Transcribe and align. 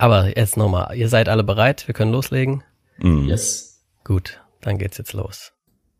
Aber 0.00 0.38
jetzt 0.38 0.56
nochmal, 0.56 0.96
ihr 0.96 1.08
seid 1.08 1.28
alle 1.28 1.42
bereit, 1.42 1.88
wir 1.88 1.92
können 1.94 2.12
loslegen? 2.12 2.62
Mhm. 2.98 3.24
Yes. 3.28 3.84
Gut, 4.04 4.40
dann 4.60 4.78
geht's 4.78 4.96
jetzt 4.96 5.12
los. 5.12 5.52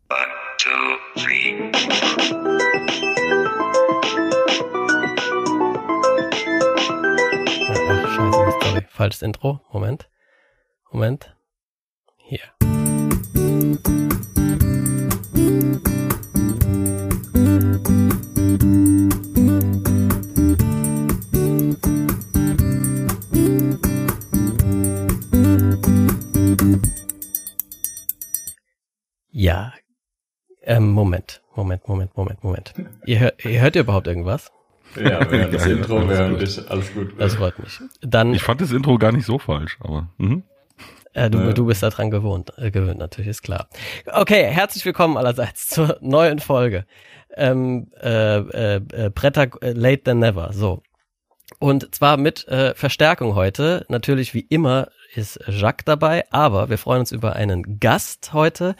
One, 0.09 0.19
two, 0.57 1.21
three. 1.21 1.69
Ja, 7.67 7.75
ach, 7.91 8.15
scheiße, 8.15 8.57
sorry, 8.61 8.85
falsches 8.89 9.21
Intro. 9.21 9.59
Moment. 9.73 10.09
Moment. 10.91 11.35
Hier. 12.15 12.39
Ja. 29.39 29.71
Ähm, 30.63 30.91
Moment, 30.91 31.41
Moment, 31.55 31.87
Moment, 31.87 32.17
Moment, 32.17 32.43
Moment. 32.43 32.73
Ihr, 33.05 33.19
hört, 33.19 33.45
ihr 33.45 33.61
hört 33.61 33.73
ihr 33.77 33.83
überhaupt 33.83 34.05
irgendwas? 34.07 34.51
Ja, 34.97 35.31
wir 35.31 35.39
hören 35.39 35.51
das 35.53 35.65
Intro, 35.65 36.09
wir 36.09 36.17
hören 36.17 36.31
gut. 36.31 36.41
dich. 36.41 36.69
Alles 36.69 36.93
gut. 36.93 37.13
Das 37.17 37.35
freut 37.35 37.57
mich. 37.57 37.79
Dann, 38.01 38.33
Ich 38.33 38.43
fand 38.43 38.59
das 38.59 38.71
Intro 38.73 38.97
gar 38.97 39.13
nicht 39.13 39.25
so 39.25 39.39
falsch, 39.39 39.77
aber 39.79 40.09
mhm. 40.17 40.43
äh, 41.13 41.29
du, 41.29 41.37
Ja. 41.37 41.53
du 41.53 41.65
bist 41.67 41.81
daran 41.81 42.11
gewohnt, 42.11 42.51
äh, 42.57 42.69
gewöhnt, 42.69 42.99
natürlich, 42.99 43.29
ist 43.29 43.41
klar. 43.41 43.69
Okay, 44.11 44.43
herzlich 44.43 44.83
willkommen 44.83 45.15
allerseits 45.15 45.67
zur 45.69 45.97
neuen 46.01 46.39
Folge. 46.39 46.85
Ähm, 47.37 47.91
äh, 48.01 48.39
äh, 48.39 48.75
äh, 48.91 49.09
Bretter 49.09 49.47
äh, 49.61 49.71
Late 49.71 50.03
Than 50.03 50.19
Never, 50.19 50.51
so. 50.51 50.83
Und 51.59 51.95
zwar 51.95 52.17
mit 52.17 52.45
äh, 52.49 52.75
Verstärkung 52.75 53.35
heute. 53.35 53.85
Natürlich 53.87 54.33
wie 54.33 54.41
immer 54.41 54.89
ist 55.15 55.39
Jacques 55.47 55.85
dabei, 55.85 56.25
aber 56.29 56.69
wir 56.69 56.77
freuen 56.77 56.99
uns 56.99 57.13
über 57.13 57.37
einen 57.37 57.79
Gast 57.79 58.33
heute. 58.33 58.75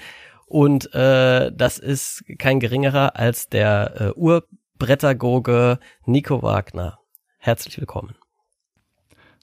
Und 0.49 0.93
äh, 0.95 1.51
das 1.53 1.77
ist 1.77 2.23
kein 2.39 2.59
geringerer 2.59 3.15
als 3.15 3.49
der 3.49 4.01
äh, 4.15 4.19
Urbrettergoge 4.19 5.77
Nico 6.05 6.41
Wagner. 6.41 6.97
Herzlich 7.37 7.79
willkommen. 7.79 8.15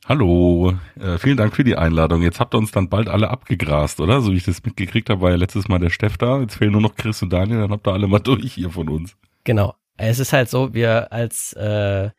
Hallo, 0.09 0.75
äh, 0.99 1.17
vielen 1.19 1.37
Dank 1.37 1.55
für 1.55 1.63
die 1.63 1.77
Einladung. 1.77 2.23
Jetzt 2.23 2.41
habt 2.41 2.55
ihr 2.55 2.59
uns 2.59 2.73
dann 2.73 2.89
bald 2.89 3.09
alle 3.09 3.31
abgegrast, 3.31 4.01
oder? 4.01 4.21
So 4.21 4.33
wie 4.33 4.37
ich 4.37 4.45
das 4.45 4.65
mitgekriegt 4.65 5.09
habe, 5.09 5.21
war 5.21 5.31
ja 5.31 5.37
letztes 5.37 5.69
Mal 5.69 5.79
der 5.79 5.91
Steff 5.91 6.19
da. 6.19 6.41
Jetzt 6.41 6.57
fehlen 6.57 6.73
nur 6.73 6.81
noch 6.81 6.97
Chris 6.97 7.23
und 7.23 7.33
Daniel, 7.33 7.61
dann 7.61 7.71
habt 7.71 7.87
ihr 7.87 7.93
alle 7.93 8.09
mal 8.09 8.19
durch 8.25 8.53
hier 8.53 8.71
von 8.71 8.89
uns. 8.89 9.17
Genau. 9.45 9.77
Es 9.97 10.19
ist 10.19 10.33
halt 10.33 10.51
so, 10.51 10.75
wir 10.75 11.13
als 11.13 11.53
äh, 11.53 12.11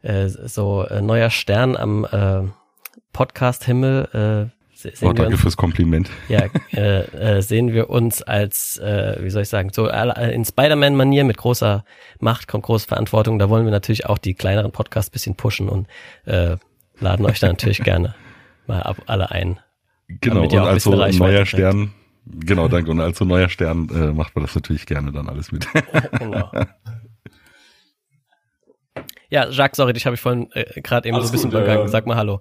äh, 0.00 0.28
so 0.28 0.84
äh, 0.84 1.02
neuer 1.02 1.28
Stern 1.28 1.76
am 1.76 2.06
äh, 2.06 2.48
Podcast-Himmel 3.12 4.50
äh, 4.50 4.59
se- 4.82 4.88
Oh, 4.88 4.92
sehen, 4.96 5.08
wir 5.08 5.14
danke 5.14 5.32
uns, 5.32 5.40
fürs 5.42 5.56
Kompliment. 5.56 6.10
ja, 6.28 6.44
äh, 6.72 7.00
äh, 7.38 7.40
sehen 7.42 7.72
wir 7.72 7.90
uns 7.90 8.22
als, 8.22 8.78
äh, 8.78 9.16
wie 9.20 9.30
soll 9.30 9.42
ich 9.42 9.48
sagen, 9.48 9.70
so 9.72 9.88
äh, 9.88 10.32
in 10.34 10.44
Spider-Man-Manier 10.44 11.24
mit 11.24 11.36
großer 11.36 11.84
Macht 12.18 12.48
kommt 12.48 12.64
große 12.64 12.86
Verantwortung. 12.88 13.38
Da 13.38 13.48
wollen 13.48 13.64
wir 13.64 13.70
natürlich 13.72 14.06
auch 14.06 14.18
die 14.18 14.34
kleineren 14.34 14.72
Podcasts 14.72 15.10
bisschen 15.10 15.34
pushen 15.36 15.68
und 15.68 15.86
äh, 16.26 16.56
laden 17.00 17.26
euch 17.26 17.40
da 17.40 17.48
natürlich 17.48 17.82
gerne 17.82 18.14
mal 18.66 18.82
ab, 18.82 18.96
alle 19.06 19.30
ein. 19.30 19.58
Genau, 20.20 20.36
Damit 20.36 20.50
und 20.50 20.56
ihr 20.56 20.62
auch 20.62 20.66
ein 20.66 20.72
als 20.74 20.84
so 20.84 20.90
neuer 20.90 21.10
kriegt. 21.44 21.48
Stern, 21.48 21.92
genau, 22.26 22.68
danke. 22.68 22.90
Und 22.90 23.00
als 23.00 23.18
so 23.18 23.24
neuer 23.24 23.48
Stern 23.48 23.88
äh, 23.90 24.12
macht 24.12 24.34
man 24.34 24.44
das 24.44 24.54
natürlich 24.54 24.86
gerne 24.86 25.12
dann 25.12 25.28
alles 25.28 25.52
mit. 25.52 25.66
Genau. 26.18 26.50
Ja, 29.28 29.48
Jacques, 29.48 29.76
sorry, 29.76 29.92
dich 29.92 30.04
habe 30.06 30.14
ich 30.14 30.20
vorhin 30.20 30.50
äh, 30.52 30.80
gerade 30.80 31.06
eben 31.08 31.16
Alles 31.16 31.28
so 31.28 31.32
ein 31.32 31.36
bisschen 31.36 31.50
gut, 31.50 31.60
übergangen. 31.60 31.86
äh, 31.86 31.88
Sag 31.88 32.06
mal 32.06 32.16
Hallo. 32.16 32.40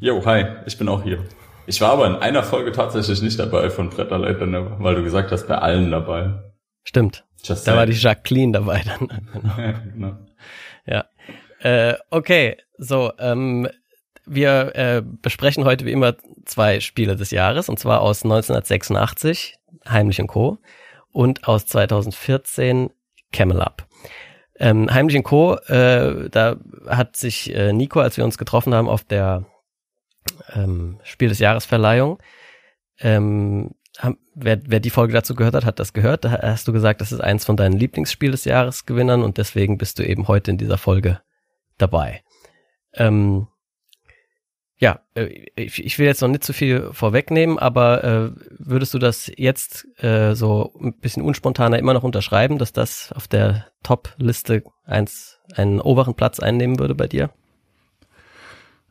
Jo, 0.00 0.24
hi, 0.24 0.44
ich 0.66 0.78
bin 0.78 0.88
auch 0.88 1.02
hier. 1.02 1.18
Ich 1.66 1.80
war 1.80 1.92
aber 1.92 2.06
in 2.06 2.16
einer 2.16 2.42
Folge 2.42 2.72
tatsächlich 2.72 3.22
nicht 3.22 3.38
dabei 3.38 3.70
von 3.70 3.90
Bretter 3.90 4.18
Leiter 4.18 4.46
Never, 4.46 4.76
weil 4.80 4.96
du 4.96 5.02
gesagt 5.02 5.30
hast, 5.30 5.46
bei 5.46 5.58
allen 5.58 5.90
dabei. 5.90 6.32
Stimmt. 6.84 7.24
Just 7.42 7.66
Da 7.66 7.76
war 7.76 7.86
die. 7.86 7.92
Jacqueline 7.92 8.52
dabei 8.52 8.82
dann. 8.84 9.08
Genau. 9.32 9.54
Ja, 9.58 9.72
genau. 9.72 10.16
Ja. 10.86 11.04
Äh, 11.60 11.94
okay, 12.10 12.56
so, 12.78 13.12
ähm, 13.18 13.68
wir 14.26 14.72
äh, 14.74 15.02
besprechen 15.04 15.64
heute 15.64 15.84
wie 15.84 15.92
immer 15.92 16.16
zwei 16.44 16.80
Spiele 16.80 17.16
des 17.16 17.30
Jahres, 17.30 17.68
und 17.68 17.78
zwar 17.78 18.00
aus 18.00 18.24
1986, 18.24 19.56
Heimlich 19.88 20.20
und 20.20 20.26
Co. 20.26 20.58
und 21.12 21.46
aus 21.46 21.66
2014, 21.66 22.90
Camel 23.32 23.60
Up. 23.60 23.86
Ähm, 24.58 24.92
Heimlich 24.92 25.16
und 25.16 25.22
Co., 25.22 25.54
äh, 25.66 26.28
da 26.30 26.56
hat 26.88 27.16
sich 27.16 27.54
äh, 27.54 27.72
Nico, 27.72 28.00
als 28.00 28.16
wir 28.16 28.24
uns 28.24 28.38
getroffen 28.38 28.74
haben 28.74 28.88
auf 28.88 29.04
der 29.04 29.44
ähm, 30.54 30.98
Spiel 31.02 31.28
des 31.28 31.38
Jahresverleihung, 31.38 32.18
ähm, 33.00 33.70
haben, 33.98 34.18
wer, 34.34 34.60
wer 34.64 34.80
die 34.80 34.90
Folge 34.90 35.12
dazu 35.12 35.34
gehört 35.34 35.54
hat, 35.54 35.64
hat 35.64 35.78
das 35.78 35.92
gehört. 35.92 36.24
Da 36.24 36.40
hast 36.42 36.66
du 36.66 36.72
gesagt, 36.72 37.00
das 37.00 37.12
ist 37.12 37.20
eins 37.20 37.44
von 37.44 37.56
deinen 37.56 37.76
Lieblingsspiel 37.76 38.30
des 38.30 38.44
Jahresgewinnern 38.44 39.22
und 39.22 39.38
deswegen 39.38 39.78
bist 39.78 39.98
du 39.98 40.06
eben 40.06 40.28
heute 40.28 40.50
in 40.50 40.58
dieser 40.58 40.78
Folge 40.78 41.20
dabei. 41.78 42.22
Ähm, 42.94 43.48
ja, 44.78 45.00
äh, 45.14 45.46
ich, 45.54 45.84
ich 45.84 45.98
will 45.98 46.06
jetzt 46.06 46.22
noch 46.22 46.28
nicht 46.28 46.42
zu 46.42 46.52
viel 46.52 46.90
vorwegnehmen, 46.92 47.58
aber 47.58 48.02
äh, 48.02 48.30
würdest 48.58 48.94
du 48.94 48.98
das 48.98 49.30
jetzt 49.36 49.86
äh, 50.02 50.34
so 50.34 50.74
ein 50.80 50.94
bisschen 50.94 51.22
unspontaner 51.22 51.78
immer 51.78 51.94
noch 51.94 52.02
unterschreiben, 52.02 52.58
dass 52.58 52.72
das 52.72 53.12
auf 53.12 53.28
der 53.28 53.66
Top-Liste 53.82 54.64
eins 54.84 55.38
einen 55.54 55.80
oberen 55.80 56.14
Platz 56.14 56.40
einnehmen 56.40 56.78
würde 56.78 56.94
bei 56.94 57.06
dir? 57.06 57.30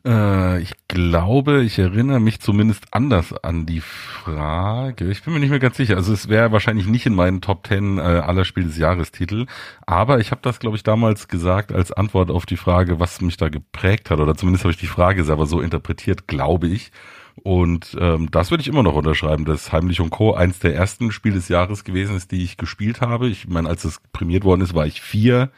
Äh, 0.04 0.60
ich 0.62 0.72
glaube, 0.88 1.62
ich 1.62 1.78
erinnere 1.78 2.20
mich 2.20 2.40
zumindest 2.40 2.86
anders 2.90 3.32
an 3.32 3.66
die 3.66 3.80
Frage. 3.80 5.10
Ich 5.10 5.22
bin 5.22 5.34
mir 5.34 5.40
nicht 5.40 5.50
mehr 5.50 5.58
ganz 5.58 5.76
sicher. 5.76 5.96
Also 5.96 6.12
es 6.12 6.28
wäre 6.28 6.52
wahrscheinlich 6.52 6.86
nicht 6.86 7.06
in 7.06 7.14
meinen 7.14 7.40
Top 7.40 7.64
Ten 7.64 7.98
äh, 7.98 8.02
aller 8.02 8.44
Spiel 8.44 8.64
des 8.64 8.78
Jahrestitel. 8.78 9.46
Aber 9.86 10.18
ich 10.18 10.30
habe 10.30 10.40
das, 10.42 10.58
glaube 10.58 10.76
ich, 10.76 10.82
damals 10.82 11.28
gesagt 11.28 11.72
als 11.72 11.92
Antwort 11.92 12.30
auf 12.30 12.46
die 12.46 12.56
Frage, 12.56 12.98
was 13.00 13.20
mich 13.20 13.36
da 13.36 13.48
geprägt 13.48 14.10
hat. 14.10 14.18
Oder 14.18 14.34
zumindest 14.34 14.64
habe 14.64 14.72
ich 14.72 14.80
die 14.80 14.86
Frage 14.86 15.24
selber 15.24 15.46
so 15.46 15.60
interpretiert, 15.60 16.26
glaube 16.26 16.68
ich. 16.68 16.90
Und 17.36 17.96
ähm, 17.98 18.30
das 18.30 18.50
würde 18.50 18.60
ich 18.60 18.68
immer 18.68 18.82
noch 18.82 18.94
unterschreiben, 18.94 19.44
dass 19.44 19.72
Heimlich 19.72 20.00
und 20.00 20.10
Co. 20.10 20.34
eins 20.34 20.58
der 20.58 20.74
ersten 20.74 21.12
Spiel 21.12 21.32
des 21.32 21.48
Jahres 21.48 21.84
gewesen 21.84 22.16
ist, 22.16 22.30
die 22.30 22.42
ich 22.42 22.56
gespielt 22.56 23.00
habe. 23.00 23.28
Ich 23.28 23.48
meine, 23.48 23.68
als 23.68 23.84
es 23.84 24.00
prämiert 24.12 24.44
worden 24.44 24.60
ist, 24.60 24.74
war 24.74 24.86
ich 24.86 25.00
vier. 25.00 25.50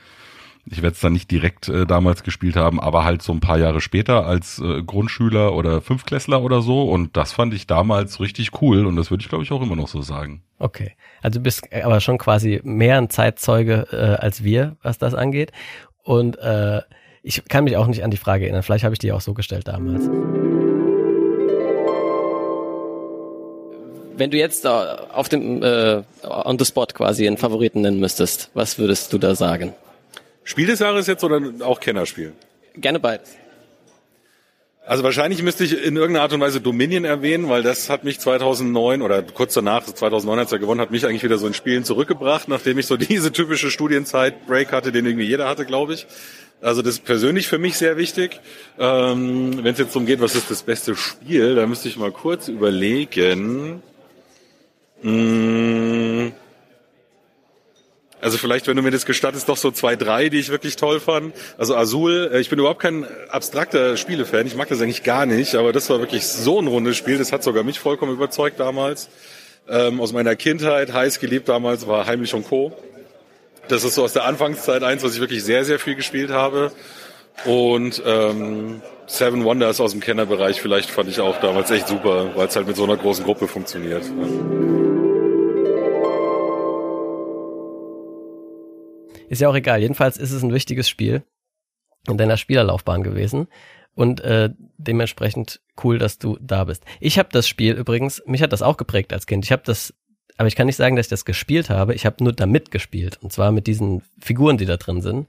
Ich 0.66 0.80
werde 0.80 0.94
es 0.94 1.00
dann 1.00 1.12
nicht 1.12 1.30
direkt 1.30 1.68
äh, 1.68 1.84
damals 1.86 2.22
gespielt 2.22 2.56
haben, 2.56 2.80
aber 2.80 3.04
halt 3.04 3.20
so 3.20 3.32
ein 3.32 3.40
paar 3.40 3.58
Jahre 3.58 3.82
später 3.82 4.26
als 4.26 4.58
äh, 4.60 4.82
Grundschüler 4.82 5.54
oder 5.54 5.82
Fünfklässler 5.82 6.42
oder 6.42 6.62
so. 6.62 6.84
Und 6.84 7.16
das 7.16 7.32
fand 7.32 7.52
ich 7.52 7.66
damals 7.66 8.18
richtig 8.18 8.62
cool 8.62 8.86
und 8.86 8.96
das 8.96 9.10
würde 9.10 9.22
ich, 9.22 9.28
glaube 9.28 9.44
ich, 9.44 9.52
auch 9.52 9.60
immer 9.60 9.76
noch 9.76 9.88
so 9.88 10.00
sagen. 10.00 10.42
Okay. 10.58 10.92
Also 11.20 11.38
du 11.38 11.42
bist 11.42 11.70
aber 11.72 12.00
schon 12.00 12.16
quasi 12.16 12.60
mehr 12.64 12.96
ein 12.96 13.10
Zeitzeuge 13.10 13.88
äh, 13.92 14.22
als 14.22 14.42
wir, 14.42 14.76
was 14.82 14.96
das 14.96 15.14
angeht. 15.14 15.52
Und 16.02 16.38
äh, 16.38 16.80
ich 17.22 17.44
kann 17.46 17.64
mich 17.64 17.76
auch 17.76 17.86
nicht 17.86 18.02
an 18.02 18.10
die 18.10 18.16
Frage 18.16 18.44
erinnern. 18.44 18.62
Vielleicht 18.62 18.84
habe 18.84 18.94
ich 18.94 18.98
die 18.98 19.12
auch 19.12 19.20
so 19.20 19.34
gestellt 19.34 19.68
damals. 19.68 20.08
Wenn 24.16 24.30
du 24.30 24.38
jetzt 24.38 24.64
äh, 24.64 24.68
auf 24.68 25.28
dem 25.28 25.62
äh, 25.62 26.02
on 26.22 26.58
the 26.58 26.64
spot 26.64 26.86
quasi 26.94 27.26
einen 27.26 27.36
Favoriten 27.36 27.82
nennen 27.82 28.00
müsstest, 28.00 28.50
was 28.54 28.78
würdest 28.78 29.12
du 29.12 29.18
da 29.18 29.34
sagen? 29.34 29.74
Spiel 30.44 30.66
des 30.66 30.78
Jahres 30.78 31.06
jetzt 31.06 31.24
oder 31.24 31.40
auch 31.60 31.80
Kennerspiel? 31.80 32.32
Gerne 32.76 33.00
beides. 33.00 33.30
Also 34.86 35.02
wahrscheinlich 35.02 35.42
müsste 35.42 35.64
ich 35.64 35.72
in 35.82 35.96
irgendeiner 35.96 36.22
Art 36.24 36.34
und 36.34 36.40
Weise 36.40 36.60
Dominion 36.60 37.06
erwähnen, 37.06 37.48
weil 37.48 37.62
das 37.62 37.88
hat 37.88 38.04
mich 38.04 38.20
2009 38.20 39.00
oder 39.00 39.22
kurz 39.22 39.54
danach, 39.54 39.82
2009 39.86 40.38
als 40.38 40.52
er 40.52 40.58
gewonnen 40.58 40.82
hat, 40.82 40.90
mich 40.90 41.06
eigentlich 41.06 41.22
wieder 41.22 41.38
so 41.38 41.46
in 41.46 41.54
Spielen 41.54 41.84
zurückgebracht, 41.84 42.48
nachdem 42.48 42.78
ich 42.78 42.86
so 42.86 42.96
diese 42.98 43.32
typische 43.32 43.70
Studienzeit-Break 43.70 44.72
hatte, 44.72 44.92
den 44.92 45.06
irgendwie 45.06 45.24
jeder 45.24 45.48
hatte, 45.48 45.64
glaube 45.64 45.94
ich. 45.94 46.06
Also 46.60 46.82
das 46.82 46.96
ist 46.96 47.04
persönlich 47.04 47.48
für 47.48 47.58
mich 47.58 47.78
sehr 47.78 47.96
wichtig. 47.96 48.40
Ähm, 48.78 49.64
Wenn 49.64 49.72
es 49.72 49.78
jetzt 49.78 49.94
darum 49.94 50.06
geht, 50.06 50.20
was 50.20 50.34
ist 50.34 50.50
das 50.50 50.62
beste 50.62 50.94
Spiel, 50.96 51.54
da 51.54 51.66
müsste 51.66 51.88
ich 51.88 51.96
mal 51.96 52.12
kurz 52.12 52.48
überlegen. 52.48 53.82
Mm. 55.02 56.32
Also 58.24 58.38
vielleicht, 58.38 58.66
wenn 58.66 58.76
du 58.76 58.82
mir 58.82 58.90
das 58.90 59.04
gestattest, 59.04 59.50
doch 59.50 59.58
so 59.58 59.70
zwei, 59.70 59.96
drei, 59.96 60.30
die 60.30 60.38
ich 60.38 60.48
wirklich 60.48 60.76
toll 60.76 60.98
fand. 60.98 61.34
Also 61.58 61.76
Azul, 61.76 62.30
äh, 62.32 62.40
ich 62.40 62.48
bin 62.48 62.58
überhaupt 62.58 62.80
kein 62.80 63.06
abstrakter 63.28 63.98
Spielefan, 63.98 64.46
ich 64.46 64.56
mag 64.56 64.66
das 64.66 64.80
eigentlich 64.80 65.02
gar 65.02 65.26
nicht, 65.26 65.54
aber 65.56 65.74
das 65.74 65.90
war 65.90 66.00
wirklich 66.00 66.26
so 66.26 66.58
ein 66.58 66.66
rundes 66.66 66.96
Spiel, 66.96 67.18
das 67.18 67.32
hat 67.32 67.42
sogar 67.42 67.64
mich 67.64 67.78
vollkommen 67.78 68.14
überzeugt 68.14 68.58
damals. 68.58 69.10
Ähm, 69.68 70.00
aus 70.00 70.14
meiner 70.14 70.36
Kindheit, 70.36 70.94
heiß 70.94 71.20
geliebt 71.20 71.50
damals, 71.50 71.86
war 71.86 72.06
Heimlich 72.06 72.32
und 72.32 72.48
Co. 72.48 72.72
Das 73.68 73.84
ist 73.84 73.94
so 73.94 74.04
aus 74.04 74.14
der 74.14 74.24
Anfangszeit 74.24 74.82
eins, 74.82 75.02
was 75.02 75.12
ich 75.12 75.20
wirklich 75.20 75.44
sehr, 75.44 75.66
sehr 75.66 75.78
viel 75.78 75.94
gespielt 75.94 76.30
habe. 76.30 76.72
Und 77.44 78.02
ähm, 78.06 78.80
Seven 79.06 79.44
Wonders 79.44 79.82
aus 79.82 79.90
dem 79.90 80.00
Kennerbereich 80.00 80.62
vielleicht 80.62 80.88
fand 80.88 81.10
ich 81.10 81.20
auch 81.20 81.40
damals 81.40 81.70
echt 81.70 81.88
super, 81.88 82.30
weil 82.34 82.46
es 82.46 82.56
halt 82.56 82.66
mit 82.66 82.76
so 82.76 82.84
einer 82.84 82.96
großen 82.96 83.22
Gruppe 83.22 83.48
funktioniert. 83.48 84.04
Ist 89.34 89.40
ja 89.40 89.48
auch 89.48 89.56
egal. 89.56 89.80
Jedenfalls 89.80 90.16
ist 90.16 90.30
es 90.30 90.44
ein 90.44 90.54
wichtiges 90.54 90.88
Spiel 90.88 91.24
in 92.08 92.16
deiner 92.18 92.36
Spielerlaufbahn 92.36 93.02
gewesen. 93.02 93.48
und 93.96 94.20
äh, 94.20 94.50
dementsprechend 94.76 95.60
cool, 95.82 95.98
dass 95.98 96.18
du 96.18 96.38
da 96.40 96.62
bist. 96.62 96.84
Ich 97.00 97.18
habe 97.18 97.30
das 97.32 97.48
Spiel 97.48 97.74
übrigens, 97.74 98.22
mich 98.26 98.42
hat 98.42 98.52
das 98.52 98.62
auch 98.62 98.76
geprägt 98.76 99.12
als 99.12 99.26
Kind. 99.26 99.44
Ich 99.44 99.50
habe 99.50 99.62
das, 99.64 99.92
aber 100.36 100.46
ich 100.46 100.54
kann 100.54 100.66
nicht 100.66 100.76
sagen, 100.76 100.94
dass 100.94 101.06
ich 101.06 101.10
das 101.10 101.24
gespielt 101.24 101.68
habe. 101.68 101.94
Ich 101.94 102.06
habe 102.06 102.22
nur 102.22 102.32
damit 102.32 102.70
gespielt 102.70 103.18
und 103.20 103.32
zwar 103.32 103.50
mit 103.50 103.66
diesen 103.66 104.02
Figuren, 104.20 104.56
die 104.56 104.66
da 104.66 104.76
drin 104.76 105.00
sind. 105.00 105.26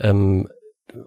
Ähm, 0.00 0.48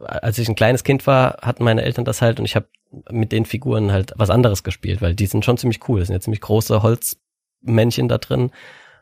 als 0.04 0.38
ich 0.38 0.48
ein 0.50 0.56
kleines 0.56 0.84
Kind 0.84 1.08
war, 1.08 1.38
hatten 1.42 1.64
meine 1.64 1.82
Eltern 1.82 2.06
das 2.06 2.22
halt 2.22 2.40
und 2.40 2.46
ich 2.46 2.56
habe 2.56 2.68
mit 3.10 3.32
den 3.32 3.46
Figuren 3.46 3.92
halt 3.92 4.14
was 4.18 4.30
anderes 4.30 4.64
gespielt, 4.64 5.02
weil 5.02 5.16
die 5.16 5.26
sind 5.26 5.46
schon 5.46 5.58
ziemlich 5.58 5.88
cool. 5.90 6.00
Das 6.00 6.10
sind 6.10 6.16
ja 6.16 6.20
ziemlich 6.20 6.42
große 6.42 6.84
Holzmännchen 6.84 8.08
da 8.08 8.20
drin 8.20 8.52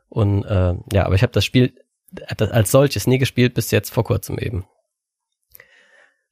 und 0.08 0.46
äh, 0.46 0.76
ja, 0.94 1.06
aber 1.06 1.16
ich 1.16 1.24
habe 1.24 1.34
das 1.34 1.44
Spiel 1.44 1.74
als 2.40 2.72
solches 2.72 3.08
nie 3.08 3.18
gespielt 3.18 3.54
bis 3.54 3.72
jetzt 3.72 3.92
vor 3.92 4.04
kurzem 4.04 4.38
eben. 4.40 4.66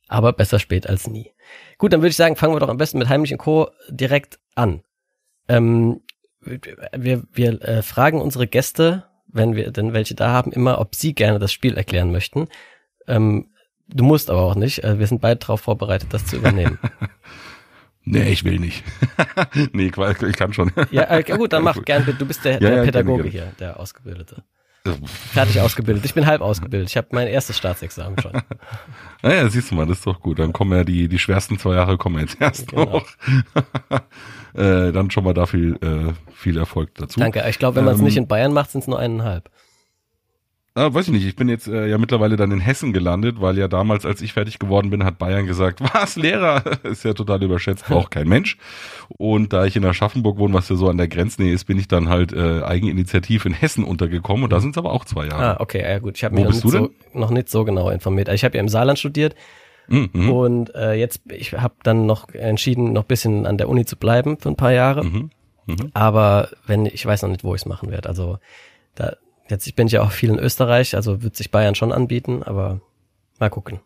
Aber 0.08 0.34
besser 0.34 0.60
spät 0.60 0.88
als 0.88 1.08
nie. 1.08 1.32
Gut, 1.78 1.94
dann 1.94 2.02
würde 2.02 2.10
ich 2.10 2.16
sagen, 2.16 2.36
fangen 2.36 2.54
wir 2.54 2.60
doch 2.60 2.70
am 2.70 2.78
besten 2.78 3.00
mit 3.00 3.10
Heimlich 3.10 3.32
und 3.32 3.40
Co. 3.40 3.72
direkt 3.90 4.40
an. 4.54 4.84
Ähm, 5.48 6.02
wir 6.42 7.24
wir 7.32 7.62
äh, 7.64 7.82
fragen 7.82 8.22
unsere 8.22 8.48
Gäste, 8.48 9.06
wenn 9.28 9.56
wir 9.56 9.72
denn 9.72 9.94
welche 9.94 10.16
da 10.16 10.32
haben, 10.32 10.52
immer, 10.52 10.80
ob 10.80 10.96
sie 10.96 11.14
gerne 11.14 11.40
das 11.40 11.52
Spiel 11.52 11.76
erklären 11.76 12.12
möchten. 12.12 12.48
Ähm, 13.08 13.50
du 13.88 14.04
musst 14.04 14.30
aber 14.30 14.42
auch 14.42 14.56
nicht. 14.56 14.84
Äh, 14.84 15.00
wir 15.00 15.08
sind 15.08 15.22
beide 15.22 15.40
darauf 15.40 15.62
vorbereitet, 15.62 16.10
das 16.14 16.26
zu 16.26 16.38
übernehmen. 16.38 16.80
nee, 18.04 18.30
ich 18.30 18.44
will 18.44 18.60
nicht. 18.60 18.84
nee, 19.74 19.88
ich 19.88 20.36
kann 20.36 20.54
schon. 20.54 20.72
ja, 20.92 21.10
äh, 21.10 21.24
gut, 21.24 21.54
dann 21.54 21.64
mach 21.64 21.84
gern. 21.84 22.06
Du 22.18 22.26
bist 22.26 22.46
der, 22.46 22.54
ja, 22.54 22.60
der 22.60 22.76
ja, 22.78 22.84
Pädagoge 22.84 23.28
hier, 23.28 23.52
der 23.60 23.80
Ausgebildete. 23.80 24.44
Fertig 25.34 25.60
ausgebildet. 25.62 26.06
Ich 26.06 26.14
bin 26.14 26.26
halb 26.28 26.42
ausgebildet. 26.42 26.90
Ich 26.90 26.98
habe 26.98 27.08
mein 27.12 27.28
erstes 27.28 27.58
Staatsexamen 27.58 28.20
schon. 28.20 28.32
Naja, 29.22 29.50
siehst 29.50 29.72
du 29.72 29.76
mal, 29.76 29.88
das 29.88 29.98
ist 29.98 30.06
doch 30.06 30.20
gut. 30.20 30.38
Dann 30.38 30.54
kommen 30.54 30.78
ja 30.78 30.84
die, 30.84 31.08
die 31.08 31.18
schwersten 31.18 31.58
zwei 31.58 31.74
Jahre 31.74 31.98
kommen 31.98 32.20
jetzt 32.20 32.40
erst 32.40 32.68
genau. 32.68 32.86
noch. 32.86 33.08
äh, 34.54 34.92
dann 34.92 35.10
schon 35.10 35.24
mal 35.24 35.34
da 35.34 35.48
viel, 35.48 35.80
äh, 35.82 36.14
viel 36.32 36.60
Erfolg 36.60 36.94
dazu. 36.94 37.20
Danke. 37.20 37.44
Ich 37.50 37.58
glaube, 37.58 37.78
wenn 37.78 37.86
man 37.86 37.96
es 37.96 38.02
ähm, 38.02 38.06
nicht 38.06 38.18
in 38.18 38.28
Bayern 38.28 38.54
macht, 38.54 38.70
sind 38.70 38.82
es 38.82 38.88
nur 38.88 39.00
eineinhalb. 39.00 39.50
Ah, 40.78 40.94
weiß 40.94 41.08
ich 41.08 41.14
nicht. 41.14 41.26
Ich 41.26 41.38
bin 41.38 41.48
jetzt 41.48 41.70
äh, 41.70 41.88
ja 41.88 41.98
mittlerweile 41.98 42.36
dann 42.36 42.52
in 42.52 42.60
Hessen 42.60 42.92
gelandet, 42.92 43.40
weil 43.40 43.58
ja 43.58 43.70
damals, 43.70 44.06
als 44.06 44.22
ich 44.22 44.34
fertig 44.34 44.60
geworden 44.60 44.90
bin, 44.90 45.06
hat 45.06 45.18
Bayern 45.18 45.46
gesagt, 45.46 45.80
was, 45.94 46.18
Lehrer? 46.18 46.64
ist 46.84 47.06
ja 47.06 47.14
total 47.14 47.42
überschätzt, 47.42 47.86
braucht 47.86 48.12
kein 48.12 48.28
Mensch. 48.28 48.58
Und 49.08 49.54
da 49.54 49.66
ich 49.66 49.78
in 49.78 49.86
Aschaffenburg 49.86 50.38
wohne, 50.38 50.54
was 50.54 50.68
ja 50.68 50.76
so 50.76 50.90
an 50.90 50.98
der 50.98 51.08
Grenznähe 51.08 51.54
ist, 51.54 51.64
bin 51.64 51.80
ich 51.80 51.88
dann 51.88 52.10
halt 52.10 52.34
äh, 52.34 52.62
Eigeninitiativ 52.62 53.46
in 53.46 53.54
Hessen 53.54 53.86
untergekommen 53.86 54.44
und 54.44 54.52
da 54.52 54.60
sind 54.60 54.72
es 54.72 54.78
aber 54.78 54.92
auch 54.92 55.06
zwei 55.06 55.28
Jahre. 55.28 55.58
Ah, 55.58 55.62
okay, 55.62 55.82
ja 55.82 56.00
gut. 56.00 56.18
Ich 56.18 56.26
habe 56.26 56.36
mich 56.36 56.44
noch 56.44 56.52
nicht, 56.52 56.70
so, 56.70 56.90
noch 57.14 57.30
nicht 57.30 57.50
so 57.50 57.64
genau 57.64 57.90
informiert. 57.90 58.28
Also 58.28 58.36
ich 58.36 58.44
habe 58.44 58.58
ja 58.58 58.62
im 58.62 58.68
Saarland 58.68 59.00
studiert 59.00 59.34
mhm. 59.88 60.30
und 60.30 60.76
äh, 60.76 60.96
jetzt, 60.96 61.22
ich 61.32 61.54
habe 61.54 61.76
dann 61.84 62.06
noch 62.06 62.28
entschieden, 62.34 62.92
noch 62.92 63.06
bisschen 63.06 63.46
an 63.46 63.58
der 63.58 63.70
Uni 63.70 63.86
zu 63.86 63.96
bleiben 63.96 64.38
für 64.40 64.50
ein 64.50 64.58
paar 64.58 64.74
Jahre. 64.74 65.06
Mhm. 65.06 65.30
Mhm. 65.68 65.92
Aber 65.94 66.50
wenn, 66.68 66.86
ich 66.86 67.06
weiß 67.06 67.22
noch 67.22 67.30
nicht, 67.30 67.46
wo 67.46 67.56
ich 67.56 67.62
es 67.62 67.66
machen 67.66 67.92
werde. 67.92 68.10
Also 68.10 68.40
da, 68.96 69.16
Jetzt 69.50 69.68
ich 69.68 69.76
bin 69.76 69.88
ja 69.88 70.02
auch 70.02 70.12
viel 70.12 70.30
in 70.30 70.40
Österreich, 70.40 70.96
also 70.96 71.22
wird 71.22 71.36
sich 71.36 71.52
Bayern 71.52 71.76
schon 71.76 71.92
anbieten, 71.92 72.44
aber 72.44 72.82
mal 73.40 73.50
gucken. 73.50 73.80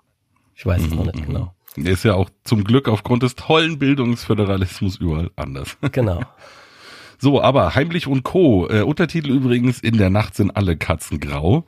Ich 0.55 0.65
weiß 0.65 0.81
es 0.81 0.89
mhm, 0.89 0.95
noch 0.97 1.05
nicht 1.05 1.19
mhm. 1.19 1.25
genau. 1.25 1.53
Ist 1.75 2.03
ja 2.03 2.15
auch 2.15 2.29
zum 2.43 2.63
Glück 2.63 2.87
aufgrund 2.89 3.23
des 3.23 3.35
tollen 3.35 3.79
Bildungsföderalismus 3.79 4.97
überall 4.97 5.31
anders. 5.35 5.77
Genau. 5.91 6.21
So, 7.21 7.41
aber 7.41 7.75
Heimlich 7.75 8.07
und 8.07 8.23
Co. 8.23 8.69
Äh, 8.69 8.81
Untertitel 8.81 9.29
übrigens, 9.29 9.81
in 9.81 9.97
der 9.97 10.09
Nacht 10.09 10.35
sind 10.35 10.55
alle 10.55 10.77
Katzen 10.77 11.19
grau. 11.19 11.65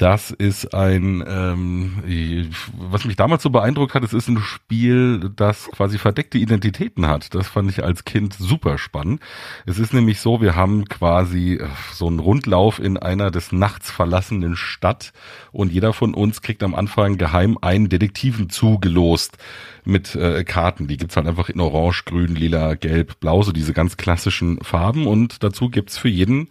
Das 0.00 0.30
ist 0.30 0.72
ein, 0.72 1.22
ähm, 1.28 2.50
was 2.72 3.04
mich 3.04 3.16
damals 3.16 3.42
so 3.42 3.50
beeindruckt 3.50 3.92
hat, 3.92 4.02
es 4.02 4.14
ist 4.14 4.28
ein 4.28 4.38
Spiel, 4.38 5.30
das 5.36 5.70
quasi 5.72 5.98
verdeckte 5.98 6.38
Identitäten 6.38 7.06
hat. 7.06 7.34
Das 7.34 7.48
fand 7.48 7.70
ich 7.70 7.84
als 7.84 8.06
Kind 8.06 8.32
super 8.32 8.78
spannend. 8.78 9.20
Es 9.66 9.78
ist 9.78 9.92
nämlich 9.92 10.18
so, 10.20 10.40
wir 10.40 10.56
haben 10.56 10.86
quasi 10.86 11.56
äh, 11.56 11.66
so 11.92 12.06
einen 12.06 12.18
Rundlauf 12.18 12.78
in 12.78 12.96
einer 12.96 13.30
des 13.30 13.52
Nachts 13.52 13.90
verlassenen 13.90 14.56
Stadt 14.56 15.12
und 15.52 15.70
jeder 15.70 15.92
von 15.92 16.14
uns 16.14 16.40
kriegt 16.40 16.62
am 16.62 16.74
Anfang 16.74 17.18
geheim 17.18 17.58
einen 17.60 17.90
Detektiven 17.90 18.48
zugelost 18.48 19.36
mit 19.84 20.14
äh, 20.14 20.44
Karten. 20.44 20.88
Die 20.88 20.96
gibt's 20.96 21.16
halt 21.16 21.26
einfach 21.26 21.50
in 21.50 21.60
Orange, 21.60 22.06
Grün, 22.06 22.34
Lila, 22.34 22.72
Gelb, 22.72 23.20
Blau, 23.20 23.42
so 23.42 23.52
diese 23.52 23.74
ganz 23.74 23.98
klassischen 23.98 24.60
Farben 24.62 25.06
und 25.06 25.42
dazu 25.42 25.68
gibt's 25.68 25.98
für 25.98 26.08
jeden 26.08 26.48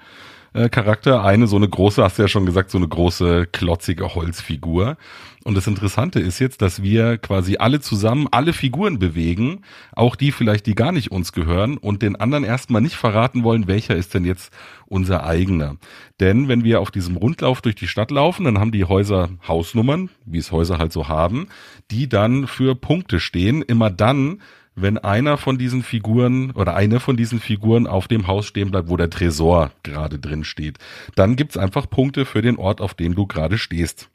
äh, 0.53 0.69
Charakter. 0.69 1.23
Eine 1.23 1.47
so 1.47 1.55
eine 1.55 1.69
große, 1.69 2.03
hast 2.03 2.17
du 2.17 2.23
ja 2.23 2.27
schon 2.27 2.45
gesagt, 2.45 2.71
so 2.71 2.77
eine 2.77 2.87
große 2.87 3.47
klotzige 3.51 4.15
Holzfigur. 4.15 4.97
Und 5.45 5.55
das 5.55 5.67
Interessante 5.67 6.19
ist 6.19 6.39
jetzt, 6.39 6.61
dass 6.61 6.83
wir 6.83 7.17
quasi 7.17 7.57
alle 7.57 7.79
zusammen 7.79 8.27
alle 8.29 8.51
Figuren 8.51 8.99
bewegen, 8.99 9.61
auch 9.95 10.15
die 10.15 10.31
vielleicht, 10.31 10.65
die 10.65 10.75
gar 10.75 10.91
nicht 10.91 11.11
uns 11.11 11.31
gehören 11.31 11.77
und 11.77 12.01
den 12.01 12.17
anderen 12.17 12.43
erstmal 12.43 12.81
nicht 12.81 12.95
verraten 12.95 13.43
wollen, 13.43 13.67
welcher 13.67 13.95
ist 13.95 14.13
denn 14.13 14.25
jetzt 14.25 14.51
unser 14.85 15.23
eigener. 15.23 15.77
Denn 16.19 16.49
wenn 16.49 16.65
wir 16.65 16.81
auf 16.81 16.91
diesem 16.91 17.15
Rundlauf 17.15 17.61
durch 17.61 17.75
die 17.75 17.87
Stadt 17.87 18.11
laufen, 18.11 18.43
dann 18.43 18.59
haben 18.59 18.73
die 18.73 18.83
Häuser 18.83 19.29
Hausnummern, 19.47 20.09
wie 20.25 20.39
es 20.39 20.51
Häuser 20.51 20.77
halt 20.77 20.91
so 20.91 21.07
haben, 21.07 21.47
die 21.89 22.09
dann 22.09 22.45
für 22.45 22.75
Punkte 22.75 23.21
stehen. 23.21 23.61
Immer 23.61 23.89
dann, 23.89 24.41
wenn 24.81 24.97
einer 24.97 25.37
von 25.37 25.57
diesen 25.57 25.83
Figuren 25.83 26.51
oder 26.51 26.75
eine 26.75 26.99
von 26.99 27.17
diesen 27.17 27.39
Figuren 27.39 27.87
auf 27.87 28.07
dem 28.07 28.27
Haus 28.27 28.45
stehen 28.45 28.71
bleibt, 28.71 28.89
wo 28.89 28.97
der 28.97 29.09
Tresor 29.09 29.71
gerade 29.83 30.19
drin 30.19 30.43
steht. 30.43 30.77
Dann 31.15 31.35
gibt's 31.35 31.57
einfach 31.57 31.89
Punkte 31.89 32.25
für 32.25 32.41
den 32.41 32.57
Ort, 32.57 32.81
auf 32.81 32.93
dem 32.93 33.15
du 33.15 33.27
gerade 33.27 33.57
stehst. 33.57 34.09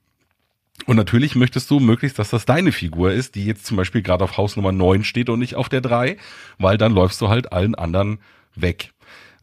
Und 0.87 0.97
natürlich 0.97 1.35
möchtest 1.35 1.71
du 1.71 1.81
möglichst, 1.81 2.19
dass 2.19 2.31
das 2.31 2.47
deine 2.47 2.73
Figur 2.73 3.13
ist, 3.13 3.37
die 3.37 3.47
jetzt 3.47 3.65
zum 3.65 3.77
Beispiel 3.77 4.03
gerade 4.03 4.25
auf 4.25 4.37
Haus 4.37 4.57
Nummer 4.57 4.73
9 4.73 5.05
steht 5.05 5.29
und 5.29 5.39
nicht 5.39 5.55
auf 5.55 5.69
der 5.69 5.81
3, 5.81 6.17
weil 6.59 6.77
dann 6.77 6.93
läufst 6.93 7.21
du 7.21 7.29
halt 7.29 7.53
allen 7.53 7.75
anderen 7.75 8.19
weg. 8.55 8.93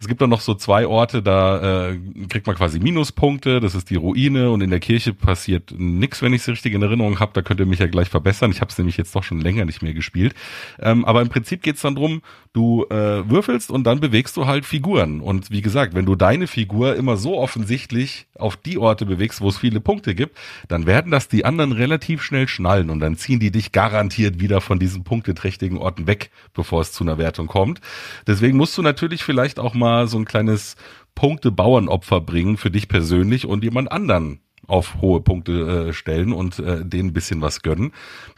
Es 0.02 0.08
gibt 0.08 0.20
dann 0.20 0.32
noch 0.32 0.42
so 0.42 0.56
zwei 0.56 0.88
Orte, 0.88 1.22
da 1.22 1.90
äh, 1.90 2.00
kriegt 2.28 2.48
man 2.48 2.56
quasi 2.56 2.80
Minuspunkte. 2.80 3.60
Das 3.60 3.76
ist 3.76 3.92
die 3.92 3.98
Ruine 3.98 4.50
und 4.50 4.62
in 4.62 4.72
der 4.72 4.80
Kirche 4.80 5.14
passiert 5.14 5.76
nix, 5.78 6.24
wenn 6.24 6.34
ich 6.34 6.42
es 6.42 6.48
richtig 6.48 6.74
in 6.74 6.82
Erinnerung 6.82 7.20
habe. 7.20 7.34
Da 7.36 7.44
könnt 7.44 7.60
ihr 7.60 7.68
mich 7.68 7.78
ja 7.78 7.86
gleich 7.86 8.10
verbessern. 8.10 8.50
Ich 8.50 8.62
habe 8.62 8.72
es 8.72 8.78
nämlich 8.80 8.98
jetzt 8.98 9.16
doch 9.16 9.24
schon 9.24 9.40
länger 9.40 9.64
nicht 9.64 9.84
mehr 9.84 9.94
gespielt. 9.94 10.34
Ähm, 10.80 11.06
aber 11.06 11.22
im 11.22 11.30
Prinzip 11.30 11.62
geht's 11.62 11.82
dann 11.82 11.94
drum, 11.94 12.24
du 12.52 12.86
äh, 12.90 13.30
würfelst 13.30 13.70
und 13.70 13.84
dann 13.84 14.00
bewegst 14.00 14.38
du 14.38 14.48
halt 14.48 14.66
Figuren. 14.66 15.22
Und 15.22 15.52
wie 15.52 15.62
gesagt, 15.62 15.94
wenn 15.94 16.08
du 16.08 16.16
deine 16.16 16.48
Figur 16.48 16.96
immer 16.96 17.16
so 17.16 17.38
offensichtlich 17.38 18.26
auf 18.34 18.58
die 18.58 18.80
Orte 18.80 19.06
bewegst, 19.06 19.40
wo 19.40 19.50
es 19.50 19.60
viele 19.60 19.82
Punkte 19.82 20.16
gibt, 20.16 20.36
dann 20.68 20.88
werden 20.88 21.12
das 21.12 21.28
die 21.28 21.46
anderen 21.46 21.74
relativ 21.74 22.24
schnell 22.24 22.48
schnallen 22.48 22.90
und 22.90 23.02
dann 23.02 23.18
ziehen 23.18 23.40
die 23.40 23.52
dich 23.52 23.72
garantiert 23.72 24.40
wieder 24.40 24.62
von 24.62 24.80
diesen 24.80 25.04
punkteträchtigen 25.04 25.78
Orten 25.78 26.08
weg, 26.08 26.32
bevor 26.56 26.82
es 26.82 26.92
zu 26.92 27.04
einer 27.04 27.20
Wertung 27.20 27.46
kommt. 27.46 27.82
Deswegen 28.26 28.58
musst 28.58 28.76
du 28.80 28.82
natürlich 28.82 29.24
vielleicht 29.24 29.60
auch 29.60 29.76
mal 29.76 29.91
mal 29.92 30.08
so 30.08 30.18
ein 30.18 30.26
kleines 30.26 30.76
Punkte-Bauernopfer 31.16 32.22
bringen 32.22 32.58
für 32.58 32.72
dich 32.72 32.88
persönlich 32.88 33.46
und 33.46 33.64
jemand 33.64 33.92
anderen 33.92 34.40
auf 34.68 35.02
hohe 35.02 35.20
Punkte 35.20 35.90
äh, 35.90 35.94
stellen 35.94 36.32
und 36.32 36.60
äh, 36.60 36.86
denen 36.86 37.10
ein 37.10 37.14
bisschen 37.14 37.42
was 37.42 37.62
gönnen. 37.62 37.92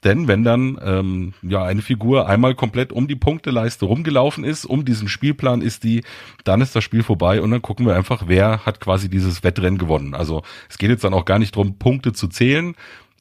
Denn 0.04 0.28
wenn 0.28 0.44
dann 0.44 0.80
ähm, 0.84 1.34
ja 1.44 1.64
eine 1.64 1.84
Figur 1.84 2.28
einmal 2.28 2.56
komplett 2.56 2.92
um 2.92 3.08
die 3.08 3.16
Punkteleiste 3.16 3.86
rumgelaufen 3.86 4.44
ist, 4.44 4.66
um 4.66 4.84
diesen 4.84 5.10
Spielplan 5.10 5.62
ist 5.62 5.84
die, 5.84 6.04
dann 6.44 6.62
ist 6.62 6.76
das 6.76 6.84
Spiel 6.84 7.04
vorbei 7.04 7.40
und 7.40 7.52
dann 7.52 7.62
gucken 7.62 7.86
wir 7.86 7.96
einfach, 7.96 8.24
wer 8.26 8.66
hat 8.66 8.80
quasi 8.80 9.10
dieses 9.10 9.44
Wettrennen 9.44 9.78
gewonnen. 9.78 10.16
Also 10.16 10.42
es 10.70 10.80
geht 10.80 10.90
jetzt 10.90 11.04
dann 11.04 11.14
auch 11.14 11.26
gar 11.26 11.40
nicht 11.40 11.56
drum, 11.56 11.78
Punkte 11.78 12.14
zu 12.14 12.28
zählen, 12.28 12.74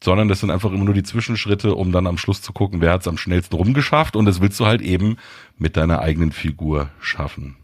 sondern 0.03 0.29
das 0.29 0.41
sind 0.41 0.51
einfach 0.51 0.73
immer 0.73 0.85
nur 0.85 0.95
die 0.95 1.03
Zwischenschritte, 1.03 1.75
um 1.75 1.93
dann 1.93 2.07
am 2.07 2.19
Schluss 2.19 2.41
zu 2.41 2.53
gucken, 2.53 2.81
wer 2.81 2.93
hat 2.93 3.03
es 3.03 3.09
am 3.09 3.19
schnellsten 3.19 3.57
rumgeschafft 3.57 4.17
und 4.17 4.25
das 4.25 4.41
willst 4.41 4.59
du 4.59 4.65
halt 4.65 4.81
eben 4.81 5.17
mit 5.59 5.77
deiner 5.77 6.01
eigenen 6.01 6.33
Figur 6.33 6.89
schaffen. 6.99 7.57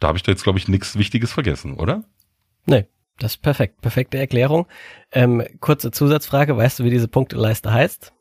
Da 0.00 0.08
habe 0.08 0.18
ich 0.18 0.22
da 0.22 0.32
jetzt, 0.32 0.44
glaube 0.44 0.58
ich, 0.58 0.68
nichts 0.68 0.96
Wichtiges 0.96 1.32
vergessen, 1.32 1.74
oder? 1.74 2.04
Nee, 2.66 2.86
das 3.18 3.32
ist 3.32 3.42
perfekt. 3.42 3.80
Perfekte 3.80 4.18
Erklärung. 4.18 4.66
Ähm, 5.12 5.44
kurze 5.60 5.90
Zusatzfrage, 5.90 6.56
weißt 6.56 6.78
du, 6.78 6.84
wie 6.84 6.90
diese 6.90 7.08
Punkteleiste 7.08 7.72
heißt? 7.72 8.12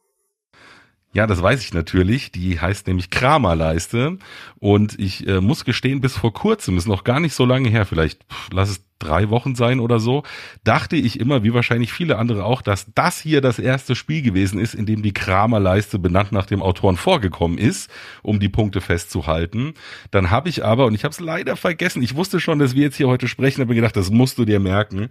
Ja, 1.18 1.26
das 1.26 1.42
weiß 1.42 1.64
ich 1.64 1.74
natürlich. 1.74 2.32
Die 2.32 2.60
heißt 2.60 2.86
nämlich 2.86 3.10
Kramerleiste. 3.10 4.20
Und 4.60 5.00
ich 5.00 5.28
äh, 5.28 5.42
muss 5.42 5.66
gestehen, 5.66 6.00
bis 6.00 6.16
vor 6.16 6.32
kurzem, 6.32 6.78
ist 6.78 6.88
noch 6.88 7.04
gar 7.04 7.20
nicht 7.20 7.34
so 7.34 7.44
lange 7.44 7.70
her, 7.70 7.88
vielleicht 7.88 8.24
pff, 8.32 8.50
lass 8.54 8.70
es 8.70 8.86
drei 9.00 9.32
Wochen 9.32 9.56
sein 9.56 9.80
oder 9.80 10.00
so, 10.00 10.22
dachte 10.64 10.96
ich 10.96 11.20
immer, 11.20 11.42
wie 11.42 11.56
wahrscheinlich 11.56 11.92
viele 11.92 12.20
andere 12.20 12.46
auch, 12.46 12.62
dass 12.62 12.94
das 12.94 13.20
hier 13.20 13.42
das 13.42 13.58
erste 13.58 13.96
Spiel 13.96 14.22
gewesen 14.22 14.60
ist, 14.60 14.76
in 14.76 14.86
dem 14.86 15.02
die 15.02 15.14
Kramerleiste 15.14 15.98
benannt 15.98 16.32
nach 16.32 16.46
dem 16.46 16.62
Autoren 16.62 16.98
vorgekommen 16.98 17.58
ist, 17.58 17.90
um 18.22 18.40
die 18.40 18.50
Punkte 18.50 18.80
festzuhalten. 18.80 19.74
Dann 20.12 20.30
habe 20.30 20.50
ich 20.50 20.64
aber, 20.64 20.86
und 20.86 20.94
ich 20.94 21.04
habe 21.04 21.14
es 21.14 21.20
leider 21.20 21.56
vergessen, 21.56 22.04
ich 22.04 22.16
wusste 22.16 22.40
schon, 22.40 22.60
dass 22.60 22.76
wir 22.76 22.84
jetzt 22.84 22.98
hier 22.98 23.08
heute 23.08 23.28
sprechen, 23.28 23.62
habe 23.62 23.70
mir 23.70 23.82
gedacht, 23.82 23.98
das 23.98 24.12
musst 24.12 24.38
du 24.38 24.46
dir 24.46 24.60
merken 24.60 25.10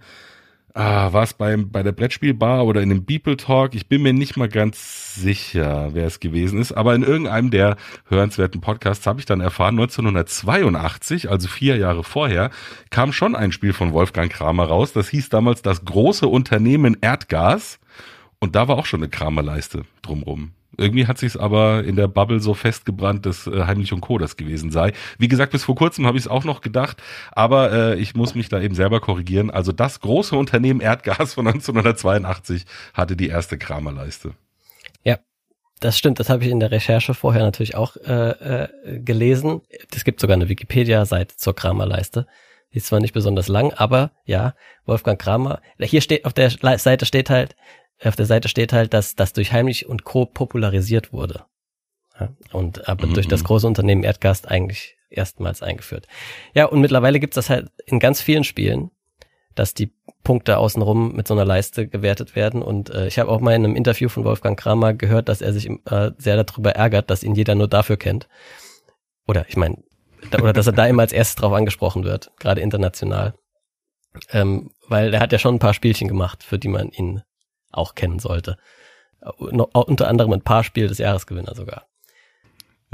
ah, 0.77 1.11
war 1.11 1.23
es 1.23 1.33
beim, 1.33 1.71
bei 1.71 1.83
der 1.83 1.91
Brettspielbar 1.91 2.65
oder 2.65 2.81
in 2.81 2.89
dem 2.89 3.03
Beeple 3.03 3.35
Talk? 3.35 3.73
Ich 3.73 3.87
bin 3.87 4.03
mir 4.03 4.13
nicht 4.13 4.37
mal 4.37 4.47
ganz 4.47 5.15
sicher, 5.15 5.89
wer 5.93 6.05
es 6.05 6.19
gewesen 6.19 6.59
ist, 6.59 6.71
aber 6.71 6.93
in 6.93 7.03
irgendeinem 7.03 7.49
der 7.49 7.77
hörenswerten 8.07 8.61
Podcasts 8.61 9.07
habe 9.07 9.19
ich 9.19 9.25
dann 9.25 9.41
erfahren, 9.41 9.79
1982, 9.79 11.29
also 11.29 11.47
vier 11.47 11.77
Jahre 11.77 12.03
vorher, 12.03 12.51
kam 12.91 13.11
schon 13.11 13.35
ein 13.35 13.51
Spiel 13.51 13.73
von 13.73 13.91
Wolfgang 13.93 14.31
Kramer 14.31 14.65
raus. 14.65 14.93
Das 14.93 15.09
hieß 15.09 15.29
damals 15.29 15.61
das 15.61 15.83
große 15.83 16.27
Unternehmen 16.27 16.97
Erdgas 17.01 17.79
und 18.39 18.55
da 18.55 18.67
war 18.67 18.77
auch 18.77 18.85
schon 18.85 19.01
eine 19.01 19.09
Kramerleiste 19.09 19.83
drumrum. 20.03 20.51
Irgendwie 20.77 21.07
hat 21.07 21.17
sich's 21.17 21.35
aber 21.35 21.83
in 21.83 21.95
der 21.95 22.07
Bubble 22.07 22.39
so 22.39 22.53
festgebrannt, 22.53 23.25
dass 23.25 23.47
äh, 23.47 23.63
Heimlich 23.65 23.93
und 23.93 24.01
Co. 24.01 24.17
das 24.17 24.37
gewesen 24.37 24.71
sei. 24.71 24.93
Wie 25.17 25.27
gesagt, 25.27 25.51
bis 25.51 25.63
vor 25.63 25.75
kurzem 25.75 26.05
habe 26.05 26.17
ich 26.17 26.25
es 26.25 26.27
auch 26.29 26.43
noch 26.43 26.61
gedacht, 26.61 27.01
aber 27.31 27.71
äh, 27.71 27.95
ich 27.99 28.15
muss 28.15 28.35
mich 28.35 28.49
da 28.49 28.61
eben 28.61 28.75
selber 28.75 28.99
korrigieren. 28.99 29.49
Also 29.49 29.71
das 29.71 29.99
große 29.99 30.35
Unternehmen 30.35 30.79
Erdgas 30.79 31.33
von 31.33 31.47
1982 31.47 32.65
hatte 32.93 33.15
die 33.15 33.27
erste 33.27 33.57
Kramerleiste. 33.57 34.33
Ja, 35.03 35.17
das 35.79 35.97
stimmt. 35.97 36.19
Das 36.19 36.29
habe 36.29 36.43
ich 36.43 36.51
in 36.51 36.59
der 36.59 36.71
Recherche 36.71 37.13
vorher 37.13 37.43
natürlich 37.43 37.75
auch 37.75 37.95
äh, 37.97 38.29
äh, 38.29 38.99
gelesen. 38.99 39.61
Es 39.93 40.03
gibt 40.03 40.19
sogar 40.19 40.35
eine 40.35 40.49
Wikipedia-Seite 40.49 41.35
zur 41.35 41.55
Kramerleiste. 41.55 42.27
Die 42.73 42.77
ist 42.77 42.87
zwar 42.87 42.99
nicht 42.99 43.13
besonders 43.13 43.47
lang, 43.47 43.73
aber 43.73 44.11
ja, 44.25 44.53
Wolfgang 44.85 45.19
Kramer. 45.19 45.61
Hier 45.79 46.01
steht 46.01 46.25
auf 46.25 46.33
der 46.33 46.49
Seite 46.77 47.05
steht 47.05 47.29
halt, 47.29 47.55
auf 48.03 48.15
der 48.15 48.25
Seite 48.25 48.47
steht 48.47 48.73
halt, 48.73 48.93
dass 48.93 49.15
das 49.15 49.33
durch 49.33 49.51
Heimlich 49.51 49.87
und 49.87 50.03
Co. 50.03 50.25
popularisiert 50.25 51.13
wurde. 51.13 51.45
Ja, 52.19 52.29
und 52.51 52.87
aber 52.87 53.07
mhm. 53.07 53.13
durch 53.13 53.27
das 53.27 53.43
große 53.43 53.67
Unternehmen 53.67 54.03
Erdgast 54.03 54.47
eigentlich 54.47 54.97
erstmals 55.09 55.61
eingeführt. 55.61 56.07
Ja, 56.53 56.65
und 56.65 56.81
mittlerweile 56.81 57.19
gibt's 57.19 57.35
das 57.35 57.49
halt 57.49 57.69
in 57.85 57.99
ganz 57.99 58.21
vielen 58.21 58.43
Spielen, 58.43 58.91
dass 59.55 59.73
die 59.73 59.93
Punkte 60.23 60.57
außenrum 60.57 61.15
mit 61.15 61.27
so 61.27 61.33
einer 61.33 61.45
Leiste 61.45 61.87
gewertet 61.87 62.35
werden. 62.35 62.61
Und 62.61 62.89
äh, 62.89 63.07
ich 63.07 63.17
habe 63.17 63.31
auch 63.31 63.39
mal 63.39 63.55
in 63.55 63.63
einem 63.63 63.75
Interview 63.75 64.09
von 64.09 64.23
Wolfgang 64.23 64.59
Kramer 64.59 64.93
gehört, 64.93 65.29
dass 65.29 65.41
er 65.41 65.53
sich 65.53 65.69
äh, 65.85 66.11
sehr 66.17 66.43
darüber 66.43 66.71
ärgert, 66.71 67.09
dass 67.09 67.23
ihn 67.23 67.35
jeder 67.35 67.55
nur 67.55 67.67
dafür 67.67 67.97
kennt. 67.97 68.27
Oder 69.25 69.45
ich 69.47 69.57
meine, 69.57 69.77
da, 70.31 70.39
oder 70.39 70.53
dass 70.53 70.67
er 70.67 70.73
da 70.73 70.85
immer 70.85 71.03
als 71.03 71.13
erstes 71.13 71.35
drauf 71.35 71.53
angesprochen 71.53 72.03
wird, 72.03 72.31
gerade 72.39 72.61
international. 72.61 73.35
Ähm, 74.31 74.71
weil 74.87 75.13
er 75.13 75.19
hat 75.19 75.31
ja 75.31 75.39
schon 75.39 75.55
ein 75.55 75.59
paar 75.59 75.73
Spielchen 75.73 76.07
gemacht, 76.07 76.43
für 76.43 76.59
die 76.59 76.69
man 76.69 76.89
ihn 76.89 77.21
auch 77.71 77.95
kennen 77.95 78.19
sollte. 78.19 78.57
No, 79.39 79.69
unter 79.73 80.07
anderem 80.07 80.33
ein 80.33 80.41
paar 80.41 80.63
Spiel 80.63 80.87
des 80.87 80.99
Jahresgewinner 80.99 81.55
sogar. 81.55 81.87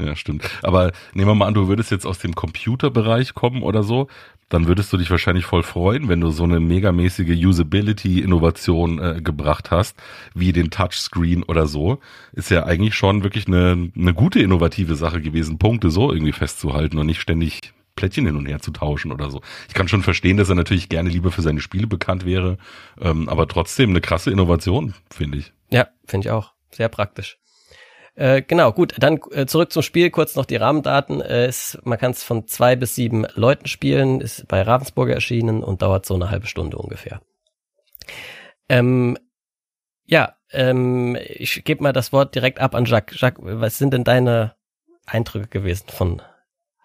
Ja, 0.00 0.16
stimmt. 0.16 0.50
Aber 0.62 0.90
nehmen 1.12 1.28
wir 1.28 1.34
mal 1.36 1.46
an, 1.46 1.54
du 1.54 1.68
würdest 1.68 1.92
jetzt 1.92 2.06
aus 2.06 2.18
dem 2.18 2.34
Computerbereich 2.34 3.34
kommen 3.34 3.62
oder 3.62 3.84
so, 3.84 4.08
dann 4.48 4.66
würdest 4.66 4.92
du 4.92 4.96
dich 4.96 5.10
wahrscheinlich 5.10 5.44
voll 5.44 5.62
freuen, 5.62 6.08
wenn 6.08 6.20
du 6.20 6.30
so 6.30 6.44
eine 6.44 6.58
megamäßige 6.58 7.44
Usability-Innovation 7.44 8.98
äh, 8.98 9.20
gebracht 9.22 9.70
hast, 9.70 9.96
wie 10.34 10.52
den 10.52 10.70
Touchscreen 10.70 11.44
oder 11.44 11.66
so. 11.66 11.98
Ist 12.32 12.50
ja 12.50 12.64
eigentlich 12.64 12.94
schon 12.94 13.22
wirklich 13.22 13.46
eine, 13.46 13.90
eine 13.96 14.14
gute 14.14 14.40
innovative 14.40 14.96
Sache 14.96 15.20
gewesen, 15.20 15.58
Punkte 15.58 15.90
so 15.90 16.12
irgendwie 16.12 16.32
festzuhalten 16.32 16.98
und 16.98 17.06
nicht 17.06 17.20
ständig 17.20 17.73
Plättchen 17.96 18.26
hin 18.26 18.36
und 18.36 18.46
her 18.46 18.60
zu 18.60 18.70
tauschen 18.70 19.12
oder 19.12 19.30
so. 19.30 19.40
Ich 19.68 19.74
kann 19.74 19.88
schon 19.88 20.02
verstehen, 20.02 20.36
dass 20.36 20.48
er 20.48 20.54
natürlich 20.54 20.88
gerne 20.88 21.08
lieber 21.08 21.30
für 21.30 21.42
seine 21.42 21.60
Spiele 21.60 21.86
bekannt 21.86 22.24
wäre, 22.24 22.58
ähm, 23.00 23.28
aber 23.28 23.46
trotzdem 23.48 23.90
eine 23.90 24.00
krasse 24.00 24.30
Innovation, 24.30 24.94
finde 25.10 25.38
ich. 25.38 25.52
Ja, 25.70 25.88
finde 26.06 26.26
ich 26.26 26.30
auch. 26.30 26.52
Sehr 26.72 26.88
praktisch. 26.88 27.38
Äh, 28.16 28.42
genau, 28.42 28.72
gut, 28.72 28.94
dann 28.98 29.18
äh, 29.32 29.46
zurück 29.46 29.72
zum 29.72 29.82
Spiel, 29.82 30.10
kurz 30.10 30.36
noch 30.36 30.44
die 30.44 30.56
Rahmendaten. 30.56 31.20
Äh, 31.20 31.48
ist, 31.48 31.80
man 31.84 31.98
kann 31.98 32.12
es 32.12 32.22
von 32.22 32.46
zwei 32.46 32.76
bis 32.76 32.94
sieben 32.94 33.26
Leuten 33.34 33.66
spielen, 33.66 34.20
ist 34.20 34.46
bei 34.46 34.62
Ravensburger 34.62 35.14
erschienen 35.14 35.64
und 35.64 35.82
dauert 35.82 36.06
so 36.06 36.14
eine 36.14 36.30
halbe 36.30 36.46
Stunde 36.46 36.78
ungefähr. 36.78 37.20
Ähm, 38.68 39.18
ja, 40.06 40.36
ähm, 40.52 41.16
ich 41.20 41.64
gebe 41.64 41.82
mal 41.82 41.92
das 41.92 42.12
Wort 42.12 42.34
direkt 42.34 42.60
ab 42.60 42.74
an 42.74 42.84
Jacques. 42.84 43.20
Jacques, 43.20 43.42
was 43.44 43.78
sind 43.78 43.92
denn 43.92 44.04
deine 44.04 44.54
Eindrücke 45.06 45.48
gewesen 45.48 45.88
von 45.88 46.22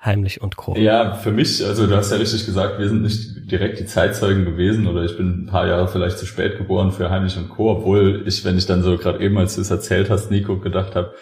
Heimlich 0.01 0.41
und 0.41 0.55
Co. 0.55 0.77
Ja, 0.77 1.15
für 1.15 1.31
mich, 1.31 1.65
also 1.65 1.85
du 1.85 1.95
hast 1.95 2.11
ja 2.11 2.17
richtig 2.17 2.45
gesagt, 2.45 2.79
wir 2.79 2.87
sind 2.87 3.01
nicht 3.01 3.51
direkt 3.51 3.79
die 3.79 3.85
Zeitzeugen 3.85 4.45
gewesen 4.45 4.87
oder 4.87 5.03
ich 5.03 5.17
bin 5.17 5.43
ein 5.43 5.45
paar 5.47 5.67
Jahre 5.67 5.89
vielleicht 5.89 6.17
zu 6.17 6.25
spät 6.25 6.57
geboren 6.57 6.93
für 6.93 7.09
Heimlich 7.09 7.35
und 7.37 7.49
Co., 7.49 7.71
obwohl 7.71 8.23
ich, 8.25 8.45
wenn 8.45 8.57
ich 8.57 8.65
dann 8.65 8.81
so 8.81 8.97
gerade 8.97 9.21
eben, 9.21 9.37
als 9.37 9.55
du 9.55 9.61
es 9.61 9.71
erzählt 9.71 10.09
hast, 10.09 10.31
Nico, 10.31 10.57
gedacht 10.57 10.95
habe, 10.95 11.13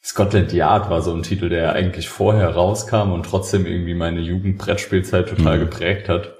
Scotland 0.00 0.52
Yard 0.52 0.90
war 0.90 1.02
so 1.02 1.12
ein 1.12 1.22
Titel, 1.22 1.48
der 1.48 1.72
eigentlich 1.72 2.08
vorher 2.08 2.50
rauskam 2.50 3.10
und 3.10 3.24
trotzdem 3.24 3.66
irgendwie 3.66 3.94
meine 3.94 4.20
Jugendbrettspielzeit 4.20 5.30
total 5.30 5.56
mhm. 5.56 5.60
geprägt 5.62 6.08
hat. 6.08 6.34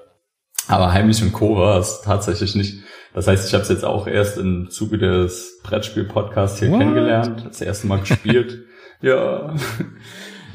Aber 0.67 0.93
Heimlich 0.93 1.21
und 1.23 1.33
Co. 1.33 1.57
war 1.57 1.79
es 1.79 2.01
tatsächlich 2.01 2.55
nicht. 2.55 2.83
Das 3.13 3.27
heißt, 3.27 3.47
ich 3.47 3.53
habe 3.53 3.63
es 3.63 3.69
jetzt 3.69 3.83
auch 3.83 4.07
erst 4.07 4.37
im 4.37 4.69
Zuge 4.69 4.97
des 4.97 5.59
Brettspiel-Podcasts 5.63 6.59
hier 6.59 6.69
What? 6.69 6.79
kennengelernt, 6.79 7.45
das 7.47 7.61
erste 7.61 7.87
Mal 7.87 7.99
gespielt. 7.99 8.65
ja. 9.01 9.53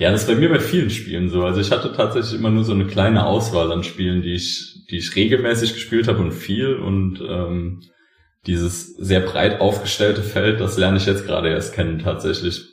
Ja, 0.00 0.10
das 0.10 0.22
ist 0.22 0.28
bei 0.28 0.34
mir 0.34 0.48
bei 0.48 0.60
vielen 0.60 0.88
Spielen 0.88 1.28
so. 1.28 1.44
Also 1.44 1.60
ich 1.60 1.70
hatte 1.70 1.92
tatsächlich 1.92 2.32
immer 2.32 2.48
nur 2.48 2.64
so 2.64 2.72
eine 2.72 2.86
kleine 2.86 3.26
Auswahl 3.26 3.70
an 3.70 3.84
Spielen, 3.84 4.22
die 4.22 4.32
ich, 4.32 4.86
die 4.90 4.96
ich 4.96 5.14
regelmäßig 5.14 5.74
gespielt 5.74 6.08
habe 6.08 6.20
und 6.20 6.32
viel. 6.32 6.74
Und 6.76 7.20
ähm, 7.20 7.82
dieses 8.46 8.96
sehr 8.96 9.20
breit 9.20 9.60
aufgestellte 9.60 10.22
Feld, 10.22 10.58
das 10.58 10.78
lerne 10.78 10.96
ich 10.96 11.04
jetzt 11.04 11.26
gerade 11.26 11.50
erst 11.50 11.74
kennen 11.74 11.98
tatsächlich. 11.98 12.64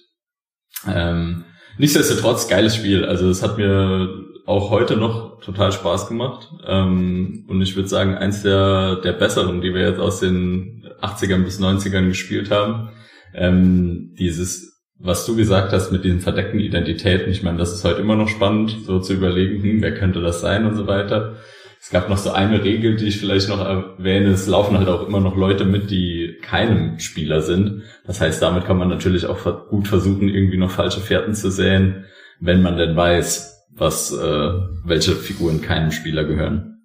Ähm, 0.88 1.44
nichtsdestotrotz, 1.78 2.48
geiles 2.48 2.78
Spiel. 2.78 3.04
Also 3.04 3.30
es 3.30 3.44
hat 3.44 3.58
mir 3.58 4.24
auch 4.46 4.70
heute 4.70 4.96
noch 4.96 5.42
total 5.42 5.74
Spaß 5.74 6.08
gemacht. 6.08 6.50
Ähm, 6.66 7.44
und 7.50 7.62
ich 7.62 7.76
würde 7.76 7.90
sagen, 7.90 8.16
eins 8.16 8.42
der, 8.42 9.02
der 9.02 9.12
besseren, 9.12 9.60
die 9.60 9.74
wir 9.74 9.82
jetzt 9.82 10.00
aus 10.00 10.22
den 10.22 10.88
80ern 11.02 11.44
bis 11.44 11.60
90ern 11.60 12.08
gespielt 12.08 12.52
haben. 12.52 12.92
Ähm, 13.34 14.16
dieses 14.18 14.77
was 15.00 15.26
du 15.26 15.36
gesagt 15.36 15.74
hast 15.74 15.92
mit 15.92 16.04
diesen 16.04 16.22
verdeckten 16.22 16.60
Identitäten, 16.60 17.32
ich 17.32 17.44
meine, 17.44 17.58
das 17.58 17.74
ist 17.74 17.84
heute 17.84 18.02
immer 18.02 18.16
noch 18.16 18.30
spannend, 18.30 18.78
so 18.86 19.00
zu 19.00 19.14
überlegen, 19.14 19.62
hm, 19.62 19.82
wer 19.82 19.94
könnte 19.94 20.22
das 20.22 20.42
sein 20.42 20.66
und 20.66 20.76
so 20.76 20.88
weiter. 20.88 21.38
Es 21.80 21.92
gab 21.92 22.10
noch 22.10 22.18
so 22.18 22.32
eine 22.32 22.64
Regel, 22.64 22.96
die 22.96 23.06
ich 23.06 23.18
vielleicht 23.20 23.50
noch 23.50 23.60
erwähne. 23.60 24.30
Es 24.30 24.48
laufen 24.48 24.78
halt 24.78 24.90
auch 24.90 25.08
immer 25.08 25.20
noch 25.20 25.38
Leute 25.38 25.64
mit, 25.64 25.92
die 25.92 26.38
keinem 26.42 27.00
Spieler 27.00 27.42
sind. 27.42 27.84
Das 28.06 28.20
heißt, 28.20 28.42
damit 28.42 28.66
kann 28.66 28.78
man 28.78 28.90
natürlich 28.90 29.28
auch 29.28 29.70
gut 29.70 29.88
versuchen, 29.88 30.28
irgendwie 30.28 30.58
noch 30.58 30.72
falsche 30.72 31.00
Fährten 31.00 31.36
zu 31.36 31.52
säen, 31.52 32.06
wenn 32.40 32.64
man 32.64 32.78
denn 32.78 32.96
weiß, 32.96 33.68
was, 33.76 34.12
äh, 34.12 34.52
welche 34.86 35.12
Figuren 35.14 35.62
keinem 35.62 35.92
Spieler 35.92 36.24
gehören. 36.24 36.82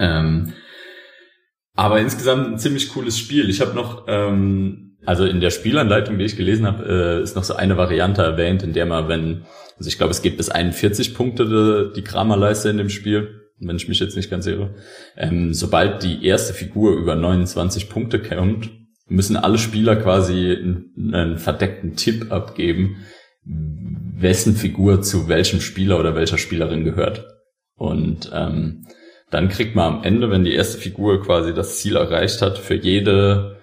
Ähm, 0.00 0.54
aber 1.74 2.00
insgesamt 2.00 2.48
ein 2.48 2.58
ziemlich 2.58 2.88
cooles 2.88 3.18
Spiel. 3.18 3.48
Ich 3.50 3.60
habe 3.60 3.74
noch 3.74 4.06
ähm, 4.08 4.87
also 5.08 5.24
in 5.24 5.40
der 5.40 5.48
Spielanleitung, 5.48 6.18
die 6.18 6.26
ich 6.26 6.36
gelesen 6.36 6.66
habe, 6.66 6.84
äh, 6.86 7.22
ist 7.22 7.34
noch 7.34 7.42
so 7.42 7.56
eine 7.56 7.78
Variante 7.78 8.20
erwähnt, 8.20 8.62
in 8.62 8.74
der 8.74 8.84
man, 8.84 9.08
wenn, 9.08 9.46
also 9.78 9.88
ich 9.88 9.96
glaube, 9.96 10.10
es 10.10 10.20
geht 10.20 10.36
bis 10.36 10.50
41 10.50 11.14
Punkte 11.14 11.90
die, 11.96 12.02
Kramerleiste 12.02 12.68
in 12.68 12.76
dem 12.76 12.90
Spiel, 12.90 13.40
wenn 13.58 13.76
ich 13.76 13.88
mich 13.88 14.00
jetzt 14.00 14.16
nicht 14.16 14.30
ganz 14.30 14.46
irre. 14.46 14.74
Ähm, 15.16 15.54
sobald 15.54 16.02
die 16.02 16.26
erste 16.26 16.52
Figur 16.52 16.94
über 16.94 17.14
29 17.14 17.88
Punkte 17.88 18.20
kommt, 18.20 18.68
müssen 19.06 19.38
alle 19.38 19.56
Spieler 19.56 19.96
quasi 19.96 20.52
einen, 20.52 21.14
einen 21.14 21.38
verdeckten 21.38 21.96
Tipp 21.96 22.30
abgeben, 22.30 22.98
wessen 23.46 24.56
Figur 24.56 25.00
zu 25.00 25.26
welchem 25.26 25.62
Spieler 25.62 25.98
oder 25.98 26.16
welcher 26.16 26.36
Spielerin 26.36 26.84
gehört. 26.84 27.24
Und 27.76 28.30
ähm, 28.34 28.84
dann 29.30 29.48
kriegt 29.48 29.74
man 29.74 29.94
am 29.94 30.04
Ende, 30.04 30.30
wenn 30.30 30.44
die 30.44 30.52
erste 30.52 30.76
Figur 30.76 31.22
quasi 31.22 31.54
das 31.54 31.78
Ziel 31.78 31.96
erreicht 31.96 32.42
hat, 32.42 32.58
für 32.58 32.74
jede 32.74 33.57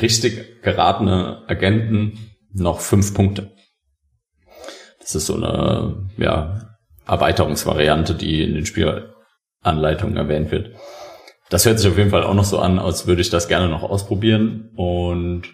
richtig 0.00 0.62
geratene 0.62 1.42
Agenten 1.48 2.18
noch 2.52 2.80
fünf 2.80 3.14
Punkte. 3.14 3.52
Das 5.00 5.14
ist 5.14 5.26
so 5.26 5.36
eine 5.36 6.08
ja, 6.16 6.76
Erweiterungsvariante, 7.06 8.14
die 8.14 8.42
in 8.42 8.54
den 8.54 8.66
Spielanleitungen 8.66 10.16
erwähnt 10.16 10.50
wird. 10.50 10.70
Das 11.50 11.66
hört 11.66 11.78
sich 11.78 11.90
auf 11.90 11.98
jeden 11.98 12.10
Fall 12.10 12.24
auch 12.24 12.34
noch 12.34 12.44
so 12.44 12.58
an, 12.58 12.78
als 12.78 13.06
würde 13.06 13.20
ich 13.20 13.30
das 13.30 13.48
gerne 13.48 13.68
noch 13.68 13.82
ausprobieren. 13.82 14.70
Und 14.76 15.44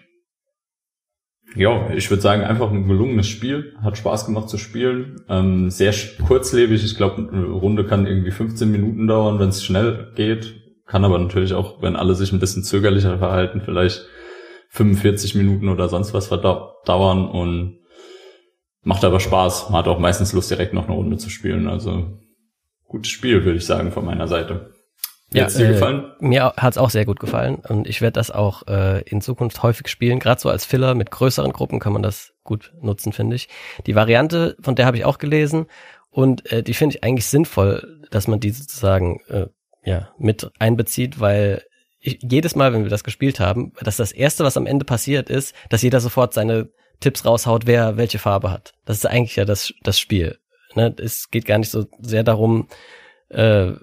ja, 1.55 1.89
ich 1.91 2.09
würde 2.09 2.21
sagen, 2.21 2.43
einfach 2.43 2.71
ein 2.71 2.87
gelungenes 2.87 3.27
Spiel. 3.27 3.75
Hat 3.81 3.97
Spaß 3.97 4.25
gemacht 4.25 4.49
zu 4.49 4.57
spielen. 4.57 5.21
Ähm, 5.27 5.69
sehr 5.69 5.93
kurzlebig. 6.25 6.83
Ich 6.85 6.95
glaube, 6.95 7.29
eine 7.29 7.45
Runde 7.45 7.85
kann 7.85 8.07
irgendwie 8.07 8.31
15 8.31 8.71
Minuten 8.71 9.07
dauern, 9.07 9.39
wenn 9.39 9.49
es 9.49 9.63
schnell 9.63 10.13
geht. 10.15 10.60
Kann 10.91 11.05
aber 11.05 11.19
natürlich 11.19 11.53
auch, 11.53 11.81
wenn 11.81 11.95
alle 11.95 12.15
sich 12.15 12.33
ein 12.33 12.39
bisschen 12.41 12.63
zögerlicher 12.63 13.17
verhalten, 13.17 13.61
vielleicht 13.63 14.07
45 14.71 15.35
Minuten 15.35 15.69
oder 15.69 15.87
sonst 15.87 16.13
was 16.13 16.27
verdauern 16.27 17.29
und 17.29 17.79
macht 18.83 19.05
aber 19.05 19.21
Spaß. 19.21 19.69
Man 19.69 19.79
hat 19.79 19.87
auch 19.87 19.99
meistens 19.99 20.33
Lust, 20.33 20.51
direkt 20.51 20.73
noch 20.73 20.87
eine 20.89 20.95
Runde 20.95 21.15
zu 21.15 21.29
spielen. 21.29 21.69
Also 21.69 22.19
gutes 22.83 23.09
Spiel, 23.09 23.45
würde 23.45 23.57
ich 23.57 23.65
sagen, 23.65 23.93
von 23.93 24.03
meiner 24.03 24.27
Seite. 24.27 24.73
Ja, 25.33 25.47
dir 25.47 25.69
äh, 25.69 25.71
gefallen? 25.71 26.11
Mir 26.19 26.55
hat's 26.57 26.77
auch 26.77 26.89
sehr 26.89 27.05
gut 27.05 27.21
gefallen 27.21 27.55
und 27.55 27.87
ich 27.87 28.01
werde 28.01 28.15
das 28.15 28.29
auch 28.29 28.67
äh, 28.67 29.01
in 29.03 29.21
Zukunft 29.21 29.63
häufig 29.63 29.87
spielen. 29.87 30.19
Gerade 30.19 30.41
so 30.41 30.49
als 30.49 30.65
Filler 30.65 30.93
mit 30.93 31.09
größeren 31.09 31.53
Gruppen 31.53 31.79
kann 31.79 31.93
man 31.93 32.03
das 32.03 32.33
gut 32.43 32.73
nutzen, 32.81 33.13
finde 33.13 33.37
ich. 33.37 33.47
Die 33.87 33.95
Variante, 33.95 34.57
von 34.59 34.75
der 34.75 34.87
habe 34.87 34.97
ich 34.97 35.05
auch 35.05 35.19
gelesen 35.19 35.67
und 36.09 36.51
äh, 36.51 36.63
die 36.63 36.73
finde 36.73 36.97
ich 36.97 37.03
eigentlich 37.05 37.27
sinnvoll, 37.27 38.01
dass 38.11 38.27
man 38.27 38.41
die 38.41 38.49
sozusagen 38.49 39.21
äh, 39.29 39.47
ja, 39.83 40.09
mit 40.17 40.49
einbezieht, 40.59 41.19
weil 41.19 41.63
ich, 41.99 42.19
jedes 42.21 42.55
Mal, 42.55 42.73
wenn 42.73 42.83
wir 42.83 42.89
das 42.89 43.03
gespielt 43.03 43.39
haben, 43.39 43.73
dass 43.81 43.97
das 43.97 44.11
erste, 44.11 44.43
was 44.43 44.57
am 44.57 44.65
Ende 44.65 44.85
passiert 44.85 45.29
ist, 45.29 45.55
dass 45.69 45.81
jeder 45.81 45.99
sofort 45.99 46.33
seine 46.33 46.69
Tipps 46.99 47.25
raushaut, 47.25 47.65
wer 47.65 47.97
welche 47.97 48.19
Farbe 48.19 48.51
hat. 48.51 48.73
Das 48.85 48.97
ist 48.97 49.05
eigentlich 49.05 49.35
ja 49.35 49.45
das, 49.45 49.73
das 49.83 49.99
Spiel. 49.99 50.37
Ne? 50.75 50.93
Es 50.99 51.29
geht 51.29 51.45
gar 51.45 51.57
nicht 51.57 51.71
so 51.71 51.85
sehr 51.99 52.23
darum, 52.23 52.67
äh, 53.29 53.73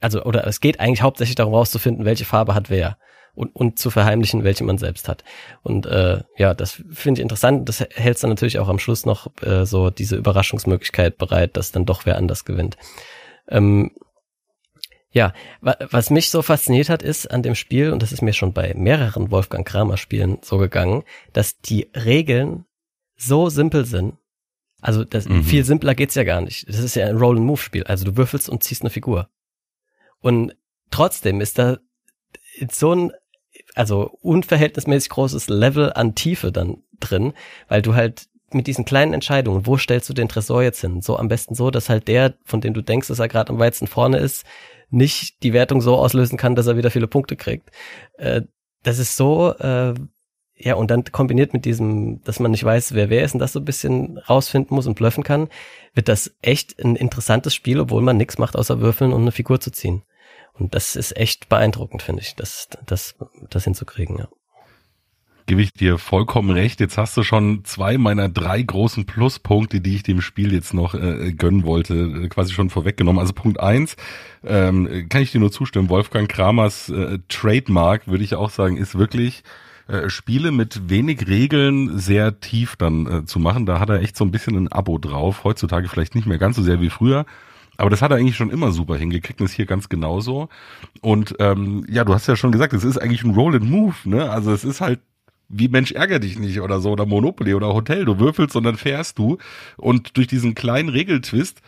also, 0.00 0.24
oder 0.24 0.46
es 0.46 0.60
geht 0.60 0.80
eigentlich 0.80 1.02
hauptsächlich 1.02 1.36
darum 1.36 1.54
rauszufinden, 1.54 2.04
welche 2.04 2.24
Farbe 2.24 2.54
hat 2.54 2.70
wer. 2.70 2.96
und, 3.34 3.54
und 3.54 3.78
zu 3.78 3.90
verheimlichen, 3.90 4.44
welche 4.44 4.64
man 4.64 4.78
selbst 4.78 5.08
hat. 5.08 5.24
Und 5.62 5.86
äh, 5.86 6.22
ja, 6.36 6.54
das 6.54 6.82
finde 6.90 7.20
ich 7.20 7.22
interessant. 7.22 7.68
Das 7.68 7.80
hält 7.80 8.22
dann 8.22 8.30
natürlich 8.30 8.58
auch 8.58 8.68
am 8.68 8.78
Schluss 8.78 9.06
noch 9.06 9.28
äh, 9.42 9.64
so 9.64 9.90
diese 9.90 10.16
Überraschungsmöglichkeit 10.16 11.16
bereit, 11.18 11.56
dass 11.56 11.72
dann 11.72 11.86
doch 11.86 12.04
wer 12.04 12.18
anders 12.18 12.44
gewinnt. 12.44 12.76
Ähm, 13.48 13.92
ja, 15.12 15.34
wa 15.60 15.76
was 15.90 16.10
mich 16.10 16.30
so 16.30 16.42
fasziniert 16.42 16.88
hat, 16.88 17.02
ist 17.02 17.30
an 17.30 17.42
dem 17.42 17.54
Spiel, 17.54 17.92
und 17.92 18.02
das 18.02 18.12
ist 18.12 18.22
mir 18.22 18.32
schon 18.32 18.52
bei 18.52 18.72
mehreren 18.74 19.30
Wolfgang 19.30 19.66
Kramer 19.66 19.98
Spielen 19.98 20.38
so 20.42 20.58
gegangen, 20.58 21.04
dass 21.32 21.60
die 21.60 21.88
Regeln 21.94 22.64
so 23.16 23.50
simpel 23.50 23.84
sind. 23.84 24.14
Also 24.80 25.04
das, 25.04 25.28
mhm. 25.28 25.44
viel 25.44 25.64
simpler 25.64 25.94
geht's 25.94 26.16
ja 26.16 26.24
gar 26.24 26.40
nicht. 26.40 26.68
Das 26.68 26.78
ist 26.78 26.96
ja 26.96 27.06
ein 27.06 27.16
Roll-and-Move-Spiel. 27.16 27.84
Also 27.84 28.04
du 28.04 28.16
würfelst 28.16 28.48
und 28.48 28.64
ziehst 28.64 28.82
eine 28.82 28.90
Figur. 28.90 29.28
Und 30.20 30.56
trotzdem 30.90 31.40
ist 31.40 31.58
da 31.58 31.78
so 32.70 32.92
ein, 32.92 33.12
also 33.74 34.10
unverhältnismäßig 34.22 35.10
großes 35.10 35.48
Level 35.48 35.92
an 35.92 36.14
Tiefe 36.14 36.50
dann 36.50 36.82
drin, 36.98 37.34
weil 37.68 37.82
du 37.82 37.94
halt 37.94 38.28
mit 38.54 38.66
diesen 38.66 38.84
kleinen 38.84 39.14
Entscheidungen, 39.14 39.66
wo 39.66 39.76
stellst 39.76 40.08
du 40.08 40.14
den 40.14 40.28
Tresor 40.28 40.62
jetzt 40.62 40.80
hin? 40.80 41.00
So 41.00 41.16
am 41.16 41.28
besten 41.28 41.54
so, 41.54 41.70
dass 41.70 41.88
halt 41.88 42.08
der, 42.08 42.34
von 42.44 42.60
dem 42.60 42.74
du 42.74 42.82
denkst, 42.82 43.08
dass 43.08 43.18
er 43.18 43.28
gerade 43.28 43.50
am 43.50 43.58
weitesten 43.58 43.86
vorne 43.86 44.18
ist, 44.18 44.44
nicht 44.92 45.42
die 45.42 45.52
Wertung 45.52 45.80
so 45.80 45.96
auslösen 45.96 46.38
kann, 46.38 46.54
dass 46.54 46.66
er 46.66 46.76
wieder 46.76 46.90
viele 46.90 47.08
Punkte 47.08 47.36
kriegt. 47.36 47.70
Äh, 48.18 48.42
das 48.82 48.98
ist 48.98 49.16
so, 49.16 49.52
äh, 49.58 49.94
ja, 50.56 50.74
und 50.74 50.90
dann 50.90 51.04
kombiniert 51.04 51.52
mit 51.54 51.64
diesem, 51.64 52.22
dass 52.24 52.38
man 52.38 52.50
nicht 52.50 52.64
weiß, 52.64 52.94
wer 52.94 53.10
wer 53.10 53.24
ist 53.24 53.34
und 53.34 53.40
das 53.40 53.52
so 53.52 53.60
ein 53.60 53.64
bisschen 53.64 54.18
rausfinden 54.18 54.74
muss 54.74 54.86
und 54.86 54.94
blöffen 54.94 55.24
kann, 55.24 55.48
wird 55.94 56.08
das 56.08 56.34
echt 56.42 56.82
ein 56.82 56.96
interessantes 56.96 57.54
Spiel, 57.54 57.80
obwohl 57.80 58.02
man 58.02 58.16
nichts 58.16 58.38
macht, 58.38 58.56
außer 58.56 58.80
würfeln 58.80 59.12
und 59.12 59.22
eine 59.22 59.32
Figur 59.32 59.60
zu 59.60 59.70
ziehen. 59.72 60.02
Und 60.52 60.74
das 60.74 60.96
ist 60.96 61.16
echt 61.16 61.48
beeindruckend, 61.48 62.02
finde 62.02 62.22
ich, 62.22 62.36
das, 62.36 62.68
das, 62.86 63.16
das 63.48 63.64
hinzukriegen, 63.64 64.18
ja 64.18 64.28
gebe 65.52 65.60
ich 65.60 65.74
dir 65.74 65.98
vollkommen 65.98 66.48
recht. 66.48 66.80
Jetzt 66.80 66.96
hast 66.96 67.14
du 67.14 67.22
schon 67.22 67.62
zwei 67.66 67.98
meiner 67.98 68.30
drei 68.30 68.62
großen 68.62 69.04
Pluspunkte, 69.04 69.82
die 69.82 69.96
ich 69.96 70.02
dem 70.02 70.22
Spiel 70.22 70.50
jetzt 70.50 70.72
noch 70.72 70.94
äh, 70.94 71.30
gönnen 71.34 71.64
wollte, 71.64 71.94
äh, 71.94 72.28
quasi 72.28 72.54
schon 72.54 72.70
vorweggenommen. 72.70 73.20
Also 73.20 73.34
Punkt 73.34 73.60
eins, 73.60 73.96
ähm, 74.46 75.08
kann 75.10 75.20
ich 75.20 75.30
dir 75.30 75.40
nur 75.40 75.52
zustimmen. 75.52 75.90
Wolfgang 75.90 76.26
Kramers 76.26 76.88
äh, 76.88 77.18
Trademark, 77.28 78.08
würde 78.08 78.24
ich 78.24 78.34
auch 78.34 78.48
sagen, 78.48 78.78
ist 78.78 78.96
wirklich 78.96 79.42
äh, 79.88 80.08
Spiele 80.08 80.52
mit 80.52 80.88
wenig 80.88 81.28
Regeln 81.28 81.98
sehr 81.98 82.40
tief 82.40 82.76
dann 82.76 83.06
äh, 83.06 83.24
zu 83.26 83.38
machen. 83.38 83.66
Da 83.66 83.78
hat 83.78 83.90
er 83.90 84.00
echt 84.00 84.16
so 84.16 84.24
ein 84.24 84.30
bisschen 84.30 84.56
ein 84.56 84.72
Abo 84.72 84.96
drauf. 84.96 85.44
Heutzutage 85.44 85.86
vielleicht 85.86 86.14
nicht 86.14 86.26
mehr 86.26 86.38
ganz 86.38 86.56
so 86.56 86.62
sehr 86.62 86.80
wie 86.80 86.88
früher. 86.88 87.26
Aber 87.76 87.90
das 87.90 88.00
hat 88.00 88.10
er 88.10 88.16
eigentlich 88.16 88.36
schon 88.36 88.48
immer 88.48 88.72
super 88.72 88.96
hingekriegt 88.96 89.40
und 89.42 89.48
ist 89.48 89.52
hier 89.52 89.66
ganz 89.66 89.90
genauso. 89.90 90.48
Und 91.02 91.34
ähm, 91.40 91.84
ja, 91.90 92.04
du 92.04 92.14
hast 92.14 92.26
ja 92.26 92.36
schon 92.36 92.52
gesagt, 92.52 92.72
es 92.72 92.84
ist 92.84 92.96
eigentlich 92.96 93.22
ein 93.22 93.34
Roll 93.34 93.54
and 93.54 93.68
Move, 93.68 93.96
ne? 94.04 94.30
Also 94.30 94.50
es 94.50 94.64
ist 94.64 94.80
halt 94.80 95.00
wie 95.52 95.68
Mensch 95.68 95.92
ärger 95.92 96.18
dich 96.18 96.38
nicht 96.38 96.60
oder 96.60 96.80
so 96.80 96.90
oder 96.90 97.06
Monopoly 97.06 97.54
oder 97.54 97.72
Hotel. 97.74 98.04
Du 98.04 98.18
würfelst 98.18 98.56
und 98.56 98.64
dann 98.64 98.76
fährst 98.76 99.18
du. 99.18 99.38
Und 99.76 100.16
durch 100.16 100.26
diesen 100.26 100.54
kleinen 100.54 100.88
Regeltwist 100.88 101.60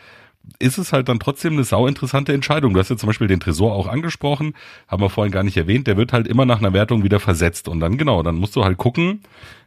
ist 0.59 0.77
es 0.77 0.93
halt 0.93 1.09
dann 1.09 1.19
trotzdem 1.19 1.53
eine 1.53 1.63
sau 1.63 1.87
interessante 1.87 2.33
Entscheidung. 2.33 2.73
Du 2.73 2.79
hast 2.79 2.89
ja 2.89 2.97
zum 2.97 3.07
Beispiel 3.07 3.27
den 3.27 3.39
Tresor 3.39 3.73
auch 3.73 3.87
angesprochen, 3.87 4.53
haben 4.87 5.01
wir 5.01 5.09
vorhin 5.09 5.31
gar 5.31 5.43
nicht 5.43 5.57
erwähnt, 5.57 5.87
der 5.87 5.97
wird 5.97 6.13
halt 6.13 6.27
immer 6.27 6.45
nach 6.45 6.59
einer 6.59 6.73
Wertung 6.73 7.03
wieder 7.03 7.19
versetzt 7.19 7.67
und 7.67 7.79
dann 7.79 7.97
genau, 7.97 8.23
dann 8.23 8.35
musst 8.35 8.55
du 8.55 8.63
halt 8.63 8.77
gucken, 8.77 9.21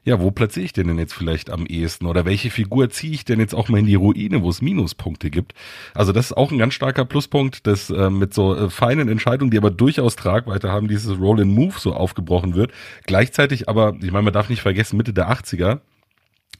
ja, 0.05 0.21
wo 0.21 0.31
platziere 0.31 0.65
ich 0.65 0.73
den 0.73 0.89
denn 0.89 0.99
jetzt 0.99 1.13
vielleicht 1.13 1.51
am 1.51 1.67
ehesten 1.67 2.07
oder 2.07 2.25
welche 2.25 2.51
Figur 2.51 2.89
ziehe 2.89 3.13
ich 3.13 3.25
denn 3.25 3.41
jetzt 3.41 3.55
auch 3.55 3.69
mal 3.69 3.79
in 3.79 3.87
die 3.87 3.95
Ruine, 3.95 4.43
wo 4.43 4.49
es 4.49 4.63
Minuspunkte 4.63 5.29
gibt. 5.29 5.53
Also 5.95 6.13
das 6.13 6.27
ist 6.27 6.37
auch 6.37 6.51
ein 6.51 6.59
ganz 6.59 6.75
starker 6.75 7.05
Pluspunkt, 7.05 7.67
dass 7.67 7.91
äh, 7.91 8.09
mit 8.09 8.33
so 8.33 8.55
äh, 8.55 8.71
feinen 8.71 9.09
Entscheidungen, 9.09 9.51
die 9.51 9.59
aber 9.59 9.71
durchaus 9.71 10.17
Tragweite 10.17 10.71
haben, 10.71 10.89
dieses 10.89 11.19
Roll 11.19 11.43
and 11.43 11.53
Move 11.53 11.75
so 11.77 11.93
aufgebrochen 11.93 12.55
wird. 12.55 12.73
Gleichzeitig 13.05 13.69
aber, 13.69 13.97
ich 14.01 14.11
meine, 14.11 14.25
man 14.25 14.33
darf 14.33 14.49
nicht 14.49 14.63
vergessen, 14.63 14.97
Mitte 14.97 15.13
der 15.13 15.31
80er, 15.31 15.81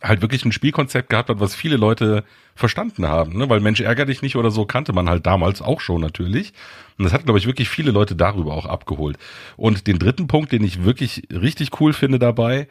halt 0.03 0.23
wirklich 0.23 0.45
ein 0.45 0.53
Spielkonzept 0.53 1.11
gehabt 1.11 1.29
hat, 1.29 1.41
was 1.41 1.55
viele 1.55 1.77
Leute 1.77 2.25
verstanden 2.55 3.07
haben, 3.07 3.37
ne? 3.37 3.49
weil 3.49 3.61
Mensch 3.61 3.81
ärger 3.81 4.07
dich 4.07 4.23
nicht 4.23 4.37
oder 4.37 4.51
so 4.51 4.65
kannte 4.65 4.93
man 4.93 5.09
halt 5.09 5.27
damals 5.27 5.63
auch 5.63 5.81
schon 5.81 6.01
natürlich. 6.01 6.53
Und 6.99 7.05
das 7.05 7.13
hat, 7.13 7.25
glaube 7.25 7.39
ich, 7.39 7.47
wirklich 7.47 7.69
viele 7.69 7.91
Leute 7.91 8.17
darüber 8.17 8.55
auch 8.55 8.67
abgeholt. 8.67 9.19
Und 9.57 9.87
den 9.87 9.99
dritten 9.99 10.27
Punkt, 10.27 10.53
den 10.53 10.65
ich 10.65 10.85
wirklich 10.85 11.25
richtig 11.31 11.81
cool 11.81 11.93
finde 11.93 12.19
dabei, 12.19 12.69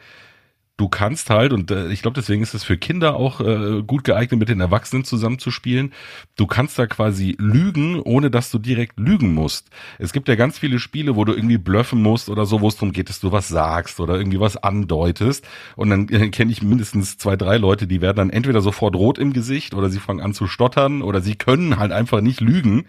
du 0.78 0.88
kannst 0.88 1.28
halt, 1.28 1.52
und 1.52 1.70
äh, 1.70 1.88
ich 1.88 2.00
glaube, 2.00 2.14
deswegen 2.14 2.42
ist 2.42 2.54
es 2.54 2.64
für 2.64 2.78
Kinder 2.78 3.16
auch 3.16 3.40
äh, 3.40 3.82
gut 3.82 4.04
geeignet, 4.04 4.38
mit 4.38 4.48
den 4.48 4.60
Erwachsenen 4.60 5.04
zusammenzuspielen, 5.04 5.92
du 6.36 6.46
kannst 6.46 6.78
da 6.78 6.86
quasi 6.86 7.36
lügen, 7.38 8.00
ohne 8.00 8.30
dass 8.30 8.50
du 8.50 8.58
direkt 8.58 8.98
lügen 8.98 9.34
musst. 9.34 9.68
Es 9.98 10.12
gibt 10.12 10.28
ja 10.28 10.36
ganz 10.36 10.58
viele 10.58 10.78
Spiele, 10.78 11.16
wo 11.16 11.24
du 11.24 11.34
irgendwie 11.34 11.58
bluffen 11.58 12.00
musst 12.00 12.30
oder 12.30 12.46
so, 12.46 12.60
wo 12.60 12.68
es 12.68 12.76
darum 12.76 12.92
geht, 12.92 13.08
dass 13.08 13.20
du 13.20 13.32
was 13.32 13.48
sagst 13.48 14.00
oder 14.00 14.16
irgendwie 14.16 14.40
was 14.40 14.56
andeutest. 14.56 15.46
Und 15.74 15.90
dann 15.90 16.08
äh, 16.08 16.28
kenne 16.30 16.52
ich 16.52 16.62
mindestens 16.62 17.18
zwei, 17.18 17.36
drei 17.36 17.58
Leute, 17.58 17.88
die 17.88 18.00
werden 18.00 18.16
dann 18.16 18.30
entweder 18.30 18.60
sofort 18.60 18.94
rot 18.94 19.18
im 19.18 19.32
Gesicht 19.32 19.74
oder 19.74 19.90
sie 19.90 19.98
fangen 19.98 20.20
an 20.20 20.32
zu 20.32 20.46
stottern 20.46 21.02
oder 21.02 21.20
sie 21.20 21.34
können 21.34 21.78
halt 21.78 21.90
einfach 21.90 22.20
nicht 22.20 22.40
lügen. 22.40 22.86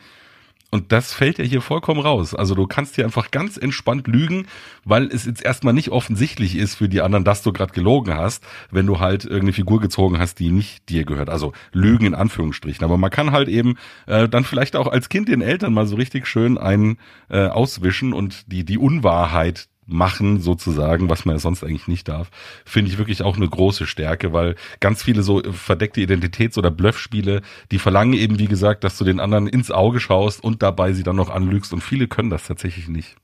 Und 0.71 0.91
das 0.91 1.13
fällt 1.13 1.39
ja 1.39 1.43
hier 1.43 1.61
vollkommen 1.61 1.99
raus. 1.99 2.35
Also 2.35 2.53
du 2.53 2.67
kannst 2.67 2.95
hier 2.95 3.05
einfach 3.05 3.31
ganz 3.31 3.57
entspannt 3.57 4.07
lügen, 4.07 4.45
weil 4.85 5.07
es 5.07 5.25
jetzt 5.25 5.43
erstmal 5.43 5.73
nicht 5.73 5.89
offensichtlich 5.89 6.55
ist 6.55 6.75
für 6.75 6.87
die 6.87 7.01
anderen, 7.01 7.23
dass 7.23 7.41
du 7.41 7.51
gerade 7.51 7.73
gelogen 7.73 8.13
hast, 8.13 8.43
wenn 8.69 8.85
du 8.85 8.99
halt 8.99 9.23
irgendeine 9.23 9.53
Figur 9.53 9.81
gezogen 9.81 10.19
hast, 10.19 10.35
die 10.35 10.51
nicht 10.51 10.87
dir 10.89 11.05
gehört. 11.05 11.29
Also 11.29 11.53
Lügen 11.71 12.05
in 12.05 12.13
Anführungsstrichen. 12.13 12.83
Aber 12.83 12.97
man 12.97 13.09
kann 13.09 13.31
halt 13.31 13.49
eben 13.49 13.77
äh, 14.05 14.29
dann 14.29 14.43
vielleicht 14.43 14.75
auch 14.75 14.87
als 14.87 15.09
Kind 15.09 15.27
den 15.27 15.41
Eltern 15.41 15.73
mal 15.73 15.87
so 15.87 15.95
richtig 15.95 16.27
schön 16.27 16.59
einen 16.59 16.97
äh, 17.29 17.47
auswischen 17.47 18.13
und 18.13 18.51
die, 18.51 18.63
die 18.63 18.77
Unwahrheit 18.77 19.68
machen, 19.89 20.39
sozusagen, 20.39 21.09
was 21.09 21.25
man 21.25 21.35
ja 21.35 21.39
sonst 21.39 21.63
eigentlich 21.63 21.87
nicht 21.87 22.07
darf, 22.07 22.29
finde 22.65 22.91
ich 22.91 22.97
wirklich 22.97 23.21
auch 23.23 23.37
eine 23.37 23.47
große 23.47 23.87
Stärke, 23.87 24.33
weil 24.33 24.55
ganz 24.79 25.03
viele 25.03 25.23
so 25.23 25.41
verdeckte 25.51 26.01
Identitäts- 26.01 26.57
oder 26.57 26.71
Bluffspiele, 26.71 27.41
die 27.71 27.79
verlangen 27.79 28.13
eben, 28.13 28.39
wie 28.39 28.47
gesagt, 28.47 28.83
dass 28.83 28.97
du 28.97 29.03
den 29.03 29.19
anderen 29.19 29.47
ins 29.47 29.71
Auge 29.71 29.99
schaust 29.99 30.43
und 30.43 30.61
dabei 30.61 30.93
sie 30.93 31.03
dann 31.03 31.15
noch 31.15 31.29
anlügst 31.29 31.73
und 31.73 31.81
viele 31.81 32.07
können 32.07 32.29
das 32.29 32.45
tatsächlich 32.45 32.87
nicht. 32.87 33.15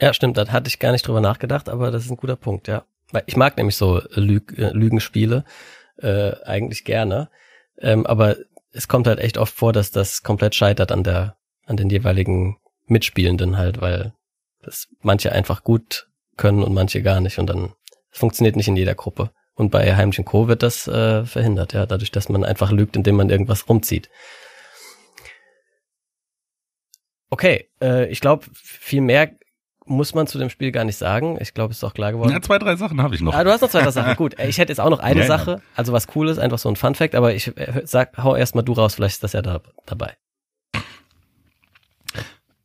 Ja, 0.00 0.12
stimmt, 0.12 0.36
da 0.36 0.46
hatte 0.48 0.68
ich 0.68 0.78
gar 0.78 0.92
nicht 0.92 1.06
drüber 1.06 1.20
nachgedacht, 1.20 1.68
aber 1.68 1.90
das 1.90 2.04
ist 2.04 2.10
ein 2.10 2.18
guter 2.18 2.36
Punkt, 2.36 2.68
ja. 2.68 2.84
Weil 3.12 3.22
ich 3.26 3.36
mag 3.36 3.56
nämlich 3.56 3.76
so 3.76 4.02
Lüg 4.14 4.58
äh, 4.58 4.70
Lügenspiele 4.72 5.44
äh, 5.98 6.32
eigentlich 6.44 6.84
gerne, 6.84 7.30
ähm, 7.78 8.04
aber 8.04 8.36
es 8.72 8.88
kommt 8.88 9.06
halt 9.06 9.20
echt 9.20 9.38
oft 9.38 9.54
vor, 9.54 9.72
dass 9.72 9.90
das 9.90 10.22
komplett 10.22 10.54
scheitert 10.54 10.92
an 10.92 11.02
der 11.02 11.36
an 11.66 11.76
den 11.76 11.88
jeweiligen 11.88 12.58
Mitspielenden 12.86 13.56
halt, 13.56 13.80
weil 13.80 14.12
dass 14.66 14.88
manche 15.00 15.32
einfach 15.32 15.64
gut 15.64 16.08
können 16.36 16.62
und 16.62 16.74
manche 16.74 17.02
gar 17.02 17.20
nicht 17.20 17.38
und 17.38 17.46
dann 17.46 17.72
es 18.12 18.18
funktioniert 18.18 18.56
nicht 18.56 18.68
in 18.68 18.76
jeder 18.76 18.94
Gruppe. 18.94 19.30
Und 19.54 19.70
bei 19.70 19.94
Heimlichen 19.94 20.24
Co. 20.24 20.48
wird 20.48 20.62
das 20.62 20.86
äh, 20.86 21.24
verhindert, 21.24 21.72
ja, 21.72 21.86
dadurch, 21.86 22.10
dass 22.10 22.28
man 22.28 22.44
einfach 22.44 22.72
lügt, 22.72 22.96
indem 22.96 23.16
man 23.16 23.30
irgendwas 23.30 23.68
rumzieht. 23.68 24.10
Okay, 27.30 27.70
äh, 27.82 28.06
ich 28.08 28.20
glaube, 28.20 28.46
viel 28.52 29.00
mehr 29.00 29.30
muss 29.86 30.14
man 30.14 30.26
zu 30.26 30.38
dem 30.38 30.50
Spiel 30.50 30.72
gar 30.72 30.84
nicht 30.84 30.96
sagen. 30.96 31.38
Ich 31.40 31.54
glaube, 31.54 31.72
es 31.72 31.78
ist 31.78 31.84
auch 31.84 31.94
klar 31.94 32.12
geworden. 32.12 32.32
Ja, 32.32 32.42
zwei, 32.42 32.58
drei 32.58 32.76
Sachen 32.76 33.02
habe 33.02 33.14
ich 33.14 33.20
noch. 33.20 33.34
Ah, 33.34 33.44
du 33.44 33.50
hast 33.50 33.60
noch 33.60 33.70
zwei, 33.70 33.82
drei 33.82 33.90
Sachen. 33.90 34.16
Gut, 34.16 34.38
ich 34.40 34.58
hätte 34.58 34.72
jetzt 34.72 34.80
auch 34.80 34.90
noch 34.90 34.98
eine 34.98 35.20
ja, 35.20 35.26
Sache, 35.26 35.62
also 35.74 35.92
was 35.92 36.06
Cooles, 36.06 36.38
einfach 36.38 36.58
so 36.58 36.68
ein 36.68 36.76
Fun 36.76 36.94
Fact, 36.94 37.14
aber 37.14 37.34
ich 37.34 37.56
äh, 37.56 37.82
sag, 37.84 38.16
hau 38.18 38.34
erst 38.34 38.54
mal 38.54 38.62
du 38.62 38.72
raus, 38.72 38.94
vielleicht 38.94 39.16
ist 39.16 39.24
das 39.24 39.32
ja 39.32 39.42
da, 39.42 39.60
dabei. 39.86 40.16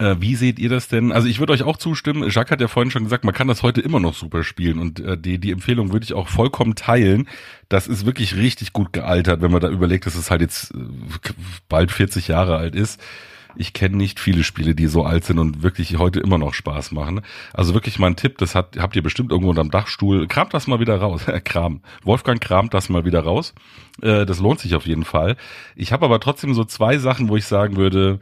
Äh, 0.02 0.20
wie 0.20 0.36
seht 0.36 0.58
ihr 0.58 0.70
das 0.70 0.88
denn? 0.88 1.12
Also 1.12 1.28
ich 1.28 1.40
würde 1.40 1.54
euch 1.54 1.62
auch 1.62 1.78
zustimmen. 1.78 2.28
Jacques 2.28 2.50
hat 2.50 2.60
ja 2.60 2.68
vorhin 2.68 2.90
schon 2.90 3.04
gesagt, 3.04 3.24
man 3.24 3.36
kann 3.36 3.48
das 3.48 3.62
heute 3.62 3.82
immer 3.82 4.00
noch 4.00 4.16
super 4.16 4.44
spielen 4.44 4.80
und 4.80 5.00
äh, 5.00 5.16
die, 5.16 5.38
die 5.38 5.52
Empfehlung 5.52 5.94
würde 5.94 6.04
ich 6.04 6.14
auch 6.14 6.28
vollkommen 6.28 6.74
teilen. 6.74 7.28
Das 7.70 7.88
ist 7.88 8.04
wirklich 8.04 8.36
richtig 8.36 8.74
gut 8.74 8.94
gealtert, 8.94 9.42
wenn 9.42 9.52
man 9.52 9.62
da 9.62 9.70
überlegt, 9.70 10.08
dass 10.08 10.16
es 10.16 10.32
halt 10.32 10.42
jetzt 10.42 10.74
äh, 10.74 10.78
bald 11.70 11.92
40 11.92 12.28
Jahre 12.28 12.58
alt 12.58 12.74
ist. 12.74 13.00
Ich 13.56 13.74
kenne 13.74 13.98
nicht 13.98 14.20
viele 14.20 14.44
Spiele, 14.44 14.76
die 14.76 14.88
so 14.88 15.04
alt 15.04 15.26
sind 15.26 15.40
und 15.40 15.64
wirklich 15.64 15.98
heute 15.98 16.20
immer 16.20 16.38
noch 16.38 16.54
Spaß 16.54 16.92
machen. 16.92 17.22
Also 17.54 17.74
wirklich 17.74 18.00
mal 18.00 18.08
ein 18.08 18.16
Tipp, 18.16 18.38
das 18.38 18.56
hat, 18.56 18.78
habt 18.78 18.96
ihr 18.96 19.04
bestimmt 19.04 19.32
irgendwo 19.32 19.50
unterm 19.50 19.72
Dachstuhl. 19.72 20.28
Kramt 20.28 20.54
das 20.54 20.68
mal 20.68 20.80
wieder 20.80 20.98
raus. 20.98 21.26
Kram. 21.44 21.82
Wolfgang 22.04 22.42
kramt 22.42 22.74
das 22.74 22.90
mal 22.90 23.06
wieder 23.06 23.22
raus. 23.22 23.54
Äh, 24.02 24.26
das 24.26 24.40
lohnt 24.40 24.60
sich 24.60 24.76
auf 24.76 24.86
jeden 24.86 25.06
Fall. 25.06 25.36
Ich 25.76 25.92
habe 25.92 26.06
aber 26.06 26.20
trotzdem 26.20 26.54
so 26.54 26.64
zwei 26.64 26.98
Sachen, 26.98 27.30
wo 27.30 27.38
ich 27.38 27.46
sagen 27.46 27.78
würde, 27.78 28.20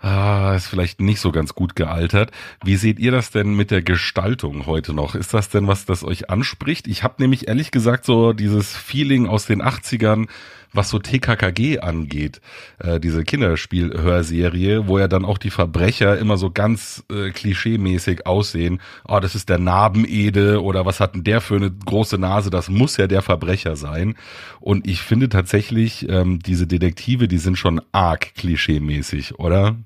ah, 0.00 0.54
ist 0.56 0.68
vielleicht 0.68 1.00
nicht 1.00 1.20
so 1.20 1.32
ganz 1.32 1.54
gut 1.54 1.76
gealtert. 1.76 2.30
Wie 2.64 2.76
seht 2.76 2.98
ihr 2.98 3.12
das 3.12 3.30
denn 3.30 3.54
mit 3.54 3.70
der 3.70 3.82
Gestaltung 3.82 4.66
heute 4.66 4.94
noch? 4.94 5.14
Ist 5.14 5.34
das 5.34 5.48
denn 5.48 5.66
was, 5.66 5.84
das 5.84 6.04
euch 6.04 6.30
anspricht? 6.30 6.88
Ich 6.88 7.02
habe 7.02 7.16
nämlich 7.18 7.48
ehrlich 7.48 7.70
gesagt 7.70 8.04
so 8.04 8.32
dieses 8.32 8.74
Feeling 8.74 9.26
aus 9.26 9.46
den 9.46 9.62
80ern, 9.62 10.28
was 10.72 10.90
so 10.90 10.98
TKKG 10.98 11.80
angeht, 11.80 12.40
äh, 12.78 13.00
diese 13.00 13.24
Kinderspielhörserie, 13.24 14.86
wo 14.86 14.98
ja 14.98 15.08
dann 15.08 15.24
auch 15.24 15.38
die 15.38 15.50
Verbrecher 15.50 16.18
immer 16.18 16.36
so 16.36 16.50
ganz 16.50 17.04
äh, 17.10 17.30
klischeemäßig 17.30 18.26
aussehen. 18.26 18.80
Oh, 19.08 19.20
das 19.20 19.34
ist 19.34 19.48
der 19.48 19.58
Narbenede 19.58 20.62
oder 20.62 20.86
was 20.86 21.00
hat 21.00 21.14
denn 21.14 21.24
der 21.24 21.40
für 21.40 21.56
eine 21.56 21.70
große 21.70 22.18
Nase? 22.18 22.50
Das 22.50 22.68
muss 22.68 22.96
ja 22.96 23.06
der 23.06 23.22
Verbrecher 23.22 23.76
sein. 23.76 24.16
Und 24.60 24.86
ich 24.86 25.00
finde 25.02 25.28
tatsächlich, 25.28 26.08
ähm, 26.08 26.38
diese 26.40 26.66
Detektive, 26.66 27.28
die 27.28 27.38
sind 27.38 27.56
schon 27.56 27.80
arg 27.92 28.34
klischeemäßig, 28.34 29.38
oder? 29.38 29.76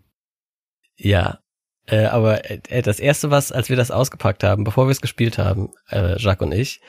Ja, 0.97 1.39
Äh, 1.87 2.07
aber 2.07 2.51
äh, 2.51 2.83
das 2.83 2.99
erste, 2.99 3.31
was, 3.31 3.53
als 3.53 3.69
wir 3.69 3.77
das 3.77 3.91
ausgepackt 3.91 4.43
haben, 4.43 4.65
bevor 4.65 4.87
wir 4.87 4.93
es 4.93 5.03
gespielt 5.03 5.37
haben, 5.39 5.69
äh, 5.91 6.17
Jacques 6.19 6.47
und 6.47 6.53
ich, 6.53 6.81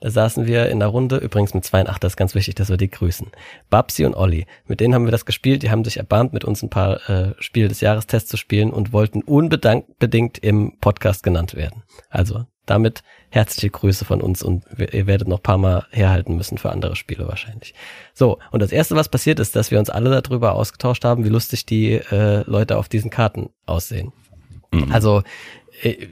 da 0.00 0.10
saßen 0.10 0.46
wir 0.46 0.68
in 0.68 0.80
der 0.80 0.88
Runde, 0.88 1.16
übrigens 1.16 1.54
mit 1.54 1.64
zwei 1.64 1.80
und 1.80 1.88
acht, 1.88 2.02
das 2.02 2.12
ist 2.12 2.16
ganz 2.16 2.34
wichtig, 2.34 2.54
dass 2.54 2.70
wir 2.70 2.76
die 2.76 2.90
grüßen. 2.90 3.28
Babsi 3.68 4.04
und 4.06 4.14
Olli, 4.14 4.46
mit 4.66 4.80
denen 4.80 4.94
haben 4.94 5.04
wir 5.04 5.12
das 5.12 5.26
gespielt, 5.26 5.62
die 5.62 5.70
haben 5.70 5.84
sich 5.84 5.98
erbarmt, 5.98 6.32
mit 6.32 6.44
uns 6.44 6.62
ein 6.62 6.70
paar 6.70 7.08
äh, 7.08 7.34
Spiele 7.38 7.68
des 7.68 7.80
Jahrestests 7.80 8.30
zu 8.30 8.36
spielen 8.36 8.70
und 8.70 8.92
wollten 8.92 9.22
unbedingt 9.22 10.38
im 10.38 10.78
Podcast 10.80 11.22
genannt 11.22 11.54
werden. 11.54 11.82
Also 12.08 12.46
damit 12.70 13.02
herzliche 13.30 13.70
Grüße 13.70 14.04
von 14.04 14.20
uns 14.20 14.42
und 14.42 14.64
ihr 14.78 15.06
werdet 15.06 15.26
noch 15.26 15.42
paar 15.42 15.58
Mal 15.58 15.86
herhalten 15.90 16.36
müssen 16.36 16.56
für 16.56 16.70
andere 16.70 16.94
Spiele 16.94 17.26
wahrscheinlich. 17.26 17.74
So, 18.14 18.38
und 18.52 18.60
das 18.60 18.70
erste, 18.70 18.94
was 18.94 19.08
passiert 19.08 19.40
ist, 19.40 19.56
dass 19.56 19.70
wir 19.70 19.78
uns 19.78 19.90
alle 19.90 20.22
darüber 20.22 20.54
ausgetauscht 20.54 21.04
haben, 21.04 21.24
wie 21.24 21.30
lustig 21.30 21.66
die 21.66 21.94
äh, 21.94 22.44
Leute 22.48 22.78
auf 22.78 22.88
diesen 22.88 23.10
Karten 23.10 23.50
aussehen. 23.66 24.12
Mhm. 24.72 24.92
Also, 24.92 25.22
äh, 25.82 26.06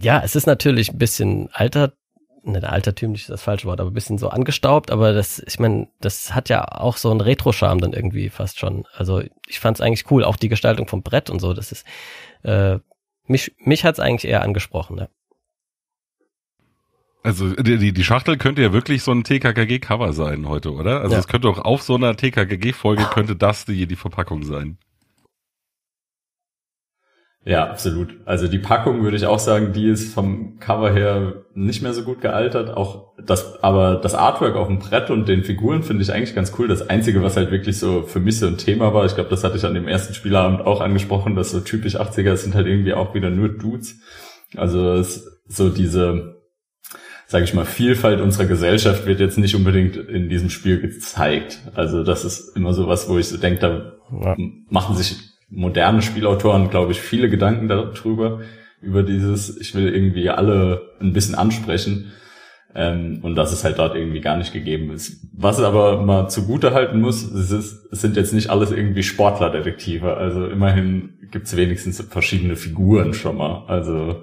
ja, 0.00 0.20
es 0.24 0.34
ist 0.34 0.46
natürlich 0.46 0.90
ein 0.90 0.98
bisschen 0.98 1.48
alter, 1.52 1.92
ne, 2.44 2.68
altertümlich 2.68 3.22
ist 3.22 3.30
das 3.30 3.42
falsche 3.42 3.66
Wort, 3.66 3.80
aber 3.80 3.90
ein 3.90 3.94
bisschen 3.94 4.18
so 4.18 4.28
angestaubt, 4.28 4.90
aber 4.90 5.12
das, 5.12 5.42
ich 5.46 5.58
meine, 5.58 5.88
das 6.00 6.34
hat 6.34 6.48
ja 6.48 6.64
auch 6.64 6.96
so 6.96 7.10
einen 7.10 7.20
Retro-Charme 7.20 7.80
dann 7.80 7.92
irgendwie 7.92 8.28
fast 8.28 8.58
schon. 8.58 8.86
Also 8.94 9.22
ich 9.48 9.60
fand 9.60 9.76
es 9.76 9.80
eigentlich 9.80 10.10
cool, 10.10 10.24
auch 10.24 10.36
die 10.36 10.48
Gestaltung 10.48 10.88
vom 10.88 11.02
Brett 11.02 11.30
und 11.30 11.40
so, 11.40 11.52
das 11.52 11.72
ist, 11.72 11.86
äh, 12.42 12.78
mich, 13.26 13.54
mich 13.58 13.84
hat's 13.84 14.00
eigentlich 14.00 14.30
eher 14.30 14.42
angesprochen, 14.42 14.96
ne? 14.96 15.08
Also 17.22 17.54
die, 17.54 17.92
die 17.92 18.04
Schachtel 18.04 18.38
könnte 18.38 18.62
ja 18.62 18.72
wirklich 18.72 19.02
so 19.02 19.12
ein 19.12 19.24
TKKG-Cover 19.24 20.14
sein 20.14 20.48
heute, 20.48 20.72
oder? 20.72 21.02
Also 21.02 21.16
es 21.16 21.28
könnte 21.28 21.48
auch 21.48 21.58
auf 21.58 21.82
so 21.82 21.94
einer 21.94 22.16
TKKG-Folge 22.16 23.04
könnte 23.12 23.36
das 23.36 23.66
die, 23.66 23.86
die 23.86 23.96
Verpackung 23.96 24.42
sein. 24.42 24.78
Ja, 27.44 27.70
absolut. 27.70 28.18
Also 28.26 28.48
die 28.48 28.58
Packung 28.58 29.02
würde 29.02 29.16
ich 29.16 29.24
auch 29.24 29.38
sagen, 29.38 29.72
die 29.72 29.88
ist 29.88 30.12
vom 30.12 30.58
Cover 30.58 30.92
her 30.92 31.44
nicht 31.54 31.82
mehr 31.82 31.94
so 31.94 32.02
gut 32.02 32.20
gealtert. 32.20 32.76
Auch 32.76 33.14
das, 33.18 33.62
aber 33.62 33.96
das 33.96 34.14
Artwork 34.14 34.56
auf 34.56 34.66
dem 34.66 34.78
Brett 34.78 35.08
und 35.08 35.26
den 35.26 35.42
Figuren 35.42 35.82
finde 35.82 36.02
ich 36.02 36.12
eigentlich 36.12 36.34
ganz 36.34 36.52
cool. 36.58 36.68
Das 36.68 36.90
Einzige, 36.90 37.22
was 37.22 37.38
halt 37.38 37.50
wirklich 37.50 37.78
so 37.78 38.02
für 38.02 38.20
mich 38.20 38.38
so 38.38 38.46
ein 38.46 38.58
Thema 38.58 38.92
war, 38.92 39.06
ich 39.06 39.14
glaube, 39.14 39.30
das 39.30 39.42
hatte 39.42 39.56
ich 39.56 39.64
an 39.64 39.72
dem 39.72 39.88
ersten 39.88 40.12
Spielabend 40.12 40.60
auch 40.60 40.82
angesprochen, 40.82 41.34
dass 41.34 41.50
so 41.50 41.60
typisch 41.60 41.96
80er 41.96 42.36
sind 42.36 42.54
halt 42.54 42.66
irgendwie 42.66 42.92
auch 42.92 43.14
wieder 43.14 43.30
nur 43.30 43.48
Dudes. 43.48 44.00
Also 44.56 44.92
es, 44.92 45.40
so 45.46 45.70
diese, 45.70 46.42
sage 47.26 47.44
ich 47.44 47.54
mal, 47.54 47.64
Vielfalt 47.64 48.20
unserer 48.20 48.46
Gesellschaft 48.46 49.06
wird 49.06 49.18
jetzt 49.18 49.38
nicht 49.38 49.54
unbedingt 49.54 49.96
in 49.96 50.28
diesem 50.28 50.50
Spiel 50.50 50.78
gezeigt. 50.78 51.60
Also 51.74 52.04
das 52.04 52.26
ist 52.26 52.54
immer 52.54 52.74
so 52.74 52.86
was, 52.86 53.08
wo 53.08 53.16
ich 53.16 53.28
so 53.28 53.38
denke, 53.38 53.60
da 53.60 53.92
ja. 54.24 54.36
machen 54.68 54.94
sich 54.94 55.29
moderne 55.50 56.02
Spielautoren, 56.02 56.70
glaube 56.70 56.92
ich, 56.92 57.00
viele 57.00 57.28
Gedanken 57.28 57.68
darüber, 57.68 58.40
über 58.80 59.02
dieses, 59.02 59.60
ich 59.60 59.74
will 59.74 59.92
irgendwie 59.92 60.30
alle 60.30 60.82
ein 61.00 61.12
bisschen 61.12 61.34
ansprechen. 61.34 62.12
Ähm, 62.72 63.18
und 63.22 63.34
dass 63.34 63.52
es 63.52 63.64
halt 63.64 63.78
dort 63.78 63.96
irgendwie 63.96 64.20
gar 64.20 64.36
nicht 64.36 64.52
gegeben 64.52 64.92
ist. 64.92 65.26
Was 65.32 65.60
aber 65.60 66.02
mal 66.02 66.28
zugute 66.28 66.72
halten 66.72 67.00
muss, 67.00 67.24
es, 67.24 67.50
ist, 67.50 67.88
es 67.90 68.00
sind 68.00 68.16
jetzt 68.16 68.32
nicht 68.32 68.48
alles 68.48 68.70
irgendwie 68.70 69.02
Sportlerdetektive. 69.02 70.16
Also 70.16 70.46
immerhin 70.46 71.18
gibt 71.32 71.46
es 71.46 71.56
wenigstens 71.56 72.00
verschiedene 72.00 72.54
Figuren 72.54 73.12
schon 73.12 73.38
mal. 73.38 73.64
Also 73.66 74.22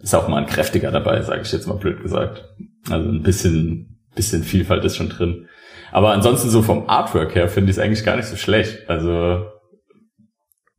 ist 0.00 0.14
auch 0.14 0.28
mal 0.28 0.38
ein 0.38 0.46
kräftiger 0.46 0.92
dabei, 0.92 1.22
sage 1.22 1.42
ich 1.42 1.50
jetzt 1.50 1.66
mal 1.66 1.74
blöd 1.74 2.02
gesagt. 2.02 2.44
Also 2.88 3.08
ein 3.08 3.22
bisschen, 3.22 3.98
bisschen 4.14 4.44
Vielfalt 4.44 4.84
ist 4.84 4.96
schon 4.96 5.08
drin. 5.08 5.48
Aber 5.90 6.12
ansonsten 6.12 6.50
so 6.50 6.62
vom 6.62 6.88
Artwork 6.88 7.34
her 7.34 7.48
finde 7.48 7.70
ich 7.70 7.78
es 7.78 7.82
eigentlich 7.82 8.04
gar 8.04 8.16
nicht 8.16 8.26
so 8.26 8.36
schlecht. 8.36 8.88
Also 8.88 9.44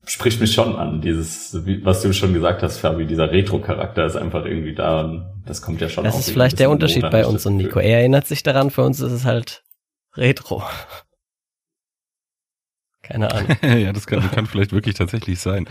spricht 0.05 0.39
mich 0.41 0.53
schon 0.53 0.75
an. 0.75 1.01
Dieses, 1.01 1.57
was 1.83 2.01
du 2.01 2.13
schon 2.13 2.33
gesagt 2.33 2.63
hast, 2.63 2.79
Fabi, 2.79 3.05
dieser 3.05 3.31
Retro-Charakter 3.31 4.05
ist 4.05 4.15
einfach 4.15 4.45
irgendwie 4.45 4.75
da 4.75 5.01
und 5.01 5.25
das 5.45 5.61
kommt 5.61 5.81
ja 5.81 5.89
schon 5.89 6.03
Das 6.03 6.19
ist 6.19 6.29
vielleicht 6.29 6.59
der 6.59 6.69
Unterschied 6.69 7.09
bei 7.09 7.25
uns 7.25 7.45
und 7.45 7.57
Nico. 7.57 7.79
Er 7.79 7.99
erinnert 7.99 8.27
sich 8.27 8.43
daran, 8.43 8.69
für 8.69 8.83
uns 8.83 8.99
ist 8.99 9.11
es 9.11 9.25
halt 9.25 9.63
Retro. 10.15 10.63
Keine 13.01 13.33
Ahnung. 13.33 13.49
ja, 13.61 13.91
das 13.91 14.07
kann, 14.07 14.31
kann 14.31 14.45
vielleicht 14.45 14.71
wirklich 14.71 14.95
tatsächlich 14.95 15.41
sein. 15.41 15.67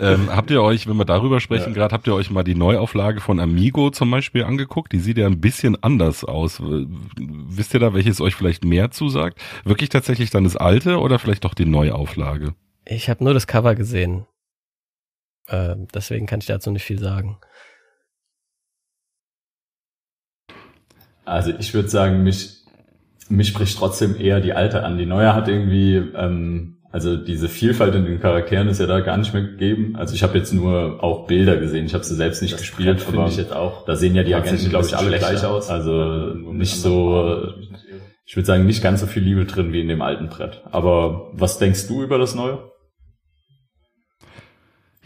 Ähm, 0.00 0.30
habt 0.34 0.50
ihr 0.50 0.62
euch, 0.62 0.86
wenn 0.86 0.96
wir 0.96 1.04
darüber 1.04 1.38
sprechen, 1.38 1.68
ja. 1.68 1.74
gerade 1.74 1.92
habt 1.92 2.06
ihr 2.06 2.14
euch 2.14 2.30
mal 2.30 2.42
die 2.42 2.54
Neuauflage 2.54 3.20
von 3.20 3.38
Amigo 3.38 3.90
zum 3.90 4.10
Beispiel 4.10 4.44
angeguckt? 4.44 4.92
Die 4.92 4.98
sieht 4.98 5.18
ja 5.18 5.26
ein 5.26 5.42
bisschen 5.42 5.76
anders 5.82 6.24
aus. 6.24 6.62
Wisst 6.62 7.74
ihr 7.74 7.80
da, 7.80 7.92
welches 7.92 8.22
euch 8.22 8.34
vielleicht 8.34 8.64
mehr 8.64 8.90
zusagt? 8.90 9.38
Wirklich 9.64 9.90
tatsächlich 9.90 10.30
dann 10.30 10.44
das 10.44 10.56
alte 10.56 11.00
oder 11.00 11.18
vielleicht 11.18 11.44
doch 11.44 11.52
die 11.52 11.66
Neuauflage? 11.66 12.54
Ich 12.86 13.08
habe 13.08 13.24
nur 13.24 13.34
das 13.34 13.46
Cover 13.46 13.74
gesehen. 13.74 14.26
Äh, 15.46 15.76
deswegen 15.94 16.26
kann 16.26 16.40
ich 16.40 16.46
dazu 16.46 16.70
nicht 16.70 16.84
viel 16.84 16.98
sagen. 16.98 17.38
Also 21.24 21.52
ich 21.58 21.72
würde 21.72 21.88
sagen, 21.88 22.22
mich, 22.22 22.64
mich 23.28 23.48
spricht 23.48 23.78
trotzdem 23.78 24.20
eher 24.20 24.40
die 24.40 24.52
alte 24.52 24.82
an. 24.84 24.98
Die 24.98 25.06
neue 25.06 25.34
hat 25.34 25.48
irgendwie, 25.48 25.96
ähm, 25.96 26.82
also 26.92 27.16
diese 27.16 27.48
Vielfalt 27.48 27.94
in 27.94 28.04
den 28.04 28.20
Charakteren 28.20 28.68
ist 28.68 28.78
ja 28.78 28.86
da 28.86 29.00
gar 29.00 29.16
nicht 29.16 29.32
mehr 29.32 29.42
gegeben. 29.42 29.96
Also 29.96 30.14
ich 30.14 30.22
habe 30.22 30.36
jetzt 30.36 30.52
nur 30.52 31.02
auch 31.02 31.26
Bilder 31.26 31.56
gesehen. 31.56 31.86
Ich 31.86 31.94
habe 31.94 32.04
sie 32.04 32.14
selbst 32.14 32.42
nicht 32.42 32.54
das 32.54 32.60
gespielt, 32.60 33.00
finde 33.00 33.26
ich 33.28 33.36
jetzt 33.36 33.52
auch. 33.52 33.86
Da 33.86 33.96
sehen 33.96 34.14
ja 34.14 34.22
die 34.22 34.34
Agenten, 34.34 34.68
glaube 34.68 34.86
ich, 34.86 34.96
alle 34.96 35.16
gleich 35.18 35.44
aus. 35.44 35.70
Also 35.70 36.34
nicht 36.34 36.76
so, 36.76 37.54
ich 38.26 38.36
würde 38.36 38.46
sagen, 38.46 38.66
nicht 38.66 38.82
ganz 38.82 39.00
so 39.00 39.06
viel 39.06 39.22
Liebe 39.22 39.46
drin 39.46 39.72
wie 39.72 39.80
in 39.80 39.88
dem 39.88 40.02
alten 40.02 40.28
Brett. 40.28 40.62
Aber 40.70 41.30
was 41.32 41.58
denkst 41.58 41.88
du 41.88 42.02
über 42.02 42.18
das 42.18 42.34
Neue? 42.34 42.73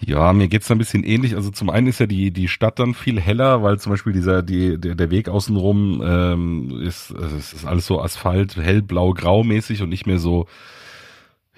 Ja, 0.00 0.32
mir 0.32 0.48
geht's 0.48 0.68
da 0.68 0.74
ein 0.74 0.78
bisschen 0.78 1.02
ähnlich. 1.02 1.34
Also 1.34 1.50
zum 1.50 1.70
einen 1.70 1.88
ist 1.88 1.98
ja 1.98 2.06
die, 2.06 2.30
die 2.30 2.48
Stadt 2.48 2.78
dann 2.78 2.94
viel 2.94 3.20
heller, 3.20 3.62
weil 3.62 3.78
zum 3.80 3.90
Beispiel 3.90 4.12
dieser, 4.12 4.42
die, 4.42 4.78
der, 4.78 4.94
der 4.94 5.10
Weg 5.10 5.28
außenrum 5.28 6.02
ähm, 6.04 6.80
ist, 6.82 7.12
also 7.14 7.36
ist 7.36 7.64
alles 7.66 7.86
so 7.86 8.00
Asphalt, 8.00 8.56
hellblau, 8.56 9.12
grau 9.12 9.42
mäßig 9.42 9.82
und 9.82 9.88
nicht 9.88 10.06
mehr 10.06 10.18
so, 10.18 10.46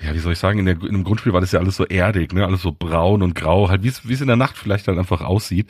ja, 0.02 0.14
wie 0.14 0.18
soll 0.18 0.32
ich 0.32 0.38
sagen, 0.38 0.58
in, 0.58 0.64
der, 0.64 0.76
in 0.82 0.92
dem 0.92 1.04
Grundspiel 1.04 1.34
war 1.34 1.42
das 1.42 1.52
ja 1.52 1.60
alles 1.60 1.76
so 1.76 1.84
erdig, 1.84 2.32
ne, 2.32 2.46
alles 2.46 2.62
so 2.62 2.72
braun 2.72 3.22
und 3.22 3.34
grau, 3.34 3.68
halt 3.68 3.82
wie 3.82 3.88
es 3.88 4.08
wie 4.08 4.14
es 4.14 4.22
in 4.22 4.28
der 4.28 4.36
Nacht 4.36 4.56
vielleicht 4.56 4.88
dann 4.88 4.98
einfach 4.98 5.20
aussieht. 5.20 5.68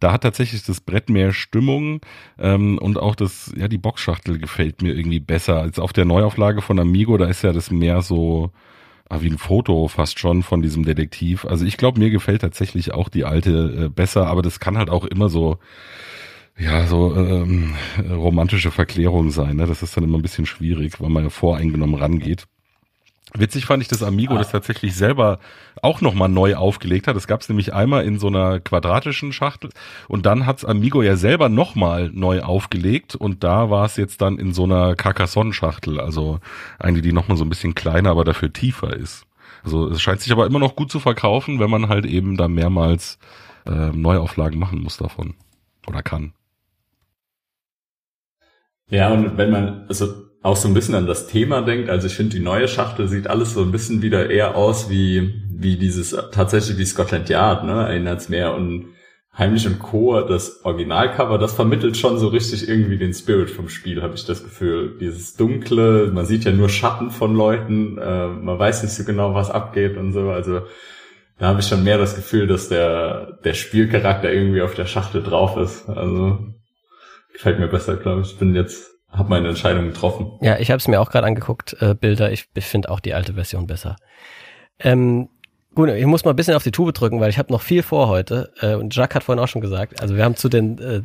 Da 0.00 0.12
hat 0.12 0.22
tatsächlich 0.22 0.62
das 0.64 0.82
Brett 0.82 1.08
mehr 1.08 1.32
Stimmung 1.32 2.00
ähm, 2.38 2.76
und 2.78 2.98
auch 2.98 3.14
das, 3.14 3.52
ja, 3.56 3.68
die 3.68 3.78
Boxschachtel 3.78 4.38
gefällt 4.38 4.82
mir 4.82 4.94
irgendwie 4.94 5.20
besser 5.20 5.60
als 5.60 5.78
auf 5.78 5.94
der 5.94 6.04
Neuauflage 6.04 6.60
von 6.60 6.78
Amigo. 6.78 7.16
Da 7.16 7.26
ist 7.26 7.42
ja 7.42 7.52
das 7.54 7.70
mehr 7.70 8.02
so, 8.02 8.52
ah, 9.10 9.20
wie 9.20 9.28
ein 9.28 9.38
Foto 9.38 9.88
fast 9.88 10.18
schon 10.18 10.42
von 10.42 10.62
diesem 10.62 10.84
Detektiv. 10.84 11.44
Also 11.44 11.64
ich 11.66 11.76
glaube, 11.76 11.98
mir 11.98 12.10
gefällt 12.10 12.42
tatsächlich 12.42 12.94
auch 12.94 13.08
die 13.08 13.24
alte 13.24 13.86
äh, 13.86 13.88
besser, 13.88 14.26
aber 14.28 14.40
das 14.40 14.60
kann 14.60 14.78
halt 14.78 14.88
auch 14.88 15.04
immer 15.04 15.28
so, 15.28 15.58
ja, 16.56 16.86
so 16.86 17.14
ähm, 17.16 17.74
romantische 18.08 18.70
Verklärung 18.70 19.30
sein. 19.30 19.56
Ne? 19.56 19.66
Das 19.66 19.82
ist 19.82 19.96
dann 19.96 20.04
immer 20.04 20.18
ein 20.18 20.22
bisschen 20.22 20.46
schwierig, 20.46 21.00
weil 21.00 21.10
man 21.10 21.24
ja 21.24 21.30
voreingenommen 21.30 21.96
rangeht. 21.96 22.46
Witzig 23.36 23.66
fand 23.66 23.82
ich, 23.82 23.88
dass 23.88 24.02
Amigo 24.02 24.34
ah. 24.34 24.38
das 24.38 24.50
tatsächlich 24.50 24.94
selber 24.94 25.38
auch 25.82 26.00
nochmal 26.00 26.28
neu 26.28 26.56
aufgelegt 26.56 27.06
hat. 27.06 27.16
Das 27.16 27.26
gab 27.26 27.40
es 27.40 27.48
nämlich 27.48 27.72
einmal 27.72 28.04
in 28.04 28.18
so 28.18 28.26
einer 28.26 28.60
quadratischen 28.60 29.32
Schachtel 29.32 29.70
und 30.08 30.26
dann 30.26 30.46
hat's 30.46 30.64
Amigo 30.64 31.02
ja 31.02 31.16
selber 31.16 31.48
nochmal 31.48 32.10
neu 32.12 32.40
aufgelegt 32.42 33.14
und 33.14 33.44
da 33.44 33.70
war 33.70 33.86
es 33.86 33.96
jetzt 33.96 34.20
dann 34.20 34.38
in 34.38 34.52
so 34.52 34.64
einer 34.64 34.94
Carcassonne-Schachtel, 34.94 36.00
also 36.00 36.40
eine, 36.78 37.02
die 37.02 37.12
nochmal 37.12 37.36
so 37.36 37.44
ein 37.44 37.50
bisschen 37.50 37.74
kleiner, 37.74 38.10
aber 38.10 38.24
dafür 38.24 38.52
tiefer 38.52 38.94
ist. 38.94 39.26
Also 39.62 39.88
es 39.88 40.00
scheint 40.00 40.20
sich 40.20 40.32
aber 40.32 40.46
immer 40.46 40.58
noch 40.58 40.76
gut 40.76 40.90
zu 40.90 41.00
verkaufen, 41.00 41.60
wenn 41.60 41.70
man 41.70 41.88
halt 41.88 42.06
eben 42.06 42.36
da 42.36 42.48
mehrmals 42.48 43.18
äh, 43.66 43.90
Neuauflagen 43.90 44.58
machen 44.58 44.82
muss 44.82 44.96
davon 44.96 45.34
oder 45.86 46.02
kann. 46.02 46.32
Ja, 48.88 49.10
und 49.10 49.36
wenn 49.36 49.50
man, 49.50 49.86
also 49.88 50.29
auch 50.42 50.56
so 50.56 50.68
ein 50.68 50.74
bisschen 50.74 50.94
an 50.94 51.06
das 51.06 51.26
Thema 51.26 51.62
denkt. 51.62 51.90
Also 51.90 52.06
ich 52.06 52.14
finde, 52.14 52.36
die 52.36 52.42
neue 52.42 52.68
Schachtel 52.68 53.08
sieht 53.08 53.26
alles 53.26 53.54
so 53.54 53.62
ein 53.62 53.72
bisschen 53.72 54.02
wieder 54.02 54.30
eher 54.30 54.56
aus 54.56 54.88
wie, 54.88 55.42
wie 55.50 55.76
dieses, 55.76 56.16
tatsächlich 56.32 56.78
wie 56.78 56.86
Scotland 56.86 57.28
Yard, 57.28 57.64
ne, 57.64 57.72
erinnert's 57.88 58.28
mehr. 58.28 58.54
Und 58.54 58.94
Heimlich 59.36 59.66
und 59.66 59.78
Co., 59.78 60.20
das 60.22 60.64
Originalcover, 60.64 61.38
das 61.38 61.54
vermittelt 61.54 61.96
schon 61.96 62.18
so 62.18 62.28
richtig 62.28 62.68
irgendwie 62.68 62.98
den 62.98 63.14
Spirit 63.14 63.48
vom 63.48 63.68
Spiel, 63.68 64.02
habe 64.02 64.14
ich 64.14 64.26
das 64.26 64.42
Gefühl. 64.42 64.98
Dieses 65.00 65.34
Dunkle, 65.36 66.10
man 66.12 66.26
sieht 66.26 66.44
ja 66.44 66.52
nur 66.52 66.68
Schatten 66.68 67.10
von 67.10 67.34
Leuten, 67.34 67.96
äh, 67.96 68.26
man 68.26 68.58
weiß 68.58 68.82
nicht 68.82 68.92
so 68.92 69.04
genau, 69.04 69.32
was 69.32 69.50
abgeht 69.50 69.96
und 69.96 70.12
so. 70.12 70.30
Also 70.30 70.62
da 71.38 71.46
habe 71.46 71.60
ich 71.60 71.66
schon 71.66 71.84
mehr 71.84 71.96
das 71.96 72.16
Gefühl, 72.16 72.48
dass 72.48 72.68
der, 72.68 73.38
der 73.44 73.54
Spielcharakter 73.54 74.32
irgendwie 74.32 74.62
auf 74.62 74.74
der 74.74 74.86
Schachtel 74.86 75.22
drauf 75.22 75.56
ist. 75.56 75.88
Also 75.88 76.38
gefällt 77.32 77.60
mir 77.60 77.68
besser, 77.68 77.96
glaube 77.96 78.22
ich. 78.22 78.32
Ich 78.32 78.38
bin 78.38 78.54
jetzt 78.54 78.89
habe 79.10 79.28
meine 79.28 79.48
Entscheidung 79.48 79.86
getroffen. 79.86 80.38
Ja, 80.40 80.58
ich 80.58 80.70
habe 80.70 80.78
es 80.78 80.88
mir 80.88 81.00
auch 81.00 81.10
gerade 81.10 81.26
angeguckt, 81.26 81.76
äh, 81.80 81.94
Bilder. 81.94 82.32
Ich, 82.32 82.46
ich 82.54 82.64
finde 82.64 82.90
auch 82.90 83.00
die 83.00 83.14
alte 83.14 83.34
Version 83.34 83.66
besser. 83.66 83.96
Ähm, 84.78 85.28
Gut, 85.72 85.88
ich 85.88 86.06
muss 86.06 86.24
mal 86.24 86.32
ein 86.32 86.36
bisschen 86.36 86.54
auf 86.54 86.64
die 86.64 86.72
Tube 86.72 86.92
drücken, 86.92 87.20
weil 87.20 87.30
ich 87.30 87.38
habe 87.38 87.52
noch 87.52 87.62
viel 87.62 87.84
vor 87.84 88.08
heute. 88.08 88.50
Äh, 88.60 88.74
und 88.74 88.94
Jacques 88.94 89.14
hat 89.14 89.22
vorhin 89.22 89.42
auch 89.42 89.46
schon 89.46 89.60
gesagt, 89.60 90.02
also 90.02 90.16
wir 90.16 90.24
haben 90.24 90.34
zu 90.34 90.48
den 90.48 90.78
äh, 90.78 91.02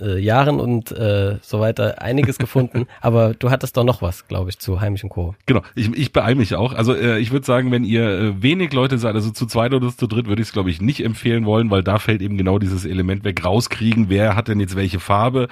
äh, 0.00 0.18
Jahren 0.18 0.58
und 0.58 0.90
äh, 0.90 1.38
so 1.42 1.60
weiter 1.60 2.02
einiges 2.02 2.36
gefunden, 2.38 2.86
aber 3.00 3.34
du 3.34 3.50
hattest 3.52 3.76
doch 3.76 3.84
noch 3.84 4.02
was, 4.02 4.26
glaube 4.26 4.50
ich, 4.50 4.58
zu 4.58 4.80
Heimisch 4.80 5.04
und 5.04 5.10
Co. 5.10 5.36
Genau, 5.46 5.62
ich, 5.76 5.96
ich 5.96 6.12
beeile 6.12 6.34
mich 6.34 6.56
auch. 6.56 6.74
Also 6.74 6.92
äh, 6.92 7.20
ich 7.20 7.30
würde 7.30 7.46
sagen, 7.46 7.70
wenn 7.70 7.84
ihr 7.84 8.02
äh, 8.02 8.42
wenig 8.42 8.72
Leute 8.72 8.98
seid, 8.98 9.14
also 9.14 9.30
zu 9.30 9.46
zweit 9.46 9.72
oder 9.74 9.96
zu 9.96 10.08
dritt, 10.08 10.26
würde 10.26 10.42
ich 10.42 10.48
es, 10.48 10.52
glaube 10.52 10.70
ich, 10.70 10.80
nicht 10.80 11.04
empfehlen 11.04 11.46
wollen, 11.46 11.70
weil 11.70 11.84
da 11.84 12.00
fällt 12.00 12.20
eben 12.20 12.36
genau 12.36 12.58
dieses 12.58 12.84
Element 12.84 13.22
weg. 13.22 13.44
Rauskriegen, 13.44 14.08
wer 14.08 14.34
hat 14.34 14.48
denn 14.48 14.58
jetzt 14.58 14.74
welche 14.74 14.98
Farbe. 14.98 15.46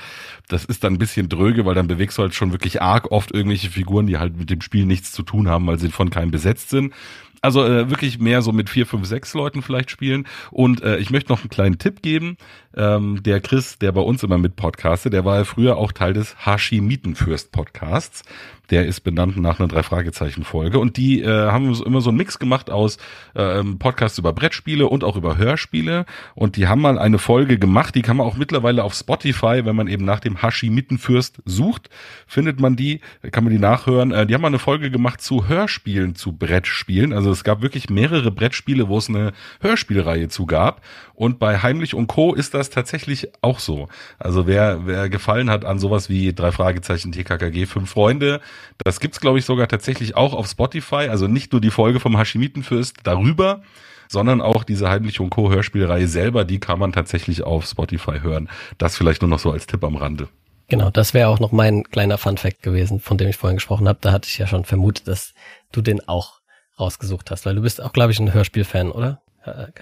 Das 0.48 0.64
ist 0.64 0.82
dann 0.82 0.94
ein 0.94 0.98
bisschen 0.98 1.28
dröge, 1.28 1.64
weil 1.64 1.76
dann 1.76 1.86
bewegst 1.86 2.18
du 2.18 2.22
halt 2.22 2.34
schon 2.34 2.50
wirklich 2.50 2.82
arg 2.82 3.12
oft 3.12 3.32
irgendwelche 3.32 3.70
Figuren, 3.70 4.08
die 4.08 4.18
halt 4.18 4.36
mit 4.36 4.50
dem 4.50 4.62
Spiel 4.62 4.84
nichts 4.84 5.12
zu 5.12 5.22
tun 5.22 5.48
haben, 5.48 5.64
weil 5.68 5.78
sie 5.78 5.90
von 5.90 6.10
keinem 6.10 6.32
besetzt 6.32 6.70
sind. 6.70 6.92
Also 7.40 7.64
äh, 7.64 7.88
wirklich 7.88 8.18
mehr 8.18 8.42
so 8.42 8.52
mit 8.52 8.68
vier, 8.68 8.86
fünf, 8.86 9.06
sechs 9.06 9.34
Leuten 9.34 9.62
vielleicht 9.62 9.90
spielen. 9.90 10.26
Und 10.50 10.82
äh, 10.82 10.98
ich 10.98 11.10
möchte 11.10 11.30
noch 11.30 11.40
einen 11.40 11.50
kleinen 11.50 11.78
Tipp 11.78 12.02
geben. 12.02 12.36
Ähm, 12.78 13.24
der 13.24 13.40
Chris, 13.40 13.76
der 13.78 13.90
bei 13.90 14.00
uns 14.00 14.22
immer 14.22 14.38
mit 14.38 14.54
podcastet, 14.54 15.12
der 15.12 15.24
war 15.24 15.38
ja 15.38 15.44
früher 15.44 15.76
auch 15.76 15.90
Teil 15.90 16.12
des 16.12 16.36
Hashimitenfürst 16.46 17.50
Podcasts. 17.50 18.22
Der 18.70 18.86
ist 18.86 19.00
benannt 19.00 19.36
nach 19.38 19.58
einer 19.58 19.68
Drei-Fragezeichen-Folge. 19.68 20.78
Und 20.78 20.96
die 20.98 21.22
äh, 21.22 21.50
haben 21.50 21.74
immer 21.74 22.00
so 22.00 22.10
einen 22.10 22.18
Mix 22.18 22.38
gemacht 22.38 22.70
aus 22.70 22.98
ähm, 23.34 23.78
Podcasts 23.78 24.18
über 24.18 24.34
Brettspiele 24.34 24.86
und 24.86 25.04
auch 25.04 25.16
über 25.16 25.38
Hörspiele. 25.38 26.04
Und 26.34 26.56
die 26.56 26.68
haben 26.68 26.82
mal 26.82 26.98
eine 26.98 27.18
Folge 27.18 27.58
gemacht, 27.58 27.94
die 27.94 28.02
kann 28.02 28.18
man 28.18 28.26
auch 28.26 28.36
mittlerweile 28.36 28.84
auf 28.84 28.94
Spotify, 28.94 29.62
wenn 29.64 29.74
man 29.74 29.88
eben 29.88 30.04
nach 30.04 30.20
dem 30.20 30.42
Hashimitenfürst 30.42 31.42
sucht, 31.46 31.88
findet 32.26 32.60
man 32.60 32.76
die, 32.76 33.00
kann 33.32 33.44
man 33.44 33.54
die 33.54 33.58
nachhören. 33.58 34.12
Äh, 34.12 34.26
die 34.26 34.34
haben 34.34 34.42
mal 34.42 34.48
eine 34.48 34.58
Folge 34.58 34.90
gemacht 34.90 35.22
zu 35.22 35.48
Hörspielen, 35.48 36.14
zu 36.14 36.32
Brettspielen. 36.32 37.14
Also 37.14 37.30
es 37.30 37.44
gab 37.44 37.62
wirklich 37.62 37.88
mehrere 37.88 38.30
Brettspiele, 38.30 38.88
wo 38.88 38.98
es 38.98 39.08
eine 39.08 39.32
Hörspielreihe 39.62 40.28
zu 40.28 40.44
gab. 40.44 40.82
Und 41.14 41.38
bei 41.38 41.58
Heimlich 41.58 41.94
und 41.94 42.06
Co. 42.06 42.34
ist 42.34 42.54
das 42.54 42.67
tatsächlich 42.70 43.28
auch 43.42 43.58
so. 43.58 43.88
Also 44.18 44.46
wer, 44.46 44.86
wer 44.86 45.08
gefallen 45.08 45.50
hat 45.50 45.64
an 45.64 45.78
sowas 45.78 46.08
wie 46.08 46.32
drei 46.32 46.52
Fragezeichen 46.52 47.12
TKKG, 47.12 47.66
fünf 47.66 47.90
Freunde, 47.90 48.40
das 48.84 49.00
gibt's 49.00 49.20
glaube 49.20 49.38
ich 49.38 49.44
sogar 49.44 49.68
tatsächlich 49.68 50.16
auch 50.16 50.34
auf 50.34 50.46
Spotify. 50.46 51.08
Also 51.08 51.26
nicht 51.26 51.52
nur 51.52 51.60
die 51.60 51.70
Folge 51.70 52.00
vom 52.00 52.16
Hashimitenfürst 52.16 52.98
darüber, 53.02 53.62
sondern 54.08 54.40
auch 54.40 54.64
diese 54.64 54.88
Heimlich 54.88 55.20
und 55.20 55.30
Co. 55.30 55.50
Hörspielreihe 55.50 56.08
selber, 56.08 56.44
die 56.44 56.60
kann 56.60 56.78
man 56.78 56.92
tatsächlich 56.92 57.42
auf 57.42 57.66
Spotify 57.66 58.20
hören. 58.20 58.48
Das 58.78 58.96
vielleicht 58.96 59.22
nur 59.22 59.28
noch 59.28 59.38
so 59.38 59.52
als 59.52 59.66
Tipp 59.66 59.84
am 59.84 59.96
Rande. 59.96 60.28
Genau, 60.68 60.90
das 60.90 61.14
wäre 61.14 61.28
auch 61.28 61.40
noch 61.40 61.52
mein 61.52 61.84
kleiner 61.84 62.18
Fun-Fact 62.18 62.62
gewesen, 62.62 63.00
von 63.00 63.16
dem 63.16 63.28
ich 63.28 63.36
vorhin 63.36 63.56
gesprochen 63.56 63.88
habe. 63.88 63.98
Da 64.02 64.12
hatte 64.12 64.28
ich 64.28 64.36
ja 64.36 64.46
schon 64.46 64.64
vermutet, 64.64 65.08
dass 65.08 65.32
du 65.72 65.80
den 65.80 66.06
auch 66.06 66.40
rausgesucht 66.78 67.30
hast, 67.30 67.46
weil 67.46 67.54
du 67.54 67.62
bist 67.62 67.82
auch, 67.82 67.92
glaube 67.92 68.12
ich, 68.12 68.20
ein 68.20 68.34
Hörspielfan, 68.34 68.92
oder? 68.92 69.22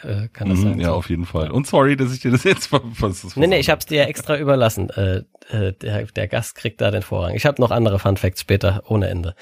Äh, 0.03 0.09
äh, 0.25 0.29
Kann 0.29 0.49
das 0.49 0.59
Mhm, 0.59 0.63
sein? 0.63 0.81
ja, 0.81 0.93
auf 0.93 1.09
jeden 1.11 1.25
Fall. 1.27 1.51
Und 1.51 1.67
sorry, 1.67 1.97
dass 1.97 2.13
ich 2.13 2.21
dir 2.21 2.31
das 2.31 2.45
jetzt 2.45 2.67
ver 2.69 2.81
was, 2.85 3.37
Nee, 3.37 3.47
nee, 3.47 3.59
ich 3.59 3.71
hab's 3.71 3.87
dir 3.87 4.07
extra 4.07 4.37
überlassen. 4.39 4.91
Äh, 4.91 5.23
äh, 5.51 5.73
der, 5.73 6.05
der 6.07 6.29
Gast 6.29 6.55
kriegt 6.57 6.81
da 6.81 6.91
den 6.91 7.03
Vorrang. 7.03 7.35
Ich 7.35 7.47
habe 7.47 7.61
noch 7.61 7.71
andere 7.71 7.99
Fun 7.99 8.17
Facts 8.17 8.41
später 8.41 8.83
ohne 8.89 9.09
Ende. 9.09 9.35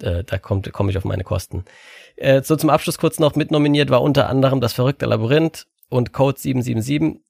Äh, 0.00 0.24
da 0.24 0.38
komme 0.38 0.90
ich 0.90 0.96
auf 0.98 1.04
meine 1.04 1.24
Kosten. 1.24 1.64
Äh, 2.16 2.42
so 2.42 2.56
zum 2.56 2.70
Abschluss 2.70 2.98
kurz 2.98 3.18
noch 3.18 3.34
mitnominiert 3.34 3.90
war 3.90 4.02
unter 4.02 4.28
anderem 4.28 4.60
das 4.60 4.72
verrückte 4.72 5.06
Labyrinth 5.06 5.66
und 5.88 6.12
Code 6.12 6.38
777. 6.38 7.20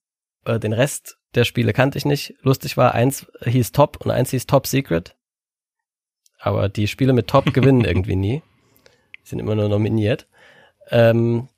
Äh, 0.45 0.59
den 0.59 0.73
Rest 0.73 1.17
der 1.35 1.45
Spiele 1.45 1.73
kannte 1.73 1.99
ich 1.99 2.05
nicht. 2.05 2.35
Lustig 2.43 2.77
war, 2.77 2.95
eins 2.95 3.27
hieß 3.45 3.73
Top 3.73 3.99
und 4.05 4.11
eins 4.11 4.31
hieß 4.31 4.47
Top 4.47 4.67
Secret. 4.67 5.15
Aber 6.41 6.69
die 6.69 6.89
Spiele 6.89 7.13
mit 7.13 7.27
Top 7.29 7.45
gewinnen 7.55 7.85
irgendwie 7.85 8.17
nie. 8.17 8.43
Die 9.25 9.29
sind 9.29 9.39
immer 9.41 9.55
nur 9.55 9.69
nominiert. 9.69 10.27
Ähm, 10.91 11.49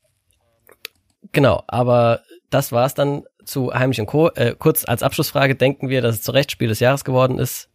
genau, 1.32 1.64
aber 1.68 2.20
das 2.50 2.72
war's 2.72 2.94
dann 2.94 3.24
zu 3.44 3.72
Heimlich 3.72 4.00
und 4.00 4.06
Co. 4.06 4.28
Äh, 4.30 4.54
kurz 4.58 4.84
als 4.84 5.02
Abschlussfrage, 5.02 5.54
denken 5.54 5.88
wir, 5.88 6.02
dass 6.02 6.16
es 6.16 6.22
zu 6.22 6.32
Recht 6.32 6.50
Spiel 6.50 6.68
des 6.68 6.80
Jahres 6.80 7.04
geworden 7.04 7.38
ist? 7.38 7.68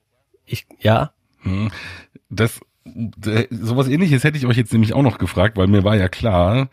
Ich, 0.46 0.66
ja. 0.80 1.12
Hm. 1.42 1.72
Das 2.30 2.60
sowas 3.50 3.88
ähnliches 3.88 4.24
hätte 4.24 4.38
ich 4.38 4.46
euch 4.46 4.58
jetzt 4.58 4.72
nämlich 4.72 4.94
auch 4.94 5.02
noch 5.02 5.18
gefragt, 5.18 5.58
weil 5.58 5.66
mir 5.68 5.84
war 5.84 5.96
ja 5.96 6.08
klar, 6.08 6.70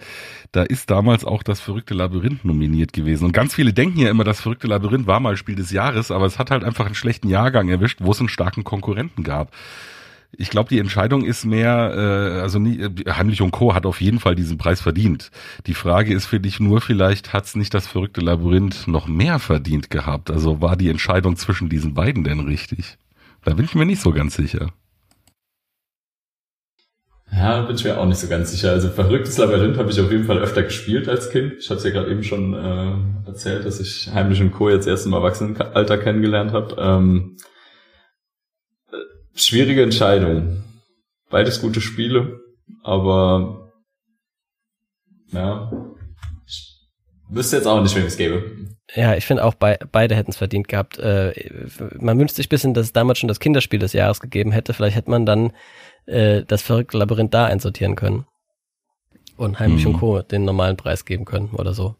da 0.53 0.62
ist 0.62 0.90
damals 0.90 1.25
auch 1.25 1.42
das 1.42 1.61
verrückte 1.61 1.95
Labyrinth 1.95 2.45
nominiert 2.45 2.92
gewesen. 2.92 3.25
Und 3.25 3.33
ganz 3.33 3.55
viele 3.55 3.73
denken 3.73 3.99
ja 3.99 4.11
immer, 4.11 4.25
das 4.25 4.40
verrückte 4.40 4.66
Labyrinth 4.66 5.07
war 5.07 5.21
mal 5.21 5.37
Spiel 5.38 5.55
des 5.55 5.71
Jahres, 5.71 6.11
aber 6.11 6.27
es 6.27 6.38
hat 6.38 6.51
halt 6.51 6.64
einfach 6.64 6.85
einen 6.85 6.95
schlechten 6.95 7.29
Jahrgang 7.29 7.71
erwischt, 7.71 8.01
wo 8.03 8.11
es 8.11 8.21
einen 8.21 8.29
starken 8.29 8.62
Konkurrenten 8.62 9.25
gab. 9.25 9.53
Ich 10.37 10.49
glaube, 10.49 10.71
die 10.71 10.79
Entscheidung 10.79 11.25
ist 11.25 11.45
mehr, 11.45 11.92
äh, 11.95 12.40
also 12.40 12.59
nie, 12.59 12.81
äh, 12.81 12.90
Heimlich 13.11 13.42
und 13.42 13.51
Co. 13.51 13.75
hat 13.75 13.85
auf 13.85 14.01
jeden 14.01 14.18
Fall 14.18 14.35
diesen 14.35 14.57
Preis 14.57 14.81
verdient. 14.81 15.31
Die 15.66 15.75
Frage 15.75 16.14
ist 16.14 16.25
für 16.25 16.40
dich 16.40 16.59
nur, 16.59 16.81
vielleicht 16.81 17.35
hat's 17.35 17.55
nicht 17.55 17.75
das 17.75 17.87
verrückte 17.87 18.23
Labyrinth 18.23 18.88
noch 18.88 19.07
mehr 19.07 19.38
verdient 19.38 19.90
gehabt. 19.90 20.31
Also 20.31 20.62
war 20.62 20.77
die 20.77 20.88
Entscheidung 20.88 21.37
zwischen 21.37 21.68
diesen 21.68 21.92
beiden 21.92 22.25
denn 22.25 22.40
richtig? 22.40 22.97
Da 23.45 23.55
bin 23.55 23.66
ich 23.66 23.75
mir 23.75 23.85
nicht 23.85 24.01
so 24.01 24.12
ganz 24.12 24.35
sicher. 24.35 24.73
Ja, 27.31 27.62
bin 27.62 27.77
ich 27.77 27.85
mir 27.85 27.99
auch 27.99 28.07
nicht 28.07 28.18
so 28.18 28.29
ganz 28.29 28.53
sicher. 28.53 28.71
Also 28.71 28.88
verrücktes 28.88 29.38
Labyrinth 29.38 29.79
habe 29.79 29.90
ich 29.90 30.01
auf 30.01 30.11
jeden 30.11 30.25
Fall 30.25 30.38
öfter 30.38 30.62
gespielt 30.62 31.09
als 31.09 31.31
Kind. 31.31 31.55
Ich 31.59 31.71
hatte 31.71 31.79
es 31.79 31.85
ja 31.85 31.90
gerade 31.90 32.11
eben 32.11 32.23
schon 32.23 32.55
äh, 32.55 33.29
erzählt, 33.29 33.64
dass 33.64 33.81
ich 33.81 34.11
Heimlich 34.12 34.40
und 34.40 34.53
Co. 34.53 34.68
jetzt 34.68 34.87
erst 34.87 35.07
im 35.07 35.14
Erwachsenenalter 35.14 35.99
kennengelernt 35.99 36.53
habe. 36.53 36.77
Ähm, 36.79 37.37
äh, 37.38 37.52
schwierige 39.35 39.83
Entscheidung. 39.83 40.62
Beides 41.31 41.61
gute 41.61 41.81
Spiele, 41.81 42.40
aber 42.83 43.71
ja, 45.33 45.73
ich 46.47 46.79
wüsste 47.29 47.57
jetzt 47.57 47.66
auch 47.66 47.81
nicht, 47.83 47.97
wem 47.97 48.05
es 48.05 48.16
gäbe. 48.18 48.45
Ja, 48.95 49.14
ich 49.14 49.25
finde 49.25 49.45
auch, 49.45 49.55
bei, 49.55 49.79
beide 49.90 50.14
hätten 50.14 50.31
es 50.33 50.37
verdient 50.37 50.68
gehabt. 50.68 50.99
Äh, 50.99 51.33
man 51.99 52.18
wünscht 52.18 52.35
sich 52.37 52.47
ein 52.47 52.51
bisschen, 52.51 52.75
dass 52.75 52.87
es 52.87 52.92
damals 52.92 53.18
schon 53.18 53.29
das 53.29 53.40
Kinderspiel 53.40 53.79
des 53.79 53.95
Jahres 53.95 54.21
gegeben 54.21 54.53
hätte. 54.53 54.75
Vielleicht 54.75 54.97
hätte 54.97 55.11
man 55.11 55.25
dann 55.25 55.53
äh, 56.05 56.45
das 56.45 56.61
verrückte 56.61 56.99
Labyrinth 56.99 57.33
da 57.33 57.47
einsortieren 57.47 57.97
können. 57.97 58.27
Und 59.38 59.59
Heimlich 59.59 59.87
Mhm. 59.87 59.95
und 59.95 60.01
Co. 60.01 60.21
den 60.21 60.45
normalen 60.45 60.77
Preis 60.77 61.07
geben 61.07 61.25
können 61.25 61.51
oder 61.55 61.73
so. 61.73 61.97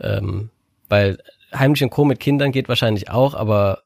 Ähm, 0.00 0.48
weil 0.88 1.18
Heimlich 1.54 1.82
und 1.84 1.90
Co. 1.90 2.06
mit 2.06 2.20
Kindern 2.20 2.52
geht 2.52 2.70
wahrscheinlich 2.70 3.10
auch, 3.10 3.34
aber 3.34 3.82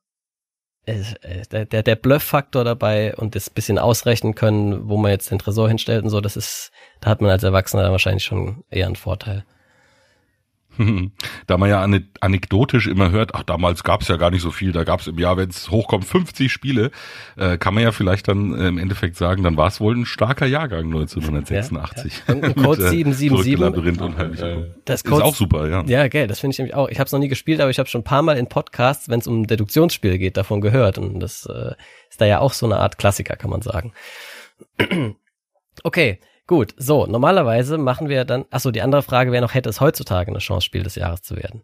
der, 0.86 1.64
der, 1.64 1.82
der 1.82 1.96
Bluff-Faktor 1.96 2.64
dabei 2.64 3.14
und 3.16 3.34
das 3.34 3.50
bisschen 3.50 3.78
ausrechnen 3.78 4.34
können, 4.34 4.88
wo 4.88 4.96
man 4.96 5.10
jetzt 5.10 5.30
den 5.30 5.38
Tresor 5.38 5.68
hinstellt 5.68 6.04
und 6.04 6.10
so, 6.10 6.20
das 6.20 6.36
ist, 6.36 6.72
da 7.00 7.10
hat 7.10 7.20
man 7.20 7.30
als 7.30 7.42
Erwachsener 7.42 7.82
dann 7.82 7.92
wahrscheinlich 7.92 8.24
schon 8.24 8.64
eher 8.70 8.86
einen 8.86 8.96
Vorteil. 8.96 9.44
Da 11.46 11.58
man 11.58 11.68
ja 11.68 11.82
ane- 11.82 12.08
anekdotisch 12.20 12.86
immer 12.86 13.10
hört, 13.10 13.34
ach, 13.34 13.42
damals 13.42 13.84
gab 13.84 14.02
es 14.02 14.08
ja 14.08 14.16
gar 14.16 14.30
nicht 14.30 14.42
so 14.42 14.50
viel, 14.50 14.72
da 14.72 14.84
gab 14.84 15.00
es 15.00 15.06
im 15.06 15.18
Jahr, 15.18 15.36
wenn 15.36 15.50
es 15.50 15.70
hochkommt, 15.70 16.04
50 16.04 16.50
Spiele, 16.50 16.90
äh, 17.36 17.58
kann 17.58 17.74
man 17.74 17.82
ja 17.82 17.92
vielleicht 17.92 18.28
dann 18.28 18.54
äh, 18.58 18.68
im 18.68 18.78
Endeffekt 18.78 19.16
sagen, 19.16 19.42
dann 19.42 19.56
war 19.56 19.68
es 19.68 19.80
wohl 19.80 19.96
ein 19.96 20.06
starker 20.06 20.46
Jahrgang 20.46 20.86
1986. 20.86 22.22
Ja, 22.28 22.34
ja. 22.34 22.40
Und 22.40 22.56
Code 22.56 22.82
Mit, 22.82 22.86
äh, 22.86 22.90
777. 22.90 23.28
Verrückte 23.28 23.64
Labyrinth 23.64 24.00
und 24.00 24.16
Heimlich 24.18 24.42
und 24.42 24.48
Äh. 24.48 24.70
Das 24.84 25.02
Ist 25.02 25.12
auch 25.12 25.34
super, 25.34 25.68
ja. 25.68 25.84
Ja, 25.86 26.08
gell, 26.08 26.26
das 26.26 26.40
finde 26.40 26.52
ich 26.54 26.58
nämlich 26.58 26.74
auch. 26.74 26.88
Ich 26.88 26.98
habe 26.98 27.06
es 27.06 27.12
noch 27.12 27.18
nie 27.18 27.28
gespielt, 27.28 27.60
aber 27.60 27.70
ich 27.70 27.78
habe 27.78 27.88
schon 27.88 28.02
ein 28.02 28.04
paar 28.04 28.22
Mal 28.22 28.36
in 28.36 28.48
Podcasts, 28.48 29.08
wenn 29.08 29.20
es 29.20 29.26
um 29.26 29.46
Deduktionsspiele 29.46 30.18
geht, 30.18 30.36
davon 30.36 30.60
gehört. 30.60 30.98
Und 30.98 31.20
das 31.20 31.46
äh, 31.46 31.72
ist 32.10 32.20
da 32.20 32.26
ja 32.26 32.40
auch 32.40 32.52
so 32.52 32.66
eine 32.66 32.76
Art 32.78 32.98
Klassiker, 32.98 33.36
kann 33.36 33.50
man 33.50 33.62
sagen. 33.62 33.92
okay, 35.82 36.20
gut. 36.46 36.74
So, 36.76 37.06
normalerweise 37.06 37.78
machen 37.78 38.08
wir 38.08 38.24
dann. 38.24 38.44
Achso, 38.50 38.70
die 38.70 38.82
andere 38.82 39.02
Frage 39.02 39.32
wäre 39.32 39.42
noch, 39.42 39.54
hätte 39.54 39.68
es 39.68 39.80
heutzutage 39.80 40.30
eine 40.30 40.38
Chance, 40.40 40.64
Spiel 40.64 40.82
des 40.82 40.94
Jahres 40.94 41.22
zu 41.22 41.36
werden? 41.36 41.62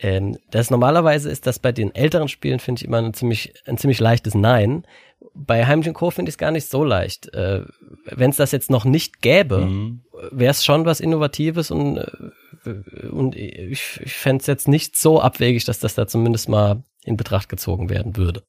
Ähm, 0.00 0.38
das 0.50 0.70
normalerweise 0.70 1.28
ist 1.30 1.46
das 1.46 1.58
bei 1.58 1.72
den 1.72 1.92
älteren 1.94 2.28
Spielen, 2.28 2.60
finde 2.60 2.80
ich, 2.80 2.84
immer 2.86 2.98
ein 2.98 3.14
ziemlich, 3.14 3.52
ein 3.66 3.78
ziemlich 3.78 3.98
leichtes 3.98 4.34
Nein. 4.34 4.86
Bei 5.34 5.66
Heimlich 5.66 5.88
und 5.88 5.94
Co. 5.94 6.10
finde 6.12 6.28
ich 6.30 6.34
es 6.34 6.38
gar 6.38 6.52
nicht 6.52 6.68
so 6.70 6.84
leicht. 6.84 7.34
Äh, 7.34 7.64
wenn 8.04 8.30
es 8.30 8.36
das 8.36 8.52
jetzt 8.52 8.70
noch 8.70 8.84
nicht 8.84 9.20
gäbe, 9.22 9.58
Mhm. 9.66 10.02
wäre 10.30 10.52
es 10.52 10.64
schon 10.64 10.84
was 10.84 11.00
Innovatives 11.00 11.72
und, 11.72 11.98
äh, 11.98 12.70
und 13.10 13.34
ich, 13.34 14.00
ich 14.04 14.12
fände 14.14 14.40
es 14.40 14.46
jetzt 14.46 14.68
nicht 14.68 14.96
so 14.96 15.20
abwegig, 15.20 15.64
dass 15.64 15.80
das 15.80 15.94
da 15.96 16.06
zumindest 16.06 16.48
mal 16.48 16.84
in 17.04 17.16
Betracht 17.16 17.48
gezogen 17.48 17.90
werden 17.90 18.16
würde. 18.16 18.42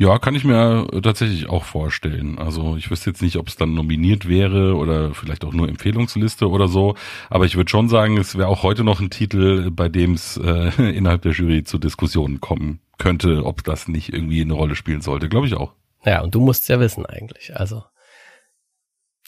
Ja, 0.00 0.20
kann 0.20 0.36
ich 0.36 0.44
mir 0.44 0.86
tatsächlich 1.02 1.48
auch 1.48 1.64
vorstellen. 1.64 2.38
Also 2.38 2.76
ich 2.76 2.88
wüsste 2.88 3.10
jetzt 3.10 3.20
nicht, 3.20 3.36
ob 3.36 3.48
es 3.48 3.56
dann 3.56 3.74
nominiert 3.74 4.28
wäre 4.28 4.76
oder 4.76 5.12
vielleicht 5.12 5.44
auch 5.44 5.52
nur 5.52 5.68
Empfehlungsliste 5.68 6.48
oder 6.48 6.68
so. 6.68 6.94
Aber 7.30 7.46
ich 7.46 7.56
würde 7.56 7.68
schon 7.68 7.88
sagen, 7.88 8.16
es 8.16 8.38
wäre 8.38 8.46
auch 8.46 8.62
heute 8.62 8.84
noch 8.84 9.00
ein 9.00 9.10
Titel, 9.10 9.72
bei 9.72 9.88
dem 9.88 10.12
es 10.12 10.36
äh, 10.36 10.70
innerhalb 10.92 11.22
der 11.22 11.32
Jury 11.32 11.64
zu 11.64 11.78
Diskussionen 11.78 12.40
kommen 12.40 12.78
könnte, 12.96 13.44
ob 13.44 13.64
das 13.64 13.88
nicht 13.88 14.12
irgendwie 14.12 14.40
eine 14.40 14.52
Rolle 14.52 14.76
spielen 14.76 15.00
sollte. 15.00 15.28
Glaube 15.28 15.48
ich 15.48 15.54
auch. 15.54 15.72
Ja, 16.04 16.22
und 16.22 16.32
du 16.32 16.40
musst 16.40 16.62
es 16.62 16.68
ja 16.68 16.78
wissen 16.78 17.04
eigentlich. 17.04 17.56
Also 17.56 17.82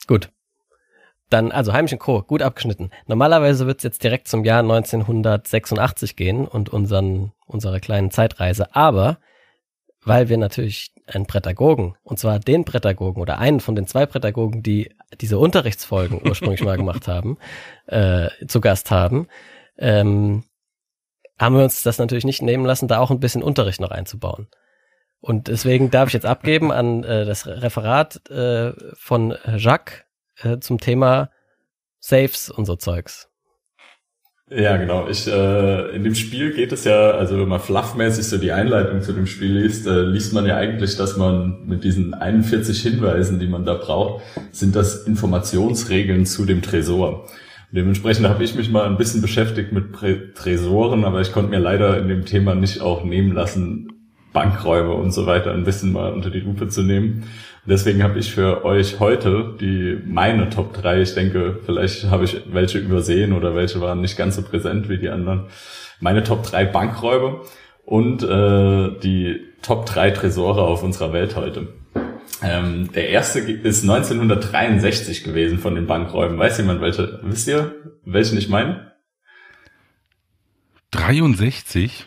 gut. 0.07 0.31
Dann, 1.31 1.51
also 1.51 1.73
Heimlich 1.73 1.95
und 1.95 1.99
Co., 1.99 2.23
gut 2.23 2.43
abgeschnitten. 2.43 2.91
Normalerweise 3.09 3.67
wird 3.67 3.79
es 3.79 3.85
jetzt 3.85 4.05
direkt 4.05 4.29
zum 4.29 4.45
Jahr 4.45 4.61
1986 4.61 6.15
gehen 6.15 6.47
und 6.47 6.69
unseren, 6.69 7.33
unsere 7.47 7.81
kleinen 7.81 8.13
Zeitreise. 8.13 8.73
Aber 8.77 9.19
weil 10.03 10.29
wir 10.29 10.39
natürlich 10.39 10.93
einen 11.07 11.27
Prädagogen, 11.27 11.97
und 12.03 12.19
zwar 12.19 12.39
den 12.39 12.65
Prädagogen 12.65 13.21
oder 13.21 13.39
einen 13.39 13.61
von 13.61 13.75
den 13.75 13.87
zwei 13.87 14.07
Pädagogen, 14.07 14.63
die 14.63 14.95
diese 15.21 15.39
Unterrichtsfolgen 15.39 16.21
ursprünglich 16.29 16.63
mal 16.63 16.77
gemacht 16.77 17.09
haben, 17.09 17.39
äh, 17.87 18.29
zu 18.47 18.61
Gast 18.61 18.91
haben, 18.91 19.29
ähm, 19.77 20.45
haben 21.39 21.57
wir 21.57 21.65
uns 21.65 21.83
das 21.83 21.99
natürlich 21.99 22.25
nicht 22.25 22.43
nehmen 22.43 22.65
lassen, 22.67 22.89
da 22.89 22.99
auch 22.99 23.11
ein 23.11 23.21
bisschen 23.21 23.43
Unterricht 23.43 23.81
noch 23.81 23.91
einzubauen. 23.91 24.49
Und 25.21 25.49
deswegen 25.49 25.91
darf 25.91 26.09
ich 26.09 26.15
jetzt 26.15 26.27
abgeben 26.27 26.73
an 26.73 27.05
äh, 27.05 27.25
das 27.25 27.47
Referat 27.47 28.29
äh, 28.31 28.73
von 28.95 29.37
Jacques 29.57 30.05
äh, 30.43 30.59
zum 30.59 30.81
Thema 30.81 31.31
Saves 31.99 32.51
und 32.51 32.65
so 32.65 32.77
Zeugs. 32.77 33.30
Ja, 34.53 34.77
genau. 34.79 35.07
Ich, 35.09 35.29
äh, 35.29 35.95
in 35.95 36.03
dem 36.03 36.17
Spiel 36.17 36.53
geht 36.53 36.73
es 36.73 36.83
ja, 36.83 37.13
also 37.13 37.39
wenn 37.39 37.47
man 37.47 37.61
fluffmäßig 37.61 38.27
so 38.27 38.37
die 38.37 38.51
Einleitung 38.51 39.01
zu 39.01 39.13
dem 39.13 39.29
Spiel 39.29 39.59
liest, 39.59 39.87
äh, 39.87 40.03
liest 40.03 40.33
man 40.33 40.45
ja 40.45 40.57
eigentlich, 40.57 40.97
dass 40.97 41.17
man 41.17 41.67
mit 41.67 41.85
diesen 41.85 42.15
41 42.15 42.83
Hinweisen, 42.83 43.39
die 43.39 43.47
man 43.47 43.65
da 43.65 43.75
braucht, 43.75 44.25
sind 44.51 44.75
das 44.75 45.07
Informationsregeln 45.07 46.27
zu 46.27 46.47
dem 46.47 46.63
Tresor. 46.63 47.27
Und 47.71 47.77
dementsprechend 47.77 48.29
habe 48.29 48.43
ich 48.43 48.57
mich 48.57 48.69
mal 48.71 48.87
ein 48.87 48.97
bisschen 48.97 49.23
beschäftigt 49.23 49.71
mit 49.71 49.93
Prä 49.93 50.33
Tresoren, 50.35 51.05
aber 51.05 51.21
ich 51.21 51.31
konnte 51.31 51.51
mir 51.51 51.61
leider 51.61 51.97
in 51.99 52.09
dem 52.09 52.25
Thema 52.25 52.57
nicht 52.57 52.81
auch 52.81 53.05
nehmen 53.05 53.33
lassen, 53.33 53.93
Bankräume 54.33 54.95
und 54.95 55.13
so 55.13 55.27
weiter 55.27 55.53
ein 55.53 55.65
bisschen 55.65 55.93
mal 55.93 56.13
unter 56.13 56.31
die 56.31 56.41
Lupe 56.41 56.67
zu 56.67 56.83
nehmen. 56.83 57.25
Deswegen 57.67 58.03
habe 58.03 58.19
ich 58.19 58.33
für 58.33 58.65
euch 58.65 59.01
heute 59.01 59.55
die 59.61 59.99
meine 60.07 60.49
Top 60.49 60.73
3, 60.73 61.03
ich 61.03 61.15
denke, 61.15 61.61
vielleicht 61.65 62.05
habe 62.11 62.25
ich 62.25 62.41
welche 62.53 62.79
übersehen 62.79 63.33
oder 63.33 63.55
welche 63.55 63.81
waren 63.81 64.01
nicht 64.01 64.17
ganz 64.17 64.37
so 64.37 64.43
präsent 64.43 64.89
wie 64.89 64.99
die 64.99 65.11
anderen. 65.11 65.47
Meine 66.01 66.23
Top 66.23 66.43
3 66.43 66.65
Bankräume 66.65 67.43
und 67.85 68.23
äh, 68.23 68.99
die 69.01 69.41
Top 69.63 69.85
3 69.87 70.13
Tresore 70.13 70.63
auf 70.63 70.83
unserer 70.83 71.13
Welt 71.13 71.37
heute. 71.37 71.69
Ähm, 72.43 72.91
der 72.93 73.11
erste 73.11 73.41
ist 73.41 73.83
1963 73.83 75.25
gewesen 75.25 75.59
von 75.59 75.75
den 75.75 75.87
Bankräumen. 75.87 76.39
Weiß 76.39 76.57
jemand 76.57 76.81
welche? 76.81 77.21
Wisst 77.23 77.49
ihr, 77.49 77.75
welchen 78.05 78.39
ich 78.39 78.49
meine? 78.49 78.93
63? 80.93 82.07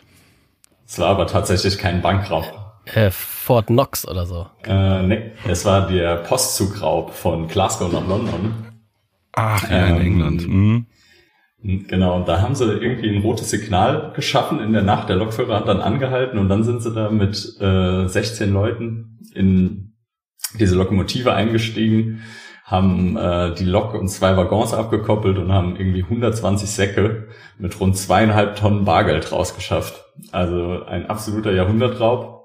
Es 0.86 0.98
war 0.98 1.08
aber 1.08 1.26
tatsächlich 1.26 1.78
kein 1.78 2.02
Bankraub. 2.02 2.63
Äh, 2.86 3.10
Fort 3.10 3.66
Knox 3.68 4.06
oder 4.06 4.26
so. 4.26 4.46
Äh, 4.66 5.02
nee, 5.02 5.32
es 5.48 5.64
war 5.64 5.86
der 5.88 6.16
Postzugraub 6.16 7.12
von 7.12 7.48
Glasgow 7.48 7.90
nach 7.92 8.06
London. 8.06 8.54
Ach 9.32 9.68
ja, 9.70 9.86
in 9.86 9.96
Ähm, 9.96 10.00
England. 10.02 10.48
Mhm. 10.48 10.86
Genau, 11.88 12.16
und 12.16 12.28
da 12.28 12.42
haben 12.42 12.54
sie 12.54 12.64
irgendwie 12.70 13.08
ein 13.08 13.22
rotes 13.22 13.48
Signal 13.48 14.12
geschaffen 14.14 14.60
in 14.60 14.74
der 14.74 14.82
Nacht. 14.82 15.08
Der 15.08 15.16
Lokführer 15.16 15.56
hat 15.56 15.68
dann 15.68 15.80
angehalten 15.80 16.38
und 16.38 16.50
dann 16.50 16.62
sind 16.62 16.82
sie 16.82 16.92
da 16.92 17.10
mit 17.10 17.58
äh, 17.58 18.06
16 18.06 18.52
Leuten 18.52 19.18
in 19.34 19.94
diese 20.60 20.76
Lokomotive 20.76 21.32
eingestiegen, 21.32 22.22
haben 22.64 23.16
äh, 23.16 23.54
die 23.54 23.64
Lok 23.64 23.94
und 23.94 24.08
zwei 24.08 24.36
Waggons 24.36 24.74
abgekoppelt 24.74 25.38
und 25.38 25.52
haben 25.52 25.76
irgendwie 25.76 26.02
120 26.02 26.68
Säcke 26.68 27.28
mit 27.58 27.80
rund 27.80 27.96
zweieinhalb 27.96 28.56
Tonnen 28.56 28.84
Bargeld 28.84 29.32
rausgeschafft. 29.32 30.04
Also 30.32 30.84
ein 30.84 31.06
absoluter 31.08 31.52
Jahrhundertraub. 31.52 32.43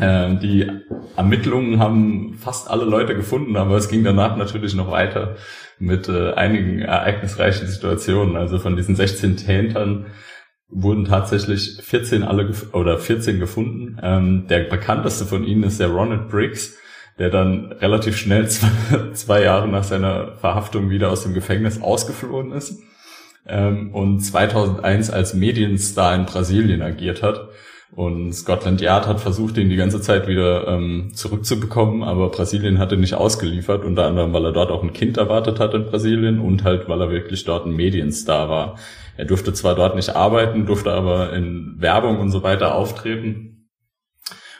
Ähm, 0.00 0.40
die 0.40 0.70
Ermittlungen 1.16 1.78
haben 1.78 2.34
fast 2.34 2.70
alle 2.70 2.84
Leute 2.84 3.14
gefunden, 3.14 3.56
aber 3.56 3.76
es 3.76 3.88
ging 3.88 4.04
danach 4.04 4.36
natürlich 4.36 4.74
noch 4.74 4.90
weiter 4.90 5.36
mit 5.78 6.08
äh, 6.08 6.32
einigen 6.32 6.80
ereignisreichen 6.80 7.66
Situationen. 7.66 8.36
Also 8.36 8.58
von 8.58 8.76
diesen 8.76 8.96
16 8.96 9.36
Tätern 9.36 10.06
wurden 10.68 11.04
tatsächlich 11.04 11.78
14 11.82 12.22
alle 12.22 12.50
oder 12.72 12.98
14 12.98 13.38
gefunden. 13.38 13.98
Ähm, 14.02 14.46
der 14.48 14.60
bekannteste 14.60 15.24
von 15.24 15.44
ihnen 15.44 15.62
ist 15.62 15.80
der 15.80 15.88
Ronald 15.88 16.28
Briggs, 16.28 16.76
der 17.18 17.30
dann 17.30 17.72
relativ 17.72 18.16
schnell 18.16 18.48
zwei, 18.48 19.12
zwei 19.12 19.42
Jahre 19.42 19.68
nach 19.68 19.84
seiner 19.84 20.36
Verhaftung 20.36 20.90
wieder 20.90 21.10
aus 21.10 21.22
dem 21.22 21.34
Gefängnis 21.34 21.80
ausgeflohen 21.80 22.52
ist 22.52 22.82
ähm, 23.46 23.94
und 23.94 24.20
2001 24.20 25.10
als 25.10 25.34
Medienstar 25.34 26.14
in 26.14 26.26
Brasilien 26.26 26.82
agiert 26.82 27.22
hat. 27.22 27.48
Und 27.92 28.32
Scotland 28.32 28.80
Yard 28.80 29.06
hat 29.06 29.20
versucht, 29.20 29.56
ihn 29.58 29.68
die 29.68 29.76
ganze 29.76 30.00
Zeit 30.00 30.26
wieder 30.26 30.66
ähm, 30.66 31.12
zurückzubekommen, 31.14 32.02
aber 32.02 32.30
Brasilien 32.30 32.78
hatte 32.78 32.96
nicht 32.96 33.14
ausgeliefert, 33.14 33.84
unter 33.84 34.06
anderem, 34.06 34.32
weil 34.32 34.44
er 34.44 34.52
dort 34.52 34.70
auch 34.70 34.82
ein 34.82 34.92
Kind 34.92 35.16
erwartet 35.16 35.60
hat 35.60 35.72
in 35.72 35.86
Brasilien 35.86 36.40
und 36.40 36.64
halt, 36.64 36.88
weil 36.88 37.00
er 37.00 37.10
wirklich 37.10 37.44
dort 37.44 37.64
ein 37.64 37.76
Medienstar 37.76 38.50
war. 38.50 38.78
Er 39.16 39.24
durfte 39.24 39.52
zwar 39.52 39.76
dort 39.76 39.94
nicht 39.94 40.10
arbeiten, 40.10 40.66
durfte 40.66 40.92
aber 40.92 41.32
in 41.32 41.76
Werbung 41.78 42.18
und 42.18 42.30
so 42.30 42.42
weiter 42.42 42.74
auftreten 42.74 43.68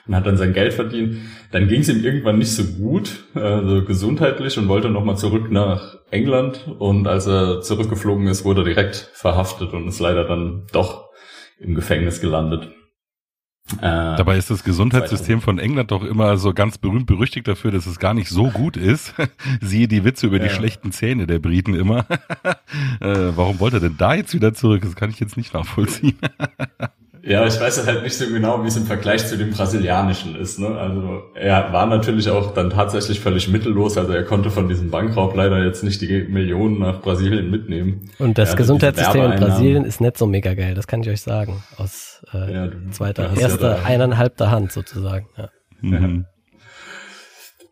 und 0.07 0.15
hat 0.15 0.25
dann 0.25 0.37
sein 0.37 0.53
Geld 0.53 0.73
verdient. 0.73 1.17
Dann 1.51 1.69
ging 1.69 1.81
es 1.81 1.89
ihm 1.89 2.05
irgendwann 2.05 2.39
nicht 2.39 2.53
so 2.53 2.65
gut, 2.65 3.25
also 3.35 3.85
gesundheitlich 3.85 4.57
und 4.57 4.69
wollte 4.69 4.89
nochmal 4.89 5.17
zurück 5.17 5.51
nach 5.51 5.99
England 6.11 6.69
und 6.79 7.07
als 7.09 7.27
er 7.27 7.61
zurückgeflogen 7.61 8.29
ist, 8.29 8.45
wurde 8.45 8.61
er 8.63 8.67
direkt 8.67 9.11
verhaftet 9.15 9.73
und 9.73 9.89
ist 9.89 10.01
leider 10.01 10.25
dann 10.25 10.67
doch 10.73 11.11
im 11.59 11.75
Gefängnis 11.75 12.21
gelandet. 12.21 12.71
Äh, 13.79 13.81
Dabei 13.81 14.39
ist 14.39 14.49
das 14.51 14.63
Gesundheitssystem 14.63 15.41
von 15.41 15.59
England 15.59 15.91
doch 15.91 16.05
immer 16.05 16.37
so 16.37 16.55
ganz 16.55 16.79
berühmt 16.79 17.07
berüchtigt 17.07 17.49
dafür, 17.49 17.73
dass 17.73 17.87
es 17.87 17.99
gar 17.99 18.15
nicht 18.15 18.29
so 18.29 18.51
gut 18.51 18.77
ist. 18.77 19.13
Siehe 19.61 19.89
die 19.89 20.05
Witze 20.05 20.27
über 20.29 20.39
die 20.39 20.47
Ja. 20.47 20.53
schlechten 20.53 20.93
Zähne 20.93 21.27
der 21.27 21.41
Briten 21.41 21.75
immer. 21.75 22.07
äh, 23.01 23.33
warum 23.35 23.59
wollte 23.59 23.79
er 23.79 23.81
denn 23.81 23.97
da 23.99 24.15
jetzt 24.15 24.35
wieder 24.35 24.55
zurück? 24.55 24.83
Das 24.83 24.95
kann 24.95 25.11
ich 25.11 25.19
jetzt 25.19 25.37
nicht 25.37 25.53
nachvollziehen. 25.53 26.17
Ja, 27.29 27.45
ich 27.45 27.61
weiß 27.61 27.85
halt 27.87 28.05
nicht 28.05 28.17
so 28.17 28.27
genau, 28.29 28.63
wie 28.63 28.69
es 28.69 28.77
im 28.77 28.85
Vergleich 28.87 29.27
zu 29.27 29.37
dem 29.37 29.51
brasilianischen 29.51 30.37
ist. 30.37 30.61
Ne? 30.61 30.69
Also 30.69 31.25
er 31.35 31.73
war 31.73 31.87
natürlich 31.87 32.31
auch 32.31 32.55
dann 32.55 32.71
tatsächlich 32.71 33.19
völlig 33.19 33.49
mittellos. 33.49 33.99
Also 33.99 34.13
er 34.13 34.23
konnte 34.23 34.49
von 34.51 34.69
diesem 34.69 34.91
Bankraub 34.91 35.35
leider 35.35 35.65
jetzt 35.65 35.83
nicht 35.83 36.01
die 36.01 36.23
Millionen 36.29 36.79
nach 36.79 37.01
Brasilien 37.01 37.51
mitnehmen. 37.51 38.09
Und 38.21 38.39
das 38.39 38.55
Gesundheitssystem 38.57 39.33
in. 39.33 39.41
Brasilien 39.41 39.85
ist 39.85 40.01
nicht 40.01 40.17
so 40.17 40.27
mega 40.27 40.55
geil, 40.55 40.75
das 40.75 40.87
kann 40.87 41.03
ich 41.03 41.09
euch 41.11 41.21
sagen. 41.21 41.65
Aus 41.79 42.23
äh, 42.33 42.53
Ja, 42.53 42.67
du- 42.69 42.91
zweiter, 42.93 43.31
erster, 43.37 43.79
ja 43.79 43.83
eineinhalbter 43.85 44.53
Hand 44.53 44.71
sozusagen. 44.71 45.27
Ja. 45.37 45.49
Mhm. 45.81 46.27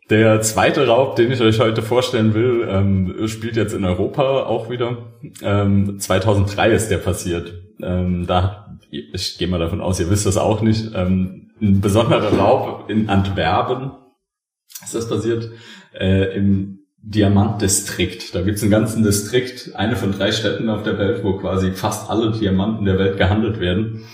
Der 0.09 0.41
zweite 0.41 0.85
Raub, 0.85 1.15
den 1.15 1.31
ich 1.31 1.41
euch 1.41 1.59
heute 1.59 1.81
vorstellen 1.81 2.33
will, 2.35 2.67
ähm, 2.69 3.27
spielt 3.27 3.55
jetzt 3.55 3.73
in 3.73 3.85
Europa 3.85 4.43
auch 4.43 4.69
wieder. 4.69 4.97
Ähm, 5.41 5.97
2003 5.99 6.71
ist 6.71 6.89
der 6.91 6.97
passiert. 6.97 7.53
Ähm, 7.81 8.25
da 8.27 8.43
hat- 8.43 8.64
ich 8.99 9.37
gehe 9.37 9.47
mal 9.47 9.59
davon 9.59 9.81
aus, 9.81 9.99
ihr 9.99 10.09
wisst 10.09 10.25
das 10.25 10.37
auch 10.37 10.61
nicht. 10.61 10.91
Ähm, 10.93 11.51
ein 11.61 11.81
besonderer 11.81 12.37
Raub 12.37 12.89
in 12.89 13.09
Antwerpen 13.09 13.91
ist 14.83 14.95
das 14.95 15.09
passiert 15.09 15.49
äh, 15.93 16.35
im 16.35 16.79
Diamantdistrikt. 16.97 18.33
Da 18.33 18.41
gibt's 18.41 18.61
einen 18.61 18.71
ganzen 18.71 19.03
Distrikt, 19.03 19.75
eine 19.75 19.95
von 19.95 20.11
drei 20.11 20.31
Städten 20.31 20.69
auf 20.69 20.83
der 20.83 20.97
Welt, 20.97 21.23
wo 21.23 21.37
quasi 21.37 21.71
fast 21.71 22.09
alle 22.09 22.31
Diamanten 22.31 22.85
der 22.85 22.97
Welt 22.97 23.17
gehandelt 23.17 23.59
werden. 23.59 24.05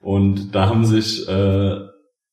Und 0.00 0.54
da 0.54 0.68
haben 0.68 0.84
sich 0.84 1.26
äh, 1.28 1.80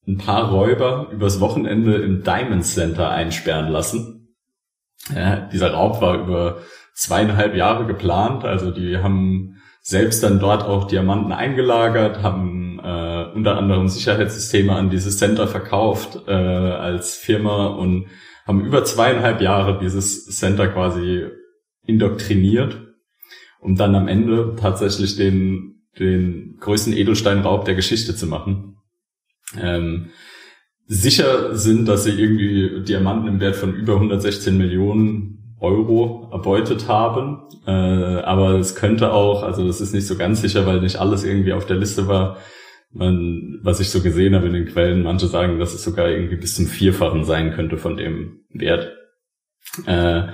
ein 0.06 0.18
paar 0.18 0.52
Räuber 0.52 1.08
übers 1.12 1.40
Wochenende 1.40 1.96
im 1.96 2.24
Diamond 2.24 2.66
Center 2.66 3.10
einsperren 3.10 3.72
lassen. 3.72 4.36
Ja, 5.16 5.38
dieser 5.38 5.72
Raub 5.72 6.02
war 6.02 6.22
über 6.22 6.58
zweieinhalb 6.94 7.56
Jahre 7.56 7.86
geplant. 7.86 8.44
Also 8.44 8.72
die 8.72 8.98
haben 8.98 9.53
selbst 9.86 10.24
dann 10.24 10.40
dort 10.40 10.64
auch 10.64 10.88
Diamanten 10.88 11.34
eingelagert, 11.34 12.24
haben 12.24 12.80
äh, 12.80 13.26
unter 13.36 13.58
anderem 13.58 13.90
Sicherheitssysteme 13.90 14.74
an 14.74 14.90
dieses 14.90 15.18
Center 15.18 15.46
verkauft 15.46 16.24
äh, 16.26 16.32
als 16.32 17.18
Firma 17.18 17.68
und 17.68 18.08
haben 18.48 18.66
über 18.66 18.86
zweieinhalb 18.86 19.42
Jahre 19.42 19.80
dieses 19.80 20.26
Center 20.38 20.70
quasi 20.70 21.26
indoktriniert, 21.86 22.82
um 23.60 23.76
dann 23.76 23.94
am 23.96 24.08
Ende 24.08 24.56
tatsächlich 24.58 25.18
den, 25.18 25.84
den 26.00 26.56
größten 26.62 26.94
Edelsteinraub 26.94 27.66
der 27.66 27.76
Geschichte 27.76 28.16
zu 28.16 28.26
machen. 28.26 28.78
Ähm, 29.62 30.12
sicher 30.88 31.58
sind, 31.58 31.90
dass 31.90 32.06
sie 32.06 32.12
irgendwie 32.12 32.84
Diamanten 32.86 33.28
im 33.28 33.40
Wert 33.42 33.58
von 33.58 33.74
über 33.74 33.96
116 33.96 34.58
Millionen 34.58 35.43
Euro 35.64 36.28
erbeutet 36.32 36.88
haben. 36.88 37.42
Äh, 37.66 37.72
aber 37.72 38.60
es 38.60 38.76
könnte 38.76 39.14
auch, 39.14 39.44
also 39.44 39.68
es 39.68 39.82
ist 39.82 39.94
nicht 39.94 40.06
so 40.06 40.18
ganz 40.18 40.42
sicher, 40.42 40.68
weil 40.68 40.82
nicht 40.82 40.98
alles 40.98 41.24
irgendwie 41.24 41.54
auf 41.54 41.66
der 41.66 41.78
Liste 41.78 42.08
war. 42.08 42.38
Man, 42.92 43.60
was 43.64 43.80
ich 43.80 43.90
so 43.90 44.02
gesehen 44.02 44.36
habe 44.36 44.46
in 44.48 44.54
den 44.54 44.68
Quellen, 44.68 45.02
manche 45.02 45.26
sagen, 45.26 45.58
dass 45.58 45.74
es 45.74 45.84
sogar 45.84 46.10
irgendwie 46.10 46.36
bis 46.36 46.56
zum 46.56 46.68
Vierfachen 46.68 47.24
sein 47.24 47.54
könnte 47.54 47.78
von 47.78 47.98
dem 47.98 48.42
Wert. 48.52 48.92
Äh, 49.88 50.34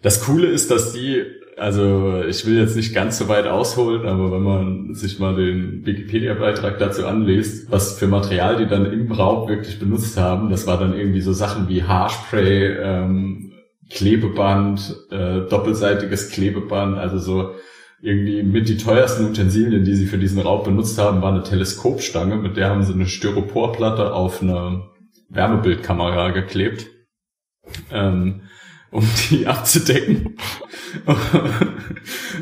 das 0.00 0.24
Coole 0.24 0.46
ist, 0.46 0.70
dass 0.70 0.94
die, 0.94 1.22
also 1.58 2.22
ich 2.26 2.46
will 2.46 2.56
jetzt 2.56 2.76
nicht 2.76 2.94
ganz 2.94 3.18
so 3.18 3.28
weit 3.28 3.46
ausholen, 3.46 4.06
aber 4.06 4.32
wenn 4.32 4.42
man 4.42 4.94
sich 4.94 5.18
mal 5.18 5.34
den 5.36 5.84
Wikipedia-Beitrag 5.84 6.78
dazu 6.78 7.04
anliest, 7.04 7.70
was 7.70 7.98
für 7.98 8.06
Material 8.06 8.56
die 8.56 8.66
dann 8.66 8.90
im 8.90 9.12
Raub 9.12 9.48
wirklich 9.50 9.78
benutzt 9.78 10.16
haben, 10.16 10.48
das 10.48 10.66
war 10.66 10.78
dann 10.78 10.96
irgendwie 10.96 11.20
so 11.20 11.34
Sachen 11.34 11.68
wie 11.68 11.82
Haarspray, 11.82 12.78
ähm, 12.80 13.49
Klebeband, 13.90 14.96
äh, 15.10 15.40
doppelseitiges 15.48 16.30
Klebeband, 16.30 16.96
also 16.96 17.18
so 17.18 17.54
irgendwie 18.00 18.42
mit 18.42 18.68
die 18.68 18.78
teuersten 18.78 19.26
Utensilien, 19.26 19.84
die 19.84 19.94
sie 19.94 20.06
für 20.06 20.18
diesen 20.18 20.40
Raub 20.40 20.64
benutzt 20.64 20.98
haben, 20.98 21.20
war 21.20 21.32
eine 21.32 21.42
Teleskopstange, 21.42 22.36
mit 22.36 22.56
der 22.56 22.70
haben 22.70 22.82
sie 22.82 22.94
eine 22.94 23.06
Styroporplatte 23.06 24.14
auf 24.14 24.42
eine 24.42 24.88
Wärmebildkamera 25.28 26.30
geklebt, 26.30 26.86
ähm, 27.92 28.42
um 28.90 29.06
die 29.30 29.46
abzudecken. 29.46 30.36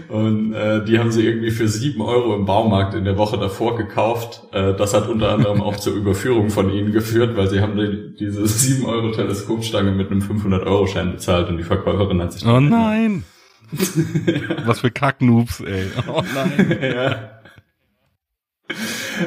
Und 0.09 0.55
äh, 0.55 0.85
die 0.85 0.99
haben 0.99 1.13
sie 1.13 1.27
irgendwie 1.27 1.51
für 1.51 1.69
sieben 1.69 2.01
Euro 2.01 2.35
im 2.35 2.47
Baumarkt 2.47 2.95
in 2.95 3.05
der 3.05 3.19
Woche 3.19 3.39
davor 3.39 3.77
gekauft. 3.77 4.43
Äh, 4.53 4.75
das 4.75 4.95
hat 4.95 5.09
unter 5.09 5.31
anderem 5.31 5.61
auch 5.61 5.77
zur 5.77 5.95
Überführung 5.95 6.51
von 6.51 6.73
ihnen 6.73 6.93
geführt, 6.93 7.37
weil 7.37 7.49
sie 7.49 7.61
haben 7.61 7.77
die, 7.77 8.17
diese 8.19 8.47
sieben 8.47 8.87
Euro 8.87 9.11
Teleskopstange 9.11 9.93
mit 9.93 10.11
einem 10.11 10.23
500 10.23 10.67
Euro 10.67 10.87
Schein 10.87 11.13
bezahlt 11.13 11.49
und 11.49 11.59
die 11.59 11.65
Verkäuferin 11.65 12.23
hat 12.23 12.33
sich 12.33 12.47
Oh 12.47 12.61
nein! 12.61 13.25
Was 14.65 14.81
für 14.81 14.91
Kacknoobs, 14.91 15.61
ey. 15.61 15.91
Oh 16.09 16.23
nein. 16.35 16.79
ja. 16.83 17.31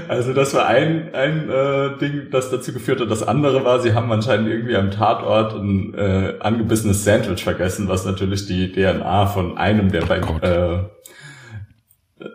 Also 0.07 0.33
das 0.33 0.53
war 0.53 0.67
ein, 0.67 1.13
ein 1.13 1.49
äh, 1.49 1.97
Ding, 1.97 2.27
das 2.31 2.49
dazu 2.49 2.73
geführt 2.73 3.01
hat. 3.01 3.11
Das 3.11 3.27
andere 3.27 3.63
war, 3.63 3.79
sie 3.79 3.93
haben 3.93 4.11
anscheinend 4.11 4.47
irgendwie 4.49 4.75
am 4.75 4.91
Tatort 4.91 5.53
ein 5.53 5.93
äh, 5.93 6.35
angebissenes 6.39 7.03
Sandwich 7.03 7.43
vergessen, 7.43 7.87
was 7.87 8.05
natürlich 8.05 8.45
die 8.45 8.71
DNA 8.71 9.27
von 9.27 9.57
einem 9.57 9.91
der, 9.91 10.01
Bank, 10.01 10.43
äh, 10.43 10.83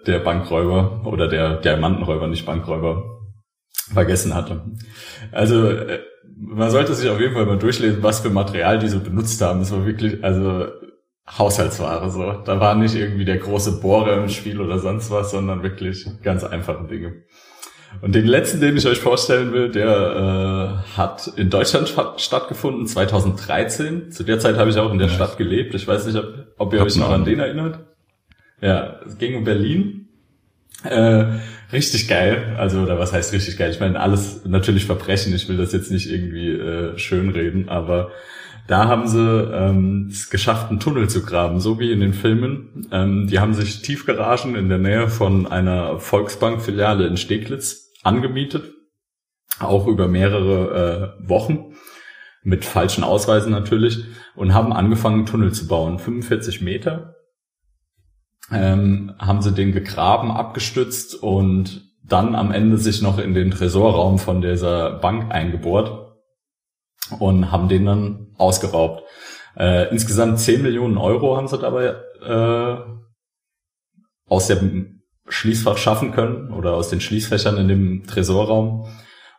der 0.07 0.19
Bankräuber 0.21 1.03
oder 1.05 1.29
der 1.29 1.57
Diamantenräuber, 1.57 2.27
nicht 2.27 2.47
Bankräuber, 2.47 3.21
vergessen 3.93 4.35
hatte. 4.35 4.63
Also 5.33 5.69
äh, 5.69 6.01
man 6.39 6.71
sollte 6.71 6.95
sich 6.95 7.09
auf 7.09 7.21
jeden 7.21 7.35
Fall 7.35 7.47
mal 7.47 7.59
durchlesen, 7.59 8.03
was 8.03 8.21
für 8.21 8.31
Material 8.31 8.79
die 8.79 8.89
so 8.89 9.01
benutzt 9.01 9.41
haben. 9.41 9.61
Es 9.61 9.73
war 9.73 9.87
wirklich, 9.87 10.23
also 10.23 10.67
Haushaltsware 11.29 12.11
so. 12.11 12.33
Da 12.33 12.61
war 12.61 12.75
nicht 12.75 12.95
irgendwie 12.95 13.25
der 13.25 13.39
große 13.39 13.81
Bohrer 13.81 14.17
im 14.23 14.29
Spiel 14.29 14.61
oder 14.61 14.79
sonst 14.79 15.11
was, 15.11 15.33
sondern 15.33 15.63
wirklich 15.63 16.07
ganz 16.23 16.45
einfache 16.45 16.87
Dinge. 16.87 17.25
Und 18.01 18.15
den 18.15 18.27
letzten, 18.27 18.61
den 18.61 18.77
ich 18.77 18.87
euch 18.87 18.99
vorstellen 18.99 19.53
will, 19.53 19.71
der 19.71 20.83
äh, 20.87 20.97
hat 20.97 21.31
in 21.37 21.51
Deutschland 21.51 21.93
stattgefunden, 22.17 22.87
2013. 22.87 24.13
Zu 24.13 24.25
der 24.25 24.39
Zeit 24.39 24.57
habe 24.57 24.71
ich 24.71 24.79
auch 24.79 24.93
in 24.93 24.99
der 24.99 25.09
ja. 25.09 25.15
Stadt 25.15 25.39
gelebt. 25.39 25.75
Ich 25.75 25.87
weiß 25.87 26.07
nicht, 26.07 26.17
ob, 26.17 26.47
ob 26.59 26.75
ihr 26.75 26.83
euch 26.83 26.97
noch 26.97 27.11
an 27.11 27.25
den 27.25 27.41
erinnert. 27.41 27.81
Ja, 28.61 29.01
es 29.07 29.19
ging 29.19 29.37
um 29.37 29.45
Berlin. 29.45 30.09
Äh, 30.85 31.25
richtig 31.73 32.09
geil. 32.09 32.57
Also, 32.59 32.81
oder 32.83 32.99
was 32.99 33.13
heißt 33.13 33.33
richtig 33.33 33.57
geil? 33.57 33.71
Ich 33.71 33.81
meine, 33.81 33.99
alles 34.01 34.45
natürlich 34.45 34.85
Verbrechen. 34.85 35.35
Ich 35.35 35.49
will 35.49 35.57
das 35.57 35.73
jetzt 35.73 35.91
nicht 35.91 36.11
irgendwie 36.11 36.51
äh, 36.51 36.99
schönreden, 36.99 37.69
aber 37.69 38.11
da 38.67 38.89
haben 38.89 39.07
sie 39.07 39.21
ähm, 39.21 40.09
es 40.11 40.29
geschafft, 40.29 40.71
einen 40.71 40.81
Tunnel 40.81 41.09
zu 41.09 41.23
graben, 41.23 41.61
so 41.61 41.79
wie 41.79 41.93
in 41.93 42.01
den 42.01 42.15
Filmen. 42.15 42.89
Ähm, 42.91 43.29
die 43.29 43.39
haben 43.39 43.55
sich 43.55 43.83
Tiefgaragen 43.83 44.57
in 44.57 44.69
der 44.69 44.79
Nähe 44.79 45.09
von 45.09 45.47
einer 45.47 46.01
Volksbank-Filiale 46.01 47.07
in 47.07 47.17
Steglitz 47.17 47.86
angemietet, 48.07 48.73
auch 49.61 49.87
über 49.87 50.09
mehrere 50.09 51.17
äh, 51.21 51.29
Wochen, 51.29 51.75
mit 52.43 52.65
falschen 52.65 53.03
Ausweisen 53.03 53.51
natürlich, 53.51 54.05
und 54.35 54.55
haben 54.55 54.73
angefangen, 54.73 55.27
Tunnel 55.27 55.53
zu 55.53 55.67
bauen. 55.67 55.99
45 55.99 56.63
Meter 56.63 57.17
ähm, 58.53 59.15
haben 59.19 59.43
sie 59.43 59.53
den 59.53 59.73
gegraben, 59.73 60.31
abgestützt 60.31 61.15
und 61.21 61.83
dann 62.05 62.37
am 62.37 62.53
Ende 62.53 62.79
sich 62.79 63.03
noch 63.03 63.19
in 63.19 63.35
den 63.35 63.51
Tresorraum 63.51 64.19
von 64.19 64.41
dieser 64.41 64.99
Bank 65.01 65.33
eingebohrt 65.33 66.15
und 67.19 67.51
haben 67.51 67.69
den 67.69 67.85
dann 67.85 68.35
ausgeraubt. 68.39 69.03
Äh, 69.57 69.91
insgesamt 69.91 70.39
10 70.39 70.63
Millionen 70.63 70.99
Euro 70.99 71.37
haben 71.37 71.49
sie 71.49 71.59
dabei 71.59 71.97
äh, 72.23 72.77
aus 74.29 74.47
dem 74.47 74.96
Schließfach 75.29 75.77
schaffen 75.77 76.13
können 76.13 76.53
oder 76.53 76.75
aus 76.75 76.89
den 76.89 77.01
Schließfächern 77.01 77.57
in 77.59 77.69
dem 77.69 78.07
Tresorraum. 78.07 78.87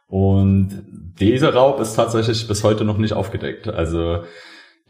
Und 0.08 0.84
dieser 1.20 1.54
Raub 1.54 1.80
ist 1.80 1.96
tatsächlich 1.96 2.48
bis 2.48 2.64
heute 2.64 2.86
noch 2.86 2.98
nicht 2.98 3.14
aufgedeckt. 3.14 3.68
Also 3.68 4.24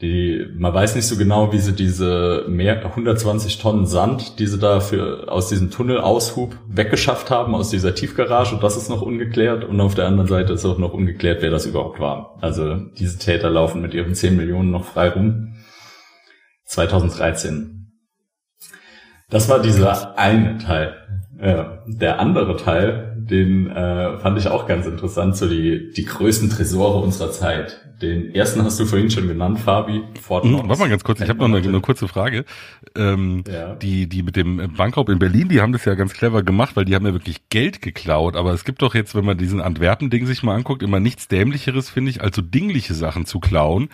die, 0.01 0.45
man 0.55 0.75
weiß 0.75 0.95
nicht 0.95 1.07
so 1.07 1.17
genau, 1.17 1.51
wie 1.51 1.57
sie 1.57 1.73
diese 1.73 2.45
mehr 2.47 2.85
120 2.85 3.57
Tonnen 3.57 3.87
Sand, 3.87 4.37
die 4.37 4.45
sie 4.45 4.59
da 4.59 4.79
aus 5.27 5.49
diesem 5.49 5.71
Tunnelaushub 5.71 6.55
weggeschafft 6.67 7.31
haben, 7.31 7.55
aus 7.55 7.71
dieser 7.71 7.95
Tiefgarage, 7.95 8.59
das 8.61 8.77
ist 8.77 8.89
noch 8.89 9.01
ungeklärt. 9.01 9.63
Und 9.63 9.81
auf 9.81 9.95
der 9.95 10.05
anderen 10.05 10.27
Seite 10.27 10.53
ist 10.53 10.65
auch 10.65 10.77
noch 10.77 10.93
ungeklärt, 10.93 11.41
wer 11.41 11.49
das 11.49 11.65
überhaupt 11.65 11.99
war. 11.99 12.37
Also 12.41 12.75
diese 12.75 13.17
Täter 13.17 13.49
laufen 13.49 13.81
mit 13.81 13.95
ihren 13.95 14.13
10 14.13 14.35
Millionen 14.35 14.69
noch 14.69 14.85
frei 14.85 15.09
rum. 15.09 15.55
2013. 16.65 17.86
Das 19.29 19.49
war 19.49 19.61
dieser 19.61 20.17
eine 20.17 20.57
Teil. 20.57 20.95
Ja, 21.39 21.83
der 21.85 22.19
andere 22.19 22.55
Teil, 22.55 23.13
den 23.17 23.69
äh, 23.69 24.17
fand 24.17 24.39
ich 24.39 24.47
auch 24.47 24.67
ganz 24.67 24.87
interessant, 24.87 25.35
so 25.35 25.47
die, 25.47 25.91
die 25.91 26.05
größten 26.05 26.49
Tresore 26.49 26.99
unserer 26.99 27.31
Zeit. 27.31 27.79
Den 28.01 28.33
ersten 28.33 28.63
hast 28.63 28.79
du 28.79 28.85
vorhin 28.85 29.11
schon 29.11 29.27
genannt, 29.27 29.59
Fabi. 29.59 30.01
Fort 30.21 30.45
hm, 30.45 30.67
warte 30.67 30.81
mal 30.81 30.89
ganz 30.89 31.03
kurz, 31.03 31.19
ich 31.19 31.29
habe 31.29 31.39
noch 31.39 31.45
eine, 31.45 31.57
eine, 31.57 31.81
kurze 31.81 32.07
Frage. 32.07 32.45
Ähm, 32.95 33.43
ja. 33.51 33.75
Die, 33.75 34.07
die 34.07 34.23
mit 34.23 34.35
dem 34.35 34.73
Bankraub 34.75 35.09
in 35.09 35.19
Berlin, 35.19 35.49
die 35.49 35.61
haben 35.61 35.73
das 35.73 35.85
ja 35.85 35.93
ganz 35.95 36.13
clever 36.13 36.41
gemacht, 36.41 36.75
weil 36.75 36.85
die 36.85 36.95
haben 36.95 37.05
ja 37.05 37.13
wirklich 37.13 37.49
Geld 37.49 37.81
geklaut. 37.81 38.35
Aber 38.35 38.53
es 38.53 38.63
gibt 38.63 38.81
doch 38.81 38.95
jetzt, 38.95 39.13
wenn 39.13 39.25
man 39.25 39.37
diesen 39.37 39.61
Antwerpen-Ding 39.61 40.25
sich 40.25 40.41
mal 40.41 40.55
anguckt, 40.55 40.81
immer 40.81 40.99
nichts 40.99 41.27
Dämlicheres, 41.27 41.89
finde 41.89 42.11
ich, 42.11 42.21
als 42.21 42.35
so 42.35 42.41
dingliche 42.41 42.93
Sachen 42.93 43.25
zu 43.25 43.39
klauen 43.39 43.89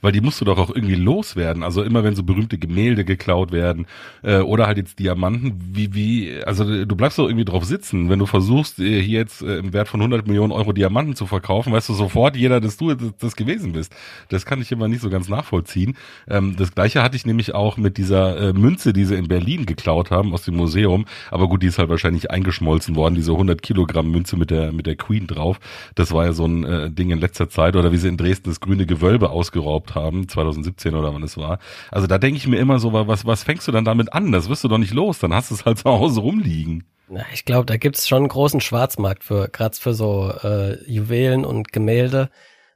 weil 0.00 0.12
die 0.12 0.20
musst 0.20 0.40
du 0.40 0.44
doch 0.44 0.58
auch 0.58 0.70
irgendwie 0.70 0.94
loswerden. 0.94 1.62
Also 1.62 1.82
immer 1.82 2.04
wenn 2.04 2.14
so 2.14 2.22
berühmte 2.22 2.58
Gemälde 2.58 3.04
geklaut 3.04 3.52
werden 3.52 3.86
äh, 4.22 4.38
oder 4.38 4.66
halt 4.66 4.78
jetzt 4.78 4.98
Diamanten, 4.98 5.54
wie 5.72 5.94
wie 5.94 6.42
also 6.44 6.84
du 6.84 6.96
bleibst 6.96 7.18
doch 7.18 7.26
irgendwie 7.26 7.44
drauf 7.44 7.64
sitzen, 7.64 8.08
wenn 8.08 8.18
du 8.18 8.26
versuchst 8.26 8.78
äh, 8.78 9.02
hier 9.02 9.20
jetzt 9.20 9.42
äh, 9.42 9.58
im 9.58 9.72
Wert 9.72 9.88
von 9.88 10.00
100 10.00 10.26
Millionen 10.26 10.52
Euro 10.52 10.72
Diamanten 10.72 11.16
zu 11.16 11.26
verkaufen, 11.26 11.72
weißt 11.72 11.88
du 11.88 11.94
sofort 11.94 12.36
jeder, 12.36 12.60
dass 12.60 12.76
du 12.76 12.94
das, 12.94 13.36
gewesen 13.36 13.72
bist. 13.72 13.94
Das 14.30 14.46
kann 14.46 14.60
ich 14.60 14.72
immer 14.72 14.88
nicht 14.88 15.00
so 15.00 15.10
ganz 15.10 15.28
nachvollziehen. 15.28 15.96
Ähm, 16.28 16.56
das 16.56 16.74
gleiche 16.74 17.02
hatte 17.02 17.16
ich 17.16 17.26
nämlich 17.26 17.54
auch 17.54 17.76
mit 17.76 17.98
dieser 17.98 18.48
äh, 18.48 18.52
Münze, 18.52 18.92
die 18.92 19.04
sie 19.04 19.14
in 19.14 19.28
Berlin 19.28 19.66
geklaut 19.66 20.10
haben 20.10 20.32
aus 20.32 20.42
dem 20.42 20.56
Museum, 20.56 21.04
aber 21.30 21.48
gut, 21.48 21.62
die 21.62 21.66
ist 21.66 21.78
halt 21.78 21.88
wahrscheinlich 21.88 22.30
eingeschmolzen 22.30 22.96
worden, 22.96 23.14
diese 23.14 23.32
100 23.32 23.62
Kilogramm 23.62 24.10
Münze 24.10 24.36
mit 24.36 24.50
der 24.50 24.72
mit 24.72 24.86
der 24.86 24.96
Queen 24.96 25.26
drauf. 25.26 25.60
Das 25.94 26.12
war 26.12 26.24
ja 26.24 26.32
so 26.32 26.46
ein 26.46 26.64
äh, 26.64 26.90
Ding 26.90 27.10
in 27.10 27.18
letzter 27.18 27.48
Zeit 27.48 27.76
oder 27.76 27.92
wie 27.92 27.96
sie 27.96 28.08
in 28.08 28.16
Dresden 28.16 28.48
das 28.48 28.60
grüne 28.60 28.86
Gewölbe 28.86 29.30
ausgeraubt 29.30 29.87
gehabt 29.88 29.94
haben, 29.94 30.28
2017 30.28 30.94
oder 30.94 31.12
wann 31.14 31.22
es 31.22 31.36
war. 31.36 31.58
Also 31.90 32.06
da 32.06 32.18
denke 32.18 32.36
ich 32.36 32.46
mir 32.46 32.58
immer 32.58 32.78
so, 32.78 32.92
was, 32.92 33.26
was 33.26 33.42
fängst 33.42 33.66
du 33.68 33.72
dann 33.72 33.84
damit 33.84 34.12
an? 34.12 34.32
Das 34.32 34.48
wirst 34.48 34.64
du 34.64 34.68
doch 34.68 34.78
nicht 34.78 34.92
los, 34.92 35.18
dann 35.18 35.34
hast 35.34 35.50
du 35.50 35.54
es 35.54 35.64
halt 35.64 35.78
zu 35.78 35.90
Hause 35.90 36.20
rumliegen. 36.20 36.84
Na, 37.08 37.24
ich 37.32 37.44
glaube, 37.44 37.66
da 37.66 37.76
gibt's 37.76 38.06
schon 38.06 38.18
einen 38.18 38.28
großen 38.28 38.60
Schwarzmarkt 38.60 39.24
für, 39.24 39.48
gerade 39.48 39.76
für 39.76 39.94
so 39.94 40.30
äh, 40.42 40.78
Juwelen 40.90 41.44
und 41.44 41.72
Gemälde. 41.72 42.30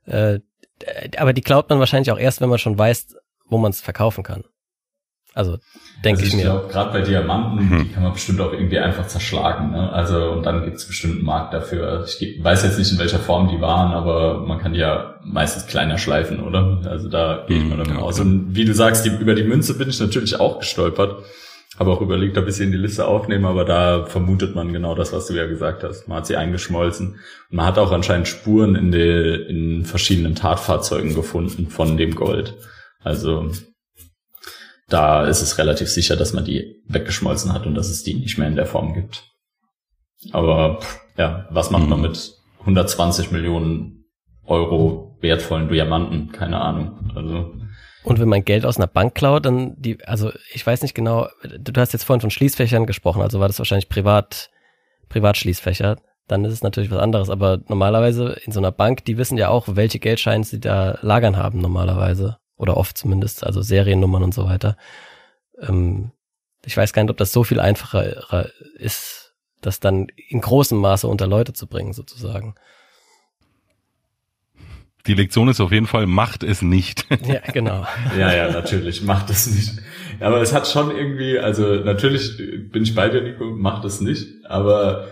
Äh, 0.06 0.40
aber 1.16 1.32
die 1.32 1.42
klaut 1.42 1.68
man 1.68 1.78
wahrscheinlich 1.78 2.10
auch 2.10 2.18
erst, 2.18 2.40
wenn 2.40 2.48
man 2.48 2.58
schon 2.58 2.78
weiß, 2.78 3.14
wo 3.46 3.58
man 3.58 3.70
es 3.70 3.80
verkaufen 3.80 4.24
kann. 4.24 4.44
Also 5.34 5.58
denke 6.04 6.22
also 6.22 6.36
ich, 6.36 6.42
ich 6.42 6.44
mir. 6.44 6.64
Gerade 6.68 6.92
bei 6.92 7.00
Diamanten, 7.00 7.70
hm. 7.70 7.84
die 7.84 7.92
kann 7.92 8.02
man 8.02 8.12
bestimmt 8.12 8.40
auch 8.40 8.52
irgendwie 8.52 8.78
einfach 8.78 9.06
zerschlagen. 9.06 9.70
Ne? 9.70 9.90
Also 9.92 10.30
und 10.30 10.44
dann 10.44 10.64
gibt 10.64 10.76
es 10.76 10.86
bestimmt 10.86 11.16
einen 11.16 11.24
Markt 11.24 11.54
dafür. 11.54 12.04
Ich 12.06 12.42
weiß 12.42 12.64
jetzt 12.64 12.78
nicht, 12.78 12.92
in 12.92 12.98
welcher 12.98 13.18
Form 13.18 13.48
die 13.48 13.60
waren, 13.60 13.92
aber 13.92 14.40
man 14.40 14.58
kann 14.58 14.74
die 14.74 14.80
ja 14.80 15.14
meistens 15.24 15.66
kleiner 15.66 15.98
schleifen, 15.98 16.40
oder? 16.40 16.80
Also 16.84 17.08
da 17.08 17.44
gehe 17.46 17.58
ich 17.58 17.64
mal 17.64 17.78
davon 17.78 17.96
hm, 17.96 18.02
aus. 18.02 18.20
Und 18.20 18.54
wie 18.54 18.64
du 18.64 18.74
sagst, 18.74 19.04
die, 19.06 19.10
über 19.10 19.34
die 19.34 19.44
Münze 19.44 19.76
bin 19.76 19.88
ich 19.88 20.00
natürlich 20.00 20.38
auch 20.38 20.58
gestolpert. 20.58 21.22
Habe 21.78 21.90
auch 21.90 22.02
überlegt, 22.02 22.36
ob 22.36 22.46
ich 22.48 22.56
sie 22.56 22.64
in 22.64 22.72
die 22.72 22.76
Liste 22.76 23.06
aufnehme, 23.06 23.48
aber 23.48 23.64
da 23.64 24.04
vermutet 24.04 24.54
man 24.54 24.74
genau 24.74 24.94
das, 24.94 25.14
was 25.14 25.26
du 25.28 25.34
ja 25.34 25.46
gesagt 25.46 25.82
hast. 25.82 26.06
Man 26.06 26.18
hat 26.18 26.26
sie 26.26 26.36
eingeschmolzen. 26.36 27.12
Und 27.50 27.56
man 27.56 27.64
hat 27.64 27.78
auch 27.78 27.92
anscheinend 27.92 28.28
Spuren 28.28 28.74
in, 28.74 28.92
die, 28.92 29.46
in 29.48 29.84
verschiedenen 29.86 30.34
Tatfahrzeugen 30.34 31.14
gefunden 31.14 31.68
von 31.68 31.96
dem 31.96 32.14
Gold. 32.14 32.58
Also 33.02 33.50
da 34.92 35.26
ist 35.26 35.42
es 35.42 35.58
relativ 35.58 35.88
sicher, 35.88 36.16
dass 36.16 36.32
man 36.32 36.44
die 36.44 36.82
weggeschmolzen 36.86 37.52
hat 37.52 37.66
und 37.66 37.74
dass 37.74 37.88
es 37.88 38.02
die 38.02 38.14
nicht 38.14 38.38
mehr 38.38 38.48
in 38.48 38.56
der 38.56 38.66
Form 38.66 38.94
gibt. 38.94 39.24
Aber 40.32 40.80
ja, 41.16 41.46
was 41.50 41.70
macht 41.70 41.88
man 41.88 41.98
mhm. 41.98 42.08
mit 42.08 42.32
120 42.60 43.30
Millionen 43.32 44.04
Euro 44.44 45.16
wertvollen 45.20 45.68
Diamanten? 45.68 46.32
Keine 46.32 46.60
Ahnung. 46.60 47.10
Also 47.14 47.52
und 48.04 48.18
wenn 48.18 48.28
man 48.28 48.44
Geld 48.44 48.66
aus 48.66 48.78
einer 48.78 48.88
Bank 48.88 49.14
klaut, 49.14 49.46
dann 49.46 49.80
die, 49.80 50.04
also 50.04 50.32
ich 50.52 50.66
weiß 50.66 50.82
nicht 50.82 50.94
genau, 50.94 51.28
du 51.44 51.80
hast 51.80 51.92
jetzt 51.92 52.02
vorhin 52.02 52.20
von 52.20 52.30
Schließfächern 52.30 52.86
gesprochen, 52.86 53.22
also 53.22 53.38
war 53.38 53.46
das 53.46 53.58
wahrscheinlich 53.58 53.88
Privat, 53.88 54.50
Privatschließfächer, 55.08 55.98
dann 56.26 56.44
ist 56.44 56.52
es 56.52 56.62
natürlich 56.62 56.90
was 56.90 56.98
anderes. 56.98 57.30
Aber 57.30 57.60
normalerweise 57.68 58.36
in 58.44 58.52
so 58.52 58.58
einer 58.58 58.72
Bank, 58.72 59.04
die 59.04 59.18
wissen 59.18 59.38
ja 59.38 59.48
auch, 59.48 59.68
welche 59.70 60.00
Geldscheine 60.00 60.44
sie 60.44 60.58
da 60.58 60.98
lagern 61.02 61.36
haben 61.36 61.60
normalerweise. 61.60 62.38
Oder 62.56 62.76
oft 62.76 62.96
zumindest, 62.96 63.44
also 63.44 63.62
Seriennummern 63.62 64.22
und 64.22 64.34
so 64.34 64.44
weiter. 64.44 64.76
Ähm, 65.60 66.12
ich 66.64 66.76
weiß 66.76 66.92
gar 66.92 67.02
nicht, 67.02 67.10
ob 67.10 67.16
das 67.16 67.32
so 67.32 67.44
viel 67.44 67.60
einfacher 67.60 68.48
ist, 68.74 69.34
das 69.60 69.80
dann 69.80 70.08
in 70.28 70.40
großem 70.40 70.78
Maße 70.78 71.06
unter 71.06 71.26
Leute 71.26 71.52
zu 71.52 71.66
bringen, 71.66 71.92
sozusagen. 71.92 72.54
Die 75.06 75.14
Lektion 75.14 75.48
ist 75.48 75.60
auf 75.60 75.72
jeden 75.72 75.88
Fall, 75.88 76.06
macht 76.06 76.44
es 76.44 76.62
nicht. 76.62 77.06
Ja, 77.26 77.40
genau. 77.52 77.86
Ja, 78.16 78.32
ja, 78.34 78.52
natürlich, 78.52 79.02
macht 79.02 79.30
es 79.30 79.46
nicht. 79.48 79.72
Aber 80.20 80.40
es 80.40 80.52
hat 80.52 80.68
schon 80.68 80.94
irgendwie, 80.96 81.38
also 81.38 81.76
natürlich 81.76 82.36
bin 82.70 82.84
ich 82.84 82.94
bei 82.94 83.08
dir, 83.08 83.22
Nico, 83.22 83.44
macht 83.44 83.84
es 83.84 84.00
nicht, 84.00 84.46
aber 84.46 85.08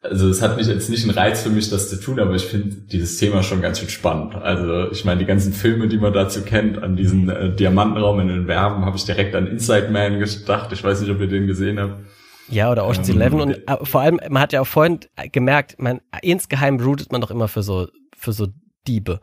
also 0.00 0.28
es 0.28 0.42
hat 0.42 0.56
nicht 0.56 0.68
jetzt 0.68 0.90
nicht 0.90 1.02
einen 1.04 1.16
Reiz 1.18 1.42
für 1.42 1.50
mich, 1.50 1.70
das 1.70 1.90
zu 1.90 2.00
tun, 2.00 2.20
aber 2.20 2.34
ich 2.34 2.44
finde 2.46 2.76
dieses 2.76 3.18
Thema 3.18 3.42
schon 3.42 3.60
ganz 3.60 3.80
schön 3.80 3.88
spannend. 3.88 4.36
Also 4.36 4.90
ich 4.92 5.04
meine, 5.04 5.18
die 5.18 5.26
ganzen 5.26 5.52
Filme, 5.52 5.88
die 5.88 5.98
man 5.98 6.12
dazu 6.12 6.42
kennt, 6.42 6.82
an 6.82 6.96
diesen 6.96 7.28
äh, 7.28 7.54
Diamantenraum 7.54 8.20
in 8.20 8.28
den 8.28 8.46
Werben, 8.46 8.84
habe 8.84 8.96
ich 8.96 9.04
direkt 9.04 9.34
an 9.34 9.48
Inside 9.48 9.90
Man 9.90 10.20
gedacht. 10.20 10.72
Ich 10.72 10.84
weiß 10.84 11.00
nicht, 11.00 11.10
ob 11.10 11.20
ihr 11.20 11.26
den 11.26 11.46
gesehen 11.46 11.80
habt. 11.80 12.00
Ja, 12.48 12.70
oder 12.70 12.86
Ocean's 12.86 13.08
Ähm, 13.08 13.16
Eleven. 13.16 13.40
Und 13.40 13.68
äh, 13.68 13.76
vor 13.84 14.00
allem, 14.00 14.20
man 14.30 14.42
hat 14.42 14.52
ja 14.52 14.60
auch 14.60 14.66
vorhin 14.66 15.00
gemerkt, 15.32 15.80
man, 15.80 16.00
insgeheim 16.22 16.78
rootet 16.80 17.10
man 17.10 17.20
doch 17.20 17.30
immer 17.30 17.48
für 17.48 17.62
so, 17.62 17.88
für 18.16 18.32
so 18.32 18.46
Diebe. 18.86 19.20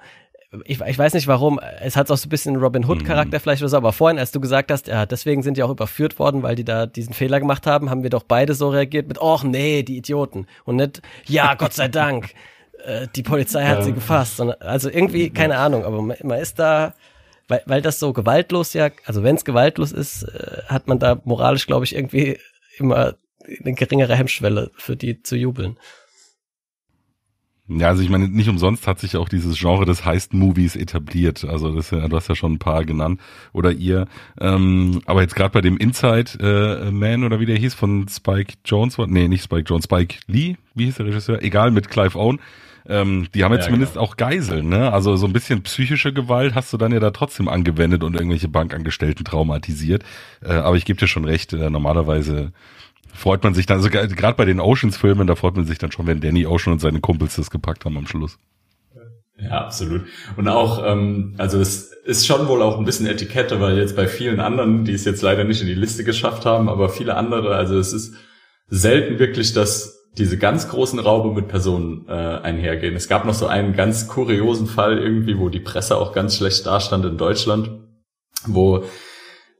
Ich, 0.63 0.79
ich 0.79 0.97
weiß 0.97 1.13
nicht 1.13 1.27
warum, 1.27 1.59
es 1.81 1.95
hat 1.97 2.09
auch 2.09 2.17
so 2.17 2.27
ein 2.27 2.29
bisschen 2.29 2.55
Robin 2.55 2.85
Hood-Charakter 2.87 3.39
vielleicht 3.39 3.61
oder 3.61 3.69
so, 3.69 3.77
aber 3.77 3.91
vorhin, 3.91 4.19
als 4.19 4.31
du 4.31 4.39
gesagt 4.39 4.71
hast, 4.71 4.87
ja, 4.87 5.05
deswegen 5.05 5.43
sind 5.43 5.57
die 5.57 5.63
auch 5.63 5.69
überführt 5.69 6.17
worden, 6.19 6.43
weil 6.43 6.55
die 6.55 6.63
da 6.63 6.85
diesen 6.85 7.13
Fehler 7.13 7.39
gemacht 7.39 7.67
haben, 7.67 7.89
haben 7.89 8.03
wir 8.03 8.09
doch 8.09 8.23
beide 8.23 8.53
so 8.53 8.69
reagiert 8.69 9.07
mit, 9.07 9.19
och 9.19 9.43
nee, 9.43 9.83
die 9.83 9.97
Idioten. 9.97 10.47
Und 10.63 10.77
nicht, 10.77 11.01
ja, 11.25 11.55
Gott 11.55 11.73
sei 11.73 11.87
Dank, 11.89 12.29
äh, 12.85 13.07
die 13.15 13.23
Polizei 13.23 13.65
hat 13.65 13.83
sie 13.83 13.89
Ja. 13.89 13.95
gefasst. 13.95 14.37
Sondern, 14.37 14.61
also 14.61 14.89
irgendwie, 14.89 15.29
keine 15.29 15.57
Ahnung, 15.57 15.83
aber 15.83 16.01
man, 16.01 16.15
man 16.23 16.39
ist 16.39 16.57
da, 16.59 16.93
weil, 17.47 17.61
weil 17.65 17.81
das 17.81 17.99
so 17.99 18.13
gewaltlos 18.13 18.73
ja, 18.73 18.89
also 19.05 19.23
wenn 19.23 19.35
es 19.35 19.45
gewaltlos 19.45 19.91
ist, 19.91 20.23
äh, 20.23 20.61
hat 20.67 20.87
man 20.87 20.99
da 20.99 21.19
moralisch, 21.25 21.67
glaube 21.67 21.85
ich, 21.85 21.95
irgendwie 21.95 22.39
immer 22.77 23.15
eine 23.63 23.73
geringere 23.73 24.15
Hemmschwelle 24.15 24.71
für 24.75 24.95
die 24.95 25.21
zu 25.21 25.35
jubeln. 25.35 25.77
Ja, 27.67 27.87
also 27.87 28.03
ich 28.03 28.09
meine, 28.09 28.27
nicht 28.27 28.47
umsonst 28.47 28.85
hat 28.85 28.99
sich 28.99 29.17
auch 29.17 29.27
dieses 29.27 29.57
Genre 29.57 29.85
des 29.85 30.05
Heist-Movies 30.05 30.75
etabliert. 30.75 31.43
Also 31.45 31.73
das, 31.73 31.89
du 31.89 32.11
hast 32.11 32.27
ja 32.27 32.35
schon 32.35 32.53
ein 32.53 32.59
paar 32.59 32.85
genannt 32.85 33.19
oder 33.53 33.71
ihr. 33.71 34.07
Ähm, 34.39 35.01
aber 35.05 35.21
jetzt 35.21 35.35
gerade 35.35 35.49
bei 35.49 35.61
dem 35.61 35.77
Inside 35.77 36.85
äh, 36.87 36.91
Man 36.91 37.23
oder 37.23 37.39
wie 37.39 37.47
der 37.47 37.57
hieß 37.57 37.73
von 37.73 38.07
Spike 38.07 38.53
Jones, 38.65 38.97
nee, 39.07 39.27
nicht 39.27 39.43
Spike 39.43 39.65
Jones, 39.67 39.85
Spike 39.85 40.17
Lee, 40.27 40.57
wie 40.75 40.85
hieß 40.85 40.95
der 40.95 41.07
Regisseur? 41.07 41.41
Egal, 41.41 41.71
mit 41.71 41.89
Clive 41.89 42.19
Owen. 42.19 42.39
Ähm, 42.87 43.27
die 43.33 43.43
haben 43.43 43.53
ja, 43.53 43.57
Ja, 43.57 43.65
zumindest 43.65 43.97
auch 43.97 44.15
Geiseln, 44.15 44.69
ne? 44.69 44.93
Also 44.93 45.15
so 45.15 45.25
ein 45.25 45.33
bisschen 45.33 45.63
psychische 45.63 46.13
Gewalt 46.13 46.53
hast 46.53 46.71
du 46.71 46.77
dann 46.77 46.91
ja 46.91 46.99
da 46.99 47.09
trotzdem 47.09 47.47
angewendet 47.47 48.03
und 48.03 48.13
irgendwelche 48.13 48.47
Bankangestellten 48.47 49.25
traumatisiert. 49.25 50.03
Äh, 50.43 50.53
aber 50.53 50.77
ich 50.77 50.85
gebe 50.85 50.99
dir 50.99 51.07
schon 51.07 51.25
recht, 51.25 51.51
äh, 51.53 51.71
normalerweise 51.71 52.51
freut 53.15 53.43
man 53.43 53.53
sich 53.53 53.65
dann, 53.65 53.77
also 53.77 53.89
ge- 53.89 54.07
gerade 54.07 54.37
bei 54.37 54.45
den 54.45 54.59
Oceans-Filmen, 54.59 55.27
da 55.27 55.35
freut 55.35 55.55
man 55.55 55.65
sich 55.65 55.77
dann 55.77 55.91
schon, 55.91 56.07
wenn 56.07 56.21
Danny 56.21 56.45
Ocean 56.45 56.73
und 56.73 56.79
seine 56.79 56.99
Kumpels 56.99 57.35
das 57.35 57.49
gepackt 57.49 57.85
haben 57.85 57.97
am 57.97 58.07
Schluss. 58.07 58.37
Ja, 59.37 59.65
absolut. 59.65 60.03
Und 60.37 60.47
auch, 60.47 60.81
ähm, 60.85 61.35
also 61.37 61.59
es 61.59 61.91
ist 62.05 62.25
schon 62.25 62.47
wohl 62.47 62.61
auch 62.61 62.77
ein 62.77 62.85
bisschen 62.85 63.07
Etikette, 63.07 63.59
weil 63.59 63.77
jetzt 63.77 63.95
bei 63.95 64.07
vielen 64.07 64.39
anderen, 64.39 64.85
die 64.85 64.93
es 64.93 65.03
jetzt 65.03 65.21
leider 65.21 65.43
nicht 65.43 65.61
in 65.61 65.67
die 65.67 65.73
Liste 65.73 66.03
geschafft 66.03 66.45
haben, 66.45 66.69
aber 66.69 66.87
viele 66.89 67.15
andere, 67.17 67.55
also 67.55 67.77
es 67.77 67.91
ist 67.91 68.15
selten 68.67 69.19
wirklich, 69.19 69.51
dass 69.53 70.09
diese 70.17 70.37
ganz 70.37 70.69
großen 70.69 70.99
Raube 70.99 71.33
mit 71.33 71.49
Personen 71.49 72.05
äh, 72.07 72.11
einhergehen. 72.11 72.95
Es 72.95 73.09
gab 73.09 73.25
noch 73.25 73.33
so 73.33 73.47
einen 73.47 73.73
ganz 73.73 74.07
kuriosen 74.07 74.67
Fall 74.67 74.97
irgendwie, 74.97 75.37
wo 75.37 75.49
die 75.49 75.59
Presse 75.59 75.97
auch 75.97 76.13
ganz 76.13 76.37
schlecht 76.37 76.65
dastand 76.65 77.03
in 77.03 77.17
Deutschland, 77.17 77.71
wo 78.45 78.85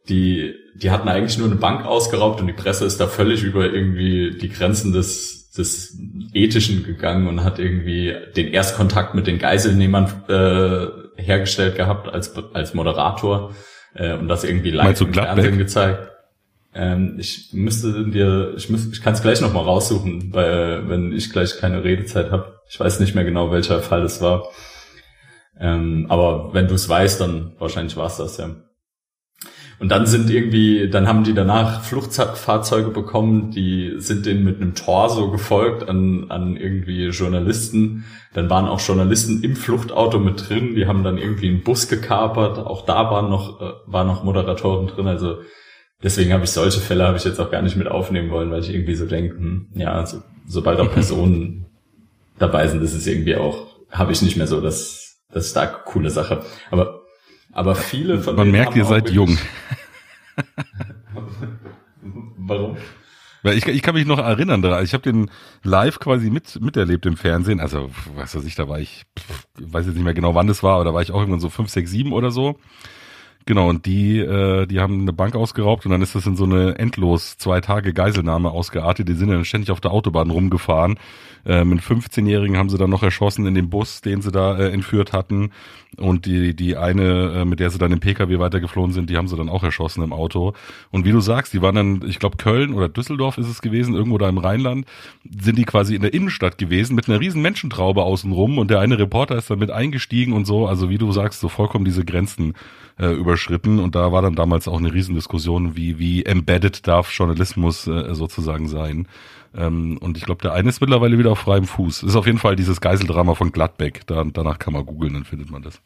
die, 0.08 0.53
die 0.76 0.91
hatten 0.91 1.07
eigentlich 1.07 1.38
nur 1.38 1.47
eine 1.47 1.55
Bank 1.55 1.86
ausgeraubt 1.86 2.41
und 2.41 2.47
die 2.47 2.53
Presse 2.53 2.86
ist 2.86 2.99
da 2.99 3.07
völlig 3.07 3.43
über 3.43 3.65
irgendwie 3.65 4.38
die 4.38 4.49
Grenzen 4.49 4.91
des, 4.91 5.51
des 5.51 5.97
Ethischen 6.34 6.84
gegangen 6.84 7.28
und 7.28 7.43
hat 7.43 7.59
irgendwie 7.59 8.13
den 8.36 8.47
Erstkontakt 8.47 9.15
mit 9.15 9.26
den 9.26 9.39
Geiselnehmern 9.39 10.23
äh, 10.28 11.21
hergestellt 11.21 11.78
gehabt 11.78 12.09
als, 12.09 12.36
als 12.53 12.73
Moderator 12.73 13.55
äh, 13.93 14.17
und 14.17 14.28
das 14.28 14.43
irgendwie 14.43 14.71
live 14.71 14.99
im? 14.99 15.13
Fernsehen 15.13 15.57
gezeigt. 15.57 16.11
Ähm, 16.73 17.15
ich 17.19 17.51
müsste 17.53 18.05
dir, 18.09 18.53
ich, 18.57 18.69
müß, 18.69 18.91
ich 18.91 19.01
kann 19.01 19.13
es 19.13 19.21
gleich 19.21 19.39
nochmal 19.39 19.63
raussuchen, 19.63 20.34
weil, 20.34 20.89
wenn 20.89 21.13
ich 21.13 21.32
gleich 21.32 21.57
keine 21.57 21.86
Redezeit 21.86 22.32
habe. 22.32 22.59
Ich 22.69 22.78
weiß 22.78 22.99
nicht 22.99 23.15
mehr 23.15 23.23
genau, 23.23 23.49
welcher 23.49 23.82
Fall 23.82 24.03
es 24.03 24.19
war. 24.21 24.49
Ähm, 25.57 26.07
aber 26.09 26.53
wenn 26.53 26.67
du 26.67 26.73
es 26.73 26.89
weißt, 26.89 27.21
dann 27.21 27.53
wahrscheinlich 27.59 27.95
war 27.95 28.07
es 28.07 28.17
das, 28.17 28.38
ja. 28.38 28.49
Und 29.80 29.89
dann 29.89 30.05
sind 30.05 30.30
irgendwie, 30.30 30.89
dann 30.89 31.07
haben 31.07 31.23
die 31.23 31.34
danach 31.34 31.84
Fluchtfahrzeuge 31.84 32.91
bekommen, 32.91 33.51
die 33.51 33.95
sind 33.97 34.26
denen 34.26 34.43
mit 34.43 34.61
einem 34.61 34.73
Torso 34.73 35.32
gefolgt 35.32 35.89
an, 35.89 36.26
an 36.30 36.55
irgendwie 36.55 37.07
Journalisten. 37.07 38.05
Dann 38.34 38.49
waren 38.49 38.67
auch 38.67 38.80
Journalisten 38.80 39.43
im 39.43 39.55
Fluchtauto 39.55 40.19
mit 40.19 40.49
drin, 40.49 40.76
die 40.76 40.88
haben 40.88 41.03
dann 41.03 41.17
irgendwie 41.17 41.49
einen 41.49 41.63
Bus 41.63 41.89
gekapert. 41.89 42.57
Auch 42.57 42.86
da 42.86 43.11
waren 43.11 43.30
noch, 43.30 43.61
äh, 43.61 43.73
waren 43.86 44.07
noch 44.07 44.23
Moderatoren 44.23 44.88
drin. 44.88 45.07
Also 45.07 45.39
deswegen 46.01 46.32
habe 46.32 46.45
ich 46.45 46.51
solche 46.51 46.80
Fälle 46.80 47.05
habe 47.05 47.17
ich 47.17 47.26
jetzt 47.26 47.39
auch 47.39 47.51
gar 47.51 47.61
nicht 47.61 47.76
mit 47.76 47.88
aufnehmen 47.88 48.30
wollen, 48.32 48.51
weil 48.51 48.61
ich 48.61 48.73
irgendwie 48.73 48.95
so 48.95 49.05
denke, 49.05 49.36
hm, 49.36 49.67
ja, 49.76 50.05
so, 50.05 50.21
sobald 50.47 50.80
auch 50.80 50.91
Personen 50.93 51.65
dabei 52.39 52.67
sind, 52.67 52.82
ist 52.82 52.93
es 52.93 53.07
irgendwie 53.07 53.36
auch, 53.36 53.67
habe 53.89 54.13
ich 54.13 54.21
nicht 54.21 54.38
mehr 54.38 54.47
so 54.47 54.61
das, 54.61 55.17
das 55.32 55.49
stark 55.49 55.84
coole 55.86 56.09
Sache. 56.09 56.43
Aber 56.71 56.95
aber 57.56 57.74
viele 57.74 58.20
von 58.20 58.36
Man 58.36 58.51
merkt, 58.51 58.76
ihr 58.76 58.86
seid 58.86 59.10
jung. 59.10 59.38
Warum? 62.38 62.78
Weil 63.43 63.58
ich, 63.58 63.66
ich 63.66 63.82
kann 63.82 63.95
mich 63.95 64.06
noch 64.06 64.20
erinnern, 64.20 64.62
daran. 64.62 64.84
ich 64.84 64.93
habe 64.93 65.03
den 65.03 65.32
live 65.64 65.99
quasi 65.99 66.30
mit 66.30 66.60
miterlebt 66.62 67.06
im 67.06 67.16
Fernsehen. 67.16 67.62
Also, 67.62 67.89
was 68.16 68.36
weiß 68.36 68.43
ich, 68.43 68.56
da 68.56 68.68
war 68.68 68.80
ich, 68.80 69.03
weiß 69.58 69.86
jetzt 69.86 69.95
nicht 69.95 70.03
mehr 70.03 70.14
genau, 70.14 70.36
wann 70.36 70.47
das 70.47 70.64
war, 70.64 70.76
aber 70.76 70.84
da 70.84 70.93
war 70.93 71.01
ich 71.01 71.12
auch 71.12 71.20
irgendwann 71.20 71.39
so 71.39 71.49
fünf, 71.49 71.70
sechs, 71.70 71.91
sieben 71.91 72.12
oder 72.12 72.30
so. 72.30 72.60
Genau, 73.48 73.70
und 73.70 73.86
die, 73.86 74.18
äh, 74.18 74.66
die 74.66 74.80
haben 74.80 75.02
eine 75.02 75.14
Bank 75.14 75.36
ausgeraubt 75.36 75.86
und 75.86 75.91
dann 75.91 76.02
ist 76.02 76.16
das 76.16 76.26
in 76.26 76.36
so 76.36 76.46
eine 76.46 76.80
endlos 76.80 77.38
zwei 77.38 77.62
Tage 77.62 77.93
Geiselnahme 77.93 78.50
ausgeartet. 78.50 79.08
Die 79.08 79.14
sind 79.14 79.30
dann 79.30 79.46
ständig 79.46 79.70
auf 79.70 79.80
der 79.80 79.91
Autobahn 79.91 80.32
rumgefahren. 80.32 80.98
Ähm, 81.46 81.70
einen 81.70 81.80
15-Jährigen 81.80 82.58
haben 82.58 82.70
sie 82.70 82.80
dann 82.80 82.89
noch 82.89 83.04
erschossen 83.04 83.46
in 83.46 83.54
dem 83.54 83.70
Bus, 83.70 84.02
den 84.02 84.24
sie 84.24 84.32
da 84.32 84.58
äh, 84.58 84.72
entführt 84.72 85.14
hatten. 85.14 85.52
Und 85.96 86.26
die, 86.26 86.56
die 86.56 86.76
eine, 86.76 87.41
äh, 87.41 87.46
mit 87.46 87.60
der 87.60 87.70
sie 87.70 87.78
dann 87.78 87.91
im 87.91 88.00
Pkw 88.00 88.39
weitergeflohen 88.39 88.93
sind, 88.93 89.12
die 89.12 89.16
haben 89.16 89.28
sie 89.28 89.38
dann 89.38 89.50
auch 89.50 89.64
erschossen 89.64 90.04
im 90.04 90.12
Auto. 90.12 90.54
Und 90.89 91.06
wie 91.06 91.12
du 91.12 91.20
sagst, 91.20 91.54
die 91.54 91.62
waren 91.62 91.76
dann, 91.76 92.02
ich 92.08 92.18
glaube, 92.18 92.38
Köln 92.38 92.74
oder 92.74 92.89
Düsseldorf 92.89 93.38
ist 93.38 93.48
es 93.48 93.62
gewesen, 93.62 93.93
irgendwo 93.93 94.18
da 94.18 94.28
im 94.28 94.39
Rheinland, 94.39 94.88
sind 95.39 95.60
die 95.60 95.66
quasi 95.66 95.93
in 95.93 96.02
der 96.02 96.16
Innenstadt 96.16 96.58
gewesen 96.58 96.96
mit 96.96 97.08
einer 97.08 97.20
riesen 97.20 97.43
Menschentraube 97.43 98.02
außenrum 98.02 98.58
und 98.58 98.72
der 98.72 98.80
eine 98.80 98.98
Reporter 98.98 99.38
ist 99.38 99.52
dann 99.52 99.60
mit 99.60 99.70
eingestiegen 99.70 100.34
und 100.34 100.46
so, 100.46 100.66
also 100.66 100.89
wie 100.89 100.98
du 100.98 101.12
sagst, 101.12 101.41
so 101.41 101.48
vollkommen 101.48 101.86
diese 101.86 102.04
Grenzen 102.04 102.56
äh, 103.00 103.08
überschritten 103.08 103.80
und 103.80 103.96
da 103.96 104.12
war 104.12 104.22
dann 104.22 104.36
damals 104.36 104.68
auch 104.68 104.80
eine 104.80 104.93
Riesendiskussion, 104.93 105.76
wie, 105.76 106.00
wie 106.00 106.24
embedded 106.24 106.88
darf 106.88 107.12
Journalismus 107.12 107.88
äh, 107.88 108.14
sozusagen 108.14 108.68
sein. 108.68 109.08
Ähm, 109.56 109.98
und 110.00 110.18
ich 110.18 110.26
glaube, 110.26 110.41
der 110.41 110.54
eine 110.54 110.70
ist 110.70 110.82
mittlerweile 110.82 111.18
wieder 111.18 111.32
auf 111.32 111.39
freiem 111.39 111.66
Fuß. 111.66 112.04
Ist 112.04 112.16
auf 112.16 112.26
jeden 112.26 112.39
Fall 112.39 112.56
dieses 112.56 112.82
Geiseldrama 112.82 113.36
von 113.36 113.52
Gladbeck. 113.52 114.06
Da, 114.08 114.24
danach 114.24 114.60
kann 114.60 114.74
man 114.74 114.86
googeln, 114.86 115.14
dann 115.14 115.26
findet 115.26 115.50
man 115.50 115.62
das. 115.62 115.80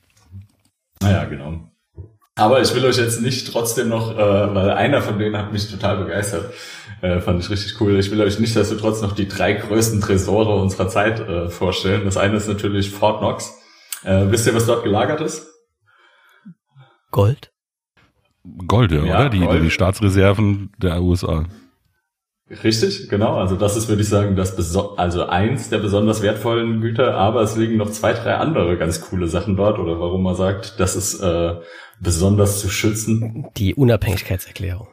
Naja, 1.01 1.25
genau. 1.25 1.59
Aber 2.35 2.61
ich 2.61 2.73
will 2.73 2.85
euch 2.85 2.97
jetzt 2.97 3.21
nicht 3.21 3.51
trotzdem 3.51 3.89
noch, 3.89 4.17
äh, 4.17 4.55
weil 4.55 4.71
einer 4.71 5.01
von 5.01 5.19
denen 5.19 5.37
hat 5.37 5.51
mich 5.51 5.69
total 5.69 5.97
begeistert. 5.97 6.53
Äh, 7.01 7.19
fand 7.19 7.43
ich 7.43 7.49
richtig 7.49 7.79
cool. 7.81 7.99
Ich 7.99 8.11
will 8.11 8.21
euch 8.21 8.39
nicht, 8.39 8.55
dass 8.55 8.71
wir 8.71 8.77
trotz 8.77 9.01
noch 9.01 9.13
die 9.13 9.27
drei 9.27 9.53
größten 9.53 10.01
Tresore 10.01 10.55
unserer 10.55 10.87
Zeit 10.87 11.19
äh, 11.19 11.49
vorstellen. 11.49 12.05
Das 12.05 12.17
eine 12.17 12.37
ist 12.37 12.47
natürlich 12.47 12.91
Fort 12.91 13.19
Knox. 13.19 13.57
Äh, 14.03 14.25
wisst 14.29 14.47
ihr, 14.47 14.55
was 14.55 14.65
dort 14.65 14.83
gelagert 14.83 15.21
ist? 15.21 15.48
Gold? 17.11 17.51
Gold, 18.67 18.91
ja, 18.91 19.01
oder? 19.01 19.29
Die, 19.29 19.39
Gold. 19.39 19.63
die 19.63 19.69
Staatsreserven 19.69 20.71
der 20.77 21.01
USA. 21.01 21.45
Richtig, 22.63 23.09
genau. 23.09 23.35
Also 23.35 23.55
das 23.55 23.77
ist, 23.77 23.89
würde 23.89 24.01
ich 24.01 24.09
sagen, 24.09 24.35
das 24.35 24.55
beso 24.55 24.95
also 24.95 25.27
eins 25.27 25.69
der 25.69 25.77
besonders 25.77 26.23
wertvollen 26.23 26.81
Güter, 26.81 27.15
aber 27.15 27.41
es 27.41 27.55
liegen 27.55 27.77
noch 27.77 27.91
zwei, 27.91 28.13
drei 28.13 28.35
andere 28.35 28.77
ganz 28.77 29.01
coole 29.01 29.27
Sachen 29.27 29.55
dort 29.55 29.77
oder 29.77 29.99
warum 29.99 30.23
man 30.23 30.35
sagt, 30.35 30.79
das 30.79 30.95
ist 30.95 31.19
äh, 31.21 31.55
besonders 31.99 32.59
zu 32.59 32.69
schützen. 32.69 33.47
Die 33.57 33.75
Unabhängigkeitserklärung. 33.75 34.87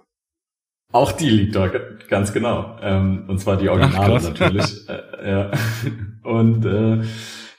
Auch 0.92 1.12
die 1.12 1.30
liegt 1.30 1.56
dort, 1.56 2.08
ganz 2.08 2.32
genau. 2.32 2.76
Ähm, 2.82 3.24
und 3.28 3.38
zwar 3.38 3.56
die 3.56 3.68
Originale 3.68 4.12
krass. 4.12 4.24
natürlich. 4.24 4.88
äh, 4.88 5.30
ja. 5.30 5.50
Und 6.22 6.64
äh, 6.64 7.04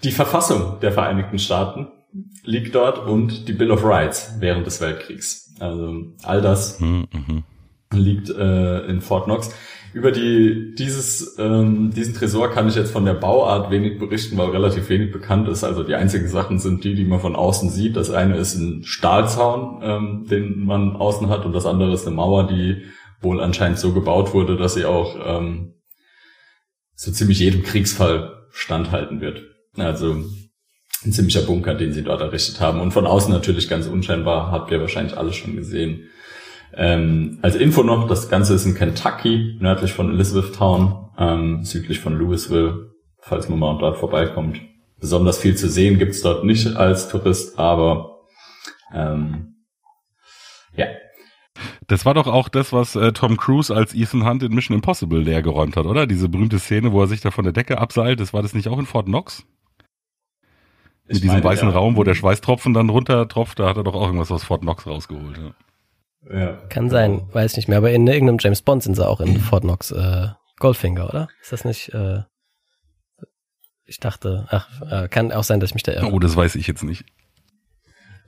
die 0.04 0.12
Verfassung 0.12 0.80
der 0.82 0.92
Vereinigten 0.92 1.40
Staaten 1.40 1.88
liegt 2.44 2.76
dort 2.76 3.00
und 3.00 3.48
die 3.48 3.54
Bill 3.54 3.72
of 3.72 3.84
Rights 3.84 4.36
während 4.40 4.66
des 4.66 4.82
Weltkriegs. 4.82 5.54
Also 5.60 6.14
all 6.24 6.42
das 6.42 6.80
Hm, 6.80 7.08
mhm. 7.12 7.44
liegt 7.94 8.30
äh, 8.30 8.86
in 8.88 9.02
Fort 9.02 9.26
Knox. 9.26 9.54
Über 9.94 10.12
die, 10.12 10.76
dieses, 10.78 11.38
ähm, 11.40 11.92
diesen 11.92 12.14
Tresor 12.14 12.52
kann 12.52 12.68
ich 12.68 12.76
jetzt 12.76 12.92
von 12.92 13.06
der 13.06 13.14
Bauart 13.14 13.72
wenig 13.72 13.98
berichten, 13.98 14.38
weil 14.38 14.50
relativ 14.50 14.90
wenig 14.90 15.12
bekannt 15.12 15.48
ist. 15.48 15.64
Also 15.64 15.84
die 15.84 15.96
einzigen 15.96 16.28
Sachen 16.28 16.60
sind 16.60 16.84
die, 16.84 16.94
die 16.94 17.06
man 17.06 17.20
von 17.20 17.36
außen 17.36 17.70
sieht. 17.70 17.96
Das 17.96 18.12
eine 18.12 18.38
ist 18.38 18.56
ein 18.56 18.84
Stahlzaun, 18.84 19.80
ähm, 19.82 20.28
den 20.30 20.66
man 20.66 20.96
außen 20.96 21.30
hat, 21.30 21.46
und 21.46 21.54
das 21.54 21.66
andere 21.66 21.94
ist 21.94 22.06
eine 22.06 22.16
Mauer, 22.16 22.48
die 22.48 22.84
wohl 23.22 23.42
anscheinend 23.42 23.80
so 23.80 23.94
gebaut 23.94 24.34
wurde, 24.34 24.58
dass 24.58 24.76
sie 24.76 24.86
auch 24.86 25.16
ähm, 25.26 25.74
so 26.94 27.12
ziemlich 27.12 27.40
jedem 27.40 27.64
Kriegsfall 27.64 28.48
standhalten 28.52 29.22
wird. 29.22 29.42
Also 29.78 30.24
ein 31.06 31.12
ziemlicher 31.12 31.42
Bunker, 31.42 31.76
den 31.76 31.94
sie 31.94 32.04
dort 32.04 32.22
errichtet 32.22 32.60
haben. 32.60 32.82
Und 32.82 32.92
von 32.92 33.06
außen 33.06 33.32
natürlich 33.32 33.70
ganz 33.70 33.88
unscheinbar, 33.88 34.52
habt 34.52 34.72
ihr 34.72 34.82
wahrscheinlich 34.82 35.18
alles 35.18 35.36
schon 35.36 35.56
gesehen. 35.56 36.10
Ähm, 36.76 37.40
als 37.42 37.56
Info 37.56 37.84
noch, 37.84 38.08
das 38.08 38.30
Ganze 38.30 38.54
ist 38.54 38.66
in 38.66 38.76
Kentucky, 38.76 39.58
nördlich 39.60 39.94
von 39.94 40.14
Elizabethtown, 40.14 41.10
ähm, 41.18 41.64
südlich 41.64 42.00
von 42.00 42.18
Louisville, 42.18 42.92
falls 43.20 43.50
man 43.50 43.60
mal 43.60 43.78
dort 43.80 43.98
vorbeikommt. 43.98 44.60
Besonders 45.00 45.40
viel 45.40 45.56
zu 45.56 45.70
sehen 45.70 46.00
gibt's 46.00 46.22
dort 46.22 46.44
nicht 46.44 46.76
als 46.76 47.10
Tourist, 47.10 47.60
aber 47.60 48.18
ähm, 48.94 49.56
ja. 50.76 50.88
Das 51.88 52.06
war 52.06 52.14
doch 52.14 52.28
auch 52.28 52.50
das, 52.50 52.74
was 52.74 52.96
äh, 52.96 53.14
Tom 53.14 53.38
Cruise 53.38 53.74
als 53.74 53.94
Ethan 53.96 54.28
Hunt 54.28 54.44
in 54.44 54.54
Mission 54.54 54.76
Impossible 54.76 55.20
leer 55.20 55.42
geräumt 55.42 55.78
hat, 55.78 55.86
oder? 55.86 56.06
Diese 56.06 56.30
berühmte 56.30 56.60
Szene, 56.60 56.92
wo 56.92 57.02
er 57.02 57.08
sich 57.08 57.22
da 57.22 57.32
von 57.32 57.44
der 57.44 57.54
Decke 57.54 57.80
abseilt, 57.80 58.20
das 58.20 58.34
war 58.34 58.42
das 58.42 58.54
nicht 58.54 58.68
auch 58.68 58.78
in 58.78 58.86
Fort 58.86 59.06
Knox? 59.06 59.46
In 61.08 61.16
Ich 61.16 61.22
diesem 61.22 61.36
meine, 61.36 61.44
weißen 61.44 61.70
ja. 61.70 61.74
Raum, 61.74 61.96
wo 61.96 62.04
der 62.04 62.16
Schweißtropfen 62.16 62.74
dann 62.74 62.90
runter 62.90 63.28
tropft, 63.28 63.60
da 63.60 63.70
hat 63.70 63.78
er 63.78 63.84
doch 63.84 63.96
auch 63.96 64.08
irgendwas 64.08 64.32
aus 64.32 64.44
Fort 64.44 64.62
Knox 64.62 64.86
rausgeholt. 64.86 65.38
Ja. 65.38 65.54
Ja. 66.30 66.54
Kann 66.70 66.90
sein, 66.90 67.22
weiß 67.32 67.56
nicht 67.56 67.70
mehr. 67.70 67.78
Aber 67.78 67.92
in 67.92 68.06
irgendeinem 68.06 68.40
James 68.40 68.62
Bond 68.62 68.84
sind 68.84 68.96
sie 68.96 69.08
auch 69.08 69.22
in 69.22 69.40
Fort 69.40 69.64
Knox 69.64 69.92
äh, 69.92 70.28
Goldfinger, 70.60 71.08
oder? 71.08 71.30
Ist 71.42 71.54
das 71.54 71.64
nicht? 71.64 71.94
Äh, 71.94 72.24
ich 73.86 74.00
dachte, 74.00 74.46
ach, 74.50 74.82
äh, 74.82 75.08
kann 75.08 75.32
auch 75.32 75.46
sein, 75.46 75.62
dass 75.62 75.70
ich 75.70 75.76
mich 75.76 75.84
da 75.84 75.94
irre. 75.94 76.12
Oh, 76.12 76.20
das 76.20 76.36
weiß 76.36 76.56
ich 76.56 76.68
jetzt 76.68 76.84
nicht. 76.84 77.06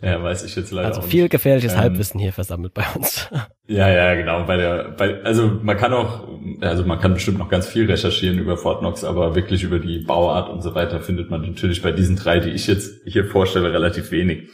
Ja, 0.02 0.24
weiß 0.24 0.44
ich 0.44 0.56
jetzt 0.56 0.72
leider 0.72 0.88
also 0.88 1.02
auch 1.02 1.06
viel 1.06 1.24
nicht. 1.24 1.32
gefährliches 1.32 1.74
Ähm, 1.74 1.80
Halbwissen 1.80 2.20
hier 2.20 2.32
versammelt 2.32 2.74
bei 2.74 2.86
uns. 2.96 3.30
Ja, 3.72 3.88
ja, 3.88 4.16
genau. 4.16 4.46
Bei 4.46 4.58
der, 4.58 4.96
bei, 4.98 5.22
also 5.24 5.60
man 5.62 5.78
kann 5.78 5.94
auch, 5.94 6.28
also 6.60 6.84
man 6.86 7.00
kann 7.00 7.14
bestimmt 7.14 7.38
noch 7.38 7.50
ganz 7.50 7.68
viel 7.68 7.86
recherchieren 7.86 8.40
über 8.40 8.58
Fort 8.58 8.80
Knox, 8.80 9.04
aber 9.04 9.36
wirklich 9.36 9.62
über 9.62 9.78
die 9.78 10.00
Bauart 10.00 10.50
und 10.50 10.64
so 10.64 10.74
weiter 10.74 11.02
findet 11.02 11.30
man 11.30 11.42
natürlich 11.42 11.84
bei 11.84 11.92
diesen 11.92 12.16
drei, 12.16 12.40
die 12.40 12.50
ich 12.50 12.66
jetzt 12.66 13.04
hier 13.06 13.26
vorstelle, 13.26 13.72
relativ 13.72 14.10
wenig. 14.10 14.50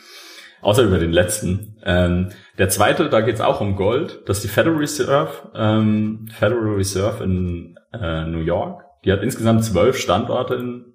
Außer 0.62 0.84
über 0.84 0.98
den 0.98 1.14
letzten. 1.14 1.78
Ähm, 1.86 2.32
der 2.58 2.68
zweite, 2.68 3.08
da 3.08 3.22
geht's 3.22 3.40
auch 3.40 3.62
um 3.62 3.78
Gold. 3.78 4.24
Das 4.26 4.40
ist 4.40 4.44
die 4.44 4.50
Federal 4.50 4.80
Reserve, 4.80 5.30
ähm, 5.56 6.28
Federal 6.38 6.74
Reserve 6.74 7.24
in 7.24 7.78
äh, 7.94 8.26
New 8.26 8.42
York. 8.42 8.84
Die 9.06 9.14
hat 9.14 9.24
insgesamt 9.24 9.64
zwölf 9.64 9.98
Standorte 9.98 10.56
in, 10.56 10.86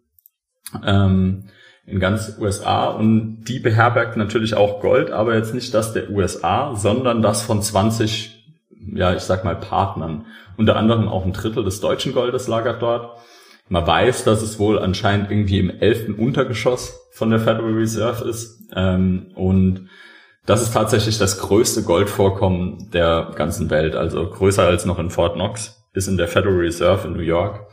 ähm, 0.85 1.45
in 1.91 2.01
ganz 2.01 2.37
USA 2.41 2.87
und 2.89 3.45
die 3.45 3.59
beherbergt 3.59 4.17
natürlich 4.17 4.55
auch 4.55 4.81
Gold, 4.81 5.11
aber 5.11 5.35
jetzt 5.35 5.55
nicht 5.55 5.75
das 5.75 5.93
der 5.93 6.11
USA, 6.11 6.75
sondern 6.77 7.23
das 7.23 7.43
von 7.43 7.63
20, 7.63 8.45
ja, 8.95 9.15
ich 9.15 9.23
sag 9.23 9.45
mal 9.45 9.57
Partnern. 9.57 10.27
Unter 10.57 10.77
anderem 10.77 11.09
auch 11.09 11.25
ein 11.25 11.33
Drittel 11.33 11.65
des 11.65 11.81
deutschen 11.81 12.13
Goldes 12.13 12.47
lagert 12.47 12.83
dort. 12.83 13.19
Man 13.69 13.87
weiß, 13.87 14.25
dass 14.25 14.43
es 14.43 14.59
wohl 14.59 14.79
anscheinend 14.79 15.31
irgendwie 15.31 15.61
im 15.61 15.71
elften 15.71 16.15
Untergeschoss 16.15 16.99
von 17.13 17.31
der 17.31 17.39
Federal 17.39 17.73
Reserve 17.73 18.29
ist. 18.29 18.69
Ähm, 18.75 19.31
und 19.35 19.89
das 20.45 20.63
ist 20.63 20.75
tatsächlich 20.75 21.19
das 21.19 21.39
größte 21.39 21.83
Goldvorkommen 21.83 22.91
der 22.93 23.31
ganzen 23.37 23.71
Welt. 23.71 23.95
Also 23.95 24.29
größer 24.29 24.65
als 24.65 24.85
noch 24.85 24.99
in 24.99 25.11
Fort 25.11 25.35
Knox 25.35 25.87
ist 25.93 26.09
in 26.09 26.17
der 26.17 26.29
Federal 26.29 26.57
Reserve 26.57 27.07
in 27.07 27.15
New 27.15 27.23
York. 27.23 27.67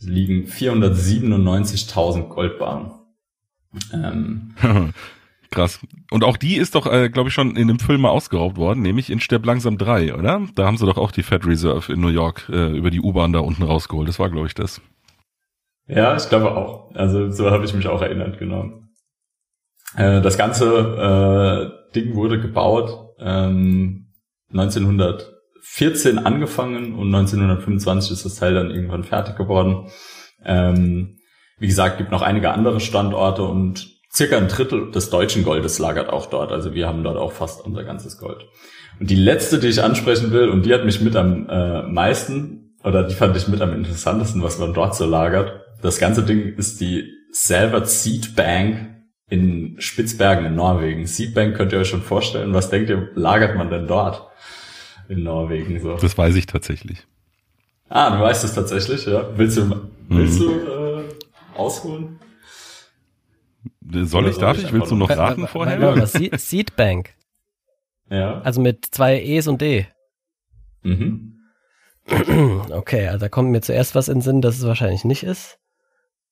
Liegen 0.00 0.46
497.000 0.46 2.28
Goldbarren. 2.28 3.05
Ähm, 3.92 4.54
Krass. 5.50 5.80
Und 6.10 6.24
auch 6.24 6.36
die 6.36 6.56
ist 6.56 6.74
doch, 6.74 6.86
äh, 6.86 7.08
glaube 7.08 7.28
ich, 7.28 7.34
schon 7.34 7.56
in 7.56 7.68
dem 7.68 7.78
Film 7.78 8.02
mal 8.02 8.10
ausgeraubt 8.10 8.56
worden, 8.56 8.82
nämlich 8.82 9.10
in 9.10 9.20
Stirb 9.20 9.46
langsam 9.46 9.78
3, 9.78 10.14
oder? 10.14 10.42
Da 10.54 10.66
haben 10.66 10.76
sie 10.76 10.86
doch 10.86 10.98
auch 10.98 11.12
die 11.12 11.22
Fed 11.22 11.46
Reserve 11.46 11.92
in 11.92 12.00
New 12.00 12.08
York 12.08 12.48
äh, 12.50 12.76
über 12.76 12.90
die 12.90 13.00
U-Bahn 13.00 13.32
da 13.32 13.40
unten 13.40 13.62
rausgeholt. 13.62 14.08
Das 14.08 14.18
war, 14.18 14.28
glaube 14.30 14.48
ich, 14.48 14.54
das. 14.54 14.80
Ja, 15.86 16.16
ich 16.16 16.28
glaube 16.28 16.56
auch. 16.56 16.94
Also 16.94 17.30
so 17.30 17.50
habe 17.50 17.64
ich 17.64 17.74
mich 17.74 17.86
auch 17.86 18.02
erinnert, 18.02 18.38
genau. 18.38 18.82
Äh, 19.96 20.20
das 20.20 20.36
ganze 20.36 21.72
äh, 21.92 21.94
Ding 21.94 22.16
wurde 22.16 22.40
gebaut 22.40 23.14
ähm, 23.20 24.12
1914 24.50 26.18
angefangen 26.18 26.94
und 26.94 27.14
1925 27.14 28.12
ist 28.12 28.24
das 28.24 28.34
Teil 28.36 28.54
dann 28.54 28.70
irgendwann 28.70 29.04
fertig 29.04 29.36
geworden. 29.36 29.88
Ähm, 30.44 31.15
wie 31.58 31.66
gesagt, 31.66 31.98
gibt 31.98 32.10
noch 32.10 32.22
einige 32.22 32.50
andere 32.50 32.80
Standorte 32.80 33.42
und 33.42 33.88
circa 34.12 34.36
ein 34.36 34.48
Drittel 34.48 34.90
des 34.90 35.10
deutschen 35.10 35.44
Goldes 35.44 35.78
lagert 35.78 36.08
auch 36.08 36.26
dort. 36.26 36.52
Also 36.52 36.74
wir 36.74 36.86
haben 36.86 37.02
dort 37.02 37.16
auch 37.16 37.32
fast 37.32 37.64
unser 37.64 37.84
ganzes 37.84 38.18
Gold. 38.18 38.46
Und 38.98 39.10
die 39.10 39.16
letzte, 39.16 39.58
die 39.58 39.68
ich 39.68 39.82
ansprechen 39.82 40.32
will, 40.32 40.48
und 40.48 40.64
die 40.64 40.72
hat 40.72 40.84
mich 40.84 41.00
mit 41.00 41.16
am 41.16 41.48
äh, 41.48 41.82
meisten, 41.82 42.74
oder 42.82 43.02
die 43.02 43.14
fand 43.14 43.36
ich 43.36 43.48
mit 43.48 43.60
am 43.60 43.74
interessantesten, 43.74 44.42
was 44.42 44.58
man 44.58 44.72
dort 44.72 44.94
so 44.94 45.04
lagert. 45.04 45.60
Das 45.82 45.98
ganze 45.98 46.22
Ding 46.22 46.54
ist 46.56 46.80
die 46.80 47.12
Salvert 47.30 47.88
Seed 47.88 48.34
Bank 48.36 48.94
in 49.28 49.76
Spitzbergen 49.78 50.46
in 50.46 50.54
Norwegen. 50.54 51.06
Seed 51.06 51.34
Bank 51.34 51.56
könnt 51.56 51.72
ihr 51.72 51.80
euch 51.80 51.88
schon 51.88 52.02
vorstellen. 52.02 52.54
Was 52.54 52.70
denkt 52.70 52.88
ihr, 52.88 53.10
lagert 53.14 53.56
man 53.56 53.70
denn 53.70 53.86
dort 53.86 54.22
in 55.08 55.22
Norwegen 55.22 55.80
so? 55.80 55.96
Das 55.96 56.16
weiß 56.16 56.36
ich 56.36 56.46
tatsächlich. 56.46 57.06
Ah, 57.88 58.16
du 58.16 58.22
weißt 58.22 58.44
es 58.44 58.54
tatsächlich, 58.54 59.06
ja. 59.06 59.28
Willst 59.36 59.58
du, 59.58 59.88
willst 60.08 60.40
du 60.40 60.50
äh, 60.50 61.04
ausholen? 61.58 62.18
Soll 63.88 64.28
ich, 64.28 64.38
darf 64.38 64.58
ich? 64.58 64.72
Willst 64.72 64.90
du 64.90 64.96
noch 64.96 65.10
raten 65.10 65.46
vorher? 65.46 66.06
Seed- 66.06 66.38
Seedbank. 66.40 67.14
Ja. 68.10 68.40
Also 68.42 68.60
mit 68.60 68.86
zwei 68.90 69.20
E's 69.20 69.46
und 69.48 69.60
D. 69.60 69.86
Mhm. 70.82 71.32
Okay, 72.70 73.08
also 73.08 73.18
da 73.18 73.28
kommt 73.28 73.50
mir 73.50 73.60
zuerst 73.62 73.94
was 73.96 74.06
in 74.08 74.16
den 74.18 74.22
Sinn, 74.22 74.40
dass 74.40 74.56
es 74.58 74.64
wahrscheinlich 74.66 75.04
nicht 75.04 75.24
ist. 75.24 75.58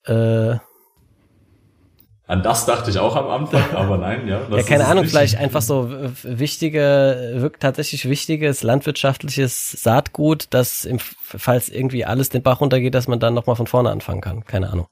Äh, 0.05 0.59
An 2.27 2.43
das 2.45 2.65
dachte 2.67 2.91
ich 2.91 2.99
auch 3.01 3.17
am 3.17 3.27
Anfang, 3.29 3.71
aber 3.75 3.99
nein, 3.99 4.29
ja. 4.29 4.41
das 4.49 4.57
ja, 4.59 4.63
keine 4.63 4.87
Ahnung, 4.87 5.03
nicht. 5.03 5.11
vielleicht 5.11 5.37
einfach 5.37 5.63
so 5.63 5.91
wichtige, 6.23 7.33
wirkt 7.39 7.61
tatsächlich 7.63 8.09
wichtiges 8.09 8.63
landwirtschaftliches 8.63 9.73
Saatgut, 9.73 10.47
das 10.51 10.85
im, 10.85 10.99
falls 11.01 11.69
irgendwie 11.69 12.05
alles 12.05 12.29
den 12.29 12.43
Bach 12.45 12.61
runtergeht, 12.61 12.95
dass 12.95 13.09
man 13.09 13.19
dann 13.19 13.35
nochmal 13.35 13.57
von 13.57 13.67
vorne 13.67 13.91
anfangen 13.91 14.21
kann. 14.21 14.45
Keine 14.45 14.71
Ahnung. 14.71 14.87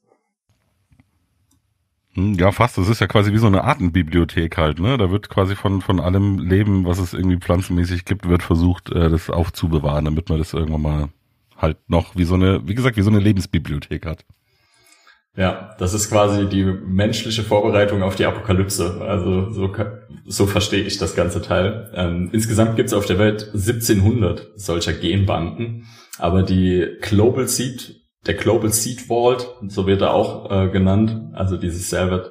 Hm, 2.15 2.35
Ja, 2.35 2.53
fast. 2.53 2.79
Das 2.79 2.89
ist 2.89 3.01
ja 3.01 3.07
quasi 3.07 3.33
wie 3.33 3.39
so 3.39 3.47
eine 3.47 3.65
Artenbibliothek 3.65 4.57
halt, 4.57 4.79
ne? 4.81 4.97
Da 4.99 5.11
wird 5.11 5.29
quasi 5.29 5.57
von, 5.57 5.81
von 5.81 6.01
allem 6.01 6.39
Leben, 6.39 6.85
was 6.85 6.99
es 6.99 7.15
irgendwie 7.15 7.39
pflanzenmäßig 7.39 8.05
gibt, 8.05 8.29
wird 8.29 8.43
versucht, 8.43 8.91
äh, 8.91 9.09
das 9.11 9.31
aufzubewahren, 9.31 10.05
damit 10.05 10.29
man 10.29 10.39
das 10.39 10.53
irgendwann 10.53 10.83
mal 10.83 11.09
halt 11.57 11.79
noch 11.89 12.17
wie 12.17 12.25
so 12.25 12.35
eine, 12.35 12.67
wie 12.67 12.75
gesagt, 12.75 12.97
wie 12.97 13.03
so 13.03 13.11
eine 13.11 13.21
Lebensbibliothek 13.21 14.05
hat. 14.07 14.25
Ja, 15.35 15.75
das 15.79 15.95
ist 15.95 16.11
quasi 16.11 16.47
die 16.47 16.65
menschliche 16.65 17.43
Vorbereitung 17.43 18.03
auf 18.03 18.17
die 18.17 18.27
Apokalypse. 18.27 19.01
Also 19.01 19.51
so, 19.51 19.75
so 20.27 20.47
verstehe 20.47 20.83
ich 20.83 20.99
das 20.99 21.17
ganze 21.17 21.41
Teil. 21.41 21.91
Ähm, 21.95 22.29
insgesamt 22.33 22.77
gibt 22.77 22.89
es 22.89 22.93
auf 22.93 23.07
der 23.07 23.19
Welt 23.19 23.45
1700 23.55 24.51
solcher 24.57 24.93
Genbanken, 24.93 25.87
aber 26.19 26.43
die 26.43 26.87
Global 27.01 27.49
Seed, 27.49 28.02
der 28.27 28.35
Global 28.35 28.71
Seed 28.71 29.01
Vault, 29.01 29.57
so 29.69 29.87
wird 29.87 30.01
er 30.01 30.15
auch 30.15 30.51
äh, 30.51 30.69
genannt, 30.69 31.33
also 31.35 31.57
dieses 31.57 31.91
Salvet 31.91 32.31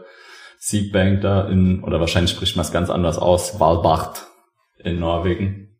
Seed 0.57 0.91
Bank 0.91 1.21
da 1.21 1.47
in, 1.47 1.83
oder 1.83 1.99
wahrscheinlich 1.99 2.31
spricht 2.31 2.55
man 2.55 2.65
es 2.65 2.71
ganz 2.71 2.89
anders 2.89 3.17
aus, 3.17 3.59
Walbart 3.59 4.27
in 4.83 4.99
Norwegen, 4.99 5.79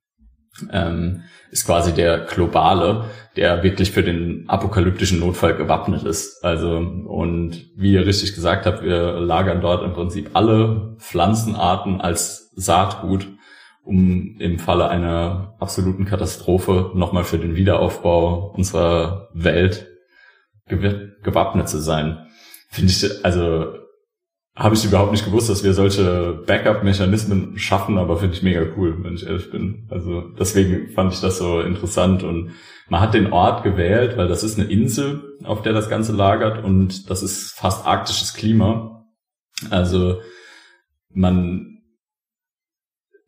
ähm, 0.71 1.23
ist 1.51 1.65
quasi 1.65 1.93
der 1.93 2.19
globale, 2.25 3.05
der 3.35 3.63
wirklich 3.63 3.91
für 3.91 4.03
den 4.03 4.45
apokalyptischen 4.47 5.19
Notfall 5.19 5.55
gewappnet 5.55 6.03
ist. 6.03 6.43
Also, 6.43 6.77
und 6.77 7.69
wie 7.75 7.93
ihr 7.93 8.05
richtig 8.05 8.33
gesagt 8.33 8.65
habt, 8.65 8.83
wir 8.83 9.19
lagern 9.19 9.61
dort 9.61 9.83
im 9.83 9.93
Prinzip 9.93 10.31
alle 10.33 10.95
Pflanzenarten 10.99 12.01
als 12.01 12.51
Saatgut, 12.55 13.27
um 13.83 14.37
im 14.39 14.59
Falle 14.59 14.89
einer 14.89 15.55
absoluten 15.59 16.05
Katastrophe 16.05 16.91
nochmal 16.95 17.23
für 17.23 17.37
den 17.37 17.55
Wiederaufbau 17.55 18.53
unserer 18.55 19.29
Welt 19.33 19.90
gewappnet 21.23 21.69
zu 21.69 21.79
sein. 21.79 22.27
Finde 22.69 22.91
ich, 22.91 23.25
also 23.25 23.73
habe 24.55 24.75
ich 24.75 24.83
überhaupt 24.83 25.11
nicht 25.11 25.25
gewusst, 25.25 25.49
dass 25.49 25.63
wir 25.63 25.73
solche 25.73 26.43
Backup-Mechanismen 26.45 27.57
schaffen, 27.57 27.97
aber 27.97 28.17
finde 28.17 28.35
ich 28.35 28.43
mega 28.43 28.65
cool, 28.75 29.01
wenn 29.03 29.15
ich 29.15 29.25
ehrlich 29.25 29.49
bin. 29.49 29.87
Also 29.89 30.21
deswegen 30.37 30.89
fand 30.89 31.13
ich 31.13 31.21
das 31.21 31.37
so 31.37 31.61
interessant 31.61 32.23
und 32.23 32.51
man 32.89 32.99
hat 32.99 33.13
den 33.13 33.31
Ort 33.31 33.63
gewählt, 33.63 34.17
weil 34.17 34.27
das 34.27 34.43
ist 34.43 34.59
eine 34.59 34.69
Insel, 34.69 35.37
auf 35.43 35.61
der 35.61 35.71
das 35.71 35.89
Ganze 35.89 36.11
lagert 36.11 36.63
und 36.63 37.09
das 37.09 37.23
ist 37.23 37.53
fast 37.53 37.85
arktisches 37.87 38.33
Klima. 38.33 39.05
Also 39.69 40.19
man 41.13 41.79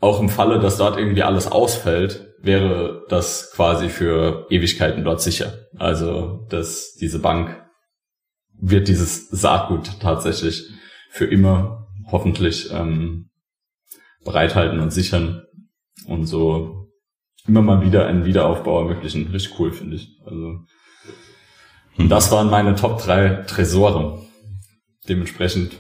auch 0.02 0.20
im 0.20 0.28
Falle, 0.28 0.60
dass 0.60 0.78
dort 0.78 0.98
irgendwie 0.98 1.24
alles 1.24 1.50
ausfällt, 1.50 2.33
wäre 2.44 3.06
das 3.10 3.52
quasi 3.56 3.90
für 3.90 4.46
Ewigkeiten 4.50 5.04
dort 5.04 5.22
sicher. 5.22 5.54
Also 5.78 6.46
dass 6.50 6.94
diese 6.94 7.20
Bank 7.20 7.60
wird 8.60 8.88
dieses 8.88 9.30
Saatgut 9.30 10.00
tatsächlich 10.00 10.70
für 11.10 11.26
immer 11.26 11.88
hoffentlich 12.12 12.70
ähm, 12.72 13.30
bereithalten 14.24 14.80
und 14.80 14.92
sichern 14.92 15.44
und 16.06 16.26
so 16.26 16.92
immer 17.48 17.62
mal 17.62 17.86
wieder 17.86 18.06
einen 18.06 18.26
Wiederaufbau 18.26 18.82
ermöglichen. 18.82 19.28
Richtig 19.32 19.60
cool, 19.60 19.72
finde 19.72 19.96
ich. 19.96 20.10
Also 20.26 20.60
und 21.98 22.10
das 22.10 22.32
waren 22.32 22.50
meine 22.50 22.76
Top 22.76 23.02
drei 23.02 23.44
Tresore. 23.48 24.22
Dementsprechend 25.08 25.74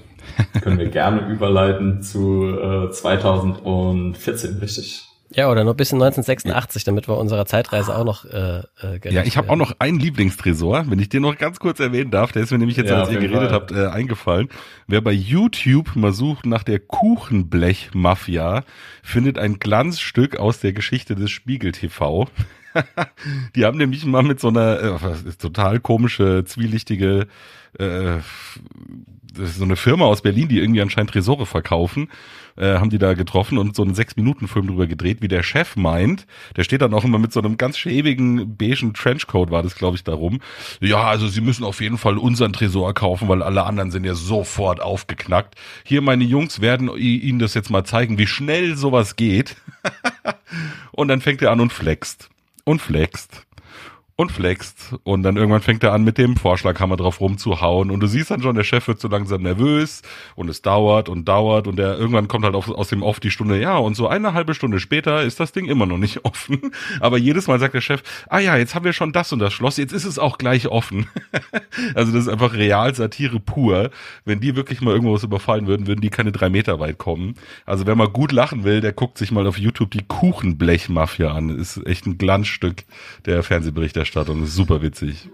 Können 0.61 0.79
wir 0.79 0.89
gerne 0.89 1.27
überleiten 1.29 2.01
zu 2.01 2.47
äh, 2.47 2.89
2014, 2.89 4.57
richtig? 4.57 5.03
Ja, 5.35 5.49
oder 5.49 5.63
nur 5.63 5.73
bis 5.73 5.91
in 5.91 6.01
1986, 6.01 6.83
damit 6.83 7.07
wir 7.07 7.17
unserer 7.17 7.45
Zeitreise 7.45 7.95
auch 7.97 8.03
noch 8.03 8.25
äh, 8.25 8.59
äh, 8.81 9.09
Ja, 9.09 9.23
ich 9.23 9.35
habe 9.37 9.49
auch 9.49 9.55
noch 9.55 9.75
einen 9.79 9.99
Lieblingstresor, 9.99 10.85
wenn 10.89 10.99
ich 10.99 11.09
den 11.09 11.23
noch 11.23 11.37
ganz 11.37 11.59
kurz 11.59 11.79
erwähnen 11.79 12.11
darf. 12.11 12.31
Der 12.31 12.43
ist 12.43 12.51
mir 12.51 12.59
nämlich 12.59 12.77
jetzt, 12.77 12.89
Ja, 12.89 13.01
als 13.01 13.09
ihr 13.09 13.19
geredet 13.19 13.49
Fall. 13.49 13.51
habt, 13.51 13.71
äh, 13.71 13.87
eingefallen. 13.87 14.49
Wer 14.87 15.01
bei 15.01 15.11
YouTube 15.11 15.95
mal 15.95 16.11
sucht 16.11 16.45
nach 16.45 16.63
der 16.63 16.79
Kuchenblech-Mafia, 16.79 18.63
findet 19.01 19.39
ein 19.39 19.59
Glanzstück 19.59 20.37
aus 20.37 20.59
der 20.59 20.73
Geschichte 20.73 21.15
des 21.15 21.31
Spiegel 21.31 21.71
TV. 21.71 22.27
Die 23.55 23.65
haben 23.65 23.77
nämlich 23.77 24.05
mal 24.05 24.23
mit 24.23 24.39
so 24.39 24.49
einer 24.49 24.81
äh, 24.81 25.31
total 25.39 25.79
komische, 25.79 26.43
zwielichtige 26.45 27.27
äh, 27.79 28.17
das 29.33 29.49
ist 29.49 29.57
so 29.57 29.63
eine 29.63 29.75
Firma 29.75 30.05
aus 30.05 30.21
Berlin, 30.21 30.47
die 30.47 30.59
irgendwie 30.59 30.81
anscheinend 30.81 31.11
Tresore 31.11 31.45
verkaufen, 31.45 32.09
äh, 32.55 32.75
haben 32.75 32.89
die 32.89 32.99
da 32.99 33.13
getroffen 33.13 33.57
und 33.57 33.75
so 33.75 33.83
einen 33.83 33.95
Sechs-Minuten-Film 33.95 34.67
drüber 34.67 34.87
gedreht, 34.87 35.21
wie 35.21 35.27
der 35.27 35.43
Chef 35.43 35.75
meint. 35.75 36.27
Der 36.55 36.63
steht 36.63 36.81
dann 36.81 36.93
auch 36.93 37.03
immer 37.03 37.19
mit 37.19 37.33
so 37.33 37.39
einem 37.39 37.57
ganz 37.57 37.77
schäbigen 37.77 38.55
beigen 38.57 38.93
Trenchcoat, 38.93 39.49
war 39.49 39.63
das, 39.63 39.75
glaube 39.75 39.95
ich, 39.95 40.03
darum. 40.03 40.39
Ja, 40.79 41.03
also 41.03 41.27
sie 41.27 41.41
müssen 41.41 41.63
auf 41.63 41.81
jeden 41.81 41.97
Fall 41.97 42.17
unseren 42.17 42.53
Tresor 42.53 42.93
kaufen, 42.93 43.27
weil 43.27 43.41
alle 43.41 43.63
anderen 43.63 43.91
sind 43.91 44.05
ja 44.05 44.13
sofort 44.13 44.81
aufgeknackt. 44.81 45.55
Hier, 45.83 46.01
meine 46.01 46.23
Jungs 46.23 46.61
werden 46.61 46.95
Ihnen 46.95 47.39
das 47.39 47.53
jetzt 47.53 47.69
mal 47.69 47.83
zeigen, 47.83 48.17
wie 48.17 48.27
schnell 48.27 48.75
sowas 48.75 49.15
geht. 49.15 49.55
und 50.91 51.07
dann 51.07 51.21
fängt 51.21 51.41
er 51.41 51.51
an 51.51 51.59
und 51.59 51.73
flext. 51.73 52.29
Und 52.65 52.81
flext 52.81 53.45
und 54.15 54.31
flext. 54.31 54.95
Und 55.03 55.23
dann 55.23 55.37
irgendwann 55.37 55.61
fängt 55.61 55.83
er 55.83 55.93
an, 55.93 56.03
mit 56.03 56.17
dem 56.17 56.37
Vorschlaghammer 56.37 56.97
drauf 56.97 57.19
rumzuhauen. 57.19 57.89
Und 57.89 57.99
du 57.99 58.07
siehst 58.07 58.29
dann 58.29 58.41
schon, 58.41 58.55
der 58.55 58.63
Chef 58.63 58.87
wird 58.87 58.99
so 58.99 59.07
langsam 59.07 59.41
nervös 59.41 60.03
und 60.35 60.49
es 60.49 60.61
dauert 60.61 61.09
und 61.09 61.27
dauert 61.27 61.67
und 61.67 61.77
der 61.77 61.97
irgendwann 61.97 62.27
kommt 62.27 62.45
halt 62.45 62.53
auf, 62.53 62.69
aus 62.69 62.89
dem 62.89 63.01
Off 63.01 63.19
die 63.19 63.31
Stunde, 63.31 63.59
ja, 63.59 63.77
und 63.77 63.95
so 63.95 64.07
eine 64.07 64.33
halbe 64.33 64.53
Stunde 64.53 64.79
später 64.79 65.23
ist 65.23 65.39
das 65.39 65.51
Ding 65.51 65.65
immer 65.65 65.85
noch 65.85 65.97
nicht 65.97 66.25
offen. 66.25 66.71
Aber 66.99 67.17
jedes 67.17 67.47
Mal 67.47 67.59
sagt 67.59 67.73
der 67.73 67.81
Chef, 67.81 68.03
ah 68.29 68.39
ja, 68.39 68.55
jetzt 68.55 68.75
haben 68.75 68.85
wir 68.85 68.93
schon 68.93 69.13
das 69.13 69.33
und 69.33 69.39
das 69.39 69.53
Schloss, 69.53 69.77
jetzt 69.77 69.93
ist 69.93 70.05
es 70.05 70.19
auch 70.19 70.37
gleich 70.37 70.67
offen. 70.67 71.07
also 71.95 72.11
das 72.11 72.23
ist 72.23 72.27
einfach 72.27 72.53
Real-Satire 72.53 73.39
pur. 73.39 73.89
Wenn 74.25 74.39
die 74.39 74.55
wirklich 74.55 74.81
mal 74.81 74.93
irgendwas 74.93 75.23
überfallen 75.23 75.65
würden, 75.65 75.87
würden 75.87 76.01
die 76.01 76.09
keine 76.09 76.31
drei 76.31 76.49
Meter 76.49 76.79
weit 76.79 76.99
kommen. 76.99 77.33
Also 77.65 77.87
wer 77.87 77.95
mal 77.95 78.09
gut 78.09 78.31
lachen 78.31 78.63
will, 78.63 78.79
der 78.79 78.93
guckt 78.93 79.17
sich 79.17 79.31
mal 79.31 79.47
auf 79.47 79.57
YouTube 79.57 79.89
die 79.89 80.03
Kuchenblech-Mafia 80.07 81.31
an. 81.31 81.49
Ist 81.49 81.85
echt 81.87 82.05
ein 82.05 82.19
Glanzstück 82.19 82.83
der 83.25 83.41
Fernsehberichterstattung. 84.03 84.43
Ist 84.43 84.55
super 84.55 84.81
witzig. 84.81 85.29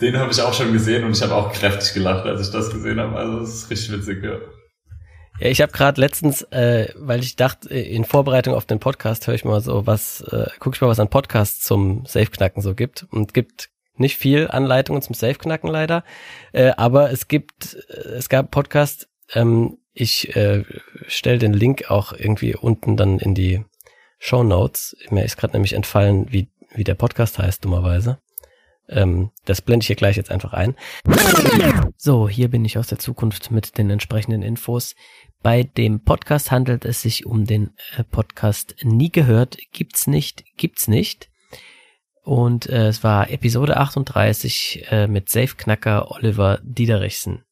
Den 0.00 0.18
habe 0.18 0.30
ich 0.30 0.40
auch 0.42 0.52
schon 0.52 0.72
gesehen 0.72 1.04
und 1.04 1.16
ich 1.16 1.22
habe 1.22 1.34
auch 1.34 1.52
kräftig 1.52 1.94
gelacht, 1.94 2.26
als 2.26 2.46
ich 2.46 2.52
das 2.52 2.70
gesehen 2.70 3.00
habe. 3.00 3.16
Also 3.16 3.40
das 3.40 3.54
ist 3.54 3.70
richtig 3.70 3.92
witzig, 3.92 4.22
ja. 4.22 4.38
Ja, 5.38 5.48
ich 5.48 5.60
habe 5.60 5.72
gerade 5.72 6.00
letztens, 6.00 6.42
äh, 6.50 6.92
weil 6.96 7.20
ich 7.20 7.36
dachte, 7.36 7.68
in 7.68 8.04
Vorbereitung 8.04 8.54
auf 8.54 8.64
den 8.64 8.80
Podcast 8.80 9.26
höre 9.26 9.34
ich 9.34 9.44
mal 9.44 9.60
so 9.60 9.86
was, 9.86 10.22
äh, 10.22 10.46
gucke 10.58 10.76
ich 10.76 10.80
mal, 10.80 10.88
was 10.88 11.00
an 11.00 11.08
Podcasts 11.08 11.62
zum 11.62 12.04
Safe-Knacken 12.06 12.62
so 12.62 12.74
gibt. 12.74 13.06
Und 13.10 13.34
gibt 13.34 13.68
nicht 13.96 14.16
viel 14.16 14.48
Anleitungen 14.48 15.02
zum 15.02 15.14
Safe-Knacken 15.14 15.70
leider. 15.70 16.04
Äh, 16.52 16.72
aber 16.76 17.10
es 17.10 17.28
gibt, 17.28 17.76
äh, 17.88 18.16
es 18.16 18.28
gab 18.28 18.50
Podcast, 18.50 19.08
ähm, 19.32 19.78
ich 19.92 20.34
äh, 20.36 20.64
stelle 21.06 21.38
den 21.38 21.54
Link 21.54 21.90
auch 21.90 22.12
irgendwie 22.12 22.54
unten 22.54 22.96
dann 22.96 23.18
in 23.18 23.34
die 23.34 23.64
Show 24.18 24.42
Notes. 24.42 24.96
Mir 25.10 25.24
ist 25.24 25.36
gerade 25.36 25.54
nämlich 25.54 25.74
entfallen, 25.74 26.26
wie, 26.30 26.48
wie 26.76 26.84
der 26.84 26.94
Podcast 26.94 27.38
heißt, 27.38 27.64
dummerweise. 27.64 28.18
Ähm, 28.88 29.30
das 29.44 29.62
blende 29.62 29.82
ich 29.82 29.88
hier 29.88 29.96
gleich 29.96 30.16
jetzt 30.16 30.30
einfach 30.30 30.52
ein. 30.52 30.76
So, 31.96 32.28
hier 32.28 32.48
bin 32.48 32.64
ich 32.64 32.78
aus 32.78 32.86
der 32.86 32.98
Zukunft 32.98 33.50
mit 33.50 33.78
den 33.78 33.90
entsprechenden 33.90 34.42
Infos. 34.42 34.94
Bei 35.42 35.64
dem 35.64 36.04
Podcast 36.04 36.50
handelt 36.50 36.84
es 36.84 37.02
sich 37.02 37.26
um 37.26 37.44
den 37.44 37.70
äh, 37.96 38.04
Podcast 38.04 38.76
Nie 38.82 39.10
gehört, 39.10 39.58
gibt's 39.72 40.06
nicht, 40.06 40.44
gibt's 40.56 40.88
nicht. 40.88 41.30
Und 42.22 42.68
äh, 42.68 42.88
es 42.88 43.04
war 43.04 43.30
Episode 43.30 43.76
38 43.76 44.86
äh, 44.90 45.06
mit 45.06 45.28
Safe-Knacker 45.28 46.10
Oliver 46.10 46.60
Diederichsen. 46.62 47.44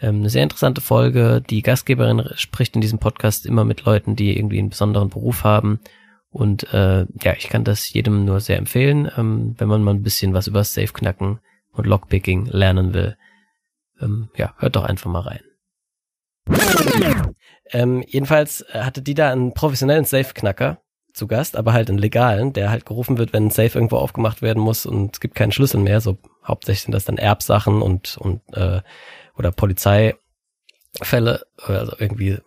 Ähm, 0.00 0.16
eine 0.16 0.30
sehr 0.30 0.42
interessante 0.42 0.80
Folge. 0.80 1.42
Die 1.48 1.62
Gastgeberin 1.62 2.28
spricht 2.34 2.74
in 2.74 2.80
diesem 2.80 2.98
Podcast 2.98 3.46
immer 3.46 3.64
mit 3.64 3.84
Leuten, 3.84 4.16
die 4.16 4.36
irgendwie 4.36 4.58
einen 4.58 4.70
besonderen 4.70 5.10
Beruf 5.10 5.44
haben. 5.44 5.80
Und 6.30 6.72
äh, 6.72 7.06
ja, 7.22 7.32
ich 7.36 7.48
kann 7.48 7.64
das 7.64 7.92
jedem 7.92 8.24
nur 8.24 8.40
sehr 8.40 8.58
empfehlen, 8.58 9.10
ähm, 9.16 9.54
wenn 9.58 9.68
man 9.68 9.82
mal 9.82 9.94
ein 9.94 10.02
bisschen 10.02 10.32
was 10.32 10.46
über 10.46 10.62
Safe-Knacken 10.62 11.40
und 11.72 11.86
Lockpicking 11.86 12.46
lernen 12.46 12.94
will. 12.94 13.16
Ähm, 14.00 14.30
ja, 14.36 14.54
hört 14.58 14.76
doch 14.76 14.84
einfach 14.84 15.10
mal 15.10 15.20
rein. 15.20 15.40
Ähm, 17.72 18.02
jedenfalls 18.06 18.62
äh, 18.72 18.80
hatte 18.80 19.02
die 19.02 19.14
da 19.14 19.30
einen 19.30 19.54
professionellen 19.54 20.04
Safe-Knacker 20.04 20.80
zu 21.12 21.26
Gast, 21.26 21.56
aber 21.56 21.72
halt 21.72 21.88
einen 21.88 21.98
legalen, 21.98 22.52
der 22.52 22.70
halt 22.70 22.86
gerufen 22.86 23.18
wird, 23.18 23.32
wenn 23.32 23.46
ein 23.46 23.50
Safe 23.50 23.76
irgendwo 23.78 23.96
aufgemacht 23.96 24.42
werden 24.42 24.62
muss 24.62 24.86
und 24.86 25.14
es 25.14 25.20
gibt 25.20 25.34
keinen 25.34 25.52
Schlüssel 25.52 25.80
mehr. 25.80 26.00
So 26.00 26.18
hauptsächlich 26.44 26.82
sind 26.82 26.92
das 26.92 27.04
dann 27.04 27.18
Erbsachen 27.18 27.82
und 27.82 28.16
und 28.18 28.40
äh, 28.54 28.80
oder 29.36 29.52
Polizeifälle, 29.52 30.16
also 31.56 31.92
irgendwie 31.98 32.38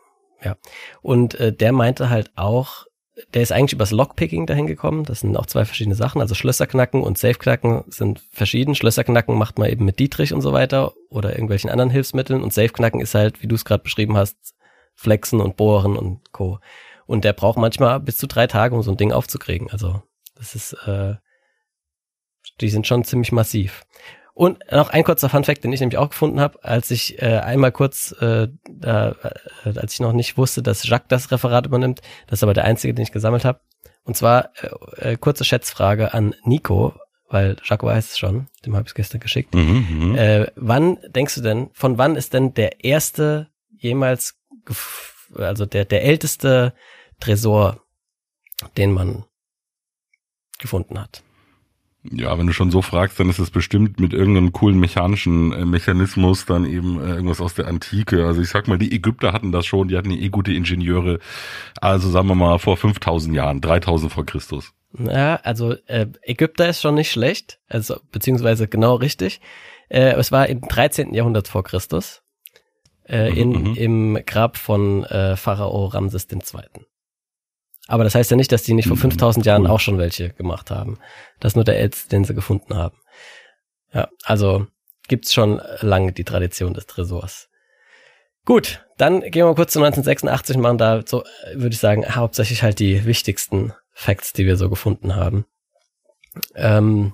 ja. 0.44 0.58
Und 1.02 1.36
äh, 1.36 1.54
der 1.54 1.72
meinte 1.72 2.10
halt 2.10 2.32
auch, 2.36 2.86
der 3.34 3.44
ist 3.44 3.52
eigentlich 3.52 3.74
übers 3.74 3.92
Lockpicking 3.92 4.48
dahin 4.48 4.66
gekommen. 4.66 5.04
Das 5.04 5.20
sind 5.20 5.38
auch 5.38 5.46
zwei 5.46 5.66
verschiedene 5.66 5.96
Sachen. 5.96 6.20
Also 6.20 6.34
Schlösserknacken 6.34 7.04
und 7.04 7.18
Safeknacken 7.18 7.84
sind 7.88 8.22
verschieden. 8.32 8.74
Schlösserknacken 8.74 9.38
macht 9.38 9.60
man 9.60 9.70
eben 9.70 9.86
mit 9.86 10.00
Dietrich 10.00 10.34
und 10.34 10.42
so 10.42 10.52
weiter 10.52 10.94
oder 11.10 11.32
irgendwelchen 11.32 11.70
anderen 11.70 11.92
Hilfsmitteln. 11.92 12.42
Und 12.42 12.54
Safeknacken 12.54 13.02
ist 13.02 13.14
halt, 13.14 13.44
wie 13.44 13.48
du 13.48 13.56
es 13.56 13.66
gerade 13.66 13.84
beschrieben 13.84 14.18
hast, 14.18 14.56
Flexen 14.96 15.42
und 15.42 15.58
Bohren 15.58 15.96
und 15.96 16.32
Co. 16.32 16.60
Und 17.06 17.24
der 17.24 17.34
braucht 17.34 17.58
manchmal 17.58 18.00
bis 18.00 18.18
zu 18.18 18.28
drei 18.28 18.48
Tage, 18.48 18.76
um 18.76 18.82
so 18.82 18.92
ein 18.92 18.98
Ding 18.98 19.12
aufzukriegen. 19.12 19.70
Also 19.70 20.02
das 20.36 20.56
ist, 20.56 20.74
äh, 20.88 21.16
die 22.62 22.70
sind 22.70 22.88
schon 22.88 23.04
ziemlich 23.04 23.32
massiv. 23.32 23.84
Und 24.34 24.60
noch 24.72 24.90
ein 24.90 25.04
kurzer 25.04 25.30
Funfact, 25.30 25.64
den 25.64 25.72
ich 25.74 25.80
nämlich 25.80 26.00
auch 26.00 26.10
gefunden 26.10 26.40
habe, 26.40 26.64
als 26.64 26.90
ich 26.90 27.22
äh, 27.22 27.38
einmal 27.38 27.72
kurz, 27.72 28.14
äh, 28.20 28.48
da, 28.68 29.16
äh, 29.64 29.78
als 29.78 29.94
ich 29.94 30.00
noch 30.00 30.14
nicht 30.14 30.38
wusste, 30.38 30.64
dass 30.64 30.88
Jacques 30.88 31.08
das 31.10 31.32
Referat 31.32 31.68
übernimmt, 31.68 32.02
das 32.28 32.40
ist 32.40 32.44
aber 32.44 32.56
der 32.56 32.66
einzige, 32.66 32.96
den 32.96 33.04
ich 33.04 33.12
gesammelt 33.12 33.46
habe. 33.46 33.60
Und 34.06 34.18
zwar 34.18 34.50
äh, 34.98 35.12
äh, 35.12 35.18
kurze 35.18 35.44
Schätzfrage 35.44 36.16
an 36.16 36.34
Nico, 36.46 36.96
weil 37.30 37.58
Jacques 37.64 37.88
weiß 37.88 38.12
es 38.12 38.18
schon, 38.18 38.48
dem 38.66 38.76
habe 38.76 38.84
ich 38.84 38.92
es 38.92 38.96
gestern 38.96 39.22
geschickt. 39.22 39.54
Mhm, 39.54 39.88
mhm. 39.90 40.16
Äh, 40.16 40.48
wann 40.56 40.98
denkst 41.10 41.36
du 41.36 41.42
denn, 41.42 41.70
von 41.74 42.00
wann 42.00 42.16
ist 42.16 42.34
denn 42.34 42.56
der 42.56 42.84
erste 42.84 43.50
jemals, 43.70 44.40
also 45.36 45.68
der, 45.68 45.86
der 45.86 46.04
älteste 46.04 46.74
Tresor, 47.20 47.82
den 48.78 48.92
man 48.92 49.26
gefunden 50.58 51.00
hat? 51.00 51.22
Ja, 52.12 52.38
wenn 52.38 52.48
du 52.48 52.54
schon 52.54 52.70
so 52.70 52.82
fragst, 52.82 53.20
dann 53.20 53.30
ist 53.30 53.40
es 53.40 53.50
bestimmt 53.50 54.00
mit 54.00 54.14
irgendeinem 54.14 54.52
coolen 54.52 54.80
mechanischen 54.80 55.54
äh, 55.54 55.66
Mechanismus 55.66 56.46
dann 56.46 56.66
eben 56.66 57.00
äh, 57.00 57.12
irgendwas 57.12 57.40
aus 57.40 57.54
der 57.54 57.68
Antike. 57.68 58.26
Also 58.26 58.42
ich 58.42 58.50
sag 58.50 58.68
mal, 58.68 58.78
die 58.78 58.94
Ägypter 58.94 59.32
hatten 59.32 59.52
das 59.52 59.66
schon, 59.66 59.88
die 59.88 59.98
hatten 59.98 60.12
ja 60.12 60.18
eh 60.18 60.30
gute 60.30 60.54
Ingenieure. 60.54 61.20
Also 61.80 62.10
sagen 62.10 62.28
wir 62.28 62.36
mal 62.36 62.60
vor 62.60 62.76
5000 62.76 63.36
Jahren, 63.36 63.62
3000 63.62 64.12
vor 64.12 64.26
Christus. 64.26 64.74
Ja, 65.00 65.36
also 65.38 65.76
äh, 65.88 66.08
Ägypter 66.22 66.68
ist 66.68 66.82
schon 66.82 66.96
nicht 66.96 67.12
schlecht, 67.12 67.60
also 67.68 68.00
beziehungsweise 68.12 68.68
genau 68.68 68.96
richtig. 68.96 69.40
Äh, 69.90 70.14
es 70.14 70.32
war 70.32 70.48
im 70.50 70.62
13. 70.62 71.14
Jahrhundert 71.14 71.48
vor 71.48 71.64
Christus 71.64 72.24
äh, 73.08 73.30
Mhm, 73.32 73.38
in, 73.38 73.50
mhm. 73.50 73.76
im 73.76 74.26
Grab 74.26 74.58
von 74.58 75.04
äh, 75.06 75.36
Pharao 75.36 75.86
Ramses 75.86 76.28
II. 76.32 76.40
Aber 77.88 78.04
das 78.04 78.16
heißt 78.16 78.32
ja 78.32 78.38
nicht, 78.38 78.52
dass 78.52 78.64
die 78.64 78.74
nicht 78.74 78.88
vor 78.88 78.96
Mhm, 78.98 79.02
5000 79.02 79.46
Jahren 79.46 79.64
cool. 79.64 79.70
auch 79.72 79.80
schon 79.80 79.98
welche 79.98 80.30
gemacht 80.30 80.72
haben. 80.72 80.98
Das 81.40 81.52
ist 81.52 81.56
nur 81.56 81.66
der 81.66 81.80
älteste, 81.80 82.10
den 82.10 82.24
sie 82.24 82.34
gefunden 82.34 82.76
haben. 82.76 82.98
Ja, 83.94 84.08
also 84.24 84.68
gibt's 85.08 85.34
schon 85.34 85.62
lange 85.82 86.14
die 86.14 86.24
Tradition 86.24 86.74
des 86.74 86.88
Tresors. 86.88 87.50
Gut, 88.46 88.86
dann 88.98 89.22
gehen 89.22 89.46
wir 89.46 89.56
kurz 89.56 89.74
zu 89.74 89.80
1986 89.80 90.56
und 90.58 90.62
machen 90.62 90.78
da 90.78 91.02
so, 91.06 91.24
würde 91.54 91.74
ich 91.74 91.80
sagen, 91.80 92.06
hauptsächlich 92.16 92.64
halt 92.64 92.80
die 92.80 93.06
wichtigsten 93.06 93.74
Facts, 93.94 94.34
die 94.34 94.46
wir 94.46 94.58
so 94.58 94.70
gefunden 94.70 95.16
haben. 95.16 95.46
Ähm, 96.56 97.14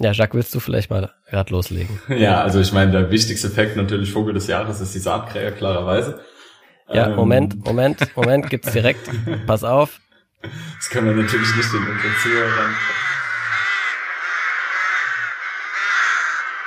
ja, 0.00 0.12
Jacques, 0.12 0.34
willst 0.34 0.54
du 0.54 0.60
vielleicht 0.60 0.90
mal 0.90 1.12
gerade 1.28 1.52
loslegen? 1.52 2.00
Ja, 2.08 2.42
also 2.42 2.60
ich 2.60 2.72
meine, 2.72 2.90
der 2.92 3.10
wichtigste 3.10 3.48
Fakt 3.48 3.76
natürlich 3.76 4.12
Vogel 4.12 4.34
des 4.34 4.46
Jahres 4.46 4.80
ist 4.80 4.94
die 4.94 4.98
Saatkräher, 4.98 5.52
klarerweise. 5.52 6.20
Ja, 6.88 7.08
Ähm, 7.08 7.16
Moment, 7.16 7.64
Moment, 7.64 8.16
Moment, 8.16 8.50
gibt's 8.50 8.72
direkt. 8.72 9.08
Pass 9.46 9.64
auf. 9.64 10.00
Das 10.76 10.90
können 10.90 11.08
wir 11.08 11.22
natürlich 11.22 11.54
nicht 11.56 11.72
in 11.72 11.80
unseren 11.80 12.16
Zuhörern. 12.22 12.74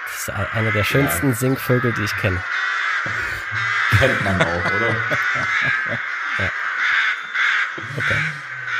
Das 0.05 0.21
ist 0.21 0.29
einer 0.29 0.71
der 0.71 0.83
schönsten 0.83 1.33
Singvögel, 1.33 1.93
die 1.93 2.03
ich 2.03 2.15
kenne. 2.17 2.43
Kennt 3.97 4.23
man 4.23 4.41
auch, 4.41 4.65
oder? 4.65 4.95
Okay. 7.97 8.15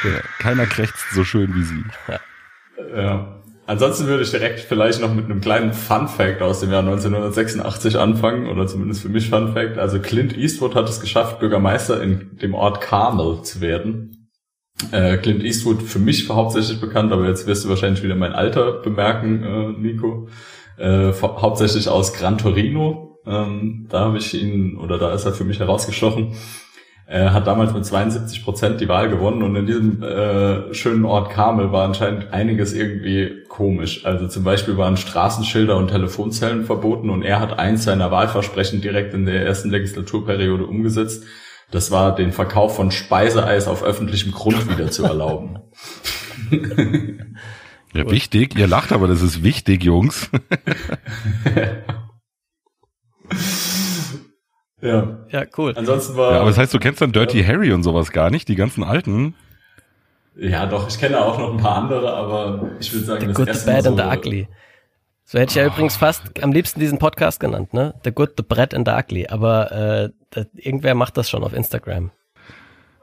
Ja, 0.04 0.22
keiner 0.39 0.66
krächzt 0.66 1.12
so 1.14 1.24
schön 1.24 1.54
wie 1.56 1.64
sie. 1.64 1.84
Ja. 2.95 3.41
ansonsten 3.66 4.08
würde 4.08 4.24
ich 4.24 4.32
direkt 4.32 4.62
vielleicht 4.62 5.02
noch 5.02 5.14
mit 5.14 5.26
einem 5.26 5.41
kleinen 5.41 5.74
Fun 5.74 6.08
Fact 6.08 6.41
aus 6.41 6.62
dem 6.62 6.72
Jahr 6.72 6.82
1986 6.82 7.97
anfangen, 7.97 8.47
oder 8.47 8.68
zumindest 8.68 9.02
für 9.02 9.10
mich 9.10 9.30
Fun 9.30 9.54
Fact. 9.54 9.78
Also 9.78 10.00
Clint 10.00 10.38
Eastwood 10.38 10.76
hat 10.76 10.89
es 10.89 11.02
geschafft, 11.02 11.39
Bürgermeister 11.39 12.02
in 12.02 12.38
dem 12.38 12.54
Ort 12.54 12.82
Carmel 12.82 13.43
zu 13.43 13.62
werden. 13.62 14.19
Äh, 14.92 15.18
Clint 15.18 15.44
Eastwood 15.44 15.84
für 15.84 16.00
mich 16.00 16.30
hauptsächlich 16.30 16.80
bekannt, 16.80 17.12
aber 17.12 17.28
jetzt 17.28 17.48
wirst 17.48 17.66
du 17.66 17.70
wahrscheinlich 17.70 18.04
wieder 18.04 18.16
mein 18.16 18.34
Alter 18.34 18.82
bemerken, 18.82 19.44
äh, 19.44 19.80
Nico. 19.80 20.28
Äh, 20.78 21.12
hauptsächlich 21.22 21.90
aus 21.90 22.14
Gran 22.14 22.38
Torino. 22.38 23.20
Ähm, 23.26 23.88
da 23.90 24.06
habe 24.06 24.18
ich 24.18 24.34
ihn, 24.34 24.78
oder 24.78 24.98
da 24.98 25.14
ist 25.14 25.26
er 25.26 25.34
für 25.34 25.44
mich 25.44 25.60
herausgestochen. 25.60 26.34
Er 27.12 27.34
hat 27.34 27.48
damals 27.48 27.74
mit 27.74 27.84
72 27.84 28.44
Prozent 28.44 28.82
die 28.82 28.88
Wahl 28.88 29.10
gewonnen 29.10 29.42
und 29.42 29.56
in 29.56 29.66
diesem 29.66 30.04
äh, 30.04 30.74
schönen 30.76 31.06
Ort 31.06 31.32
Kamel 31.32 31.72
war 31.72 31.86
anscheinend 31.86 32.32
einiges 32.32 32.72
irgendwie 32.72 33.46
komisch. 33.48 34.06
Also 34.06 34.28
zum 34.28 34.44
Beispiel 34.44 34.78
waren 34.78 34.96
Straßenschilder 34.96 35.76
und 35.76 35.88
Telefonzellen 35.88 36.66
verboten 36.66 37.10
und 37.10 37.24
er 37.24 37.40
hat 37.40 37.58
eins 37.58 37.84
seiner 37.84 38.12
Wahlversprechen 38.12 38.82
direkt 38.82 39.16
in 39.16 39.26
der 39.26 39.44
ersten 39.44 39.72
Legislaturperiode 39.72 40.68
umgesetzt. 40.68 41.26
Das 41.72 41.92
war 41.92 42.16
den 42.16 42.32
Verkauf 42.32 42.76
von 42.76 42.92
Speiseeis 42.92 43.68
auf 43.68 43.84
öffentlichem 43.84 44.32
Grund 44.32 44.70
wieder 44.70 44.90
zu 44.92 45.04
erlauben. 45.04 45.60
Ja, 47.94 48.10
wichtig. 48.10 48.56
Ihr 48.56 48.68
lacht, 48.68 48.92
aber 48.92 49.08
das 49.08 49.22
ist 49.22 49.44
wichtig, 49.44 49.84
Jungs. 49.84 50.30
ja. 54.82 55.26
Ja, 55.30 55.46
cool. 55.58 55.74
Ansonsten 55.76 56.16
war. 56.16 56.34
Ja, 56.34 56.40
aber 56.42 56.50
das 56.50 56.58
heißt, 56.60 56.74
du 56.74 56.80
kennst 56.80 57.02
dann 57.02 57.12
Dirty 57.12 57.44
Harry 57.44 57.72
und 57.72 57.84
sowas 57.84 58.12
gar 58.12 58.30
nicht, 58.30 58.48
die 58.48 58.56
ganzen 58.56 58.84
alten. 58.84 59.34
Ja, 60.36 60.68
doch, 60.68 60.88
ich 60.88 61.00
kenne 61.00 61.20
auch 61.20 61.38
noch 61.40 61.52
ein 61.52 61.58
paar 61.58 61.78
andere, 61.78 62.14
aber 62.14 62.70
ich 62.80 62.94
würde 62.94 63.06
sagen, 63.06 63.22
The 63.22 63.28
das 63.28 63.36
Good, 63.36 63.56
the 63.56 63.66
Bad 63.66 63.88
and 63.88 63.98
so, 63.98 64.04
the 64.04 64.18
Ugly. 64.18 64.48
So 65.32 65.38
hätte 65.38 65.52
ich 65.52 65.56
ja 65.58 65.68
übrigens 65.68 65.96
fast 65.96 66.42
am 66.42 66.52
liebsten 66.52 66.80
diesen 66.80 66.98
Podcast 66.98 67.40
genannt, 67.40 67.72
ne? 67.72 67.94
The 68.04 68.12
Good, 68.12 68.32
the 68.36 68.42
Bad 68.42 68.74
and 68.74 68.88
the 68.88 68.96
Ugly. 68.96 69.28
Aber 69.28 69.72
äh, 69.72 70.10
das, 70.32 70.48
irgendwer 70.56 70.96
macht 70.96 71.18
das 71.18 71.30
schon 71.30 71.44
auf 71.44 71.54
Instagram. 71.54 72.10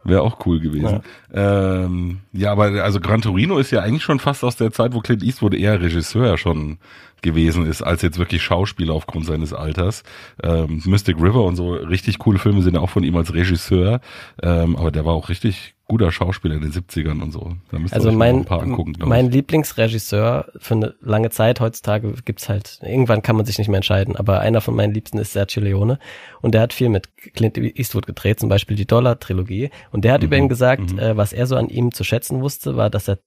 Wäre 0.03 0.23
auch 0.23 0.45
cool 0.45 0.59
gewesen. 0.59 1.03
Ja. 1.33 1.85
Ähm, 1.85 2.23
ja, 2.33 2.51
aber 2.51 2.83
also 2.83 2.99
Gran 2.99 3.23
Torino 3.23 3.59
ist 3.59 3.71
ja 3.71 3.83
eigentlich 3.83 4.03
schon 4.03 4.19
fast 4.19 4.43
aus 4.43 4.57
der 4.57 4.73
Zeit, 4.73 4.93
wo 4.93 4.99
Clint 4.99 5.23
Eastwood 5.23 5.55
eher 5.55 5.81
Regisseur 5.81 6.37
schon 6.37 6.79
gewesen 7.23 7.65
ist, 7.65 7.83
als 7.83 8.03
jetzt 8.03 8.19
wirklich 8.19 8.43
Schauspieler 8.43 8.95
aufgrund 8.95 9.25
seines 9.25 9.53
Alters. 9.53 10.03
Ähm, 10.43 10.83
Mystic 10.85 11.19
River 11.21 11.45
und 11.45 11.55
so 11.55 11.75
richtig 11.75 12.19
coole 12.19 12.41
Filme 12.41 12.61
sind 12.63 12.75
ja 12.75 12.81
auch 12.81 12.91
von 12.91 13.05
ihm 13.05 13.15
als 13.15 13.35
Regisseur. 13.35 14.01
Ähm, 14.43 14.75
aber 14.75 14.91
der 14.91 15.05
war 15.05 15.15
auch 15.15 15.29
richtig 15.29 15.76
guter 15.89 16.11
Schauspieler 16.11 16.57
in 16.57 16.63
den 16.63 16.73
70ern 16.73 17.23
und 17.23 17.31
so. 17.31 17.57
Da 17.71 17.79
also 17.91 18.11
mein, 18.11 18.41
ein 18.41 18.45
paar 18.45 18.63
angucken, 18.63 18.95
mein 19.05 19.31
Lieblingsregisseur 19.31 20.51
für 20.57 20.75
eine 20.75 20.95
lange 21.01 21.31
Zeit, 21.31 21.61
heutzutage 21.61 22.13
gibt's 22.25 22.49
halt, 22.49 22.81
irgendwann 22.83 23.23
kann 23.23 23.37
man 23.37 23.47
sich 23.47 23.59
nicht 23.59 23.69
mehr 23.69 23.77
entscheiden, 23.79 24.17
aber 24.17 24.41
einer 24.41 24.61
von 24.61 24.75
meinen 24.75 24.93
Liebsten 24.93 25.19
ist 25.19 25.33
Sergio 25.33 25.63
Leone 25.63 25.99
und 26.43 26.55
der 26.55 26.61
hat 26.63 26.73
viel 26.73 26.89
mit 26.89 27.17
Clint 27.17 27.57
Eastwood 27.57 28.07
gedreht, 28.07 28.41
zum 28.41 28.49
Beispiel 28.49 28.77
die 28.77 28.87
Dollar-Trilogie 28.87 29.71
und 29.93 30.05
der 30.05 30.15
hat 30.15 30.23
mhm, 30.23 30.27
über 30.27 30.37
ihn 30.37 30.49
gesagt, 30.49 30.93
mhm. 30.93 30.99
äh, 30.99 31.17
was 31.17 31.33
er 31.33 31.47
so 31.47 31.57
an 31.57 31.69
ihm 31.69 31.93
zu 31.93 32.03
schätzen 32.03 32.41
wusste, 32.41 32.77
war, 32.77 32.91
dass 32.91 33.09
er 33.09 33.19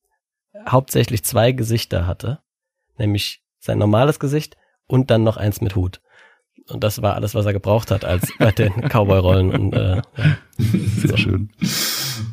hauptsächlich 0.68 1.24
zwei 1.24 1.54
Gesichter 1.54 2.08
hatte, 2.08 2.40
nämlich 2.98 3.42
sein 3.60 3.78
normales 3.78 4.20
Gesicht 4.20 4.58
und 4.88 5.12
dann 5.12 5.24
noch 5.24 5.38
eins 5.38 5.62
mit 5.62 5.76
Hut. 5.76 6.02
Und 6.68 6.84
das 6.84 7.02
war 7.02 7.16
alles, 7.16 7.36
was 7.36 7.46
er 7.46 7.54
gebraucht 7.54 7.90
hat 7.90 8.06
als 8.06 8.32
bei 8.38 8.52
den 8.52 8.74
Cowboy-Rollen. 8.90 9.52
Und, 9.52 9.74
äh, 9.74 9.96
ja. 9.96 10.04
Sehr 10.58 11.18
schön. 11.18 11.50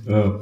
Ja. 0.06 0.38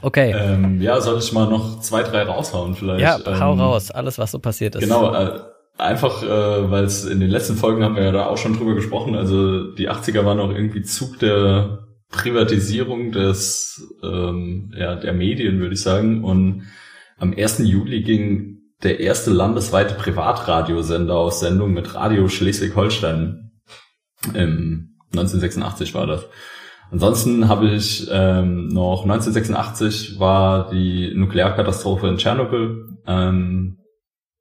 Okay. 0.00 0.32
Ähm, 0.32 0.80
ja, 0.80 1.00
soll 1.00 1.18
ich 1.18 1.32
mal 1.32 1.48
noch 1.48 1.80
zwei, 1.80 2.02
drei 2.02 2.22
raushauen 2.22 2.74
vielleicht? 2.74 3.00
Ja, 3.00 3.18
ähm, 3.26 3.40
hau 3.40 3.54
raus, 3.54 3.90
alles 3.90 4.18
was 4.18 4.30
so 4.30 4.38
passiert 4.38 4.76
ist. 4.76 4.82
Genau, 4.82 5.12
äh, 5.12 5.40
einfach, 5.76 6.22
äh, 6.22 6.70
weil 6.70 6.84
es 6.84 7.04
in 7.04 7.20
den 7.20 7.30
letzten 7.30 7.56
Folgen 7.56 7.82
haben 7.82 7.96
wir 7.96 8.04
ja 8.04 8.12
da 8.12 8.26
auch 8.26 8.38
schon 8.38 8.56
drüber 8.56 8.74
gesprochen, 8.74 9.16
also 9.16 9.72
die 9.72 9.90
80er 9.90 10.24
waren 10.24 10.38
auch 10.38 10.50
irgendwie 10.50 10.82
Zug 10.82 11.18
der 11.18 11.88
Privatisierung 12.10 13.12
des, 13.12 13.96
ähm, 14.02 14.72
ja, 14.76 14.94
der 14.94 15.12
Medien, 15.12 15.60
würde 15.60 15.74
ich 15.74 15.82
sagen. 15.82 16.24
Und 16.24 16.64
am 17.18 17.34
1. 17.36 17.58
Juli 17.60 18.02
ging 18.02 18.58
der 18.82 19.00
erste 19.00 19.30
landesweite 19.30 19.94
Privatradiosender 19.94 21.16
aus 21.16 21.40
Sendung 21.40 21.72
mit 21.72 21.94
Radio 21.94 22.28
Schleswig-Holstein. 22.28 23.50
Ähm, 24.34 24.96
1986 25.12 25.94
war 25.94 26.06
das. 26.06 26.24
Ansonsten 26.90 27.48
habe 27.48 27.68
ich 27.68 28.08
ähm, 28.10 28.68
noch 28.68 29.02
1986 29.02 30.18
war 30.18 30.70
die 30.70 31.12
Nuklearkatastrophe 31.14 32.08
in 32.08 32.16
Tschernobyl. 32.16 32.98
Ähm, 33.06 33.78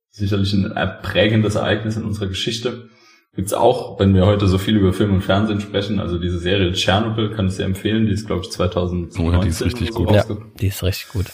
sicherlich 0.09 0.53
ein 0.53 0.73
prägendes 1.01 1.55
Ereignis 1.55 1.97
in 1.97 2.03
unserer 2.03 2.27
Geschichte. 2.27 2.89
Gibt's 3.35 3.53
auch, 3.53 3.99
wenn 3.99 4.15
wir 4.15 4.25
heute 4.25 4.47
so 4.47 4.57
viel 4.57 4.77
über 4.77 4.93
Film 4.93 5.13
und 5.13 5.21
Fernsehen 5.21 5.61
sprechen, 5.61 5.99
also 5.99 6.17
diese 6.17 6.39
Serie 6.39 6.71
Tschernobyl 6.71 7.35
kann 7.35 7.47
ich 7.47 7.53
sehr 7.53 7.67
empfehlen. 7.67 8.07
Die 8.07 8.13
ist, 8.13 8.25
glaube 8.25 8.41
ich, 8.41 8.51
2019 8.51 9.27
oh, 9.27 9.41
die 9.41 9.49
ist 9.49 9.63
richtig 9.63 9.93
so 9.93 10.05
gut. 10.05 10.11
Ja, 10.11 10.25
die 10.59 10.67
ist 10.67 10.83
richtig 10.83 11.09
gut. 11.09 11.25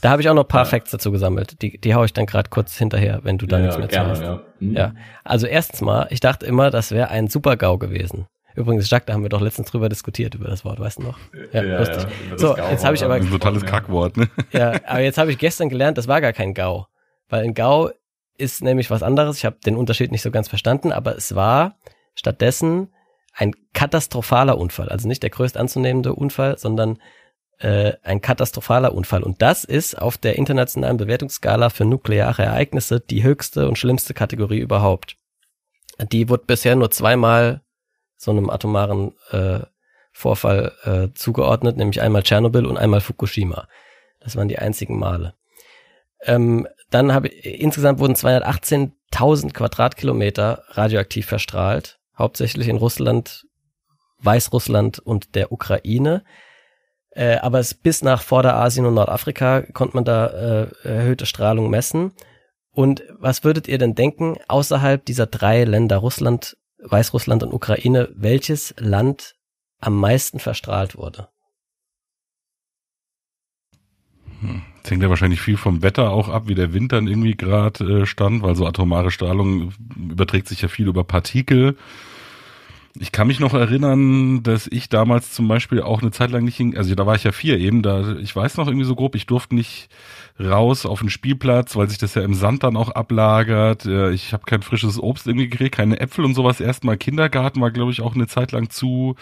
Da 0.00 0.10
habe 0.10 0.22
ich 0.22 0.28
auch 0.28 0.34
noch 0.34 0.48
paar 0.48 0.62
ja. 0.62 0.64
Facts 0.64 0.90
dazu 0.90 1.12
gesammelt. 1.12 1.62
Die, 1.62 1.78
die 1.78 1.94
hau 1.94 2.02
ich 2.02 2.12
dann 2.12 2.26
gerade 2.26 2.50
kurz 2.50 2.76
hinterher, 2.76 3.20
wenn 3.22 3.38
du 3.38 3.46
da 3.46 3.58
ja, 3.58 3.66
nichts 3.66 3.78
mehr 3.78 3.86
gerne, 3.86 4.10
hast. 4.10 4.22
Ja. 4.22 4.42
Mhm. 4.58 4.76
ja. 4.76 4.94
Also 5.22 5.46
erstens 5.46 5.80
mal, 5.80 6.08
ich 6.10 6.18
dachte 6.18 6.44
immer, 6.46 6.70
das 6.70 6.90
wäre 6.90 7.08
ein 7.10 7.28
Super-GAU 7.28 7.78
gewesen. 7.78 8.26
Übrigens, 8.54 8.88
Jacques, 8.88 9.06
da 9.06 9.14
haben 9.14 9.22
wir 9.22 9.28
doch 9.28 9.40
letztens 9.40 9.70
drüber 9.70 9.88
diskutiert 9.88 10.34
über 10.34 10.48
das 10.48 10.64
Wort, 10.64 10.78
weißt 10.78 10.98
du 10.98 11.02
noch? 11.02 11.18
Ja, 11.52 11.62
ja 11.62 11.78
lustig. 11.78 12.06
Ja, 12.30 12.38
so, 12.38 12.56
jetzt 12.56 12.84
habe 12.84 12.94
ich 12.94 13.04
aber 13.04 13.14
ein 13.14 13.28
totales 13.28 13.64
Kackwort, 13.64 14.16
ne? 14.16 14.28
Ja, 14.52 14.72
aber 14.86 15.00
jetzt 15.00 15.18
habe 15.18 15.32
ich 15.32 15.38
gestern 15.38 15.68
gelernt, 15.68 15.98
das 15.98 16.06
war 16.06 16.20
gar 16.20 16.32
kein 16.32 16.54
GAU, 16.54 16.86
weil 17.28 17.44
ein 17.44 17.54
GAU 17.54 17.90
ist 18.36 18.62
nämlich 18.62 18.90
was 18.90 19.02
anderes. 19.02 19.38
Ich 19.38 19.44
habe 19.44 19.56
den 19.64 19.76
Unterschied 19.76 20.12
nicht 20.12 20.22
so 20.22 20.30
ganz 20.30 20.48
verstanden, 20.48 20.92
aber 20.92 21.16
es 21.16 21.34
war 21.34 21.76
stattdessen 22.14 22.92
ein 23.32 23.52
katastrophaler 23.72 24.58
Unfall, 24.58 24.88
also 24.88 25.08
nicht 25.08 25.22
der 25.22 25.30
größt 25.30 25.56
anzunehmende 25.56 26.14
Unfall, 26.14 26.56
sondern 26.58 26.98
äh, 27.58 27.94
ein 28.02 28.20
katastrophaler 28.20 28.94
Unfall. 28.94 29.22
Und 29.22 29.42
das 29.42 29.64
ist 29.64 30.00
auf 30.00 30.18
der 30.18 30.36
internationalen 30.36 30.96
Bewertungsskala 30.96 31.70
für 31.70 31.84
nukleare 31.84 32.42
Ereignisse 32.42 33.00
die 33.00 33.22
höchste 33.22 33.68
und 33.68 33.78
schlimmste 33.78 34.14
Kategorie 34.14 34.60
überhaupt. 34.60 35.16
Die 36.12 36.28
wurde 36.28 36.44
bisher 36.46 36.76
nur 36.76 36.90
zweimal 36.90 37.63
so 38.16 38.30
einem 38.30 38.50
atomaren 38.50 39.12
äh, 39.30 39.60
Vorfall 40.12 40.72
äh, 40.84 41.14
zugeordnet, 41.14 41.76
nämlich 41.76 42.00
einmal 42.00 42.22
Tschernobyl 42.22 42.66
und 42.66 42.78
einmal 42.78 43.00
Fukushima. 43.00 43.68
Das 44.20 44.36
waren 44.36 44.48
die 44.48 44.58
einzigen 44.58 44.98
Male. 44.98 45.34
Ähm, 46.22 46.66
dann 46.90 47.12
habe 47.12 47.28
insgesamt 47.28 47.98
wurden 47.98 48.14
218.000 48.14 49.52
Quadratkilometer 49.52 50.62
radioaktiv 50.68 51.26
verstrahlt, 51.26 51.98
hauptsächlich 52.16 52.68
in 52.68 52.76
Russland, 52.76 53.46
Weißrussland 54.20 55.00
und 55.00 55.34
der 55.34 55.52
Ukraine. 55.52 56.24
Äh, 57.10 57.36
aber 57.38 57.58
es, 57.58 57.74
bis 57.74 58.02
nach 58.02 58.22
Vorderasien 58.22 58.86
und 58.86 58.94
Nordafrika 58.94 59.62
konnte 59.62 59.96
man 59.96 60.04
da 60.04 60.26
äh, 60.26 60.68
erhöhte 60.84 61.26
Strahlung 61.26 61.70
messen. 61.70 62.12
Und 62.70 63.04
was 63.18 63.44
würdet 63.44 63.68
ihr 63.68 63.78
denn 63.78 63.94
denken, 63.94 64.36
außerhalb 64.48 65.04
dieser 65.04 65.26
drei 65.26 65.64
Länder, 65.64 65.98
Russland, 65.98 66.56
Weißrussland 66.84 67.42
und 67.42 67.52
Ukraine, 67.52 68.08
welches 68.14 68.74
Land 68.78 69.34
am 69.80 69.98
meisten 69.98 70.38
verstrahlt 70.38 70.96
wurde? 70.96 71.28
Hm. 74.40 74.62
Hängt 74.86 75.02
ja 75.02 75.08
wahrscheinlich 75.08 75.40
viel 75.40 75.56
vom 75.56 75.82
Wetter 75.82 76.10
auch 76.10 76.28
ab, 76.28 76.44
wie 76.46 76.54
der 76.54 76.74
Wind 76.74 76.92
dann 76.92 77.06
irgendwie 77.06 77.36
gerade 77.36 78.02
äh, 78.02 78.06
stand, 78.06 78.42
weil 78.42 78.54
so 78.54 78.66
atomare 78.66 79.10
Strahlung 79.10 79.72
überträgt 79.96 80.48
sich 80.48 80.60
ja 80.60 80.68
viel 80.68 80.88
über 80.88 81.04
Partikel. 81.04 81.76
Ich 83.00 83.10
kann 83.10 83.26
mich 83.26 83.40
noch 83.40 83.54
erinnern, 83.54 84.44
dass 84.44 84.68
ich 84.68 84.88
damals 84.88 85.32
zum 85.32 85.48
Beispiel 85.48 85.82
auch 85.82 86.00
eine 86.00 86.12
Zeit 86.12 86.30
lang 86.30 86.44
nicht, 86.44 86.56
hin, 86.56 86.76
also 86.76 86.94
da 86.94 87.06
war 87.06 87.16
ich 87.16 87.24
ja 87.24 87.32
vier 87.32 87.58
eben, 87.58 87.82
da, 87.82 88.16
ich 88.18 88.34
weiß 88.36 88.56
noch 88.56 88.68
irgendwie 88.68 88.86
so 88.86 88.94
grob, 88.94 89.16
ich 89.16 89.26
durfte 89.26 89.56
nicht 89.56 89.88
raus 90.38 90.86
auf 90.86 91.00
den 91.00 91.10
Spielplatz, 91.10 91.74
weil 91.74 91.88
sich 91.88 91.98
das 91.98 92.14
ja 92.14 92.22
im 92.22 92.34
Sand 92.34 92.62
dann 92.62 92.76
auch 92.76 92.90
ablagert. 92.90 93.86
Ich 93.86 94.32
habe 94.32 94.44
kein 94.46 94.62
frisches 94.62 95.00
Obst 95.00 95.26
irgendwie 95.26 95.48
gekriegt, 95.48 95.74
keine 95.74 95.98
Äpfel 95.98 96.24
und 96.24 96.34
sowas. 96.34 96.60
Erstmal 96.60 96.96
Kindergarten 96.96 97.60
war, 97.60 97.72
glaube 97.72 97.90
ich, 97.90 98.00
auch 98.00 98.14
eine 98.14 98.28
Zeit 98.28 98.52
lang 98.52 98.70
zu. 98.70 99.16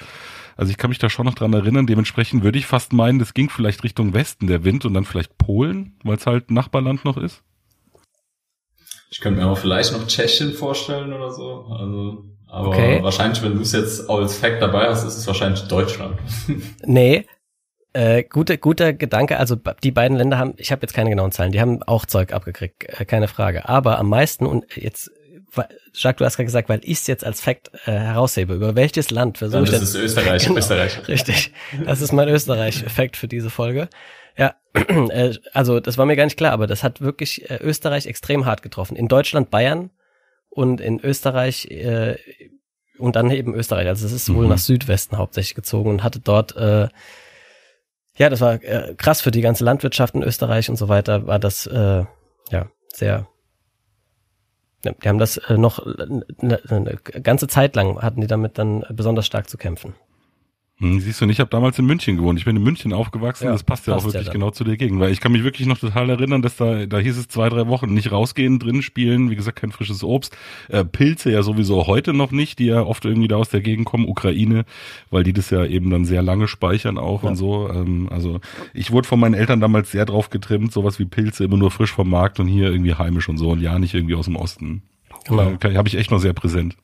Also 0.56 0.70
ich 0.70 0.76
kann 0.76 0.90
mich 0.90 0.98
da 0.98 1.08
schon 1.08 1.26
noch 1.26 1.34
dran 1.34 1.52
erinnern. 1.54 1.86
Dementsprechend 1.86 2.42
würde 2.42 2.58
ich 2.58 2.66
fast 2.66 2.92
meinen, 2.92 3.18
das 3.18 3.34
ging 3.34 3.48
vielleicht 3.48 3.84
Richtung 3.84 4.12
Westen 4.12 4.46
der 4.46 4.64
Wind 4.64 4.84
und 4.84 4.94
dann 4.94 5.04
vielleicht 5.04 5.38
Polen, 5.38 5.96
weil 6.02 6.16
es 6.16 6.26
halt 6.26 6.50
Nachbarland 6.50 7.04
noch 7.04 7.16
ist. 7.16 7.42
Ich 9.10 9.20
könnte 9.20 9.40
mir 9.40 9.46
auch 9.46 9.58
vielleicht 9.58 9.92
noch 9.92 10.06
Tschechien 10.06 10.52
vorstellen 10.52 11.12
oder 11.12 11.30
so. 11.30 11.66
Also 11.70 12.24
aber 12.52 12.68
Okay. 12.68 13.02
wahrscheinlich, 13.02 13.42
wenn 13.42 13.54
du 13.54 13.62
es 13.62 13.72
jetzt 13.72 14.08
als 14.10 14.36
Fact 14.36 14.60
dabei 14.62 14.86
hast, 14.88 15.04
ist 15.04 15.16
es 15.16 15.26
wahrscheinlich 15.26 15.62
Deutschland. 15.62 16.16
Nee, 16.84 17.26
äh, 17.94 18.22
guter, 18.24 18.56
guter 18.56 18.92
Gedanke. 18.92 19.38
Also 19.38 19.56
die 19.82 19.90
beiden 19.90 20.16
Länder 20.16 20.38
haben, 20.38 20.54
ich 20.56 20.70
habe 20.72 20.82
jetzt 20.82 20.94
keine 20.94 21.10
genauen 21.10 21.32
Zahlen, 21.32 21.52
die 21.52 21.60
haben 21.60 21.82
auch 21.82 22.06
Zeug 22.06 22.32
abgekriegt, 22.32 22.84
äh, 23.00 23.04
keine 23.04 23.28
Frage. 23.28 23.68
Aber 23.68 23.98
am 23.98 24.08
meisten, 24.08 24.46
und 24.46 24.64
jetzt, 24.76 25.10
Jacques, 25.94 26.18
du 26.18 26.24
hast 26.24 26.36
gerade 26.36 26.46
gesagt, 26.46 26.68
weil 26.70 26.80
ich 26.84 26.98
es 27.00 27.06
jetzt 27.06 27.24
als 27.24 27.40
Fact 27.42 27.70
äh, 27.86 27.92
heraushebe, 27.92 28.54
über 28.54 28.74
welches 28.76 29.10
Land 29.10 29.38
versuche 29.38 29.64
ich 29.64 29.72
ist 29.72 29.74
denn- 29.74 29.82
es 29.82 29.94
Österreich, 29.94 30.42
Genau. 30.46 30.58
Österreich. 30.58 31.08
Richtig. 31.08 31.52
Das 31.84 32.00
ist 32.00 32.12
mein 32.12 32.28
Österreich-Effekt 32.28 33.16
für 33.16 33.28
diese 33.28 33.50
Folge. 33.50 33.88
Ja, 34.38 34.54
äh, 34.74 35.34
also 35.52 35.78
das 35.80 35.98
war 35.98 36.06
mir 36.06 36.16
gar 36.16 36.24
nicht 36.24 36.38
klar, 36.38 36.52
aber 36.52 36.66
das 36.66 36.82
hat 36.82 37.02
wirklich 37.02 37.50
äh, 37.50 37.56
Österreich 37.62 38.06
extrem 38.06 38.46
hart 38.46 38.62
getroffen. 38.62 38.96
In 38.96 39.08
Deutschland 39.08 39.50
Bayern 39.50 39.90
und 40.54 40.80
in 40.80 41.00
Österreich 41.00 41.66
äh, 41.70 42.16
und 42.98 43.16
dann 43.16 43.30
eben 43.30 43.54
Österreich. 43.54 43.88
Also 43.88 44.06
es 44.06 44.12
ist 44.12 44.32
wohl 44.32 44.44
Mhm. 44.44 44.50
nach 44.50 44.58
Südwesten 44.58 45.16
hauptsächlich 45.18 45.54
gezogen 45.54 45.90
und 45.90 46.02
hatte 46.04 46.20
dort 46.20 46.54
äh, 46.56 46.88
ja, 48.18 48.28
das 48.28 48.40
war 48.42 48.62
äh, 48.62 48.94
krass 48.96 49.22
für 49.22 49.30
die 49.30 49.40
ganze 49.40 49.64
Landwirtschaft 49.64 50.14
in 50.14 50.22
Österreich 50.22 50.68
und 50.68 50.76
so 50.76 50.88
weiter, 50.88 51.26
war 51.26 51.38
das 51.38 51.66
äh, 51.66 52.04
ja 52.50 52.70
sehr 52.88 53.26
ja, 54.84 54.92
die 54.92 55.08
haben 55.08 55.18
das 55.18 55.38
äh, 55.38 55.56
noch 55.56 55.78
eine, 55.78 56.60
eine 56.68 56.96
ganze 57.22 57.46
Zeit 57.48 57.74
lang 57.76 58.02
hatten 58.02 58.20
die 58.20 58.26
damit 58.26 58.58
dann 58.58 58.84
besonders 58.90 59.26
stark 59.26 59.48
zu 59.48 59.56
kämpfen. 59.56 59.94
Hm, 60.82 60.98
siehst 60.98 61.20
du, 61.20 61.26
ich 61.28 61.38
habe 61.38 61.48
damals 61.48 61.78
in 61.78 61.86
München 61.86 62.16
gewohnt. 62.16 62.40
Ich 62.40 62.44
bin 62.44 62.56
in 62.56 62.62
München 62.64 62.92
aufgewachsen. 62.92 63.44
Ja, 63.44 63.52
das 63.52 63.62
passt 63.62 63.86
ja 63.86 63.92
auch 63.94 63.98
passt 63.98 64.06
ja 64.08 64.12
wirklich 64.14 64.26
dann. 64.26 64.32
genau 64.32 64.50
zu 64.50 64.64
der 64.64 64.76
Gegend. 64.76 64.98
Weil 64.98 65.12
ich 65.12 65.20
kann 65.20 65.30
mich 65.30 65.44
wirklich 65.44 65.68
noch 65.68 65.78
total 65.78 66.10
erinnern, 66.10 66.42
dass 66.42 66.56
da, 66.56 66.86
da 66.86 66.98
hieß 66.98 67.16
es 67.18 67.28
zwei, 67.28 67.48
drei 67.48 67.68
Wochen 67.68 67.94
nicht 67.94 68.10
rausgehen, 68.10 68.58
drin 68.58 68.82
spielen. 68.82 69.30
Wie 69.30 69.36
gesagt, 69.36 69.60
kein 69.60 69.70
frisches 69.70 70.02
Obst. 70.02 70.36
Äh, 70.68 70.84
Pilze 70.84 71.30
ja 71.30 71.44
sowieso 71.44 71.86
heute 71.86 72.12
noch 72.12 72.32
nicht, 72.32 72.58
die 72.58 72.66
ja 72.66 72.82
oft 72.82 73.04
irgendwie 73.04 73.28
da 73.28 73.36
aus 73.36 73.48
der 73.48 73.60
Gegend 73.60 73.86
kommen. 73.86 74.08
Ukraine, 74.08 74.64
weil 75.10 75.22
die 75.22 75.32
das 75.32 75.50
ja 75.50 75.64
eben 75.64 75.88
dann 75.88 76.04
sehr 76.04 76.20
lange 76.22 76.48
speichern 76.48 76.98
auch 76.98 77.22
Ja. 77.22 77.28
und 77.30 77.36
so. 77.36 77.70
Ähm, 77.70 78.08
also 78.10 78.40
ich 78.74 78.90
wurde 78.90 79.06
von 79.06 79.20
meinen 79.20 79.34
Eltern 79.34 79.60
damals 79.60 79.92
sehr 79.92 80.04
drauf 80.04 80.30
getrimmt, 80.30 80.72
sowas 80.72 80.98
wie 80.98 81.04
Pilze 81.04 81.44
immer 81.44 81.58
nur 81.58 81.70
frisch 81.70 81.92
vom 81.92 82.10
Markt 82.10 82.40
und 82.40 82.48
hier 82.48 82.72
irgendwie 82.72 82.94
heimisch 82.94 83.28
und 83.28 83.38
so 83.38 83.50
und 83.50 83.60
ja 83.60 83.78
nicht 83.78 83.94
irgendwie 83.94 84.16
aus 84.16 84.24
dem 84.24 84.34
Osten. 84.34 84.82
Genau. 85.28 85.52
Äh, 85.62 85.76
habe 85.76 85.86
ich 85.86 85.94
echt 85.96 86.10
noch 86.10 86.18
sehr 86.18 86.32
präsent. 86.32 86.76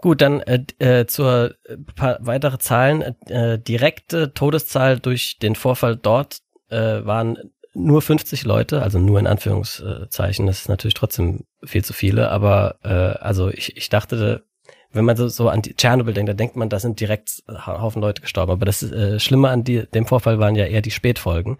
Gut, 0.00 0.20
dann 0.20 0.40
äh, 0.40 0.64
äh, 0.78 1.06
zur 1.06 1.54
äh, 1.64 1.76
paar 1.96 2.18
weitere 2.20 2.58
Zahlen. 2.58 3.02
Äh, 3.26 3.58
direkte 3.58 4.32
Todeszahl 4.32 4.98
durch 4.98 5.38
den 5.38 5.54
Vorfall 5.54 5.96
dort 5.96 6.38
äh, 6.68 7.04
waren 7.04 7.38
nur 7.74 8.02
50 8.02 8.44
Leute, 8.44 8.82
also 8.82 8.98
nur 8.98 9.18
in 9.18 9.26
Anführungszeichen. 9.26 10.46
Das 10.46 10.60
ist 10.60 10.68
natürlich 10.68 10.94
trotzdem 10.94 11.44
viel 11.64 11.84
zu 11.84 11.92
viele, 11.92 12.30
aber 12.30 12.76
äh, 12.82 12.88
also 12.88 13.48
ich, 13.48 13.76
ich 13.76 13.88
dachte, 13.88 14.44
wenn 14.90 15.04
man 15.04 15.16
so, 15.16 15.28
so 15.28 15.48
an 15.48 15.62
die 15.62 15.74
Tschernobyl 15.74 16.14
denkt, 16.14 16.28
da 16.28 16.34
denkt 16.34 16.56
man, 16.56 16.68
da 16.68 16.78
sind 16.80 17.00
direkt 17.00 17.42
Haufen 17.48 18.00
Leute 18.00 18.22
gestorben. 18.22 18.52
Aber 18.52 18.66
das 18.66 18.82
äh, 18.82 19.20
Schlimme 19.20 19.50
an 19.50 19.64
die, 19.64 19.86
dem 19.86 20.06
Vorfall 20.06 20.38
waren 20.38 20.54
ja 20.56 20.64
eher 20.64 20.82
die 20.82 20.90
Spätfolgen. 20.90 21.58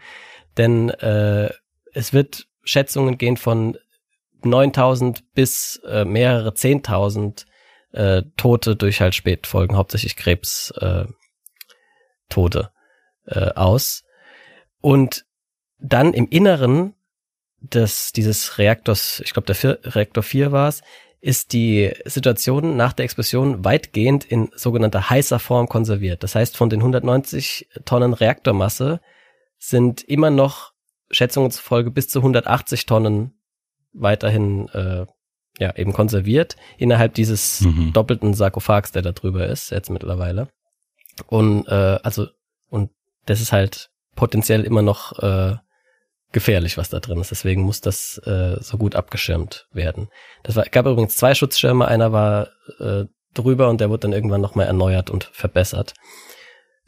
Denn 0.57 0.91
äh, 0.91 1.51
es 1.93 2.13
wird 2.13 2.47
Schätzungen 2.65 3.19
gehen 3.19 3.37
von 3.37 3.77
9000 4.45 5.35
bis 5.35 5.81
äh, 5.87 6.05
mehrere 6.05 6.51
10.000 6.51 7.45
äh, 7.93 8.23
Tote 8.37 8.77
durch 8.77 9.01
halt 9.01 9.15
Spätfolgen, 9.15 9.77
hauptsächlich 9.77 10.17
Krebs 10.17 10.73
äh, 10.81 11.07
Tote 12.29 12.71
äh, 13.27 13.51
aus. 13.53 14.05
Und 14.81 15.25
dann 15.79 16.13
im 16.13 16.29
Inneren 16.29 16.95
des 17.61 18.13
dieses 18.13 18.59
Reaktors, 18.59 19.21
ich 19.25 19.33
glaube 19.33 19.47
der 19.47 19.55
vier, 19.55 19.79
Reaktor 19.83 20.23
4 20.23 20.53
war 20.53 20.69
es, 20.69 20.83
ist 21.21 21.53
die 21.53 21.93
Situation 22.05 22.77
nach 22.77 22.93
der 22.93 23.05
Explosion 23.05 23.65
weitgehend 23.65 24.25
in 24.25 24.51
sogenannter 24.55 25.11
heißer 25.11 25.41
Form 25.41 25.69
konserviert. 25.69 26.23
Das 26.23 26.37
heißt, 26.37 26.57
von 26.57 26.71
den 26.71 26.81
190 26.81 27.69
Tonnen 27.85 28.13
Reaktormasse 28.13 29.01
sind 29.59 30.03
immer 30.03 30.31
noch 30.31 30.73
Schätzungen 31.11 31.51
zufolge 31.51 31.91
bis 31.91 32.09
zu 32.09 32.21
180 32.21 32.87
Tonnen 32.87 33.33
weiterhin 33.93 34.69
äh, 34.69 35.07
ja 35.59 35.75
eben 35.77 35.93
konserviert 35.93 36.57
innerhalb 36.79 37.15
dieses 37.15 37.61
Mhm. 37.63 37.93
doppelten 37.93 38.35
Sarkophags, 38.35 38.93
der 38.93 39.03
da 39.03 39.13
drüber 39.13 39.47
ist 39.47 39.71
jetzt 39.71 39.91
mittlerweile. 39.91 40.49
Und 41.27 41.67
äh, 41.69 41.99
also 42.03 42.29
und 42.71 42.91
das 43.27 43.41
ist 43.41 43.53
halt 43.53 43.91
potenziell 44.15 44.65
immer 44.65 44.83
noch 44.83 45.19
äh, 45.19 45.57
gefährlich, 46.33 46.77
was 46.77 46.91
da 46.91 47.01
drin 47.01 47.21
ist. 47.21 47.31
Deswegen 47.31 47.63
muss 47.63 47.81
das 47.81 48.19
äh, 48.25 48.57
so 48.61 48.79
gut 48.79 48.95
abgeschirmt 48.95 49.67
werden. 49.73 50.09
Das 50.43 50.57
war, 50.57 50.65
gab 50.65 50.87
übrigens 50.87 51.17
zwei 51.17 51.35
Schutzschirme. 51.35 51.89
Einer 51.89 52.13
war 52.13 52.49
äh, 52.79 53.05
drüber 53.35 53.69
und 53.69 53.81
der 53.81 53.91
wurde 53.91 54.01
dann 54.01 54.13
irgendwann 54.13 54.41
nochmal 54.41 54.67
erneuert 54.67 55.11
und 55.11 55.25
verbessert. 55.25 55.95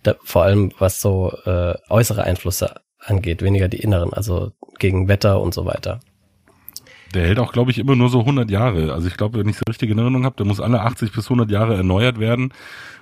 Da, 0.02 0.14
vor 0.22 0.44
allem 0.44 0.72
was 0.78 1.00
so 1.00 1.32
äh, 1.44 1.74
äußere 1.88 2.24
Einflüsse 2.24 2.80
angeht, 2.98 3.42
weniger 3.42 3.68
die 3.68 3.80
inneren, 3.80 4.12
also 4.12 4.52
gegen 4.78 5.08
Wetter 5.08 5.40
und 5.40 5.54
so 5.54 5.64
weiter. 5.64 6.00
Der 7.14 7.26
hält 7.26 7.38
auch, 7.40 7.52
glaube 7.52 7.70
ich, 7.72 7.78
immer 7.78 7.96
nur 7.96 8.08
so 8.08 8.20
100 8.20 8.50
Jahre. 8.50 8.92
Also 8.92 9.08
ich 9.08 9.16
glaube, 9.16 9.38
wenn 9.40 9.48
ich 9.48 9.56
es 9.56 9.62
richtig 9.68 9.90
in 9.90 9.98
Erinnerung 9.98 10.24
habe, 10.24 10.36
der 10.36 10.46
muss 10.46 10.61
alle 10.61 10.80
80 10.82 11.12
bis 11.12 11.26
100 11.26 11.50
Jahre 11.50 11.74
erneuert 11.76 12.20
werden. 12.20 12.52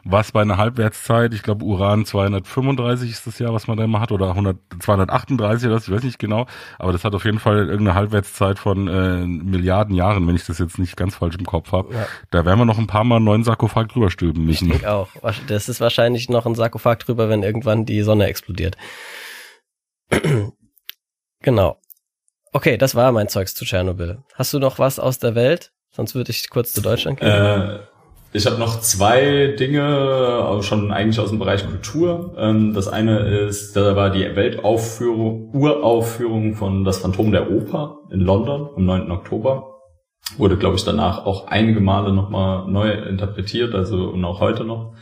Was 0.04 0.32
bei 0.32 0.40
einer 0.40 0.56
Halbwertszeit, 0.56 1.34
ich 1.34 1.42
glaube 1.42 1.64
Uran 1.64 2.06
235 2.06 3.10
ist 3.10 3.26
das 3.26 3.38
Jahr, 3.38 3.52
was 3.52 3.66
man 3.66 3.76
da 3.76 3.84
immer 3.84 4.00
hat, 4.00 4.12
oder 4.12 4.28
100, 4.30 4.56
238 4.80 5.66
oder 5.66 5.74
das, 5.74 5.88
ich 5.88 5.94
weiß 5.94 6.04
nicht 6.04 6.18
genau. 6.18 6.46
Aber 6.78 6.92
das 6.92 7.04
hat 7.04 7.14
auf 7.14 7.24
jeden 7.24 7.38
Fall 7.38 7.68
irgendeine 7.68 7.94
Halbwertszeit 7.94 8.58
von 8.58 8.88
äh, 8.88 9.26
Milliarden 9.26 9.94
Jahren, 9.94 10.26
wenn 10.26 10.36
ich 10.36 10.46
das 10.46 10.58
jetzt 10.58 10.78
nicht 10.78 10.96
ganz 10.96 11.16
falsch 11.16 11.36
im 11.36 11.44
Kopf 11.44 11.72
habe. 11.72 11.92
Ja. 11.92 12.06
Da 12.30 12.44
werden 12.46 12.58
wir 12.60 12.64
noch 12.64 12.78
ein 12.78 12.86
paar 12.86 13.04
Mal 13.04 13.16
einen 13.16 13.26
neuen 13.26 13.44
Sarkophag 13.44 13.88
drüber 13.88 14.10
stülpen 14.10 14.42
Ich 14.48 14.62
müssen. 14.62 14.70
denke 14.70 14.90
auch. 14.90 15.08
Das 15.48 15.68
ist 15.68 15.80
wahrscheinlich 15.80 16.30
noch 16.30 16.46
ein 16.46 16.54
Sarkophag 16.54 17.00
drüber, 17.00 17.28
wenn 17.28 17.42
irgendwann 17.42 17.84
die 17.84 18.00
Sonne 18.02 18.26
explodiert. 18.26 18.76
genau. 21.40 21.77
Okay, 22.58 22.76
das 22.76 22.96
war 22.96 23.12
mein 23.12 23.28
Zeugs 23.28 23.54
zu 23.54 23.64
Tschernobyl. 23.64 24.18
Hast 24.34 24.52
du 24.52 24.58
noch 24.58 24.80
was 24.80 24.98
aus 24.98 25.20
der 25.20 25.36
Welt? 25.36 25.70
Sonst 25.92 26.16
würde 26.16 26.32
ich 26.32 26.50
kurz 26.50 26.72
zu 26.72 26.80
Deutschland 26.80 27.20
gehen. 27.20 27.28
Äh, 27.28 27.78
ich 28.32 28.46
habe 28.46 28.58
noch 28.58 28.80
zwei 28.80 29.54
Dinge, 29.56 30.44
auch 30.44 30.64
schon 30.64 30.90
eigentlich 30.90 31.20
aus 31.20 31.28
dem 31.28 31.38
Bereich 31.38 31.64
Kultur. 31.64 32.34
Ähm, 32.36 32.74
das 32.74 32.88
eine 32.88 33.20
ist, 33.20 33.76
da 33.76 33.94
war 33.94 34.10
die 34.10 34.34
Weltaufführung, 34.34 35.54
Uraufführung 35.54 36.56
von 36.56 36.82
Das 36.82 36.98
Phantom 36.98 37.30
der 37.30 37.48
Oper 37.48 37.98
in 38.10 38.22
London 38.22 38.70
am 38.74 38.84
9. 38.84 39.12
Oktober. 39.12 39.76
Wurde, 40.36 40.56
glaube 40.56 40.74
ich, 40.74 40.84
danach 40.84 41.26
auch 41.26 41.46
einige 41.46 41.78
Male 41.78 42.12
nochmal 42.12 42.66
neu 42.66 42.90
interpretiert, 42.90 43.72
also 43.72 44.08
und 44.08 44.24
auch 44.24 44.40
heute 44.40 44.64
noch. 44.64 44.94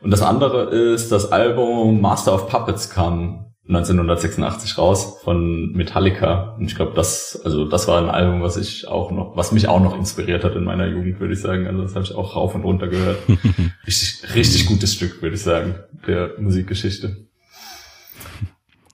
Und 0.00 0.12
das 0.12 0.22
andere 0.22 0.70
ist, 0.70 1.12
das 1.12 1.30
Album 1.30 2.00
Master 2.00 2.32
of 2.32 2.48
Puppets 2.48 2.88
kam 2.88 3.45
1986 3.68 4.78
raus 4.78 5.18
von 5.24 5.72
Metallica. 5.72 6.54
Und 6.56 6.66
ich 6.66 6.76
glaube, 6.76 6.92
das, 6.94 7.40
also 7.44 7.64
das 7.64 7.88
war 7.88 8.00
ein 8.00 8.08
Album, 8.08 8.42
was 8.42 8.56
ich 8.56 8.86
auch 8.86 9.10
noch, 9.10 9.36
was 9.36 9.50
mich 9.50 9.66
auch 9.66 9.80
noch 9.80 9.96
inspiriert 9.96 10.44
hat 10.44 10.54
in 10.54 10.64
meiner 10.64 10.86
Jugend, 10.86 11.18
würde 11.18 11.34
ich 11.34 11.40
sagen. 11.40 11.66
Also 11.66 11.82
das 11.82 11.94
habe 11.94 12.04
ich 12.04 12.14
auch 12.14 12.36
rauf 12.36 12.54
und 12.54 12.62
runter 12.62 12.86
gehört. 12.86 13.18
richtig, 13.86 14.34
richtig 14.34 14.66
gutes 14.66 14.94
Stück, 14.94 15.20
würde 15.20 15.34
ich 15.34 15.42
sagen, 15.42 15.74
der 16.06 16.34
Musikgeschichte. 16.38 17.26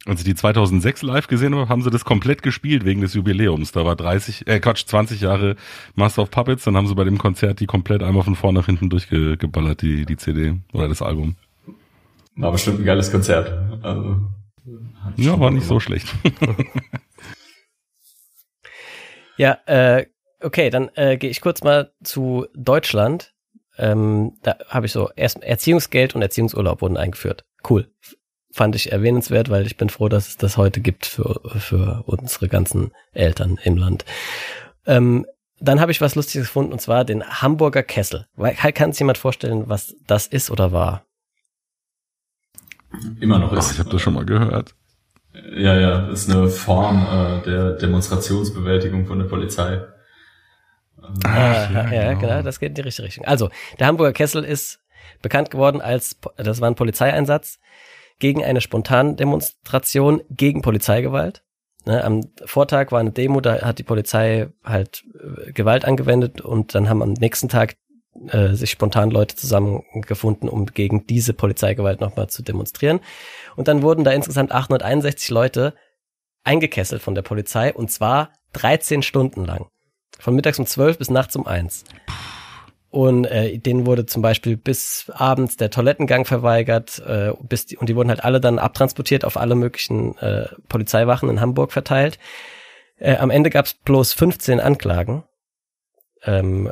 Als 0.05 0.21
ich 0.21 0.25
die 0.25 0.35
2006 0.35 1.03
live 1.03 1.29
gesehen 1.29 1.55
habe, 1.55 1.69
haben 1.69 1.83
sie 1.83 1.91
das 1.91 2.05
komplett 2.05 2.43
gespielt 2.43 2.85
wegen 2.85 3.03
des 3.03 3.15
Jubiläums. 3.15 3.71
Da 3.71 3.85
war 3.85 3.95
30, 3.95 4.49
äh 4.49 4.59
Quatsch, 4.59 4.85
20 4.87 5.21
Jahre 5.21 5.55
Master 5.95 6.23
of 6.23 6.31
Puppets, 6.31 6.65
dann 6.65 6.77
haben 6.77 6.89
sie 6.89 6.95
bei 6.95 7.05
dem 7.05 7.19
Konzert 7.19 7.61
die 7.61 7.67
komplett 7.67 8.03
einmal 8.03 8.25
von 8.25 8.35
vorne 8.35 8.59
nach 8.59 8.67
hinten 8.67 8.91
durchgeballert, 8.91 9.83
die, 9.83 10.05
die 10.05 10.17
CD 10.17 10.55
oder 10.73 10.89
das 10.89 11.03
Album. 11.03 11.37
War 12.35 12.51
bestimmt 12.51 12.81
ein 12.81 12.85
geiles 12.85 13.13
Konzert. 13.13 13.53
Also, 13.83 14.17
Ja, 15.17 15.39
war 15.41 15.51
nicht 15.51 15.67
so 15.67 15.81
schlecht. 15.81 16.09
Ja, 19.37 19.59
äh, 19.67 20.07
okay, 20.41 20.71
dann 20.71 20.91
äh, 20.95 21.17
gehe 21.17 21.31
ich 21.31 21.41
kurz 21.41 21.63
mal 21.63 21.93
zu 22.05 22.47
Deutschland. 22.55 23.33
Ähm, 23.79 24.37
da 24.43 24.57
habe 24.69 24.87
ich 24.87 24.93
so 24.93 25.11
erst 25.17 25.43
Erziehungsgeld 25.43 26.15
und 26.15 26.23
Erziehungsurlaub 26.23 26.83
wurden 26.83 26.97
eingeführt. 26.99 27.45
Cool. 27.69 27.91
Fand 28.53 28.77
ich 28.77 28.93
erwähnenswert, 28.93 29.49
weil 29.49 29.65
ich 29.67 29.79
bin 29.79 29.89
froh, 29.89 30.11
dass 30.11 30.29
es 30.29 30.37
das 30.37 30.59
heute 30.59 30.81
gibt 30.81 31.07
für, 31.07 31.41
für 31.59 32.03
unsere 32.07 32.49
ganzen 32.49 32.93
Eltern 33.13 33.59
im 33.65 33.79
Land. 33.79 34.05
Ähm, 34.87 35.27
dann 35.59 35.81
habe 35.81 35.93
ich 35.93 36.03
was 36.03 36.15
Lustiges 36.15 36.49
gefunden, 36.49 36.73
und 36.73 36.81
zwar 36.83 37.05
den 37.07 37.25
Hamburger 37.25 37.83
Kessel. 37.83 38.27
Weil- 38.35 38.55
Kann 38.55 38.93
sich 38.93 39.01
jemand 39.01 39.17
vorstellen, 39.17 39.69
was 39.69 39.97
das 40.07 40.27
ist 40.27 40.51
oder 40.51 40.73
war? 40.73 41.07
Immer 43.21 43.39
noch 43.39 43.53
Ach, 43.55 43.59
ist. 43.59 43.73
ich 43.73 43.79
habe 43.79 43.89
das 43.89 44.03
schon 44.03 44.13
mal 44.13 44.27
gehört. 44.27 44.75
Ja, 45.35 45.79
ja, 45.79 46.09
ist 46.09 46.31
eine 46.31 46.49
Form 46.49 47.07
äh, 47.07 47.45
der 47.45 47.73
Demonstrationsbewältigung 47.73 49.07
von 49.07 49.19
der 49.19 49.27
Polizei. 49.27 49.81
Ah, 51.25 51.91
ja, 51.91 52.15
genau. 52.15 52.21
genau, 52.21 52.43
das 52.43 52.61
geht 52.61 52.71
in 52.71 52.75
die 52.75 52.83
richtige 52.83 53.07
Richtung. 53.07 53.25
Also, 53.25 53.51
der 53.79 53.87
Hamburger 53.87 54.13
Kessel 54.13 54.45
ist 54.45 54.81
bekannt 55.21 55.51
geworden 55.51 55.81
als, 55.81 56.19
das 56.37 56.61
war 56.61 56.69
ein 56.69 56.75
Polizeieinsatz 56.75 57.59
gegen 58.19 58.45
eine 58.45 58.61
Spontandemonstration 58.61 60.23
gegen 60.31 60.63
Polizeigewalt. 60.63 61.43
Ne, 61.85 62.05
am 62.05 62.21
Vortag 62.45 62.93
war 62.93 63.01
eine 63.01 63.11
Demo, 63.11 63.41
da 63.41 63.63
hat 63.63 63.81
die 63.81 63.83
Polizei 63.83 64.49
halt 64.63 65.03
äh, 65.19 65.53
Gewalt 65.53 65.85
angewendet 65.85 66.41
und 66.41 66.75
dann 66.77 66.89
haben 66.89 67.03
am 67.03 67.15
nächsten 67.15 67.49
Tag 67.49 67.75
äh, 68.29 68.55
sich 68.55 68.71
spontan 68.71 69.11
Leute 69.11 69.37
zusammengefunden, 69.37 70.49
um 70.49 70.67
gegen 70.67 71.07
diese 71.07 71.33
Polizeigewalt 71.33 72.01
nochmal 72.01 72.29
zu 72.29 72.43
demonstrieren. 72.43 73.01
Und 73.57 73.69
dann 73.69 73.83
wurden 73.83 74.05
da 74.05 74.13
insgesamt 74.13 74.53
861 74.53 75.31
Leute 75.31 75.75
eingekesselt 76.45 77.03
von 77.03 77.15
der 77.15 77.23
Polizei 77.23 77.73
und 77.73 77.91
zwar 77.91 78.33
13 78.53 79.03
Stunden 79.03 79.45
lang. 79.45 79.69
Von 80.19 80.35
mittags 80.35 80.59
um 80.59 80.67
12 80.67 80.99
bis 80.99 81.11
nachts 81.11 81.37
um 81.37 81.47
1. 81.47 81.85
Und 82.91 83.25
äh, 83.25 83.57
denen 83.57 83.87
wurde 83.87 84.05
zum 84.05 84.21
Beispiel 84.21 84.59
bis 84.59 85.11
abends 85.15 85.57
der 85.57 85.71
Toilettengang 85.71 86.27
verweigert, 86.27 86.99
äh, 87.07 87.33
bis 87.41 87.65
die, 87.65 87.79
und 87.79 87.89
die 87.89 87.97
wurden 87.97 88.11
halt 88.11 88.23
alle 88.23 88.39
dann 88.39 88.59
abtransportiert 88.59 89.25
auf 89.25 89.39
alle 89.39 89.55
möglichen 89.55 90.19
äh, 90.19 90.49
Polizeiwachen 90.69 91.31
in 91.31 91.41
Hamburg 91.41 91.73
verteilt. 91.73 92.19
Äh, 92.99 93.17
am 93.17 93.31
Ende 93.31 93.49
gab 93.49 93.65
es 93.65 93.73
bloß 93.73 94.13
15 94.13 94.61
Anklagen. 94.61 95.25
Ähm, 96.23 96.71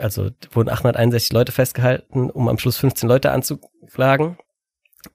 also 0.00 0.30
wurden 0.52 0.68
861 0.68 1.32
Leute 1.32 1.52
festgehalten, 1.52 2.30
um 2.30 2.48
am 2.48 2.58
Schluss 2.58 2.76
15 2.78 3.08
Leute 3.08 3.30
anzuklagen. 3.30 4.38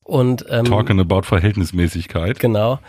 Und 0.03 0.45
ähm, 0.49 0.65
Talking 0.65 0.99
about 0.99 1.23
Verhältnismäßigkeit. 1.23 2.39
Genau. 2.39 2.79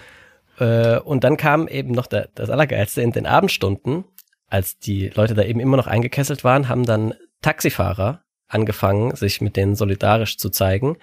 Äh, 0.59 0.99
und 0.99 1.25
dann 1.25 1.37
kam 1.37 1.69
eben 1.69 1.93
noch 1.93 2.07
der, 2.07 2.29
das 2.35 2.51
Allergeilste 2.51 3.03
in 3.03 3.13
den 3.13 3.27
Abendstunden, 3.27 4.05
als 4.47 4.79
die 4.79 5.09
Leute 5.09 5.35
da 5.35 5.43
eben 5.43 5.61
immer 5.61 5.77
noch 5.77 5.87
eingekesselt 5.87 6.45
waren, 6.45 6.69
haben 6.69 6.85
dann 6.85 7.15
Taxifahrer 7.41 8.23
angefangen, 8.49 9.15
sich 9.15 9.41
mit 9.41 9.57
denen 9.57 9.77
solidarisch 9.77 10.37
zu 10.37 10.51
zeigen. 10.51 10.99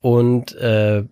Und 0.00 0.54
äh, 0.56 1.04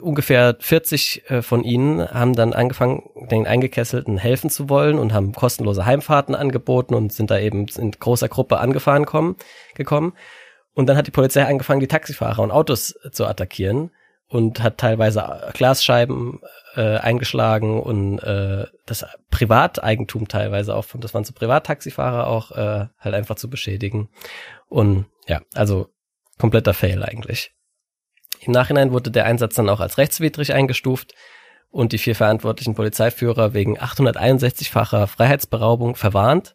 ungefähr 0.00 0.56
40 0.58 1.30
äh, 1.30 1.42
von 1.42 1.64
ihnen 1.64 2.08
haben 2.10 2.34
dann 2.34 2.52
angefangen, 2.52 3.02
den 3.30 3.46
Eingekesselten 3.46 4.18
helfen 4.18 4.50
zu 4.50 4.68
wollen 4.68 4.98
und 4.98 5.12
haben 5.12 5.32
kostenlose 5.32 5.86
Heimfahrten 5.86 6.34
angeboten 6.34 6.94
und 6.94 7.12
sind 7.12 7.30
da 7.30 7.38
eben 7.38 7.66
in 7.66 7.92
großer 7.92 8.28
Gruppe 8.28 8.58
angefahren 8.58 9.06
kommen, 9.06 9.36
gekommen. 9.74 10.14
Und 10.74 10.86
dann 10.86 10.96
hat 10.96 11.06
die 11.06 11.12
Polizei 11.12 11.44
angefangen, 11.44 11.80
die 11.80 11.88
Taxifahrer 11.88 12.42
und 12.42 12.50
Autos 12.50 12.94
zu 13.12 13.26
attackieren 13.26 13.90
und 14.28 14.62
hat 14.62 14.78
teilweise 14.78 15.50
Glasscheiben 15.52 16.40
äh, 16.74 16.96
eingeschlagen 16.96 17.80
und 17.80 18.18
äh, 18.20 18.66
das 18.86 19.04
Privateigentum 19.30 20.28
teilweise 20.28 20.74
auch, 20.74 20.86
das 20.98 21.12
waren 21.12 21.24
so 21.24 21.34
Privattaxifahrer 21.34 22.26
auch, 22.26 22.50
äh, 22.52 22.86
halt 22.98 23.14
einfach 23.14 23.34
zu 23.34 23.50
beschädigen. 23.50 24.08
Und 24.68 25.06
ja, 25.26 25.42
also 25.54 25.88
kompletter 26.38 26.72
Fail 26.72 27.02
eigentlich. 27.02 27.52
Im 28.44 28.52
Nachhinein 28.52 28.92
wurde 28.92 29.10
der 29.10 29.26
Einsatz 29.26 29.54
dann 29.54 29.68
auch 29.68 29.80
als 29.80 29.98
rechtswidrig 29.98 30.52
eingestuft 30.52 31.14
und 31.70 31.92
die 31.92 31.98
vier 31.98 32.16
verantwortlichen 32.16 32.74
Polizeiführer 32.74 33.54
wegen 33.54 33.78
861-facher 33.78 35.06
Freiheitsberaubung 35.06 35.94
verwarnt. 35.94 36.54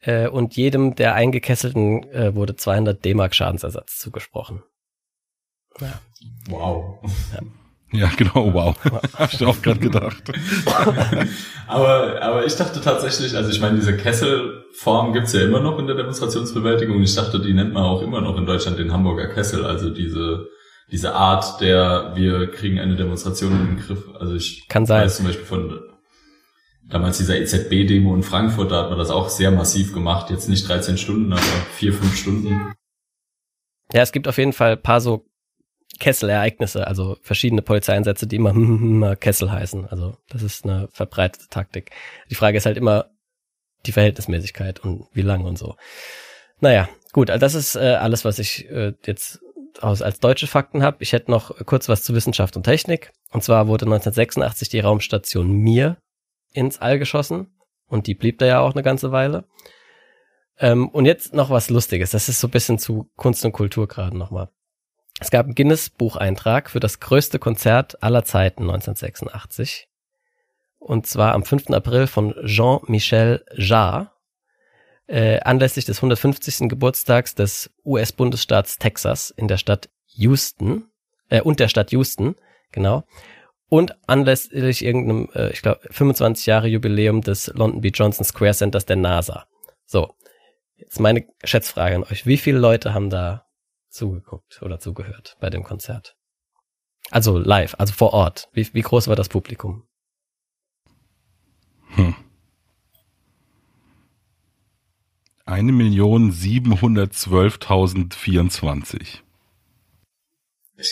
Äh, 0.00 0.28
und 0.28 0.56
jedem 0.56 0.94
der 0.94 1.14
Eingekesselten 1.14 2.04
äh, 2.12 2.34
wurde 2.34 2.56
200 2.56 3.04
D-Mark 3.04 3.34
Schadensersatz 3.34 3.98
zugesprochen. 3.98 4.62
Ja. 5.80 6.00
Wow. 6.48 7.00
Ja. 7.32 7.40
Ja, 7.92 8.10
genau, 8.16 8.52
wow. 8.52 8.76
Hab 9.16 9.32
ich 9.32 9.44
auch 9.44 9.62
gerade 9.62 9.78
gedacht. 9.78 10.24
aber, 11.68 12.20
aber 12.20 12.44
ich 12.44 12.56
dachte 12.56 12.80
tatsächlich, 12.80 13.36
also 13.36 13.50
ich 13.50 13.60
meine, 13.60 13.76
diese 13.76 13.96
Kesselform 13.96 15.12
gibt's 15.12 15.32
ja 15.32 15.42
immer 15.42 15.60
noch 15.60 15.78
in 15.78 15.86
der 15.86 15.94
Demonstrationsbewältigung. 15.94 17.00
Ich 17.02 17.14
dachte, 17.14 17.40
die 17.40 17.52
nennt 17.52 17.72
man 17.72 17.84
auch 17.84 18.02
immer 18.02 18.20
noch 18.20 18.36
in 18.36 18.46
Deutschland 18.46 18.80
den 18.80 18.92
Hamburger 18.92 19.28
Kessel, 19.28 19.64
also 19.64 19.90
diese, 19.90 20.48
diese 20.90 21.14
Art 21.14 21.60
der, 21.60 22.12
wir 22.14 22.50
kriegen 22.50 22.78
eine 22.78 22.96
Demonstration 22.96 23.52
in 23.52 23.66
den 23.66 23.76
Griff. 23.78 24.04
Also 24.18 24.34
ich 24.34 24.68
Kann 24.68 24.86
sein. 24.86 25.04
weiß 25.04 25.16
zum 25.16 25.26
Beispiel 25.26 25.46
von 25.46 25.80
damals 26.88 27.18
dieser 27.18 27.38
EZB-Demo 27.38 28.14
in 28.14 28.22
Frankfurt, 28.22 28.70
da 28.70 28.82
hat 28.82 28.90
man 28.90 28.98
das 28.98 29.10
auch 29.10 29.28
sehr 29.28 29.50
massiv 29.50 29.92
gemacht. 29.92 30.30
Jetzt 30.30 30.48
nicht 30.48 30.68
13 30.68 30.98
Stunden, 30.98 31.32
aber 31.32 31.42
vier, 31.76 31.92
fünf 31.92 32.16
Stunden. 32.16 32.74
Ja, 33.92 34.02
es 34.02 34.12
gibt 34.12 34.28
auf 34.28 34.38
jeden 34.38 34.52
Fall 34.52 34.76
paar 34.76 35.00
so 35.00 35.26
Kessel-Ereignisse, 36.00 36.86
also 36.86 37.16
verschiedene 37.22 37.62
Polizeieinsätze, 37.62 38.26
die 38.26 38.36
immer 38.36 39.16
Kessel 39.16 39.50
heißen. 39.50 39.86
Also 39.86 40.16
das 40.28 40.42
ist 40.42 40.64
eine 40.64 40.88
verbreitete 40.92 41.48
Taktik. 41.48 41.90
Die 42.30 42.34
Frage 42.34 42.58
ist 42.58 42.66
halt 42.66 42.76
immer 42.76 43.10
die 43.86 43.92
Verhältnismäßigkeit 43.92 44.80
und 44.80 45.06
wie 45.12 45.22
lang 45.22 45.44
und 45.44 45.58
so. 45.58 45.76
Naja, 46.60 46.88
gut, 47.12 47.30
also 47.30 47.40
das 47.40 47.54
ist 47.54 47.76
äh, 47.76 47.96
alles, 48.00 48.24
was 48.24 48.38
ich 48.38 48.68
äh, 48.70 48.94
jetzt 49.04 49.40
aus, 49.82 50.02
als 50.02 50.20
deutsche 50.20 50.46
Fakten 50.46 50.82
habe. 50.82 50.98
Ich 51.00 51.12
hätte 51.12 51.30
noch 51.30 51.64
kurz 51.66 51.88
was 51.88 52.02
zu 52.02 52.14
Wissenschaft 52.14 52.56
und 52.56 52.64
Technik. 52.64 53.12
Und 53.32 53.42
zwar 53.42 53.66
wurde 53.66 53.86
1986 53.86 54.68
die 54.68 54.80
Raumstation 54.80 55.50
Mir 55.50 55.98
ins 56.52 56.80
All 56.80 56.98
geschossen 56.98 57.48
und 57.88 58.06
die 58.06 58.14
blieb 58.14 58.38
da 58.38 58.46
ja 58.46 58.60
auch 58.60 58.72
eine 58.72 58.82
ganze 58.82 59.12
Weile. 59.12 59.44
Ähm, 60.58 60.88
und 60.88 61.04
jetzt 61.04 61.34
noch 61.34 61.50
was 61.50 61.70
Lustiges. 61.70 62.10
Das 62.10 62.28
ist 62.28 62.40
so 62.40 62.48
ein 62.48 62.52
bisschen 62.52 62.78
zu 62.78 63.10
Kunst 63.16 63.44
und 63.44 63.52
Kultur 63.52 63.88
gerade 63.88 64.16
nochmal. 64.16 64.48
Es 65.20 65.30
gab 65.30 65.46
einen 65.46 65.54
Guinness-Bucheintrag 65.54 66.70
für 66.70 66.80
das 66.80 67.00
größte 67.00 67.38
Konzert 67.38 68.02
aller 68.02 68.24
Zeiten 68.24 68.62
1986. 68.62 69.88
Und 70.78 71.06
zwar 71.06 71.32
am 71.32 71.44
5. 71.44 71.70
April 71.70 72.06
von 72.06 72.34
Jean-Michel 72.44 73.44
Jarre, 73.56 74.10
äh, 75.06 75.40
anlässlich 75.40 75.84
des 75.84 75.98
150. 75.98 76.68
Geburtstags 76.68 77.34
des 77.34 77.70
US-Bundesstaats 77.84 78.78
Texas 78.78 79.30
in 79.30 79.48
der 79.48 79.58
Stadt 79.58 79.88
Houston, 80.06 80.84
äh, 81.28 81.42
und 81.42 81.60
der 81.60 81.68
Stadt 81.68 81.92
Houston, 81.92 82.36
genau. 82.72 83.04
Und 83.68 83.96
anlässlich 84.06 84.84
irgendeinem, 84.84 85.28
äh, 85.34 85.50
ich 85.50 85.62
glaube, 85.62 85.80
25 85.90 86.46
Jahre 86.46 86.68
Jubiläum 86.68 87.22
des 87.22 87.48
London 87.48 87.80
B. 87.80 87.88
Johnson 87.88 88.24
Square 88.24 88.54
Centers 88.54 88.86
der 88.86 88.96
NASA. 88.96 89.46
So, 89.86 90.14
jetzt 90.76 91.00
meine 91.00 91.26
Schätzfrage 91.42 91.96
an 91.96 92.04
euch. 92.04 92.26
Wie 92.26 92.36
viele 92.36 92.58
Leute 92.58 92.94
haben 92.94 93.10
da 93.10 93.46
zugeguckt 93.88 94.62
oder 94.62 94.78
zugehört 94.78 95.36
bei 95.40 95.50
dem 95.50 95.64
Konzert? 95.64 96.16
Also 97.10 97.38
live, 97.38 97.74
also 97.78 97.92
vor 97.92 98.12
Ort. 98.12 98.48
Wie, 98.52 98.72
wie 98.72 98.82
groß 98.82 99.08
war 99.08 99.16
das 99.16 99.28
Publikum? 99.28 99.86
Hm. 101.96 102.14
Eine 105.44 105.72
Million 105.72 106.32
siebenhundertzwölftausendvierundzwanzig. 106.32 109.22
Ich 110.76 110.88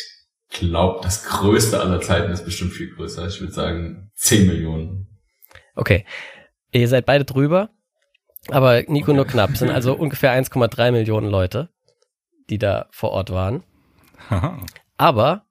glaube, 0.51 1.01
das 1.03 1.25
größte 1.25 1.81
aller 1.81 2.03
Zeiten 2.03 2.31
ist 2.31 2.45
bestimmt 2.45 2.73
viel 2.73 2.95
größer. 2.95 3.27
Ich 3.27 3.41
würde 3.41 3.55
sagen 3.55 4.13
10 4.17 4.47
Millionen. 4.47 5.09
Okay. 5.75 6.05
Ihr 6.71 6.87
seid 6.89 7.07
beide 7.07 7.25
drüber, 7.25 7.71
aber 8.49 8.83
Nico 8.83 9.11
okay. 9.11 9.17
nur 9.17 9.27
knapp. 9.27 9.51
Es 9.51 9.59
sind 9.61 9.71
also 9.71 9.95
ungefähr 9.99 10.33
1,3 10.33 10.93
Millionen 10.93 11.29
Leute, 11.29 11.71
die 12.51 12.59
da 12.59 12.89
vor 12.91 13.13
Ort 13.13 13.31
waren. 13.31 13.65
aber 14.99 15.47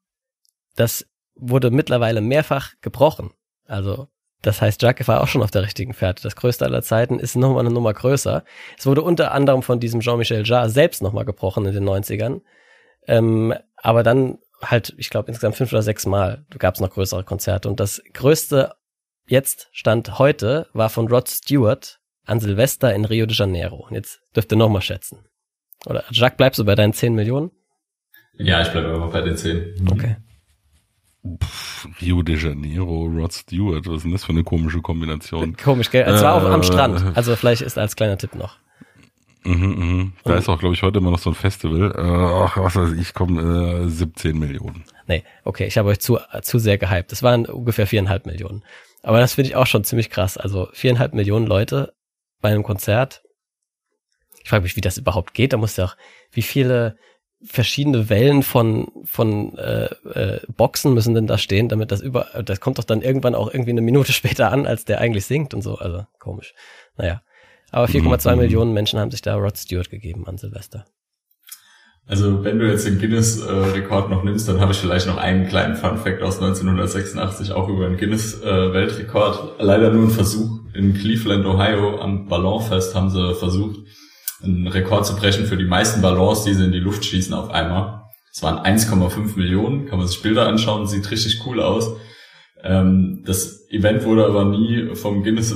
das 0.75 1.07
wurde 1.35 1.71
mittlerweile 1.71 2.21
mehrfach 2.21 2.73
gebrochen. 2.81 3.31
Also 3.65 4.09
das 4.41 4.61
heißt, 4.61 4.81
Jacques 4.81 5.07
war 5.07 5.21
auch 5.21 5.27
schon 5.27 5.43
auf 5.43 5.51
der 5.51 5.61
richtigen 5.61 5.93
Fährte. 5.93 6.23
Das 6.23 6.35
größte 6.35 6.65
aller 6.65 6.81
Zeiten 6.81 7.19
ist 7.19 7.35
nochmal 7.35 7.59
eine 7.59 7.73
Nummer 7.73 7.93
größer. 7.93 8.43
Es 8.77 8.85
wurde 8.85 9.03
unter 9.03 9.31
anderem 9.33 9.61
von 9.61 9.79
diesem 9.79 10.01
Jean-Michel 10.01 10.45
Jarre 10.45 10.69
selbst 10.69 11.01
nochmal 11.01 11.25
gebrochen 11.25 11.65
in 11.65 11.73
den 11.73 11.87
90ern. 11.87 12.41
Ähm, 13.07 13.53
aber 13.75 14.03
dann 14.03 14.39
halt, 14.61 14.93
ich 14.97 15.09
glaube, 15.09 15.29
insgesamt 15.29 15.55
fünf 15.55 15.71
oder 15.71 15.83
sechs 15.83 16.05
Mal 16.05 16.45
gab 16.57 16.75
es 16.75 16.81
noch 16.81 16.89
größere 16.89 17.23
Konzerte. 17.23 17.69
Und 17.69 17.79
das 17.79 18.01
größte 18.13 18.73
jetzt 19.27 19.69
Stand 19.71 20.17
heute 20.17 20.67
war 20.73 20.89
von 20.89 21.07
Rod 21.07 21.29
Stewart 21.29 21.99
an 22.25 22.39
Silvester 22.39 22.93
in 22.93 23.05
Rio 23.05 23.25
de 23.27 23.35
Janeiro. 23.35 23.87
Und 23.87 23.93
jetzt 23.93 24.21
dürft 24.35 24.51
ihr 24.51 24.57
nochmal 24.57 24.81
schätzen. 24.81 25.25
Oder 25.85 26.03
Jacques, 26.11 26.37
bleibst 26.37 26.59
du 26.59 26.65
bei 26.65 26.75
deinen 26.75 26.93
10 26.93 27.13
Millionen? 27.13 27.51
Ja, 28.33 28.61
ich 28.61 28.69
bleibe 28.69 28.87
immer 28.87 29.09
bei 29.09 29.21
den 29.21 29.37
10. 29.37 29.75
Mhm. 29.81 29.91
Okay. 29.91 30.15
Pff, 31.23 31.87
Rio 32.01 32.23
de 32.23 32.35
Janeiro, 32.35 33.05
Rod 33.05 33.31
Stewart, 33.31 33.85
was 33.87 33.97
ist 33.97 34.03
denn 34.03 34.11
das 34.11 34.23
für 34.23 34.31
eine 34.31 34.43
komische 34.43 34.81
Kombination? 34.81 35.55
Komisch, 35.55 35.91
gell? 35.91 36.03
Es 36.07 36.21
war 36.21 36.35
auch 36.35 36.49
am 36.49 36.63
Strand. 36.63 37.15
Also 37.15 37.35
vielleicht 37.35 37.61
ist 37.61 37.77
als 37.77 37.95
kleiner 37.95 38.17
Tipp 38.17 38.35
noch. 38.35 38.57
Mhm, 39.43 39.53
mhm. 39.53 40.13
Da 40.23 40.35
ist 40.35 40.49
auch, 40.49 40.59
glaube 40.59 40.75
ich, 40.75 40.83
heute 40.83 40.99
immer 40.99 41.11
noch 41.11 41.19
so 41.19 41.31
ein 41.31 41.35
Festival. 41.35 41.91
Äh, 41.95 42.45
ach, 42.45 42.57
was 42.57 42.75
weiß 42.75 42.93
ich, 42.93 43.13
komm, 43.13 43.39
äh, 43.39 43.87
17 43.87 44.37
Millionen. 44.37 44.83
Nee, 45.07 45.23
okay, 45.43 45.65
ich 45.65 45.77
habe 45.77 45.89
euch 45.89 45.99
zu, 45.99 46.19
zu 46.41 46.59
sehr 46.59 46.77
gehypt. 46.77 47.11
Das 47.11 47.23
waren 47.23 47.45
ungefähr 47.45 47.87
viereinhalb 47.87 48.25
Millionen. 48.25 48.63
Aber 49.03 49.19
das 49.19 49.33
finde 49.33 49.49
ich 49.49 49.55
auch 49.55 49.65
schon 49.65 49.83
ziemlich 49.83 50.09
krass. 50.09 50.37
Also 50.37 50.69
viereinhalb 50.73 51.13
Millionen 51.13 51.47
Leute 51.47 51.93
bei 52.39 52.49
einem 52.49 52.63
Konzert. 52.63 53.23
Ich 54.43 54.49
frage 54.49 54.63
mich, 54.63 54.75
wie 54.75 54.81
das 54.81 54.97
überhaupt 54.97 55.33
geht. 55.33 55.53
Da 55.53 55.57
muss 55.57 55.77
ja 55.77 55.85
auch, 55.85 55.95
wie 56.31 56.43
viele 56.43 56.97
verschiedene 57.43 58.09
Wellen 58.09 58.43
von 58.43 58.91
von 59.05 59.57
äh, 59.57 59.85
äh, 60.13 60.39
Boxen 60.55 60.93
müssen 60.93 61.15
denn 61.15 61.27
da 61.27 61.37
stehen, 61.37 61.69
damit 61.69 61.91
das 61.91 62.01
über 62.01 62.27
das 62.45 62.59
kommt 62.59 62.77
doch 62.77 62.83
dann 62.83 63.01
irgendwann 63.01 63.35
auch 63.35 63.51
irgendwie 63.51 63.71
eine 63.71 63.81
Minute 63.81 64.11
später 64.13 64.51
an, 64.51 64.65
als 64.65 64.85
der 64.85 64.99
eigentlich 65.01 65.25
singt 65.25 65.53
und 65.53 65.61
so. 65.61 65.77
Also 65.77 66.05
komisch. 66.19 66.53
Naja. 66.97 67.21
Aber 67.71 67.85
4,2 67.85 68.33
mhm. 68.33 68.41
Millionen 68.41 68.73
Menschen 68.73 68.99
haben 68.99 69.11
sich 69.11 69.21
da 69.21 69.35
Rod 69.35 69.57
Stewart 69.57 69.89
gegeben 69.89 70.27
an 70.27 70.37
Silvester. 70.37 70.85
Also 72.07 72.43
wenn 72.43 72.59
du 72.59 72.67
jetzt 72.67 72.85
den 72.85 72.99
Guinness-Rekord 72.99 74.09
noch 74.09 74.23
nimmst, 74.23 74.49
dann 74.49 74.59
habe 74.59 74.73
ich 74.73 74.79
vielleicht 74.79 75.07
noch 75.07 75.17
einen 75.17 75.47
kleinen 75.47 75.75
Fun-Fact 75.75 76.21
aus 76.21 76.41
1986, 76.41 77.53
auch 77.53 77.69
über 77.69 77.87
den 77.87 77.97
Guinness-Weltrekord. 77.97 79.61
Leider 79.61 79.91
nur 79.91 80.07
ein 80.07 80.09
Versuch. 80.09 80.59
In 80.73 80.93
Cleveland, 80.93 81.45
Ohio, 81.45 82.01
am 82.01 82.27
Ballonfest 82.27 82.95
haben 82.95 83.09
sie 83.09 83.35
versucht, 83.35 83.79
einen 84.43 84.67
Rekord 84.67 85.05
zu 85.05 85.15
brechen 85.15 85.45
für 85.45 85.57
die 85.57 85.65
meisten 85.65 86.01
Ballons, 86.01 86.43
die 86.43 86.53
sie 86.53 86.65
in 86.65 86.71
die 86.71 86.79
Luft 86.79 87.05
schießen 87.05 87.33
auf 87.33 87.49
einmal. 87.49 88.01
Es 88.33 88.41
waren 88.43 88.59
1,5 88.59 89.37
Millionen, 89.37 89.87
kann 89.87 89.99
man 89.99 90.07
sich 90.07 90.21
Bilder 90.21 90.47
anschauen, 90.47 90.87
sieht 90.87 91.09
richtig 91.11 91.41
cool 91.45 91.61
aus. 91.61 91.95
Ähm, 92.63 93.23
das 93.25 93.67
Event 93.69 94.03
wurde 94.05 94.25
aber 94.25 94.45
nie 94.45 94.95
vom 94.95 95.23
Guinness 95.23 95.55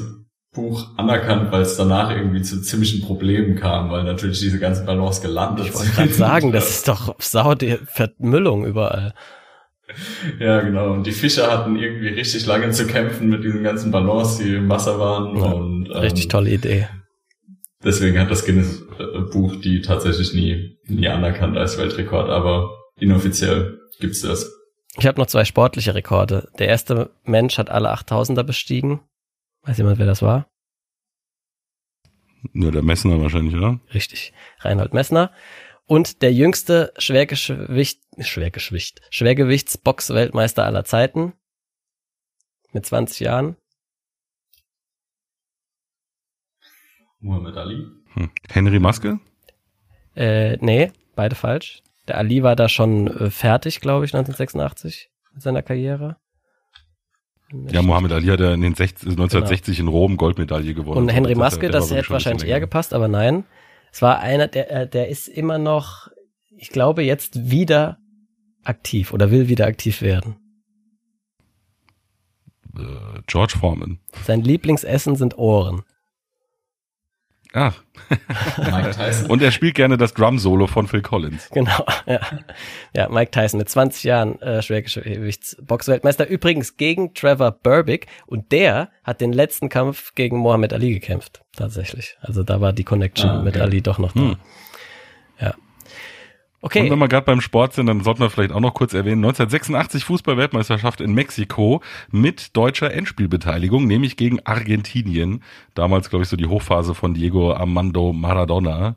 Buch 0.55 0.87
anerkannt, 0.97 1.51
weil 1.51 1.61
es 1.61 1.75
danach 1.75 2.09
irgendwie 2.09 2.41
zu 2.41 2.61
ziemlichen 2.61 3.01
Problemen 3.01 3.55
kam, 3.55 3.91
weil 3.91 4.03
natürlich 4.03 4.39
diese 4.39 4.57
ganzen 4.57 4.85
Ballons 4.85 5.21
gelandet 5.21 5.67
Ich 5.67 5.75
wollte 5.75 5.91
gerade 5.91 6.13
sagen, 6.13 6.51
das 6.53 6.69
ist 6.69 6.87
doch 6.87 7.15
sau 7.19 7.53
die 7.53 7.77
Vermüllung 7.85 8.65
überall. 8.65 9.13
Ja, 10.39 10.61
genau. 10.61 10.93
Und 10.93 11.05
die 11.05 11.11
Fischer 11.11 11.51
hatten 11.51 11.75
irgendwie 11.75 12.07
richtig 12.07 12.45
lange 12.47 12.71
zu 12.71 12.87
kämpfen 12.87 13.29
mit 13.29 13.43
diesen 13.43 13.63
ganzen 13.63 13.91
Ballons, 13.91 14.37
die 14.37 14.55
im 14.55 14.69
Wasser 14.69 14.99
waren. 14.99 15.37
Ja, 15.37 15.43
und, 15.43 15.85
ähm, 15.87 15.97
Richtig 15.97 16.27
tolle 16.27 16.49
Idee. 16.49 16.87
Deswegen 17.85 18.19
hat 18.19 18.31
das 18.31 18.45
Guinness-Buch 18.45 19.57
die 19.61 19.81
tatsächlich 19.81 20.33
nie, 20.33 20.79
nie 20.87 21.07
anerkannt 21.07 21.55
als 21.55 21.77
Weltrekord, 21.77 22.29
aber 22.31 22.75
inoffiziell 22.99 23.79
gibt's 23.99 24.21
das. 24.21 24.51
Ich 24.97 25.05
habe 25.05 25.19
noch 25.19 25.27
zwei 25.27 25.45
sportliche 25.45 25.93
Rekorde. 25.93 26.49
Der 26.57 26.67
erste 26.67 27.11
Mensch 27.23 27.59
hat 27.59 27.69
alle 27.69 27.93
8000er 27.93 28.43
bestiegen. 28.43 29.01
Weiß 29.61 29.77
jemand, 29.77 29.99
wer 29.99 30.07
das 30.07 30.23
war? 30.23 30.47
Ja, 32.53 32.71
der 32.71 32.81
Messner 32.81 33.21
wahrscheinlich, 33.21 33.55
oder? 33.55 33.79
Richtig. 33.93 34.33
Reinhold 34.59 34.93
Messner. 34.93 35.31
Und 35.85 36.23
der 36.23 36.33
jüngste 36.33 36.91
Schwergewicht, 36.97 38.01
Schwergewicht, 38.19 39.01
Schwergewichtsbox-Weltmeister 39.11 40.65
aller 40.65 40.85
Zeiten. 40.85 41.33
Mit 42.71 42.85
20 42.85 43.19
Jahren. 43.19 43.57
Muhammad 47.25 47.57
Ali. 47.57 47.87
Hm. 48.13 48.29
Henry 48.49 48.79
Maske? 48.79 49.19
Äh, 50.15 50.57
nee, 50.57 50.91
beide 51.15 51.35
falsch. 51.35 51.81
Der 52.07 52.17
Ali 52.17 52.43
war 52.43 52.55
da 52.55 52.69
schon 52.69 53.07
äh, 53.07 53.29
fertig, 53.31 53.81
glaube 53.81 54.05
ich, 54.05 54.13
1986 54.13 55.09
mit 55.33 55.41
seiner 55.41 55.63
Karriere. 55.63 56.17
Ja, 57.71 57.81
Mohammed 57.81 58.11
Ali 58.11 58.27
hat 58.27 58.39
ja 58.39 58.53
in 58.53 58.61
den 58.61 58.75
60, 58.75 59.09
1960 59.09 59.79
in 59.79 59.87
Rom 59.87 60.17
Goldmedaille 60.17 60.73
gewonnen. 60.73 60.97
Und 60.97 61.09
Henry 61.09 61.33
Das 61.33 61.39
Maske, 61.39 61.69
das 61.69 61.89
wirklich 61.89 62.03
hätte 62.03 62.13
wahrscheinlich 62.13 62.47
eher 62.47 62.59
gepasst, 62.59 62.93
aber 62.93 63.07
nein. 63.07 63.43
Es 63.91 64.01
war 64.01 64.19
einer, 64.19 64.47
der, 64.47 64.71
äh, 64.71 64.87
der 64.87 65.09
ist 65.09 65.27
immer 65.27 65.57
noch, 65.57 66.09
ich 66.55 66.69
glaube, 66.69 67.01
jetzt 67.03 67.49
wieder 67.49 67.97
aktiv 68.63 69.13
oder 69.13 69.31
will 69.31 69.47
wieder 69.47 69.65
aktiv 69.65 70.01
werden. 70.01 70.35
Äh, 72.77 73.21
George 73.25 73.55
Foreman. 73.59 73.99
Sein 74.25 74.41
Lieblingsessen 74.41 75.15
sind 75.15 75.37
Ohren. 75.37 75.83
Ach, 77.55 77.73
Mike 78.57 78.91
Tyson. 78.91 79.27
und 79.31 79.41
er 79.41 79.51
spielt 79.51 79.75
gerne 79.75 79.97
das 79.97 80.13
Drum-Solo 80.13 80.67
von 80.67 80.87
Phil 80.87 81.01
Collins. 81.01 81.49
Genau, 81.51 81.85
ja. 82.05 82.19
Ja, 82.93 83.09
Mike 83.09 83.31
Tyson 83.31 83.57
mit 83.57 83.69
20 83.69 84.03
Jahren 84.03 84.41
äh, 84.41 84.61
Schwergewichtsboxweltmeister. 84.61 86.27
Übrigens 86.27 86.77
gegen 86.77 87.13
Trevor 87.13 87.51
Burbick 87.51 88.07
und 88.27 88.51
der 88.51 88.89
hat 89.03 89.21
den 89.21 89.33
letzten 89.33 89.69
Kampf 89.69 90.13
gegen 90.15 90.37
Mohammed 90.37 90.73
Ali 90.73 90.93
gekämpft, 90.93 91.41
tatsächlich. 91.55 92.17
Also 92.21 92.43
da 92.43 92.61
war 92.61 92.73
die 92.73 92.83
Connection 92.83 93.29
Ah, 93.29 93.35
okay. 93.37 93.45
mit 93.45 93.57
Ali 93.57 93.81
doch 93.81 93.97
noch 93.99 94.11
da. 94.13 94.19
Hm. 94.19 94.35
Ja. 96.73 96.81
Und 96.81 96.87
Okay, 96.87 96.91
wenn 96.91 96.97
wir 96.99 97.07
gerade 97.07 97.25
beim 97.25 97.41
Sport 97.41 97.73
sind, 97.73 97.85
dann 97.85 98.01
sollten 98.01 98.21
wir 98.21 98.29
vielleicht 98.31 98.51
auch 98.51 98.59
noch 98.59 98.73
kurz 98.73 98.93
erwähnen, 98.93 99.23
1986 99.23 100.03
Fußball-Weltmeisterschaft 100.03 100.99
in 100.99 101.13
Mexiko 101.13 101.81
mit 102.09 102.57
deutscher 102.57 102.91
Endspielbeteiligung, 102.91 103.85
nämlich 103.85 104.17
gegen 104.17 104.39
Argentinien. 104.45 105.43
Damals, 105.75 106.09
glaube 106.09 106.23
ich, 106.23 106.29
so 106.29 106.35
die 106.37 106.47
Hochphase 106.47 106.95
von 106.95 107.13
Diego 107.13 107.53
Armando 107.53 108.13
Maradona. 108.13 108.95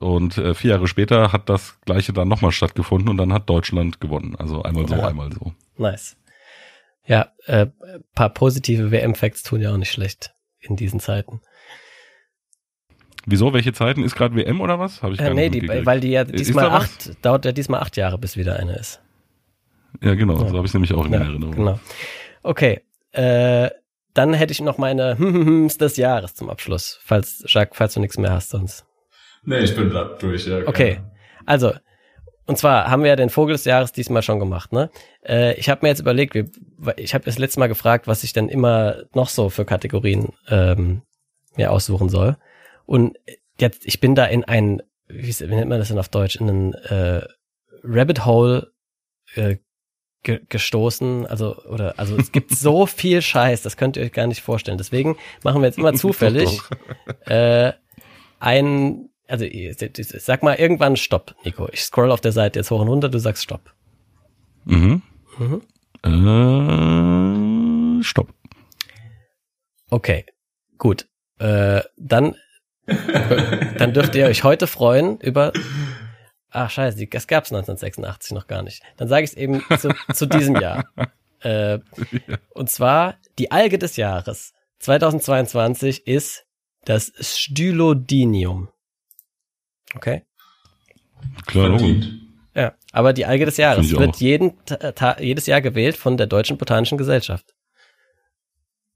Und 0.00 0.38
äh, 0.38 0.54
vier 0.54 0.72
Jahre 0.72 0.88
später 0.88 1.32
hat 1.32 1.48
das 1.48 1.78
gleiche 1.82 2.12
dann 2.12 2.26
nochmal 2.26 2.50
stattgefunden 2.50 3.08
und 3.08 3.16
dann 3.16 3.32
hat 3.32 3.48
Deutschland 3.48 4.00
gewonnen. 4.00 4.34
Also 4.36 4.62
einmal 4.62 4.88
so, 4.88 4.96
Ja. 4.96 5.06
einmal 5.06 5.30
so. 5.32 5.52
nice. 5.76 6.16
Ja, 7.06 7.28
äh, 7.46 7.66
paar 8.14 8.30
positive 8.30 8.90
WM-Facts 8.90 9.42
tun 9.44 9.60
ja 9.60 9.72
auch 9.72 9.76
nicht 9.76 9.92
schlecht 9.92 10.34
in 10.58 10.74
diesen 10.74 10.98
Zeiten. 11.00 11.42
Wieso? 13.26 13.52
Welche 13.54 13.72
Zeiten? 13.72 14.02
Ist 14.02 14.14
gerade 14.16 14.34
WM 14.36 14.60
oder 14.60 14.78
was? 14.78 15.02
Habe 15.02 15.14
ich 15.14 15.18
gar 15.18 15.28
Äh, 15.28 15.34
nee, 15.34 15.48
nicht 15.48 15.62
die, 15.62 15.86
weil 15.86 16.00
die 16.00 16.10
ja 16.10 16.24
diesmal 16.24 16.64
da 16.66 16.72
was? 16.74 16.84
acht, 16.84 17.24
dauert 17.24 17.44
ja 17.44 17.52
diesmal 17.52 17.80
acht 17.80 17.96
Jahre, 17.96 18.18
bis 18.18 18.36
wieder 18.36 18.56
eine 18.58 18.76
ist. 18.76 19.00
Ja, 20.02 20.14
genau. 20.14 20.40
Ja. 20.42 20.48
So 20.48 20.56
habe 20.56 20.66
ich 20.66 20.74
nämlich 20.74 20.92
auch 20.92 21.06
in 21.06 21.12
Ja, 21.12 21.20
Erinnerung. 21.20 21.54
genau. 21.54 21.80
Okay, 22.42 22.80
äh, 23.12 23.70
dann 24.12 24.34
hätte 24.34 24.52
ich 24.52 24.60
noch 24.60 24.76
meine 24.78 25.14
Hms 25.18 25.78
des 25.78 25.96
Jahres 25.96 26.34
zum 26.34 26.50
Abschluss, 26.50 27.00
falls 27.04 27.44
Jacques, 27.46 27.76
falls 27.76 27.94
du 27.94 28.00
nichts 28.00 28.18
mehr 28.18 28.32
hast 28.32 28.50
sonst. 28.50 28.84
Nee, 29.44 29.58
ich 29.60 29.74
bin 29.74 29.90
da 29.90 30.04
durch, 30.04 30.46
ja. 30.46 30.58
Okay, 30.66 31.00
also 31.46 31.72
und 32.46 32.58
zwar 32.58 32.90
haben 32.90 33.02
wir 33.02 33.08
ja 33.10 33.16
den 33.16 33.30
Vogel 33.30 33.54
des 33.54 33.64
Jahres 33.64 33.92
diesmal 33.92 34.22
schon 34.22 34.38
gemacht, 34.38 34.70
ne? 34.72 34.90
Äh, 35.26 35.54
ich 35.54 35.70
habe 35.70 35.80
mir 35.82 35.88
jetzt 35.88 36.00
überlegt, 36.00 36.34
wir, 36.34 36.48
ich 36.98 37.14
habe 37.14 37.24
das 37.24 37.38
letzte 37.38 37.58
Mal 37.60 37.68
gefragt, 37.68 38.06
was 38.06 38.22
ich 38.22 38.34
denn 38.34 38.48
immer 38.50 38.96
noch 39.14 39.30
so 39.30 39.48
für 39.48 39.64
Kategorien 39.64 40.28
ähm, 40.48 41.00
mir 41.56 41.70
aussuchen 41.72 42.10
soll. 42.10 42.36
Und 42.86 43.16
jetzt, 43.58 43.86
ich 43.86 44.00
bin 44.00 44.14
da 44.14 44.24
in 44.26 44.44
ein, 44.44 44.82
wie, 45.08 45.28
wie 45.38 45.54
nennt 45.54 45.68
man 45.68 45.78
das 45.78 45.88
denn 45.88 45.98
auf 45.98 46.08
Deutsch, 46.08 46.36
in 46.36 46.48
einen 46.48 46.74
äh, 46.74 47.26
Rabbit 47.82 48.24
Hole 48.24 48.72
äh, 49.34 49.56
ge 50.22 50.40
gestoßen. 50.48 51.26
Also, 51.26 51.56
oder, 51.64 51.98
also 51.98 52.16
es 52.16 52.32
gibt 52.32 52.50
so 52.56 52.86
viel 52.86 53.20
Scheiß, 53.22 53.62
das 53.62 53.76
könnt 53.76 53.96
ihr 53.96 54.02
euch 54.04 54.12
gar 54.12 54.26
nicht 54.26 54.42
vorstellen. 54.42 54.78
Deswegen 54.78 55.16
machen 55.42 55.60
wir 55.62 55.66
jetzt 55.68 55.78
immer 55.78 55.92
zufällig 55.94 56.60
äh, 57.26 57.72
ein, 58.40 59.08
also 59.28 59.44
ich- 59.44 59.80
ich- 59.80 60.08
sag 60.22 60.42
mal 60.42 60.54
irgendwann 60.56 60.96
Stopp, 60.96 61.34
Nico. 61.44 61.68
Ich 61.72 61.82
scroll 61.82 62.10
auf 62.12 62.20
der 62.20 62.32
Seite 62.32 62.58
jetzt 62.58 62.70
hoch 62.70 62.80
und 62.80 62.88
runter, 62.88 63.08
du 63.08 63.18
sagst 63.18 63.42
Stopp. 63.42 63.72
Mhm. 64.64 65.02
Mhm. 65.38 65.62
Äh, 67.98 68.02
stopp. 68.02 68.28
Okay, 69.90 70.24
gut. 70.78 71.06
Äh, 71.38 71.82
dann, 71.96 72.36
dann 72.86 73.92
dürft 73.92 74.14
ihr 74.14 74.26
euch 74.26 74.44
heute 74.44 74.66
freuen 74.66 75.18
über. 75.20 75.52
Ach 76.50 76.70
scheiße, 76.70 77.06
das 77.06 77.26
gab's 77.26 77.52
1986 77.52 78.32
noch 78.32 78.46
gar 78.46 78.62
nicht. 78.62 78.82
Dann 78.96 79.08
sage 79.08 79.24
ich 79.24 79.30
es 79.30 79.36
eben 79.36 79.62
zu, 79.78 79.94
zu 80.12 80.26
diesem 80.26 80.56
Jahr. 80.56 80.84
Äh, 81.40 81.80
und 82.54 82.70
zwar 82.70 83.18
die 83.38 83.50
Alge 83.50 83.76
des 83.76 83.98
Jahres 83.98 84.54
2022 84.78 86.06
ist 86.06 86.46
das 86.86 87.12
Stylodinium. 87.20 88.70
Okay? 89.94 90.22
Klar. 91.44 91.68
Verdient. 91.78 92.24
Ja, 92.54 92.74
aber 92.92 93.12
die 93.12 93.26
Alge 93.26 93.46
des 93.46 93.56
Jahres 93.56 93.90
wird 93.90 94.16
jeden, 94.16 94.54
jedes 95.18 95.46
Jahr 95.46 95.60
gewählt 95.60 95.96
von 95.96 96.16
der 96.16 96.28
Deutschen 96.28 96.56
Botanischen 96.56 96.96
Gesellschaft. 96.96 97.54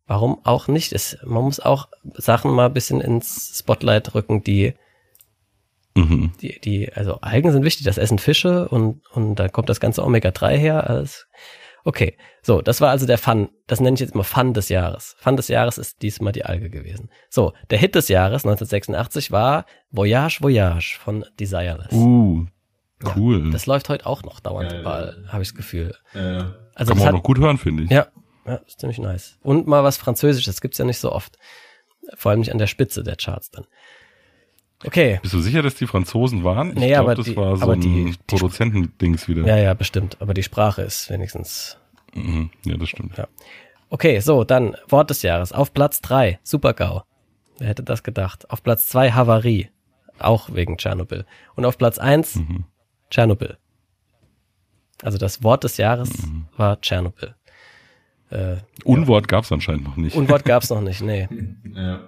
Warum 0.08 0.40
auch 0.44 0.66
nicht? 0.66 0.92
Es, 0.92 1.16
man 1.24 1.44
muss 1.44 1.60
auch 1.60 1.88
Sachen 2.14 2.50
mal 2.50 2.66
ein 2.66 2.72
bisschen 2.72 3.00
ins 3.00 3.56
Spotlight 3.58 4.14
rücken, 4.16 4.42
die, 4.42 4.74
Mhm. 5.94 6.32
die, 6.40 6.60
die, 6.60 6.92
also 6.92 7.20
Algen 7.22 7.50
sind 7.52 7.64
wichtig, 7.64 7.84
das 7.84 7.98
essen 7.98 8.18
Fische 8.18 8.68
und, 8.68 9.00
und 9.10 9.34
da 9.36 9.48
kommt 9.48 9.68
das 9.68 9.80
ganze 9.80 10.04
Omega-3 10.04 10.56
her. 10.56 10.88
Alles. 10.88 11.26
Okay, 11.84 12.16
so, 12.42 12.60
das 12.62 12.80
war 12.80 12.90
also 12.90 13.04
der 13.06 13.18
Fun, 13.18 13.48
das 13.66 13.80
nenne 13.80 13.94
ich 13.94 14.00
jetzt 14.00 14.14
mal 14.14 14.22
Fun 14.22 14.54
des 14.54 14.68
Jahres. 14.68 15.16
Fun 15.18 15.36
des 15.36 15.48
Jahres 15.48 15.76
ist 15.78 16.02
diesmal 16.02 16.32
die 16.32 16.44
Alge 16.44 16.70
gewesen. 16.70 17.10
So, 17.30 17.52
der 17.70 17.78
Hit 17.78 17.94
des 17.94 18.08
Jahres 18.08 18.44
1986 18.44 19.32
war 19.32 19.64
Voyage 19.90 20.40
Voyage 20.40 20.98
von 21.00 21.24
Desireless. 21.40 21.92
Uh, 21.92 22.46
cool. 23.16 23.50
Das 23.50 23.66
läuft 23.66 23.88
heute 23.88 24.06
auch 24.06 24.22
noch 24.22 24.38
dauernd 24.40 24.72
überall, 24.72 25.24
habe 25.28 25.42
ich 25.42 25.48
das 25.48 25.56
Gefühl. 25.56 25.94
Äh, 26.14 26.18
Also 26.18 26.44
Kann 26.44 26.54
das 26.74 26.88
man 26.88 26.98
auch 26.98 27.06
hat, 27.06 27.14
noch 27.14 27.22
gut 27.24 27.38
hören, 27.38 27.58
finde 27.58 27.84
ich. 27.84 27.90
ja, 27.90 28.06
ja, 28.48 28.54
ist 28.66 28.80
ziemlich 28.80 28.98
nice. 28.98 29.38
Und 29.42 29.66
mal 29.66 29.84
was 29.84 29.96
Französisches 29.96 30.60
gibt's 30.60 30.78
ja 30.78 30.84
nicht 30.84 30.98
so 30.98 31.12
oft. 31.12 31.36
Vor 32.14 32.30
allem 32.30 32.40
nicht 32.40 32.52
an 32.52 32.58
der 32.58 32.66
Spitze 32.66 33.02
der 33.02 33.16
Charts 33.16 33.50
dann. 33.50 33.66
Okay, 34.86 35.18
Bist 35.22 35.34
du 35.34 35.40
sicher, 35.40 35.60
dass 35.62 35.74
die 35.74 35.86
Franzosen 35.88 36.44
waren? 36.44 36.70
Ich 36.70 36.74
Nee, 36.76 36.88
glaub, 36.88 37.00
aber 37.00 37.14
das 37.16 37.26
die- 37.26 37.36
war 37.36 37.56
so 37.56 37.70
ein 37.70 37.80
die- 37.80 38.04
die- 38.12 38.16
Produzentendings 38.28 39.26
wieder. 39.26 39.44
ja, 39.46 39.56
ja, 39.56 39.74
bestimmt. 39.74 40.16
Aber 40.20 40.34
die 40.34 40.44
Sprache 40.44 40.82
ist 40.82 41.10
wenigstens. 41.10 41.76
Mhm. 42.14 42.50
ja, 42.64 42.76
das 42.76 42.88
stimmt. 42.88 43.20
Okay, 43.90 44.20
so, 44.20 44.44
dann 44.44 44.76
Wort 44.88 45.10
des 45.10 45.22
Jahres. 45.22 45.52
Auf 45.52 45.72
Platz 45.74 46.00
drei 46.00 46.38
Super-GAU. 46.44 47.02
Wer 47.58 47.68
hätte 47.68 47.82
das 47.82 48.02
gedacht? 48.04 48.48
Auf 48.50 48.62
Platz 48.62 48.86
zwei 48.86 49.10
Havarie. 49.12 49.68
Auch 50.20 50.48
wegen 50.54 50.78
Tschernobyl. 50.78 51.26
Und 51.56 51.64
auf 51.64 51.76
Platz 51.76 51.98
eins 51.98 52.36
Mhm. 52.36 52.64
Tschernobyl. 53.10 53.58
Also 55.02 55.18
das 55.18 55.42
Wort 55.42 55.64
des 55.64 55.76
Jahres 55.76 56.10
Mhm. 56.26 56.46
war 56.56 56.80
Tschernobyl. 56.80 57.34
Äh, 58.30 58.56
Unwort 58.84 59.28
gab's 59.28 59.50
anscheinend 59.52 59.84
noch 59.84 59.96
nicht. 59.96 60.16
Unwort 60.16 60.44
gab's 60.46 60.70
noch 60.70 60.80
nicht, 60.80 61.00
nee. 61.02 61.28
ja. 61.74 62.00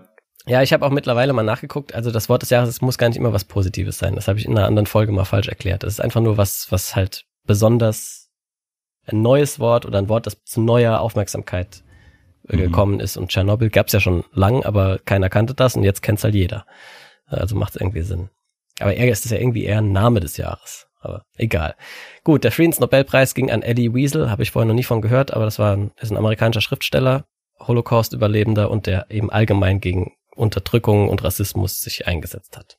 Ja, 0.46 0.62
ich 0.62 0.72
habe 0.72 0.84
auch 0.86 0.90
mittlerweile 0.90 1.32
mal 1.34 1.42
nachgeguckt. 1.42 1.94
Also 1.94 2.10
das 2.10 2.28
Wort 2.30 2.42
des 2.42 2.50
Jahres 2.50 2.68
es 2.70 2.80
muss 2.80 2.96
gar 2.98 3.08
nicht 3.08 3.18
immer 3.18 3.32
was 3.32 3.44
Positives 3.44 3.98
sein. 3.98 4.14
Das 4.14 4.26
habe 4.26 4.38
ich 4.38 4.46
in 4.46 4.56
einer 4.56 4.66
anderen 4.66 4.86
Folge 4.86 5.12
mal 5.12 5.24
falsch 5.26 5.48
erklärt. 5.48 5.82
Das 5.82 5.92
ist 5.92 6.00
einfach 6.00 6.22
nur 6.22 6.38
was, 6.38 6.66
was 6.70 6.96
halt 6.96 7.26
besonders 7.46 8.30
ein 9.06 9.20
neues 9.22 9.58
Wort 9.60 9.84
oder 9.86 9.98
ein 9.98 10.08
Wort, 10.08 10.26
das 10.26 10.42
zu 10.44 10.60
neuer 10.62 11.00
Aufmerksamkeit 11.00 11.84
äh, 12.48 12.56
Mhm. 12.56 12.60
gekommen 12.62 13.00
ist. 13.00 13.16
Und 13.18 13.28
Tschernobyl 13.28 13.68
gab's 13.70 13.92
ja 13.92 14.00
schon 14.00 14.24
lang, 14.32 14.64
aber 14.64 14.98
keiner 14.98 15.28
kannte 15.28 15.54
das 15.54 15.76
und 15.76 15.84
jetzt 15.84 16.02
kennt's 16.02 16.24
halt 16.24 16.34
jeder. 16.34 16.64
Also 17.26 17.54
macht 17.54 17.76
es 17.76 17.80
irgendwie 17.80 18.02
Sinn. 18.02 18.30
Aber 18.80 18.94
eher 18.94 19.10
ist 19.12 19.26
es 19.26 19.30
ja 19.30 19.38
irgendwie 19.38 19.64
eher 19.64 19.78
ein 19.78 19.92
Name 19.92 20.20
des 20.20 20.36
Jahres. 20.38 20.88
Aber 21.00 21.24
egal. 21.36 21.74
Gut, 22.24 22.44
der 22.44 22.52
Friedensnobelpreis 22.52 23.34
ging 23.34 23.50
an 23.50 23.62
Eddie 23.62 23.94
Weasel, 23.94 24.30
habe 24.30 24.42
ich 24.42 24.50
vorher 24.50 24.66
noch 24.66 24.74
nie 24.74 24.84
von 24.84 25.00
gehört, 25.00 25.32
aber 25.32 25.46
das 25.46 25.58
war 25.58 25.74
ein, 25.74 25.92
ist 26.00 26.10
ein 26.10 26.18
amerikanischer 26.18 26.60
Schriftsteller 26.60 27.24
Holocaust-Überlebender 27.58 28.70
und 28.70 28.86
der 28.86 29.10
eben 29.10 29.30
allgemein 29.30 29.80
gegen 29.80 30.14
Unterdrückung 30.34 31.08
und 31.08 31.24
Rassismus 31.24 31.80
sich 31.80 32.06
eingesetzt 32.06 32.56
hat. 32.56 32.78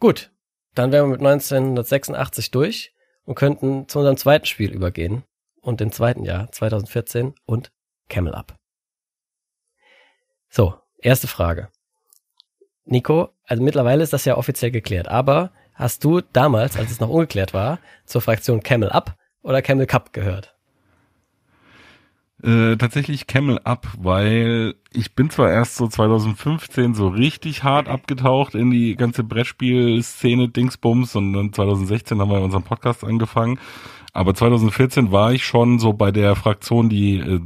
Gut, 0.00 0.30
dann 0.74 0.92
wären 0.92 1.06
wir 1.06 1.16
mit 1.16 1.20
1986 1.20 2.50
durch 2.50 2.94
und 3.24 3.34
könnten 3.34 3.88
zu 3.88 3.98
unserem 3.98 4.16
zweiten 4.16 4.46
Spiel 4.46 4.70
übergehen 4.70 5.24
und 5.60 5.80
dem 5.80 5.92
zweiten 5.92 6.24
Jahr 6.24 6.50
2014 6.52 7.34
und 7.44 7.70
Camel 8.08 8.34
Up. 8.34 8.56
So, 10.48 10.74
erste 10.98 11.26
Frage. 11.26 11.68
Nico, 12.84 13.30
also 13.44 13.62
mittlerweile 13.62 14.02
ist 14.02 14.12
das 14.12 14.24
ja 14.24 14.36
offiziell 14.36 14.70
geklärt, 14.70 15.08
aber 15.08 15.52
hast 15.78 16.04
du 16.04 16.20
damals, 16.20 16.76
als 16.76 16.90
es 16.90 17.00
noch 17.00 17.08
ungeklärt 17.08 17.54
war, 17.54 17.78
zur 18.04 18.20
Fraktion 18.20 18.62
Camel 18.62 18.90
Up 18.90 19.16
oder 19.42 19.62
Camel 19.62 19.86
Cup 19.86 20.12
gehört? 20.12 20.54
Äh, 22.42 22.76
tatsächlich 22.76 23.26
Camel 23.26 23.58
Up, 23.64 23.88
weil 23.98 24.74
ich 24.92 25.14
bin 25.16 25.28
zwar 25.28 25.50
erst 25.50 25.76
so 25.76 25.88
2015 25.88 26.94
so 26.94 27.08
richtig 27.08 27.64
hart 27.64 27.88
abgetaucht 27.88 28.54
in 28.54 28.70
die 28.70 28.94
ganze 28.94 29.24
Brettspielszene 29.24 30.48
Dingsbums 30.48 31.16
und 31.16 31.32
dann 31.32 31.52
2016 31.52 32.20
haben 32.20 32.30
wir 32.30 32.40
unseren 32.40 32.62
Podcast 32.62 33.02
angefangen. 33.02 33.58
Aber 34.12 34.34
2014 34.34 35.10
war 35.12 35.32
ich 35.32 35.44
schon 35.44 35.78
so 35.78 35.92
bei 35.92 36.10
der 36.12 36.36
Fraktion, 36.36 36.88
die 36.88 37.18
äh, 37.18 37.40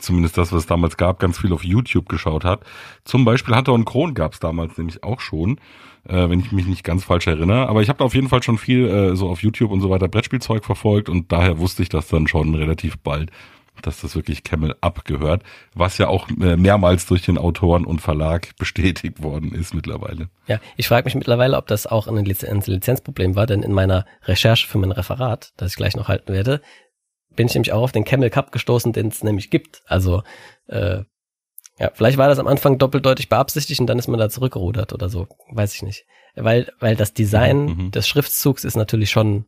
zumindest 0.00 0.38
das, 0.38 0.50
was 0.50 0.60
es 0.60 0.66
damals 0.66 0.96
gab, 0.96 1.20
ganz 1.20 1.38
viel 1.38 1.52
auf 1.52 1.64
YouTube 1.64 2.08
geschaut 2.08 2.44
hat. 2.44 2.64
Zum 3.04 3.24
Beispiel 3.24 3.54
Hunter 3.54 3.74
und 3.74 3.84
Kron 3.84 4.14
gab 4.14 4.32
es 4.32 4.40
damals 4.40 4.78
nämlich 4.78 5.04
auch 5.04 5.20
schon, 5.20 5.60
äh, 6.04 6.28
wenn 6.28 6.40
ich 6.40 6.52
mich 6.52 6.66
nicht 6.66 6.84
ganz 6.84 7.04
falsch 7.04 7.26
erinnere. 7.26 7.68
Aber 7.68 7.82
ich 7.82 7.88
habe 7.88 7.98
da 7.98 8.04
auf 8.04 8.14
jeden 8.14 8.28
Fall 8.28 8.42
schon 8.42 8.58
viel 8.58 8.88
äh, 8.88 9.16
so 9.16 9.28
auf 9.28 9.42
YouTube 9.42 9.70
und 9.70 9.80
so 9.80 9.90
weiter 9.90 10.08
Brettspielzeug 10.08 10.64
verfolgt 10.64 11.08
und 11.08 11.32
daher 11.32 11.58
wusste 11.58 11.82
ich 11.82 11.88
das 11.88 12.08
dann 12.08 12.26
schon 12.26 12.54
relativ 12.54 12.98
bald 12.98 13.30
dass 13.82 14.00
das 14.00 14.14
wirklich 14.16 14.42
Camel 14.42 14.74
Up 14.80 15.04
gehört, 15.04 15.42
was 15.74 15.98
ja 15.98 16.08
auch 16.08 16.28
äh, 16.28 16.56
mehrmals 16.56 17.06
durch 17.06 17.22
den 17.22 17.38
Autoren 17.38 17.84
und 17.84 18.00
Verlag 18.00 18.56
bestätigt 18.58 19.22
worden 19.22 19.52
ist 19.52 19.74
mittlerweile. 19.74 20.28
Ja, 20.46 20.60
ich 20.76 20.88
frage 20.88 21.04
mich 21.04 21.14
mittlerweile, 21.14 21.56
ob 21.56 21.66
das 21.66 21.86
auch 21.86 22.08
ein, 22.08 22.24
Lizenz 22.24 22.66
Lizenzproblem 22.66 23.36
war, 23.36 23.46
denn 23.46 23.62
in 23.62 23.72
meiner 23.72 24.04
Recherche 24.24 24.66
für 24.66 24.78
mein 24.78 24.92
Referat, 24.92 25.52
das 25.56 25.72
ich 25.72 25.76
gleich 25.76 25.96
noch 25.96 26.08
halten 26.08 26.32
werde, 26.32 26.60
bin 27.34 27.46
ich 27.46 27.54
nämlich 27.54 27.72
auch 27.72 27.82
auf 27.82 27.92
den 27.92 28.04
Camel 28.04 28.30
Cup 28.30 28.50
gestoßen, 28.50 28.92
den 28.92 29.08
es 29.08 29.22
nämlich 29.22 29.50
gibt. 29.50 29.82
Also 29.86 30.22
äh, 30.66 31.02
ja, 31.78 31.90
vielleicht 31.94 32.18
war 32.18 32.28
das 32.28 32.38
am 32.38 32.46
Anfang 32.46 32.78
doppeldeutig 32.78 33.28
beabsichtigt 33.28 33.80
und 33.80 33.86
dann 33.86 33.98
ist 33.98 34.08
man 34.08 34.18
da 34.18 34.28
zurückgerudert 34.28 34.92
oder 34.92 35.08
so, 35.08 35.28
weiß 35.50 35.74
ich 35.74 35.82
nicht. 35.82 36.06
Weil, 36.34 36.72
weil 36.80 36.96
das 36.96 37.14
Design 37.14 37.64
mhm. 37.66 37.90
des 37.90 38.06
Schriftzugs 38.08 38.64
ist 38.64 38.76
natürlich 38.76 39.10
schon, 39.10 39.46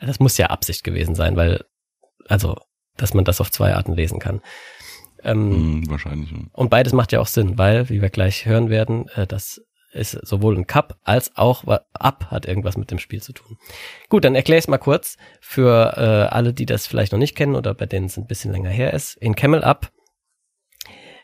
das 0.00 0.20
muss 0.20 0.38
ja 0.38 0.46
Absicht 0.46 0.84
gewesen 0.84 1.14
sein, 1.14 1.36
weil, 1.36 1.64
also 2.26 2.56
dass 2.96 3.14
man 3.14 3.24
das 3.24 3.40
auf 3.40 3.50
zwei 3.50 3.74
Arten 3.74 3.94
lesen 3.94 4.18
kann. 4.18 4.42
Ähm, 5.22 5.80
mm, 5.80 5.90
wahrscheinlich. 5.90 6.32
Und 6.52 6.70
beides 6.70 6.92
macht 6.92 7.12
ja 7.12 7.20
auch 7.20 7.26
Sinn, 7.26 7.58
weil, 7.58 7.88
wie 7.88 8.02
wir 8.02 8.10
gleich 8.10 8.46
hören 8.46 8.70
werden, 8.70 9.08
äh, 9.14 9.26
das 9.26 9.62
ist 9.92 10.12
sowohl 10.26 10.56
ein 10.56 10.66
Cup 10.66 10.98
als 11.02 11.34
auch 11.36 11.64
Up 11.94 12.26
hat 12.30 12.46
irgendwas 12.46 12.76
mit 12.76 12.90
dem 12.90 12.98
Spiel 12.98 13.22
zu 13.22 13.32
tun. 13.32 13.56
Gut, 14.10 14.24
dann 14.24 14.34
erkläre 14.34 14.58
ich 14.58 14.64
es 14.64 14.68
mal 14.68 14.78
kurz 14.78 15.16
für 15.40 15.94
äh, 15.96 16.34
alle, 16.34 16.52
die 16.52 16.66
das 16.66 16.86
vielleicht 16.86 17.12
noch 17.12 17.18
nicht 17.18 17.34
kennen 17.34 17.56
oder 17.56 17.72
bei 17.72 17.86
denen 17.86 18.06
es 18.06 18.18
ein 18.18 18.26
bisschen 18.26 18.52
länger 18.52 18.70
her 18.70 18.92
ist. 18.92 19.16
In 19.16 19.34
Camel 19.34 19.64
Up 19.64 19.90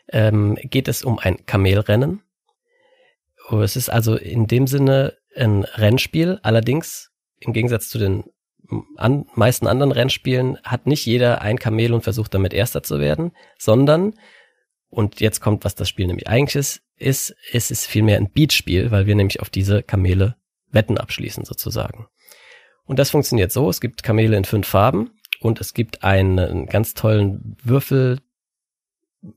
ähm, 0.09 0.55
geht 0.55 0.87
es 0.87 1.03
um 1.03 1.19
ein 1.19 1.45
Kamelrennen. 1.45 2.21
Es 3.51 3.75
ist 3.75 3.89
also 3.89 4.15
in 4.15 4.47
dem 4.47 4.67
Sinne 4.67 5.17
ein 5.35 5.63
Rennspiel, 5.63 6.39
allerdings 6.41 7.11
im 7.39 7.53
Gegensatz 7.53 7.89
zu 7.89 7.99
den 7.99 8.23
an 8.97 9.25
meisten 9.35 9.67
anderen 9.67 9.91
Rennspielen 9.91 10.57
hat 10.63 10.87
nicht 10.87 11.05
jeder 11.05 11.41
ein 11.41 11.59
Kamel 11.59 11.93
und 11.93 12.01
versucht 12.01 12.33
damit 12.33 12.53
Erster 12.53 12.83
zu 12.83 12.99
werden, 12.99 13.31
sondern, 13.57 14.15
und 14.89 15.19
jetzt 15.19 15.39
kommt, 15.39 15.63
was 15.65 15.75
das 15.75 15.89
Spiel 15.89 16.07
nämlich 16.07 16.27
eigentlich 16.27 16.55
ist, 16.55 16.81
ist, 16.97 17.35
es 17.51 17.71
ist 17.71 17.85
vielmehr 17.85 18.17
ein 18.17 18.31
Beatspiel, 18.31 18.91
weil 18.91 19.05
wir 19.05 19.15
nämlich 19.15 19.39
auf 19.41 19.49
diese 19.49 19.83
Kamele 19.83 20.35
Wetten 20.71 20.97
abschließen 20.97 21.45
sozusagen. 21.45 22.07
Und 22.85 22.99
das 22.99 23.11
funktioniert 23.11 23.51
so, 23.51 23.69
es 23.69 23.81
gibt 23.81 24.03
Kamele 24.03 24.37
in 24.37 24.45
fünf 24.45 24.67
Farben 24.67 25.11
und 25.39 25.59
es 25.61 25.73
gibt 25.73 26.03
einen 26.03 26.67
ganz 26.67 26.93
tollen 26.93 27.57
Würfel, 27.63 28.19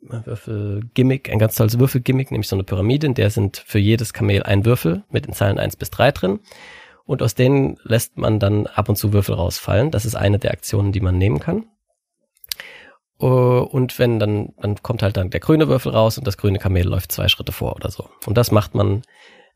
Würfelgimmick, 0.02 1.30
ein 1.30 1.38
ganz 1.38 1.54
tolles 1.54 1.78
Würfelgimmick, 1.78 2.30
nämlich 2.30 2.48
so 2.48 2.56
eine 2.56 2.64
Pyramide, 2.64 3.06
in 3.06 3.14
der 3.14 3.30
sind 3.30 3.62
für 3.66 3.78
jedes 3.78 4.12
Kamel 4.12 4.42
ein 4.42 4.64
Würfel 4.64 5.04
mit 5.10 5.26
den 5.26 5.34
Zahlen 5.34 5.58
eins 5.58 5.76
bis 5.76 5.90
drei 5.90 6.12
drin 6.12 6.40
und 7.04 7.22
aus 7.22 7.34
denen 7.34 7.78
lässt 7.84 8.18
man 8.18 8.38
dann 8.38 8.66
ab 8.66 8.88
und 8.88 8.96
zu 8.96 9.12
Würfel 9.12 9.34
rausfallen. 9.34 9.90
Das 9.90 10.04
ist 10.04 10.14
eine 10.14 10.38
der 10.38 10.52
Aktionen, 10.52 10.92
die 10.92 11.00
man 11.00 11.16
nehmen 11.16 11.40
kann. 11.40 11.64
Uh, 13.20 13.62
und 13.62 13.98
wenn 13.98 14.20
dann, 14.20 14.54
dann 14.60 14.80
kommt 14.80 15.02
halt 15.02 15.16
dann 15.16 15.30
der 15.30 15.40
grüne 15.40 15.68
Würfel 15.68 15.90
raus 15.90 16.18
und 16.18 16.26
das 16.26 16.36
grüne 16.36 16.60
Kamel 16.60 16.86
läuft 16.86 17.10
zwei 17.10 17.26
Schritte 17.26 17.50
vor 17.50 17.74
oder 17.74 17.90
so. 17.90 18.08
Und 18.26 18.38
das 18.38 18.52
macht 18.52 18.74
man 18.74 19.02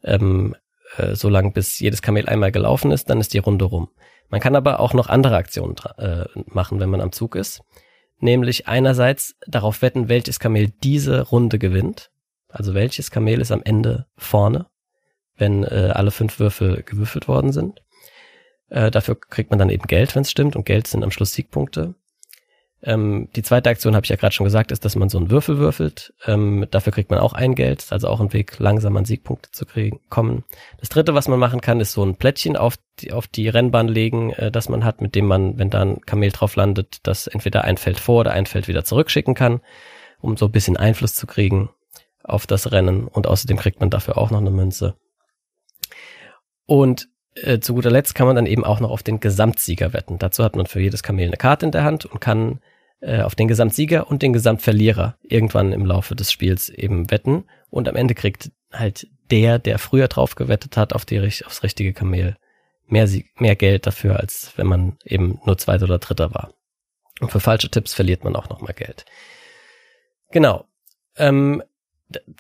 ähm, 0.03 0.57
äh, 0.97 1.15
so 1.15 1.29
lange, 1.29 1.53
bis 1.53 1.79
jedes 1.79 2.03
Kamel 2.03 2.29
einmal 2.29 2.53
gelaufen 2.53 2.91
ist, 2.91 3.09
dann 3.09 3.21
ist 3.21 3.35
die 3.35 3.39
Runde 3.39 3.67
rum. 3.67 3.89
Man 4.31 4.41
kann 4.41 4.57
aber 4.57 4.81
auch 4.81 4.95
noch 4.95 5.09
andere 5.09 5.37
Aktionen 5.37 5.77
äh, 5.99 6.25
machen, 6.47 6.81
wenn 6.81 6.91
man 6.91 7.01
am 7.01 7.13
Zug 7.13 7.37
ist. 7.37 7.63
Nämlich 8.23 8.67
einerseits 8.67 9.37
darauf 9.47 9.83
wetten, 9.83 10.09
welches 10.09 10.41
Kamel 10.41 10.73
diese 10.83 11.21
Runde 11.21 11.59
gewinnt. 11.59 12.11
Also 12.49 12.73
welches 12.73 13.11
Kamel 13.11 13.41
ist 13.41 13.53
am 13.53 13.63
Ende 13.63 14.07
vorne 14.17 14.67
wenn 15.37 15.65
äh, 15.65 15.91
alle 15.93 16.11
fünf 16.11 16.39
Würfel 16.39 16.83
gewürfelt 16.83 17.29
worden 17.29 17.53
sind. 17.53 17.83
Äh, 18.69 18.91
dafür 18.91 19.19
kriegt 19.21 19.51
man 19.51 19.59
dann 19.59 19.71
eben 19.71 19.87
Geld, 19.87 20.15
wenn 20.15 20.23
es 20.23 20.31
stimmt, 20.31 20.57
und 20.57 20.65
Geld 20.65 20.87
sind 20.87 21.03
am 21.03 21.11
Schluss 21.11 21.33
Siegpunkte. 21.33 21.95
Ähm, 22.85 23.29
die 23.37 23.43
zweite 23.43 23.71
Aktion, 23.71 23.95
habe 23.95 24.05
ich 24.05 24.11
ja 24.11 24.17
gerade 24.17 24.35
schon 24.35 24.45
gesagt, 24.45 24.73
ist, 24.73 24.85
dass 24.85 24.97
man 24.97 25.09
so 25.09 25.19
einen 25.19 25.31
Würfel 25.31 25.59
würfelt. 25.59 26.13
Ähm, 26.27 26.67
dafür 26.71 26.93
kriegt 26.93 27.11
man 27.11 27.21
auch 27.21 27.33
ein 27.33 27.55
Geld, 27.55 27.87
also 27.91 28.09
auch 28.09 28.21
ein 28.21 28.33
Weg, 28.33 28.59
langsam 28.59 28.97
an 28.97 29.05
Siegpunkte 29.05 29.51
zu 29.53 29.67
kriegen, 29.67 30.01
kommen. 30.09 30.45
Das 30.79 30.89
dritte, 30.89 31.15
was 31.15 31.29
man 31.29 31.39
machen 31.39 31.61
kann, 31.61 31.81
ist 31.81 31.93
so 31.93 32.05
ein 32.05 32.17
Plättchen 32.17 32.57
auf 32.57 32.75
die, 32.99 33.13
auf 33.13 33.29
die 33.29 33.49
Rennbahn 33.49 33.87
legen, 33.87 34.31
äh, 34.31 34.51
das 34.51 34.69
man 34.69 34.85
hat, 34.85 35.01
mit 35.01 35.15
dem 35.15 35.27
man, 35.27 35.59
wenn 35.59 35.71
da 35.71 35.83
ein 35.83 36.01
Kamel 36.01 36.31
drauf 36.31 36.57
landet, 36.57 36.99
das 37.05 37.29
entweder 37.29 37.63
ein 37.63 37.77
Feld 37.77 38.01
vor 38.01 38.21
oder 38.21 38.33
ein 38.33 38.47
Feld 38.47 38.67
wieder 38.67 38.85
zurückschicken 38.85 39.35
kann, 39.35 39.61
um 40.21 40.37
so 40.37 40.47
ein 40.47 40.53
bisschen 40.53 40.77
Einfluss 40.77 41.15
zu 41.15 41.29
kriegen 41.29 41.71
auf 42.25 42.49
das 42.49 42.73
Rennen. 42.73 43.07
Und 43.07 43.29
außerdem 43.29 43.59
kriegt 43.59 43.79
man 43.79 43.91
dafür 43.91 44.19
auch 44.19 44.31
noch 44.33 44.41
eine 44.41 44.51
Münze. 44.51 44.97
Und 46.67 47.09
äh, 47.35 47.61
zu 47.61 47.75
guter 47.75 47.91
Letzt 47.91 48.15
kann 48.17 48.27
man 48.27 48.37
dann 48.37 48.47
eben 48.47 48.65
auch 48.65 48.81
noch 48.81 48.91
auf 48.91 49.03
den 49.03 49.21
Gesamtsieger 49.21 49.93
wetten. 49.93 50.19
Dazu 50.19 50.43
hat 50.43 50.57
man 50.57 50.67
für 50.67 50.81
jedes 50.81 51.03
Kamel 51.03 51.27
eine 51.27 51.37
Karte 51.37 51.67
in 51.67 51.73
der 51.73 51.85
Hand 51.85 52.07
und 52.07 52.21
kann 52.21 52.61
äh, 53.03 53.21
auf 53.21 53.35
den 53.35 53.49
Gesamtsieger 53.49 54.11
und 54.11 54.23
den 54.23 54.33
Gesamtverlierer 54.33 55.17
irgendwann 55.23 55.73
im 55.73 55.85
Laufe 55.85 56.17
des 56.17 56.33
Spiels 56.33 56.69
eben 56.69 57.11
wetten. 57.11 57.45
Und 57.69 57.89
am 57.89 57.97
Ende 57.97 58.15
kriegt 58.15 58.51
halt 58.73 59.09
der, 59.31 59.59
der 59.59 59.79
früher 59.79 60.09
drauf 60.09 60.35
gewettet 60.35 60.77
hat, 60.77 60.93
auf 60.93 61.05
die, 61.05 61.21
aufs 61.21 61.63
richtige 61.63 61.93
Kamel, 61.93 62.37
mehr, 62.87 63.09
mehr 63.37 63.57
Geld 63.57 63.87
dafür, 63.87 64.21
als 64.21 64.53
wenn 64.57 64.67
man 64.67 64.97
eben 65.05 65.41
nur 65.45 65.59
Zweiter 65.59 65.85
oder 65.85 65.99
Dritter 65.99 66.33
war. 66.33 66.55
Und 67.21 67.31
für 67.31 67.41
falsche 67.41 67.71
Tipps 67.71 67.93
verliert 67.93 68.25
man 68.25 68.37
auch 68.37 68.49
noch 68.49 68.61
mal 68.61 68.73
Geld. 68.73 69.05
Genau. 70.31 70.65
Ähm, 71.17 71.63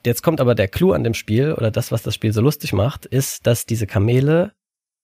Jetzt 0.05 0.23
kommt 0.23 0.41
aber 0.41 0.55
der 0.55 0.69
Clou 0.69 0.93
an 0.93 1.05
dem 1.05 1.15
Spiel 1.15 1.53
oder 1.55 1.71
das, 1.71 1.93
was 1.93 2.03
das 2.03 2.15
Spiel 2.15 2.33
so 2.33 2.41
lustig 2.41 2.73
macht, 2.73 3.07
ist, 3.07 3.47
dass 3.47 3.67
diese 3.67 3.87
Kamele 3.87 4.53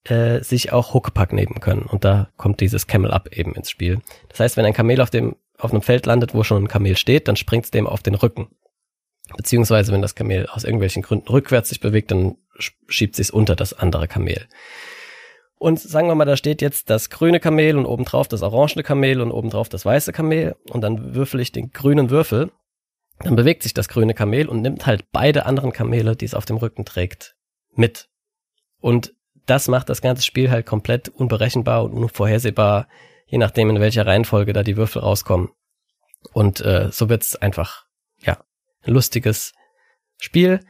äh, 0.05 0.43
sich 0.43 0.73
auch 0.73 0.95
Huckepack 0.95 1.33
nehmen 1.33 1.61
können. 1.61 1.83
Und 1.83 2.05
da 2.05 2.29
kommt 2.37 2.61
dieses 2.61 2.87
Camel 2.87 3.11
Up 3.11 3.29
eben 3.33 3.55
ins 3.55 3.71
Spiel. 3.71 4.01
Das 4.29 4.41
heißt, 4.41 4.57
wenn 4.57 4.65
ein 4.65 4.73
Kamel 4.73 5.01
auf 5.01 5.11
dem 5.11 5.37
auf 5.59 5.73
einem 5.73 5.83
Feld 5.83 6.07
landet, 6.07 6.35
wo 6.35 6.45
schon 6.45 6.65
ein 6.65 6.69
Kamel 6.69 6.97
steht, 6.97 7.29
dann 7.29 7.37
springt 7.37 7.65
es 7.65 7.71
dem 7.71 7.87
auf 7.87 8.03
den 8.03 8.15
Rücken. 8.15 8.49
Beziehungsweise, 9.37 9.93
wenn 9.93 10.03
das 10.03 10.15
Kamel 10.15 10.47
aus 10.47 10.65
irgendwelchen 10.65 11.03
Gründen 11.03 11.29
rückwärts 11.29 11.69
sich 11.69 11.81
bewegt, 11.81 12.11
dann 12.11 12.37
schiebt 12.89 13.17
sich 13.17 13.33
unter 13.33 13.57
das 13.57 13.75
andere 13.75 14.09
Kamel. 14.09 14.47
Und 15.59 15.81
sagen 15.81 16.07
wir 16.07 16.15
mal, 16.15 16.25
da 16.25 16.37
steht 16.37 16.63
jetzt 16.63 16.89
das 16.89 17.11
grüne 17.11 17.41
Kamel 17.41 17.77
und 17.77 17.85
obendrauf 17.85 18.29
das 18.29 18.43
orange 18.43 18.83
Kamel 18.83 19.21
und 19.21 19.33
obendrauf 19.33 19.69
das 19.69 19.85
weiße 19.85 20.13
Kamel 20.13 20.57
und 20.71 20.83
dann 20.83 21.15
würfel 21.15 21.41
ich 21.41 21.53
den 21.53 21.73
grünen 21.73 22.11
Würfel 22.11 22.53
dann 23.21 23.37
bewegt 23.37 23.63
sich 23.63 23.75
das 23.75 23.89
grüne 23.89 24.15
Kamel 24.15 24.49
und 24.49 24.63
nimmt 24.63 24.87
halt 24.87 25.11
beide 25.11 25.47
anderen 25.47 25.73
Kamele, 25.73 26.15
die 26.15 26.25
es 26.25 26.35
auf 26.35 26.45
dem 26.45 26.57
Rücken 26.57 26.85
trägt, 26.85 27.37
mit. 27.75 28.09
Und 28.81 29.15
das 29.47 29.69
macht 29.69 29.89
das 29.89 30.03
ganze 30.03 30.23
Spiel 30.23 30.51
halt 30.51 30.67
komplett 30.67 31.09
unberechenbar 31.09 31.85
und 31.85 31.93
unvorhersehbar, 31.93 32.87
je 33.29 33.39
nachdem, 33.39 33.71
in 33.71 33.81
welcher 33.81 34.07
Reihenfolge 34.07 34.53
da 34.53 34.63
die 34.63 34.77
Würfel 34.77 35.03
rauskommen. 35.03 35.51
Und 36.33 36.61
äh, 36.61 36.91
so 36.91 37.09
wird's 37.09 37.37
einfach, 37.37 37.87
ja, 38.19 38.45
ein 38.83 38.93
lustiges 38.93 39.55
Spiel. 40.19 40.61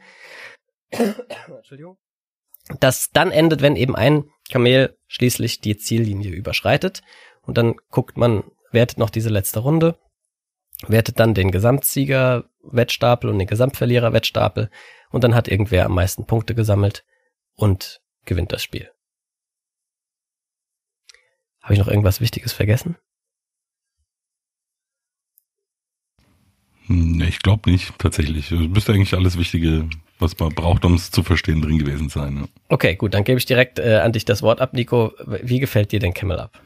Entschuldigung. 0.89 1.97
Das 2.79 3.09
dann 3.11 3.31
endet, 3.31 3.61
wenn 3.61 3.75
eben 3.75 3.95
ein 3.95 4.25
Kamel 4.51 4.97
schließlich 5.07 5.59
die 5.59 5.77
Ziellinie 5.77 6.31
überschreitet. 6.31 7.01
Und 7.41 7.57
dann 7.57 7.75
guckt 7.89 8.15
man, 8.15 8.43
wertet 8.71 8.99
noch 8.99 9.09
diese 9.09 9.29
letzte 9.29 9.59
Runde 9.59 9.97
wertet 10.87 11.19
dann 11.19 11.33
den 11.33 11.51
Gesamtsieger 11.51 12.45
Wettstapel 12.63 13.29
und 13.29 13.39
den 13.39 13.47
Gesamtverlierer 13.47 14.13
Wettstapel 14.13 14.69
und 15.11 15.23
dann 15.23 15.35
hat 15.35 15.47
irgendwer 15.47 15.85
am 15.85 15.95
meisten 15.95 16.25
Punkte 16.25 16.55
gesammelt 16.55 17.03
und 17.55 18.01
gewinnt 18.25 18.51
das 18.51 18.63
Spiel. 18.63 18.91
Habe 21.61 21.73
ich 21.73 21.79
noch 21.79 21.87
irgendwas 21.87 22.21
Wichtiges 22.21 22.51
vergessen? 22.53 22.95
Hm, 26.87 27.21
Ich 27.21 27.39
glaube 27.39 27.69
nicht, 27.69 27.93
tatsächlich. 27.99 28.51
Es 28.51 28.59
müsste 28.59 28.93
eigentlich 28.93 29.13
alles 29.13 29.37
Wichtige, 29.37 29.87
was 30.17 30.37
man 30.39 30.49
braucht, 30.53 30.85
um 30.85 30.95
es 30.95 31.11
zu 31.11 31.23
verstehen, 31.23 31.61
drin 31.61 31.77
gewesen 31.79 32.09
sein. 32.09 32.37
Ja. 32.37 32.43
Okay, 32.69 32.95
gut, 32.95 33.13
dann 33.13 33.23
gebe 33.23 33.37
ich 33.37 33.45
direkt 33.45 33.79
äh, 33.79 33.97
an 33.97 34.11
dich 34.11 34.25
das 34.25 34.41
Wort 34.41 34.61
ab, 34.61 34.73
Nico. 34.73 35.13
Wie 35.43 35.59
gefällt 35.59 35.91
dir 35.91 35.99
denn 35.99 36.13
Camel 36.13 36.39
Up? 36.39 36.59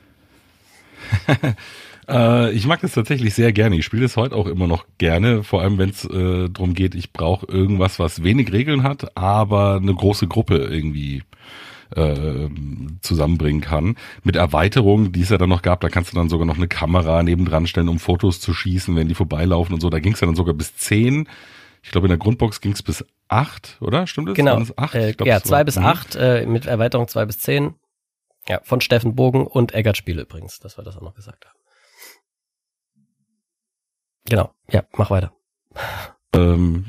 Äh, 2.05 2.51
ich 2.51 2.65
mag 2.65 2.81
das 2.81 2.91
tatsächlich 2.91 3.33
sehr 3.33 3.53
gerne. 3.53 3.77
Ich 3.77 3.85
spiele 3.85 4.01
das 4.01 4.17
heute 4.17 4.35
auch 4.35 4.47
immer 4.47 4.67
noch 4.67 4.85
gerne, 4.97 5.41
vor 5.41 5.61
allem 5.61 5.77
wenn 5.77 5.89
es 5.89 6.03
äh, 6.03 6.49
darum 6.49 6.73
geht, 6.73 6.95
ich 6.95 7.13
brauche 7.13 7.45
irgendwas, 7.45 7.97
was 7.97 8.23
wenig 8.23 8.51
Regeln 8.51 8.83
hat, 8.83 9.15
aber 9.15 9.77
eine 9.77 9.93
große 9.93 10.27
Gruppe 10.27 10.57
irgendwie 10.57 11.23
äh, 11.95 12.49
zusammenbringen 13.01 13.61
kann. 13.61 13.95
Mit 14.23 14.35
Erweiterungen, 14.35 15.11
die 15.11 15.21
es 15.21 15.29
ja 15.29 15.37
dann 15.37 15.49
noch 15.49 15.61
gab, 15.61 15.81
da 15.81 15.89
kannst 15.89 16.11
du 16.11 16.15
dann 16.15 16.29
sogar 16.29 16.45
noch 16.45 16.57
eine 16.57 16.67
Kamera 16.67 17.23
nebendran 17.23 17.67
stellen, 17.67 17.89
um 17.89 17.99
Fotos 17.99 18.39
zu 18.39 18.53
schießen, 18.53 18.95
wenn 18.95 19.07
die 19.07 19.15
vorbeilaufen 19.15 19.73
und 19.73 19.81
so. 19.81 19.89
Da 19.89 19.99
ging 19.99 20.13
es 20.13 20.19
ja 20.21 20.27
dann 20.27 20.35
sogar 20.35 20.53
bis 20.53 20.75
zehn. 20.75 21.27
Ich 21.81 21.91
glaube, 21.91 22.07
in 22.07 22.09
der 22.09 22.17
Grundbox 22.17 22.61
ging 22.61 22.71
es 22.71 22.81
bis 22.83 23.05
acht, 23.27 23.77
oder? 23.81 24.07
Stimmt 24.07 24.29
das? 24.29 24.35
Genau. 24.35 24.59
Es 24.59 24.77
acht? 24.77 24.95
Äh, 24.95 25.13
glaub, 25.13 25.27
ja, 25.27 25.41
zwei 25.41 25.57
war- 25.57 25.65
bis 25.65 25.75
Mhm. 25.77 25.85
acht, 25.85 26.15
äh, 26.15 26.45
mit 26.45 26.65
Erweiterung 26.65 27.07
zwei 27.07 27.25
bis 27.25 27.39
zehn. 27.39 27.75
Ja, 28.47 28.59
von 28.63 28.81
Steffen 28.81 29.15
Bogen 29.15 29.47
und 29.47 29.73
Eggert 29.73 29.95
Spiele 29.97 30.23
übrigens, 30.23 30.59
dass 30.59 30.77
wir 30.77 30.83
das 30.83 30.97
auch 30.97 31.01
noch 31.01 31.13
gesagt 31.15 31.45
haben. 31.45 31.57
Genau, 34.25 34.51
ja, 34.71 34.83
mach 34.93 35.09
weiter. 35.11 35.33
ähm, 36.35 36.85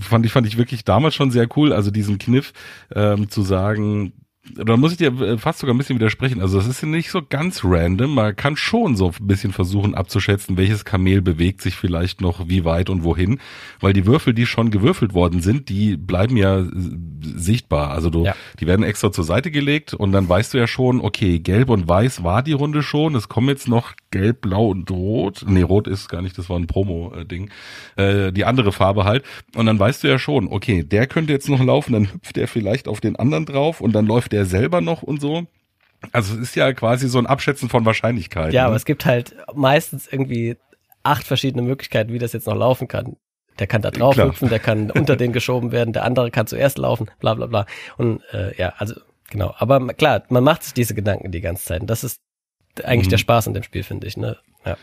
fand 0.00 0.24
ich 0.26 0.32
fand 0.32 0.46
ich 0.46 0.56
wirklich 0.58 0.84
damals 0.84 1.14
schon 1.14 1.30
sehr 1.30 1.48
cool. 1.56 1.72
Also 1.72 1.90
diesen 1.90 2.18
Kniff 2.18 2.52
ähm, 2.94 3.28
zu 3.30 3.42
sagen, 3.42 4.12
da 4.54 4.76
muss 4.76 4.92
ich 4.92 4.98
dir 4.98 5.08
äh, 5.20 5.38
fast 5.38 5.58
sogar 5.60 5.74
ein 5.74 5.78
bisschen 5.78 5.96
widersprechen. 5.96 6.40
Also 6.40 6.58
das 6.58 6.66
ist 6.66 6.82
ja 6.82 6.88
nicht 6.88 7.10
so 7.10 7.20
ganz 7.28 7.62
random. 7.64 8.14
Man 8.14 8.36
kann 8.36 8.56
schon 8.56 8.96
so 8.96 9.12
ein 9.18 9.26
bisschen 9.26 9.52
versuchen 9.52 9.94
abzuschätzen, 9.94 10.56
welches 10.56 10.84
Kamel 10.84 11.22
bewegt 11.22 11.60
sich 11.62 11.74
vielleicht 11.74 12.20
noch 12.20 12.48
wie 12.48 12.64
weit 12.64 12.90
und 12.90 13.04
wohin, 13.04 13.40
weil 13.80 13.92
die 13.92 14.06
Würfel, 14.06 14.34
die 14.34 14.46
schon 14.46 14.70
gewürfelt 14.70 15.14
worden 15.14 15.40
sind, 15.40 15.68
die 15.68 15.96
bleiben 15.96 16.36
ja 16.36 16.60
äh, 16.60 16.66
sichtbar. 17.20 17.90
Also 17.90 18.10
du, 18.10 18.24
Ja. 18.24 18.34
die 18.60 18.66
werden 18.66 18.82
extra 18.84 19.12
zur 19.12 19.24
Seite 19.24 19.50
gelegt 19.50 19.94
und 19.94 20.12
dann 20.12 20.28
weißt 20.28 20.54
du 20.54 20.58
ja 20.58 20.66
schon, 20.66 21.00
okay, 21.00 21.38
gelb 21.38 21.70
und 21.70 21.88
weiß 21.88 22.22
war 22.24 22.42
die 22.42 22.52
Runde 22.52 22.82
schon. 22.82 23.14
Es 23.14 23.28
kommen 23.28 23.48
jetzt 23.48 23.68
noch 23.68 23.92
gelb, 24.10 24.40
blau 24.40 24.68
und 24.68 24.90
rot. 24.90 25.44
Nee, 25.46 25.62
rot 25.62 25.86
ist 25.86 26.08
gar 26.08 26.22
nicht, 26.22 26.38
das 26.38 26.48
war 26.48 26.58
ein 26.58 26.66
Promo-Ding. 26.66 27.50
Äh, 27.96 28.32
die 28.32 28.44
andere 28.44 28.72
Farbe 28.72 29.04
halt. 29.04 29.24
Und 29.54 29.66
dann 29.66 29.78
weißt 29.78 30.02
du 30.04 30.08
ja 30.08 30.18
schon, 30.18 30.48
okay, 30.48 30.82
der 30.84 31.06
könnte 31.06 31.32
jetzt 31.32 31.48
noch 31.48 31.62
laufen, 31.62 31.92
dann 31.92 32.12
hüpft 32.12 32.38
er 32.38 32.48
vielleicht 32.48 32.88
auf 32.88 33.00
den 33.00 33.16
anderen 33.16 33.44
drauf 33.46 33.80
und 33.80 33.92
dann 33.92 34.06
läuft 34.06 34.32
der 34.32 34.37
selber 34.44 34.80
noch 34.80 35.02
und 35.02 35.20
so. 35.20 35.46
Also 36.12 36.34
es 36.34 36.40
ist 36.40 36.54
ja 36.54 36.72
quasi 36.72 37.08
so 37.08 37.18
ein 37.18 37.26
Abschätzen 37.26 37.68
von 37.68 37.84
Wahrscheinlichkeiten. 37.84 38.52
Ja, 38.52 38.62
ne? 38.62 38.66
aber 38.68 38.76
es 38.76 38.84
gibt 38.84 39.04
halt 39.04 39.34
meistens 39.54 40.06
irgendwie 40.06 40.56
acht 41.02 41.24
verschiedene 41.26 41.62
Möglichkeiten, 41.62 42.12
wie 42.12 42.18
das 42.18 42.32
jetzt 42.32 42.46
noch 42.46 42.54
laufen 42.56 42.86
kann. 42.88 43.16
Der 43.58 43.66
kann 43.66 43.82
da 43.82 43.90
drauf 43.90 44.14
Klar. 44.14 44.28
hüpfen, 44.28 44.48
der 44.48 44.60
kann 44.60 44.90
unter 44.92 45.16
den 45.16 45.32
geschoben 45.32 45.72
werden, 45.72 45.92
der 45.92 46.04
andere 46.04 46.30
kann 46.30 46.46
zuerst 46.46 46.78
laufen, 46.78 47.10
bla 47.18 47.34
bla 47.34 47.46
bla. 47.46 47.66
Und 47.96 48.22
äh, 48.32 48.56
ja, 48.56 48.74
also 48.78 48.94
genau. 49.30 49.52
Aber 49.58 49.84
klar, 49.94 50.22
man 50.28 50.44
macht 50.44 50.62
sich 50.62 50.74
diese 50.74 50.94
Gedanken 50.94 51.32
die 51.32 51.40
ganze 51.40 51.64
Zeit. 51.64 51.80
Und 51.80 51.88
das 51.90 52.04
ist 52.04 52.20
eigentlich 52.84 53.06
Mhm. 53.08 53.10
der 53.10 53.18
Spaß 53.18 53.48
an 53.48 53.54
dem 53.54 53.64
Spiel, 53.64 53.82
finde 53.82 54.06
ich. 54.06 54.16
Ne? 54.16 54.36
Ja. 54.64 54.76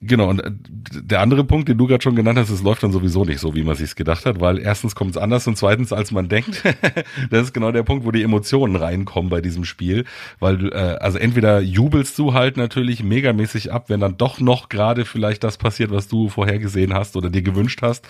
Genau, 0.00 0.28
und 0.28 0.40
äh, 0.40 0.50
der 0.92 1.20
andere 1.20 1.44
Punkt, 1.44 1.68
den 1.68 1.78
du 1.78 1.86
gerade 1.86 2.02
schon 2.02 2.16
genannt 2.16 2.38
hast, 2.38 2.50
es 2.50 2.62
läuft 2.62 2.82
dann 2.82 2.92
sowieso 2.92 3.24
nicht 3.24 3.40
so, 3.40 3.54
wie 3.54 3.62
man 3.62 3.74
sich's 3.74 3.96
gedacht 3.96 4.26
hat, 4.26 4.40
weil 4.40 4.58
erstens 4.58 4.94
kommt 4.94 5.12
es 5.12 5.16
anders 5.16 5.46
und 5.46 5.56
zweitens, 5.56 5.92
als 5.92 6.10
man 6.12 6.28
denkt. 6.28 6.62
das 7.30 7.42
ist 7.42 7.54
genau 7.54 7.72
der 7.72 7.82
Punkt, 7.82 8.04
wo 8.04 8.10
die 8.10 8.22
Emotionen 8.22 8.76
reinkommen 8.76 9.30
bei 9.30 9.40
diesem 9.40 9.64
Spiel, 9.64 10.04
weil 10.40 10.58
du, 10.58 10.68
äh, 10.68 10.96
also 11.00 11.18
entweder 11.18 11.60
jubelst 11.60 12.18
du 12.18 12.34
halt 12.34 12.56
natürlich 12.56 13.02
megamäßig 13.02 13.72
ab, 13.72 13.88
wenn 13.88 14.00
dann 14.00 14.16
doch 14.16 14.40
noch 14.40 14.68
gerade 14.68 15.04
vielleicht 15.04 15.44
das 15.44 15.58
passiert, 15.58 15.90
was 15.90 16.08
du 16.08 16.28
vorhergesehen 16.28 16.94
hast 16.94 17.16
oder 17.16 17.30
dir 17.30 17.42
gewünscht 17.42 17.82
hast. 17.82 18.06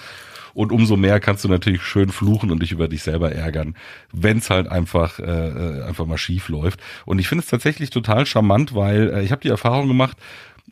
Und 0.54 0.70
umso 0.70 0.96
mehr 0.96 1.18
kannst 1.18 1.44
du 1.44 1.48
natürlich 1.48 1.82
schön 1.82 2.10
fluchen 2.10 2.50
und 2.50 2.62
dich 2.62 2.70
über 2.70 2.86
dich 2.86 3.02
selber 3.02 3.32
ärgern, 3.32 3.74
wenn 4.12 4.38
es 4.38 4.50
halt 4.50 4.68
einfach 4.68 5.18
äh, 5.18 5.24
äh, 5.24 5.82
einfach 5.82 6.06
mal 6.06 6.16
schief 6.16 6.48
läuft. 6.48 6.80
Und 7.04 7.18
ich 7.18 7.28
finde 7.28 7.42
es 7.42 7.50
tatsächlich 7.50 7.90
total 7.90 8.24
charmant, 8.24 8.74
weil 8.74 9.12
äh, 9.12 9.22
ich 9.24 9.32
habe 9.32 9.42
die 9.42 9.48
Erfahrung 9.48 9.88
gemacht, 9.88 10.16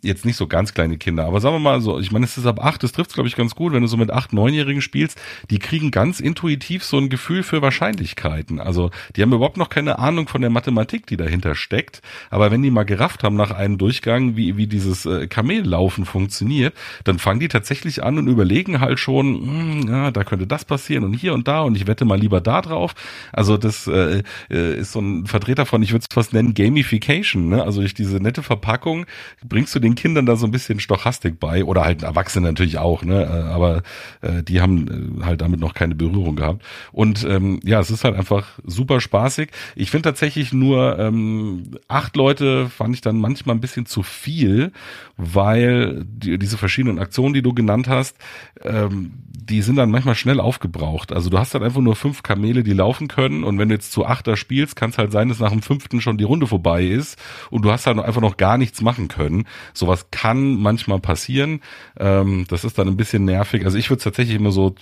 jetzt 0.01 0.25
nicht 0.25 0.37
so 0.37 0.47
ganz 0.47 0.75
kleine 0.75 0.97
Kinder, 0.97 1.27
aber 1.27 1.41
sagen 1.41 1.57
wir 1.57 1.61
mal 1.61 1.81
so, 1.81 2.01
ich 2.01 2.11
meine, 2.11 2.25
es 2.25 2.39
ist 2.39 2.47
ab 2.47 2.65
acht, 2.65 2.83
das 2.83 2.93
trifft 2.93 3.15
glaube 3.15 3.29
ich 3.29 3.37
ganz 3.37 3.55
gut, 3.55 3.73
wenn 3.73 3.83
du 3.83 3.87
so 3.87 3.97
mit 3.97 4.11
acht, 4.11 4.33
neunjährigen 4.33 4.81
spielst, 4.81 5.21
die 5.51 5.59
kriegen 5.59 5.91
ganz 5.91 6.19
intuitiv 6.19 6.83
so 6.83 6.99
ein 6.99 7.09
Gefühl 7.09 7.43
für 7.43 7.63
Wahrscheinlichkeiten. 7.63 8.59
Also 8.59 8.91
die 9.15 9.23
haben 9.23 9.33
überhaupt 9.33 9.59
noch 9.59 9.69
keine 9.69 9.99
Ahnung 9.99 10.29
von 10.29 10.41
der 10.41 10.51
Mathematik, 10.51 11.07
die 11.07 11.17
dahinter 11.17 11.55
steckt, 11.55 12.01
aber 12.31 12.51
wenn 12.51 12.63
die 12.63 12.71
mal 12.71 12.85
gerafft 12.85 13.23
haben 13.23 13.37
nach 13.37 13.51
einem 13.51 13.79
Durchgang, 13.79 14.35
wie, 14.35 14.57
wie 14.57 14.67
dieses 14.67 15.05
äh, 15.05 15.27
Kamellaufen 15.27 16.05
funktioniert, 16.05 16.75
dann 17.05 17.19
fangen 17.19 17.41
die 17.41 17.49
tatsächlich 17.49 18.03
an 18.03 18.19
und 18.19 18.27
überlegen 18.29 18.81
halt 18.81 18.99
schon, 18.99 19.83
hm, 19.83 19.89
ja, 19.89 20.11
da 20.11 20.25
könnte 20.25 20.47
das 20.47 20.65
passieren 20.65 21.05
und 21.05 21.13
hier 21.13 21.35
und 21.35 21.47
da 21.47 21.61
und 21.61 21.77
ich 21.77 21.87
wette 21.87 22.05
mal 22.05 22.19
lieber 22.19 22.41
da 22.41 22.63
drauf. 22.63 22.95
Also 23.33 23.57
das 23.57 23.87
äh, 23.87 24.23
äh, 24.51 24.79
ist 24.79 24.93
so 24.93 25.01
ein 25.01 25.27
Vertreter 25.27 25.67
von, 25.67 25.83
ich 25.83 25.93
würde 25.93 26.07
es 26.09 26.15
fast 26.15 26.33
nennen, 26.33 26.55
Gamification. 26.55 27.51
Ne? 27.51 27.63
Also 27.63 27.81
durch 27.81 27.95
diese 27.95 28.17
nette 28.17 28.43
Verpackung 28.43 29.07
bringst 29.45 29.75
du 29.75 29.82
den 29.83 29.95
Kindern 29.95 30.27
da 30.27 30.37
so 30.37 30.47
ein 30.47 30.51
bisschen 30.51 30.81
Stochastik 30.81 31.39
bei 31.39 31.65
oder 31.65 31.85
halt 31.85 32.03
Erwachsene 32.03 32.49
natürlich 32.49 32.79
auch, 32.79 33.05
ne? 33.05 33.23
Äh, 33.23 33.53
aber 33.53 33.83
äh, 34.23 34.43
die 34.43 34.61
haben 34.61 35.21
äh, 35.21 35.25
halt 35.25 35.41
damit 35.43 35.61
noch 35.61 35.75
keine 35.75 35.95
Berührung 35.95 36.37
gehabt. 36.37 36.65
Und 36.93 37.25
ähm, 37.25 37.61
ja, 37.65 37.81
es 37.81 37.91
ist 37.91 38.05
halt 38.05 38.17
einfach 38.17 38.59
super 38.65 39.01
spaßig. 39.01 39.51
Ich 39.77 39.91
finde 39.91 40.09
tatsächlich 40.09 40.53
nur 40.53 40.99
ähm, 40.99 41.79
acht 41.89 42.17
Leute 42.17 42.69
fand 42.69 42.95
ich 42.95 43.01
dann 43.01 43.21
manchmal 43.21 43.57
ein 43.57 43.61
bisschen 43.61 43.87
zu 43.87 44.03
viel, 44.03 44.73
weil 45.17 46.05
die, 46.07 46.39
diese 46.39 46.57
verschiedenen 46.57 46.99
Aktionen, 46.99 47.35
die 47.35 47.43
du 47.43 47.53
genannt 47.53 47.89
hast, 47.89 48.17
ähm, 48.63 49.13
die 49.29 49.63
sind 49.63 49.77
dann 49.77 49.91
manchmal 49.91 50.15
schnell 50.15 50.41
aufgebraucht. 50.41 51.13
Also 51.13 51.29
du 51.29 51.39
hast 51.39 51.55
halt 51.55 51.65
einfach 51.65 51.81
nur 51.81 51.97
fünf 51.97 52.23
Kamele, 52.23 52.63
die 52.63 52.73
laufen 52.73 53.09
können 53.09 53.45
und 53.45 53.59
wenn 53.59 53.69
du 53.69 53.75
jetzt 53.75 53.93
zu 53.93 54.07
achter 54.07 54.37
spielst, 54.37 54.77
kann 54.77 54.91
es 54.91 54.99
halt 54.99 55.13
sein, 55.13 55.29
dass 55.29 55.41
nach 55.41 55.51
dem 55.51 55.63
fünften 55.63 56.01
schon 56.01 56.17
die 56.17 56.25
Runde 56.25 56.47
vorbei 56.47 56.85
ist 56.85 57.19
und 57.51 57.65
du 57.65 57.73
hast 57.73 57.87
halt 57.87 57.99
einfach 57.99 58.21
noch 58.21 58.37
gar 58.37 58.57
nichts 58.57 58.81
machen 58.83 59.09
können. 59.09 59.45
Sowas 59.75 60.07
kann 60.11 60.57
manchmal 60.57 61.01
passieren. 61.01 61.61
Ähm, 61.99 62.47
das 62.49 62.65
ist 62.65 62.79
dann 62.79 62.89
ein 62.89 62.97
bisschen 62.97 63.25
nervig. 63.25 63.65
Also 63.65 63.79
ich 63.79 63.89
würde 63.91 64.03
tatsächlich 64.03 64.37
immer 64.37 64.53
so 64.53 64.75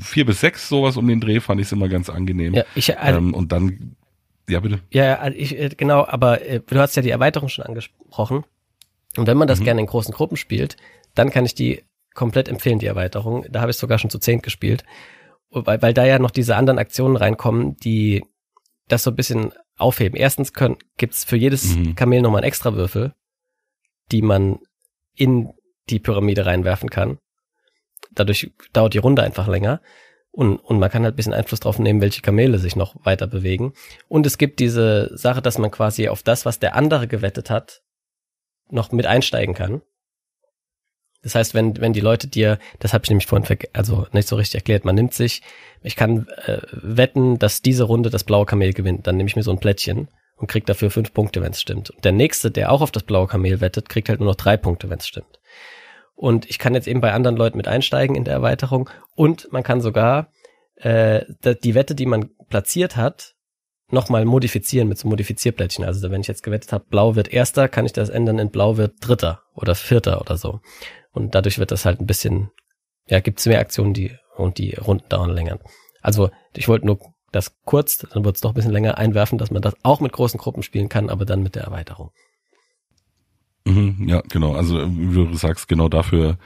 vier 0.00 0.24
bis 0.26 0.40
sechs 0.40 0.68
sowas 0.68 0.96
um 0.96 1.06
den 1.08 1.20
Dreh 1.20 1.40
fand 1.40 1.60
ich 1.60 1.70
immer 1.72 1.88
ganz 1.88 2.08
angenehm. 2.10 2.54
Ja, 2.54 2.64
ich, 2.74 2.98
also, 2.98 3.18
ähm, 3.18 3.34
und 3.34 3.52
dann, 3.52 3.96
ja 4.48 4.60
bitte. 4.60 4.80
Ja, 4.90 5.16
also 5.18 5.36
ich, 5.38 5.58
äh, 5.58 5.68
genau, 5.76 6.06
aber 6.06 6.42
äh, 6.46 6.60
du 6.66 6.78
hast 6.78 6.96
ja 6.96 7.02
die 7.02 7.10
Erweiterung 7.10 7.48
schon 7.48 7.64
angesprochen. 7.66 8.44
Und 9.16 9.26
wenn 9.26 9.36
man 9.36 9.48
das 9.48 9.60
Mhm. 9.60 9.64
gerne 9.64 9.80
in 9.80 9.86
großen 9.86 10.14
Gruppen 10.14 10.36
spielt, 10.36 10.76
dann 11.14 11.30
kann 11.30 11.44
ich 11.46 11.54
die 11.54 11.82
komplett 12.14 12.48
empfehlen, 12.48 12.78
die 12.78 12.86
Erweiterung. 12.86 13.44
Da 13.50 13.60
habe 13.60 13.70
ich 13.70 13.76
sogar 13.76 13.98
schon 13.98 14.10
zu 14.10 14.18
zehn 14.18 14.42
gespielt. 14.42 14.84
Weil, 15.50 15.80
weil 15.80 15.94
da 15.94 16.04
ja 16.04 16.18
noch 16.18 16.30
diese 16.30 16.56
anderen 16.56 16.78
Aktionen 16.78 17.16
reinkommen, 17.16 17.76
die 17.78 18.22
das 18.86 19.02
so 19.02 19.10
ein 19.10 19.16
bisschen 19.16 19.52
aufheben. 19.76 20.16
Erstens 20.18 20.52
können, 20.52 20.76
gibt's 20.98 21.24
für 21.24 21.36
jedes 21.36 21.74
Mhm. 21.76 21.94
Kamel 21.94 22.20
nochmal 22.20 22.40
einen 22.40 22.48
extra 22.48 22.74
Würfel, 22.74 23.14
die 24.12 24.22
man 24.22 24.58
in 25.14 25.52
die 25.90 25.98
Pyramide 25.98 26.46
reinwerfen 26.46 26.90
kann. 26.90 27.18
Dadurch 28.10 28.52
dauert 28.72 28.94
die 28.94 28.98
Runde 28.98 29.22
einfach 29.22 29.48
länger. 29.48 29.80
Und, 30.30 30.58
und 30.58 30.78
man 30.78 30.90
kann 30.90 31.02
halt 31.02 31.14
ein 31.14 31.16
bisschen 31.16 31.34
Einfluss 31.34 31.60
drauf 31.60 31.78
nehmen, 31.78 32.00
welche 32.00 32.22
Kamele 32.22 32.58
sich 32.58 32.76
noch 32.76 32.94
weiter 33.04 33.26
bewegen. 33.26 33.72
Und 34.08 34.26
es 34.26 34.38
gibt 34.38 34.60
diese 34.60 35.10
Sache, 35.16 35.42
dass 35.42 35.58
man 35.58 35.70
quasi 35.70 36.08
auf 36.08 36.22
das, 36.22 36.44
was 36.44 36.58
der 36.58 36.76
andere 36.76 37.08
gewettet 37.08 37.50
hat, 37.50 37.82
noch 38.70 38.92
mit 38.92 39.06
einsteigen 39.06 39.54
kann. 39.54 39.82
Das 41.22 41.34
heißt, 41.34 41.54
wenn, 41.54 41.80
wenn 41.80 41.92
die 41.92 42.00
Leute 42.00 42.28
dir, 42.28 42.58
das 42.78 42.92
habe 42.92 43.04
ich 43.04 43.10
nämlich 43.10 43.26
vorhin 43.26 43.58
also 43.72 44.06
nicht 44.12 44.28
so 44.28 44.36
richtig 44.36 44.56
erklärt, 44.56 44.84
man 44.84 44.94
nimmt 44.94 45.14
sich, 45.14 45.42
ich 45.82 45.96
kann 45.96 46.28
äh, 46.46 46.60
wetten, 46.70 47.38
dass 47.38 47.60
diese 47.60 47.84
Runde 47.84 48.08
das 48.08 48.22
blaue 48.22 48.46
Kamel 48.46 48.72
gewinnt, 48.72 49.06
dann 49.06 49.16
nehme 49.16 49.28
ich 49.28 49.34
mir 49.34 49.42
so 49.42 49.50
ein 49.50 49.58
Plättchen 49.58 50.08
und 50.38 50.48
krieg 50.48 50.66
dafür 50.66 50.90
fünf 50.90 51.12
Punkte, 51.12 51.42
wenn 51.42 51.52
es 51.52 51.60
stimmt. 51.60 51.90
Und 51.90 52.04
der 52.04 52.12
nächste, 52.12 52.50
der 52.50 52.72
auch 52.72 52.80
auf 52.80 52.90
das 52.90 53.02
blaue 53.02 53.26
Kamel 53.26 53.60
wettet, 53.60 53.88
kriegt 53.88 54.08
halt 54.08 54.20
nur 54.20 54.28
noch 54.28 54.36
drei 54.36 54.56
Punkte, 54.56 54.88
wenn 54.88 54.98
es 54.98 55.06
stimmt. 55.06 55.40
Und 56.14 56.48
ich 56.48 56.58
kann 56.58 56.74
jetzt 56.74 56.88
eben 56.88 57.00
bei 57.00 57.12
anderen 57.12 57.36
Leuten 57.36 57.56
mit 57.56 57.68
einsteigen 57.68 58.16
in 58.16 58.24
der 58.24 58.34
Erweiterung 58.34 58.90
und 59.14 59.52
man 59.52 59.62
kann 59.62 59.80
sogar 59.80 60.32
äh, 60.76 61.24
die 61.62 61.74
Wette, 61.74 61.94
die 61.94 62.06
man 62.06 62.30
platziert 62.48 62.96
hat, 62.96 63.34
nochmal 63.90 64.24
modifizieren 64.24 64.88
mit 64.88 64.98
so 64.98 65.08
Modifizierplättchen. 65.08 65.84
Also 65.84 66.10
wenn 66.10 66.20
ich 66.20 66.26
jetzt 66.26 66.42
gewettet 66.42 66.72
habe, 66.72 66.84
blau 66.88 67.14
wird 67.14 67.32
erster, 67.32 67.68
kann 67.68 67.86
ich 67.86 67.92
das 67.92 68.08
ändern 68.08 68.38
in 68.38 68.50
blau 68.50 68.76
wird 68.76 68.94
dritter 69.00 69.42
oder 69.54 69.74
vierter 69.74 70.20
oder 70.20 70.36
so. 70.36 70.60
Und 71.12 71.34
dadurch 71.34 71.58
wird 71.58 71.70
das 71.70 71.84
halt 71.84 72.00
ein 72.00 72.06
bisschen, 72.06 72.50
ja, 73.06 73.20
gibt's 73.20 73.46
mehr 73.46 73.60
Aktionen, 73.60 73.94
die 73.94 74.12
und 74.36 74.58
die 74.58 74.74
Runden 74.74 75.08
dauern 75.08 75.30
länger. 75.30 75.58
Also 76.00 76.30
ich 76.54 76.68
wollte 76.68 76.86
nur 76.86 76.98
das 77.32 77.56
kurz, 77.64 77.98
dann 77.98 78.24
wird's 78.24 78.40
doch 78.40 78.50
ein 78.50 78.54
bisschen 78.54 78.72
länger 78.72 78.98
einwerfen, 78.98 79.38
dass 79.38 79.50
man 79.50 79.62
das 79.62 79.74
auch 79.82 80.00
mit 80.00 80.12
großen 80.12 80.38
Gruppen 80.38 80.62
spielen 80.62 80.88
kann, 80.88 81.10
aber 81.10 81.24
dann 81.24 81.42
mit 81.42 81.54
der 81.54 81.64
Erweiterung. 81.64 82.10
Mhm, 83.64 84.08
ja, 84.08 84.22
genau. 84.28 84.54
Also 84.54 84.88
wie 84.88 85.26
du 85.26 85.36
sagst, 85.36 85.68
genau 85.68 85.88
dafür 85.88 86.38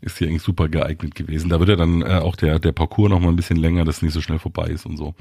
ist 0.00 0.20
die 0.20 0.26
eigentlich 0.26 0.42
super 0.42 0.68
geeignet 0.68 1.14
gewesen. 1.14 1.48
Da 1.50 1.58
wird 1.58 1.70
ja 1.70 1.76
dann 1.76 2.02
äh, 2.02 2.20
auch 2.22 2.36
der, 2.36 2.60
der 2.60 2.72
Parcours 2.72 3.10
noch 3.10 3.20
mal 3.20 3.30
ein 3.30 3.36
bisschen 3.36 3.56
länger, 3.56 3.84
dass 3.84 3.96
es 3.96 4.02
nicht 4.02 4.12
so 4.12 4.20
schnell 4.20 4.38
vorbei 4.38 4.68
ist 4.68 4.86
und 4.86 4.96
so. 4.96 5.14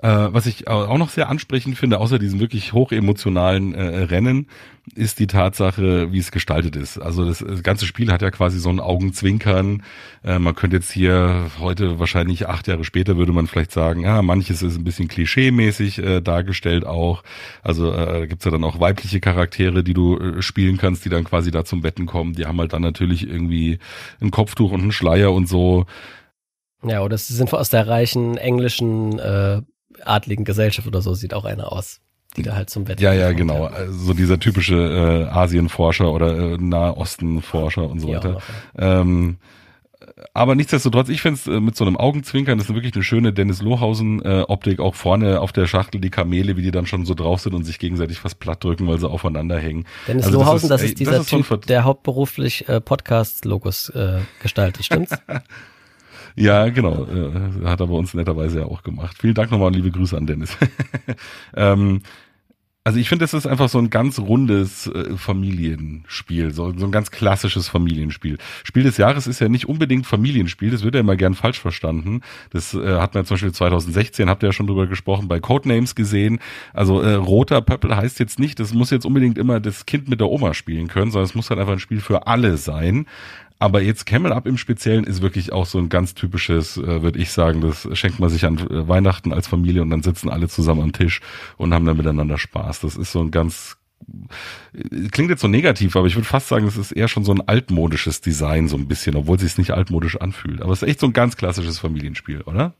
Äh, 0.00 0.28
was 0.32 0.46
ich 0.46 0.68
auch 0.68 0.96
noch 0.96 1.08
sehr 1.08 1.28
ansprechend 1.28 1.76
finde, 1.76 1.98
außer 1.98 2.18
diesem 2.18 2.38
wirklich 2.38 2.72
hochemotionalen 2.72 3.74
äh, 3.74 4.04
Rennen, 4.04 4.46
ist 4.94 5.18
die 5.18 5.26
Tatsache, 5.26 6.12
wie 6.12 6.18
es 6.18 6.30
gestaltet 6.30 6.76
ist. 6.76 6.98
Also 6.98 7.24
das, 7.24 7.38
das 7.40 7.62
ganze 7.62 7.86
Spiel 7.86 8.12
hat 8.12 8.22
ja 8.22 8.30
quasi 8.30 8.58
so 8.58 8.68
ein 8.68 8.80
Augenzwinkern. 8.80 9.82
Äh, 10.24 10.38
man 10.38 10.54
könnte 10.54 10.76
jetzt 10.76 10.92
hier 10.92 11.50
heute 11.58 11.98
wahrscheinlich 11.98 12.48
acht 12.48 12.68
Jahre 12.68 12.84
später 12.84 13.16
würde 13.16 13.32
man 13.32 13.48
vielleicht 13.48 13.72
sagen, 13.72 14.02
ja, 14.02 14.22
manches 14.22 14.62
ist 14.62 14.76
ein 14.76 14.84
bisschen 14.84 15.08
klischee-mäßig 15.08 15.98
äh, 15.98 16.20
dargestellt 16.20 16.86
auch. 16.86 17.24
Also 17.62 17.92
äh, 17.92 18.26
gibt's 18.28 18.44
ja 18.44 18.50
dann 18.50 18.64
auch 18.64 18.78
weibliche 18.80 19.20
Charaktere, 19.20 19.82
die 19.82 19.94
du 19.94 20.16
äh, 20.16 20.42
spielen 20.42 20.78
kannst, 20.78 21.04
die 21.04 21.10
dann 21.10 21.24
quasi 21.24 21.50
da 21.50 21.64
zum 21.64 21.82
Wetten 21.82 22.06
kommen. 22.06 22.34
Die 22.34 22.46
haben 22.46 22.58
halt 22.60 22.72
dann 22.72 22.82
natürlich 22.82 23.28
irgendwie 23.28 23.78
ein 24.20 24.30
Kopftuch 24.30 24.70
und 24.70 24.82
einen 24.82 24.92
Schleier 24.92 25.32
und 25.32 25.48
so. 25.48 25.86
Ja, 26.84 27.02
oder 27.02 27.18
sie 27.18 27.34
sind 27.34 27.52
aus 27.52 27.70
der 27.70 27.88
reichen 27.88 28.36
englischen 28.36 29.18
äh, 29.18 29.62
adligen 30.04 30.44
Gesellschaft 30.44 30.86
oder 30.86 31.00
so, 31.02 31.14
sieht 31.14 31.34
auch 31.34 31.44
einer 31.44 31.72
aus, 31.72 32.00
die 32.36 32.42
da 32.42 32.54
halt 32.54 32.70
zum 32.70 32.86
Wetten 32.88 33.02
Ja, 33.02 33.12
ja, 33.12 33.32
genau. 33.32 33.64
Also 33.66 33.92
so 33.92 34.14
dieser 34.14 34.38
typische 34.38 34.74
äh, 34.76 35.24
Asienforscher 35.34 36.12
oder 36.12 36.36
äh, 36.36 36.56
Nahostenforscher 36.58 37.88
und 37.88 38.00
so 38.00 38.08
Die 38.08 38.14
weiter. 38.14 38.32
noch, 38.32 38.42
Ähm, 38.76 39.38
aber 40.32 40.54
nichtsdestotrotz, 40.54 41.08
ich 41.10 41.20
finde 41.22 41.38
es 41.40 41.46
äh, 41.46 41.60
mit 41.60 41.76
so 41.76 41.84
einem 41.84 41.96
Augenzwinkern, 41.96 42.58
das 42.58 42.68
ist 42.68 42.74
wirklich 42.74 42.94
eine 42.94 43.02
schöne 43.04 43.32
Dennis 43.32 43.60
Lohausen-Optik, 43.62 44.80
auch 44.80 44.94
vorne 44.94 45.40
auf 45.40 45.52
der 45.52 45.66
Schachtel 45.66 46.00
die 46.00 46.10
Kamele, 46.10 46.56
wie 46.56 46.62
die 46.62 46.70
dann 46.70 46.86
schon 46.86 47.04
so 47.04 47.14
drauf 47.14 47.40
sind 47.40 47.54
und 47.54 47.64
sich 47.64 47.78
gegenseitig 47.78 48.18
fast 48.18 48.38
platt 48.38 48.62
drücken, 48.64 48.86
weil 48.86 48.98
sie 48.98 49.08
aufeinander 49.08 49.58
hängen. 49.58 49.84
Dennis 50.06 50.26
Also 50.26 50.38
das 50.38 50.46
Lohausen, 50.46 50.68
das 50.70 50.80
ist- 50.82 50.86
ist, 50.86 50.90
ey, 50.92 50.94
dieser 50.96 51.12
das 51.18 51.32
ist 51.32 51.48
Typ, 51.48 51.66
der 51.66 51.84
hauptberuflich 51.84 52.68
äh, 52.68 52.80
Podcast-Logos 52.80 53.90
äh, 53.90 54.18
gestaltet, 54.42 54.84
stimmt's? 54.84 55.12
Ja, 56.36 56.68
genau. 56.68 57.04
Äh, 57.04 57.66
hat 57.66 57.80
er 57.80 57.86
bei 57.86 57.94
uns 57.94 58.14
netterweise 58.14 58.60
ja 58.60 58.66
auch 58.66 58.82
gemacht. 58.82 59.16
Vielen 59.20 59.34
Dank 59.34 59.50
nochmal 59.50 59.68
und 59.68 59.76
liebe 59.76 59.90
Grüße 59.90 60.16
an 60.16 60.26
Dennis. 60.26 60.56
ähm, 61.56 62.00
also 62.88 62.98
ich 62.98 63.10
finde, 63.10 63.24
das 63.24 63.34
ist 63.34 63.46
einfach 63.46 63.68
so 63.68 63.76
ein 63.76 63.90
ganz 63.90 64.18
rundes 64.18 64.86
äh, 64.86 65.14
Familienspiel, 65.14 66.54
so, 66.54 66.72
so 66.74 66.86
ein 66.86 66.90
ganz 66.90 67.10
klassisches 67.10 67.68
Familienspiel. 67.68 68.38
Spiel 68.64 68.84
des 68.84 68.96
Jahres 68.96 69.26
ist 69.26 69.40
ja 69.40 69.50
nicht 69.50 69.68
unbedingt 69.68 70.06
Familienspiel, 70.06 70.70
das 70.70 70.84
wird 70.84 70.94
ja 70.94 71.02
immer 71.02 71.16
gern 71.16 71.34
falsch 71.34 71.60
verstanden. 71.60 72.22
Das 72.48 72.72
äh, 72.72 72.98
hat 72.98 73.14
man 73.14 73.26
zum 73.26 73.34
Beispiel 73.34 73.52
2016, 73.52 74.30
habt 74.30 74.42
ihr 74.42 74.48
ja 74.48 74.52
schon 74.54 74.68
drüber 74.68 74.86
gesprochen, 74.86 75.28
bei 75.28 75.38
Codenames 75.38 75.96
gesehen. 75.96 76.38
Also 76.72 77.02
äh, 77.02 77.12
roter 77.12 77.60
Pöppel 77.60 77.94
heißt 77.94 78.20
jetzt 78.20 78.38
nicht, 78.38 78.58
das 78.58 78.72
muss 78.72 78.88
jetzt 78.88 79.04
unbedingt 79.04 79.36
immer 79.36 79.60
das 79.60 79.84
Kind 79.84 80.08
mit 80.08 80.20
der 80.20 80.30
Oma 80.30 80.54
spielen 80.54 80.88
können, 80.88 81.10
sondern 81.10 81.26
es 81.26 81.34
muss 81.34 81.50
halt 81.50 81.60
einfach 81.60 81.74
ein 81.74 81.80
Spiel 81.80 82.00
für 82.00 82.26
alle 82.26 82.56
sein. 82.56 83.04
Aber 83.58 83.82
jetzt 83.82 84.06
Camel 84.06 84.32
Up 84.32 84.46
im 84.46 84.56
Speziellen 84.56 85.04
ist 85.04 85.20
wirklich 85.20 85.52
auch 85.52 85.66
so 85.66 85.78
ein 85.78 85.88
ganz 85.88 86.14
typisches, 86.14 86.76
äh, 86.76 87.02
würde 87.02 87.18
ich 87.18 87.32
sagen, 87.32 87.60
das 87.60 87.88
schenkt 87.98 88.20
man 88.20 88.30
sich 88.30 88.44
an 88.44 88.58
äh, 88.58 88.88
Weihnachten 88.88 89.32
als 89.32 89.48
Familie 89.48 89.82
und 89.82 89.90
dann 89.90 90.02
sitzen 90.02 90.28
alle 90.28 90.48
zusammen 90.48 90.82
am 90.82 90.92
Tisch 90.92 91.20
und 91.56 91.74
haben 91.74 91.84
dann 91.84 91.96
miteinander 91.96 92.38
Spaß. 92.38 92.80
Das 92.80 92.96
ist 92.96 93.12
so 93.12 93.20
ein 93.20 93.30
ganz 93.30 93.76
äh, 94.72 95.08
klingt 95.08 95.30
jetzt 95.30 95.40
so 95.40 95.48
negativ, 95.48 95.96
aber 95.96 96.06
ich 96.06 96.14
würde 96.14 96.28
fast 96.28 96.48
sagen, 96.48 96.66
es 96.66 96.76
ist 96.76 96.92
eher 96.92 97.08
schon 97.08 97.24
so 97.24 97.32
ein 97.32 97.46
altmodisches 97.46 98.20
Design 98.20 98.68
so 98.68 98.76
ein 98.76 98.86
bisschen, 98.86 99.16
obwohl 99.16 99.36
es 99.36 99.42
sich 99.42 99.58
nicht 99.58 99.72
altmodisch 99.72 100.16
anfühlt. 100.16 100.62
Aber 100.62 100.72
es 100.72 100.82
ist 100.82 100.88
echt 100.88 101.00
so 101.00 101.06
ein 101.06 101.12
ganz 101.12 101.36
klassisches 101.36 101.78
Familienspiel, 101.80 102.42
oder? 102.42 102.74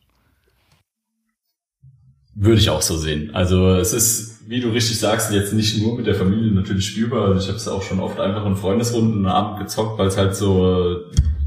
Würde 2.41 2.61
ich 2.61 2.71
auch 2.71 2.83
so 2.83 2.97
sehen. 2.97 3.35
Also 3.35 3.71
es 3.71 3.93
ist, 3.93 4.49
wie 4.49 4.61
du 4.61 4.69
richtig 4.69 5.01
sagst, 5.01 5.33
jetzt 5.33 5.53
nicht 5.53 5.83
nur 5.83 5.97
mit 5.97 6.07
der 6.07 6.15
Familie 6.15 6.53
natürlich 6.53 6.87
spielbar. 6.87 7.27
Also 7.27 7.41
ich 7.41 7.49
habe 7.49 7.57
es 7.57 7.67
auch 7.67 7.83
schon 7.83 7.99
oft 7.99 8.21
einfach 8.21 8.47
in 8.47 8.55
Freundesrunden 8.55 9.27
am 9.27 9.33
Abend 9.33 9.59
gezockt, 9.59 9.99
weil 9.99 10.07
es 10.07 10.17
halt 10.17 10.37
so, 10.37 10.99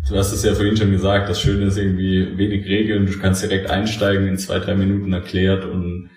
du 0.09 0.17
hast 0.17 0.33
es 0.33 0.43
ja 0.43 0.53
vorhin 0.53 0.75
schon 0.75 0.91
gesagt, 0.91 1.29
das 1.29 1.39
Schöne 1.39 1.67
ist 1.67 1.77
irgendwie 1.77 2.37
wenig 2.37 2.65
Regeln, 2.65 3.05
du 3.05 3.17
kannst 3.19 3.41
direkt 3.41 3.69
einsteigen, 3.69 4.27
in 4.27 4.37
zwei, 4.37 4.59
drei 4.59 4.75
Minuten 4.75 5.13
erklärt 5.13 5.63
und 5.63 6.09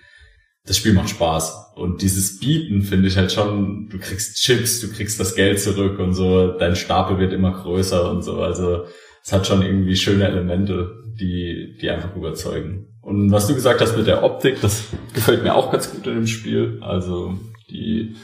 das 0.65 0.75
Spiel 0.75 0.91
macht 0.91 1.09
Spaß. 1.09 1.71
Und 1.75 2.01
dieses 2.01 2.39
Bieten 2.39 2.81
finde 2.81 3.07
ich 3.07 3.15
halt 3.15 3.31
schon, 3.31 3.87
du 3.89 3.97
kriegst 3.97 4.35
Chips, 4.43 4.81
du 4.81 4.91
kriegst 4.91 5.17
das 5.21 5.35
Geld 5.35 5.61
zurück 5.61 5.99
und 5.99 6.13
so, 6.13 6.51
dein 6.51 6.75
Stapel 6.75 7.17
wird 7.17 7.31
immer 7.31 7.53
größer 7.53 8.11
und 8.11 8.23
so. 8.23 8.41
Also 8.41 8.87
es 9.23 9.31
hat 9.31 9.47
schon 9.47 9.61
irgendwie 9.61 9.95
schöne 9.95 10.27
Elemente, 10.27 10.91
die, 11.17 11.77
die 11.81 11.89
einfach 11.89 12.13
überzeugen. 12.13 12.87
Und 13.05 13.31
was 13.31 13.45
du 13.45 13.53
gesagt 13.53 13.81
hast 13.81 13.95
mit 13.95 14.07
der 14.07 14.23
Optik, 14.23 14.61
das 14.61 14.85
gefällt 15.13 15.43
mir 15.43 15.53
auch 15.53 15.71
ganz 15.71 15.91
gut 15.91 16.07
in 16.07 16.15
dem 16.15 16.27
Spiel. 16.27 16.79
Also 16.81 17.35
die 17.69 18.15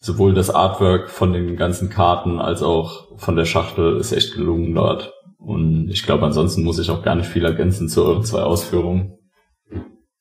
sowohl 0.00 0.32
das 0.32 0.48
Artwork 0.48 1.10
von 1.10 1.34
den 1.34 1.56
ganzen 1.56 1.90
Karten 1.90 2.40
als 2.40 2.62
auch 2.62 3.18
von 3.18 3.36
der 3.36 3.44
Schachtel 3.44 3.98
ist 3.98 4.12
echt 4.12 4.34
gelungen 4.34 4.74
dort. 4.74 5.12
Und 5.38 5.90
ich 5.90 6.04
glaube, 6.04 6.24
ansonsten 6.24 6.64
muss 6.64 6.78
ich 6.78 6.90
auch 6.90 7.02
gar 7.02 7.16
nicht 7.16 7.28
viel 7.28 7.44
ergänzen 7.44 7.88
zu 7.88 8.02
euren 8.02 8.24
zwei 8.24 8.40
Ausführungen. 8.40 9.18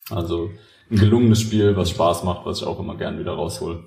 Also 0.10 0.50
ein 0.92 0.98
gelungenes 0.98 1.40
Spiel, 1.40 1.78
was 1.78 1.90
Spaß 1.90 2.26
macht, 2.26 2.46
was 2.46 2.60
ich 2.60 2.68
auch 2.68 2.80
immer 2.80 2.98
gern 2.98 3.20
wieder 3.20 3.32
raushol. 3.32 3.86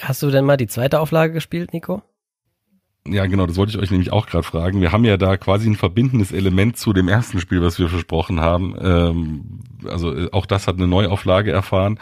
Hast 0.00 0.22
du 0.22 0.30
denn 0.30 0.44
mal 0.44 0.56
die 0.56 0.68
zweite 0.68 1.00
Auflage 1.00 1.32
gespielt, 1.32 1.72
Nico? 1.72 2.02
Ja, 3.12 3.26
genau, 3.26 3.46
das 3.46 3.56
wollte 3.56 3.72
ich 3.72 3.78
euch 3.78 3.90
nämlich 3.90 4.12
auch 4.12 4.26
gerade 4.26 4.42
fragen. 4.44 4.80
Wir 4.80 4.92
haben 4.92 5.04
ja 5.04 5.16
da 5.16 5.36
quasi 5.36 5.68
ein 5.68 5.76
verbindendes 5.76 6.32
Element 6.32 6.76
zu 6.76 6.92
dem 6.92 7.08
ersten 7.08 7.40
Spiel, 7.40 7.62
was 7.62 7.78
wir 7.78 7.88
versprochen 7.88 8.40
haben. 8.40 8.74
Ähm, 8.80 9.44
also 9.86 10.14
äh, 10.14 10.28
auch 10.32 10.46
das 10.46 10.66
hat 10.66 10.76
eine 10.76 10.86
Neuauflage 10.86 11.50
erfahren. 11.50 11.98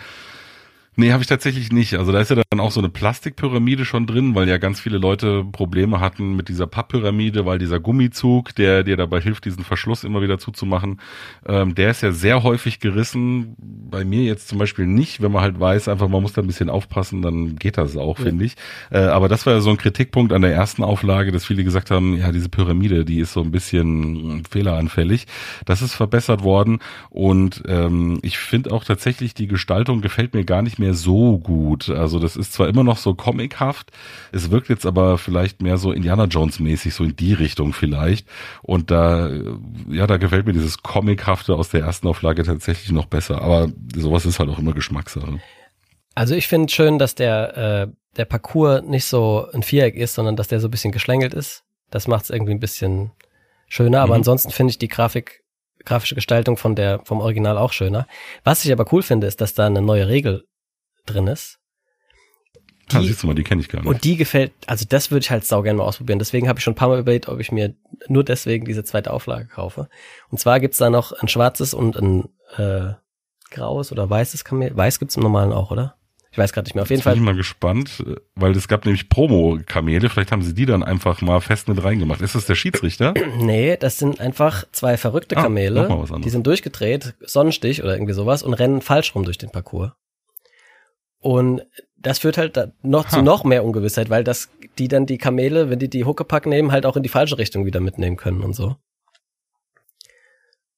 Nee, 0.99 1.13
habe 1.13 1.23
ich 1.23 1.29
tatsächlich 1.29 1.73
nicht. 1.73 1.95
Also 1.99 2.11
da 2.11 2.21
ist 2.21 2.31
ja 2.31 2.43
dann 2.49 2.59
auch 2.59 2.71
so 2.73 2.81
eine 2.81 2.89
Plastikpyramide 2.89 3.85
schon 3.85 4.07
drin, 4.07 4.35
weil 4.35 4.49
ja 4.49 4.57
ganz 4.57 4.81
viele 4.81 4.97
Leute 4.97 5.45
Probleme 5.45 6.01
hatten 6.01 6.37
mit 6.37 6.49
dieser 6.49 6.67
Papppyramide, 6.67 7.45
weil 7.45 7.59
dieser 7.59 7.81
Gummizug, 7.81 8.55
der 8.55 8.83
dir 8.83 8.97
dabei 8.97 9.21
hilft, 9.21 9.45
diesen 9.45 9.63
Verschluss 9.63 10.05
immer 10.05 10.23
wieder 10.23 10.39
zuzumachen, 10.39 11.03
ähm, 11.47 11.75
der 11.75 11.91
ist 11.91 12.03
ja 12.03 12.13
sehr 12.13 12.43
häufig 12.43 12.81
gerissen. 12.81 13.57
Bei 13.59 14.07
mir 14.07 14.23
jetzt 14.23 14.49
zum 14.49 14.57
Beispiel 14.59 14.87
nicht, 14.87 15.21
wenn 15.21 15.33
man 15.33 15.43
halt 15.43 15.61
weiß, 15.61 15.89
einfach 15.89 16.09
man 16.09 16.23
muss 16.23 16.33
da 16.33 16.41
ein 16.41 16.47
bisschen 16.47 16.71
aufpassen, 16.71 17.21
dann 17.21 17.57
geht 17.57 17.77
das 17.77 17.95
auch, 17.99 18.17
finde 18.17 18.47
ich. 18.47 18.55
Äh, 18.91 19.01
aber 19.01 19.29
das 19.29 19.45
war 19.45 19.53
ja 19.53 19.61
so 19.61 19.69
ein 19.69 19.77
Kritikpunkt 19.77 20.33
an 20.33 20.41
der 20.41 20.55
ersten 20.55 20.83
Auflage, 20.83 21.31
dass 21.31 21.45
viele 21.45 21.63
gesagt 21.63 21.91
haben, 21.91 22.17
ja, 22.17 22.33
diese 22.33 22.49
Pyramide, 22.49 23.05
die 23.05 23.19
ist 23.21 23.35
so 23.35 23.43
ein 23.43 23.51
bisschen 23.51 24.45
fehleranfällig. 24.51 25.27
Das 25.67 25.83
ist 25.83 25.95
verbessert 25.95 26.43
worden 26.43 26.79
und 27.11 27.65
ähm, 27.69 28.19
ich 28.23 28.39
finde 28.39 28.73
auch 28.73 28.83
tatsächlich, 28.83 29.35
die 29.35 29.47
Gestaltung 29.47 30.01
gefällt 30.01 30.33
mir 30.33 30.45
gar 30.47 30.63
nicht 30.63 30.79
mehr 30.79 30.86
so 30.95 31.39
gut. 31.39 31.89
Also 31.89 32.19
das 32.19 32.37
ist 32.37 32.53
zwar 32.53 32.69
immer 32.69 32.85
noch 32.85 32.99
so 32.99 33.15
comichaft, 33.15 33.91
es 34.33 34.51
wirkt 34.51 34.69
jetzt 34.69 34.87
aber 34.87 35.19
vielleicht 35.19 35.63
mehr 35.63 35.77
so 35.79 35.93
Indiana 35.93 36.25
Jones 36.25 36.61
mäßig, 36.61 36.95
so 36.95 37.05
in 37.05 37.17
die 37.17 37.33
Richtung 37.33 37.73
vielleicht. 37.73 38.29
Und 38.63 38.91
da, 38.91 39.31
ja, 39.89 40.07
da 40.07 40.17
gefällt 40.17 40.47
mir 40.47 40.53
dieses 40.53 40.83
comichafte 40.83 41.55
aus 41.55 41.69
der 41.71 41.83
ersten 41.83 42.09
Auflage 42.09 42.43
tatsächlich 42.45 42.93
noch 42.93 43.07
besser. 43.07 43.41
Aber 43.43 43.69
sowas 43.95 44.27
ist 44.27 44.39
halt 44.39 44.51
auch 44.51 44.59
immer 44.59 44.73
Geschmackssache. 44.73 45.41
Also 46.15 46.35
ich 46.35 46.47
finde 46.49 46.73
schön, 46.73 46.99
dass 46.99 47.15
der, 47.15 47.57
äh, 47.89 47.93
der 48.17 48.25
Parcours 48.25 48.83
nicht 48.83 49.05
so 49.05 49.47
ein 49.53 49.63
Viereck 49.63 49.95
ist, 49.97 50.15
sondern 50.15 50.37
dass 50.37 50.49
der 50.49 50.61
so 50.61 50.69
ein 50.69 50.71
bisschen 50.71 50.93
geschlängelt 50.93 51.35
ist. 51.35 51.65
Das 51.91 52.09
macht 52.09 52.25
es 52.25 52.31
irgendwie 52.31 52.53
ein 52.53 52.61
bisschen 52.61 53.13
schöner, 53.69 54.01
aber 54.01 54.15
Mhm. 54.15 54.21
ansonsten 54.21 54.51
finde 54.51 54.71
ich 54.71 54.79
die 54.79 54.89
Grafik, 54.89 55.43
grafische 55.85 56.15
Gestaltung 56.15 56.57
von 56.57 56.75
der, 56.75 57.01
vom 57.05 57.21
Original 57.21 57.59
auch 57.59 57.73
schöner. 57.73 58.07
Was 58.45 58.65
ich 58.65 58.73
aber 58.73 58.87
cool 58.93 59.03
finde, 59.03 59.27
ist, 59.27 59.41
dass 59.41 59.55
da 59.55 59.67
eine 59.67 59.83
neue 59.83 60.09
Regel 60.09 60.45
drin 61.07 61.27
ist. 61.27 61.59
Da 62.89 63.01
Die- 63.01 63.09
siehst 63.09 63.23
du 63.23 63.27
mal, 63.27 63.35
die 63.35 63.43
kenne 63.43 63.61
ich 63.61 63.69
gar 63.69 63.81
nicht. 63.81 63.89
Und 63.89 64.05
die 64.05 64.17
gefällt, 64.17 64.53
also 64.67 64.85
das 64.89 65.11
würde 65.11 65.23
ich 65.25 65.31
halt 65.31 65.45
saugern 65.45 65.77
mal 65.77 65.83
ausprobieren. 65.85 66.21
Deswegen 66.21 66.49
habe 66.49 66.59
ich 66.59 66.63
schon 66.65 66.73
ein 66.75 66.77
paar 66.77 66.89
Mal 66.89 67.01
überlegt, 67.01 67.29
ob 67.29 67.41
ich 67.41 67.51
mir 67.51 67.75
nur 68.09 68.23
deswegen 68.23 68.65
diese 68.65 68.85
zweite 68.85 69.13
Auflage 69.13 69.47
kaufe. 69.47 69.89
Und 70.31 70.39
zwar 70.39 70.61
gibt's 70.61 70.79
da 70.79 70.89
noch 70.89 71.13
ein 71.13 71.27
schwarzes 71.29 71.75
und 71.75 71.97
ein 71.97 72.29
äh, 72.57 72.93
graues 73.51 73.91
oder 73.91 74.09
weißes 74.09 74.45
Kamel. 74.45 74.77
Weiß 74.77 75.01
gibt's 75.01 75.17
im 75.17 75.23
normalen 75.25 75.53
auch, 75.53 75.73
oder? 75.73 75.97
Ich 76.31 76.39
weiß 76.39 76.53
gerade 76.53 76.67
nicht 76.67 76.75
mehr. 76.75 76.83
Auf 76.83 76.91
jeden 76.91 76.99
Jetzt 76.99 77.05
bin 77.07 77.11
Fall. 77.13 77.17
ich 77.19 77.25
mal 77.25 77.35
gespannt, 77.35 78.05
weil 78.35 78.55
es 78.55 78.69
gab 78.69 78.85
nämlich 78.85 79.09
Promo-Kamele. 79.09 80.09
Vielleicht 80.11 80.31
haben 80.33 80.43
sie 80.43 80.55
die 80.55 80.67
dann 80.67 80.83
einfach 80.85 81.23
mal 81.23 81.41
fest 81.41 81.67
mit 81.67 81.83
reingemacht. 81.83 82.21
Ist 82.21 82.35
das 82.35 82.45
der 82.47 82.55
Schiedsrichter? 82.57 83.15
Nee, 83.39 83.77
das 83.79 83.99
sind 83.99 84.21
einfach 84.21 84.65
zwei 84.71 84.97
verrückte 84.97 85.37
Ah, 85.39 85.43
Kamele. 85.43 85.83
noch 85.83 85.89
mal 85.89 86.03
was 86.03 86.11
anderes. 86.11 86.25
die 86.25 86.31
sind 86.31 86.47
durchgedreht, 86.47 87.15
Sonnenstich 87.21 87.83
oder 87.83 87.95
irgendwie 87.95 88.13
sowas 88.13 88.43
und 88.45 88.55
rennen 88.55 88.81
falsch 88.83 89.15
rum 89.15 89.25
durch 89.25 89.39
den 89.39 89.51
Parcours. 89.51 89.93
Und 91.27 91.67
das 91.97 92.21
führt 92.21 92.39
halt 92.39 92.57
noch 92.83 93.09
zu 93.09 93.21
noch 93.21 93.43
mehr 93.43 93.65
Ungewissheit, 93.65 94.11
weil 94.11 94.23
das, 94.23 94.49
die 94.79 94.87
dann 94.87 95.07
die 95.07 95.19
Kamele, 95.19 95.71
wenn 95.71 95.81
die 95.81 95.91
die 95.91 96.05
Huckepack 96.05 96.47
nehmen, 96.47 96.71
halt 96.71 96.87
auch 96.87 96.97
in 96.97 97.03
die 97.03 97.09
falsche 97.09 97.37
Richtung 97.37 97.67
wieder 97.67 97.81
mitnehmen 97.81 98.17
können 98.17 98.45
und 98.45 98.53
so. 98.53 98.77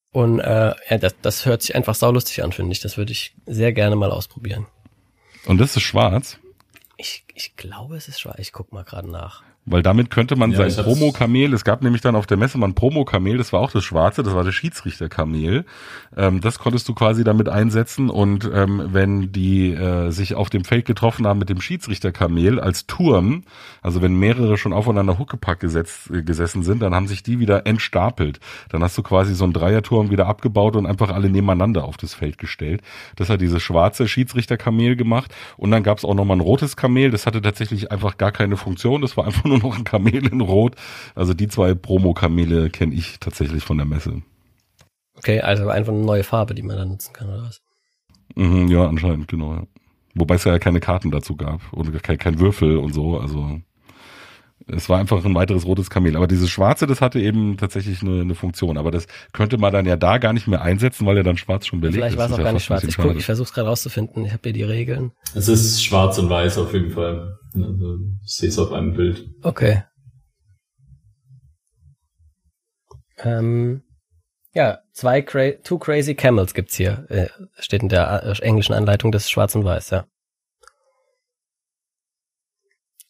Und 0.09 0.39
äh, 0.39 0.73
ja, 0.89 0.97
das, 0.97 1.13
das 1.21 1.45
hört 1.45 1.61
sich 1.61 1.75
einfach 1.75 1.93
saulustig 1.93 2.43
an, 2.43 2.51
finde 2.51 2.71
ich. 2.71 2.79
Das 2.79 2.97
würde 2.97 3.11
ich 3.11 3.35
sehr 3.45 3.73
gerne 3.73 3.95
mal 3.95 4.09
ausprobieren. 4.09 4.65
Und 5.45 5.59
das 5.59 5.75
ist 5.75 5.83
schwarz. 5.83 6.39
Ich, 6.97 7.25
ich 7.35 7.55
glaube, 7.55 7.95
es 7.95 8.07
ist 8.07 8.19
schwarz. 8.19 8.39
Ich 8.39 8.51
guck 8.51 8.73
mal 8.73 8.83
gerade 8.83 9.07
nach. 9.07 9.43
Weil 9.69 9.83
damit 9.83 10.09
könnte 10.09 10.35
man 10.35 10.51
Ja, 10.51 10.67
sein 10.67 10.83
Promo-Kamel, 10.83 11.53
es 11.53 11.63
gab 11.63 11.83
nämlich 11.83 12.01
dann 12.01 12.15
auf 12.15 12.25
der 12.25 12.37
Messe 12.37 12.57
mal 12.57 12.67
ein 12.67 12.73
Promo-Kamel, 12.73 13.37
das 13.37 13.53
war 13.53 13.59
auch 13.59 13.71
das 13.71 13.83
schwarze, 13.83 14.23
das 14.23 14.33
war 14.33 14.43
das 14.43 14.55
Schiedsrichter-Kamel. 14.55 15.63
Ähm, 16.17 16.41
das 16.41 16.57
konntest 16.57 16.89
du 16.89 16.95
quasi 16.95 17.23
damit 17.23 17.49
einsetzen 17.49 18.09
und 18.09 18.49
ähm, 18.51 18.89
wenn 18.91 19.31
die 19.31 19.71
äh, 19.73 20.09
sich 20.09 20.33
auf 20.33 20.49
dem 20.49 20.63
Feld 20.63 20.85
getroffen 20.85 21.27
haben 21.27 21.37
mit 21.37 21.49
dem 21.49 21.61
Schiedsrichter-Kamel 21.61 22.59
als 22.59 22.87
Turm, 22.87 23.43
also 23.83 24.01
wenn 24.01 24.15
mehrere 24.15 24.57
schon 24.57 24.73
aufeinander 24.73 25.19
Huckepack 25.19 25.59
gesetzt, 25.59 26.09
äh, 26.11 26.23
gesessen 26.23 26.63
sind, 26.63 26.81
dann 26.81 26.95
haben 26.95 27.07
sich 27.07 27.21
die 27.21 27.39
wieder 27.39 27.67
entstapelt. 27.67 28.39
Dann 28.69 28.83
hast 28.83 28.97
du 28.97 29.03
quasi 29.03 29.35
so 29.35 29.43
einen 29.43 29.53
Dreierturm 29.53 30.09
wieder 30.09 30.25
abgebaut 30.25 30.77
und 30.77 30.87
einfach 30.87 31.11
alle 31.11 31.29
nebeneinander 31.29 31.83
auf 31.83 31.97
das 31.97 32.15
Feld 32.15 32.39
gestellt. 32.39 32.81
Das 33.17 33.29
hat 33.29 33.39
dieses 33.39 33.61
schwarze 33.61 34.07
Schiedsrichter-Kamel 34.07 34.95
gemacht 34.95 35.31
und 35.57 35.69
dann 35.69 35.83
gab 35.83 35.99
es 35.99 36.05
auch 36.05 36.15
nochmal 36.15 36.37
ein 36.37 36.41
rotes 36.41 36.75
Kamel, 36.75 37.11
das 37.11 37.27
hatte 37.27 37.39
tatsächlich 37.39 37.91
einfach 37.91 38.17
gar 38.17 38.31
keine 38.31 38.57
Funktion, 38.57 39.03
das 39.03 39.15
war 39.15 39.27
einfach 39.27 39.43
nur 39.43 39.58
noch 39.63 39.77
ein 39.77 39.83
Kamel 39.83 40.27
in 40.27 40.41
Rot. 40.41 40.75
Also 41.15 41.33
die 41.33 41.47
zwei 41.47 41.73
Promo-Kamele 41.73 42.69
kenne 42.69 42.93
ich 42.93 43.19
tatsächlich 43.19 43.63
von 43.63 43.77
der 43.77 43.85
Messe. 43.85 44.21
Okay, 45.15 45.41
also 45.41 45.67
einfach 45.69 45.93
eine 45.93 46.03
neue 46.03 46.23
Farbe, 46.23 46.55
die 46.55 46.63
man 46.63 46.77
dann 46.77 46.89
nutzen 46.89 47.13
kann, 47.13 47.27
oder 47.27 47.43
was? 47.43 47.61
Mhm, 48.35 48.69
ja, 48.69 48.87
anscheinend, 48.87 49.27
genau. 49.27 49.53
Ja. 49.53 49.63
Wobei 50.15 50.35
es 50.35 50.43
ja 50.43 50.57
keine 50.59 50.79
Karten 50.79 51.11
dazu 51.11 51.35
gab 51.35 51.61
und 51.71 52.01
kein, 52.03 52.17
kein 52.17 52.39
Würfel 52.39 52.77
und 52.77 52.93
so. 52.93 53.19
Also 53.19 53.61
es 54.67 54.89
war 54.89 54.99
einfach 54.99 55.23
ein 55.25 55.35
weiteres 55.35 55.65
rotes 55.65 55.89
Kamel. 55.89 56.15
Aber 56.15 56.27
dieses 56.27 56.49
schwarze, 56.49 56.85
das 56.87 57.01
hatte 57.01 57.19
eben 57.19 57.57
tatsächlich 57.57 58.01
eine, 58.01 58.21
eine 58.21 58.35
Funktion. 58.35 58.77
Aber 58.77 58.91
das 58.91 59.07
könnte 59.31 59.57
man 59.57 59.73
dann 59.73 59.85
ja 59.85 59.95
da 59.95 60.17
gar 60.17 60.33
nicht 60.33 60.47
mehr 60.47 60.61
einsetzen, 60.61 61.05
weil 61.05 61.17
ja 61.17 61.23
dann 61.23 61.37
schwarz 61.37 61.65
schon 61.67 61.79
belegt 61.81 61.95
Vielleicht 61.95 62.13
ist. 62.13 62.17
war 62.19 62.25
es 62.25 62.31
Das 62.31 62.35
auch 62.35 62.39
ist 62.39 62.43
ja 62.43 62.43
gar 62.45 62.53
nicht 62.53 62.65
schwarz. 62.65 62.83
Ich, 62.83 62.97
guck, 62.97 63.15
ich 63.15 63.25
versuche 63.25 63.47
es 63.47 63.53
gerade 63.53 63.67
rauszufinden. 63.69 64.25
Ich 64.25 64.31
habe 64.31 64.41
hier 64.43 64.53
die 64.53 64.63
Regeln. 64.63 65.11
Es 65.33 65.47
ist 65.47 65.83
schwarz 65.83 66.17
und 66.19 66.29
weiß 66.29 66.57
auf 66.57 66.73
jeden 66.73 66.91
Fall. 66.91 67.37
Also, 67.55 67.97
ich 68.23 68.35
sehe 68.35 68.49
es 68.49 68.59
auf 68.59 68.71
einem 68.71 68.93
Bild. 68.93 69.27
Okay. 69.41 69.83
Ähm, 73.17 73.83
ja, 74.53 74.79
zwei 74.93 75.21
cra 75.21 75.51
Two 75.63 75.77
Crazy 75.77 76.15
Camels 76.15 76.53
gibt's 76.53 76.75
hier. 76.75 77.05
Äh, 77.09 77.27
steht 77.59 77.83
in 77.83 77.89
der 77.89 78.23
äh, 78.23 78.41
englischen 78.41 78.73
Anleitung 78.73 79.11
des 79.11 79.29
Schwarz 79.29 79.55
und 79.55 79.63
Weiß, 79.63 79.89
ja. 79.91 80.05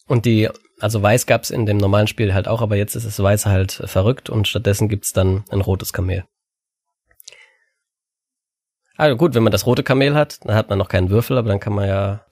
Und 0.06 0.24
die, 0.26 0.48
also 0.80 1.02
Weiß 1.02 1.26
gab's 1.26 1.50
in 1.50 1.66
dem 1.66 1.76
normalen 1.76 2.06
Spiel 2.06 2.34
halt 2.34 2.48
auch, 2.48 2.62
aber 2.62 2.76
jetzt 2.76 2.94
ist 2.94 3.06
das 3.06 3.22
Weiß 3.22 3.46
halt 3.46 3.72
verrückt 3.84 4.30
und 4.30 4.48
stattdessen 4.48 4.88
gibt's 4.88 5.12
dann 5.12 5.44
ein 5.50 5.60
rotes 5.60 5.92
Kamel. 5.92 6.24
Also 8.96 9.16
gut, 9.16 9.34
wenn 9.34 9.42
man 9.42 9.52
das 9.52 9.66
rote 9.66 9.82
Kamel 9.82 10.14
hat, 10.14 10.44
dann 10.44 10.54
hat 10.54 10.68
man 10.68 10.78
noch 10.78 10.88
keinen 10.88 11.10
Würfel, 11.10 11.38
aber 11.38 11.48
dann 11.48 11.60
kann 11.60 11.72
man 11.72 11.88
ja, 11.88 12.24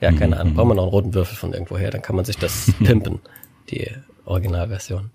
ja, 0.00 0.12
keine 0.12 0.38
Ahnung, 0.38 0.54
braucht 0.54 0.68
man 0.68 0.76
noch 0.76 0.84
einen 0.84 0.92
roten 0.92 1.14
Würfel 1.14 1.36
von 1.36 1.52
irgendwoher, 1.52 1.90
dann 1.90 2.02
kann 2.02 2.16
man 2.16 2.24
sich 2.24 2.36
das 2.36 2.72
pimpen, 2.84 3.20
die 3.70 3.90
Originalversion. 4.24 5.10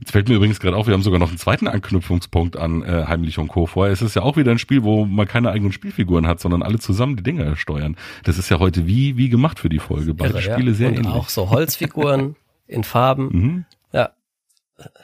Jetzt 0.00 0.12
fällt 0.12 0.28
mir 0.28 0.36
übrigens 0.36 0.60
gerade 0.60 0.76
auf, 0.76 0.86
wir 0.86 0.94
haben 0.94 1.02
sogar 1.02 1.18
noch 1.20 1.28
einen 1.28 1.36
zweiten 1.36 1.68
Anknüpfungspunkt 1.68 2.56
an 2.56 2.82
äh, 2.82 3.04
Heimlich 3.06 3.38
und 3.38 3.48
Co. 3.48 3.66
vor. 3.66 3.88
Es 3.88 4.00
ist 4.00 4.16
ja 4.16 4.22
auch 4.22 4.38
wieder 4.38 4.50
ein 4.50 4.58
Spiel, 4.58 4.82
wo 4.82 5.04
man 5.04 5.28
keine 5.28 5.50
eigenen 5.50 5.72
Spielfiguren 5.72 6.26
hat, 6.26 6.40
sondern 6.40 6.62
alle 6.62 6.78
zusammen 6.78 7.16
die 7.16 7.22
Dinger 7.22 7.54
steuern. 7.56 7.96
Das 8.24 8.38
ist 8.38 8.48
ja 8.48 8.58
heute 8.58 8.86
wie, 8.86 9.18
wie 9.18 9.28
gemacht 9.28 9.58
für 9.58 9.68
die 9.68 9.78
Folge. 9.78 10.14
Beide 10.14 10.38
Irre, 10.38 10.46
ja. 10.46 10.54
Spiele 10.54 10.74
sehr 10.74 10.88
und 10.88 10.96
ähnlich. 10.96 11.12
auch 11.12 11.28
so 11.28 11.50
Holzfiguren 11.50 12.36
in 12.66 12.82
Farben. 12.82 13.28
Mhm. 13.30 13.64
Ja, 13.92 14.10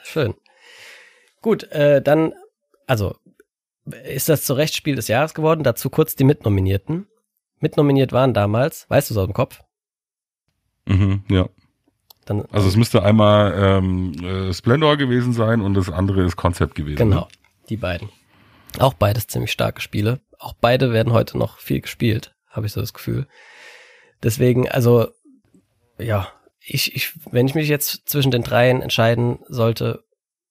schön. 0.01 0.33
Gut, 1.41 1.63
äh, 1.71 2.01
dann, 2.01 2.33
also 2.87 3.15
ist 4.03 4.29
das 4.29 4.45
zu 4.45 4.55
Recht 4.55 4.75
Spiel 4.75 4.95
des 4.95 5.07
Jahres 5.07 5.35
geworden. 5.35 5.63
Dazu 5.63 5.91
kurz 5.91 6.15
die 6.15 6.23
Mitnominierten. 6.23 7.05
Mitnominiert 7.59 8.13
waren 8.13 8.33
damals, 8.33 8.89
weißt 8.89 9.11
du 9.11 9.13
so 9.13 9.23
im 9.23 9.33
Kopf? 9.33 9.61
Mhm, 10.85 11.23
ja. 11.29 11.49
Dann, 12.27 12.45
Also 12.51 12.67
es 12.67 12.75
müsste 12.75 13.01
einmal 13.03 13.53
ähm, 13.57 14.13
äh, 14.23 14.53
Splendor 14.53 14.97
gewesen 14.97 15.33
sein 15.33 15.61
und 15.61 15.73
das 15.73 15.89
andere 15.89 16.23
ist 16.23 16.35
Concept 16.35 16.75
gewesen. 16.75 16.97
genau, 16.97 17.21
Ne? 17.21 17.27
die 17.69 17.77
beiden. 17.77 18.09
Auch 18.79 18.93
beides 18.93 19.27
ziemlich 19.27 19.51
starke 19.51 19.81
Spiele. 19.81 20.19
Auch 20.39 20.53
beide 20.53 20.93
werden 20.93 21.13
heute 21.13 21.37
noch 21.37 21.57
viel 21.57 21.81
gespielt, 21.81 22.35
habe 22.49 22.67
ich 22.67 22.73
so 22.73 22.81
das 22.81 22.93
Gefühl. 22.93 23.27
Deswegen, 24.23 24.69
also, 24.69 25.07
ja, 25.97 26.27
ich, 26.59 26.95
ich, 26.95 27.13
wenn 27.31 27.47
ich 27.47 27.55
mich 27.55 27.69
jetzt 27.69 28.07
zwischen 28.09 28.29
den 28.31 28.43
dreien 28.43 28.81
entscheiden 28.81 29.39
sollte, 29.47 30.03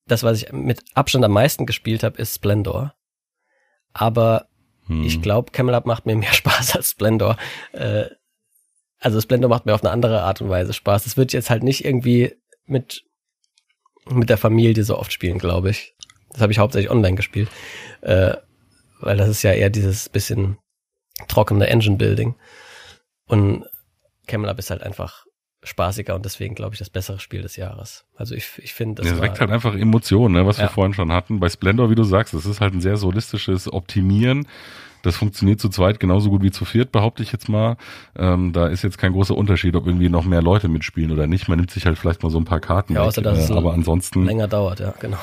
das, 0.07 0.23
was 0.23 0.41
ich 0.41 0.51
mit 0.51 0.83
Abstand 0.95 1.23
am 1.25 1.31
meisten 1.31 1.65
gespielt 1.65 2.03
habe, 2.03 2.17
ist 2.21 2.35
Splendor. 2.35 2.93
Aber 3.93 4.47
Hm. 4.87 5.03
ich 5.03 5.21
glaube, 5.21 5.51
Camelot 5.51 5.85
macht 5.85 6.05
mir 6.05 6.15
mehr 6.15 6.33
Spaß 6.33 6.75
als 6.75 6.91
Splendor. 6.91 7.37
Äh, 7.73 8.05
also 8.99 9.21
Splendor 9.21 9.49
macht 9.49 9.65
mir 9.65 9.73
auf 9.73 9.83
eine 9.83 9.91
andere 9.91 10.21
Art 10.23 10.41
und 10.41 10.49
Weise 10.49 10.73
Spaß. 10.73 11.03
Das 11.03 11.17
wird 11.17 11.33
jetzt 11.33 11.49
halt 11.49 11.63
nicht 11.63 11.85
irgendwie 11.85 12.33
mit 12.65 13.03
mit 14.09 14.29
der 14.29 14.37
Familie 14.37 14.83
so 14.83 14.97
oft 14.97 15.11
spielen, 15.11 15.37
glaube 15.37 15.69
ich. 15.69 15.93
Das 16.31 16.41
habe 16.41 16.51
ich 16.51 16.59
hauptsächlich 16.59 16.89
online 16.91 17.15
gespielt, 17.15 17.49
äh, 18.01 18.35
weil 19.01 19.17
das 19.17 19.27
ist 19.29 19.43
ja 19.43 19.51
eher 19.51 19.69
dieses 19.69 20.07
bisschen 20.09 20.57
trockene 21.27 21.67
Engine 21.67 21.97
Building 21.97 22.35
und 23.27 23.65
Camelot 24.27 24.59
ist 24.59 24.69
halt 24.69 24.83
einfach 24.83 25.25
spaßiger 25.63 26.15
und 26.15 26.23
deswegen 26.23 26.55
glaube 26.55 26.75
ich 26.75 26.79
das 26.79 26.89
bessere 26.89 27.19
Spiel 27.19 27.41
des 27.41 27.55
Jahres. 27.55 28.05
Also 28.15 28.35
ich 28.35 28.47
ich 28.59 28.73
finde 28.73 29.01
das 29.01 29.11
war, 29.13 29.21
weckt 29.21 29.39
halt 29.41 29.51
einfach 29.51 29.75
Emotionen, 29.75 30.35
ne, 30.35 30.45
was 30.45 30.57
Ja. 30.57 30.63
wir 30.65 30.69
vorhin 30.69 30.93
schon 30.93 31.11
hatten. 31.11 31.39
Bei 31.39 31.49
Splendor, 31.49 31.89
wie 31.89 31.95
du 31.95 32.03
sagst, 32.03 32.33
das 32.33 32.45
ist 32.45 32.61
halt 32.61 32.73
ein 32.73 32.81
sehr 32.81 32.97
solistisches 32.97 33.71
Optimieren. 33.71 34.47
Das 35.01 35.15
funktioniert 35.15 35.59
zu 35.59 35.69
zweit 35.69 35.99
genauso 35.99 36.29
gut 36.29 36.43
wie 36.43 36.51
zu 36.51 36.65
viert, 36.65 36.91
behaupte 36.91 37.23
ich 37.23 37.31
jetzt 37.31 37.49
mal. 37.49 37.77
Ähm, 38.17 38.53
da 38.53 38.67
ist 38.67 38.83
jetzt 38.83 38.97
kein 38.97 39.13
großer 39.13 39.35
Unterschied, 39.35 39.75
ob 39.75 39.85
irgendwie 39.85 40.09
noch 40.09 40.25
mehr 40.25 40.41
Leute 40.41 40.67
mitspielen 40.67 41.11
oder 41.11 41.27
nicht. 41.27 41.47
Man 41.47 41.57
nimmt 41.57 41.71
sich 41.71 41.85
halt 41.85 41.97
vielleicht 41.97 42.23
mal 42.23 42.29
so 42.29 42.37
ein 42.37 42.45
paar 42.45 42.59
Karten 42.59 42.93
Ja, 42.93 43.01
weg, 43.01 43.07
außer 43.07 43.21
dass 43.21 43.39
äh, 43.39 43.43
es 43.43 43.51
aber 43.51 43.73
ansonsten 43.73 44.25
länger 44.25 44.47
dauert, 44.47 44.79
ja, 44.79 44.93
genau. 44.99 45.17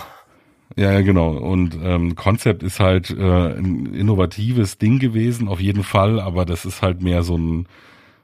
Ja, 0.77 0.93
ja, 0.93 1.03
genau. 1.03 1.31
Und 1.31 1.77
ähm, 1.83 2.17
Concept 2.17 2.63
ist 2.63 2.81
halt 2.81 3.11
äh, 3.11 3.15
ein 3.15 3.95
innovatives 3.95 4.79
Ding 4.79 4.99
gewesen, 4.99 5.49
auf 5.49 5.61
jeden 5.61 5.85
Fall, 5.85 6.19
aber 6.19 6.45
das 6.45 6.65
ist 6.65 6.83
halt 6.83 7.03
mehr 7.03 7.23
so 7.23 7.37
ein 7.37 7.67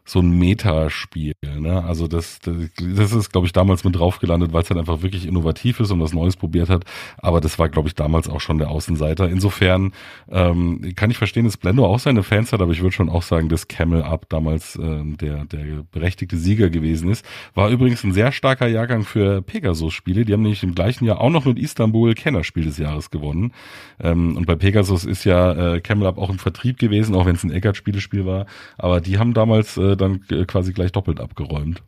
so 0.04 0.20
ein 0.20 0.30
Metaspiel. 0.30 1.34
Ne? 1.42 1.84
Also 1.84 2.08
das, 2.08 2.40
das, 2.40 2.54
das 2.76 3.12
ist, 3.12 3.32
glaube 3.32 3.46
ich, 3.46 3.52
damals 3.52 3.84
mit 3.84 3.96
drauf 3.96 4.18
gelandet, 4.18 4.52
weil 4.52 4.62
es 4.62 4.70
halt 4.70 4.80
einfach 4.80 5.02
wirklich 5.02 5.26
innovativ 5.26 5.80
ist 5.80 5.90
und 5.90 6.00
was 6.00 6.12
Neues 6.12 6.36
probiert 6.36 6.68
hat. 6.68 6.84
Aber 7.18 7.40
das 7.40 7.58
war, 7.58 7.68
glaube 7.68 7.88
ich, 7.88 7.94
damals 7.94 8.28
auch 8.28 8.40
schon 8.40 8.58
der 8.58 8.70
Außenseiter. 8.70 9.28
Insofern 9.28 9.92
ähm, 10.30 10.92
kann 10.96 11.10
ich 11.10 11.18
verstehen, 11.18 11.44
dass 11.44 11.54
Splendor 11.54 11.88
auch 11.88 11.98
seine 11.98 12.22
Fans 12.22 12.52
hat, 12.52 12.60
aber 12.60 12.72
ich 12.72 12.82
würde 12.82 12.94
schon 12.94 13.08
auch 13.08 13.22
sagen, 13.22 13.48
dass 13.48 13.68
Camel 13.68 14.02
Up 14.02 14.28
damals 14.28 14.76
ähm, 14.76 15.16
der, 15.16 15.44
der 15.44 15.84
berechtigte 15.92 16.36
Sieger 16.36 16.70
gewesen 16.70 17.10
ist. 17.10 17.24
War 17.54 17.70
übrigens 17.70 18.04
ein 18.04 18.12
sehr 18.12 18.32
starker 18.32 18.66
Jahrgang 18.66 19.04
für 19.04 19.42
Pegasus-Spiele. 19.42 20.24
Die 20.24 20.32
haben 20.32 20.42
nämlich 20.42 20.62
im 20.62 20.74
gleichen 20.74 21.04
Jahr 21.04 21.20
auch 21.20 21.30
noch 21.30 21.44
mit 21.44 21.58
Istanbul 21.58 22.14
Kennerspiel 22.14 22.64
des 22.64 22.78
Jahres 22.78 23.10
gewonnen. 23.10 23.52
Ähm, 24.00 24.36
und 24.36 24.46
bei 24.46 24.56
Pegasus 24.56 25.04
ist 25.04 25.24
ja 25.24 25.74
äh, 25.74 25.80
Camel 25.80 26.06
Up 26.06 26.18
auch 26.18 26.30
im 26.30 26.38
Vertrieb 26.38 26.78
gewesen, 26.78 27.14
auch 27.14 27.26
wenn 27.26 27.36
es 27.36 27.44
ein 27.44 27.50
Eckart-Spielespiel 27.50 28.26
war. 28.26 28.46
Aber 28.78 29.00
die 29.00 29.18
haben 29.18 29.34
damals 29.34 29.76
äh, 29.76 29.89
dann 29.96 30.24
äh, 30.30 30.44
quasi 30.44 30.72
gleich 30.72 30.92
doppelt 30.92 31.20
abgeräumt. 31.20 31.82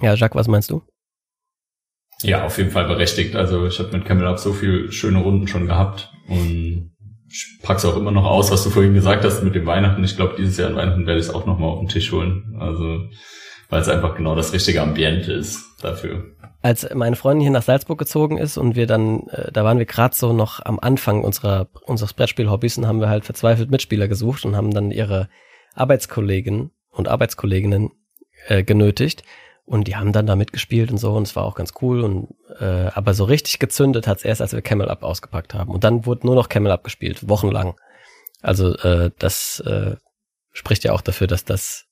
Ja, 0.00 0.14
Jacques, 0.14 0.34
was 0.34 0.48
meinst 0.48 0.70
du? 0.70 0.82
Ja, 2.22 2.44
auf 2.44 2.58
jeden 2.58 2.70
Fall 2.70 2.86
berechtigt. 2.86 3.36
Also 3.36 3.66
ich 3.66 3.78
habe 3.78 3.96
mit 3.96 4.04
Camel 4.04 4.26
Up 4.26 4.38
so 4.38 4.52
viele 4.52 4.90
schöne 4.92 5.18
Runden 5.18 5.48
schon 5.48 5.66
gehabt 5.66 6.12
und 6.28 6.92
ich 7.28 7.58
pack's 7.62 7.84
auch 7.84 7.96
immer 7.96 8.10
noch 8.10 8.24
aus, 8.24 8.50
was 8.50 8.62
du 8.64 8.70
vorhin 8.70 8.94
gesagt 8.94 9.24
hast 9.24 9.42
mit 9.42 9.54
dem 9.54 9.66
Weihnachten. 9.66 10.04
Ich 10.04 10.16
glaube, 10.16 10.34
dieses 10.36 10.56
Jahr 10.58 10.68
an 10.68 10.76
Weihnachten 10.76 11.06
werde 11.06 11.20
ich 11.20 11.26
es 11.26 11.34
auch 11.34 11.46
nochmal 11.46 11.70
auf 11.70 11.80
den 11.80 11.88
Tisch 11.88 12.12
holen. 12.12 12.56
Also 12.58 13.08
weil 13.72 13.80
es 13.80 13.88
einfach 13.88 14.14
genau 14.14 14.34
das 14.34 14.52
richtige 14.52 14.82
Ambiente 14.82 15.32
ist 15.32 15.64
dafür. 15.80 16.36
Als 16.62 16.88
meine 16.94 17.16
Freundin 17.16 17.42
hier 17.42 17.50
nach 17.50 17.62
Salzburg 17.62 17.98
gezogen 17.98 18.38
ist 18.38 18.56
und 18.56 18.76
wir 18.76 18.86
dann, 18.86 19.26
äh, 19.28 19.50
da 19.52 19.64
waren 19.64 19.78
wir 19.78 19.86
gerade 19.86 20.14
so 20.14 20.32
noch 20.32 20.64
am 20.64 20.78
Anfang 20.78 21.22
unserer 21.22 21.68
unseres 21.84 22.14
Brettspiel-Hobbys 22.14 22.78
und 22.78 22.86
haben 22.86 23.00
wir 23.00 23.08
halt 23.08 23.24
verzweifelt 23.24 23.70
Mitspieler 23.70 24.08
gesucht 24.08 24.44
und 24.44 24.56
haben 24.56 24.70
dann 24.70 24.90
ihre 24.92 25.28
Arbeitskollegen 25.74 26.70
und 26.90 27.08
Arbeitskolleginnen 27.08 27.90
äh, 28.46 28.62
genötigt 28.62 29.24
und 29.64 29.88
die 29.88 29.96
haben 29.96 30.12
dann 30.12 30.26
da 30.26 30.36
mitgespielt 30.36 30.90
und 30.90 30.98
so 30.98 31.12
und 31.14 31.24
es 31.24 31.34
war 31.34 31.44
auch 31.44 31.56
ganz 31.56 31.72
cool 31.82 32.04
und 32.04 32.28
äh, 32.60 32.90
aber 32.94 33.14
so 33.14 33.24
richtig 33.24 33.58
gezündet 33.58 34.06
hat's 34.06 34.24
erst, 34.24 34.40
als 34.40 34.52
wir 34.52 34.62
Camel 34.62 34.88
Up 34.88 35.02
ausgepackt 35.02 35.54
haben 35.54 35.72
und 35.72 35.82
dann 35.82 36.06
wurde 36.06 36.26
nur 36.26 36.36
noch 36.36 36.48
Camel 36.48 36.70
Up 36.70 36.84
gespielt, 36.84 37.28
wochenlang. 37.28 37.74
Also 38.40 38.76
äh, 38.78 39.10
das 39.18 39.60
äh, 39.66 39.96
spricht 40.52 40.84
ja 40.84 40.92
auch 40.92 41.00
dafür, 41.00 41.26
dass 41.26 41.44
das 41.44 41.86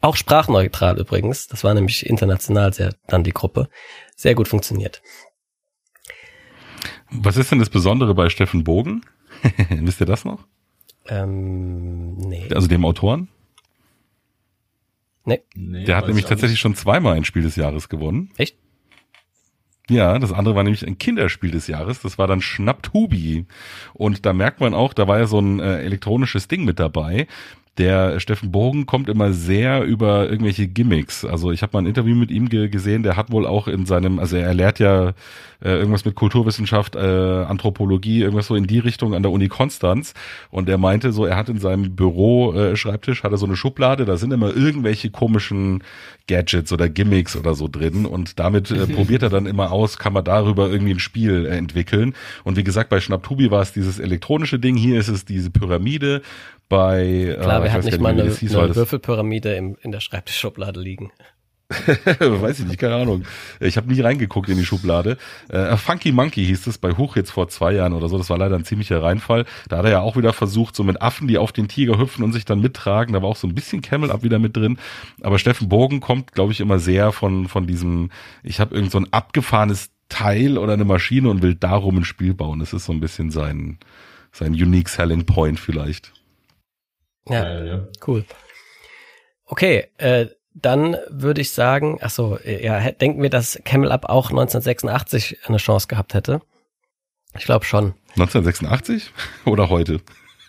auch 0.00 0.16
sprachneutral 0.16 0.98
übrigens, 0.98 1.46
das 1.46 1.64
war 1.64 1.74
nämlich 1.74 2.06
international 2.06 2.72
sehr 2.72 2.94
dann 3.06 3.24
die 3.24 3.32
Gruppe, 3.32 3.68
sehr 4.16 4.34
gut 4.34 4.48
funktioniert. 4.48 5.02
Was 7.10 7.36
ist 7.36 7.50
denn 7.50 7.58
das 7.58 7.70
Besondere 7.70 8.14
bei 8.14 8.28
Steffen 8.28 8.64
Bogen? 8.64 9.02
Wisst 9.68 10.00
ihr 10.00 10.06
das 10.06 10.24
noch? 10.24 10.46
Ähm, 11.06 12.16
nee. 12.16 12.48
Also 12.54 12.66
dem 12.66 12.84
Autoren? 12.84 13.28
Nee, 15.24 15.42
Nee, 15.54 15.84
Der 15.84 15.96
hat 15.96 16.06
nämlich 16.06 16.26
tatsächlich 16.26 16.60
schon 16.60 16.74
zweimal 16.74 17.16
ein 17.16 17.24
Spiel 17.24 17.42
des 17.42 17.56
Jahres 17.56 17.88
gewonnen. 17.88 18.30
echt? 18.36 18.56
Ja, 19.90 20.18
das 20.18 20.32
andere 20.32 20.54
war 20.54 20.62
nämlich 20.62 20.86
ein 20.86 20.96
Kinderspiel 20.96 21.50
des 21.50 21.66
Jahres. 21.66 22.00
Das 22.00 22.16
war 22.16 22.26
dann 22.26 22.40
Schnappt 22.40 22.94
Hubi. 22.94 23.46
Und 23.92 24.24
da 24.24 24.32
merkt 24.32 24.60
man 24.60 24.72
auch, 24.72 24.94
da 24.94 25.06
war 25.08 25.18
ja 25.18 25.26
so 25.26 25.38
ein 25.38 25.60
äh, 25.60 25.80
elektronisches 25.82 26.48
Ding 26.48 26.64
mit 26.64 26.78
dabei. 26.80 27.26
Der 27.78 28.20
Steffen 28.20 28.52
Bogen 28.52 28.86
kommt 28.86 29.08
immer 29.08 29.32
sehr 29.32 29.82
über 29.82 30.28
irgendwelche 30.28 30.68
Gimmicks. 30.68 31.24
Also 31.24 31.50
ich 31.50 31.62
habe 31.62 31.70
mal 31.72 31.82
ein 31.82 31.86
Interview 31.86 32.14
mit 32.14 32.30
ihm 32.30 32.48
ge 32.48 32.68
gesehen, 32.68 33.02
der 33.02 33.16
hat 33.16 33.30
wohl 33.32 33.46
auch 33.46 33.66
in 33.66 33.84
seinem, 33.86 34.18
also 34.18 34.36
er 34.36 34.54
lehrt 34.54 34.78
ja 34.78 35.12
äh, 35.64 35.70
irgendwas 35.70 36.04
mit 36.04 36.14
Kulturwissenschaft, 36.14 36.94
äh, 36.94 36.98
Anthropologie, 36.98 38.20
irgendwas 38.20 38.46
so 38.46 38.54
in 38.54 38.66
die 38.66 38.78
Richtung 38.78 39.14
an 39.14 39.22
der 39.22 39.32
Uni 39.32 39.48
Konstanz. 39.48 40.14
Und 40.50 40.68
er 40.68 40.78
meinte 40.78 41.12
so, 41.12 41.24
er 41.24 41.36
hat 41.36 41.48
in 41.48 41.58
seinem 41.58 41.96
Büro 41.96 42.52
äh, 42.52 42.76
Schreibtisch 42.76 43.22
hat 43.22 43.32
er 43.32 43.38
so 43.38 43.46
eine 43.46 43.56
Schublade, 43.56 44.04
da 44.04 44.16
sind 44.16 44.32
immer 44.32 44.54
irgendwelche 44.54 45.10
komischen 45.10 45.82
Gadgets 46.28 46.72
oder 46.72 46.88
Gimmicks 46.88 47.36
oder 47.36 47.54
so 47.54 47.68
drin 47.68 48.06
und 48.06 48.38
damit 48.38 48.70
äh, 48.70 48.86
probiert 48.94 49.22
er 49.22 49.30
dann 49.30 49.46
immer 49.46 49.72
aus, 49.72 49.98
kann 49.98 50.12
man 50.12 50.24
darüber 50.24 50.70
irgendwie 50.70 50.94
ein 50.94 51.00
Spiel 51.00 51.46
äh, 51.46 51.56
entwickeln. 51.56 52.14
Und 52.44 52.56
wie 52.56 52.64
gesagt, 52.64 52.90
bei 52.90 53.00
Schnapptubi 53.00 53.50
war 53.50 53.62
es 53.62 53.72
dieses 53.72 53.98
elektronische 53.98 54.58
Ding, 54.58 54.76
hier 54.76 54.98
ist 54.98 55.08
es 55.08 55.24
diese 55.24 55.50
Pyramide. 55.50 56.22
Bei 56.68 57.36
Klar, 57.40 57.58
äh, 57.58 57.60
wer 57.60 57.66
ich 57.66 57.72
hat 57.72 57.78
weiß 57.78 57.84
nicht 57.86 58.00
mal 58.00 58.12
eine, 58.12 58.30
hieß, 58.30 58.56
eine 58.56 58.74
Würfelpyramide 58.74 59.54
im, 59.54 59.76
in 59.82 59.92
der 59.92 60.00
Schreibtischschublade 60.00 60.80
liegen? 60.80 61.12
Weiß 62.20 62.60
ich 62.60 62.66
nicht, 62.66 62.78
keine 62.78 62.96
Ahnung. 62.96 63.24
Ich 63.60 63.76
habe 63.76 63.92
nie 63.92 64.00
reingeguckt 64.00 64.48
in 64.48 64.56
die 64.56 64.64
Schublade. 64.64 65.16
Äh, 65.48 65.76
Funky 65.76 66.12
Monkey 66.12 66.44
hieß 66.44 66.66
es 66.66 66.78
bei 66.78 66.92
Hoch 66.92 67.16
jetzt 67.16 67.30
vor 67.30 67.48
zwei 67.48 67.72
Jahren 67.72 67.92
oder 67.92 68.08
so. 68.08 68.18
Das 68.18 68.30
war 68.30 68.38
leider 68.38 68.56
ein 68.56 68.64
ziemlicher 68.64 69.02
Reinfall. 69.02 69.44
Da 69.68 69.78
hat 69.78 69.84
er 69.84 69.90
ja 69.90 70.00
auch 70.00 70.16
wieder 70.16 70.32
versucht, 70.32 70.76
so 70.76 70.84
mit 70.84 71.02
Affen, 71.02 71.28
die 71.28 71.38
auf 71.38 71.52
den 71.52 71.68
Tiger 71.68 71.98
hüpfen 71.98 72.24
und 72.24 72.32
sich 72.32 72.44
dann 72.44 72.60
mittragen. 72.60 73.12
Da 73.12 73.22
war 73.22 73.28
auch 73.28 73.36
so 73.36 73.46
ein 73.46 73.54
bisschen 73.54 73.82
Camel 73.82 74.10
Up 74.10 74.22
wieder 74.22 74.38
mit 74.38 74.56
drin. 74.56 74.78
Aber 75.22 75.38
Steffen 75.38 75.68
Bogen 75.68 76.00
kommt, 76.00 76.32
glaube 76.32 76.52
ich, 76.52 76.60
immer 76.60 76.78
sehr 76.78 77.12
von 77.12 77.48
von 77.48 77.66
diesem. 77.66 78.10
Ich 78.42 78.60
habe 78.60 78.74
irgend 78.74 78.92
so 78.92 78.98
ein 78.98 79.12
abgefahrenes 79.12 79.90
Teil 80.08 80.58
oder 80.58 80.74
eine 80.74 80.84
Maschine 80.84 81.28
und 81.30 81.42
will 81.42 81.54
darum 81.54 81.98
ein 81.98 82.04
Spiel 82.04 82.34
bauen. 82.34 82.60
Das 82.60 82.72
ist 82.72 82.84
so 82.84 82.92
ein 82.92 83.00
bisschen 83.00 83.30
sein 83.30 83.78
sein 84.32 84.52
unique 84.52 84.88
selling 84.88 85.26
point 85.26 85.58
vielleicht. 85.58 86.12
Ja, 87.28 87.64
ja. 87.64 87.88
cool. 88.06 88.24
Okay, 89.46 89.86
äh, 89.98 90.26
dann 90.54 90.96
würde 91.08 91.40
ich 91.40 91.50
sagen, 91.50 91.98
ach 92.00 92.10
so, 92.10 92.38
ja, 92.44 92.92
denken 92.92 93.20
wir, 93.20 93.30
dass 93.30 93.60
Camel 93.64 93.90
Up 93.90 94.06
auch 94.08 94.30
1986 94.30 95.38
eine 95.46 95.56
Chance 95.58 95.88
gehabt 95.88 96.14
hätte? 96.14 96.40
Ich 97.36 97.44
glaube 97.44 97.64
schon. 97.64 97.94
1986 98.16 99.12
oder 99.44 99.68
heute? 99.68 100.00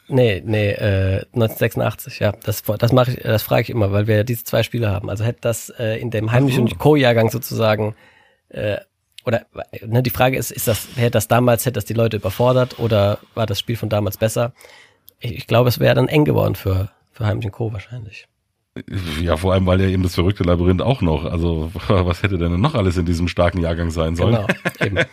Nee, 0.07 0.43
nee, 0.45 0.69
äh, 0.69 1.25
1986, 1.33 2.19
ja. 2.19 2.31
Das, 2.43 2.61
das 2.61 2.91
mache 2.91 3.11
ich, 3.11 3.17
das 3.23 3.41
frage 3.41 3.63
ich 3.63 3.69
immer, 3.71 3.91
weil 3.91 4.05
wir 4.05 4.17
ja 4.17 4.23
diese 4.23 4.43
zwei 4.43 4.61
Spiele 4.61 4.91
haben. 4.91 5.09
Also 5.09 5.23
hätte 5.23 5.41
das 5.41 5.69
äh, 5.71 5.99
in 5.99 6.11
dem 6.11 6.31
Heimlich- 6.31 6.59
und 6.59 6.77
Co-Jahrgang 6.77 7.31
sozusagen, 7.31 7.95
äh, 8.49 8.77
oder 9.25 9.47
ne, 9.83 10.03
die 10.03 10.11
Frage 10.11 10.37
ist, 10.37 10.51
ist 10.51 10.67
das, 10.67 10.87
hätte 10.95 11.11
das 11.11 11.27
damals, 11.27 11.65
hätte 11.65 11.73
das 11.73 11.85
die 11.85 11.95
Leute 11.95 12.17
überfordert 12.17 12.77
oder 12.77 13.17
war 13.33 13.47
das 13.47 13.59
Spiel 13.59 13.75
von 13.75 13.89
damals 13.89 14.17
besser? 14.17 14.53
Ich, 15.19 15.35
ich 15.35 15.47
glaube, 15.47 15.69
es 15.69 15.79
wäre 15.79 15.95
dann 15.95 16.07
eng 16.07 16.25
geworden 16.25 16.53
für, 16.53 16.91
für 17.11 17.25
Heimlich 17.25 17.47
und 17.47 17.53
Co. 17.53 17.73
wahrscheinlich. 17.73 18.27
Ja, 19.21 19.37
vor 19.37 19.53
allem, 19.53 19.65
weil 19.65 19.81
ja 19.81 19.87
eben 19.87 20.03
das 20.03 20.15
verrückte 20.15 20.43
Labyrinth 20.43 20.81
auch 20.81 21.01
noch. 21.01 21.25
Also, 21.25 21.71
was 21.87 22.23
hätte 22.23 22.37
denn 22.37 22.59
noch 22.59 22.75
alles 22.75 22.97
in 22.97 23.05
diesem 23.05 23.27
starken 23.27 23.59
Jahrgang 23.59 23.91
sein 23.91 24.15
sollen? 24.15 24.45
Genau, 24.79 24.85
eben. 24.85 24.99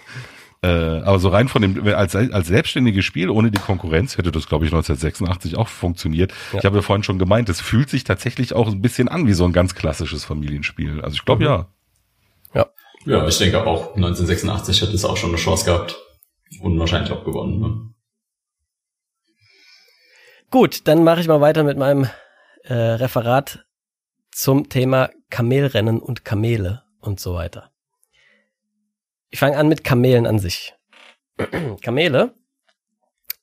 Äh, 0.64 1.00
aber 1.02 1.18
so 1.18 1.28
rein 1.28 1.48
von 1.48 1.60
dem, 1.60 1.84
als, 1.88 2.14
als 2.14 2.46
selbstständiges 2.46 3.04
Spiel 3.04 3.30
ohne 3.30 3.50
die 3.50 3.58
Konkurrenz 3.58 4.16
hätte 4.16 4.30
das, 4.30 4.46
glaube 4.46 4.64
ich, 4.64 4.72
1986 4.72 5.56
auch 5.56 5.66
funktioniert. 5.66 6.32
Ja. 6.52 6.60
Ich 6.60 6.64
habe 6.64 6.76
ja 6.76 6.82
vorhin 6.82 7.02
schon 7.02 7.18
gemeint, 7.18 7.48
es 7.48 7.60
fühlt 7.60 7.90
sich 7.90 8.04
tatsächlich 8.04 8.54
auch 8.54 8.68
ein 8.68 8.80
bisschen 8.80 9.08
an 9.08 9.26
wie 9.26 9.32
so 9.32 9.44
ein 9.44 9.52
ganz 9.52 9.74
klassisches 9.74 10.24
Familienspiel. 10.24 11.00
Also 11.00 11.14
ich 11.14 11.24
glaube 11.24 11.42
ja. 11.42 11.66
Ja, 13.04 13.26
ich 13.26 13.38
denke 13.38 13.66
auch 13.66 13.96
1986 13.96 14.82
hat 14.82 14.90
es 14.90 15.04
auch 15.04 15.16
schon 15.16 15.30
eine 15.30 15.38
Chance 15.38 15.64
gehabt 15.64 15.98
und 16.60 16.78
wahrscheinlich 16.78 17.10
auch 17.10 17.24
gewonnen. 17.24 17.60
Ne? 17.60 17.94
Gut, 20.50 20.86
dann 20.86 21.02
mache 21.02 21.20
ich 21.20 21.28
mal 21.28 21.40
weiter 21.40 21.64
mit 21.64 21.78
meinem 21.78 22.08
äh, 22.64 22.74
Referat 22.74 23.66
zum 24.30 24.68
Thema 24.68 25.10
Kamelrennen 25.30 26.00
und 26.00 26.24
Kamele 26.24 26.82
und 27.00 27.20
so 27.20 27.34
weiter. 27.34 27.70
Ich 29.30 29.38
fange 29.38 29.56
an 29.56 29.68
mit 29.68 29.84
Kamelen 29.84 30.26
an 30.26 30.38
sich. 30.38 30.74
Kamele 31.82 32.34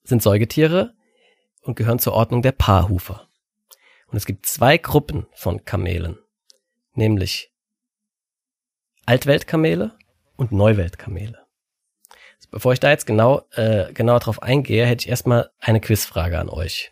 sind 0.04 0.24
Säugetiere 0.24 0.94
und 1.62 1.76
gehören 1.76 2.00
zur 2.00 2.14
Ordnung 2.14 2.42
der 2.42 2.52
Paarhufer. 2.52 3.28
Und 4.08 4.18
es 4.18 4.26
gibt 4.26 4.46
zwei 4.46 4.78
Gruppen 4.78 5.28
von 5.34 5.66
Kamelen, 5.66 6.18
nämlich 6.94 7.52
Altweltkamele 9.06 9.98
und 10.36 10.52
Neuweltkamele. 10.52 11.40
Bevor 12.52 12.74
ich 12.74 12.80
da 12.80 12.90
jetzt 12.90 13.06
genau 13.06 13.44
äh, 13.52 13.94
genauer 13.94 14.20
drauf 14.20 14.42
eingehe, 14.42 14.86
hätte 14.86 15.06
ich 15.06 15.10
erstmal 15.10 15.52
eine 15.60 15.80
Quizfrage 15.80 16.40
an 16.40 16.50
euch. 16.50 16.92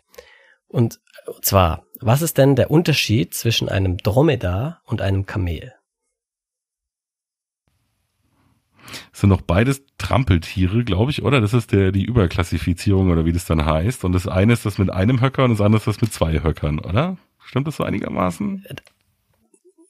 Und 0.68 1.00
zwar, 1.42 1.84
was 2.00 2.22
ist 2.22 2.38
denn 2.38 2.56
der 2.56 2.70
Unterschied 2.70 3.34
zwischen 3.34 3.68
einem 3.68 3.96
Dromedar 3.98 4.82
und 4.84 5.00
einem 5.00 5.26
Kamel? 5.26 5.72
Das 9.12 9.20
sind 9.20 9.30
doch 9.30 9.42
beides 9.42 9.82
Trampeltiere, 9.98 10.82
glaube 10.84 11.10
ich, 11.10 11.22
oder? 11.22 11.40
Das 11.40 11.52
ist 11.52 11.72
der, 11.72 11.92
die 11.92 12.04
Überklassifizierung 12.04 13.10
oder 13.10 13.24
wie 13.26 13.32
das 13.32 13.44
dann 13.44 13.64
heißt. 13.66 14.04
Und 14.04 14.12
das 14.12 14.26
eine 14.26 14.52
ist 14.52 14.64
das 14.64 14.78
mit 14.78 14.90
einem 14.90 15.20
Höcker 15.20 15.44
und 15.44 15.50
das 15.50 15.60
andere 15.60 15.78
ist 15.80 15.86
das 15.86 16.00
mit 16.00 16.12
zwei 16.12 16.42
Höckern, 16.42 16.78
oder? 16.78 17.18
Stimmt 17.44 17.66
das 17.66 17.76
so 17.76 17.84
einigermaßen? 17.84 18.64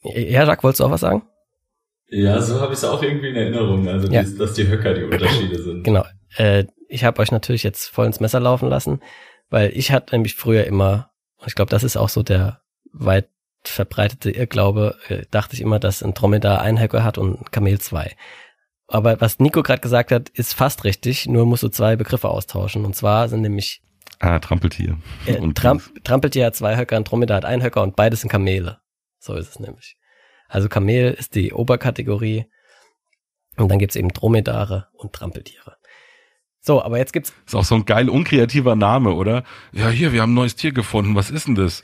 Ja, 0.02 0.44
Jacques, 0.44 0.64
wolltest 0.64 0.80
du 0.80 0.84
auch 0.84 0.90
was 0.90 1.00
sagen? 1.00 1.22
Ja, 2.08 2.40
so 2.40 2.60
habe 2.60 2.72
ich 2.72 2.78
es 2.78 2.84
auch 2.84 3.02
irgendwie 3.02 3.28
in 3.28 3.36
Erinnerung, 3.36 3.86
also 3.88 4.08
Ja. 4.08 4.22
die, 4.22 4.36
dass 4.36 4.54
die 4.54 4.66
Höcker 4.66 4.94
die 4.94 5.04
Unterschiede 5.04 5.58
sind. 5.62 5.84
Genau. 5.84 6.04
Äh, 6.36 6.64
ich 6.88 7.04
habe 7.04 7.20
euch 7.20 7.30
natürlich 7.30 7.62
jetzt 7.62 7.88
voll 7.88 8.06
ins 8.06 8.20
Messer 8.20 8.40
laufen 8.40 8.68
lassen, 8.68 9.00
weil 9.50 9.70
ich 9.76 9.92
hatte 9.92 10.14
nämlich 10.14 10.34
früher 10.34 10.64
immer, 10.64 11.10
und 11.38 11.46
ich 11.48 11.54
glaube, 11.54 11.70
das 11.70 11.82
ist 11.84 11.96
auch 11.96 12.08
so 12.08 12.22
der 12.22 12.60
weit 12.92 13.28
verbreitete 13.64 14.30
Irrglaube, 14.30 14.96
äh, 15.08 15.24
dachte 15.30 15.54
ich 15.54 15.60
immer, 15.60 15.78
dass 15.78 16.02
ein 16.02 16.14
Dromedar 16.14 16.60
ein 16.62 16.80
Höcker 16.80 17.02
hat 17.04 17.18
und 17.18 17.40
ein 17.40 17.50
Kamel 17.50 17.80
zwei. 17.80 18.16
Aber 18.86 19.20
was 19.20 19.38
Nico 19.38 19.62
gerade 19.62 19.80
gesagt 19.82 20.12
hat, 20.12 20.28
ist 20.30 20.54
fast 20.54 20.84
richtig, 20.84 21.26
nur 21.26 21.44
musst 21.44 21.62
du 21.62 21.68
zwei 21.68 21.96
Begriffe 21.96 22.28
austauschen. 22.30 22.84
Und 22.84 22.96
zwar 22.96 23.28
sind 23.28 23.42
nämlich 23.42 23.82
Ah, 24.20 24.38
Trampeltier. 24.38 24.98
äh, 25.26 25.36
Und 25.38 25.56
Tramp 25.58 25.82
Trampeltier 26.04 26.46
hat 26.46 26.56
zwei 26.56 26.76
Höcker, 26.76 26.96
ein 26.96 27.04
Dromedar 27.04 27.36
hat 27.38 27.44
ein 27.44 27.62
Höcker 27.62 27.82
und 27.82 27.94
beides 27.96 28.20
sind 28.22 28.30
Kamele. 28.30 28.80
So 29.20 29.34
ist 29.34 29.48
es 29.50 29.58
nämlich. 29.60 29.96
Also 30.48 30.68
Kamel 30.68 31.12
ist 31.12 31.34
die 31.34 31.52
Oberkategorie 31.52 32.46
und 33.56 33.68
dann 33.68 33.78
gibt's 33.78 33.96
eben 33.96 34.08
Dromedare 34.08 34.88
und 34.94 35.12
Trampeltiere. 35.12 35.76
So, 36.68 36.82
aber 36.82 36.98
jetzt 36.98 37.14
gibt's 37.14 37.32
Ist 37.46 37.54
auch 37.54 37.64
so 37.64 37.76
ein 37.76 37.86
geil 37.86 38.10
unkreativer 38.10 38.76
Name, 38.76 39.14
oder? 39.14 39.42
Ja, 39.72 39.88
hier, 39.88 40.12
wir 40.12 40.20
haben 40.20 40.32
ein 40.32 40.34
neues 40.34 40.54
Tier 40.54 40.70
gefunden. 40.70 41.14
Was 41.14 41.30
ist 41.30 41.46
denn 41.46 41.54
das? 41.54 41.80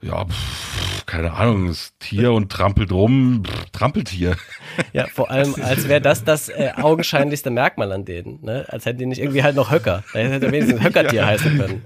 Ja, 0.00 0.24
pff, 0.24 1.04
keine 1.04 1.34
Ahnung, 1.34 1.68
das 1.68 1.92
Tier 1.98 2.32
und 2.32 2.50
trampelt 2.50 2.92
rum, 2.92 3.42
pff, 3.46 3.70
Trampeltier. 3.72 4.36
Ja, 4.94 5.06
vor 5.06 5.30
allem, 5.30 5.54
als 5.62 5.86
wäre 5.86 6.00
das 6.00 6.24
das 6.24 6.48
äh, 6.48 6.72
augenscheinlichste 6.80 7.50
Merkmal 7.50 7.92
an 7.92 8.06
denen, 8.06 8.42
ne? 8.42 8.64
Als 8.70 8.86
hätten 8.86 9.00
die 9.00 9.06
nicht 9.06 9.20
irgendwie 9.20 9.42
halt 9.42 9.54
noch 9.54 9.70
Höcker. 9.70 10.02
Da 10.14 10.20
hätte 10.20 10.50
wenigstens 10.50 10.82
Höckertier 10.82 11.26
heißen 11.26 11.58
können. 11.58 11.84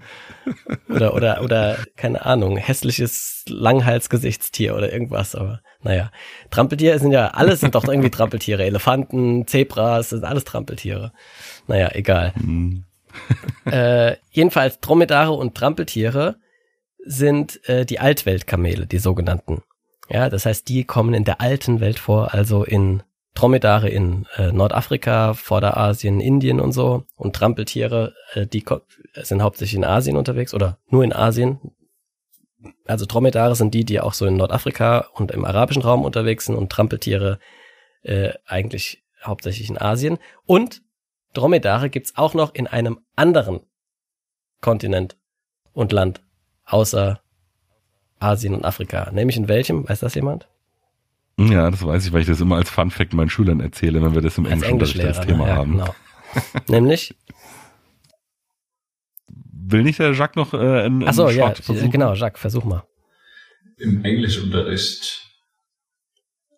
Oder, 0.89 1.14
oder, 1.14 1.43
oder, 1.43 1.78
keine 1.97 2.24
Ahnung, 2.24 2.59
hässliches 2.59 3.44
Langhalsgesichtstier 3.48 4.77
oder 4.77 4.93
irgendwas, 4.93 5.35
aber 5.35 5.62
naja. 5.82 6.10
Trampeltiere 6.51 6.98
sind 7.01 7.10
ja, 7.10 7.28
alles 7.28 7.60
sind 7.60 7.74
doch 7.74 7.89
irgendwie 7.89 8.10
Trampeltiere. 8.10 8.64
Elefanten, 8.64 9.48
Zebras, 9.48 10.10
sind 10.10 10.24
alles 10.24 10.44
Trampeltiere. 10.44 11.12
Naja, 11.66 11.90
egal. 11.93 12.34
Hm. 12.34 12.84
Äh, 13.64 14.18
jedenfalls 14.30 14.78
Dromedare 14.78 15.32
und 15.32 15.56
Trampeltiere 15.56 16.36
sind 17.05 17.68
äh, 17.68 17.84
die 17.84 17.98
Altweltkamele, 17.98 18.86
die 18.86 18.98
sogenannten. 18.98 19.64
Ja, 20.09 20.30
das 20.30 20.47
heißt, 20.47 20.68
die 20.68 20.84
kommen 20.84 21.14
in 21.14 21.24
der 21.24 21.40
alten 21.40 21.80
Welt 21.80 21.98
vor, 21.98 22.32
also 22.32 22.62
in 22.62 23.02
Dromedare 23.36 23.88
in 23.88 24.26
äh, 24.36 24.51
Nordafrika, 24.51 25.34
Vorderasien, 25.34 26.20
Indien 26.20 26.59
und 26.59 26.72
so. 26.72 27.05
Und 27.16 27.36
Trampeltiere, 27.36 28.14
äh, 28.34 28.47
die 28.47 28.64
sind 29.14 29.43
hauptsächlich 29.43 29.76
in 29.76 29.84
Asien 29.84 30.16
unterwegs 30.16 30.55
oder 30.55 30.78
nur 30.88 31.05
in 31.05 31.12
Asien. 31.12 31.60
Also 32.86 33.05
Dromedare 33.05 33.55
sind 33.55 33.74
die, 33.74 33.84
die 33.84 34.01
auch 34.01 34.14
so 34.14 34.26
in 34.26 34.36
Nordafrika 34.36 35.09
und 35.14 35.30
im 35.30 35.44
arabischen 35.44 35.82
Raum 35.82 36.05
unterwegs 36.05 36.47
sind 36.47 36.56
und 36.56 36.72
Trampeltiere 36.72 37.38
äh, 38.02 38.32
eigentlich 38.47 39.05
hauptsächlich 39.22 39.68
in 39.68 39.78
Asien. 39.78 40.18
Und 40.47 40.82
Dromedare 41.37 41.91
gibt's 41.91 42.17
auch 42.17 42.35
noch 42.35 42.55
in 42.55 42.67
einem 42.67 43.01
anderen 43.15 43.61
Kontinent 44.61 45.17
und 45.73 45.93
Land, 45.93 46.23
außer 46.65 47.21
Asien 48.19 48.55
und 48.55 48.65
Afrika. 48.65 49.11
Nämlich 49.13 49.37
in 49.37 49.49
welchem? 49.49 49.89
Weiß 49.89 50.01
das 50.01 50.15
jemand? 50.15 50.49
Ja, 51.39 51.71
das 51.71 51.85
weiß 51.85 52.07
ich, 52.07 52.13
weil 52.13 52.23
ich 52.23 52.27
das 52.27 52.41
immer 52.41 52.57
als 52.57 52.71
Fun 52.71 52.91
Fact 52.91 53.13
meinen 53.13 53.29
Schülern 53.29 53.61
erzähle, 53.61 54.03
wenn 54.03 54.15
wir 54.15 54.23
das 54.23 54.39
im 54.39 54.47
Als 54.47 54.63
Englischunterricht 54.63 55.19
als. 55.19 55.27
Thema 55.27 55.49
ja, 55.49 55.57
haben. 55.57 55.73
genau. 55.73 55.95
Nämlich, 56.69 57.15
Will 59.69 59.83
nicht 59.83 59.99
der 59.99 60.13
Jacques 60.13 60.37
noch 60.37 60.55
äh, 60.55 60.57
einen, 60.57 61.03
einen 61.03 61.09
ach 61.09 61.13
so, 61.15 61.29
ja, 61.29 61.53
versuchen? 61.53 61.91
genau, 61.91 62.15
Jacques, 62.15 62.41
versuch 62.41 62.65
mal. 62.65 62.85
Im 63.79 64.05
Englischunterricht 64.05 65.29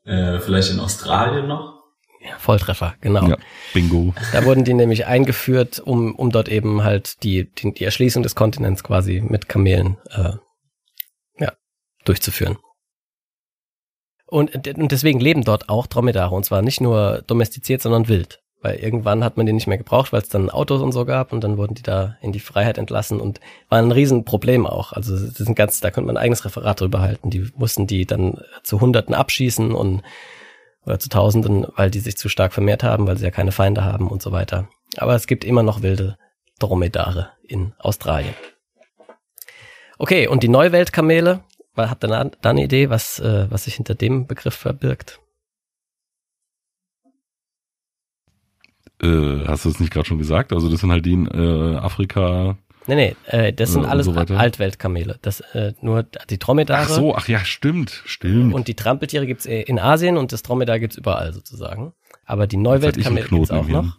äh, 0.04 0.38
vielleicht 0.40 0.72
in 0.72 0.80
Australien 0.80 1.46
noch. 1.46 1.77
Ja, 2.20 2.36
Volltreffer, 2.38 2.94
genau. 3.00 3.28
Ja, 3.28 3.36
Bingo. 3.72 4.12
Da 4.32 4.44
wurden 4.44 4.64
die 4.64 4.74
nämlich 4.74 5.06
eingeführt, 5.06 5.78
um, 5.78 6.14
um 6.14 6.30
dort 6.30 6.48
eben 6.48 6.82
halt 6.82 7.22
die, 7.22 7.50
die, 7.50 7.72
die 7.72 7.84
Erschließung 7.84 8.22
des 8.22 8.34
Kontinents 8.34 8.82
quasi 8.82 9.20
mit 9.20 9.48
Kamelen 9.48 9.98
äh, 10.10 10.32
durchzuführen. 12.08 12.58
Und, 14.26 14.68
und 14.68 14.92
deswegen 14.92 15.20
leben 15.20 15.42
dort 15.42 15.68
auch 15.68 15.86
Dromedare 15.86 16.34
und 16.34 16.44
zwar 16.44 16.62
nicht 16.62 16.80
nur 16.80 17.22
domestiziert, 17.26 17.80
sondern 17.80 18.08
wild. 18.08 18.40
Weil 18.60 18.76
irgendwann 18.76 19.22
hat 19.22 19.36
man 19.36 19.46
die 19.46 19.52
nicht 19.52 19.68
mehr 19.68 19.78
gebraucht, 19.78 20.12
weil 20.12 20.20
es 20.20 20.28
dann 20.28 20.50
Autos 20.50 20.82
und 20.82 20.90
so 20.90 21.04
gab 21.04 21.32
und 21.32 21.44
dann 21.44 21.56
wurden 21.56 21.74
die 21.74 21.82
da 21.82 22.16
in 22.20 22.32
die 22.32 22.40
Freiheit 22.40 22.76
entlassen 22.76 23.20
und 23.20 23.40
war 23.68 23.78
ein 23.78 23.92
Riesenproblem 23.92 24.66
auch. 24.66 24.92
Also 24.92 25.12
das 25.12 25.34
sind 25.34 25.54
ganz, 25.54 25.80
da 25.80 25.90
könnte 25.90 26.08
man 26.08 26.16
ein 26.16 26.22
eigenes 26.22 26.44
Referat 26.44 26.80
drüber 26.80 27.00
halten. 27.00 27.30
Die 27.30 27.48
mussten 27.56 27.86
die 27.86 28.04
dann 28.04 28.42
zu 28.64 28.80
Hunderten 28.80 29.14
abschießen 29.14 29.72
und 29.72 30.02
oder 30.88 30.98
zu 30.98 31.10
Tausenden, 31.10 31.66
weil 31.76 31.90
die 31.90 32.00
sich 32.00 32.16
zu 32.16 32.28
stark 32.28 32.52
vermehrt 32.54 32.82
haben, 32.82 33.06
weil 33.06 33.18
sie 33.18 33.24
ja 33.24 33.30
keine 33.30 33.52
Feinde 33.52 33.84
haben 33.84 34.08
und 34.08 34.22
so 34.22 34.32
weiter. 34.32 34.68
Aber 34.96 35.14
es 35.14 35.26
gibt 35.26 35.44
immer 35.44 35.62
noch 35.62 35.82
wilde 35.82 36.16
Dromedare 36.58 37.30
in 37.42 37.74
Australien. 37.78 38.34
Okay, 39.98 40.26
und 40.28 40.42
die 40.42 40.48
Neuweltkamele, 40.48 41.44
habt 41.76 42.04
ihr 42.04 42.08
da, 42.08 42.50
eine 42.50 42.64
Idee, 42.64 42.88
was, 42.88 43.18
äh, 43.20 43.50
was 43.50 43.64
sich 43.64 43.74
hinter 43.74 43.94
dem 43.94 44.26
Begriff 44.26 44.54
verbirgt? 44.54 45.20
Äh, 49.02 49.44
hast 49.46 49.64
du 49.64 49.68
es 49.68 49.78
nicht 49.78 49.92
gerade 49.92 50.08
schon 50.08 50.18
gesagt? 50.18 50.52
Also 50.52 50.70
das 50.70 50.80
sind 50.80 50.90
halt 50.90 51.04
die 51.04 51.12
in 51.12 51.26
äh, 51.26 51.76
Afrika. 51.76 52.56
Nee, 52.88 52.94
nee, 52.94 53.16
äh, 53.26 53.52
das 53.52 53.72
sind 53.72 53.84
Äh, 53.84 53.88
alles 53.88 54.06
so. 54.06 54.12
Altweltkamele. 54.14 55.18
Das 55.22 55.40
äh, 55.52 55.74
nur 55.82 56.04
die 56.30 56.38
Dromedare 56.38 56.82
Ach 56.84 56.88
so, 56.88 57.14
ach 57.14 57.28
ja, 57.28 57.40
stimmt, 57.44 58.02
stimmt. 58.06 58.54
und 58.54 58.66
die 58.66 58.74
Trampeltiere 58.74 59.26
gibt's 59.26 59.46
äh, 59.46 59.60
in 59.62 59.78
Asien 59.78 60.16
und 60.16 60.32
das 60.32 60.42
Dromedar 60.42 60.78
gibt's 60.80 60.96
überall 60.96 61.32
sozusagen. 61.32 61.92
Aber 62.24 62.46
die 62.46 62.56
Neuweltkamele 62.56 63.26
gibt's 63.28 63.48
Knoten 63.50 63.54
auch 63.54 63.68
noch. 63.68 63.98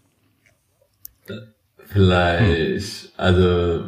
Vielleicht, 1.87 3.13
also, 3.17 3.83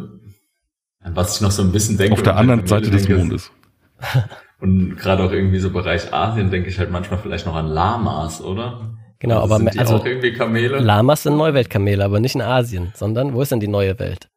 was 1.04 1.36
ich 1.36 1.42
noch 1.42 1.52
so 1.52 1.62
ein 1.62 1.72
bisschen 1.72 1.98
denke. 1.98 2.14
Auf 2.14 2.24
der 2.24 2.36
anderen 2.38 2.66
Seite 2.66 2.90
des 2.90 3.08
Mondes. 3.10 3.52
Und 4.60 4.96
gerade 4.98 5.24
auch 5.24 5.32
irgendwie 5.32 5.58
so 5.60 5.72
Bereich 5.72 6.14
Asien 6.14 6.52
denke 6.52 6.70
ich 6.70 6.78
halt 6.78 6.92
manchmal 6.92 7.20
vielleicht 7.20 7.48
noch 7.48 7.56
an 7.56 7.66
Lamas, 7.68 8.42
oder? 8.42 8.92
Genau, 9.18 9.42
also 9.42 9.46
aber 9.46 9.56
sind 9.58 9.66
me- 9.66 9.72
die 9.72 9.80
also 9.80 9.96
auch 9.96 10.06
irgendwie 10.06 10.34
Kamele? 10.34 10.80
Lamas 10.80 11.24
sind 11.24 11.38
Neuweltkamele, 11.38 12.04
aber 12.06 12.20
nicht 12.20 12.36
in 12.36 12.42
Asien, 12.42 12.92
sondern 12.96 13.34
wo 13.34 13.42
ist 13.42 13.52
denn 13.52 13.60
die 13.60 13.68
neue 13.68 13.98
Welt? 13.98 14.30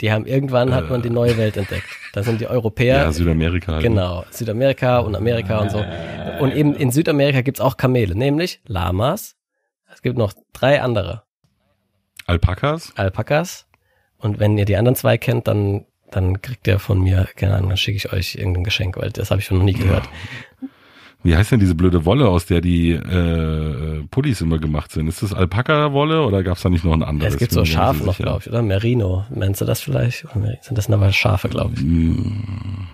Die 0.00 0.12
haben 0.12 0.26
irgendwann 0.26 0.74
hat 0.74 0.88
man 0.90 1.02
die 1.02 1.10
neue 1.10 1.36
Welt 1.36 1.56
entdeckt. 1.56 1.86
Da 2.12 2.22
sind 2.22 2.40
die 2.40 2.46
Europäer, 2.46 2.96
Ja, 2.98 3.12
Südamerika 3.12 3.72
halt. 3.72 3.82
genau, 3.82 4.24
Südamerika 4.30 4.98
und 5.00 5.16
Amerika 5.16 5.58
und 5.58 5.70
so. 5.70 5.84
Und 6.40 6.54
eben 6.54 6.74
in 6.74 6.90
Südamerika 6.92 7.40
gibt's 7.40 7.60
auch 7.60 7.76
Kamele, 7.76 8.14
nämlich 8.14 8.60
Lamas. 8.66 9.36
Es 9.92 10.00
gibt 10.02 10.16
noch 10.16 10.32
drei 10.52 10.80
andere. 10.82 11.24
Alpakas? 12.26 12.92
Alpakas. 12.96 13.66
Und 14.18 14.38
wenn 14.38 14.56
ihr 14.58 14.64
die 14.66 14.76
anderen 14.76 14.94
zwei 14.96 15.18
kennt, 15.18 15.48
dann, 15.48 15.86
dann 16.10 16.42
kriegt 16.42 16.66
ihr 16.68 16.78
von 16.78 17.00
mir, 17.00 17.26
keine 17.36 17.54
Ahnung, 17.56 17.70
dann 17.70 17.76
schicke 17.78 17.96
ich 17.96 18.12
euch 18.12 18.34
irgendein 18.36 18.64
Geschenk, 18.64 18.96
weil 18.98 19.10
das 19.10 19.30
habe 19.30 19.40
ich 19.40 19.50
noch 19.50 19.62
nie 19.62 19.72
gehört. 19.72 20.08
Wie 21.24 21.36
heißt 21.36 21.50
denn 21.50 21.58
diese 21.60 21.74
blöde 21.74 22.04
Wolle, 22.04 22.28
aus 22.28 22.46
der 22.46 22.60
die 22.60 22.92
äh, 22.92 24.04
Pullis 24.10 24.40
immer 24.40 24.58
gemacht 24.58 24.92
sind? 24.92 25.08
Ist 25.08 25.22
das 25.22 25.34
Alpaka-Wolle 25.34 26.22
oder 26.24 26.42
gab's 26.44 26.62
da 26.62 26.68
nicht 26.70 26.84
noch 26.84 26.92
ein 26.92 27.02
anderes? 27.02 27.34
es 27.34 27.38
gibt 27.40 27.52
so 27.52 27.64
Schafe 27.64 28.04
noch, 28.04 28.16
glaube 28.16 28.40
ich, 28.42 28.48
oder? 28.48 28.62
Merino. 28.62 29.24
Meinst 29.34 29.60
du 29.60 29.64
das 29.64 29.80
vielleicht? 29.80 30.26
Sind 30.62 30.78
das 30.78 30.88
aber 30.88 31.12
Schafe, 31.12 31.48
glaube 31.48 31.74
ich. 31.74 31.82
Mm, 31.82 32.86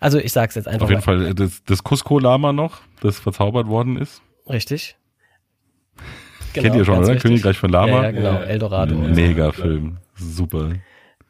Also 0.00 0.18
ich 0.18 0.32
sag's 0.32 0.54
jetzt 0.54 0.68
einfach 0.68 0.84
Auf 0.84 0.90
jeden 0.90 1.00
mal. 1.00 1.04
Fall 1.04 1.26
äh, 1.26 1.34
das, 1.34 1.62
das 1.64 1.82
Cusco-Lama 1.84 2.52
noch, 2.54 2.80
das 3.02 3.18
verzaubert 3.18 3.66
worden 3.68 3.98
ist. 3.98 4.22
Richtig. 4.48 4.96
Kennt 6.54 6.74
ihr 6.74 6.84
schon, 6.84 6.94
ganz 6.94 7.06
oder? 7.06 7.14
richtig. 7.14 7.30
Königreich 7.30 7.58
von 7.58 7.70
Lama? 7.70 7.88
Ja, 7.88 8.02
ja 8.04 8.10
genau. 8.10 8.40
Eldorado. 8.40 8.94
so. 8.94 9.00
Mega 9.00 9.52
Film. 9.52 9.98
Super. 10.14 10.70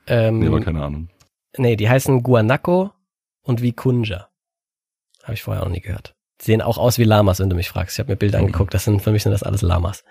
Ähm, 0.07 0.39
Nee, 0.39 0.47
aber 0.47 0.61
keine 0.61 0.83
Ahnung. 0.83 1.09
nee, 1.57 1.77
die 1.77 1.89
heißen 1.89 2.23
Guanaco 2.23 2.93
und 3.43 3.63
Vikunja. 3.63 4.29
Habe 5.23 5.35
ich 5.35 5.43
vorher 5.43 5.62
noch 5.65 5.70
nie 5.70 5.81
gehört. 5.81 6.15
Die 6.40 6.47
sehen 6.47 6.62
auch 6.62 6.78
aus 6.78 6.99
wie 6.99 7.05
Lamas, 7.05 7.39
wenn 7.40 7.51
du 7.51 7.57
mich 7.57 7.69
fragst. 7.69 7.97
Ich 7.97 8.01
habe 8.01 8.12
mir 8.12 8.16
Bilder 8.16 8.39
Mhm. 8.39 8.47
angeguckt. 8.47 8.74
Das 8.74 8.85
sind 8.85 9.01
für 9.01 9.12
mich 9.12 9.23
sind 9.23 9.32
das 9.32 9.43
alles 9.43 9.62
Lamas. 9.62 10.05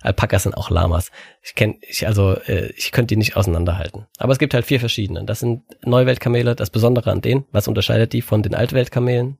Alpakas 0.00 0.44
sind 0.44 0.54
auch 0.56 0.70
Lamas. 0.70 1.10
Ich 1.42 1.54
kenne, 1.54 1.76
ich 1.80 2.06
also 2.06 2.34
äh, 2.34 2.66
ich 2.76 2.92
könnte 2.92 3.08
die 3.14 3.16
nicht 3.16 3.36
auseinanderhalten. 3.36 4.06
Aber 4.18 4.32
es 4.32 4.38
gibt 4.38 4.54
halt 4.54 4.64
vier 4.64 4.78
verschiedene. 4.78 5.24
Das 5.24 5.40
sind 5.40 5.64
Neuweltkamele. 5.84 6.54
Das 6.54 6.70
Besondere 6.70 7.10
an 7.10 7.20
denen, 7.20 7.46
was 7.50 7.66
unterscheidet 7.68 8.12
die 8.12 8.22
von 8.22 8.42
den 8.42 8.54
Altweltkamelen? 8.54 9.38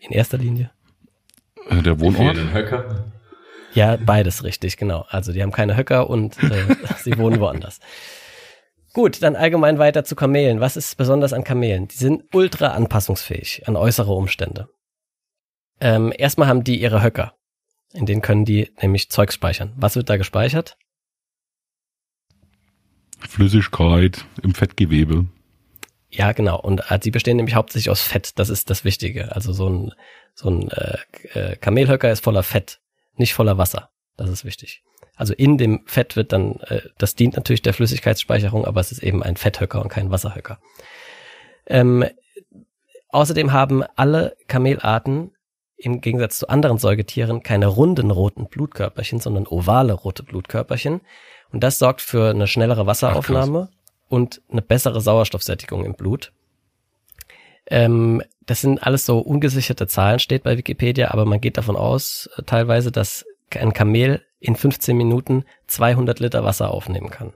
In 0.00 0.10
erster 0.12 0.38
Linie. 0.38 0.70
Äh, 1.68 1.82
Der 1.82 2.00
Wohnort? 2.00 2.36
Ja, 3.74 3.96
beides 3.96 4.42
richtig, 4.42 4.76
genau. 4.76 5.04
Also 5.10 5.32
die 5.32 5.42
haben 5.42 5.52
keine 5.52 5.76
Höcker 5.76 6.08
und 6.08 6.42
äh, 6.42 6.64
sie 6.98 7.16
wohnen 7.18 7.40
woanders. 7.40 7.78
Gut, 8.96 9.22
dann 9.22 9.36
allgemein 9.36 9.78
weiter 9.78 10.04
zu 10.04 10.16
Kamelen. 10.16 10.60
Was 10.60 10.74
ist 10.74 10.96
besonders 10.96 11.34
an 11.34 11.44
Kamelen? 11.44 11.86
Die 11.86 11.96
sind 11.96 12.24
ultra 12.32 12.68
anpassungsfähig 12.68 13.68
an 13.68 13.76
äußere 13.76 14.10
Umstände. 14.10 14.70
Ähm, 15.82 16.14
erstmal 16.16 16.48
haben 16.48 16.64
die 16.64 16.80
ihre 16.80 17.02
Höcker. 17.02 17.34
In 17.92 18.06
denen 18.06 18.22
können 18.22 18.46
die 18.46 18.72
nämlich 18.80 19.10
Zeugs 19.10 19.34
speichern. 19.34 19.74
Was 19.76 19.96
wird 19.96 20.08
da 20.08 20.16
gespeichert? 20.16 20.78
Flüssigkeit 23.18 24.24
im 24.42 24.54
Fettgewebe. 24.54 25.26
Ja, 26.08 26.32
genau. 26.32 26.58
Und 26.58 26.90
äh, 26.90 26.98
sie 27.02 27.10
bestehen 27.10 27.36
nämlich 27.36 27.54
hauptsächlich 27.54 27.90
aus 27.90 28.00
Fett. 28.00 28.38
Das 28.38 28.48
ist 28.48 28.70
das 28.70 28.82
Wichtige. 28.82 29.36
Also 29.36 29.52
so 29.52 29.68
ein, 29.68 29.92
so 30.32 30.48
ein 30.48 30.70
äh, 30.70 30.96
äh, 31.34 31.56
Kamelhöcker 31.56 32.10
ist 32.10 32.24
voller 32.24 32.42
Fett, 32.42 32.80
nicht 33.16 33.34
voller 33.34 33.58
Wasser. 33.58 33.90
Das 34.16 34.30
ist 34.30 34.46
wichtig. 34.46 34.82
Also 35.16 35.32
in 35.34 35.58
dem 35.58 35.82
Fett 35.86 36.14
wird 36.14 36.32
dann, 36.32 36.60
äh, 36.68 36.82
das 36.98 37.14
dient 37.14 37.34
natürlich 37.36 37.62
der 37.62 37.74
Flüssigkeitsspeicherung, 37.74 38.64
aber 38.64 38.80
es 38.80 38.92
ist 38.92 39.02
eben 39.02 39.22
ein 39.22 39.36
Fetthöcker 39.36 39.80
und 39.80 39.88
kein 39.88 40.10
Wasserhöcker. 40.10 40.58
Ähm, 41.66 42.04
außerdem 43.08 43.52
haben 43.52 43.82
alle 43.96 44.36
Kamelarten 44.46 45.32
im 45.76 46.00
Gegensatz 46.00 46.38
zu 46.38 46.48
anderen 46.48 46.78
Säugetieren 46.78 47.42
keine 47.42 47.66
runden 47.66 48.10
roten 48.10 48.46
Blutkörperchen, 48.46 49.20
sondern 49.20 49.46
ovale 49.46 49.92
rote 49.92 50.22
Blutkörperchen. 50.22 51.00
Und 51.50 51.62
das 51.62 51.78
sorgt 51.78 52.00
für 52.00 52.30
eine 52.30 52.46
schnellere 52.46 52.86
Wasseraufnahme 52.86 53.70
und 54.08 54.42
eine 54.50 54.62
bessere 54.62 55.00
Sauerstoffsättigung 55.00 55.84
im 55.84 55.94
Blut. 55.94 56.32
Ähm, 57.66 58.22
das 58.46 58.60
sind 58.60 58.86
alles 58.86 59.04
so 59.06 59.18
ungesicherte 59.18 59.86
Zahlen, 59.86 60.18
steht 60.18 60.44
bei 60.44 60.56
Wikipedia, 60.56 61.10
aber 61.10 61.24
man 61.24 61.40
geht 61.40 61.56
davon 61.56 61.76
aus, 61.76 62.30
äh, 62.36 62.42
teilweise, 62.42 62.92
dass 62.92 63.24
ein 63.54 63.72
Kamel 63.72 64.22
in 64.38 64.56
15 64.56 64.96
Minuten 64.96 65.44
200 65.66 66.20
Liter 66.20 66.44
Wasser 66.44 66.70
aufnehmen 66.70 67.10
kann. 67.10 67.32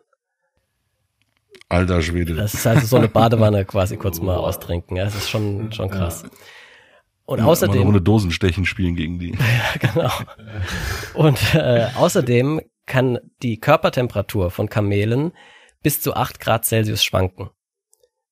Alter 1.68 2.02
Schwede. 2.02 2.34
Das 2.34 2.54
ist 2.54 2.66
also 2.66 2.86
so 2.86 2.96
eine 2.96 3.08
Badewanne 3.08 3.64
quasi 3.64 3.96
kurz 3.96 4.20
mal 4.20 4.36
austrinken. 4.36 4.96
Ja, 4.96 5.04
das 5.04 5.14
ist 5.14 5.30
schon, 5.30 5.72
schon 5.72 5.88
krass. 5.88 6.24
Und 7.24 7.38
Ja, 7.38 7.44
außerdem, 7.44 7.86
ohne 7.86 8.00
Dosenstechen 8.00 8.64
spielen 8.64 8.96
gegen 8.96 9.20
die. 9.20 9.38
genau. 9.78 10.10
Und 11.14 11.38
äh, 11.54 11.86
außerdem 11.94 12.60
kann 12.86 13.18
die 13.42 13.58
Körpertemperatur 13.58 14.50
von 14.50 14.68
Kamelen 14.68 15.32
bis 15.80 16.00
zu 16.00 16.14
8 16.14 16.40
Grad 16.40 16.64
Celsius 16.64 17.04
schwanken. 17.04 17.50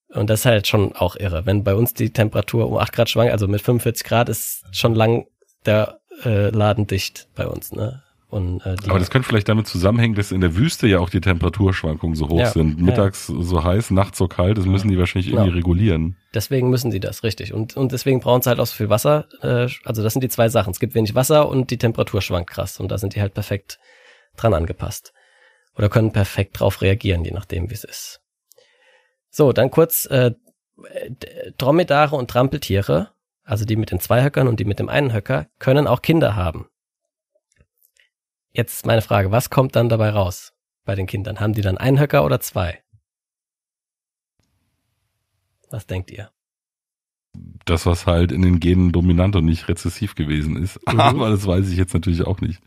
Und 0.08 0.30
das 0.30 0.40
ist 0.40 0.46
halt 0.46 0.66
schon 0.66 0.96
auch 0.96 1.14
irre. 1.14 1.46
Wenn 1.46 1.62
bei 1.62 1.74
uns 1.74 1.94
die 1.94 2.12
Temperatur 2.12 2.66
um 2.66 2.76
8 2.76 2.92
Grad 2.92 3.08
schwankt, 3.08 3.32
also 3.32 3.46
mit 3.46 3.62
45 3.62 4.04
Grad 4.04 4.28
ist 4.28 4.64
schon 4.72 4.96
lang 4.96 5.26
der 5.64 6.00
äh, 6.24 6.50
Laden 6.50 6.86
dicht 6.86 7.28
bei 7.34 7.46
uns, 7.46 7.72
ne? 7.72 8.02
Und, 8.30 8.60
äh, 8.66 8.76
Aber 8.88 8.98
das 8.98 9.08
könnte 9.08 9.26
vielleicht 9.26 9.48
damit 9.48 9.66
zusammenhängen, 9.66 10.14
dass 10.14 10.32
in 10.32 10.42
der 10.42 10.54
Wüste 10.54 10.86
ja 10.86 10.98
auch 10.98 11.08
die 11.08 11.22
Temperaturschwankungen 11.22 12.14
so 12.14 12.28
hoch 12.28 12.38
Ja, 12.40 12.50
sind. 12.50 12.78
ja. 12.78 12.84
Mittags 12.84 13.26
so 13.26 13.64
heiß, 13.64 13.90
nachts 13.90 14.18
so 14.18 14.28
kalt. 14.28 14.58
Das 14.58 14.66
müssen 14.66 14.88
die 14.90 14.98
wahrscheinlich 14.98 15.28
irgendwie 15.32 15.46
Genau. 15.48 15.56
regulieren. 15.56 16.16
deswegen 16.34 16.68
müssen 16.68 16.90
die 16.90 17.00
das, 17.00 17.22
richtig. 17.22 17.54
Und, 17.54 17.74
und 17.78 17.90
deswegen 17.90 18.20
brauchen 18.20 18.42
sie 18.42 18.50
halt 18.50 18.60
auch 18.60 18.66
so 18.66 18.74
viel 18.74 18.90
Wasser. 18.90 19.28
Äh, 19.40 19.68
also 19.86 20.02
das 20.02 20.12
sind 20.12 20.20
die 20.22 20.28
zwei 20.28 20.50
Sachen. 20.50 20.72
Es 20.72 20.78
gibt 20.78 20.94
wenig 20.94 21.14
Wasser 21.14 21.48
und 21.48 21.70
die 21.70 21.78
Temperatur 21.78 22.20
schwankt 22.20 22.50
krass. 22.50 22.78
Und 22.80 22.88
da 22.92 22.98
sind 22.98 23.14
die 23.14 23.22
halt 23.22 23.32
perfekt 23.32 23.78
dran 24.36 24.52
angepasst. 24.52 25.14
Oder 25.74 25.88
können 25.88 26.12
perfekt 26.12 26.60
drauf 26.60 26.82
reagieren, 26.82 27.24
je 27.24 27.30
nachdem, 27.30 27.70
wie 27.70 27.74
es 27.74 27.84
ist. 27.84 28.20
So, 29.30 29.52
dann 29.54 29.70
kurz 29.70 30.04
äh, 30.04 30.32
Dromedare 31.56 32.14
und 32.16 32.30
Trampeltiere, 32.30 33.08
also 33.48 33.64
die 33.64 33.76
mit 33.76 33.90
den 33.90 33.98
zwei 33.98 34.22
Höckern 34.22 34.46
und 34.46 34.60
die 34.60 34.66
mit 34.66 34.78
dem 34.78 34.90
einen 34.90 35.12
Höcker, 35.12 35.46
können 35.58 35.86
auch 35.86 36.02
Kinder 36.02 36.36
haben. 36.36 36.66
Jetzt 38.52 38.84
meine 38.84 39.00
Frage, 39.00 39.30
was 39.30 39.48
kommt 39.48 39.74
dann 39.74 39.88
dabei 39.88 40.10
raus 40.10 40.52
bei 40.84 40.94
den 40.94 41.06
Kindern? 41.06 41.40
Haben 41.40 41.54
die 41.54 41.62
dann 41.62 41.78
einen 41.78 41.98
Höcker 41.98 42.24
oder 42.24 42.40
zwei? 42.40 42.82
Was 45.70 45.86
denkt 45.86 46.10
ihr? 46.10 46.30
Das, 47.64 47.86
was 47.86 48.06
halt 48.06 48.32
in 48.32 48.42
den 48.42 48.60
Genen 48.60 48.92
dominant 48.92 49.34
und 49.34 49.46
nicht 49.46 49.68
rezessiv 49.68 50.14
gewesen 50.14 50.62
ist. 50.62 50.78
Mhm. 50.86 51.00
Aber 51.00 51.30
das 51.30 51.46
weiß 51.46 51.70
ich 51.70 51.78
jetzt 51.78 51.94
natürlich 51.94 52.26
auch 52.26 52.42
nicht. 52.42 52.60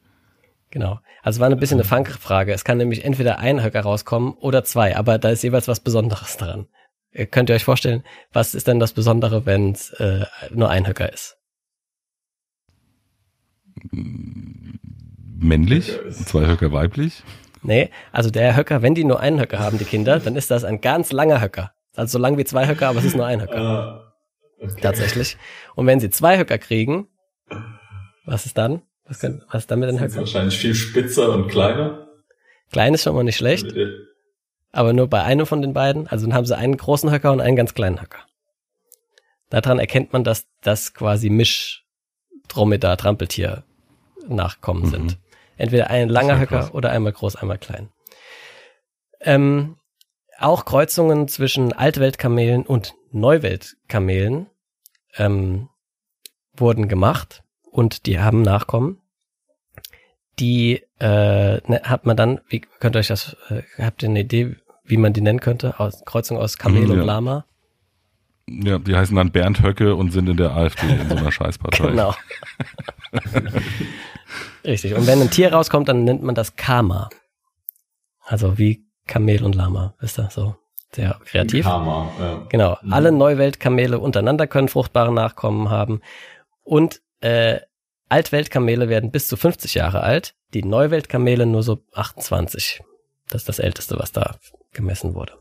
Genau. 0.72 1.00
Also 1.22 1.38
es 1.38 1.40
war 1.42 1.50
ein 1.50 1.60
bisschen 1.60 1.80
eine 1.80 1.88
Fangfrage. 1.88 2.54
Es 2.54 2.64
kann 2.64 2.78
nämlich 2.78 3.06
entweder 3.06 3.38
ein 3.38 3.62
Höcker 3.62 3.82
rauskommen 3.82 4.34
oder 4.34 4.64
zwei, 4.64 4.96
aber 4.96 5.20
da 5.20 5.30
ist 5.30 5.44
jeweils 5.44 5.68
was 5.68 5.82
Besonderes 5.82 6.38
dran. 6.38 6.68
Ihr 7.14 7.26
könnt 7.26 7.50
ihr 7.50 7.56
euch 7.56 7.64
vorstellen, 7.66 8.04
was 8.32 8.56
ist 8.56 8.68
denn 8.68 8.80
das 8.80 8.94
Besondere, 8.94 9.46
wenn 9.46 9.72
es 9.72 9.92
äh, 9.92 10.26
nur 10.52 10.70
ein 10.70 10.88
Höcker 10.88 11.12
ist? 11.12 11.38
Männlich, 15.40 15.98
zwei 16.26 16.48
Höcker 16.48 16.72
weiblich. 16.72 17.24
Nee, 17.64 17.90
also 18.12 18.30
der 18.30 18.56
Höcker, 18.56 18.82
wenn 18.82 18.96
die 18.96 19.04
nur 19.04 19.20
einen 19.20 19.40
Höcker 19.40 19.60
haben, 19.60 19.78
die 19.78 19.86
Kinder, 19.86 20.20
dann 20.20 20.36
ist 20.36 20.52
das 20.52 20.64
ein 20.64 20.82
ganz 20.82 21.12
langer 21.12 21.42
Höcker. 21.42 21.74
Also 21.96 22.14
so 22.18 22.20
lang 22.22 22.38
wie 22.38 22.46
zwei 22.46 22.68
Höcker, 22.68 22.88
aber 22.88 23.00
es 23.00 23.06
ist 23.06 23.16
nur 23.16 23.26
ein 23.26 23.42
Höcker. 23.42 23.58
Ah, 23.58 24.14
okay. 24.60 24.82
Tatsächlich. 24.82 25.38
Und 25.76 25.88
wenn 25.88 26.00
sie 26.00 26.10
zwei 26.10 26.38
Höcker 26.38 26.58
kriegen, 26.58 27.08
was 28.26 28.46
ist 28.46 28.58
dann? 28.58 28.82
Was, 29.06 29.20
kann, 29.20 29.44
was 29.52 29.64
ist 29.64 29.72
dann 29.72 29.80
mit 29.80 29.90
den 29.90 29.98
Das 29.98 30.06
ist 30.06 30.12
Höckern? 30.14 30.22
wahrscheinlich 30.26 30.58
viel 30.58 30.76
spitzer 30.76 31.34
und 31.34 31.50
kleiner. 31.50 32.08
Klein 32.72 32.94
ist 32.94 33.04
schon 33.04 33.16
mal 33.16 33.24
nicht 33.24 33.36
schlecht, 33.38 33.74
aber 34.72 34.94
nur 34.94 35.08
bei 35.08 35.24
einem 35.24 35.46
von 35.46 35.62
den 35.62 35.74
beiden. 35.74 36.08
Also 36.08 36.26
dann 36.26 36.36
haben 36.36 36.46
sie 36.46 36.58
einen 36.58 36.78
großen 36.78 37.12
Höcker 37.12 37.32
und 37.32 37.42
einen 37.42 37.56
ganz 37.56 37.74
kleinen 37.74 38.02
Höcker. 38.02 38.20
Daran 39.50 39.80
erkennt 39.80 40.14
man, 40.14 40.24
dass 40.24 40.48
das 40.62 40.94
quasi 40.94 41.30
Misch-Dromedar, 41.30 42.98
Trampeltier 42.98 43.64
Nachkommen 44.28 44.84
Mhm. 44.84 44.90
sind. 44.90 45.18
Entweder 45.58 45.90
ein 45.90 46.10
langer 46.10 46.40
Höcker 46.40 46.60
krass. 46.60 46.74
oder 46.74 46.92
einmal 46.92 47.12
groß, 47.12 47.36
einmal 47.36 47.58
klein. 47.58 47.90
Ähm, 49.20 49.78
auch 50.38 50.66
Kreuzungen 50.66 51.28
zwischen 51.28 51.74
Altweltkamelen 51.74 52.66
und 52.66 52.96
Neuweltkamelen 53.12 54.48
ähm, 55.18 55.70
wurden 56.56 56.88
gemacht 56.88 57.44
und 57.70 58.06
die 58.06 58.20
haben 58.20 58.42
Nachkommen. 58.42 59.02
Die 60.40 60.84
äh, 61.02 61.60
ne, 61.68 61.82
hat 61.84 62.06
man 62.06 62.16
dann, 62.16 62.40
wie 62.48 62.62
könnt 62.62 62.96
ihr 62.96 63.00
euch 63.00 63.08
das, 63.08 63.36
äh, 63.50 63.64
habt 63.82 64.04
ihr 64.04 64.10
eine 64.10 64.20
Idee, 64.22 64.56
wie 64.84 64.98
man 64.98 65.14
die 65.14 65.22
nennen 65.22 65.40
könnte? 65.40 65.80
Aus, 65.80 66.04
Kreuzung 66.06 66.38
aus 66.38 66.58
Kamel 66.58 66.84
Mhm, 66.84 66.92
und 66.92 66.98
ja. 66.98 67.04
Lama? 67.04 67.46
Ja, 68.48 68.78
die 68.80 68.96
heißen 68.96 69.16
dann 69.16 69.32
Bernd 69.32 69.64
Höcke 69.64 69.96
und 69.96 70.12
sind 70.12 70.28
in 70.30 70.38
der 70.38 70.52
AfD 70.52 70.88
in 70.88 71.10
so 71.10 71.16
einer 71.16 71.32
Scheißpartei. 71.32 71.88
Genau. 71.90 72.14
Richtig. 74.64 74.94
Und 74.96 75.08
wenn 75.08 75.22
ein 75.22 75.30
Tier 75.32 75.54
rauskommt, 75.54 75.90
dann 75.90 76.04
nennt 76.04 76.22
man 76.24 76.36
das 76.36 76.56
Kama. 76.56 77.10
Also 78.26 78.58
wie 78.58 78.86
Kamel 79.08 79.44
und 79.44 79.56
Lama, 79.56 79.96
wisst 80.00 80.20
ihr, 80.20 80.30
so 80.30 80.56
sehr 80.94 81.20
kreativ. 81.26 81.66
Karma, 81.66 82.12
ja. 82.20 82.46
Genau. 82.50 82.78
Mhm. 82.82 82.94
Alle 82.94 83.12
Neuweltkamele 83.12 84.00
untereinander 84.00 84.48
können 84.48 84.68
fruchtbare 84.68 85.14
Nachkommen 85.14 85.70
haben. 85.70 86.02
Und 86.64 87.02
äh, 87.22 87.60
Altweltkamele 88.12 88.90
werden 88.90 89.12
bis 89.12 89.28
zu 89.28 89.38
50 89.38 89.76
Jahre 89.76 90.02
alt, 90.02 90.34
die 90.54 90.64
Neuweltkamele 90.64 91.46
nur 91.46 91.64
so 91.64 91.80
28. 91.94 92.82
Das 93.30 93.44
ist 93.44 93.50
das 93.50 93.60
Älteste, 93.60 93.98
was 93.98 94.12
da 94.12 94.36
gemessen 94.74 95.16
wurde. 95.16 95.34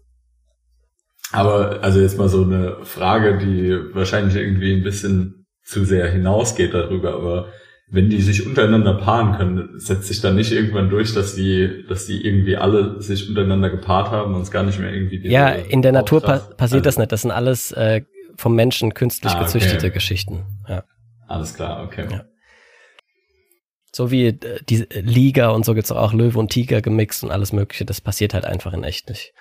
Aber 1.32 1.80
also 1.82 2.00
jetzt 2.00 2.18
mal 2.18 2.28
so 2.28 2.44
eine 2.44 2.84
Frage, 2.84 3.38
die 3.38 3.94
wahrscheinlich 3.94 4.36
irgendwie 4.36 4.74
ein 4.74 4.82
bisschen 4.82 5.46
zu 5.64 5.84
sehr 5.84 6.10
hinausgeht 6.10 6.74
darüber, 6.74 7.14
aber 7.14 7.48
wenn 7.92 8.08
die 8.08 8.20
sich 8.20 8.46
untereinander 8.46 8.94
paaren 8.94 9.36
können, 9.36 9.80
setzt 9.80 10.06
sich 10.06 10.20
dann 10.20 10.36
nicht 10.36 10.52
irgendwann 10.52 10.90
durch, 10.90 11.12
dass 11.12 11.34
die, 11.34 11.84
dass 11.88 12.06
die 12.06 12.24
irgendwie 12.24 12.56
alle 12.56 13.02
sich 13.02 13.28
untereinander 13.28 13.70
gepaart 13.70 14.10
haben 14.10 14.34
und 14.34 14.42
es 14.42 14.50
gar 14.52 14.62
nicht 14.62 14.78
mehr 14.78 14.92
irgendwie 14.92 15.28
Ja, 15.28 15.48
in 15.48 15.82
der 15.82 15.92
Natur 15.92 16.20
pa 16.20 16.38
passiert 16.38 16.86
das 16.86 16.94
also, 16.94 17.00
nicht. 17.00 17.12
Das 17.12 17.22
sind 17.22 17.32
alles 17.32 17.72
äh, 17.72 18.02
vom 18.36 18.54
Menschen 18.54 18.94
künstlich 18.94 19.32
Ah, 19.32 19.36
okay. 19.36 19.44
gezüchtete 19.44 19.90
Geschichten. 19.90 20.44
Ja. 20.68 20.84
Alles 21.26 21.54
klar, 21.54 21.84
okay. 21.84 22.06
Ja. 22.10 22.24
So 23.92 24.10
wie 24.10 24.26
äh, 24.28 24.62
die 24.68 24.86
Liga 24.92 25.50
und 25.50 25.64
so 25.64 25.74
gibt's 25.74 25.92
auch 25.92 26.12
Löwe 26.12 26.38
und 26.38 26.50
Tiger 26.50 26.80
gemixt 26.82 27.24
und 27.24 27.30
alles 27.30 27.52
mögliche. 27.52 27.84
Das 27.84 28.00
passiert 28.00 28.34
halt 28.34 28.44
einfach 28.44 28.72
in 28.72 28.84
echt 28.84 29.08
nicht. 29.08 29.32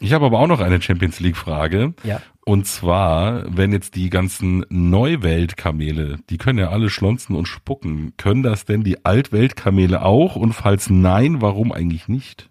Ich 0.00 0.12
habe 0.12 0.26
aber 0.26 0.40
auch 0.40 0.46
noch 0.46 0.60
eine 0.60 0.82
Champions 0.82 1.20
League 1.20 1.36
Frage. 1.36 1.94
Ja. 2.02 2.20
Und 2.44 2.66
zwar, 2.66 3.44
wenn 3.56 3.72
jetzt 3.72 3.94
die 3.94 4.10
ganzen 4.10 4.66
Neuweltkamele, 4.68 6.18
die 6.28 6.36
können 6.36 6.58
ja 6.58 6.70
alle 6.70 6.90
schlonzen 6.90 7.36
und 7.36 7.46
spucken, 7.46 8.12
können 8.16 8.42
das 8.42 8.64
denn 8.64 8.82
die 8.82 9.04
Altweltkamele 9.04 10.02
auch? 10.02 10.36
Und 10.36 10.52
falls 10.52 10.90
nein, 10.90 11.40
warum 11.40 11.72
eigentlich 11.72 12.08
nicht? 12.08 12.50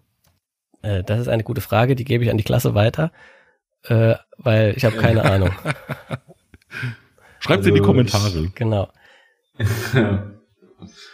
Äh, 0.82 1.04
das 1.04 1.20
ist 1.20 1.28
eine 1.28 1.44
gute 1.44 1.60
Frage, 1.60 1.94
die 1.94 2.04
gebe 2.04 2.24
ich 2.24 2.30
an 2.30 2.38
die 2.38 2.44
Klasse 2.44 2.74
weiter, 2.74 3.12
äh, 3.84 4.14
weil 4.38 4.74
ich 4.76 4.84
habe 4.84 4.96
keine 4.96 5.24
Ahnung. 5.30 5.50
Schreibt 7.40 7.66
in 7.66 7.74
die 7.74 7.80
Also, 7.80 7.92
Kommentare. 7.92 8.50
Genau. 8.54 8.88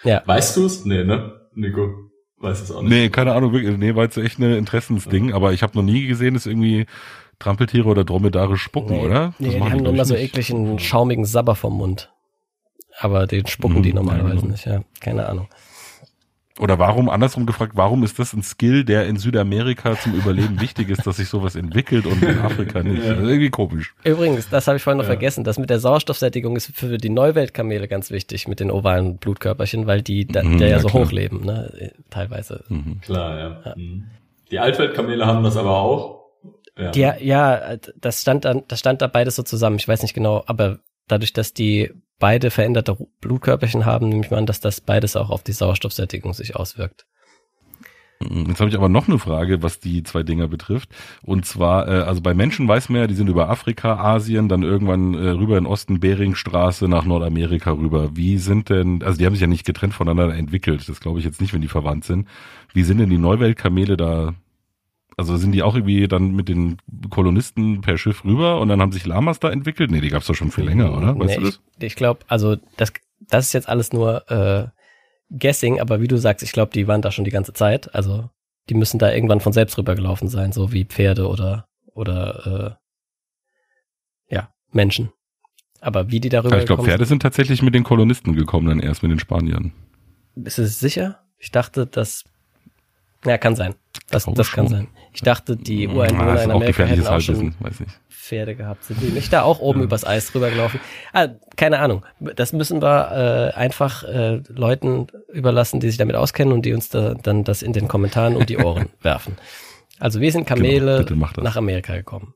Ja. 0.02 0.22
Weißt 0.26 0.56
du 0.56 0.66
es? 0.66 0.84
Nee, 0.84 1.04
ne? 1.04 1.32
Nico, 1.54 1.90
weiß 2.38 2.62
es 2.62 2.70
auch 2.72 2.82
nicht. 2.82 2.90
Nee, 2.90 3.08
keine 3.10 3.34
Ahnung, 3.34 3.52
wirklich, 3.52 3.76
nee, 3.76 3.94
war 3.94 4.04
jetzt 4.04 4.16
echt 4.16 4.38
eine 4.38 4.56
Interessensding, 4.56 5.32
aber 5.32 5.52
ich 5.52 5.62
habe 5.62 5.76
noch 5.76 5.82
nie 5.84 6.06
gesehen, 6.06 6.34
dass 6.34 6.46
irgendwie 6.46 6.86
Trampeltiere 7.38 7.88
oder 7.88 8.04
Dromedare 8.04 8.56
spucken, 8.56 8.96
Nee, 8.96 9.06
oder? 9.06 9.34
nee, 9.38 9.50
die 9.50 9.60
haben 9.60 9.82
glaub 9.82 9.94
immer 9.94 10.04
so 10.04 10.14
ekligen, 10.14 10.78
schaumigen 10.78 11.24
Sabber 11.24 11.54
vom 11.54 11.76
Mund. 11.76 12.12
Aber 12.98 13.26
den 13.26 13.46
spucken 13.46 13.82
die 13.82 13.90
Mhm, 13.90 13.96
normalerweise 13.96 14.34
ja, 14.36 14.40
genau. 14.40 14.52
nicht, 14.52 14.64
ja. 14.66 14.82
Keine 15.00 15.26
Ahnung. 15.28 15.48
Oder 16.60 16.78
warum, 16.78 17.08
andersrum 17.08 17.46
gefragt, 17.46 17.72
warum 17.74 18.04
ist 18.04 18.18
das 18.18 18.32
ein 18.34 18.42
Skill, 18.42 18.84
der 18.84 19.06
in 19.06 19.16
Südamerika 19.16 19.98
zum 19.98 20.14
Überleben 20.14 20.60
wichtig 20.60 20.90
ist, 20.90 21.06
dass 21.06 21.16
sich 21.16 21.28
sowas 21.28 21.56
entwickelt 21.56 22.04
und 22.06 22.22
in 22.22 22.38
Afrika 22.38 22.82
nicht? 22.82 23.02
Ja. 23.02 23.14
Das 23.14 23.18
ist 23.22 23.28
irgendwie 23.28 23.50
komisch. 23.50 23.94
Übrigens, 24.04 24.48
das 24.50 24.66
habe 24.66 24.76
ich 24.76 24.82
vorhin 24.82 24.98
noch 24.98 25.04
Ja. 25.04 25.10
vergessen, 25.12 25.42
das 25.42 25.58
mit 25.58 25.70
der 25.70 25.80
Sauerstoffsättigung 25.80 26.56
ist 26.56 26.70
für 26.76 26.98
die 26.98 27.08
Neuweltkamele 27.08 27.88
ganz 27.88 28.10
wichtig 28.10 28.46
mit 28.46 28.60
den 28.60 28.70
ovalen 28.70 29.16
Blutkörperchen, 29.16 29.86
weil 29.86 30.02
die 30.02 30.26
da, 30.26 30.42
Mhm, 30.42 30.58
der 30.58 30.68
ja 30.68 30.76
ja, 30.76 30.82
so 30.82 30.88
klar. 30.88 31.04
hoch 31.06 31.12
leben, 31.12 31.44
ne? 31.44 31.72
äh, 31.78 31.90
Teilweise. 32.10 32.62
Mhm. 32.68 33.00
Klar, 33.00 33.38
ja. 33.38 33.60
Ja. 33.64 33.74
Mhm. 33.76 34.04
Die 34.50 34.58
Altweltkamele 34.58 35.26
haben 35.26 35.42
das 35.42 35.56
aber 35.56 35.78
auch. 35.78 36.20
Ja. 36.78 36.90
Die, 36.90 37.24
ja, 37.26 37.76
das 38.00 38.20
stand 38.22 38.44
dann, 38.44 38.62
das 38.68 38.78
stand 38.80 39.00
da 39.02 39.06
beides 39.06 39.36
so 39.36 39.42
zusammen. 39.42 39.76
Ich 39.76 39.88
weiß 39.88 40.02
nicht 40.02 40.14
genau, 40.14 40.42
aber 40.46 40.78
dadurch, 41.10 41.32
dass 41.32 41.54
die 41.54 41.90
beide 42.18 42.50
veränderte 42.50 42.96
Blutkörperchen 43.20 43.86
haben, 43.86 44.08
nehme 44.08 44.24
ich 44.24 44.30
mal 44.30 44.38
an, 44.38 44.46
dass 44.46 44.60
das 44.60 44.80
beides 44.80 45.16
auch 45.16 45.30
auf 45.30 45.42
die 45.42 45.52
Sauerstoffsättigung 45.52 46.34
sich 46.34 46.56
auswirkt. 46.56 47.06
Jetzt 48.22 48.60
habe 48.60 48.68
ich 48.68 48.76
aber 48.76 48.90
noch 48.90 49.08
eine 49.08 49.18
Frage, 49.18 49.62
was 49.62 49.80
die 49.80 50.02
zwei 50.02 50.22
Dinger 50.22 50.46
betrifft. 50.46 50.90
Und 51.22 51.46
zwar, 51.46 51.88
äh, 51.88 52.02
also 52.02 52.20
bei 52.20 52.34
Menschen 52.34 52.68
weiß 52.68 52.90
man 52.90 53.00
ja, 53.00 53.06
die 53.06 53.14
sind 53.14 53.28
über 53.28 53.48
Afrika, 53.48 53.96
Asien, 53.96 54.50
dann 54.50 54.62
irgendwann 54.62 55.14
äh, 55.14 55.30
rüber 55.30 55.56
in 55.56 55.64
Osten, 55.64 56.00
Beringstraße 56.00 56.86
nach 56.86 57.06
Nordamerika 57.06 57.72
rüber. 57.72 58.14
Wie 58.14 58.36
sind 58.36 58.68
denn, 58.68 59.02
also 59.02 59.16
die 59.16 59.24
haben 59.24 59.32
sich 59.32 59.40
ja 59.40 59.46
nicht 59.46 59.64
getrennt 59.64 59.94
voneinander 59.94 60.34
entwickelt, 60.34 60.86
das 60.86 61.00
glaube 61.00 61.18
ich 61.18 61.24
jetzt 61.24 61.40
nicht, 61.40 61.54
wenn 61.54 61.62
die 61.62 61.68
verwandt 61.68 62.04
sind. 62.04 62.28
Wie 62.74 62.82
sind 62.82 62.98
denn 62.98 63.08
die 63.08 63.16
Neuweltkamele 63.16 63.96
da? 63.96 64.34
Also 65.20 65.36
sind 65.36 65.52
die 65.52 65.62
auch 65.62 65.74
irgendwie 65.74 66.08
dann 66.08 66.32
mit 66.32 66.48
den 66.48 66.78
Kolonisten 67.10 67.82
per 67.82 67.98
Schiff 67.98 68.24
rüber 68.24 68.58
und 68.58 68.70
dann 68.70 68.80
haben 68.80 68.90
sich 68.90 69.04
Lamas 69.04 69.38
da 69.38 69.50
entwickelt? 69.50 69.90
Nee, 69.90 70.00
die 70.00 70.08
gab's 70.08 70.26
doch 70.26 70.34
schon 70.34 70.50
viel 70.50 70.64
länger, 70.64 70.96
oder? 70.96 71.08
Weißt 71.18 71.28
nee, 71.28 71.36
du 71.36 71.42
das? 71.42 71.60
ich 71.78 71.84
ich 71.88 71.94
glaube, 71.94 72.20
also 72.26 72.56
das, 72.78 72.90
das 73.20 73.44
ist 73.44 73.52
jetzt 73.52 73.68
alles 73.68 73.92
nur 73.92 74.30
äh, 74.30 74.68
Guessing, 75.28 75.78
aber 75.78 76.00
wie 76.00 76.08
du 76.08 76.16
sagst, 76.16 76.42
ich 76.42 76.52
glaube, 76.52 76.72
die 76.72 76.88
waren 76.88 77.02
da 77.02 77.12
schon 77.12 77.26
die 77.26 77.30
ganze 77.30 77.52
Zeit. 77.52 77.94
Also 77.94 78.30
die 78.70 78.74
müssen 78.74 78.98
da 78.98 79.12
irgendwann 79.12 79.40
von 79.40 79.52
selbst 79.52 79.76
rübergelaufen 79.76 80.28
sein, 80.28 80.52
so 80.52 80.72
wie 80.72 80.86
Pferde 80.86 81.28
oder 81.28 81.68
oder 81.92 82.78
äh, 84.30 84.34
ja 84.34 84.54
Menschen. 84.72 85.12
Aber 85.82 86.10
wie 86.10 86.20
die 86.20 86.30
darüber 86.30 86.56
Ja, 86.56 86.62
ich 86.62 86.66
glaube, 86.66 86.84
Pferde 86.84 87.04
sind 87.04 87.20
tatsächlich 87.20 87.60
mit 87.60 87.74
den 87.74 87.84
Kolonisten 87.84 88.34
gekommen, 88.34 88.68
dann 88.68 88.80
erst 88.80 89.02
mit 89.02 89.12
den 89.12 89.18
Spaniern. 89.18 89.74
sind, 90.34 90.46
ist 90.46 90.56
es 90.56 90.80
sicher? 90.80 91.20
Ich 91.36 91.50
dachte, 91.50 91.86
das 91.86 92.24
ja 93.26 93.36
kann 93.36 93.54
sein. 93.54 93.74
Das, 94.08 94.24
das 94.24 94.50
kann 94.52 94.66
sein. 94.66 94.88
Ich 95.12 95.22
dachte, 95.22 95.56
die 95.56 95.88
Ah, 95.88 95.92
Ureinwohner 95.92 96.34
ist 96.36 96.44
in 96.44 96.50
Amerika 96.50 96.84
hätten 96.84 97.06
auch 97.06 97.20
schon. 97.20 97.54
Pferde 98.08 98.54
gehabt. 98.54 98.84
Sind 98.84 99.02
die 99.02 99.08
nicht 99.08 99.32
da 99.32 99.42
auch 99.42 99.58
oben 99.58 99.82
übers 99.82 100.04
Eis 100.04 100.30
drüber 100.30 100.50
gelaufen? 100.50 100.78
Ah, 101.12 101.28
keine 101.56 101.80
Ahnung. 101.80 102.04
Das 102.20 102.52
müssen 102.52 102.80
wir 102.80 103.52
äh, 103.54 103.56
einfach 103.56 104.04
äh, 104.04 104.36
Leuten 104.48 105.08
überlassen, 105.32 105.80
die 105.80 105.88
sich 105.88 105.96
damit 105.98 106.14
auskennen 106.14 106.52
und 106.54 106.64
die 106.64 106.72
uns 106.72 106.88
da, 106.90 107.14
dann 107.14 107.42
das 107.42 107.62
in 107.62 107.72
den 107.72 107.88
Kommentaren 107.88 108.36
um 108.36 108.46
die 108.46 108.58
Ohren 108.58 108.90
werfen. 109.02 109.36
Also 109.98 110.20
wir 110.20 110.30
sind 110.30 110.46
Kamele 110.46 111.04
Genau, 111.04 111.28
nach 111.42 111.56
Amerika 111.56 111.94
gekommen. 111.96 112.34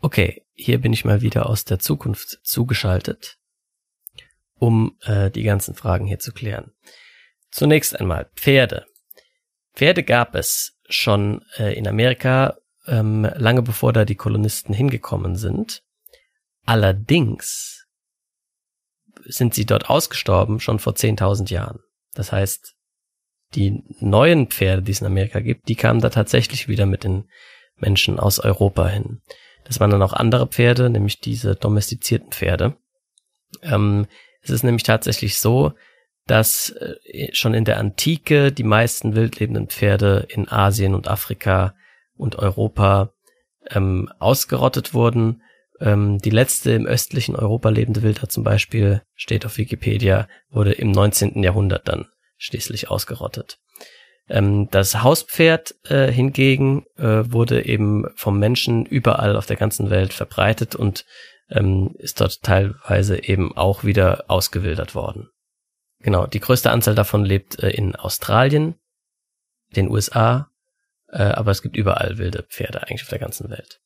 Okay, 0.00 0.42
hier 0.54 0.80
bin 0.80 0.92
ich 0.92 1.04
mal 1.04 1.20
wieder 1.20 1.48
aus 1.48 1.64
der 1.64 1.78
Zukunft 1.78 2.40
zugeschaltet, 2.42 3.36
um 4.58 4.96
äh, 5.02 5.30
die 5.30 5.42
ganzen 5.42 5.74
Fragen 5.74 6.06
hier 6.06 6.18
zu 6.18 6.32
klären. 6.32 6.72
Zunächst 7.50 7.98
einmal 7.98 8.28
Pferde. 8.34 8.86
Pferde 9.74 10.02
gab 10.02 10.34
es 10.34 10.78
schon 10.88 11.44
äh, 11.56 11.76
in 11.76 11.88
Amerika 11.88 12.56
ähm, 12.86 13.28
lange 13.36 13.62
bevor 13.62 13.92
da 13.92 14.04
die 14.04 14.14
Kolonisten 14.14 14.74
hingekommen 14.74 15.36
sind. 15.36 15.82
Allerdings 16.66 17.86
sind 19.24 19.54
sie 19.54 19.66
dort 19.66 19.88
ausgestorben 19.88 20.60
schon 20.60 20.78
vor 20.78 20.94
10.000 20.94 21.50
Jahren. 21.50 21.80
Das 22.14 22.32
heißt, 22.32 22.74
die 23.54 23.82
neuen 24.00 24.48
Pferde, 24.48 24.82
die 24.82 24.92
es 24.92 25.00
in 25.00 25.06
Amerika 25.06 25.40
gibt, 25.40 25.68
die 25.68 25.76
kamen 25.76 26.00
da 26.00 26.10
tatsächlich 26.10 26.68
wieder 26.68 26.86
mit 26.86 27.04
den 27.04 27.28
Menschen 27.76 28.18
aus 28.18 28.38
Europa 28.38 28.88
hin. 28.88 29.22
Das 29.64 29.80
waren 29.80 29.90
dann 29.90 30.02
auch 30.02 30.12
andere 30.12 30.46
Pferde, 30.46 30.90
nämlich 30.90 31.20
diese 31.20 31.54
domestizierten 31.54 32.32
Pferde. 32.32 32.76
Ähm, 33.62 34.06
es 34.42 34.50
ist 34.50 34.62
nämlich 34.62 34.82
tatsächlich 34.82 35.38
so, 35.38 35.72
dass 36.26 36.70
äh, 36.70 37.32
schon 37.32 37.54
in 37.54 37.64
der 37.64 37.78
Antike 37.78 38.52
die 38.52 38.64
meisten 38.64 39.14
wildlebenden 39.14 39.68
Pferde 39.68 40.26
in 40.28 40.48
Asien 40.48 40.94
und 40.94 41.08
Afrika 41.08 41.74
und 42.16 42.36
Europa 42.36 43.12
ähm, 43.70 44.10
ausgerottet 44.18 44.94
wurden. 44.94 45.42
Ähm, 45.80 46.18
die 46.18 46.30
letzte 46.30 46.72
im 46.72 46.86
östlichen 46.86 47.36
Europa 47.36 47.68
lebende 47.68 48.02
Wilder 48.02 48.28
zum 48.28 48.44
Beispiel, 48.44 49.02
steht 49.14 49.44
auf 49.44 49.58
Wikipedia, 49.58 50.28
wurde 50.50 50.72
im 50.72 50.90
19. 50.92 51.42
Jahrhundert 51.42 51.88
dann 51.88 52.06
schließlich 52.36 52.90
ausgerottet. 52.90 53.58
Ähm, 54.28 54.68
das 54.70 55.02
Hauspferd 55.02 55.74
äh, 55.84 56.10
hingegen 56.10 56.84
äh, 56.96 57.24
wurde 57.26 57.66
eben 57.66 58.06
vom 58.16 58.38
Menschen 58.38 58.86
überall 58.86 59.36
auf 59.36 59.46
der 59.46 59.56
ganzen 59.56 59.90
Welt 59.90 60.12
verbreitet 60.12 60.74
und 60.74 61.04
ähm, 61.50 61.94
ist 61.98 62.20
dort 62.20 62.42
teilweise 62.42 63.22
eben 63.22 63.56
auch 63.56 63.84
wieder 63.84 64.24
ausgewildert 64.28 64.94
worden. 64.94 65.28
Genau, 66.04 66.26
die 66.26 66.40
größte 66.40 66.70
Anzahl 66.70 66.94
davon 66.94 67.24
lebt 67.24 67.58
äh, 67.62 67.70
in 67.70 67.96
Australien, 67.96 68.74
den 69.74 69.88
USA, 69.88 70.50
äh, 71.08 71.22
aber 71.22 71.50
es 71.50 71.62
gibt 71.62 71.78
überall 71.78 72.18
wilde 72.18 72.42
Pferde 72.42 72.82
eigentlich 72.82 73.02
auf 73.02 73.08
der 73.08 73.18
ganzen 73.18 73.48
Welt. 73.48 73.80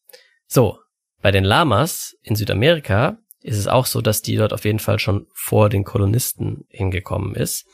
So, 0.48 0.80
bei 1.22 1.30
den 1.30 1.44
Lamas 1.44 2.16
in 2.22 2.34
Südamerika 2.34 3.18
ist 3.40 3.56
es 3.56 3.68
auch 3.68 3.86
so, 3.86 4.00
dass 4.00 4.20
die 4.20 4.34
dort 4.34 4.52
auf 4.52 4.64
jeden 4.64 4.80
Fall 4.80 4.98
schon 4.98 5.28
vor 5.32 5.68
den 5.68 5.84
Kolonisten 5.84 6.64
hingekommen 6.70 7.36
ist. 7.36 7.66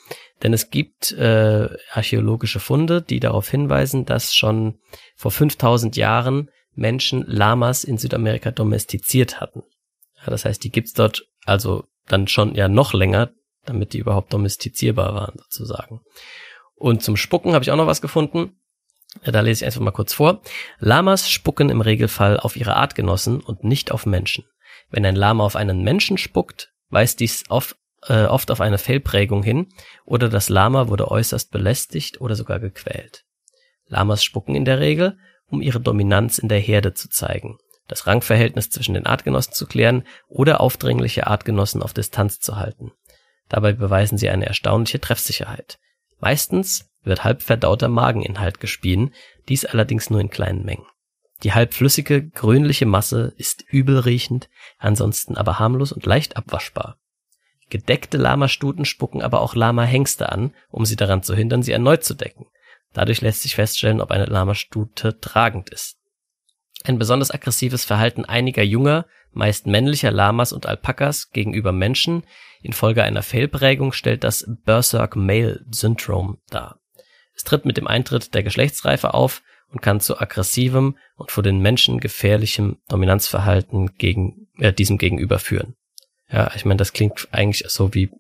Denn 0.42 0.52
es 0.52 0.68
gibt 0.68 1.12
äh, 1.12 1.70
archäologische 1.90 2.60
Funde, 2.60 3.00
die 3.00 3.20
darauf 3.20 3.48
hinweisen, 3.48 4.04
dass 4.04 4.34
schon 4.34 4.78
vor 5.16 5.30
5000 5.30 5.96
Jahren 5.96 6.50
Menschen 6.74 7.24
Lamas 7.26 7.82
in 7.82 7.96
Südamerika 7.96 8.50
domestiziert 8.50 9.40
hatten. 9.40 9.62
Ja, 10.18 10.28
das 10.28 10.44
heißt, 10.44 10.62
die 10.62 10.70
gibt's 10.70 10.92
dort 10.92 11.26
also 11.46 11.84
dann 12.08 12.28
schon 12.28 12.54
ja 12.54 12.68
noch 12.68 12.92
länger, 12.92 13.30
damit 13.66 13.92
die 13.92 13.98
überhaupt 13.98 14.32
domestizierbar 14.32 15.14
waren 15.14 15.38
sozusagen. 15.38 16.00
Und 16.74 17.02
zum 17.02 17.16
Spucken 17.16 17.54
habe 17.54 17.62
ich 17.62 17.70
auch 17.70 17.76
noch 17.76 17.86
was 17.86 18.02
gefunden. 18.02 18.58
Da 19.24 19.40
lese 19.40 19.62
ich 19.62 19.66
einfach 19.66 19.80
mal 19.80 19.92
kurz 19.92 20.12
vor. 20.12 20.42
Lamas 20.78 21.30
spucken 21.30 21.70
im 21.70 21.80
Regelfall 21.80 22.38
auf 22.38 22.56
ihre 22.56 22.76
Artgenossen 22.76 23.40
und 23.40 23.62
nicht 23.62 23.92
auf 23.92 24.06
Menschen. 24.06 24.44
Wenn 24.90 25.06
ein 25.06 25.16
Lama 25.16 25.44
auf 25.44 25.56
einen 25.56 25.82
Menschen 25.82 26.18
spuckt, 26.18 26.72
weist 26.88 27.20
dies 27.20 27.44
auf, 27.48 27.76
äh, 28.06 28.24
oft 28.24 28.50
auf 28.50 28.60
eine 28.60 28.78
Fehlprägung 28.78 29.42
hin 29.42 29.68
oder 30.04 30.28
das 30.28 30.48
Lama 30.48 30.88
wurde 30.88 31.10
äußerst 31.10 31.50
belästigt 31.50 32.20
oder 32.20 32.34
sogar 32.34 32.60
gequält. 32.60 33.24
Lamas 33.86 34.24
spucken 34.24 34.54
in 34.54 34.64
der 34.64 34.80
Regel, 34.80 35.18
um 35.46 35.60
ihre 35.62 35.80
Dominanz 35.80 36.38
in 36.38 36.48
der 36.48 36.58
Herde 36.58 36.94
zu 36.94 37.08
zeigen, 37.08 37.58
das 37.86 38.06
Rangverhältnis 38.06 38.70
zwischen 38.70 38.94
den 38.94 39.06
Artgenossen 39.06 39.52
zu 39.52 39.66
klären 39.66 40.04
oder 40.28 40.60
aufdringliche 40.60 41.26
Artgenossen 41.26 41.82
auf 41.82 41.92
Distanz 41.92 42.40
zu 42.40 42.56
halten. 42.56 42.92
Dabei 43.48 43.72
beweisen 43.72 44.18
sie 44.18 44.28
eine 44.30 44.46
erstaunliche 44.46 45.00
Treffsicherheit. 45.00 45.78
Meistens 46.20 46.90
wird 47.02 47.24
halbverdauter 47.24 47.88
Mageninhalt 47.88 48.60
gespien, 48.60 49.12
dies 49.48 49.64
allerdings 49.64 50.10
nur 50.10 50.20
in 50.20 50.30
kleinen 50.30 50.64
Mengen. 50.64 50.86
Die 51.42 51.52
halbflüssige, 51.52 52.26
grünliche 52.30 52.86
Masse 52.86 53.34
ist 53.36 53.62
übelriechend, 53.68 54.48
ansonsten 54.78 55.36
aber 55.36 55.58
harmlos 55.58 55.92
und 55.92 56.06
leicht 56.06 56.36
abwaschbar. 56.36 56.98
Gedeckte 57.68 58.16
Lamastuten 58.16 58.84
spucken 58.84 59.20
aber 59.20 59.40
auch 59.40 59.54
Lama-Hengste 59.54 60.30
an, 60.30 60.54
um 60.70 60.86
sie 60.86 60.96
daran 60.96 61.22
zu 61.22 61.34
hindern, 61.34 61.62
sie 61.62 61.72
erneut 61.72 62.04
zu 62.04 62.14
decken. 62.14 62.46
Dadurch 62.92 63.20
lässt 63.20 63.42
sich 63.42 63.56
feststellen, 63.56 64.00
ob 64.00 64.10
eine 64.10 64.26
Lamastute 64.26 65.20
tragend 65.20 65.70
ist. 65.70 65.98
Ein 66.82 66.98
besonders 66.98 67.30
aggressives 67.30 67.84
Verhalten 67.84 68.24
einiger 68.24 68.62
junger, 68.62 69.06
meist 69.32 69.66
männlicher 69.66 70.10
Lamas 70.10 70.52
und 70.52 70.66
Alpakas 70.66 71.30
gegenüber 71.30 71.72
Menschen 71.72 72.24
infolge 72.62 73.02
einer 73.02 73.22
Fehlprägung 73.22 73.92
stellt 73.92 74.24
das 74.24 74.44
Berserk 74.64 75.16
Male 75.16 75.64
Syndrome 75.70 76.38
dar. 76.50 76.80
Es 77.34 77.44
tritt 77.44 77.64
mit 77.64 77.76
dem 77.76 77.86
Eintritt 77.86 78.34
der 78.34 78.42
Geschlechtsreife 78.42 79.12
auf 79.12 79.42
und 79.68 79.82
kann 79.82 80.00
zu 80.00 80.18
aggressivem 80.18 80.96
und 81.16 81.30
vor 81.30 81.42
den 81.42 81.58
Menschen 81.60 82.00
gefährlichem 82.00 82.78
Dominanzverhalten 82.88 83.96
gegen 83.96 84.48
äh, 84.58 84.72
diesem 84.72 84.98
gegenüber 84.98 85.38
führen. 85.38 85.74
Ja, 86.30 86.50
ich 86.54 86.64
meine, 86.64 86.78
das 86.78 86.92
klingt 86.92 87.28
eigentlich 87.32 87.64
so 87.68 87.92
wie 87.92 88.10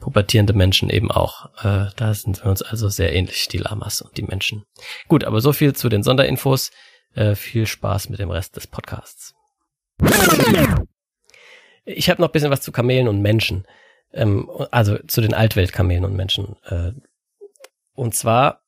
pubertierende 0.00 0.54
Menschen 0.54 0.90
eben 0.90 1.10
auch. 1.10 1.46
Äh, 1.64 1.90
da 1.96 2.14
sind 2.14 2.42
wir 2.42 2.50
uns 2.50 2.62
also 2.62 2.88
sehr 2.88 3.14
ähnlich, 3.14 3.48
die 3.48 3.58
Lamas 3.58 4.02
und 4.02 4.16
die 4.16 4.22
Menschen. 4.22 4.64
Gut, 5.08 5.24
aber 5.24 5.40
so 5.40 5.52
viel 5.52 5.74
zu 5.74 5.88
den 5.88 6.02
Sonderinfos. 6.02 6.72
Äh, 7.14 7.34
viel 7.34 7.66
Spaß 7.66 8.08
mit 8.08 8.18
dem 8.18 8.30
Rest 8.30 8.56
des 8.56 8.66
Podcasts. 8.66 9.34
Ich 11.84 12.10
habe 12.10 12.20
noch 12.20 12.28
ein 12.28 12.32
bisschen 12.32 12.50
was 12.50 12.62
zu 12.62 12.72
Kamelen 12.72 13.08
und 13.08 13.20
Menschen. 13.20 13.66
Ähm, 14.12 14.50
also 14.70 14.98
zu 15.06 15.20
den 15.20 15.34
Altweltkamelen 15.34 16.04
und 16.04 16.14
Menschen. 16.14 16.56
Äh, 16.64 16.92
und 17.92 18.14
zwar 18.14 18.62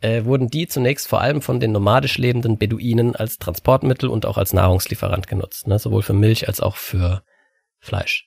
äh, 0.00 0.24
wurden 0.24 0.48
die 0.48 0.66
zunächst 0.66 1.06
vor 1.06 1.20
allem 1.20 1.42
von 1.42 1.60
den 1.60 1.72
nomadisch 1.72 2.18
lebenden 2.18 2.58
Beduinen 2.58 3.14
als 3.14 3.38
Transportmittel 3.38 4.08
und 4.08 4.26
auch 4.26 4.36
als 4.36 4.52
Nahrungslieferant 4.52 5.28
genutzt, 5.28 5.68
ne? 5.68 5.78
sowohl 5.78 6.02
für 6.02 6.12
Milch 6.12 6.48
als 6.48 6.60
auch 6.60 6.76
für 6.76 7.22
Fleisch. 7.78 8.26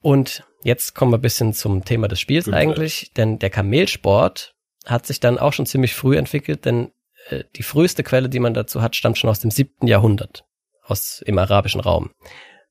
Und 0.00 0.44
jetzt 0.62 0.94
kommen 0.94 1.12
wir 1.12 1.18
ein 1.18 1.22
bisschen 1.22 1.52
zum 1.52 1.84
Thema 1.84 2.08
des 2.08 2.20
Spiels 2.20 2.46
Gut, 2.46 2.54
eigentlich, 2.54 3.12
denn 3.16 3.38
der 3.38 3.50
Kamelsport 3.50 4.54
hat 4.84 5.06
sich 5.06 5.20
dann 5.20 5.38
auch 5.38 5.52
schon 5.52 5.66
ziemlich 5.66 5.94
früh 5.94 6.16
entwickelt, 6.16 6.64
denn 6.64 6.92
äh, 7.28 7.44
die 7.56 7.62
früheste 7.62 8.02
Quelle, 8.02 8.28
die 8.28 8.40
man 8.40 8.54
dazu 8.54 8.82
hat, 8.82 8.96
stammt 8.96 9.18
schon 9.18 9.30
aus 9.30 9.40
dem 9.40 9.50
siebten 9.50 9.86
Jahrhundert, 9.86 10.44
aus 10.84 11.22
im 11.24 11.38
arabischen 11.38 11.80
Raum, 11.80 12.10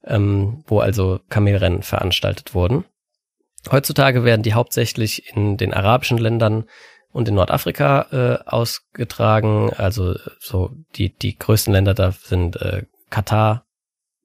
ähm, 0.06 0.64
wo 0.68 0.80
also 0.80 1.20
Kamelrennen 1.30 1.84
veranstaltet 1.84 2.54
wurden. 2.54 2.86
Heutzutage 3.70 4.24
werden 4.24 4.42
die 4.42 4.54
hauptsächlich 4.54 5.36
in 5.36 5.58
den 5.58 5.74
arabischen 5.74 6.18
Ländern 6.18 6.66
und 7.12 7.28
in 7.28 7.36
Nordafrika 7.36 8.08
äh, 8.12 8.50
ausgetragen. 8.50 9.72
Also 9.74 10.16
so 10.40 10.72
die, 10.96 11.16
die 11.16 11.38
größten 11.38 11.74
Länder 11.74 11.94
da 11.94 12.12
sind 12.12 12.56
äh, 12.56 12.84
Katar, 13.10 13.66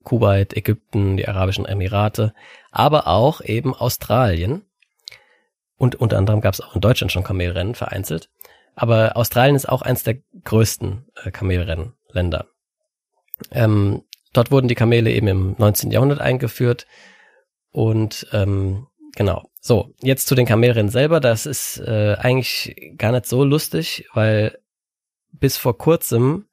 Kuwait, 0.03 0.55
Ägypten, 0.55 1.17
die 1.17 1.27
Arabischen 1.27 1.65
Emirate, 1.65 2.33
aber 2.71 3.07
auch 3.07 3.41
eben 3.41 3.75
Australien. 3.75 4.63
Und 5.75 5.95
unter 5.95 6.17
anderem 6.17 6.41
gab 6.41 6.53
es 6.53 6.61
auch 6.61 6.75
in 6.75 6.81
Deutschland 6.81 7.11
schon 7.11 7.23
Kamelrennen 7.23 7.75
vereinzelt. 7.75 8.29
Aber 8.77 9.17
Australien 9.17 9.55
ist 9.55 9.67
auch 9.67 9.81
eins 9.81 10.03
der 10.03 10.19
größten 10.43 11.05
äh, 11.23 11.31
Kamelrennländer. 11.31 12.47
Ähm, 13.51 14.03
dort 14.33 14.51
wurden 14.51 14.69
die 14.69 14.75
Kamele 14.75 15.11
eben 15.11 15.27
im 15.27 15.55
19. 15.57 15.91
Jahrhundert 15.91 16.21
eingeführt 16.21 16.87
und 17.71 18.27
ähm, 18.31 18.87
Genau. 19.17 19.49
So, 19.59 19.95
jetzt 20.03 20.27
zu 20.27 20.35
den 20.35 20.45
Kamelrennen 20.45 20.91
selber. 20.91 21.19
Das 21.19 21.47
ist 21.47 21.79
äh, 21.79 22.17
eigentlich 22.19 22.93
gar 22.99 23.11
nicht 23.11 23.25
so 23.25 23.43
lustig, 23.43 24.07
weil 24.13 24.59
bis 25.31 25.57
vor 25.57 25.75
kurzem 25.75 26.45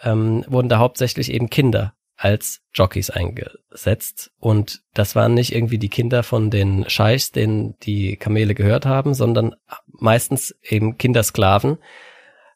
ähm, 0.00 0.44
wurden 0.46 0.68
da 0.68 0.78
hauptsächlich 0.78 1.32
eben 1.32 1.50
Kinder 1.50 1.94
als 2.16 2.60
Jockeys 2.72 3.10
eingesetzt. 3.10 4.30
Und 4.38 4.82
das 4.94 5.16
waren 5.16 5.34
nicht 5.34 5.54
irgendwie 5.54 5.78
die 5.78 5.88
Kinder 5.88 6.22
von 6.22 6.50
den 6.50 6.88
Scheichs, 6.88 7.32
denen 7.32 7.78
die 7.80 8.16
Kamele 8.16 8.54
gehört 8.54 8.86
haben, 8.86 9.14
sondern 9.14 9.54
meistens 9.86 10.54
eben 10.62 10.96
Kindersklaven, 10.96 11.78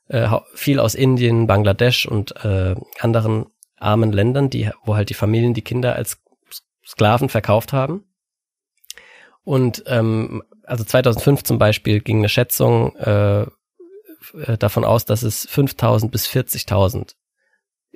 äh, 0.09 0.28
viel 0.55 0.80
aus 0.80 0.94
Indien, 0.94 1.47
Bangladesch 1.47 2.06
und 2.06 2.44
äh, 2.44 2.76
anderen 3.01 3.47
armen 3.76 4.12
Ländern, 4.12 4.51
die, 4.51 4.70
wo 4.85 4.97
halt 4.97 5.10
die 5.10 5.14
Familien 5.14 5.55
die 5.55 5.62
Kinder 5.62 5.94
als 5.94 6.20
Sklaven 6.85 7.28
verkauft 7.28 7.72
haben. 7.72 8.05
Und 9.44 9.85
ähm, 9.86 10.43
also 10.64 10.85
2005 10.85 11.43
zum 11.43 11.59
Beispiel 11.59 12.01
ging 12.01 12.18
eine 12.18 12.28
Schätzung 12.28 12.94
äh, 12.97 13.47
davon 14.59 14.85
aus, 14.85 15.05
dass 15.05 15.22
es 15.22 15.48
5.000 15.48 16.10
bis 16.10 16.26
40.000 16.28 17.14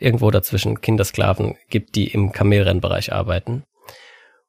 irgendwo 0.02 0.30
dazwischen 0.30 0.80
Kindersklaven 0.80 1.56
gibt, 1.68 1.94
die 1.94 2.08
im 2.08 2.32
Kamelrennbereich 2.32 3.12
arbeiten. 3.12 3.64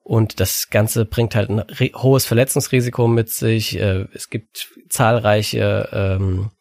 Und 0.04 0.42
das 0.42 0.70
Ganze 0.70 1.06
bringt 1.06 1.34
halt 1.34 1.50
ein 1.50 1.64
hohes 1.96 2.26
Verletzungsrisiko 2.26 3.08
mit 3.08 3.30
sich. 3.30 3.80
Äh, 3.80 4.06
es 4.14 4.30
gibt 4.30 4.70
zahlreiche 4.90 5.90
ähm, 5.94 6.52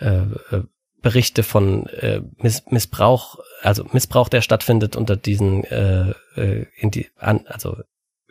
äh, 0.00 0.22
äh, 0.50 0.62
Berichte 1.02 1.42
von 1.42 1.86
äh, 1.88 2.22
Miss 2.38 2.64
Missbrauch, 2.70 3.38
also 3.60 3.84
Missbrauch, 3.92 4.30
der 4.30 4.40
stattfindet 4.40 4.96
unter 4.96 5.16
diesen, 5.16 5.64
äh, 5.64 6.14
äh, 6.36 6.66
in 6.76 6.90
die, 6.90 7.08
an, 7.18 7.46
also 7.46 7.76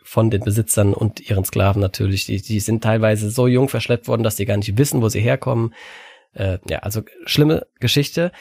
von 0.02 0.30
den 0.30 0.42
Besitzern 0.42 0.92
und 0.92 1.20
ihren 1.20 1.44
Sklaven 1.44 1.80
natürlich. 1.80 2.26
Die, 2.26 2.42
die 2.42 2.58
sind 2.58 2.82
teilweise 2.82 3.30
so 3.30 3.46
jung 3.46 3.68
verschleppt 3.68 4.08
worden, 4.08 4.24
dass 4.24 4.34
die 4.36 4.44
gar 4.44 4.56
nicht 4.56 4.76
wissen, 4.76 5.00
wo 5.00 5.08
sie 5.08 5.20
herkommen. 5.20 5.72
Äh, 6.32 6.58
ja, 6.68 6.80
also 6.80 7.02
schlimme 7.26 7.68
Geschichte, 7.78 8.32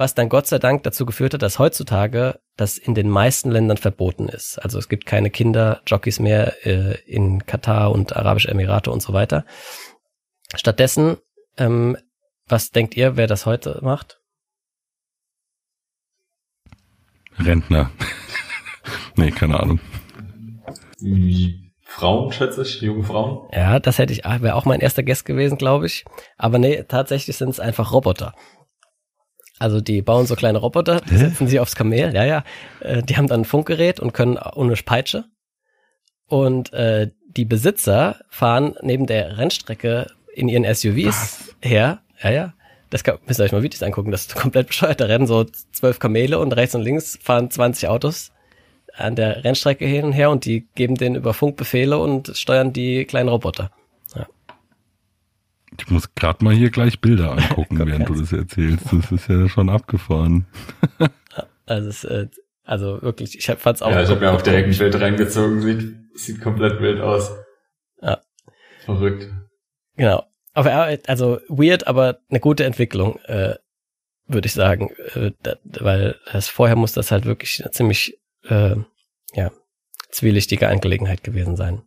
was 0.00 0.14
dann 0.14 0.30
Gott 0.30 0.46
sei 0.46 0.58
Dank 0.58 0.82
dazu 0.84 1.04
geführt 1.04 1.34
hat, 1.34 1.42
dass 1.42 1.58
heutzutage 1.58 2.40
das 2.56 2.78
in 2.78 2.94
den 2.94 3.10
meisten 3.10 3.50
Ländern 3.50 3.76
verboten 3.76 4.30
ist. 4.30 4.56
Also 4.56 4.78
es 4.78 4.88
gibt 4.88 5.04
keine 5.04 5.28
Kinderjockeys 5.28 6.20
mehr 6.20 6.66
äh, 6.66 6.98
in 7.02 7.44
Katar 7.44 7.92
und 7.92 8.16
Arabische 8.16 8.48
Emirate 8.48 8.90
und 8.90 9.02
so 9.02 9.12
weiter. 9.12 9.44
Stattdessen, 10.54 11.18
ähm, 11.58 11.98
was 12.48 12.70
denkt 12.70 12.96
ihr, 12.96 13.18
wer 13.18 13.26
das 13.26 13.44
heute 13.44 13.80
macht? 13.82 14.22
Rentner. 17.38 17.90
nee, 19.16 19.30
keine 19.30 19.60
Ahnung. 19.60 19.80
Frauen, 21.82 22.32
schätze 22.32 22.62
ich, 22.62 22.80
junge 22.80 23.04
Frauen. 23.04 23.50
Ja, 23.52 23.78
das 23.78 23.98
hätte 23.98 24.14
ich, 24.14 24.24
wäre 24.24 24.54
auch 24.54 24.64
mein 24.64 24.80
erster 24.80 25.02
Guest 25.02 25.26
gewesen, 25.26 25.58
glaube 25.58 25.84
ich. 25.84 26.06
Aber 26.38 26.58
nee, 26.58 26.84
tatsächlich 26.84 27.36
sind 27.36 27.50
es 27.50 27.60
einfach 27.60 27.92
Roboter. 27.92 28.34
Also 29.60 29.82
die 29.82 30.00
bauen 30.00 30.26
so 30.26 30.36
kleine 30.36 30.58
Roboter, 30.58 31.02
die 31.02 31.18
setzen 31.18 31.46
sie 31.46 31.60
aufs 31.60 31.76
Kamel, 31.76 32.14
ja, 32.14 32.24
ja. 32.24 32.44
Äh, 32.80 33.02
die 33.02 33.16
haben 33.16 33.26
dann 33.26 33.42
ein 33.42 33.44
Funkgerät 33.44 34.00
und 34.00 34.14
können 34.14 34.38
ohne 34.38 34.74
Peitsche. 34.74 35.26
Und 36.26 36.72
äh, 36.72 37.10
die 37.36 37.44
Besitzer 37.44 38.20
fahren 38.30 38.74
neben 38.80 39.06
der 39.06 39.36
Rennstrecke 39.36 40.06
in 40.34 40.48
ihren 40.48 40.64
SUVs 40.64 41.54
her. 41.60 42.00
Ja, 42.22 42.30
ja. 42.30 42.54
Das 42.88 43.04
kann, 43.04 43.18
müsst 43.26 43.38
ihr 43.38 43.44
euch 43.44 43.52
mal 43.52 43.62
Videos 43.62 43.82
angucken. 43.82 44.10
Das 44.10 44.22
ist 44.22 44.34
komplett 44.34 44.68
bescheuert. 44.68 45.00
Da 45.00 45.04
rennen 45.04 45.26
so 45.26 45.44
zwölf 45.44 45.98
Kamele 45.98 46.38
und 46.38 46.52
rechts 46.52 46.74
und 46.74 46.82
links 46.82 47.18
fahren 47.22 47.50
20 47.50 47.88
Autos 47.88 48.32
an 48.96 49.14
der 49.14 49.44
Rennstrecke 49.44 49.84
hin 49.84 50.06
und 50.06 50.12
her 50.12 50.30
und 50.30 50.46
die 50.46 50.66
geben 50.74 50.94
denen 50.94 51.16
über 51.16 51.34
Funk 51.34 51.56
Befehle 51.56 51.98
und 51.98 52.32
steuern 52.34 52.72
die 52.72 53.04
kleinen 53.04 53.28
Roboter. 53.28 53.70
Ich 55.90 55.92
muss 55.92 56.14
gerade 56.14 56.44
mal 56.44 56.54
hier 56.54 56.70
gleich 56.70 57.00
Bilder 57.00 57.32
angucken, 57.36 57.84
während 57.84 58.08
du 58.08 58.14
das 58.14 58.32
erzählst. 58.32 58.84
Das 58.92 59.10
ist 59.10 59.28
ja 59.28 59.48
schon 59.48 59.68
abgefahren. 59.68 60.46
Also, 61.66 61.88
es, 61.88 62.04
äh, 62.04 62.28
also 62.62 63.02
wirklich, 63.02 63.36
ich 63.36 63.50
hab- 63.50 63.60
fand's 63.60 63.82
auch. 63.82 63.90
Ja, 63.90 64.00
ich 64.04 64.08
habe 64.08 64.20
mir 64.20 64.30
auch 64.30 64.40
direkt 64.40 64.68
ein 64.68 64.78
Bild 64.78 65.00
reingezogen. 65.00 65.60
Sieht, 65.60 65.96
sieht 66.14 66.40
komplett 66.40 66.80
wild 66.80 67.00
aus. 67.00 67.32
Ja. 68.00 68.20
Verrückt. 68.84 69.32
Genau. 69.96 70.22
Aber 70.52 70.70
er- 70.70 71.00
also 71.08 71.40
weird, 71.48 71.88
aber 71.88 72.20
eine 72.28 72.38
gute 72.38 72.62
Entwicklung, 72.64 73.18
äh, 73.24 73.56
würde 74.28 74.46
ich 74.46 74.52
sagen. 74.52 74.90
Äh, 75.14 75.32
da, 75.42 75.56
weil 75.64 76.20
das 76.32 76.46
vorher 76.46 76.76
muss 76.76 76.92
das 76.92 77.10
halt 77.10 77.24
wirklich 77.24 77.60
eine 77.64 77.72
ziemlich 77.72 78.16
äh, 78.44 78.76
ja, 79.34 79.50
zwielichtige 80.12 80.68
Angelegenheit 80.68 81.24
gewesen 81.24 81.56
sein. 81.56 81.82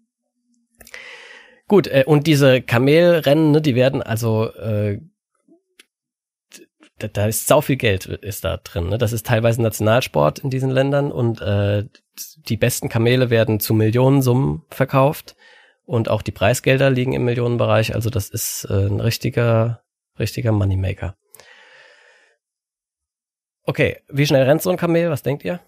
Gut, 1.67 1.87
äh, 1.87 2.03
und 2.05 2.27
diese 2.27 2.61
Kamelrennen, 2.61 3.51
ne, 3.51 3.61
die 3.61 3.75
werden 3.75 4.01
also 4.01 4.51
äh, 4.53 4.99
da, 6.99 7.07
da 7.07 7.25
ist 7.27 7.47
sau 7.47 7.61
viel 7.61 7.75
Geld 7.75 8.05
ist 8.05 8.45
da 8.45 8.57
drin. 8.57 8.89
Ne? 8.89 8.97
Das 8.97 9.13
ist 9.13 9.25
teilweise 9.25 9.61
Nationalsport 9.61 10.39
in 10.39 10.49
diesen 10.49 10.69
Ländern 10.69 11.11
und 11.11 11.41
äh, 11.41 11.85
die 12.47 12.57
besten 12.57 12.89
Kamele 12.89 13.29
werden 13.29 13.59
zu 13.59 13.73
Millionensummen 13.73 14.63
verkauft 14.69 15.35
und 15.85 16.09
auch 16.09 16.21
die 16.21 16.31
Preisgelder 16.31 16.89
liegen 16.89 17.13
im 17.13 17.25
Millionenbereich. 17.25 17.95
Also 17.95 18.09
das 18.09 18.29
ist 18.29 18.67
äh, 18.69 18.87
ein 18.87 18.99
richtiger, 18.99 19.83
richtiger 20.19 20.51
Moneymaker. 20.51 21.15
Okay, 23.65 24.01
wie 24.09 24.25
schnell 24.25 24.43
rennt 24.43 24.61
so 24.61 24.69
ein 24.69 24.77
Kamel? 24.77 25.09
Was 25.09 25.23
denkt 25.23 25.43
ihr? 25.43 25.59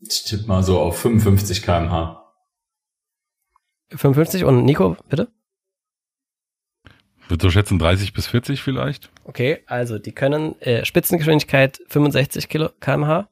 Ich 0.00 0.24
tippe 0.24 0.46
mal 0.46 0.62
so 0.62 0.80
auf 0.80 0.98
55 0.98 1.62
kmh. 1.62 2.21
55 3.96 4.44
und 4.44 4.64
Nico, 4.64 4.96
bitte? 5.08 5.28
Würde 7.28 7.42
so 7.46 7.50
schätzen 7.50 7.78
30 7.78 8.12
bis 8.12 8.26
40 8.26 8.62
vielleicht. 8.62 9.10
Okay, 9.24 9.62
also 9.66 9.98
die 9.98 10.12
können 10.12 10.60
äh, 10.60 10.84
Spitzengeschwindigkeit 10.84 11.80
65 11.88 12.48
Kilo, 12.48 12.68
kmh. 12.80 13.28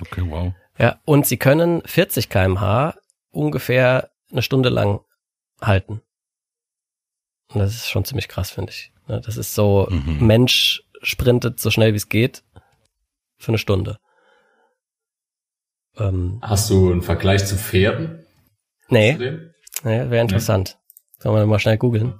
Okay, 0.00 0.22
wow. 0.26 0.52
Ja, 0.78 1.00
und 1.04 1.26
sie 1.26 1.36
können 1.36 1.82
40 1.84 2.28
kmh 2.28 2.94
ungefähr 3.30 4.10
eine 4.30 4.42
Stunde 4.42 4.68
lang 4.68 5.00
halten. 5.60 6.02
Und 7.48 7.60
das 7.60 7.74
ist 7.74 7.88
schon 7.90 8.04
ziemlich 8.04 8.28
krass, 8.28 8.50
finde 8.50 8.72
ich. 8.72 8.92
Ne, 9.06 9.20
Das 9.20 9.36
ist 9.36 9.54
so, 9.54 9.86
Mhm. 9.90 10.26
Mensch 10.26 10.82
sprintet 11.02 11.60
so 11.60 11.70
schnell 11.70 11.92
wie 11.92 11.96
es 11.98 12.08
geht 12.08 12.42
für 13.38 13.48
eine 13.48 13.58
Stunde. 13.58 13.98
Ähm, 15.98 16.38
Hast 16.42 16.70
du 16.70 16.90
einen 16.90 17.02
Vergleich 17.02 17.44
zu 17.46 17.56
Pferden? 17.56 18.21
Nee, 18.92 19.14
nee 19.14 20.10
wäre 20.10 20.20
interessant. 20.20 20.78
Sollen 21.18 21.34
wir 21.36 21.46
mal 21.46 21.58
schnell 21.58 21.78
googeln? 21.78 22.14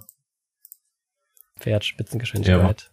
Pferd, 1.58 1.84
Spitzengeschwindigkeit. 1.84 2.90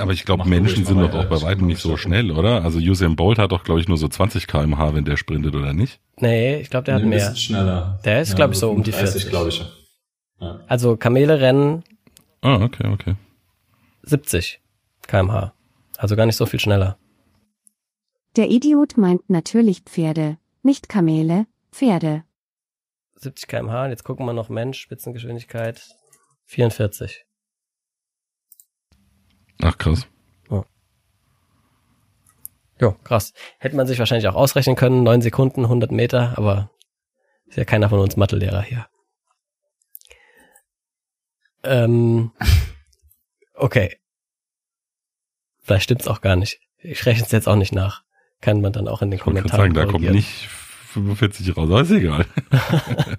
Aber 0.00 0.12
ich 0.12 0.24
glaube, 0.24 0.48
Menschen 0.48 0.84
sind 0.84 1.00
doch 1.00 1.12
auch 1.12 1.24
bei 1.26 1.42
weitem 1.42 1.66
nicht 1.66 1.80
so 1.80 1.96
schnell, 1.96 2.30
oder? 2.30 2.62
Also 2.62 2.78
Usain 2.78 3.16
Bolt 3.16 3.38
hat 3.38 3.50
doch, 3.50 3.64
glaube 3.64 3.80
ich, 3.80 3.88
nur 3.88 3.98
so 3.98 4.06
20 4.06 4.46
kmh, 4.46 4.94
wenn 4.94 5.04
der 5.04 5.16
sprintet, 5.16 5.56
oder 5.56 5.72
nicht? 5.72 6.00
Nee, 6.18 6.56
ich 6.60 6.70
glaube, 6.70 6.84
der 6.84 6.94
hat 6.94 7.02
Nee, 7.02 7.06
ein 7.06 7.10
mehr. 7.10 7.18
bisschen 7.18 7.36
schneller. 7.36 7.98
Der 8.04 8.20
ist, 8.22 8.36
glaub 8.36 8.52
ich, 8.52 8.58
so 8.58 8.70
um 8.70 8.82
die 8.84 8.92
40. 8.92 9.28
glaube 9.28 9.48
ich. 9.48 9.64
Ja. 10.40 10.60
Also 10.68 10.96
Kamele 10.96 11.40
rennen 11.40 11.82
Ah, 12.42 12.62
okay, 12.62 12.86
okay. 12.86 13.16
70 14.02 14.60
kmh. 15.08 15.52
Also 15.96 16.14
gar 16.14 16.26
nicht 16.26 16.36
so 16.36 16.46
viel 16.46 16.60
schneller. 16.60 16.96
Der 18.36 18.48
Idiot 18.50 18.96
meint 18.96 19.28
natürlich 19.28 19.80
Pferde, 19.80 20.38
nicht 20.62 20.88
Kamele, 20.88 21.46
Pferde. 21.72 22.22
70 23.20 23.48
kmh. 23.48 23.84
Und 23.84 23.90
jetzt 23.90 24.04
gucken 24.04 24.26
wir 24.26 24.32
noch 24.32 24.48
Mensch, 24.48 24.80
Spitzengeschwindigkeit 24.80 25.88
44. 26.46 27.24
Ach, 29.62 29.76
krass. 29.76 30.06
Jo, 32.80 32.92
krass. 32.92 33.32
Hätte 33.58 33.76
man 33.76 33.86
sich 33.86 33.98
wahrscheinlich 33.98 34.28
auch 34.28 34.34
ausrechnen 34.34 34.76
können, 34.76 35.02
9 35.02 35.20
Sekunden, 35.22 35.64
100 35.64 35.90
Meter, 35.90 36.34
aber 36.36 36.70
ist 37.46 37.56
ja 37.56 37.64
keiner 37.64 37.88
von 37.88 37.98
uns 37.98 38.16
Mathelehrer 38.16 38.62
hier. 38.62 38.86
Ähm, 41.64 42.32
okay. 43.54 43.96
Vielleicht 45.62 45.84
stimmt's 45.84 46.08
auch 46.08 46.20
gar 46.20 46.36
nicht. 46.36 46.60
Ich 46.78 47.04
rechne 47.04 47.24
es 47.24 47.32
jetzt 47.32 47.48
auch 47.48 47.56
nicht 47.56 47.72
nach. 47.72 48.04
Kann 48.40 48.60
man 48.60 48.72
dann 48.72 48.86
auch 48.86 49.02
in 49.02 49.10
den 49.10 49.16
Ich 49.16 49.24
Kommentaren 49.24 49.74
sagen, 49.74 49.74
da 49.74 49.86
kommt 49.86 50.08
nicht 50.08 50.48
45 51.04 51.56
raus, 51.56 51.70
aber 51.70 51.82
ist 51.82 51.90
egal. 51.90 52.26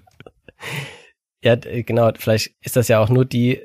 Ja, 1.42 1.56
genau, 1.56 2.10
vielleicht 2.16 2.54
ist 2.60 2.76
das 2.76 2.88
ja 2.88 3.00
auch 3.00 3.08
nur 3.08 3.24
die, 3.24 3.60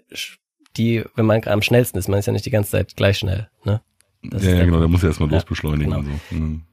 die, 0.78 1.04
wenn 1.16 1.26
man 1.26 1.44
am 1.44 1.62
schnellsten 1.62 1.98
ist, 1.98 2.08
man 2.08 2.20
ist 2.20 2.26
ja 2.26 2.32
nicht 2.34 2.46
die 2.46 2.52
ganze 2.52 2.72
Zeit 2.72 2.96
gleich 2.96 3.18
schnell, 3.18 3.50
ne? 3.64 3.82
Das 4.24 4.44
ja, 4.44 4.56
ja, 4.56 4.66
genau, 4.66 4.80
da 4.80 4.88
muss 4.88 5.04
er 5.04 5.10
erstmal 5.10 5.30
Ja, 5.30 5.36
losbeschleunigen 5.36 5.92
genau. 5.94 6.04
so. 6.30 6.36
Mhm. 6.36 6.64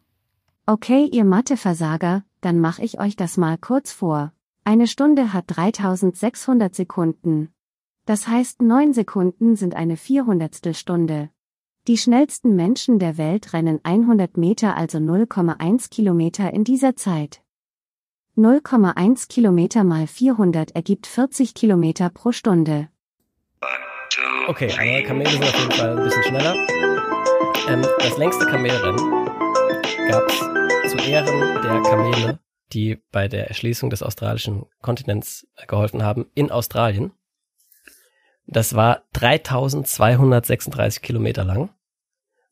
Okay, 0.64 1.08
ihr 1.10 1.24
Mathe-Versager, 1.24 2.24
dann 2.40 2.60
mach 2.60 2.78
ich 2.78 3.00
euch 3.00 3.16
das 3.16 3.36
mal 3.36 3.58
kurz 3.58 3.92
vor. 3.92 4.32
Eine 4.64 4.86
Stunde 4.86 5.32
hat 5.32 5.44
3600 5.48 6.74
Sekunden. 6.74 7.48
Das 8.06 8.28
heißt, 8.28 8.62
9 8.62 8.92
Sekunden 8.92 9.56
sind 9.56 9.74
eine 9.74 9.96
Vierhundertstel 9.96 10.74
Stunde. 10.74 11.30
Die 11.88 11.98
schnellsten 11.98 12.54
Menschen 12.54 13.00
der 13.00 13.18
Welt 13.18 13.52
rennen 13.54 13.80
100 13.82 14.36
Meter, 14.36 14.76
also 14.76 14.98
0,1 14.98 15.90
Kilometer 15.90 16.52
in 16.52 16.62
dieser 16.62 16.94
Zeit. 16.94 17.42
0,1 18.36 19.28
Kilometer 19.28 19.82
mal 19.82 20.06
400 20.06 20.76
ergibt 20.76 21.08
40 21.08 21.54
Kilometer 21.54 22.08
pro 22.08 22.30
Stunde. 22.30 22.88
Okay, 24.46 24.70
aber 24.72 25.06
Kamele 25.08 25.30
sind 25.30 25.42
auf 25.42 25.58
jeden 25.58 25.72
Fall 25.72 25.98
ein 25.98 26.04
bisschen 26.04 26.22
schneller. 26.22 26.54
Ähm, 27.68 27.82
das 27.98 28.16
längste 28.16 28.46
Kamelrennen 28.46 29.26
gab's 30.08 30.38
zu 30.88 30.98
Ehren 30.98 31.62
der 31.64 31.82
Kamele, 31.82 32.38
die 32.72 33.00
bei 33.10 33.26
der 33.26 33.48
Erschließung 33.48 33.90
des 33.90 34.04
australischen 34.04 34.66
Kontinents 34.82 35.48
geholfen 35.66 36.04
haben, 36.04 36.26
in 36.36 36.52
Australien. 36.52 37.10
Das 38.46 38.74
war 38.74 39.04
3236 39.12 41.02
Kilometer 41.02 41.44
lang. 41.44 41.70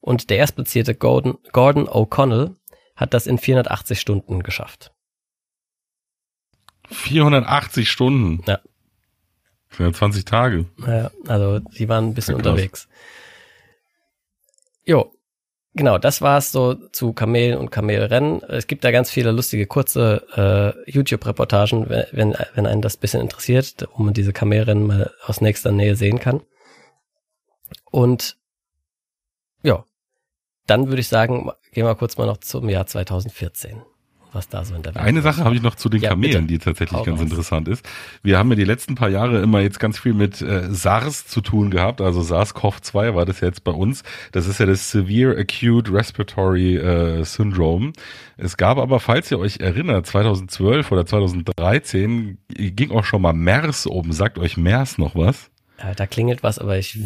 Und 0.01 0.31
der 0.31 0.39
erstplatzierte 0.39 0.95
Gordon, 0.95 1.39
Gordon 1.53 1.89
O'Connell 1.89 2.57
hat 2.97 3.13
das 3.15 3.27
in 3.27 3.39
480 3.39 4.01
Stunden 4.01 4.43
geschafft. 4.43 4.93
480 6.89 7.91
Stunden. 7.91 8.43
Ja. 8.47 8.61
Das 9.69 9.77
sind 9.77 9.87
ja 9.87 9.93
20 9.93 10.25
Tage. 10.25 10.67
Naja, 10.77 11.11
also 11.27 11.61
die 11.61 11.89
waren 11.89 12.07
ein 12.09 12.15
bisschen 12.15 12.33
Ja, 12.35 12.39
unterwegs. 12.39 12.89
Jo, 14.85 15.15
genau, 15.75 15.99
das 15.99 16.23
war's 16.23 16.53
so 16.53 16.75
zu 16.75 17.13
Kamelen 17.13 17.59
und 17.59 17.71
Kamelrennen. 17.71 18.43
Es 18.43 18.67
gibt 18.67 18.85
da 18.85 18.91
ganz 18.91 19.11
viele 19.11 19.33
lustige 19.33 19.67
kurze 19.67 20.75
äh, 20.87 20.91
YouTube-Reportagen, 20.91 21.89
wenn, 21.89 22.07
wenn 22.13 22.37
wenn 22.55 22.67
einen 22.67 22.83
das 22.83 22.97
bisschen 22.97 23.21
interessiert, 23.21 23.89
wo 23.95 24.03
man 24.03 24.15
diese 24.15 24.33
Kamelrennen 24.33 24.87
mal 24.87 25.13
aus 25.27 25.41
nächster 25.41 25.73
Nähe 25.73 25.97
sehen 25.97 26.19
kann. 26.19 26.43
Und 27.91 28.37
ja, 29.63 29.85
dann 30.67 30.89
würde 30.89 31.01
ich 31.01 31.09
sagen, 31.09 31.51
gehen 31.73 31.87
wir 31.87 31.95
kurz 31.95 32.17
mal 32.17 32.27
noch 32.27 32.39
zum 32.39 32.69
Jahr 32.69 32.87
2014, 32.87 33.83
was 34.33 34.49
da 34.49 34.65
so 34.65 34.75
in 34.75 34.83
der 34.83 34.95
Welt 34.95 35.05
Eine 35.05 35.23
Sache 35.23 35.45
habe 35.45 35.55
ich 35.55 35.63
noch 35.63 35.75
zu 35.75 35.89
den 35.89 36.01
Ja, 36.03 36.11
Kamelen, 36.11 36.47
bitte. 36.47 36.47
die 36.47 36.59
tatsächlich 36.59 36.99
Hau 36.99 37.05
ganz 37.05 37.21
raus. 37.21 37.29
interessant 37.31 37.69
ist. 37.69 37.89
Wir 38.23 38.39
haben 38.39 38.51
ja 38.51 38.57
die 38.57 38.65
letzten 38.65 38.95
paar 38.95 39.09
Jahre 39.09 39.41
immer 39.41 39.61
jetzt 39.61 39.81
ganz 39.81 39.99
viel 39.99 40.15
mit 40.15 40.41
äh, 40.43 40.69
SARS 40.73 41.27
zu 41.27 41.41
tun 41.41 41.71
gehabt, 41.71 42.01
also 42.01 42.21
SARS-CoV-2 42.21 43.15
war 43.15 43.25
das 43.27 43.41
jetzt 43.41 43.65
bei 43.65 43.73
uns. 43.73 44.03
Das 44.33 44.47
ist 44.47 44.61
ja 44.61 44.67
das 44.67 44.91
Severe 44.91 45.37
Acute 45.39 45.93
Respiratory 45.93 46.77
äh, 46.77 47.25
Syndrome. 47.25 47.93
Es 48.37 48.57
gab 48.57 48.79
aber, 48.79 49.01
falls 49.01 49.31
ihr 49.31 49.39
euch 49.39 49.61
erinnert, 49.61 50.07
2012 50.07 50.91
oder 50.93 51.05
2013 51.07 52.39
ging 52.49 52.91
auch 52.91 53.05
schon 53.05 53.23
mal 53.23 53.33
MERS 53.33 53.87
oben. 53.87 54.13
Sagt 54.13 54.39
euch 54.39 54.57
MERS 54.57 54.99
noch 54.99 55.15
was? 55.15 55.50
Ja, 55.83 55.95
da 55.95 56.07
klingelt 56.07 56.43
was, 56.43 56.59
aber 56.59 56.79
ich 56.79 56.99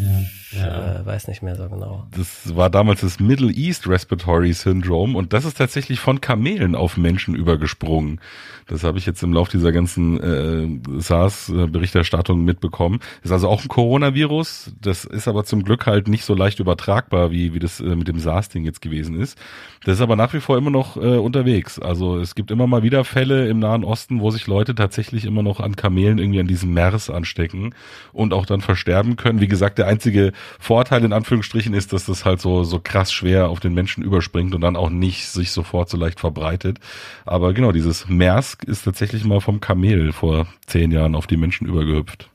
Ja. 0.53 1.01
Äh, 1.01 1.07
weiß 1.07 1.29
nicht 1.29 1.43
mehr 1.43 1.57
so 1.57 1.69
genau. 1.69 2.07
Das 2.17 2.55
war 2.55 2.71
damals 2.71 3.01
das 3.01 3.21
Middle 3.21 3.51
East 3.53 3.89
Respiratory 3.89 4.53
Syndrome 4.53 5.17
und 5.17 5.33
das 5.33 5.45
ist 5.45 5.59
tatsächlich 5.59 6.01
von 6.01 6.21
Kamelen 6.21 6.75
auf 6.75 6.97
Menschen 6.97 7.35
übergesprungen. 7.35 8.21
Das 8.67 8.83
habe 8.83 8.99
ich 8.99 9.05
jetzt 9.05 9.23
im 9.23 9.33
Laufe 9.33 9.51
dieser 9.51 9.73
ganzen 9.73 10.21
äh, 10.21 11.01
SARS-Berichterstattung 11.01 12.45
mitbekommen. 12.45 13.01
Ist 13.23 13.33
also 13.33 13.49
auch 13.49 13.63
ein 13.63 13.69
Coronavirus. 13.69 14.73
Das 14.81 15.05
ist 15.05 15.29
aber 15.29 15.45
zum 15.45 15.65
Glück 15.65 15.87
halt 15.87 16.09
nicht 16.09 16.25
so 16.25 16.35
leicht 16.35 16.61
übertragbar, 16.61 17.31
wie, 17.31 17.53
wie 17.53 17.59
das 17.59 17.81
äh, 17.81 17.95
mit 17.95 18.09
dem 18.09 18.19
SARS-Ding 18.19 18.65
jetzt 18.65 18.81
gewesen 18.81 19.21
ist. 19.21 19.39
Das 19.85 19.97
ist 19.97 20.01
aber 20.01 20.17
nach 20.17 20.33
wie 20.33 20.41
vor 20.41 20.57
immer 20.57 20.71
noch 20.71 20.97
äh, 20.97 21.19
unterwegs. 21.19 21.79
Also 21.79 22.19
es 22.19 22.35
gibt 22.35 22.51
immer 22.51 22.67
mal 22.67 22.83
wieder 22.83 23.05
Fälle 23.05 23.49
im 23.49 23.59
Nahen 23.59 23.85
Osten, 23.85 24.21
wo 24.21 24.31
sich 24.31 24.47
Leute 24.47 24.75
tatsächlich 24.75 25.27
immer 25.27 25.43
noch 25.43 25.61
an 25.61 25.77
Kamelen 25.77 26.19
irgendwie 26.19 26.41
an 26.41 26.47
diesem 26.47 26.73
MERS 26.73 27.11
anstecken 27.11 27.75
und 28.13 28.33
auch 28.33 28.47
dann 28.47 28.63
versterben 28.65 29.17
können. 29.17 29.41
Wie 29.41 29.49
gesagt, 29.49 29.79
der 29.79 29.87
einzige 29.87 30.33
Vorteil 30.59 31.05
in 31.05 31.13
Anführungsstrichen 31.13 31.75
ist, 31.75 31.93
dass 31.93 32.07
das 32.07 32.25
halt 32.25 32.41
so, 32.41 32.65
so 32.65 32.81
krass 32.81 33.13
schwer 33.13 33.49
auf 33.49 33.61
den 33.61 33.75
Menschen 33.75 34.03
überspringt 34.03 34.55
und 34.55 34.61
dann 34.61 34.77
auch 34.77 34.91
nicht 34.91 35.27
sich 35.29 35.51
sofort 35.53 35.89
so 35.89 35.97
leicht 35.97 36.21
verbreitet. 36.21 36.79
Aber 37.25 37.53
genau, 37.55 37.73
dieses 37.73 38.09
MERS 38.09 38.57
ist 38.67 38.85
tatsächlich 38.85 39.25
mal 39.25 39.41
vom 39.41 39.61
Kamel 39.61 40.13
vor 40.13 40.47
zehn 40.67 40.91
Jahren 40.91 41.15
auf 41.15 41.27
die 41.27 41.37
Menschen 41.37 41.67
übergehüpft. 41.67 42.31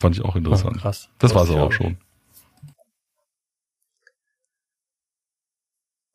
Fand 0.00 0.16
ich 0.16 0.24
auch 0.24 0.34
Oh, 0.34 0.38
interessant. 0.38 0.78
krass. 0.80 1.08
Das 1.18 1.32
ich 1.32 1.36
aber 1.36 1.50
auch 1.50 1.66
auch 1.66 1.72
schon. 1.72 1.96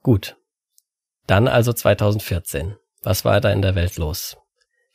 Gut. 0.04 0.38
Dann 1.26 1.48
also 1.48 1.74
2014. 1.74 2.76
Was 3.04 3.26
war 3.26 3.42
da 3.42 3.52
in 3.52 3.62
der 3.62 3.76
Welt 3.76 3.98
los? 3.98 4.38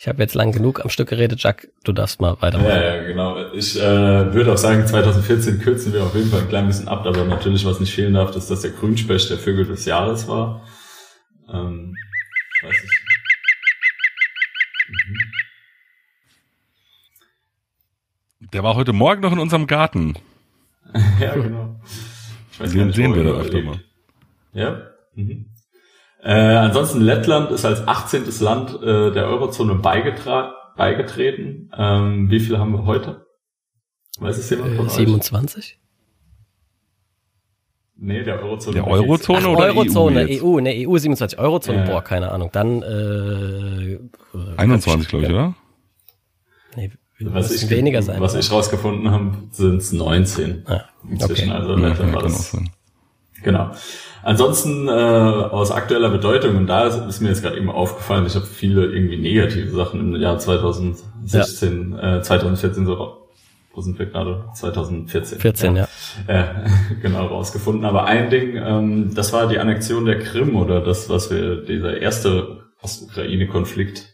Ich 0.02 0.08
habe 0.08 0.20
jetzt 0.20 0.34
lang 0.34 0.50
genug 0.50 0.80
am 0.80 0.90
Stück 0.90 1.10
geredet, 1.10 1.40
Jack, 1.40 1.68
du 1.84 1.92
darfst 1.92 2.20
mal 2.20 2.36
weitermachen. 2.40 2.70
Ja, 2.70 2.96
ja, 2.96 3.02
genau. 3.04 3.52
Ich 3.52 3.80
äh, 3.80 4.34
würde 4.34 4.52
auch 4.52 4.58
sagen, 4.58 4.84
2014 4.84 5.60
kürzen 5.60 5.92
wir 5.92 6.02
auf 6.02 6.12
jeden 6.16 6.28
Fall 6.28 6.40
ein 6.40 6.48
klein 6.48 6.66
bisschen 6.66 6.88
ab, 6.88 7.06
aber 7.06 7.24
natürlich, 7.24 7.64
was 7.64 7.78
nicht 7.78 7.94
fehlen 7.94 8.14
darf, 8.14 8.34
ist, 8.34 8.50
dass 8.50 8.62
der 8.62 8.72
Grünspecht 8.72 9.30
der 9.30 9.38
Vögel 9.38 9.64
des 9.64 9.84
Jahres 9.84 10.26
war. 10.26 10.66
Ähm, 11.48 11.94
ich 12.56 12.68
weiß 12.68 12.82
nicht. 12.82 13.00
Mhm. 14.88 15.16
Der 18.52 18.64
war 18.64 18.74
heute 18.74 18.92
Morgen 18.92 19.22
noch 19.22 19.32
in 19.32 19.38
unserem 19.38 19.68
Garten. 19.68 20.16
Ja, 21.20 21.34
genau. 21.34 21.80
Ich 22.50 22.58
weiß 22.58 22.72
Den 22.72 22.92
sehen 22.92 23.12
wo 23.12 23.14
wir 23.14 23.22
da 23.22 23.30
öfter 23.38 23.62
mal. 23.62 23.80
Ja. 24.52 24.82
Mhm. 25.14 25.51
Äh, 26.24 26.32
ansonsten 26.32 27.00
Lettland 27.00 27.50
ist 27.50 27.64
als 27.64 27.86
18. 27.86 28.24
Land 28.40 28.80
äh, 28.82 29.10
der 29.12 29.26
Eurozone 29.26 29.74
beigetra 29.74 30.54
beigetreten. 30.76 31.70
Ähm, 31.76 32.30
wie 32.30 32.40
viel 32.40 32.58
haben 32.58 32.72
wir 32.72 32.86
heute? 32.86 33.26
Weiß 34.18 34.38
es 34.38 34.48
jemand 34.50 34.76
von 34.76 34.86
Äh, 34.86 34.88
euch? 34.88 34.94
27? 34.94 35.78
Nee, 37.96 38.22
der 38.24 38.40
Eurozone. 38.42 38.74
Der 38.74 38.86
Eurozone 38.86 39.38
Ach, 39.42 39.46
oder 39.48 39.64
Eurozone, 39.66 40.26
EU? 40.28 40.56
EU, 40.56 40.60
ne, 40.60 40.86
EU 40.88 40.96
27, 40.98 41.38
Eurozone, 41.38 41.78
Ja. 41.78 41.84
boah, 41.84 42.02
keine 42.02 42.32
Ahnung. 42.32 42.50
Dann 42.52 42.82
äh, 42.82 43.98
21, 44.56 45.08
glaube 45.08 45.24
ich, 45.26 45.30
oder? 45.30 45.54
Nee, 46.76 46.90
Was 47.20 47.52
ich, 47.52 47.68
weniger 47.70 48.02
sein. 48.02 48.20
was 48.20 48.34
ich 48.34 48.50
rausgefunden 48.50 49.10
habe, 49.10 49.32
sind 49.50 49.76
es 49.76 49.92
19. 49.92 50.64
Ah, 50.66 50.84
Inzwischen, 51.08 51.50
okay. 51.50 51.60
also 51.60 51.76
Ja, 51.78 51.88
Lettland 51.88 52.14
war 52.14 52.22
das. 52.22 52.56
Genau. 53.42 53.70
Ansonsten 54.22 54.88
äh, 54.88 54.90
aus 54.90 55.72
aktueller 55.72 56.10
Bedeutung, 56.10 56.56
und 56.56 56.66
da 56.66 56.86
ist, 56.86 56.96
ist 57.08 57.20
mir 57.20 57.28
jetzt 57.28 57.42
gerade 57.42 57.56
eben 57.56 57.70
aufgefallen, 57.70 58.26
ich 58.26 58.34
habe 58.36 58.46
viele 58.46 58.86
irgendwie 58.86 59.16
negative 59.16 59.70
Sachen 59.70 60.00
im 60.00 60.20
Jahr 60.20 60.38
2016, 60.38 61.98
äh, 61.98 62.22
2014 62.22 62.86
so, 62.86 63.28
wo 63.74 63.80
sind 63.80 63.98
wir 63.98 64.06
gerade? 64.06 64.44
2014. 64.54 65.40
14, 65.40 65.76
ja. 65.76 65.88
äh, 66.26 66.44
genau 67.02 67.26
rausgefunden. 67.26 67.84
Aber 67.84 68.04
ein 68.04 68.30
Ding, 68.30 68.56
ähm, 68.56 69.14
das 69.14 69.32
war 69.32 69.48
die 69.48 69.58
Annexion 69.58 70.04
der 70.04 70.18
Krim 70.18 70.56
oder 70.56 70.80
das, 70.80 71.08
was 71.08 71.30
wir, 71.30 71.56
dieser 71.56 71.98
erste 71.98 72.64
Ostukraine-Konflikt, 72.82 74.08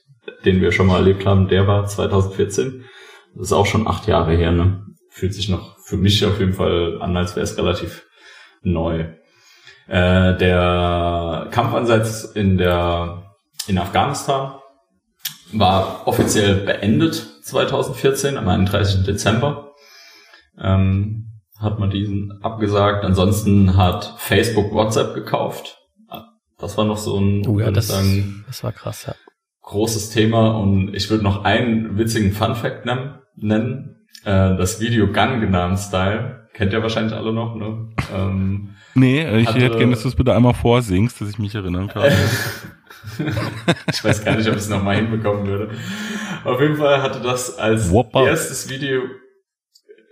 den 0.45 0.61
wir 0.61 0.73
schon 0.73 0.87
mal 0.87 0.99
erlebt 0.99 1.27
haben, 1.27 1.49
der 1.49 1.67
war 1.67 1.87
2014. 1.87 2.85
Das 3.35 3.49
ist 3.49 3.53
auch 3.53 3.67
schon 3.67 3.87
acht 3.87 4.07
Jahre 4.07 4.37
her, 4.37 4.53
ne? 4.53 4.85
Fühlt 5.11 5.35
sich 5.35 5.49
noch 5.49 5.79
für 5.79 5.97
mich 5.97 6.25
auf 6.25 6.39
jeden 6.39 6.53
Fall 6.53 7.01
an, 7.01 7.17
als 7.17 7.35
wäre 7.35 7.45
es 7.45 7.59
relativ 7.59 8.07
neu. 8.63 9.07
Äh, 9.89 10.37
der 10.37 11.49
Kampfansatz 11.51 12.25
in 12.25 12.59
der 12.59 13.25
in 13.67 13.79
Afghanistan 13.79 14.55
war 15.53 16.07
offiziell 16.07 16.57
beendet 16.57 17.15
2014 17.43 18.37
am 18.37 18.49
31. 18.49 19.05
Dezember. 19.05 19.73
Ähm, 20.61 21.29
hat 21.59 21.79
man 21.79 21.91
diesen 21.91 22.41
abgesagt. 22.43 23.05
Ansonsten 23.05 23.77
hat 23.77 24.15
Facebook 24.19 24.73
WhatsApp 24.73 25.15
gekauft. 25.15 25.79
Das 26.59 26.77
war 26.77 26.85
noch 26.85 26.99
so 26.99 27.19
ein, 27.19 27.47
Oh 27.47 27.59
ja, 27.61 27.71
das, 27.71 27.89
sagen, 27.89 28.45
das 28.47 28.65
war 28.65 28.73
krass, 28.73 29.07
ja. 29.07 29.15
großes 29.63 30.11
Thema. 30.11 30.51
Und 30.59 30.93
ich 30.95 31.09
würde 31.09 31.25
noch 31.25 31.45
einen 31.45 31.97
witzigen 31.97 32.33
Fun 32.33 32.55
Fact 32.55 32.85
nennen. 33.37 33.97
Äh, 34.25 34.57
das 34.57 34.81
Video 34.81 35.07
Gun 35.07 35.41
Gunam 35.41 35.77
Style. 35.77 36.49
Kennt 36.55 36.73
ihr 36.73 36.83
wahrscheinlich 36.83 37.15
alle 37.15 37.33
noch, 37.33 37.55
ne? 37.55 37.91
Ähm, 38.13 38.75
Nee, 38.99 39.41
ich 39.41 39.49
Hatte- 39.49 39.61
hätte 39.61 39.77
gerne, 39.79 39.93
dass 39.93 40.03
du 40.03 40.09
es 40.09 40.15
bitte 40.15 40.35
einmal 40.35 40.55
vorsingst, 40.55 41.21
dass 41.21 41.29
ich 41.29 41.39
mich 41.39 41.55
erinnern 41.55 41.89
kann. 41.89 42.11
ich 43.93 44.05
weiß 44.05 44.25
gar 44.25 44.37
nicht, 44.37 44.49
ob 44.49 44.55
ich 44.55 44.61
es 44.61 44.69
nochmal 44.69 44.97
hinbekommen 44.97 45.47
würde. 45.47 45.71
Auf 46.45 46.61
jeden 46.61 46.77
Fall 46.77 47.03
hatte 47.03 47.21
das 47.21 47.59
als 47.59 47.91
Whopper. 47.91 48.27
erstes 48.27 48.69
Video, 48.71 49.03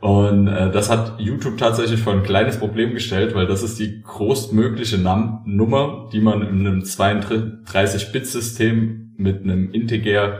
Und 0.00 0.46
äh, 0.46 0.70
das 0.70 0.90
hat 0.90 1.18
YouTube 1.18 1.58
tatsächlich 1.58 2.00
vor 2.00 2.12
ein 2.12 2.22
kleines 2.22 2.58
Problem 2.58 2.94
gestellt, 2.94 3.34
weil 3.34 3.46
das 3.46 3.62
ist 3.64 3.78
die 3.80 4.00
größtmögliche 4.02 4.98
Nam 4.98 5.42
Nummer, 5.44 6.08
die 6.12 6.20
man 6.20 6.42
in 6.42 6.60
einem 6.66 6.80
32-Bit-System 6.82 9.14
mit 9.16 9.42
einem 9.42 9.72
Integer 9.72 10.38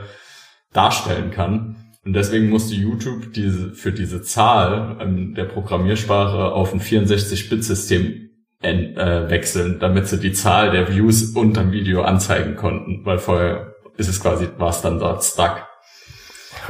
darstellen 0.71 1.31
kann. 1.31 1.75
Und 2.05 2.13
deswegen 2.13 2.49
musste 2.49 2.75
YouTube 2.75 3.33
diese, 3.33 3.71
für 3.71 3.91
diese 3.91 4.21
Zahl 4.21 4.95
ähm, 5.01 5.33
der 5.35 5.43
Programmiersprache 5.45 6.53
auf 6.53 6.71
ein 6.73 6.79
64-Bit-System 6.79 8.29
en- 8.61 8.95
äh, 8.97 9.29
wechseln, 9.29 9.79
damit 9.79 10.07
sie 10.07 10.19
die 10.19 10.31
Zahl 10.31 10.71
der 10.71 10.87
Views 10.93 11.35
unterm 11.35 11.71
Video 11.73 12.03
anzeigen 12.03 12.55
konnten, 12.55 13.05
weil 13.05 13.17
vorher 13.17 13.73
ist 13.97 14.07
es 14.07 14.21
quasi, 14.21 14.47
war 14.57 14.69
es 14.69 14.81
dann 14.81 14.99
dort 14.99 15.21
stuck. 15.23 15.65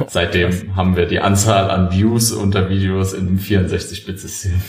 Seitdem 0.08 0.76
haben 0.76 0.96
wir 0.96 1.06
die 1.06 1.20
Anzahl 1.20 1.70
an 1.70 1.92
Views 1.92 2.32
unter 2.32 2.68
Videos 2.68 3.12
in 3.12 3.28
einem 3.28 3.38
64-Bit-System. 3.38 4.60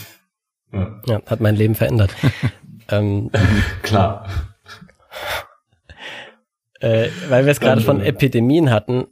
Ja, 0.72 1.00
Ja, 1.06 1.22
hat 1.26 1.40
mein 1.40 1.56
Leben 1.56 1.74
verändert. 1.74 2.14
ähm, 2.88 3.30
klar. 3.82 4.28
äh, 6.80 7.08
weil 7.28 7.44
wir 7.44 7.52
es 7.52 7.60
gerade 7.60 7.80
von 7.80 8.00
äh, 8.00 8.06
Epidemien 8.06 8.70
hatten, 8.70 9.06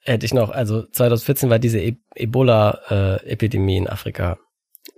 hätte 0.00 0.26
ich 0.26 0.34
noch, 0.34 0.50
also 0.50 0.82
2014 0.82 1.50
war 1.50 1.58
diese 1.58 1.80
e 1.80 1.96
Ebola-Epidemie 2.14 3.78
in 3.78 3.88
Afrika. 3.88 4.38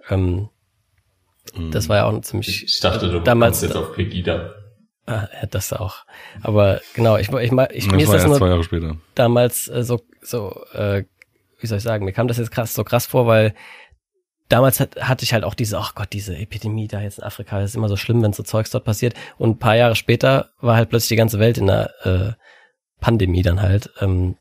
Ähm, 0.08 0.48
das 1.70 1.88
war 1.88 1.96
ja 1.96 2.04
auch 2.04 2.12
ein 2.12 2.22
ziemlich 2.22 2.64
Ich 2.64 2.80
dachte, 2.80 3.10
du 3.10 3.20
damals 3.20 3.60
kommst 3.60 3.74
jetzt 3.74 3.76
auf 3.76 3.94
Pegida. 3.94 4.54
Ah, 5.06 5.28
ja, 5.40 5.46
das 5.46 5.72
auch. 5.72 6.04
Aber 6.42 6.80
genau, 6.94 7.16
ich, 7.16 7.28
ich, 7.28 7.52
ich, 7.52 7.52
ich 7.70 7.90
mir 7.90 8.02
ist 8.02 8.12
das 8.12 8.26
nur 8.26 8.36
zwei 8.36 8.48
Jahre 8.48 8.64
später. 8.64 8.96
damals 9.14 9.68
äh, 9.68 9.84
so, 9.84 10.00
so, 10.20 10.64
äh, 10.72 11.04
wie 11.60 11.66
soll 11.66 11.78
ich 11.78 11.84
sagen, 11.84 12.04
mir 12.04 12.12
kam 12.12 12.28
das 12.28 12.38
jetzt 12.38 12.50
krass, 12.50 12.74
so 12.74 12.82
krass 12.82 13.06
vor, 13.06 13.26
weil 13.26 13.54
damals 14.48 14.80
hat, 14.80 14.96
hatte 15.00 15.24
ich 15.24 15.32
halt 15.32 15.44
auch 15.44 15.54
diese, 15.54 15.78
ach 15.78 15.94
Gott, 15.94 16.08
diese 16.12 16.36
Epidemie 16.36 16.88
da 16.88 17.00
jetzt 17.00 17.18
in 17.18 17.24
Afrika, 17.24 17.60
das 17.60 17.70
ist 17.70 17.76
immer 17.76 17.88
so 17.88 17.96
schlimm, 17.96 18.22
wenn 18.22 18.32
so 18.32 18.42
Zeugs 18.42 18.70
dort 18.70 18.84
passiert. 18.84 19.14
Und 19.38 19.50
ein 19.50 19.58
paar 19.58 19.76
Jahre 19.76 19.96
später 19.96 20.50
war 20.60 20.76
halt 20.76 20.90
plötzlich 20.90 21.10
die 21.10 21.16
ganze 21.16 21.38
Welt 21.38 21.58
in 21.58 21.70
einer 21.70 21.90
äh, 22.04 22.32
Pandemie 23.00 23.42
dann 23.42 23.62
halt, 23.62 23.90
ähm, 24.00 24.36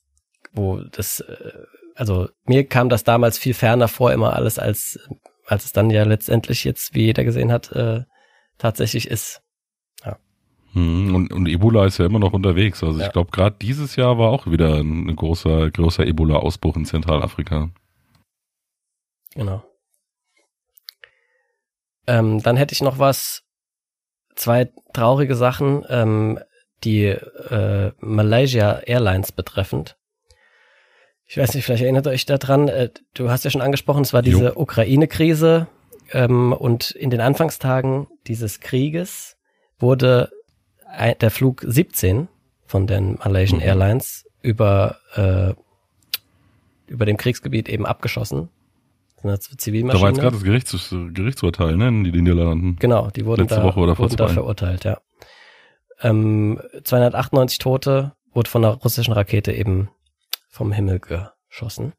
wo 0.53 0.79
das, 0.79 1.19
äh, 1.21 1.53
also 1.95 2.29
mir 2.45 2.65
kam 2.67 2.89
das 2.89 3.03
damals 3.03 3.37
viel 3.37 3.53
ferner 3.53 3.87
vor, 3.87 4.11
immer 4.13 4.35
alles 4.35 4.59
als, 4.59 4.99
als 5.45 5.65
es 5.65 5.71
dann 5.71 5.89
ja 5.89 6.03
letztendlich 6.03 6.63
jetzt, 6.63 6.93
wie 6.93 7.05
jeder 7.05 7.23
gesehen 7.23 7.51
hat, 7.51 7.71
äh, 7.71 8.03
tatsächlich 8.57 9.09
ist. 9.09 9.41
Hm, 10.75 11.15
Und, 11.15 11.33
und 11.33 11.47
Ebola 11.47 11.85
ist 11.85 11.97
ja 11.97 12.05
immer 12.05 12.19
noch 12.19 12.33
unterwegs. 12.33 12.83
Also 12.83 12.99
Ja. 12.99 13.07
ich 13.07 13.13
glaube, 13.13 13.31
gerade 13.31 13.55
dieses 13.61 13.95
Jahr 13.95 14.17
war 14.19 14.29
auch 14.29 14.45
wieder 14.45 14.75
ein, 14.75 15.07
ein 15.09 15.15
großer, 15.15 15.71
großer 15.71 16.05
Ebola-Ausbruch 16.05 16.75
in 16.75 16.85
Zentralafrika. 16.85 17.69
Genau. 19.33 19.63
Ähm, 22.07 22.41
dann 22.43 22.57
hätte 22.57 22.73
ich 22.73 22.81
noch 22.81 22.99
was, 22.99 23.43
zwei 24.35 24.69
traurige 24.93 25.35
Sachen, 25.35 25.83
ähm, 25.89 26.39
die 26.83 27.05
äh, 27.05 27.91
Malaysia 27.99 28.79
Airlines 28.85 29.31
betreffend. 29.31 29.97
Ich 31.25 31.37
weiß 31.37 31.55
nicht, 31.55 31.65
vielleicht 31.65 31.81
erinnert 31.83 32.05
euch 32.05 32.25
daran, 32.25 32.67
äh, 32.67 32.89
du 33.13 33.29
hast 33.29 33.45
ja 33.45 33.49
schon 33.49 33.61
angesprochen, 33.61 34.03
es 34.03 34.13
war 34.13 34.21
diese 34.21 34.55
Ukraine-Krise 34.59 35.67
ähm, 36.11 36.53
und 36.53 36.91
in 36.91 37.09
den 37.09 37.21
Anfangstagen 37.21 38.07
dieses 38.27 38.59
Krieges 38.59 39.37
wurde 39.79 40.31
der 41.19 41.31
Flug 41.31 41.63
17 41.65 42.27
von 42.65 42.87
den 42.87 43.15
Malaysian 43.15 43.59
Mhm. 43.59 43.65
Airlines 43.65 44.25
über, 44.41 44.97
äh, 45.15 45.53
über 46.87 47.05
dem 47.05 47.17
Kriegsgebiet 47.17 47.69
eben 47.69 47.85
abgeschossen. 47.85 48.49
Eine 49.23 49.23
Da 49.23 49.27
war 49.29 49.33
jetzt 49.33 49.61
Zivilmaschine. 49.61 50.13
gerade 50.13 50.31
das 50.35 50.43
Gerichts, 50.43 50.95
Gerichtsurteil, 51.13 51.77
ne, 51.77 51.87
in 51.87 52.03
den 52.03 52.23
Niederlanden. 52.23 52.75
Genau, 52.77 53.09
die 53.09 53.25
wurden 53.25 53.41
Letzte 53.41 53.55
da, 53.57 53.63
Woche 53.63 53.79
oder 53.79 53.95
vor 53.95 54.05
wurden 54.05 54.17
da 54.17 54.27
zwei. 54.27 54.33
verurteilt, 54.33 54.83
ja. 54.83 54.99
Ähm, 56.01 56.61
298 56.83 57.57
Tote 57.57 58.13
wurde 58.33 58.49
von 58.49 58.63
einer 58.63 58.75
russischen 58.75 59.13
Rakete 59.13 59.51
eben 59.53 59.89
vom 60.49 60.71
Himmel 60.71 60.99
geschossen. 60.99 61.93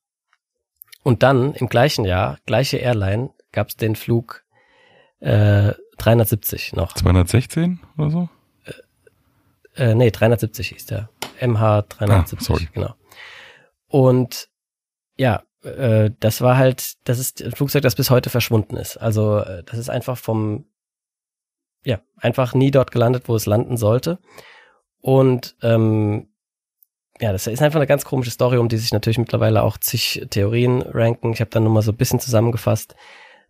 Und 1.02 1.22
dann 1.24 1.54
im 1.54 1.68
gleichen 1.68 2.04
Jahr, 2.04 2.38
gleiche 2.46 2.76
Airline, 2.76 3.30
gab 3.52 3.68
es 3.68 3.76
den 3.76 3.96
Flug 3.96 4.44
äh, 5.20 5.72
370 5.98 6.74
noch. 6.74 6.92
216 6.92 7.80
oder 7.98 8.10
so? 8.10 8.28
Äh, 9.76 9.94
nee, 9.94 10.10
370 10.10 10.68
hieß 10.68 10.86
der. 10.86 11.10
MH 11.40 11.82
370, 11.88 12.68
Ah, 12.68 12.70
genau. 12.72 12.94
Und 13.88 14.48
ja, 15.16 15.42
äh, 15.62 16.10
das 16.20 16.40
war 16.40 16.56
halt, 16.56 16.94
das 17.04 17.18
ist 17.18 17.42
ein 17.42 17.52
Flugzeug, 17.52 17.82
das 17.82 17.94
bis 17.94 18.10
heute 18.10 18.30
verschwunden 18.30 18.76
ist. 18.76 18.96
Also 18.96 19.38
äh, 19.38 19.62
das 19.64 19.78
ist 19.78 19.90
einfach 19.90 20.16
vom, 20.16 20.66
ja, 21.84 22.00
einfach 22.16 22.54
nie 22.54 22.70
dort 22.70 22.90
gelandet, 22.90 23.24
wo 23.28 23.36
es 23.36 23.46
landen 23.46 23.76
sollte. 23.76 24.18
Und 25.00 25.56
ähm, 25.62 26.28
ja, 27.20 27.32
das 27.32 27.46
ist 27.46 27.62
einfach 27.62 27.78
eine 27.78 27.86
ganz 27.86 28.04
komische 28.04 28.30
Story, 28.30 28.58
um 28.58 28.68
die 28.68 28.76
sich 28.76 28.92
natürlich 28.92 29.18
mittlerweile 29.18 29.62
auch 29.62 29.78
zig 29.78 30.26
Theorien 30.30 30.82
ranken. 30.82 31.32
Ich 31.32 31.40
habe 31.40 31.50
dann 31.50 31.64
nur 31.64 31.72
mal 31.72 31.82
so 31.82 31.92
ein 31.92 31.96
bisschen 31.96 32.20
zusammengefasst. 32.20 32.94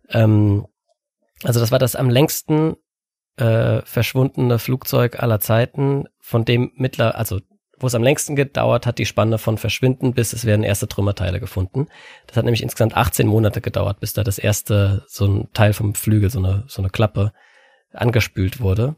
Ähm, 0.09 0.67
also 1.43 1.59
das 1.59 1.71
war 1.71 1.79
das 1.79 1.95
am 1.95 2.09
längsten 2.09 2.75
äh, 3.37 3.81
verschwundene 3.83 4.59
Flugzeug 4.59 5.21
aller 5.21 5.39
Zeiten, 5.39 6.05
von 6.19 6.45
dem 6.45 6.71
mittler, 6.75 7.15
also 7.15 7.39
wo 7.79 7.87
es 7.87 7.95
am 7.95 8.03
längsten 8.03 8.35
gedauert 8.35 8.87
hat, 8.87 8.97
die 8.97 9.05
Spanne 9.05 9.37
von 9.37 9.57
Verschwinden 9.57 10.13
bis 10.13 10.33
es 10.33 10.45
werden 10.45 10.63
erste 10.63 10.87
Trümmerteile 10.87 11.39
gefunden. 11.39 11.87
Das 12.25 12.37
hat 12.37 12.45
nämlich 12.45 12.63
insgesamt 12.63 12.97
18 12.97 13.27
Monate 13.27 13.61
gedauert, 13.61 13.99
bis 13.99 14.13
da 14.13 14.23
das 14.23 14.39
erste 14.39 15.03
so 15.07 15.25
ein 15.25 15.49
Teil 15.53 15.73
vom 15.73 15.93
Flügel, 15.93 16.29
so 16.29 16.39
eine 16.39 16.63
so 16.67 16.81
eine 16.81 16.89
Klappe 16.89 17.33
angespült 17.93 18.59
wurde. 18.59 18.95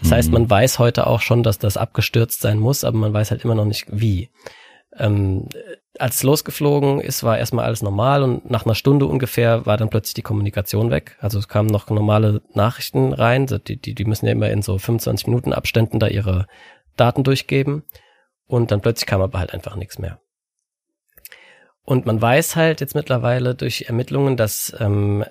Das 0.00 0.10
heißt, 0.10 0.32
man 0.32 0.50
weiß 0.50 0.78
heute 0.78 1.06
auch 1.06 1.20
schon, 1.20 1.42
dass 1.42 1.58
das 1.58 1.76
abgestürzt 1.76 2.40
sein 2.40 2.58
muss, 2.58 2.82
aber 2.82 2.98
man 2.98 3.12
weiß 3.12 3.30
halt 3.30 3.44
immer 3.44 3.54
noch 3.54 3.64
nicht 3.64 3.86
wie. 3.90 4.30
Ähm, 4.98 5.48
als 5.98 6.16
es 6.16 6.22
losgeflogen 6.22 7.00
ist, 7.00 7.22
war 7.22 7.38
erstmal 7.38 7.66
alles 7.66 7.82
normal 7.82 8.22
und 8.22 8.50
nach 8.50 8.64
einer 8.64 8.74
Stunde 8.74 9.06
ungefähr 9.06 9.64
war 9.66 9.76
dann 9.76 9.90
plötzlich 9.90 10.14
die 10.14 10.22
Kommunikation 10.22 10.90
weg. 10.90 11.16
Also 11.20 11.38
es 11.38 11.48
kamen 11.48 11.68
noch 11.68 11.88
normale 11.88 12.42
Nachrichten 12.52 13.12
rein. 13.12 13.46
Die, 13.46 13.76
die, 13.76 13.94
die 13.94 14.04
müssen 14.04 14.26
ja 14.26 14.32
immer 14.32 14.50
in 14.50 14.62
so 14.62 14.76
25 14.76 15.28
Minuten 15.28 15.52
Abständen 15.52 16.00
da 16.00 16.08
ihre 16.08 16.46
Daten 16.96 17.22
durchgeben. 17.22 17.84
Und 18.46 18.70
dann 18.70 18.80
plötzlich 18.80 19.06
kam 19.06 19.20
aber 19.20 19.38
halt 19.38 19.54
einfach 19.54 19.76
nichts 19.76 19.98
mehr. 19.98 20.18
Und 21.84 22.06
man 22.06 22.20
weiß 22.20 22.56
halt 22.56 22.80
jetzt 22.80 22.94
mittlerweile 22.94 23.54
durch 23.54 23.82
Ermittlungen, 23.88 24.36
dass 24.36 24.74
ähm, 24.80 25.24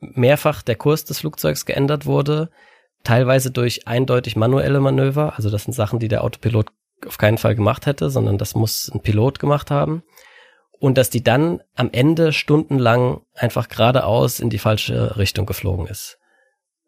mehrfach 0.00 0.62
der 0.62 0.76
Kurs 0.76 1.04
des 1.04 1.20
Flugzeugs 1.20 1.66
geändert 1.66 2.04
wurde, 2.04 2.50
teilweise 3.04 3.50
durch 3.50 3.86
eindeutig 3.86 4.36
manuelle 4.36 4.80
Manöver. 4.80 5.34
Also 5.36 5.50
das 5.50 5.64
sind 5.64 5.72
Sachen, 5.72 5.98
die 5.98 6.08
der 6.08 6.24
Autopilot 6.24 6.72
auf 7.06 7.18
keinen 7.18 7.38
Fall 7.38 7.54
gemacht 7.54 7.86
hätte, 7.86 8.10
sondern 8.10 8.38
das 8.38 8.54
muss 8.54 8.90
ein 8.92 9.00
Pilot 9.00 9.38
gemacht 9.38 9.70
haben. 9.70 10.02
Und 10.80 10.96
dass 10.96 11.10
die 11.10 11.24
dann 11.24 11.60
am 11.74 11.90
Ende 11.90 12.32
stundenlang 12.32 13.22
einfach 13.34 13.68
geradeaus 13.68 14.38
in 14.38 14.48
die 14.48 14.58
falsche 14.58 15.16
Richtung 15.16 15.44
geflogen 15.44 15.86
ist. 15.86 16.18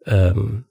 Ähm, 0.05 0.65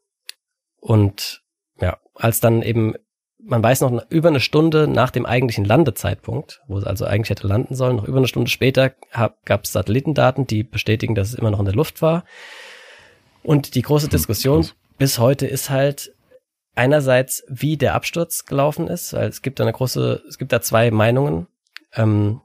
und 0.80 1.42
ja, 1.80 1.98
als 2.14 2.40
dann 2.40 2.62
eben, 2.62 2.94
man 3.38 3.62
weiß 3.62 3.82
noch 3.82 4.10
über 4.10 4.28
eine 4.28 4.40
Stunde 4.40 4.88
nach 4.88 5.10
dem 5.10 5.26
eigentlichen 5.26 5.66
Landezeitpunkt, 5.66 6.62
wo 6.66 6.78
es 6.78 6.84
also 6.84 7.04
eigentlich 7.04 7.30
hätte 7.30 7.46
landen 7.46 7.74
sollen, 7.74 7.96
noch 7.96 8.08
über 8.08 8.18
eine 8.18 8.28
Stunde 8.28 8.50
später 8.50 8.92
gab 9.44 9.64
es 9.64 9.72
Satellitendaten, 9.72 10.46
die 10.46 10.62
bestätigen, 10.62 11.14
dass 11.14 11.28
es 11.28 11.34
immer 11.34 11.50
noch 11.50 11.60
in 11.60 11.66
der 11.66 11.74
Luft 11.74 12.00
war. 12.00 12.24
Und 13.42 13.74
die 13.74 13.82
große 13.82 14.08
Diskussion 14.08 14.62
krass. 14.62 14.74
bis 14.98 15.18
heute 15.18 15.46
ist 15.46 15.70
halt 15.70 16.14
einerseits, 16.74 17.44
wie 17.48 17.76
der 17.76 17.94
Absturz 17.94 18.44
gelaufen 18.44 18.88
ist, 18.88 19.12
weil 19.12 19.28
es 19.28 19.42
gibt 19.42 19.60
da 19.60 19.64
eine 19.64 19.72
große, 19.72 20.22
es 20.28 20.38
gibt 20.38 20.52
da 20.52 20.60
zwei 20.60 20.90
Meinungen. 20.90 21.46
Ähm, 21.94 22.40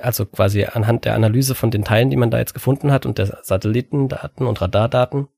also 0.00 0.26
quasi 0.26 0.64
anhand 0.64 1.04
der 1.04 1.14
Analyse 1.14 1.54
von 1.54 1.70
den 1.70 1.84
Teilen, 1.84 2.10
die 2.10 2.16
man 2.16 2.30
da 2.30 2.38
jetzt 2.38 2.54
gefunden 2.54 2.90
hat 2.90 3.06
und 3.06 3.18
der 3.18 3.38
Satellitendaten 3.42 4.46
und 4.46 4.60
Radardaten, 4.60 5.28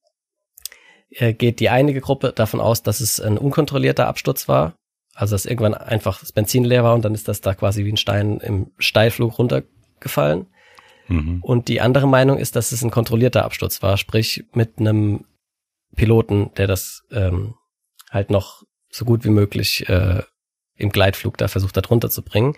äh, 1.10 1.34
geht 1.34 1.60
die 1.60 1.68
einige 1.68 2.00
Gruppe 2.00 2.32
davon 2.32 2.60
aus, 2.60 2.82
dass 2.82 3.00
es 3.00 3.20
ein 3.20 3.38
unkontrollierter 3.38 4.06
Absturz 4.06 4.48
war. 4.48 4.74
Also 5.14 5.34
dass 5.34 5.46
irgendwann 5.46 5.74
einfach 5.74 6.20
das 6.20 6.32
Benzin 6.32 6.64
leer 6.64 6.84
war 6.84 6.94
und 6.94 7.04
dann 7.04 7.14
ist 7.14 7.26
das 7.26 7.40
da 7.40 7.54
quasi 7.54 7.84
wie 7.84 7.92
ein 7.92 7.96
Stein 7.96 8.38
im 8.38 8.72
Steilflug 8.78 9.38
runtergefallen. 9.38 10.46
Mhm. 11.08 11.38
Und 11.42 11.68
die 11.68 11.80
andere 11.80 12.06
Meinung 12.06 12.38
ist, 12.38 12.54
dass 12.54 12.72
es 12.72 12.82
ein 12.82 12.90
kontrollierter 12.90 13.44
Absturz 13.44 13.82
war, 13.82 13.96
sprich 13.96 14.44
mit 14.52 14.78
einem 14.78 15.24
Piloten, 15.94 16.52
der 16.56 16.66
das 16.66 17.04
ähm, 17.10 17.54
halt 18.16 18.30
noch 18.30 18.64
so 18.90 19.04
gut 19.04 19.24
wie 19.24 19.30
möglich 19.30 19.88
äh, 19.88 20.22
im 20.74 20.90
Gleitflug 20.90 21.36
da 21.38 21.46
versucht 21.46 21.76
hat 21.76 21.90
runterzubringen. 21.90 22.56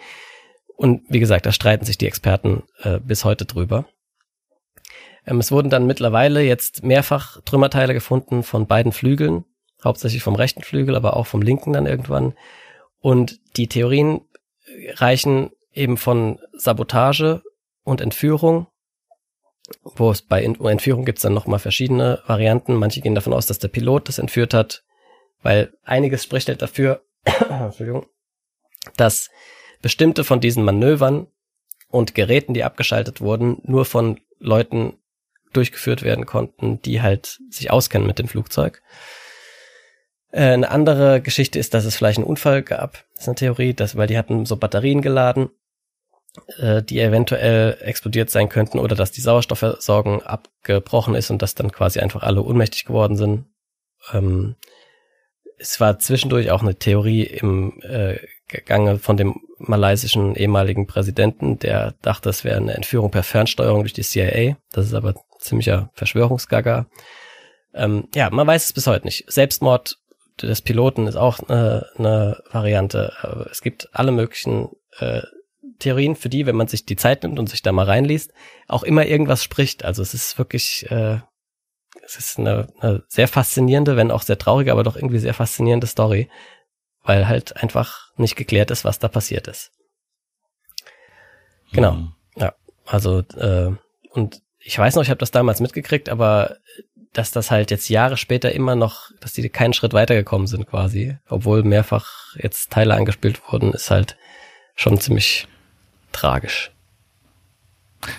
Und 0.76 1.02
wie 1.08 1.20
gesagt, 1.20 1.44
da 1.44 1.52
streiten 1.52 1.84
sich 1.84 1.98
die 1.98 2.06
Experten 2.06 2.62
äh, 2.82 3.00
bis 3.00 3.24
heute 3.24 3.44
drüber. 3.44 3.86
Ähm, 5.26 5.40
es 5.40 5.52
wurden 5.52 5.70
dann 5.70 5.86
mittlerweile 5.86 6.42
jetzt 6.42 6.84
mehrfach 6.84 7.40
Trümmerteile 7.42 7.92
gefunden 7.92 8.42
von 8.42 8.66
beiden 8.66 8.92
Flügeln, 8.92 9.44
hauptsächlich 9.84 10.22
vom 10.22 10.36
rechten 10.36 10.62
Flügel, 10.62 10.94
aber 10.94 11.16
auch 11.16 11.26
vom 11.26 11.42
linken 11.42 11.72
dann 11.72 11.86
irgendwann. 11.86 12.34
Und 13.00 13.40
die 13.56 13.68
Theorien 13.68 14.20
reichen 14.94 15.50
eben 15.72 15.96
von 15.96 16.38
Sabotage 16.52 17.42
und 17.84 18.00
Entführung, 18.00 18.68
wo 19.82 20.10
es 20.10 20.22
bei 20.22 20.42
Entführung 20.42 21.04
gibt 21.04 21.18
es 21.18 21.22
dann 21.22 21.34
nochmal 21.34 21.58
verschiedene 21.58 22.22
Varianten. 22.26 22.74
Manche 22.74 23.00
gehen 23.00 23.14
davon 23.14 23.32
aus, 23.32 23.46
dass 23.46 23.58
der 23.58 23.68
Pilot 23.68 24.08
das 24.08 24.18
entführt 24.18 24.54
hat, 24.54 24.84
weil 25.42 25.72
einiges 25.84 26.24
spricht 26.24 26.48
halt 26.48 26.62
dafür, 26.62 27.02
dass 28.96 29.30
bestimmte 29.82 30.24
von 30.24 30.40
diesen 30.40 30.64
Manövern 30.64 31.26
und 31.88 32.14
Geräten, 32.14 32.54
die 32.54 32.64
abgeschaltet 32.64 33.20
wurden, 33.20 33.58
nur 33.64 33.84
von 33.84 34.20
Leuten 34.38 34.98
durchgeführt 35.52 36.02
werden 36.02 36.26
konnten, 36.26 36.82
die 36.82 37.00
halt 37.00 37.38
sich 37.50 37.70
auskennen 37.70 38.06
mit 38.06 38.18
dem 38.18 38.28
Flugzeug. 38.28 38.82
Äh, 40.30 40.42
eine 40.52 40.70
andere 40.70 41.20
Geschichte 41.20 41.58
ist, 41.58 41.74
dass 41.74 41.84
es 41.84 41.96
vielleicht 41.96 42.18
einen 42.18 42.26
Unfall 42.26 42.62
gab. 42.62 43.04
Das 43.14 43.22
ist 43.22 43.28
eine 43.28 43.34
Theorie, 43.36 43.74
dass, 43.74 43.96
weil 43.96 44.06
die 44.06 44.18
hatten 44.18 44.44
so 44.44 44.56
Batterien 44.56 45.00
geladen, 45.00 45.50
äh, 46.58 46.82
die 46.82 47.00
eventuell 47.00 47.78
explodiert 47.80 48.30
sein 48.30 48.48
könnten 48.48 48.78
oder 48.78 48.94
dass 48.94 49.12
die 49.12 49.20
Sauerstoffversorgung 49.20 50.22
abgebrochen 50.22 51.14
ist 51.14 51.30
und 51.30 51.40
dass 51.40 51.54
dann 51.54 51.72
quasi 51.72 52.00
einfach 52.00 52.22
alle 52.22 52.42
ohnmächtig 52.42 52.84
geworden 52.84 53.16
sind. 53.16 53.46
Ähm, 54.12 54.56
es 55.58 55.80
war 55.80 55.98
zwischendurch 55.98 56.50
auch 56.50 56.62
eine 56.62 56.76
Theorie 56.76 57.22
im 57.24 57.80
äh, 57.82 58.18
Gange 58.64 58.98
von 58.98 59.16
dem 59.16 59.40
malaysischen 59.58 60.34
ehemaligen 60.34 60.86
Präsidenten, 60.86 61.58
der 61.58 61.94
dachte, 62.02 62.30
es 62.30 62.44
wäre 62.44 62.56
eine 62.56 62.74
Entführung 62.74 63.10
per 63.10 63.22
Fernsteuerung 63.22 63.80
durch 63.80 63.92
die 63.92 64.02
CIA. 64.02 64.56
Das 64.72 64.86
ist 64.86 64.94
aber 64.94 65.14
ziemlicher 65.38 65.90
Verschwörungsgaga. 65.94 66.86
Ähm, 67.74 68.08
ja, 68.14 68.30
man 68.30 68.46
weiß 68.46 68.66
es 68.66 68.72
bis 68.72 68.86
heute 68.86 69.04
nicht. 69.04 69.30
Selbstmord 69.30 69.98
des 70.40 70.62
Piloten 70.62 71.06
ist 71.06 71.16
auch 71.16 71.40
eine, 71.40 71.86
eine 71.96 72.42
Variante. 72.50 73.12
Es 73.50 73.60
gibt 73.60 73.88
alle 73.92 74.12
möglichen 74.12 74.70
äh, 74.98 75.22
Theorien, 75.78 76.16
für 76.16 76.28
die, 76.28 76.46
wenn 76.46 76.56
man 76.56 76.68
sich 76.68 76.86
die 76.86 76.96
Zeit 76.96 77.22
nimmt 77.22 77.38
und 77.38 77.48
sich 77.48 77.62
da 77.62 77.72
mal 77.72 77.86
reinliest, 77.86 78.32
auch 78.66 78.82
immer 78.82 79.06
irgendwas 79.06 79.44
spricht. 79.44 79.84
Also 79.84 80.02
es 80.02 80.14
ist 80.14 80.38
wirklich, 80.38 80.90
äh, 80.90 81.18
es 82.08 82.16
ist 82.18 82.38
eine, 82.38 82.68
eine 82.80 83.04
sehr 83.08 83.28
faszinierende, 83.28 83.96
wenn 83.96 84.10
auch 84.10 84.22
sehr 84.22 84.38
traurige, 84.38 84.72
aber 84.72 84.82
doch 84.82 84.96
irgendwie 84.96 85.18
sehr 85.18 85.34
faszinierende 85.34 85.86
Story, 85.86 86.30
weil 87.02 87.28
halt 87.28 87.56
einfach 87.56 88.10
nicht 88.16 88.34
geklärt 88.34 88.70
ist, 88.70 88.84
was 88.84 88.98
da 88.98 89.08
passiert 89.08 89.46
ist. 89.46 89.72
Genau. 91.72 91.92
Mhm. 91.92 92.12
Ja, 92.36 92.54
also 92.86 93.20
äh, 93.36 93.72
und 94.12 94.42
ich 94.58 94.78
weiß 94.78 94.94
noch, 94.94 95.02
ich 95.02 95.10
habe 95.10 95.18
das 95.18 95.30
damals 95.30 95.60
mitgekriegt, 95.60 96.08
aber 96.08 96.56
dass 97.12 97.30
das 97.30 97.50
halt 97.50 97.70
jetzt 97.70 97.88
Jahre 97.88 98.16
später 98.16 98.52
immer 98.52 98.74
noch, 98.74 99.10
dass 99.20 99.32
die 99.32 99.48
keinen 99.48 99.72
Schritt 99.72 99.92
weitergekommen 99.92 100.46
sind 100.46 100.66
quasi, 100.66 101.16
obwohl 101.28 101.62
mehrfach 101.62 102.34
jetzt 102.36 102.70
Teile 102.70 102.94
angespielt 102.94 103.40
wurden, 103.50 103.72
ist 103.72 103.90
halt 103.90 104.16
schon 104.74 105.00
ziemlich 105.00 105.46
tragisch. 106.12 106.72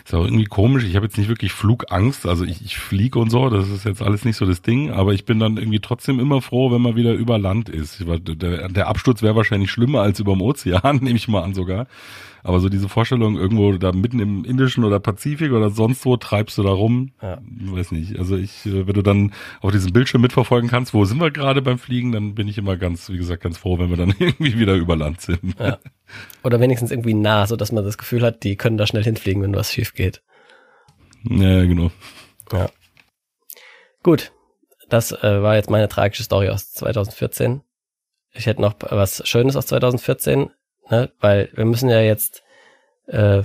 Ist 0.03 0.13
auch 0.13 0.25
irgendwie 0.25 0.45
komisch. 0.45 0.83
Ich 0.83 0.95
habe 0.95 1.05
jetzt 1.05 1.17
nicht 1.17 1.29
wirklich 1.29 1.53
Flugangst. 1.53 2.25
Also 2.25 2.43
ich, 2.43 2.63
ich 2.63 2.77
fliege 2.77 3.17
und 3.19 3.29
so, 3.29 3.49
das 3.49 3.69
ist 3.69 3.85
jetzt 3.85 4.01
alles 4.01 4.25
nicht 4.25 4.35
so 4.35 4.45
das 4.45 4.61
Ding. 4.61 4.91
Aber 4.91 5.13
ich 5.13 5.25
bin 5.25 5.39
dann 5.39 5.57
irgendwie 5.57 5.79
trotzdem 5.79 6.19
immer 6.19 6.41
froh, 6.41 6.71
wenn 6.71 6.81
man 6.81 6.95
wieder 6.95 7.13
über 7.13 7.37
Land 7.37 7.69
ist. 7.69 8.03
Der, 8.05 8.69
der 8.69 8.87
Absturz 8.87 9.21
wäre 9.21 9.35
wahrscheinlich 9.35 9.71
schlimmer 9.71 10.01
als 10.01 10.19
über 10.19 10.33
dem 10.33 10.41
Ozean, 10.41 10.97
nehme 11.01 11.15
ich 11.17 11.27
mal 11.27 11.43
an 11.43 11.53
sogar. 11.53 11.87
Aber 12.43 12.59
so 12.59 12.69
diese 12.69 12.89
Vorstellung, 12.89 13.37
irgendwo 13.37 13.73
da 13.73 13.91
mitten 13.91 14.19
im 14.19 14.45
Indischen 14.45 14.83
oder 14.83 14.99
Pazifik 14.99 15.51
oder 15.51 15.69
sonst 15.69 16.05
wo 16.05 16.17
treibst 16.17 16.57
du 16.57 16.63
da 16.63 16.71
rum, 16.71 17.11
Ja. 17.21 17.39
weiß 17.41 17.91
nicht. 17.91 18.17
Also 18.17 18.37
ich, 18.37 18.65
äh, 18.65 18.87
wenn 18.87 18.93
du 18.93 19.01
dann 19.01 19.33
auf 19.61 19.71
diesem 19.71 19.91
Bildschirm 19.93 20.21
mitverfolgen 20.21 20.69
kannst, 20.69 20.93
wo 20.93 21.05
sind 21.05 21.19
wir 21.19 21.31
gerade 21.31 21.61
beim 21.61 21.79
Fliegen, 21.79 22.11
dann 22.11 22.35
bin 22.35 22.47
ich 22.47 22.57
immer 22.57 22.77
ganz, 22.77 23.09
wie 23.09 23.17
gesagt, 23.17 23.43
ganz 23.43 23.57
froh, 23.57 23.77
wenn 23.79 23.89
wir 23.89 23.97
dann 23.97 24.13
irgendwie 24.19 24.57
wieder 24.57 24.75
über 24.75 24.95
Land 24.95 25.21
sind. 25.21 25.55
Ja. 25.59 25.77
Oder 26.43 26.59
wenigstens 26.59 26.91
irgendwie 26.91 27.13
nah, 27.13 27.45
so 27.47 27.55
dass 27.55 27.71
man 27.71 27.83
das 27.83 27.97
Gefühl 27.97 28.21
hat, 28.21 28.43
die 28.43 28.55
können 28.55 28.77
da 28.77 28.87
schnell 28.87 29.03
hinfliegen, 29.03 29.41
wenn 29.43 29.55
was 29.55 29.71
schief 29.73 29.93
geht. 29.93 30.21
Ja, 31.23 31.63
genau. 31.65 31.91
Ja. 32.51 32.69
Gut. 34.03 34.31
Das 34.89 35.11
äh, 35.11 35.43
war 35.43 35.55
jetzt 35.55 35.69
meine 35.69 35.87
tragische 35.87 36.23
Story 36.23 36.49
aus 36.49 36.71
2014. 36.71 37.61
Ich 38.31 38.45
hätte 38.45 38.61
noch 38.61 38.75
was 38.79 39.27
Schönes 39.27 39.55
aus 39.55 39.67
2014, 39.67 40.49
ne? 40.89 41.11
weil 41.19 41.49
wir 41.53 41.65
müssen 41.65 41.89
ja 41.89 42.01
jetzt 42.01 42.43
äh, 43.07 43.41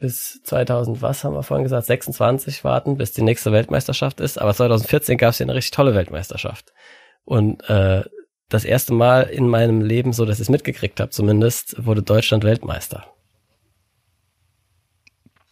bis 0.00 0.40
2000, 0.44 1.02
was 1.02 1.24
haben 1.24 1.34
wir 1.34 1.42
vorhin 1.42 1.64
gesagt, 1.64 1.86
26 1.86 2.64
warten, 2.64 2.96
bis 2.96 3.12
die 3.12 3.22
nächste 3.22 3.52
Weltmeisterschaft 3.52 4.20
ist. 4.20 4.38
Aber 4.38 4.54
2014 4.54 5.18
gab 5.18 5.30
es 5.30 5.38
ja 5.40 5.44
eine 5.46 5.54
richtig 5.54 5.72
tolle 5.72 5.94
Weltmeisterschaft. 5.94 6.72
Und 7.24 7.62
äh, 7.68 8.02
das 8.48 8.64
erste 8.64 8.94
Mal 8.94 9.22
in 9.24 9.46
meinem 9.46 9.82
Leben, 9.82 10.12
so 10.12 10.24
dass 10.24 10.36
ich 10.38 10.42
es 10.42 10.48
mitgekriegt 10.48 10.98
habe 11.00 11.10
zumindest, 11.10 11.84
wurde 11.84 12.02
Deutschland 12.02 12.44
Weltmeister. 12.44 13.06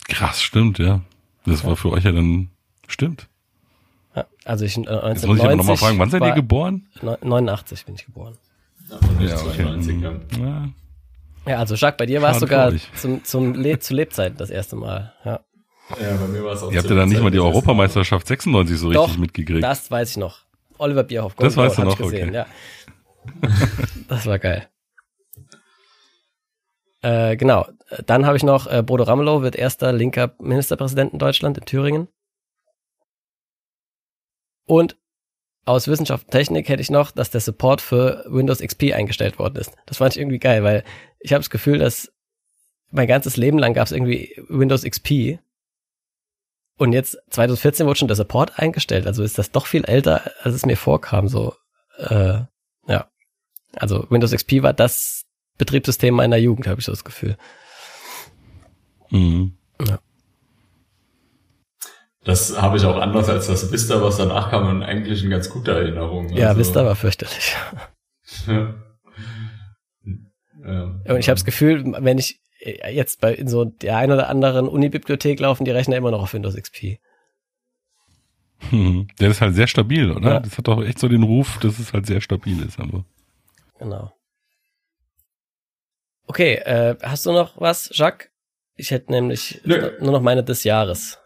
Krass, 0.08 0.42
stimmt, 0.42 0.78
ja. 0.78 1.02
Das 1.44 1.64
war 1.64 1.76
für 1.76 1.90
euch 1.92 2.04
ja 2.04 2.12
dann, 2.12 2.50
stimmt. 2.86 3.28
Ja, 4.16 4.26
also 4.44 4.64
ich 4.64 4.76
äh, 4.76 4.80
Jetzt 4.80 5.26
muss 5.26 5.38
ich 5.38 5.44
aber 5.44 5.56
nochmal 5.56 5.76
1990 5.76 5.78
fragen, 5.78 5.98
wann 5.98 6.10
seid 6.10 6.22
ihr 6.22 6.32
geboren? 6.32 6.88
neun- 7.02 7.18
89 7.22 7.84
bin 7.86 7.94
ich 7.94 8.06
geboren. 8.06 8.36
Ja, 9.20 9.36
okay. 9.36 9.62
92, 9.62 10.00
ja. 10.00 10.12
Ja. 10.38 10.68
Ja, 11.48 11.58
also 11.60 11.74
Jacques, 11.74 11.96
bei 11.96 12.04
dir 12.04 12.20
war 12.20 12.32
es 12.32 12.40
sogar 12.40 12.72
zum, 12.94 13.24
zum 13.24 13.54
Le 13.54 13.78
zu 13.78 13.94
Lebzeiten 13.94 14.36
das 14.36 14.50
erste 14.50 14.76
Mal. 14.76 15.14
Ja. 15.24 15.40
Ja, 15.98 16.16
bei 16.16 16.26
mir 16.26 16.44
war 16.44 16.52
es 16.52 16.62
auch 16.62 16.70
Ihr 16.70 16.78
habt 16.78 16.90
ja 16.90 16.96
dann 16.96 17.08
nicht 17.08 17.22
mal 17.22 17.30
die. 17.30 17.40
Europameisterschaft 17.40 18.26
96 18.26 18.78
so 18.78 18.92
Doch, 18.92 19.04
richtig 19.04 19.18
mitgekriegt. 19.18 19.64
Das 19.64 19.90
weiß 19.90 20.10
ich 20.10 20.16
noch. 20.18 20.40
Oliver 20.76 21.04
Bierhoff. 21.04 21.34
Das 21.36 21.54
Gold 21.54 21.68
weißt 21.68 21.78
du 21.78 21.82
Gold, 21.82 21.98
noch, 21.98 22.06
ich 22.06 22.12
gesehen, 22.12 22.28
okay. 22.28 22.36
ja. 22.36 22.46
Das 24.08 24.26
war 24.26 24.38
geil. 24.38 24.68
Äh, 27.00 27.36
genau. 27.36 27.66
Dann 28.04 28.26
habe 28.26 28.36
ich 28.36 28.42
noch, 28.42 28.66
äh, 28.66 28.82
Bodo 28.82 29.04
Ramelow 29.04 29.40
wird 29.40 29.56
erster 29.56 29.92
linker 29.92 30.34
Ministerpräsident 30.40 31.14
in 31.14 31.18
Deutschland, 31.18 31.56
in 31.56 31.64
Thüringen. 31.64 32.08
Und 34.66 34.98
aus 35.68 35.86
Wissenschaft 35.86 36.26
und 36.26 36.30
Technik 36.32 36.68
hätte 36.68 36.82
ich 36.82 36.90
noch, 36.90 37.10
dass 37.10 37.30
der 37.30 37.40
Support 37.40 37.80
für 37.80 38.24
Windows 38.28 38.60
XP 38.60 38.94
eingestellt 38.94 39.38
worden 39.38 39.56
ist. 39.56 39.72
Das 39.86 39.98
fand 39.98 40.14
ich 40.14 40.20
irgendwie 40.20 40.38
geil, 40.38 40.64
weil 40.64 40.82
ich 41.20 41.32
habe 41.32 41.40
das 41.40 41.50
Gefühl, 41.50 41.78
dass 41.78 42.10
mein 42.90 43.06
ganzes 43.06 43.36
Leben 43.36 43.58
lang 43.58 43.74
gab 43.74 43.86
es 43.86 43.92
irgendwie 43.92 44.34
Windows 44.48 44.82
XP. 44.82 45.38
Und 46.78 46.92
jetzt 46.92 47.18
2014 47.30 47.86
wurde 47.86 47.98
schon 47.98 48.08
der 48.08 48.16
Support 48.16 48.58
eingestellt. 48.58 49.06
Also 49.06 49.22
ist 49.22 49.36
das 49.36 49.50
doch 49.50 49.66
viel 49.66 49.84
älter, 49.84 50.30
als 50.42 50.54
es 50.54 50.64
mir 50.64 50.76
vorkam. 50.76 51.28
So, 51.28 51.54
äh, 51.98 52.40
ja. 52.86 53.10
Also 53.76 54.06
Windows 54.10 54.32
XP 54.32 54.62
war 54.62 54.72
das 54.72 55.26
Betriebssystem 55.58 56.14
meiner 56.14 56.36
Jugend, 56.36 56.66
habe 56.66 56.80
ich 56.80 56.86
so 56.86 56.92
das 56.92 57.04
Gefühl. 57.04 57.36
Mhm. 59.10 59.58
Das 62.24 62.60
habe 62.60 62.76
ich 62.76 62.84
auch 62.84 62.96
anders 62.96 63.28
als 63.28 63.46
das 63.46 63.72
Vista, 63.72 64.02
was 64.02 64.16
danach 64.16 64.50
kam, 64.50 64.68
und 64.68 64.82
eigentlich 64.82 65.20
eine 65.22 65.30
ganz 65.30 65.48
gute 65.50 65.70
Erinnerung. 65.72 66.28
Ja, 66.30 66.48
Also, 66.48 66.60
Vista 66.60 66.84
war 66.84 66.96
fürchterlich. 66.96 67.56
ja. 68.46 68.74
Ja. 70.64 70.82
Und 70.84 71.18
ich 71.18 71.28
habe 71.28 71.36
das 71.36 71.44
Gefühl, 71.44 71.84
wenn 72.00 72.18
ich 72.18 72.40
jetzt 72.60 73.20
bei 73.20 73.32
in 73.32 73.48
so 73.48 73.64
der 73.64 73.96
ein 73.96 74.10
oder 74.10 74.28
anderen 74.28 74.68
Unibibliothek 74.68 75.40
laufen, 75.40 75.64
die 75.64 75.70
rechnen 75.70 75.96
immer 75.96 76.10
noch 76.10 76.22
auf 76.22 76.34
Windows 76.34 76.56
XP. 76.56 76.98
Mhm. 78.70 79.06
Der 79.20 79.30
ist 79.30 79.40
halt 79.40 79.54
sehr 79.54 79.68
stabil, 79.68 80.10
oder? 80.10 80.30
Ja. 80.34 80.40
Das 80.40 80.58
hat 80.58 80.66
doch 80.66 80.82
echt 80.82 80.98
so 80.98 81.08
den 81.08 81.22
Ruf, 81.22 81.58
dass 81.60 81.78
es 81.78 81.92
halt 81.92 82.06
sehr 82.06 82.20
stabil 82.20 82.60
ist. 82.62 82.78
Aber. 82.80 83.04
Genau. 83.78 84.12
Okay, 86.26 86.54
äh, 86.56 86.96
hast 87.02 87.24
du 87.24 87.32
noch 87.32 87.58
was, 87.60 87.90
Jacques? 87.92 88.28
Ich 88.74 88.90
hätte 88.90 89.12
nämlich 89.12 89.60
Nö. 89.64 89.92
nur 90.00 90.12
noch 90.12 90.20
meine 90.20 90.44
des 90.44 90.64
Jahres. 90.64 91.18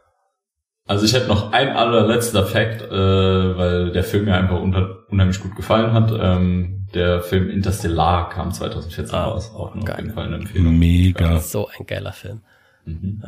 Also 0.87 1.05
ich 1.07 1.15
hätte 1.15 1.29
noch 1.29 1.53
ein 1.53 1.69
allerletzter 1.71 2.45
Fact, 2.45 2.83
äh, 2.83 2.91
weil 3.57 3.93
der 3.93 4.03
Film 4.05 4.25
mir 4.25 4.35
einfach 4.35 4.61
unter, 4.61 4.99
unheimlich 5.11 5.41
gut 5.41 5.55
gefallen 5.55 5.93
hat. 5.93 6.13
Ähm, 6.21 6.87
der 6.95 7.23
Film 7.23 7.49
Interstellar 7.49 8.29
kam 8.29 8.53
2014 8.53 9.15
Ah, 9.15 9.25
raus. 9.25 9.53
Auch 9.55 9.75
noch 9.75 9.83
auf 9.83 9.89
geil. 9.89 9.97
jeden 10.01 10.13
Fall 10.15 10.27
eine 10.27 10.37
Empfehlung. 10.37 10.79
Mega. 10.79 11.39
So 11.39 11.69
ein 11.69 11.87
geiler 11.87 12.13
Film. 12.13 12.41
Mhm. 12.85 13.23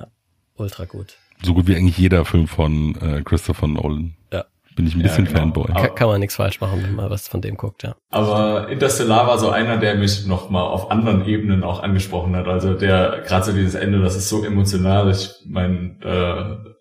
Ultra 0.56 0.84
gut. 0.84 1.16
So 1.42 1.54
gut 1.54 1.66
wie 1.66 1.76
eigentlich 1.76 1.96
jeder 1.98 2.24
Film 2.24 2.46
von 2.48 2.96
äh, 3.00 3.22
Christopher 3.22 3.68
Nolan. 3.68 4.14
Ja. 4.32 4.44
Bin 4.76 4.86
ich 4.88 4.94
ein 4.94 5.00
Ja, 5.00 5.06
bisschen 5.06 5.24
genau. 5.26 5.38
Fanboy. 5.38 5.70
Aber- 5.70 5.82
Ka 5.82 5.88
kann 5.90 6.08
man 6.08 6.20
nichts 6.20 6.34
falsch 6.36 6.60
machen, 6.60 6.82
wenn 6.82 6.94
man 6.96 7.08
was 7.08 7.28
von 7.28 7.40
dem 7.40 7.56
guckt, 7.56 7.84
ja. 7.84 7.94
Aber 8.10 8.68
Interstellar 8.68 9.26
war 9.28 9.38
so 9.38 9.50
einer, 9.50 9.76
der 9.78 9.94
mich 9.94 10.26
noch 10.26 10.50
mal 10.50 10.62
auf 10.62 10.90
anderen 10.90 11.24
Ebenen 11.26 11.62
auch 11.62 11.80
angesprochen 11.82 12.34
hat. 12.34 12.48
Also 12.48 12.74
der 12.74 13.22
gerade 13.24 13.44
so 13.46 13.52
dieses 13.52 13.74
Ende, 13.76 14.00
das 14.00 14.16
ist 14.16 14.28
so 14.28 14.44
emotional. 14.44 15.08
Ich 15.10 15.30
meine, 15.46 15.96
äh, 16.02 16.73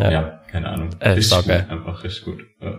Ja. 0.00 0.10
ja. 0.10 0.40
keine 0.50 0.68
Ahnung. 0.68 0.90
Äh, 1.00 1.10
richtig 1.10 1.36
gut, 1.44 1.50
einfach 1.50 2.04
richtig 2.04 2.24
gut. 2.24 2.44
Ja. 2.60 2.78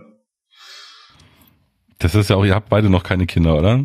Das 1.98 2.14
ist 2.14 2.30
ja 2.30 2.36
auch, 2.36 2.44
ihr 2.44 2.54
habt 2.54 2.68
beide 2.68 2.88
noch 2.90 3.02
keine 3.02 3.26
Kinder, 3.26 3.56
oder? 3.56 3.84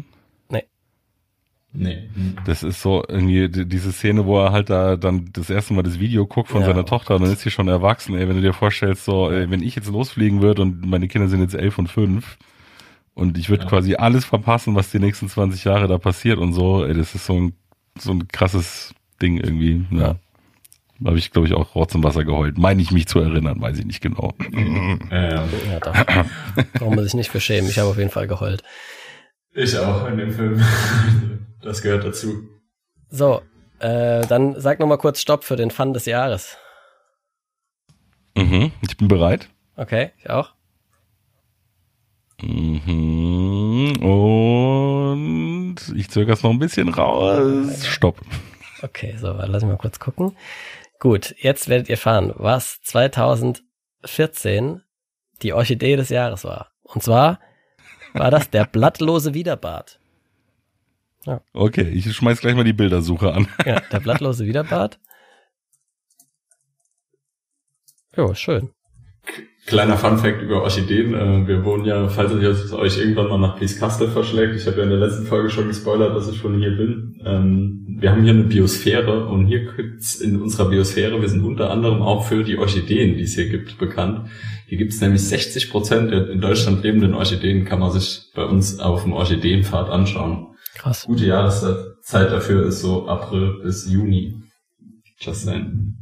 Nee. 1.76 2.08
Hm. 2.14 2.36
Das 2.46 2.62
ist 2.62 2.84
so 2.84 3.04
irgendwie 3.08 3.50
die- 3.50 3.66
diese 3.68 3.92
Szene, 3.92 4.28
wo 4.28 4.40
er 4.40 4.52
halt 4.52 4.70
da 4.70 4.96
dann 4.96 5.32
das 5.34 5.50
erste 5.50 5.74
Mal 5.74 5.82
das 5.82 6.00
Video 6.00 6.28
guckt 6.28 6.50
von 6.50 6.62
Ja. 6.62 6.68
seiner 6.68 6.86
Tochter 6.86 7.16
und 7.16 7.24
dann 7.24 7.32
ist 7.34 7.42
sie 7.42 7.50
schon 7.50 7.68
erwachsen. 7.68 8.16
Ey, 8.16 8.28
wenn 8.30 8.36
du 8.36 8.44
dir 8.44 8.54
vorstellst, 8.54 9.06
so, 9.06 9.32
ey, 9.32 9.50
wenn 9.50 9.64
ich 9.64 9.74
jetzt 9.76 9.90
losfliegen 9.90 10.44
würde 10.44 10.62
und 10.62 10.86
meine 10.86 11.08
Kinder 11.08 11.28
sind 11.30 11.42
jetzt 11.42 11.56
elf 11.56 11.80
und 11.80 11.88
fünf 11.88 12.38
und 13.16 13.40
ich 13.40 13.50
würde 13.50 13.64
Ja. 13.64 13.70
quasi 13.70 13.96
alles 13.96 14.24
verpassen, 14.24 14.76
was 14.76 14.92
die 14.92 15.00
nächsten 15.00 15.28
20 15.30 15.64
Jahre 15.64 15.88
da 15.88 15.98
passiert 15.98 16.38
und 16.38 16.54
so, 16.54 16.86
ey, 16.86 16.94
das 16.94 17.16
ist 17.16 17.26
so 17.26 17.34
ein, 17.40 17.54
so 17.98 18.12
ein 18.12 18.28
krasses 18.28 18.94
Ding 19.20 19.38
irgendwie. 19.38 19.84
Ja. 19.90 20.18
Da 21.00 21.08
habe 21.08 21.18
ich, 21.18 21.32
glaube 21.32 21.48
ich, 21.48 21.54
auch 21.54 21.76
Rotz 21.76 21.96
im 21.96 22.04
Wasser 22.04 22.24
geheult. 22.24 22.58
Meine 22.58 22.82
ich 22.82 22.92
mich 22.92 23.08
zu 23.08 23.20
erinnern, 23.20 23.62
weiß 23.62 23.80
ich 23.80 23.86
nicht 23.86 24.02
genau. 24.02 24.34
Ja, 25.12 25.46
ja. 25.46 25.80
Da 25.80 26.26
braucht 26.74 26.96
man 26.96 27.04
sich 27.04 27.14
nicht 27.14 27.30
für 27.30 27.42
schämen. 27.42 27.70
Ich 27.70 27.80
habe 27.80 27.90
auf 27.90 27.98
jeden 27.98 28.12
Fall 28.12 28.28
geheult. 28.28 28.64
Ich 29.54 29.78
auch 29.78 30.08
in 30.08 30.18
dem 30.18 30.32
Film. 30.32 30.64
Das 31.62 31.82
gehört 31.82 32.04
dazu. 32.04 32.44
So, 33.10 33.42
äh, 33.80 34.28
dann 34.28 34.60
sag 34.60 34.82
noch 34.82 34.88
mal 34.88 34.98
kurz 34.98 35.22
Stopp 35.22 35.46
für 35.46 35.56
den 35.56 35.72
Fun 35.72 35.94
des 35.94 36.06
Jahres. 36.06 36.58
Mhm, 38.36 38.74
ich 38.82 38.98
bin 38.98 39.08
bereit. 39.08 39.48
Okay, 39.78 40.12
ich 40.20 40.30
auch. 40.30 40.52
Mhm. 42.42 43.96
Und 44.02 45.78
ich 45.96 46.10
zögere 46.10 46.34
es 46.34 46.44
noch 46.44 46.52
ein 46.52 46.60
bisschen 46.60 46.90
raus. 46.90 47.86
Stopp. 47.86 48.20
Okay, 48.82 49.16
so, 49.18 49.32
lass 49.32 49.64
mich 49.64 49.72
mal 49.72 49.78
kurz 49.78 50.00
gucken. 50.00 50.36
Gut, 51.04 51.36
jetzt 51.38 51.68
werdet 51.68 51.90
ihr 51.90 51.98
fahren, 51.98 52.32
was 52.38 52.80
2014 52.84 54.84
die 55.42 55.52
Orchidee 55.52 55.98
des 55.98 56.08
Jahres 56.08 56.46
war. 56.46 56.72
Und 56.82 57.04
zwar 57.04 57.42
war 58.14 58.32
das 58.32 58.50
der 58.50 58.64
blattlose 58.64 59.34
Widerbart. 59.34 60.00
Okay, 61.52 61.90
ich 61.90 62.10
schmeiß 62.16 62.40
gleich 62.40 62.56
mal 62.56 62.64
die 62.64 62.72
Bildersuche 62.72 63.34
an. 63.34 63.50
Ja, 63.66 63.82
der 63.82 64.00
blattlose 64.00 64.46
Widerbart. 64.46 64.98
Jo, 68.16 68.34
schön. 68.34 68.74
Kleiner 69.66 69.98
Funfact 69.98 70.42
über 70.42 70.62
Orchideen. 70.62 71.14
Äh, 71.14 71.48
Wir 71.48 71.64
wohnen 71.64 71.86
ja, 71.86 72.10
falls 72.10 72.32
es 72.34 72.74
euch 72.74 72.98
irgendwann 72.98 73.30
mal 73.30 73.38
nach 73.38 73.58
Blieskastel 73.58 74.10
verschlägt, 74.10 74.56
ich 74.56 74.68
habe 74.68 74.78
ja 74.78 74.84
in 74.84 74.90
der 74.90 75.00
letzten 75.00 75.26
Folge 75.26 75.50
schon 75.50 75.68
gespoilert, 75.68 76.16
dass 76.16 76.28
ich 76.28 76.38
schon 76.38 76.60
hier 76.60 76.76
bin. 76.76 77.22
Ähm, 77.26 77.98
Wir 78.00 78.12
haben 78.12 78.24
hier 78.24 78.34
eine 78.34 78.44
Biosphäre 78.44 79.26
und 79.28 79.48
hier 79.48 79.74
gibt's 79.74 80.16
in 80.16 80.42
unserer 80.42 80.70
Biosphäre, 80.70 81.22
wir 81.22 81.30
sind 81.30 81.44
unter 81.46 81.70
anderem 81.70 82.02
auch 82.02 82.26
für 82.28 82.44
die 82.44 82.58
Orchideen, 82.58 83.16
die 83.16 83.24
es 83.24 83.36
hier 83.36 83.48
gibt, 83.48 83.78
bekannt. 83.78 84.28
Hier 84.68 84.78
gibt's 84.78 85.00
nämlich 85.00 85.24
60 85.24 85.70
Prozent 85.72 86.12
der 86.12 86.30
in 86.30 86.42
Deutschland 86.42 86.84
lebenden 86.84 87.14
Orchideen, 87.14 87.64
kann 87.64 87.80
man 87.80 87.92
sich 87.92 88.32
bei 88.36 88.44
uns 88.44 88.80
auf 88.80 89.04
dem 89.04 89.14
Orchideenpfad 89.14 89.90
anschauen. 89.90 90.48
Krass. 90.76 91.06
Gute 91.06 91.26
Jahreszeit 91.26 92.32
dafür 92.32 92.66
ist 92.66 92.82
so 92.82 93.08
April 93.08 93.62
bis 93.64 93.90
Juni. 93.90 94.36
Just 95.20 95.44
saying. 95.46 95.96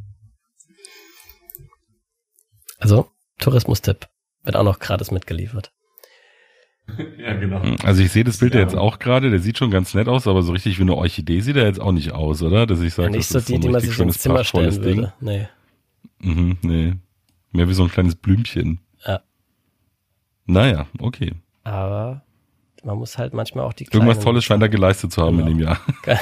Also, 2.80 3.08
Tourismustipp. 3.42 4.08
Wird 4.44 4.56
auch 4.56 4.64
noch 4.64 4.80
gratis 4.80 5.12
mitgeliefert. 5.12 5.72
Ja, 7.18 7.34
genau. 7.36 7.62
Also 7.84 8.02
ich 8.02 8.12
sehe 8.12 8.24
das 8.26 8.40
Bild 8.40 8.54
ja 8.54 8.60
Ja. 8.62 8.66
jetzt 8.66 8.76
auch 8.76 9.00
gerade, 9.00 9.30
der 9.30 9.40
sieht 9.40 9.58
schon 9.58 9.72
ganz 9.72 9.94
nett 9.94 10.08
aus, 10.10 10.28
aber 10.28 10.42
so 10.42 10.52
richtig 10.52 10.78
wie 10.78 10.82
eine 10.82 10.96
Orchidee 10.96 11.40
sieht 11.40 11.56
er 11.56 11.66
jetzt 11.66 11.80
auch 11.80 11.92
nicht 11.94 12.12
aus, 12.12 12.42
oder? 12.42 12.66
Dass 12.66 12.80
ich 12.80 12.86
Ja, 12.98 13.04
sage, 13.04 13.12
nicht 13.12 13.20
das 13.22 13.30
so 13.30 13.38
ist 13.38 13.48
die, 13.48 13.54
so 13.54 13.58
ein 13.58 13.62
die 13.62 13.68
man 13.70 13.76
richtig 13.76 13.92
sich 13.96 14.00
ins 14.06 14.16
schönes, 14.16 14.22
Zimmer 14.22 14.44
stellen 14.44 14.82
Ding. 14.82 14.98
würde. 14.98 15.14
Nee. 15.22 15.48
Mhm, 16.20 16.58
nee. 16.64 16.94
Mehr 17.52 17.70
wie 17.70 17.74
so 17.74 17.84
ein 17.84 17.90
kleines 17.92 18.16
Blümchen. 18.16 18.82
Ja. 19.06 19.22
Naja, 20.46 20.88
okay. 21.00 21.34
Aber 21.64 22.24
man 22.84 22.98
muss 22.98 23.18
halt 23.18 23.34
manchmal 23.34 23.64
auch 23.66 23.74
die 23.74 23.86
Irgendwas 23.86 24.16
kleinen- 24.18 24.24
Tolles 24.24 24.44
scheint 24.44 24.64
er 24.64 24.70
geleistet 24.70 25.14
zu 25.14 25.22
haben 25.22 25.38
Genau. 25.38 25.50
in 25.50 25.58
dem 25.60 25.64
Jahr. 25.66 25.80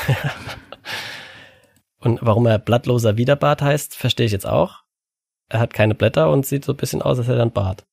Und 2.00 2.20
warum 2.22 2.46
er 2.46 2.60
blattloser 2.60 3.18
Wiederbart 3.18 3.62
heißt, 3.62 3.96
verstehe 3.96 4.26
ich 4.26 4.32
jetzt 4.32 4.48
auch. 4.48 4.84
Er 5.50 5.60
hat 5.60 5.74
keine 5.74 5.96
Blätter 5.96 6.32
und 6.32 6.46
sieht 6.46 6.64
so 6.64 6.74
ein 6.74 6.78
bisschen 6.78 7.02
aus, 7.02 7.18
als 7.18 7.28
hätte 7.28 7.38
er 7.40 7.42
einen 7.44 7.52
Bart. 7.54 7.86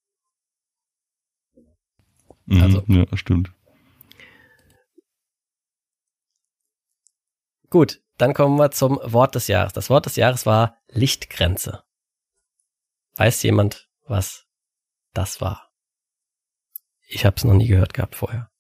Mhm, 2.44 2.62
Also- 2.62 2.84
Ja, 2.86 3.04
stimmt. 3.16 3.52
Gut, 7.70 8.00
dann 8.18 8.32
kommen 8.34 8.56
wir 8.58 8.70
zum 8.70 9.00
Wort 9.02 9.34
des 9.34 9.48
Jahres. 9.48 9.72
Das 9.72 9.90
Wort 9.90 10.06
des 10.06 10.16
Jahres 10.16 10.46
war 10.46 10.78
Lichtgrenze. 10.88 11.82
Weiß 13.16 13.42
jemand, 13.42 13.88
was 14.04 14.46
das 15.14 15.40
war? 15.40 15.70
Ich 17.08 17.24
habe 17.24 17.36
es 17.36 17.44
noch 17.44 17.54
nie 17.54 17.66
gehört 17.66 17.94
gehabt 17.94 18.14
vorher. 18.14 18.50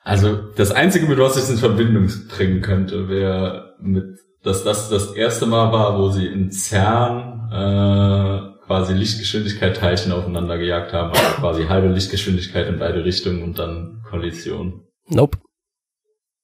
Also 0.00 0.50
das 0.52 0.70
Einzige, 0.70 1.06
mit 1.06 1.18
was 1.18 1.36
ich 1.36 1.42
es 1.44 1.50
in 1.50 1.58
Verbindung 1.58 2.06
bringen 2.28 2.62
könnte, 2.62 3.08
wäre 3.08 3.76
mit, 3.80 4.18
dass 4.42 4.64
das 4.64 4.88
das 4.88 5.12
erste 5.12 5.46
Mal 5.46 5.72
war, 5.72 5.98
wo 5.98 6.10
sie 6.10 6.26
in 6.26 6.50
CERN 6.52 7.50
äh, 7.52 8.64
quasi 8.66 8.92
Lichtgeschwindigkeit-Teilchen 8.94 10.12
aufeinander 10.12 10.58
gejagt 10.58 10.92
haben, 10.92 11.10
also 11.10 11.22
quasi 11.40 11.64
halbe 11.66 11.88
Lichtgeschwindigkeit 11.88 12.66
in 12.68 12.78
beide 12.78 13.04
Richtungen 13.04 13.42
und 13.42 13.58
dann 13.58 14.02
Kollision. 14.08 14.84
Nope. 15.08 15.38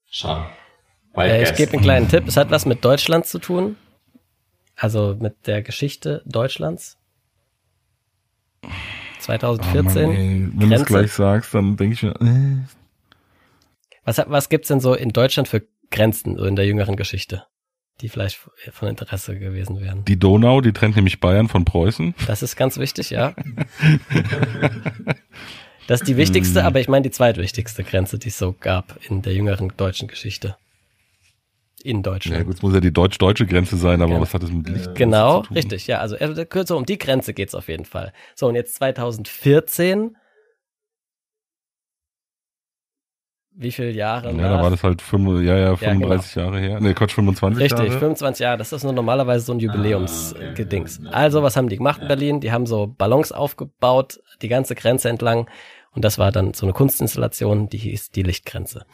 Schade. 0.06 0.46
Äh, 1.16 1.42
ich 1.44 1.54
gebe 1.54 1.72
einen 1.74 1.82
kleinen 1.82 2.08
Tipp. 2.08 2.24
Es 2.26 2.36
hat 2.36 2.50
was 2.50 2.66
mit 2.66 2.84
Deutschland 2.84 3.26
zu 3.26 3.38
tun. 3.38 3.76
Also 4.76 5.16
mit 5.20 5.46
der 5.46 5.62
Geschichte 5.62 6.22
Deutschlands. 6.26 6.96
Ah, 8.64 8.68
2014. 9.20 9.84
Mann, 10.06 10.16
ey, 10.16 10.48
wenn 10.54 10.70
du 10.70 10.76
es 10.76 10.84
gleich 10.86 11.12
sagst, 11.12 11.54
dann 11.54 11.76
denke 11.76 11.94
ich 11.94 12.02
mir, 12.02 12.14
äh, 12.20 12.56
Was, 14.04 14.18
hat- 14.18 14.30
was 14.30 14.48
gibt's 14.48 14.68
denn 14.68 14.80
so 14.80 14.94
in 14.94 15.10
Deutschland 15.10 15.46
für 15.48 15.62
Grenzen, 15.90 16.36
so 16.36 16.44
in 16.44 16.56
der 16.56 16.66
jüngeren 16.66 16.96
Geschichte, 16.96 17.44
die 18.00 18.08
vielleicht 18.08 18.38
von 18.72 18.88
Interesse 18.88 19.38
gewesen 19.38 19.80
wären? 19.80 20.04
die 20.04 20.18
Donau, 20.18 20.60
die 20.60 20.72
trennt 20.72 20.96
nämlich 20.96 21.20
Bayern 21.20 21.48
von 21.48 21.64
Preußen. 21.64 22.14
Das 22.26 22.42
ist 22.42 22.56
ganz 22.56 22.76
wichtig, 22.78 23.10
ja. 23.10 23.34
Das 25.86 26.00
ist 26.00 26.08
die 26.08 26.16
wichtigste, 26.16 26.60
Hm. 26.60 26.66
aber 26.66 26.80
ich 26.80 26.88
meine 26.88 27.02
die 27.02 27.10
zweitwichtigste 27.10 27.84
Grenze, 27.84 28.18
die 28.18 28.28
es 28.28 28.38
so 28.38 28.54
gab 28.58 28.98
in 29.08 29.20
der 29.20 29.34
jüngeren 29.34 29.70
deutschen 29.76 30.08
Geschichte. 30.08 30.56
In 31.82 31.98
Ja 31.98 32.02
Deutschland. 32.02 32.46
gut, 32.46 32.54
es 32.56 32.62
muss 32.62 32.72
ja 32.72 32.80
die 32.80 32.90
deutsch-deutsche 32.92 33.44
Grenze 33.44 33.76
sein, 33.76 34.00
aber 34.00 34.14
Ja. 34.14 34.20
was 34.22 34.32
hat 34.32 34.42
das 34.42 34.50
mit 34.50 34.66
Licht 34.70 34.94
Genau, 34.94 35.42
zu 35.42 35.48
tun? 35.48 35.56
richtig, 35.58 35.86
ja. 35.86 35.98
Also 35.98 36.16
äh, 36.16 36.46
so 36.66 36.78
um 36.78 36.86
die 36.86 36.96
Grenze 36.96 37.34
geht's 37.34 37.54
auf 37.54 37.68
jeden 37.68 37.84
Fall. 37.84 38.14
So, 38.34 38.46
und 38.48 38.54
jetzt 38.54 38.76
2014. 38.76 40.16
Wie 43.56 43.70
viele 43.70 43.90
Jahre? 43.92 44.32
Ja, 44.32 44.48
da 44.56 44.62
war 44.62 44.70
das 44.70 44.82
halt 44.82 45.00
fünf, 45.00 45.40
ja, 45.42 45.56
ja, 45.56 45.76
35 45.76 46.34
genau. 46.34 46.46
Jahre 46.46 46.60
her. 46.60 46.80
Ne, 46.80 46.92
Quatsch, 46.92 47.12
25 47.14 47.62
Richtig, 47.62 47.78
Jahre. 47.86 47.98
25 47.98 48.40
Jahre. 48.42 48.58
Das 48.58 48.72
ist 48.72 48.82
nur 48.82 48.92
normalerweise 48.92 49.44
so 49.44 49.52
ein 49.52 49.56
Ah, 49.56 49.58
okay. 49.58 49.66
Jubiläumsgedings. 49.66 51.00
Ja. 51.04 51.10
Also, 51.10 51.42
was 51.42 51.56
haben 51.56 51.68
die 51.68 51.76
gemacht 51.76 52.02
in 52.02 52.08
Berlin? 52.08 52.40
Die 52.40 52.50
haben 52.50 52.66
so 52.66 52.86
Ballons 52.88 53.30
aufgebaut, 53.30 54.18
die 54.42 54.48
ganze 54.48 54.74
Grenze 54.74 55.08
entlang. 55.08 55.48
Und 55.92 56.04
das 56.04 56.18
war 56.18 56.32
dann 56.32 56.54
so 56.54 56.66
eine 56.66 56.72
Kunstinstallation, 56.72 57.68
die 57.68 57.78
hieß 57.78 58.10
die 58.10 58.24
Lichtgrenze. 58.24 58.84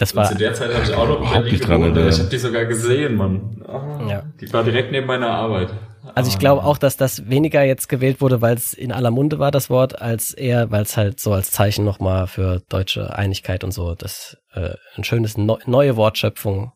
Das 0.00 0.12
Und 0.12 0.16
war, 0.16 0.24
zu 0.30 0.34
der 0.36 0.54
Zeit 0.54 0.72
habe 0.74 0.82
ich 0.84 0.94
auch 0.94 1.06
noch 1.06 1.16
in 1.16 1.22
Überhaupt 1.22 1.32
Berlin 1.34 1.52
nicht 1.52 1.68
dran 1.68 1.82
erinnern. 1.82 2.08
Ich 2.08 2.18
habe 2.18 2.28
die 2.30 2.38
sogar 2.38 2.64
gesehen, 2.64 3.14
Mann. 3.16 3.62
Ah, 3.68 4.06
Ja. 4.08 4.22
Die 4.40 4.52
war 4.52 4.64
direkt 4.64 4.90
neben 4.92 5.06
meiner 5.06 5.30
Arbeit. 5.30 5.68
also 6.14 6.28
ich 6.28 6.36
Ah. 6.36 6.38
glaube 6.38 6.64
auch, 6.64 6.78
dass 6.78 6.96
das 6.96 7.28
weniger 7.28 7.62
jetzt 7.62 7.88
gewählt 7.88 8.20
wurde, 8.20 8.40
weil 8.40 8.56
es 8.56 8.72
in 8.72 8.92
aller 8.92 9.10
Munde 9.10 9.38
war, 9.38 9.50
das 9.50 9.68
Wort, 9.70 10.00
als 10.00 10.32
eher, 10.32 10.70
weil 10.70 10.82
es 10.82 10.96
halt 10.96 11.20
so 11.20 11.32
als 11.34 11.50
Zeichen 11.50 11.84
nochmal 11.84 12.26
für 12.26 12.62
deutsche 12.70 13.14
Einigkeit 13.14 13.62
und 13.62 13.72
so, 13.72 13.94
das 13.94 14.38
äh, 14.54 14.70
ein 14.96 15.04
schönes 15.04 15.36
neu, 15.36 15.58
neue 15.66 15.96
Wortschöpfung 15.96 16.72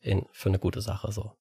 in, 0.00 0.24
für 0.32 0.48
eine 0.48 0.58
gute 0.58 0.80
Sache 0.80 1.12
so. 1.12 1.32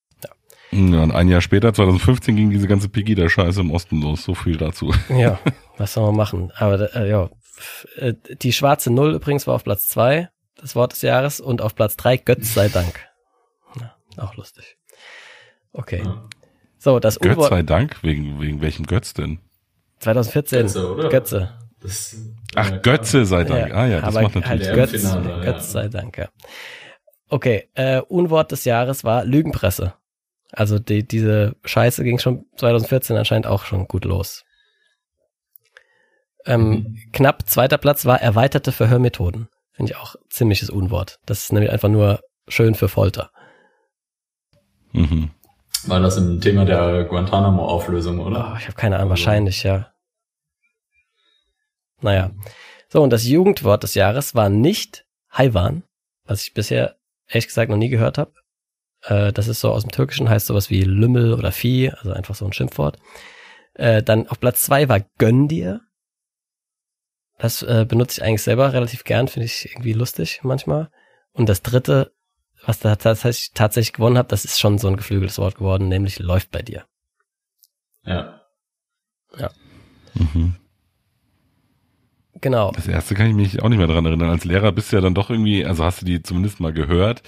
Ja, 0.73 1.03
und 1.03 1.11
ein 1.11 1.27
Jahr 1.27 1.41
später, 1.41 1.73
2015, 1.73 2.35
ging 2.35 2.49
diese 2.49 2.67
ganze 2.67 2.87
Pegida-Scheiße 2.89 3.59
im 3.59 3.71
Osten 3.71 4.01
los. 4.01 4.23
So 4.23 4.35
viel 4.35 4.55
dazu. 4.57 4.93
Ja, 5.09 5.39
was 5.77 5.93
soll 5.93 6.05
man 6.07 6.15
machen? 6.15 6.51
Aber 6.57 6.93
äh, 6.95 7.09
ja, 7.09 7.29
äh, 7.97 8.13
die 8.41 8.53
schwarze 8.53 8.91
Null 8.91 9.13
übrigens 9.15 9.47
war 9.47 9.55
auf 9.55 9.63
Platz 9.63 9.87
zwei 9.87 10.29
das 10.61 10.75
Wort 10.75 10.93
des 10.93 11.01
Jahres 11.01 11.39
und 11.39 11.61
auf 11.61 11.75
Platz 11.75 11.97
drei 11.97 12.17
Götz 12.17 12.53
sei 12.53 12.69
Dank. 12.69 13.07
Ja, 13.79 13.95
auch 14.17 14.35
lustig. 14.35 14.77
Okay. 15.73 16.01
Ja. 16.03 16.27
So, 16.77 16.99
das 16.99 17.19
Götz 17.19 17.33
Unwort 17.35 17.49
sei 17.49 17.63
Dank, 17.63 18.01
wegen, 18.03 18.39
wegen 18.41 18.61
welchem 18.61 18.85
Götz 18.85 19.13
denn? 19.13 19.39
2014. 19.99 20.61
Götze, 20.61 20.91
oder? 20.93 21.09
Götze. 21.09 21.57
Das, 21.79 22.15
Ach, 22.55 22.69
ja, 22.69 22.77
Götze 22.77 23.25
sei 23.25 23.43
Dank. 23.43 23.73
ah 23.73 23.87
ja, 23.87 24.01
das 24.01 24.15
aber 24.15 24.23
macht 24.23 24.35
natürlich 24.35 24.67
halt 24.67 24.75
Götz, 24.75 24.91
Finale, 24.91 25.29
ja. 25.29 25.39
Götz 25.51 25.71
sei 25.71 25.87
Dank, 25.87 26.17
ja. 26.17 26.29
Okay, 27.29 27.69
äh, 27.75 28.01
Unwort 28.01 28.51
des 28.51 28.65
Jahres 28.65 29.03
war 29.03 29.23
Lügenpresse. 29.25 29.93
Also 30.51 30.79
die, 30.79 31.07
diese 31.07 31.55
Scheiße 31.63 32.03
ging 32.03 32.19
schon 32.19 32.45
2014 32.57 33.15
anscheinend 33.15 33.47
auch 33.47 33.63
schon 33.65 33.87
gut 33.87 34.05
los. 34.05 34.43
Ähm, 36.45 36.69
Mhm. 36.69 36.97
Knapp 37.13 37.47
zweiter 37.47 37.77
Platz 37.77 38.05
war 38.05 38.21
erweiterte 38.21 38.71
Verhörmethoden. 38.71 39.47
Finde 39.81 39.93
ich 39.93 39.97
auch 39.97 40.15
ziemliches 40.29 40.69
Unwort. 40.69 41.17
Das 41.25 41.39
ist 41.39 41.53
nämlich 41.53 41.71
einfach 41.71 41.89
nur 41.89 42.21
schön 42.47 42.75
für 42.75 42.87
Folter. 42.87 43.31
Mhm. 44.91 45.31
War 45.87 45.99
das 45.99 46.17
im 46.17 46.39
Thema 46.39 46.65
der 46.65 47.05
Guantanamo-Auflösung, 47.05 48.19
Oh, 48.19 48.25
oder? 48.27 48.55
ich 48.59 48.65
habe 48.67 48.75
keine 48.75 48.97
Ahnung, 48.97 49.09
Also- 49.09 49.25
wahrscheinlich, 49.25 49.63
ja. 49.63 49.91
Naja. 52.01 52.29
So, 52.89 53.01
und 53.01 53.09
das 53.09 53.25
Jugendwort 53.27 53.81
des 53.81 53.95
Jahres 53.95 54.35
war 54.35 54.49
nicht 54.49 55.07
Haiwan, 55.31 55.81
was 56.25 56.43
ich 56.43 56.53
bisher 56.53 56.97
ehrlich 57.27 57.47
gesagt 57.47 57.71
noch 57.71 57.77
nie 57.77 57.89
gehört 57.89 58.19
habe. 58.19 58.33
Äh, 59.05 59.33
das 59.33 59.47
ist 59.47 59.61
so 59.61 59.71
aus 59.71 59.81
dem 59.81 59.91
Türkischen, 59.91 60.29
heißt 60.29 60.45
sowas 60.45 60.69
wie 60.69 60.83
Lümmel 60.83 61.33
oder 61.33 61.51
Vieh, 61.51 61.89
also 61.89 62.11
einfach 62.13 62.35
so 62.35 62.45
ein 62.45 62.53
Schimpfwort. 62.53 62.99
Äh, 63.73 64.03
dann 64.03 64.27
auf 64.27 64.39
Platz 64.39 64.61
zwei 64.61 64.87
war 64.89 64.99
Gönn 65.17 65.47
dir. 65.47 65.81
Das 67.41 67.63
äh, 67.63 67.87
benutze 67.89 68.21
ich 68.21 68.23
eigentlich 68.23 68.43
selber 68.43 68.71
relativ 68.71 69.03
gern, 69.03 69.27
finde 69.27 69.47
ich 69.47 69.65
irgendwie 69.65 69.93
lustig 69.93 70.41
manchmal. 70.43 70.91
Und 71.33 71.49
das 71.49 71.63
dritte, 71.63 72.11
was 72.63 72.77
da 72.77 72.95
tatsächlich, 72.95 73.49
tatsächlich 73.55 73.93
gewonnen 73.93 74.19
hat, 74.19 74.31
das 74.31 74.45
ist 74.45 74.59
schon 74.59 74.77
so 74.77 74.87
ein 74.87 74.95
geflügeltes 74.95 75.39
Wort 75.39 75.55
geworden, 75.55 75.87
nämlich 75.87 76.19
läuft 76.19 76.51
bei 76.51 76.61
dir. 76.61 76.85
Ja. 79.39 79.49
Mhm. 80.13 80.55
Genau. 82.41 82.71
Das 82.73 82.87
erste 82.87 83.15
kann 83.15 83.25
ich 83.25 83.33
mich 83.33 83.63
auch 83.63 83.69
nicht 83.69 83.79
mehr 83.79 83.87
dran 83.87 84.05
erinnern. 84.05 84.29
Als 84.29 84.45
Lehrer 84.45 84.71
bist 84.71 84.91
du 84.91 84.97
ja 84.97 85.01
dann 85.01 85.15
doch 85.15 85.31
irgendwie, 85.31 85.65
also 85.65 85.83
hast 85.83 86.01
du 86.01 86.05
die 86.05 86.21
zumindest 86.21 86.59
mal 86.59 86.73
gehört. 86.73 87.23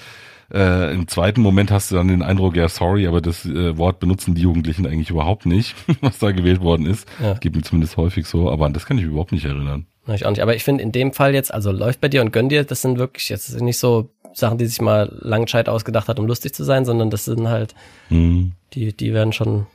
Äh, 0.53 0.93
Im 0.93 1.07
zweiten 1.07 1.41
Moment 1.41 1.71
hast 1.71 1.89
du 1.89 1.95
dann 1.95 2.07
den 2.07 2.21
Eindruck, 2.21 2.55
ja, 2.55 2.69
sorry, 2.69 3.07
aber 3.07 3.19
das 3.19 3.47
äh, 3.47 3.75
Wort 3.79 3.99
benutzen 3.99 4.35
die 4.35 4.41
Jugendlichen 4.41 4.85
eigentlich 4.85 5.09
überhaupt 5.09 5.47
nicht, 5.47 5.73
was 6.01 6.19
da 6.19 6.31
gewählt 6.31 6.61
worden 6.61 6.85
ist. 6.85 7.07
Ja. 7.19 7.33
Geht 7.33 7.55
mir 7.55 7.63
zumindest 7.63 7.97
häufig 7.97 8.27
so, 8.27 8.51
aber 8.51 8.67
an 8.67 8.73
das 8.73 8.85
kann 8.85 8.99
ich 8.99 9.05
mich 9.05 9.11
überhaupt 9.11 9.31
nicht 9.31 9.45
erinnern. 9.45 9.87
Na, 10.05 10.13
Ich 10.15 10.25
auch 10.25 10.29
nicht. 10.31 10.41
Aber 10.41 10.55
ich 10.55 10.63
finde 10.63 10.83
in 10.83 10.91
dem 10.91 11.13
Fall 11.13 11.33
jetzt, 11.33 11.53
also 11.53 11.71
läuft 11.71 12.01
bei 12.01 12.09
dir 12.09 12.21
und 12.21 12.31
gönn 12.33 12.49
dir, 12.49 12.63
das 12.63 12.81
sind 12.81 12.97
wirklich 12.99 13.29
jetzt 13.29 13.59
nicht 13.61 13.77
so 13.77 14.09
Sachen, 14.33 14.57
die 14.57 14.65
sich 14.65 14.81
mal 14.81 15.15
Langscheid 15.21 15.69
ausgedacht 15.69 16.07
hat, 16.07 16.19
um 16.19 16.25
lustig 16.27 16.53
zu 16.53 16.63
sein, 16.63 16.85
sondern 16.85 17.09
das 17.09 17.25
sind 17.25 17.47
halt, 17.47 17.75
Hm. 18.09 18.53
die, 18.73 18.95
die 18.95 19.13
werden 19.13 19.31
schon 19.33 19.67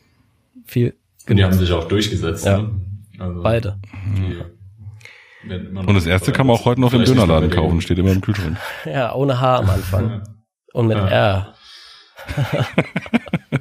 viel 0.65 0.95
Und 1.29 1.37
die 1.37 1.45
haben 1.45 1.53
sich 1.53 1.73
auch 1.73 1.87
durchgesetzt. 1.89 2.45
Ja. 2.45 2.59
Ne? 2.59 2.71
Also, 3.19 3.43
beide. 3.43 3.79
noch 5.73 5.87
Und 5.87 5.95
das 5.95 6.07
erste 6.07 6.33
kann 6.33 6.47
man 6.47 6.57
auch 6.57 6.65
heute 6.65 6.81
noch 6.81 6.93
im 6.93 7.05
Dönerladen 7.05 7.51
kaufen, 7.51 7.81
steht 7.81 7.99
immer 7.99 8.13
im 8.13 8.21
Kühlschrank. 8.21 8.57
Ja, 8.85 9.15
ohne 9.15 9.41
H 9.41 9.57
am 9.59 9.71
Anfang. 9.71 10.23
Und 10.73 10.89
mit 10.89 10.97
Ja. 10.99 11.07
R. 11.09 11.55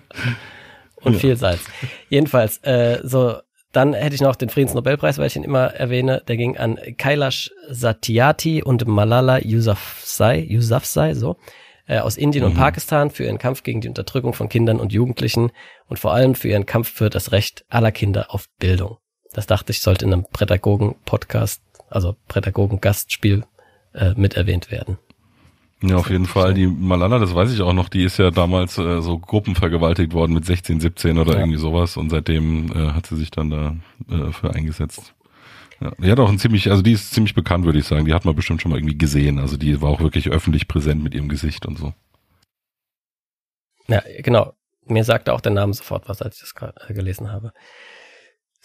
und 1.02 1.16
viel 1.16 1.38
Salz. 1.38 1.62
Jedenfalls, 2.10 2.58
äh, 2.64 3.00
so, 3.04 3.38
dann 3.78 3.94
hätte 3.94 4.16
ich 4.16 4.22
noch 4.22 4.36
den 4.36 4.50
Friedensnobelpreis, 4.50 5.20
weil 5.20 5.28
ich 5.28 5.36
ihn 5.36 5.44
immer 5.44 5.68
erwähne. 5.68 6.24
Der 6.28 6.36
ging 6.36 6.58
an 6.58 6.80
Kailash 6.98 7.52
Satyarthi 7.70 8.64
und 8.64 8.88
Malala 8.88 9.38
Yousafzai, 9.44 10.48
Yousafzai, 10.50 11.14
so, 11.14 11.38
äh, 11.86 12.00
aus 12.00 12.18
Indien 12.18 12.44
und 12.44 12.56
Mhm. 12.56 12.58
Pakistan 12.58 13.12
für 13.12 13.26
ihren 13.26 13.38
Kampf 13.38 13.62
gegen 13.62 13.80
die 13.82 13.88
Unterdrückung 13.88 14.34
von 14.34 14.50
Kindern 14.50 14.80
und 14.80 14.94
Jugendlichen 14.94 15.52
und 15.86 16.00
vor 16.00 16.12
allem 16.12 16.34
für 16.34 16.48
ihren 16.48 16.66
Kampf 16.66 16.92
für 16.92 17.12
das 17.12 17.32
Recht 17.32 17.66
aller 17.70 17.92
Kinder 17.92 18.34
auf 18.34 18.48
Bildung. 18.58 18.98
Das 19.34 19.46
dachte 19.46 19.72
ich, 19.72 19.82
sollte 19.82 20.06
in 20.06 20.14
einem 20.14 20.26
Pädagogen-Podcast, 20.26 21.62
also 21.88 22.16
Pädagogen-Gastspiel, 22.30 23.44
äh, 23.94 24.14
mit 24.16 24.36
erwähnt 24.36 24.72
werden. 24.72 24.98
Ja, 25.82 25.98
auf 25.98 26.10
jeden 26.10 26.26
Fall. 26.26 26.56
Die 26.56 26.66
Malala, 26.66 27.20
das 27.20 27.36
weiß 27.36 27.54
ich 27.54 27.62
auch 27.62 27.74
noch, 27.74 27.88
die 27.90 28.04
ist 28.04 28.18
ja 28.18 28.32
damals 28.32 28.78
äh, 28.80 29.02
so 29.02 29.20
gruppenvergewaltigt 29.20 30.14
worden 30.14 30.34
mit 30.34 30.44
16, 30.46 30.80
17 30.80 31.20
oder 31.20 31.34
Ja. 31.34 31.40
irgendwie 31.40 31.60
sowas 31.60 31.98
und 31.98 32.10
seitdem 32.10 32.72
äh, 32.72 32.94
hat 32.94 33.06
sie 33.06 33.16
sich 33.16 33.30
dann 33.30 33.50
da 33.52 33.76
äh, 34.10 34.32
für 34.32 34.54
eingesetzt. 34.54 35.14
Ja. 35.80 35.92
Die 36.00 36.10
hat 36.12 36.20
auch 36.20 36.30
ein 36.30 36.40
ziemlich, 36.40 36.72
also 36.72 36.82
die 36.82 36.94
ist 36.94 37.12
ziemlich 37.12 37.36
bekannt, 37.36 37.66
würde 37.66 37.78
ich 37.78 37.86
sagen. 37.86 38.06
Die 38.06 38.14
hat 38.14 38.26
man 38.26 38.36
bestimmt 38.36 38.62
schon 38.62 38.72
mal 38.72 38.78
irgendwie 38.80 38.98
gesehen. 38.98 39.38
Also 39.38 39.58
die 39.58 39.80
war 39.80 39.90
auch 39.92 40.00
wirklich 40.00 40.30
öffentlich 40.30 40.68
präsent 40.68 41.04
mit 41.04 41.14
ihrem 41.14 41.30
Gesicht 41.30 41.68
und 41.68 41.78
so. 41.78 41.94
Ja, 43.88 44.02
genau. 44.24 44.54
Mir 44.86 45.04
sagte 45.04 45.34
auch 45.34 45.42
der 45.42 45.52
Name 45.52 45.74
sofort 45.74 46.10
was, 46.10 46.22
als 46.22 46.36
ich 46.38 46.42
das 46.42 46.56
gerade 46.56 46.74
äh, 46.90 46.94
gelesen 46.94 47.32
habe. 47.32 47.52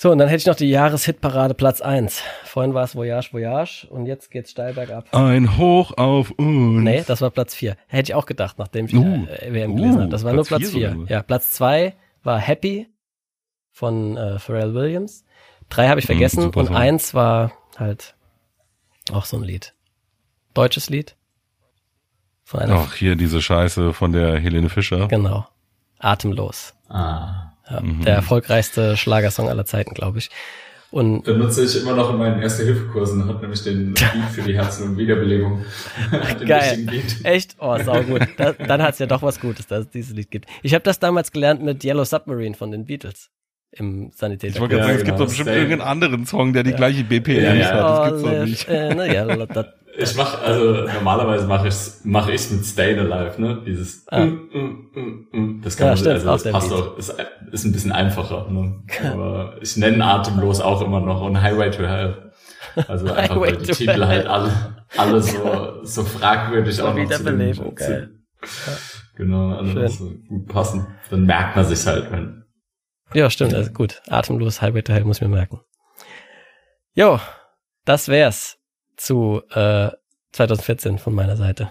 So, 0.02 0.10
und 0.10 0.18
dann 0.18 0.26
hätte 0.26 0.40
ich 0.40 0.46
noch 0.46 0.56
die 0.56 0.68
Jahreshitparade 0.68 1.54
Platz 1.54 1.80
1. 1.80 2.22
Vorhin 2.42 2.74
war 2.74 2.82
es 2.82 2.96
Voyage, 2.96 3.32
Voyage 3.32 3.86
und 3.88 4.06
jetzt 4.06 4.32
geht's 4.32 4.50
steil 4.50 4.74
bergab. 4.74 5.14
Ein 5.14 5.56
Hoch 5.58 5.96
auf 5.96 6.32
uns. 6.32 6.82
Nee, 6.82 7.04
das 7.06 7.20
war 7.20 7.30
Platz 7.30 7.54
4. 7.54 7.76
Hätte 7.86 8.10
ich 8.10 8.14
auch 8.16 8.26
gedacht, 8.26 8.58
nachdem 8.58 8.86
ich 8.86 8.94
Uh, 8.96 9.26
äh, 9.26 9.54
WM 9.54 9.76
gelesen 9.76 9.98
uh, 9.98 10.00
habe. 10.00 10.08
Das 10.08 10.24
war 10.24 10.32
Platz 10.32 10.50
nur 10.50 10.58
Platz 10.58 10.70
vier 10.72 10.80
4. 10.80 10.90
sogar. 10.90 11.08
Ja, 11.08 11.22
Platz 11.22 11.52
2 11.52 11.94
war 12.24 12.40
Happy 12.40 12.88
von 13.70 14.16
äh, 14.16 14.40
Pharrell 14.40 14.74
Williams. 14.74 15.24
Drei 15.68 15.86
habe 15.88 16.00
ich 16.00 16.06
Mhm, 16.06 16.14
vergessen 16.14 16.42
super 16.42 16.58
und 16.58 16.66
Song. 16.66 16.74
eins 16.74 17.14
war 17.14 17.52
halt 17.76 18.16
auch 19.12 19.24
so 19.24 19.36
ein 19.36 19.44
Lied. 19.44 19.72
Deutsches 20.52 20.90
Lied. 20.90 21.14
Von 22.42 22.58
einer, 22.58 22.74
Ach, 22.74 22.94
hier 22.94 23.14
diese 23.14 23.40
Scheiße 23.40 23.92
von 23.92 24.10
der 24.10 24.36
Helene 24.40 24.68
Fischer. 24.68 25.06
genau. 25.06 25.46
Atemlos. 26.00 26.74
Ah. 26.88 27.51
Ja, 27.70 27.80
Mhm. 27.80 28.04
Der 28.04 28.14
erfolgreichste 28.14 28.96
Schlagersong 28.96 29.48
aller 29.48 29.64
Zeiten, 29.64 29.94
glaube 29.94 30.18
ich. 30.18 30.30
Und 30.90 31.24
Benutze 31.24 31.64
ich 31.64 31.80
immer 31.80 31.94
noch 31.94 32.10
in 32.10 32.18
meinen 32.18 32.42
Erste-Hilfe-Kursen, 32.42 33.26
hat 33.26 33.40
nämlich 33.40 33.62
den 33.64 33.94
Beat 33.94 34.12
für 34.32 34.42
die 34.42 34.54
Herzen- 34.54 34.90
und 34.90 34.98
Wiederbelebung. 34.98 35.64
den 36.40 36.46
Geil. 36.46 36.86
Echt? 37.22 37.56
Oh, 37.60 37.78
saugut. 37.82 38.22
Da, 38.36 38.52
dann 38.52 38.82
hat's 38.82 38.98
ja 38.98 39.06
doch 39.06 39.22
was 39.22 39.40
Gutes, 39.40 39.66
dass 39.66 39.86
es 39.86 39.90
dieses 39.90 40.14
Lied 40.14 40.30
gibt. 40.30 40.50
Ich 40.62 40.74
habe 40.74 40.82
das 40.84 40.98
damals 40.98 41.32
gelernt 41.32 41.62
mit 41.62 41.82
Yellow 41.82 42.04
Submarine 42.04 42.54
von 42.54 42.70
den 42.70 42.84
Beatles 42.84 43.30
im 43.70 44.10
Sanitäter. 44.14 44.54
Ich 44.56 44.60
wollte 44.60 44.74
gerade 44.76 44.88
Ja, 44.92 44.98
sagen, 44.98 44.98
es 44.98 45.04
gibt 45.04 45.16
genau, 45.16 45.18
doch 45.24 45.28
bestimmt 45.28 45.48
Stay. 45.48 45.58
irgendeinen 45.62 45.88
anderen 45.88 46.26
Song, 46.26 46.52
der 46.52 46.62
die 46.62 46.72
gleiche 46.72 47.04
BPM 47.04 47.42
Ja, 47.42 47.54
ja. 47.54 47.70
hat. 47.70 48.12
Das 48.12 48.22
gibt's 48.22 48.22
doch 48.22 48.44
nicht. 48.44 48.68
Ich 49.94 50.16
mach, 50.16 50.40
also 50.42 50.86
normalerweise 50.86 51.46
mache 51.46 51.68
ich's, 51.68 52.00
mache 52.04 52.32
ich's 52.32 52.50
mit 52.50 52.64
Stayin' 52.64 52.98
Alive, 52.98 53.40
ne? 53.40 53.62
Dieses 53.66 54.06
Ah. 54.08 54.20
mm, 54.24 54.48
mm, 54.52 54.90
mm, 54.94 55.28
mm. 55.32 55.60
das 55.62 55.76
kann 55.76 55.86
Ja, 55.88 55.90
man, 55.92 55.98
stimmt, 55.98 56.14
also 56.14 56.26
das 56.30 56.52
passt 56.52 56.68
Beat. 56.70 56.78
auch, 56.78 56.96
ist, 56.98 57.14
ist 57.52 57.64
ein 57.64 57.72
bisschen 57.72 57.92
einfacher, 57.92 58.48
ne? 58.50 58.82
Aber 59.12 59.56
ich 59.60 59.76
nenne 59.76 60.02
atemlos 60.04 60.60
auch 60.62 60.80
immer 60.80 61.00
noch 61.00 61.20
und 61.20 61.42
Highway 61.42 61.70
to 61.70 61.82
Hell. 61.82 62.32
Also 62.88 63.12
einfach 63.12 63.38
weil 63.38 63.56
die 63.58 63.70
Titel 63.70 63.90
Hell. 63.92 64.06
halt 64.06 64.26
alle, 64.26 64.50
alle 64.96 65.20
so, 65.20 65.84
so 65.84 66.04
fragwürdig 66.04 66.80
auch 66.80 66.94
noch 66.94 67.10
zu 67.10 67.24
dem, 67.24 67.52
zu. 67.52 68.08
Genau, 69.16 69.56
alle 69.56 69.88
so 69.90 70.10
gut 70.28 70.48
passen. 70.48 70.86
Dann 71.10 71.26
merkt 71.26 71.54
man 71.54 71.66
sich 71.66 71.86
halt, 71.86 72.10
wenn, 72.10 72.44
Ja, 73.12 73.28
stimmt. 73.28 73.52
Also 73.52 73.70
gut. 73.72 74.00
Atemlos, 74.08 74.62
Highway 74.62 74.80
to 74.82 74.94
Hell 74.94 75.04
muss 75.04 75.18
ich 75.18 75.22
mir 75.22 75.28
merken. 75.28 75.60
Jo, 76.94 77.20
das 77.84 78.08
wär's 78.08 78.56
zu 79.02 79.42
äh, 79.50 79.90
2014 80.32 80.98
von 80.98 81.14
meiner 81.14 81.36
Seite. 81.36 81.68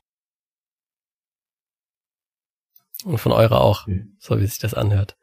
Und 3.03 3.17
von 3.17 3.31
eurer 3.31 3.61
auch, 3.61 3.87
Mhm. 3.87 4.15
so 4.19 4.39
wie 4.39 4.45
sich 4.45 4.59
das 4.59 4.73
anhört. 4.73 5.15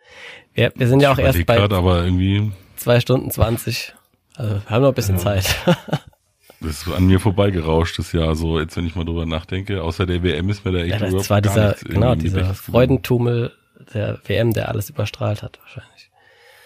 Wir, 0.52 0.72
wir 0.74 0.88
sind 0.88 1.00
ja 1.00 1.12
auch 1.12 1.18
erst 1.18 1.44
bei 1.46 1.56
grad, 1.56 1.72
aber 1.72 2.02
irgendwie, 2.04 2.50
zwei 2.76 2.98
Stunden 3.00 3.30
20. 3.30 3.94
Also 4.34 4.54
wir 4.56 4.64
haben 4.70 4.82
noch 4.82 4.88
ein 4.88 4.94
bisschen 4.94 5.16
Ja. 5.16 5.22
Zeit. 5.22 5.56
das 6.60 6.82
ist 6.82 6.88
an 6.88 7.06
mir 7.06 7.20
vorbeigerauscht, 7.20 7.98
das 7.98 8.12
Jahr 8.12 8.34
so, 8.34 8.58
jetzt 8.58 8.76
wenn 8.76 8.86
ich 8.86 8.96
mal 8.96 9.04
drüber 9.04 9.26
nachdenke. 9.26 9.82
Außer 9.84 10.06
der 10.06 10.22
WM 10.24 10.48
ist 10.48 10.64
mir 10.64 10.72
da 10.72 10.78
echt 10.80 10.90
Ja, 10.90 10.98
das 10.98 11.10
überhaupt 11.10 11.30
war 11.30 11.40
gar 11.40 11.52
dieser, 11.74 11.88
genau, 11.88 12.14
dieser. 12.16 12.54
Freudentumel 12.54 13.52
der 13.94 14.18
WM, 14.26 14.52
der 14.52 14.68
alles 14.68 14.90
überstrahlt 14.90 15.42
hat, 15.44 15.60
wahrscheinlich. 15.60 16.07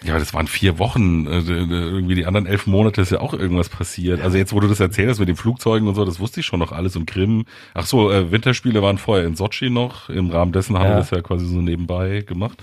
Ja, 0.03 0.11
aber 0.13 0.19
das 0.19 0.33
waren 0.33 0.47
vier 0.47 0.79
Wochen. 0.79 1.25
äh, 1.27 1.39
Irgendwie 1.39 2.15
die 2.15 2.25
anderen 2.25 2.45
elf 2.45 2.67
Monate 2.67 3.01
ist 3.01 3.11
ja 3.11 3.21
auch 3.21 3.33
irgendwas 3.33 3.69
passiert. 3.69 4.21
Also 4.21 4.37
jetzt, 4.37 4.51
wo 4.53 4.59
du 4.59 4.67
das 4.67 4.79
erzählt 4.79 5.09
hast 5.09 5.19
mit 5.19 5.29
den 5.29 5.35
Flugzeugen 5.37 5.87
und 5.87 5.95
so, 5.95 6.03
das 6.03 6.19
wusste 6.19 6.41
ich 6.41 6.45
schon 6.45 6.59
noch 6.59 6.71
alles 6.73 6.95
und 6.95 7.05
Krim. 7.05 7.45
Ach 7.73 7.85
so, 7.85 8.11
äh, 8.11 8.31
Winterspiele 8.31 8.81
waren 8.81 8.97
vorher 8.97 9.25
in 9.25 9.35
Sochi 9.35 9.69
noch. 9.69 10.09
Im 10.09 10.29
Rahmen 10.29 10.51
dessen 10.51 10.75
haben 10.77 10.85
Ja. 10.85 10.91
wir 10.91 10.97
das 10.97 11.11
ja 11.11 11.21
quasi 11.21 11.45
so 11.45 11.61
nebenbei 11.61 12.21
gemacht. 12.27 12.61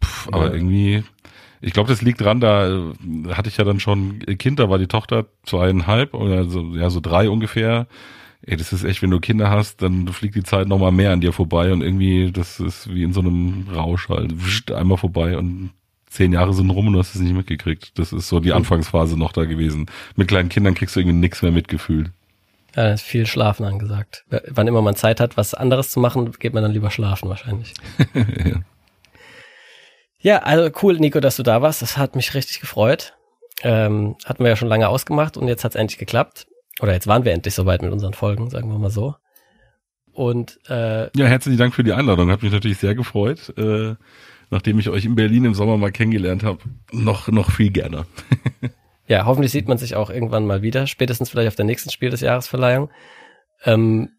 Puh, 0.00 0.30
aber 0.32 0.48
Ja. 0.48 0.52
irgendwie, 0.54 1.02
ich 1.62 1.72
glaube, 1.72 1.88
das 1.88 2.02
liegt 2.02 2.20
dran, 2.20 2.40
da 2.40 2.68
äh, 2.68 2.92
hatte 3.32 3.48
ich 3.48 3.56
ja 3.56 3.64
dann 3.64 3.80
schon 3.80 4.18
Kind, 4.38 4.58
da 4.58 4.68
war 4.68 4.78
die 4.78 4.86
Tochter 4.86 5.26
zweieinhalb 5.44 6.12
oder 6.12 6.44
so, 6.44 6.74
ja, 6.74 6.90
so 6.90 7.00
drei 7.00 7.30
ungefähr. 7.30 7.86
Ey, 8.42 8.56
das 8.58 8.72
ist 8.74 8.84
echt, 8.84 9.00
wenn 9.02 9.10
du 9.10 9.18
Kinder 9.18 9.50
hast, 9.50 9.80
dann 9.82 10.06
fliegt 10.08 10.34
die 10.34 10.42
Zeit 10.42 10.68
nochmal 10.68 10.92
mehr 10.92 11.10
an 11.12 11.20
dir 11.22 11.32
vorbei 11.32 11.72
und 11.72 11.80
irgendwie, 11.82 12.30
das 12.30 12.60
ist 12.60 12.94
wie 12.94 13.02
in 13.02 13.12
so 13.14 13.20
einem 13.20 13.66
Rausch 13.74 14.08
halt, 14.10 14.44
wischt 14.44 14.70
einmal 14.70 14.98
vorbei 14.98 15.38
und 15.38 15.70
zehn 16.08 16.32
Jahre 16.32 16.54
sind 16.54 16.70
rum 16.70 16.86
und 16.88 16.92
du 16.94 16.98
hast 16.98 17.14
es 17.14 17.20
nicht 17.20 17.34
mitgekriegt. 17.34 17.98
Das 17.98 18.12
ist 18.12 18.28
so 18.28 18.40
die 18.40 18.52
Anfangsphase 18.52 19.18
noch 19.18 19.32
da 19.32 19.44
gewesen. 19.44 19.86
Mit 20.14 20.28
kleinen 20.28 20.48
Kindern 20.48 20.74
kriegst 20.74 20.96
du 20.96 21.00
irgendwie 21.00 21.16
nichts 21.18 21.42
mehr 21.42 21.52
mitgefühlt. 21.52 22.10
Ja, 22.74 22.92
ist 22.92 23.02
viel 23.02 23.26
Schlafen 23.26 23.64
angesagt. 23.64 24.24
W- 24.28 24.40
Wann 24.48 24.66
immer 24.68 24.82
man 24.82 24.96
Zeit 24.96 25.18
hat, 25.20 25.36
was 25.36 25.54
anderes 25.54 25.90
zu 25.90 25.98
machen, 26.00 26.30
geht 26.38 26.52
man 26.54 26.62
dann 26.62 26.72
lieber 26.72 26.90
schlafen 26.90 27.28
wahrscheinlich. 27.28 27.74
ja. 28.14 28.60
Ja, 30.18 30.38
also 30.38 30.70
cool, 30.82 30.96
Nico, 30.98 31.20
dass 31.20 31.36
du 31.36 31.42
da 31.42 31.62
warst. 31.62 31.82
Das 31.82 31.96
hat 31.96 32.16
mich 32.16 32.34
richtig 32.34 32.60
gefreut. 32.60 33.14
Ähm, 33.62 34.16
hatten 34.24 34.42
wir 34.42 34.50
ja 34.50 34.56
schon 34.56 34.68
lange 34.68 34.88
ausgemacht 34.88 35.36
und 35.36 35.48
jetzt 35.48 35.64
hat 35.64 35.72
es 35.72 35.76
endlich 35.80 35.98
geklappt. 35.98 36.46
Oder 36.80 36.92
jetzt 36.92 37.06
waren 37.06 37.24
wir 37.24 37.32
endlich 37.32 37.54
soweit 37.54 37.80
mit 37.82 37.92
unseren 37.92 38.12
Folgen, 38.12 38.50
sagen 38.50 38.68
wir 38.70 38.78
mal 38.78 38.90
so. 38.90 39.14
Und 40.12 40.58
äh, 40.68 41.04
ja, 41.16 41.26
herzlichen 41.26 41.58
Dank 41.58 41.74
für 41.74 41.84
die 41.84 41.92
Einladung. 41.92 42.30
Hat 42.30 42.42
mich 42.42 42.52
natürlich 42.52 42.78
sehr 42.78 42.94
gefreut. 42.94 43.52
Äh, 43.56 43.94
nachdem 44.50 44.78
ich 44.78 44.88
euch 44.88 45.04
in 45.04 45.14
Berlin 45.14 45.44
im 45.44 45.54
Sommer 45.54 45.76
mal 45.76 45.92
kennengelernt 45.92 46.42
habe, 46.42 46.58
noch, 46.92 47.28
noch 47.28 47.50
viel 47.50 47.70
gerne. 47.70 48.06
ja, 49.08 49.26
hoffentlich 49.26 49.52
sieht 49.52 49.68
man 49.68 49.78
sich 49.78 49.96
auch 49.96 50.10
irgendwann 50.10 50.46
mal 50.46 50.62
wieder, 50.62 50.86
spätestens 50.86 51.30
vielleicht 51.30 51.48
auf 51.48 51.56
der 51.56 51.64
nächsten 51.64 51.90
Spiel 51.90 52.10
des 52.10 52.20
Jahresverleihung. 52.20 52.90
Ähm, 53.64 54.10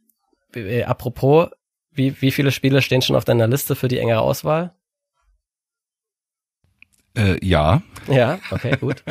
äh, 0.54 0.84
apropos, 0.84 1.50
wie, 1.92 2.22
wie 2.22 2.32
viele 2.32 2.52
Spiele 2.52 2.82
stehen 2.82 3.02
schon 3.02 3.16
auf 3.16 3.26
deiner 3.26 3.48
Liste 3.48 3.76
für 3.76 3.88
die 3.88 4.00
engere 4.00 4.22
Auswahl? 4.22 4.74
Äh, 7.16 7.44
ja, 7.44 7.82
Ja, 8.08 8.40
okay, 8.52 8.78
gut. 8.80 9.04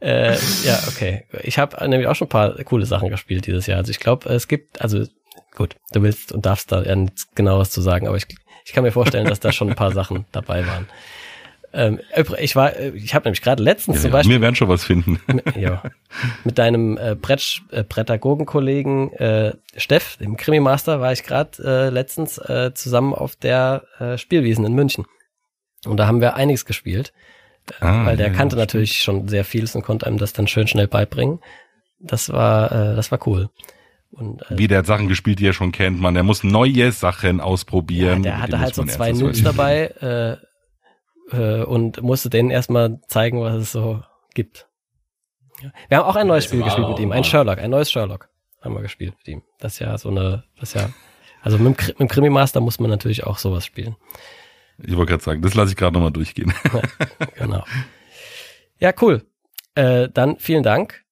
äh, 0.00 0.34
ja, 0.64 0.80
okay. 0.88 1.24
Ich 1.44 1.58
habe 1.58 1.88
nämlich 1.88 2.08
auch 2.08 2.16
schon 2.16 2.26
ein 2.26 2.30
paar 2.30 2.54
coole 2.64 2.84
Sachen 2.84 3.10
gespielt 3.10 3.46
dieses 3.46 3.66
Jahr. 3.66 3.78
Also 3.78 3.90
ich 3.90 4.00
glaube, 4.00 4.28
es 4.28 4.48
gibt, 4.48 4.80
also 4.80 5.06
gut, 5.54 5.76
du 5.92 6.02
willst 6.02 6.32
und 6.32 6.46
darfst 6.46 6.72
da 6.72 6.82
ja 6.82 6.96
nichts 6.96 7.28
genaues 7.34 7.70
zu 7.70 7.80
sagen, 7.80 8.06
aber 8.06 8.16
ich, 8.16 8.26
ich 8.64 8.72
kann 8.72 8.84
mir 8.84 8.92
vorstellen, 8.92 9.26
dass 9.26 9.40
da 9.40 9.52
schon 9.52 9.70
ein 9.70 9.76
paar 9.76 9.92
Sachen 9.92 10.26
dabei 10.32 10.66
waren. 10.66 10.88
Ähm, 11.72 12.00
ich 12.40 12.56
war, 12.56 12.74
äh, 12.76 12.90
ich 12.90 13.14
habe 13.14 13.26
nämlich 13.26 13.42
gerade 13.42 13.62
letztens 13.62 13.98
ja, 13.98 14.02
zum. 14.02 14.10
Beispiel 14.10 14.36
wir 14.36 14.40
werden 14.40 14.56
schon 14.56 14.68
was 14.68 14.84
finden. 14.84 15.20
mit, 15.26 15.56
ja, 15.56 15.82
mit 16.42 16.58
deinem 16.58 16.98
äh, 16.98 17.14
Brett, 17.14 17.62
äh, 17.70 17.84
Prädagogenkollegen 17.84 19.12
äh, 19.12 19.54
Steff, 19.76 20.16
dem 20.16 20.36
Krimi-Master, 20.36 21.00
war 21.00 21.12
ich 21.12 21.22
gerade 21.22 21.62
äh, 21.62 21.90
letztens 21.90 22.38
äh, 22.38 22.72
zusammen 22.74 23.14
auf 23.14 23.36
der 23.36 23.84
äh, 24.00 24.18
Spielwiesen 24.18 24.64
in 24.64 24.74
München. 24.74 25.06
Und 25.84 25.96
da 25.96 26.06
haben 26.08 26.20
wir 26.20 26.34
einiges 26.34 26.64
gespielt, 26.64 27.12
Ah, 27.78 28.04
weil 28.04 28.16
der 28.16 28.28
ja, 28.28 28.32
kannte 28.32 28.56
natürlich 28.56 29.02
schon 29.02 29.28
sehr 29.28 29.44
vieles 29.44 29.74
und 29.74 29.82
konnte 29.82 30.06
einem 30.06 30.18
das 30.18 30.32
dann 30.32 30.48
schön 30.48 30.66
schnell 30.66 30.88
beibringen. 30.88 31.40
Das 31.98 32.30
war, 32.30 32.72
äh, 32.72 32.96
das 32.96 33.12
war 33.12 33.26
cool. 33.26 33.48
Und 34.10 34.42
äh, 34.50 34.58
Wie 34.58 34.66
der 34.66 34.78
hat 34.78 34.86
Sachen 34.86 35.08
gespielt, 35.08 35.38
die 35.38 35.46
er 35.46 35.52
schon 35.52 35.72
kennt, 35.72 36.00
man. 36.00 36.16
Er 36.16 36.22
muss 36.22 36.42
neue 36.42 36.92
Sachen 36.92 37.38
ja, 37.38 37.44
ausprobieren. 37.44 38.22
der 38.22 38.34
Mit 38.34 38.42
hatte 38.42 38.58
halt 38.60 38.74
so 38.74 38.84
zwei 38.84 39.12
Noobs 39.12 39.42
dabei 39.42 40.38
äh, 41.32 41.36
äh, 41.36 41.64
und 41.64 42.02
musste 42.02 42.28
denen 42.28 42.50
erstmal 42.50 43.00
zeigen, 43.08 43.40
was 43.40 43.54
es 43.54 43.72
so 43.72 44.02
gibt. 44.34 44.68
Ja. 45.62 45.72
Wir 45.88 45.98
haben 45.98 46.06
auch 46.06 46.16
ein 46.16 46.26
neues 46.26 46.44
Das 46.44 46.50
Spiel 46.50 46.62
gespielt 46.64 46.88
mit 46.88 46.98
ihm, 46.98 47.12
ein. 47.12 47.24
Sherlock, 47.24 47.58
ein 47.58 47.70
neues 47.70 47.90
Sherlock 47.90 48.28
haben 48.62 48.74
wir 48.74 48.82
gespielt 48.82 49.14
mit 49.18 49.28
ihm. 49.28 49.42
Das 49.58 49.74
ist 49.74 49.78
ja 49.78 49.96
so 49.96 50.10
eine, 50.10 50.44
das 50.58 50.74
ist 50.74 50.80
ja, 50.80 50.90
also 51.42 51.58
mit 51.58 51.78
dem, 51.78 51.86
mit 51.86 52.00
dem 52.00 52.08
Krimi-Master 52.08 52.60
muss 52.60 52.80
man 52.80 52.90
natürlich 52.90 53.24
auch 53.24 53.38
sowas 53.38 53.64
spielen. 53.64 53.96
Ich 54.82 54.96
wollte 54.96 55.10
gerade 55.10 55.22
sagen, 55.22 55.42
das 55.42 55.54
lasse 55.54 55.70
ich 55.72 55.76
gerade 55.76 55.94
nochmal 55.94 56.12
durchgehen. 56.12 56.52
Genau. 57.36 57.64
Ja, 58.78 58.92
cool. 59.00 59.26
Äh, 59.74 60.08
dann 60.08 60.38
vielen 60.38 60.62
Dank 60.62 61.04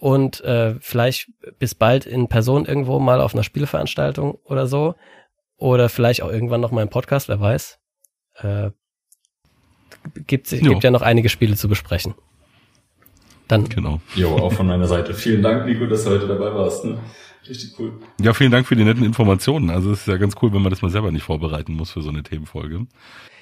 und 0.00 0.40
äh, 0.40 0.74
vielleicht 0.80 1.30
bis 1.58 1.74
bald 1.74 2.06
in 2.06 2.28
Person 2.28 2.64
irgendwo 2.64 2.98
mal 2.98 3.20
auf 3.20 3.34
einer 3.34 3.42
Spieleveranstaltung 3.44 4.38
oder 4.44 4.66
so. 4.66 4.94
Oder 5.56 5.90
vielleicht 5.90 6.22
auch 6.22 6.30
irgendwann 6.32 6.62
noch 6.62 6.70
mal 6.70 6.82
im 6.82 6.88
Podcast, 6.88 7.28
wer 7.28 7.38
weiß. 7.38 7.78
Äh, 8.36 8.70
gibt, 10.26 10.50
Jo. 10.50 10.70
gibt 10.70 10.84
ja 10.84 10.90
noch 10.90 11.02
einige 11.02 11.28
Spiele 11.28 11.54
zu 11.54 11.68
besprechen. 11.68 12.14
Dann, 13.46 13.68
genau. 13.68 14.00
Jo, 14.14 14.36
auch 14.38 14.52
von 14.54 14.66
meiner 14.66 14.86
Seite. 14.86 15.12
Vielen 15.12 15.42
Dank, 15.42 15.66
Nico, 15.66 15.84
dass 15.86 16.04
du 16.04 16.10
heute 16.10 16.26
dabei 16.26 16.54
warst. 16.54 16.84
Ne? 16.86 16.98
Richtig 17.46 17.78
cool. 17.78 17.92
Ja, 18.20 18.32
vielen 18.32 18.52
Dank 18.52 18.66
für 18.66 18.76
die 18.76 18.84
netten 18.84 19.04
Informationen. 19.04 19.68
Also 19.68 19.92
es 19.92 20.00
ist 20.00 20.08
ja 20.08 20.16
ganz 20.16 20.34
cool, 20.40 20.52
wenn 20.54 20.62
man 20.62 20.70
das 20.70 20.80
mal 20.82 20.90
selber 20.90 21.10
nicht 21.12 21.24
vorbereiten 21.24 21.74
muss 21.74 21.90
für 21.90 22.00
so 22.00 22.08
eine 22.08 22.22
Themenfolge. 22.22 22.86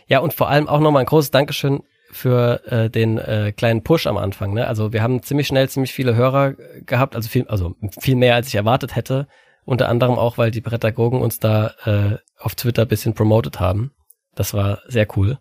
ja, 0.08 0.18
und 0.18 0.34
vor 0.34 0.48
allem 0.48 0.66
auch 0.66 0.80
noch 0.80 0.90
mal 0.90 1.00
ein 1.00 1.06
großes 1.06 1.30
Dankeschön 1.30 1.82
für 2.10 2.62
äh, 2.66 2.90
den 2.90 3.18
äh, 3.18 3.52
kleinen 3.56 3.82
Push 3.82 4.06
am 4.06 4.16
Anfang. 4.16 4.54
Ne? 4.54 4.66
Also 4.66 4.92
wir 4.92 5.02
haben 5.02 5.22
ziemlich 5.22 5.46
schnell 5.46 5.68
ziemlich 5.68 5.92
viele 5.92 6.14
Hörer 6.14 6.54
gehabt, 6.86 7.14
also 7.14 7.28
viel, 7.28 7.46
also 7.48 7.74
viel 8.00 8.16
mehr 8.16 8.34
als 8.34 8.48
ich 8.48 8.54
erwartet 8.54 8.96
hätte. 8.96 9.26
Unter 9.64 9.88
anderem 9.88 10.16
auch, 10.16 10.38
weil 10.38 10.50
die 10.50 10.62
Pädagogen 10.62 11.20
uns 11.20 11.38
da 11.38 11.74
äh, 11.84 12.16
auf 12.38 12.54
Twitter 12.54 12.82
ein 12.82 12.88
bisschen 12.88 13.14
promotet 13.14 13.60
haben. 13.60 13.92
Das 14.34 14.54
war 14.54 14.80
sehr 14.86 15.06
cool. 15.16 15.38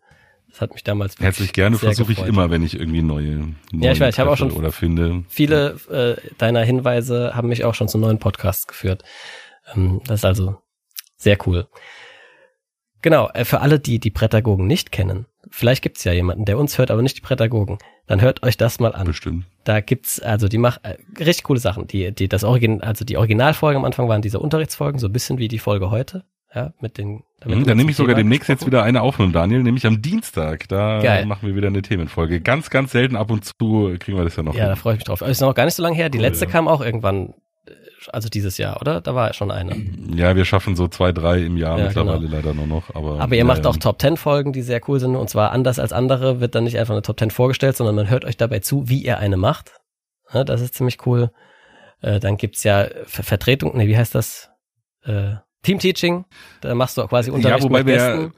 Das 0.49 0.61
hat 0.61 0.73
mich 0.73 0.83
damals 0.83 1.17
Herzlich 1.19 1.53
gerne 1.53 1.77
versuche 1.77 2.11
ich 2.13 2.25
immer, 2.25 2.49
wenn 2.49 2.63
ich 2.63 2.79
irgendwie 2.79 3.01
neue, 3.01 3.53
neue 3.71 3.85
Ja, 3.85 3.91
ich 3.91 3.99
weiß, 3.99 4.15
ich 4.15 4.19
habe 4.19 4.31
auch 4.31 4.37
schon 4.37 4.51
oder 4.51 4.71
finde. 4.71 5.23
Viele 5.27 5.77
äh, 5.89 6.35
deiner 6.37 6.61
Hinweise 6.61 7.35
haben 7.35 7.49
mich 7.49 7.63
auch 7.63 7.75
schon 7.75 7.87
zu 7.87 7.97
neuen 7.97 8.17
Podcasts 8.17 8.67
geführt. 8.67 9.03
Ähm, 9.75 10.01
das 10.05 10.21
ist 10.21 10.25
also 10.25 10.57
sehr 11.15 11.37
cool. 11.45 11.67
Genau, 13.01 13.29
äh, 13.29 13.45
für 13.45 13.61
alle, 13.61 13.79
die 13.79 13.99
die 13.99 14.09
Prädagogen 14.09 14.67
nicht 14.67 14.91
kennen, 14.91 15.27
vielleicht 15.51 15.81
gibt's 15.81 16.03
ja 16.03 16.13
jemanden, 16.13 16.45
der 16.45 16.57
uns 16.57 16.77
hört, 16.77 16.91
aber 16.91 17.01
nicht 17.01 17.17
die 17.17 17.21
Pädagogen. 17.21 17.77
Dann 18.07 18.21
hört 18.21 18.43
euch 18.43 18.57
das 18.57 18.79
mal 18.79 18.93
an. 18.95 19.07
Bestimmt. 19.07 19.45
Da 19.63 19.81
gibt's, 19.81 20.19
also 20.21 20.47
die 20.47 20.57
machen 20.57 20.79
äh, 20.83 20.97
richtig 21.19 21.43
coole 21.43 21.59
Sachen. 21.59 21.87
Die, 21.87 22.13
die, 22.13 22.27
das 22.27 22.43
Origin, 22.43 22.81
also 22.81 23.03
die 23.03 23.17
Originalfolgen 23.17 23.77
am 23.77 23.85
Anfang 23.85 24.07
waren 24.07 24.21
diese 24.21 24.39
Unterrichtsfolgen, 24.39 24.99
so 24.99 25.07
ein 25.07 25.13
bisschen 25.13 25.37
wie 25.37 25.47
die 25.47 25.59
Folge 25.59 25.91
heute. 25.91 26.23
Ja, 26.55 26.73
mit 26.79 26.97
den. 26.97 27.23
damit 27.41 27.59
Mhm, 27.59 27.63
dann 27.65 27.77
nehme 27.77 27.91
ich 27.91 27.97
sogar 27.97 28.15
Thema 28.15 28.23
demnächst 28.23 28.47
jetzt 28.47 28.65
wieder 28.65 28.81
eine 28.81 29.01
auf 29.01 29.19
mit 29.19 29.27
dem 29.27 29.33
Daniel, 29.33 29.63
nämlich 29.63 29.85
am 29.85 30.01
Dienstag. 30.01 30.67
Da 30.69 31.01
Geil. 31.01 31.25
machen 31.25 31.47
wir 31.47 31.55
wieder 31.55 31.67
eine 31.67 31.81
Themenfolge. 31.81 32.39
Ganz, 32.39 32.69
ganz 32.69 32.93
selten 32.93 33.17
ab 33.17 33.29
und 33.29 33.43
zu 33.43 33.53
kriegen 33.99 34.17
wir 34.17 34.23
das 34.23 34.37
ja 34.37 34.43
noch. 34.43 34.55
Ja, 34.55 34.63
da 34.63 34.73
hin. 34.73 34.75
freue 34.77 34.93
ich 34.93 34.99
mich 34.99 35.03
drauf. 35.05 35.21
Aber 35.21 35.29
ist 35.29 35.41
noch 35.41 35.53
gar 35.53 35.65
nicht 35.65 35.75
so 35.75 35.83
lange 35.83 35.95
her. 35.95 36.09
Die 36.09 36.19
Cool, 36.19 36.23
letzte 36.23 36.45
ja. 36.45 36.51
kam 36.51 36.69
auch 36.69 36.79
irgendwann, 36.79 37.33
also 38.13 38.29
dieses 38.29 38.57
Jahr, 38.57 38.79
oder? 38.81 39.01
Da 39.01 39.13
war 39.15 39.27
ja 39.27 39.33
schon 39.33 39.51
eine. 39.51 39.75
ja, 40.15 40.35
wir 40.35 40.45
schaffen 40.45 40.75
so 40.75 40.87
zwei, 40.87 41.11
drei 41.11 41.39
im 41.43 41.57
Jahr 41.57 41.77
Ja, 41.79 41.85
mittlerweile 41.85 42.19
genau. 42.21 42.35
leider 42.35 42.53
nur 42.53 42.67
noch. 42.67 42.95
Aber, 42.95 43.19
Aber 43.19 43.35
ihr 43.35 43.45
macht 43.45 43.63
ja, 43.65 43.69
auch 43.69 43.77
Top 43.77 44.01
10 44.01 44.17
Folgen, 44.17 44.53
die 44.53 44.61
sehr 44.61 44.81
cool 44.87 44.99
sind. 44.99 45.15
Und 45.15 45.29
zwar 45.29 45.51
anders 45.51 45.79
als 45.79 45.93
andere 45.93 46.39
wird 46.39 46.55
dann 46.55 46.63
nicht 46.65 46.77
einfach 46.77 46.93
eine 46.93 47.01
Top 47.01 47.19
10 47.19 47.31
vorgestellt, 47.31 47.75
sondern 47.77 47.95
man 47.95 48.09
hört 48.09 48.25
euch 48.25 48.37
dabei 48.37 48.59
zu, 48.59 48.89
wie 48.89 49.03
ihr 49.03 49.17
eine 49.19 49.37
macht. 49.37 49.71
Ja, 50.33 50.43
das 50.43 50.61
ist 50.61 50.75
ziemlich 50.75 51.05
cool. 51.05 51.31
Äh, 52.01 52.19
dann 52.19 52.37
gibt's 52.37 52.63
ja 52.63 52.87
Ver 53.05 53.23
Vertretung, 53.23 53.75
nee, 53.77 53.87
wie 53.87 53.97
heißt 53.97 54.13
das? 54.15 54.49
Äh, 55.03 55.35
Team 55.63 55.79
Teaching. 55.79 56.25
Da 56.61 56.75
machst 56.75 56.97
du 56.97 57.01
auch 57.01 57.09
quasi 57.09 57.31
Unterricht 57.31 57.63
wobei 57.63 57.79
mit 57.79 57.87
wir- 57.87 57.95
Gästen. 57.95 58.33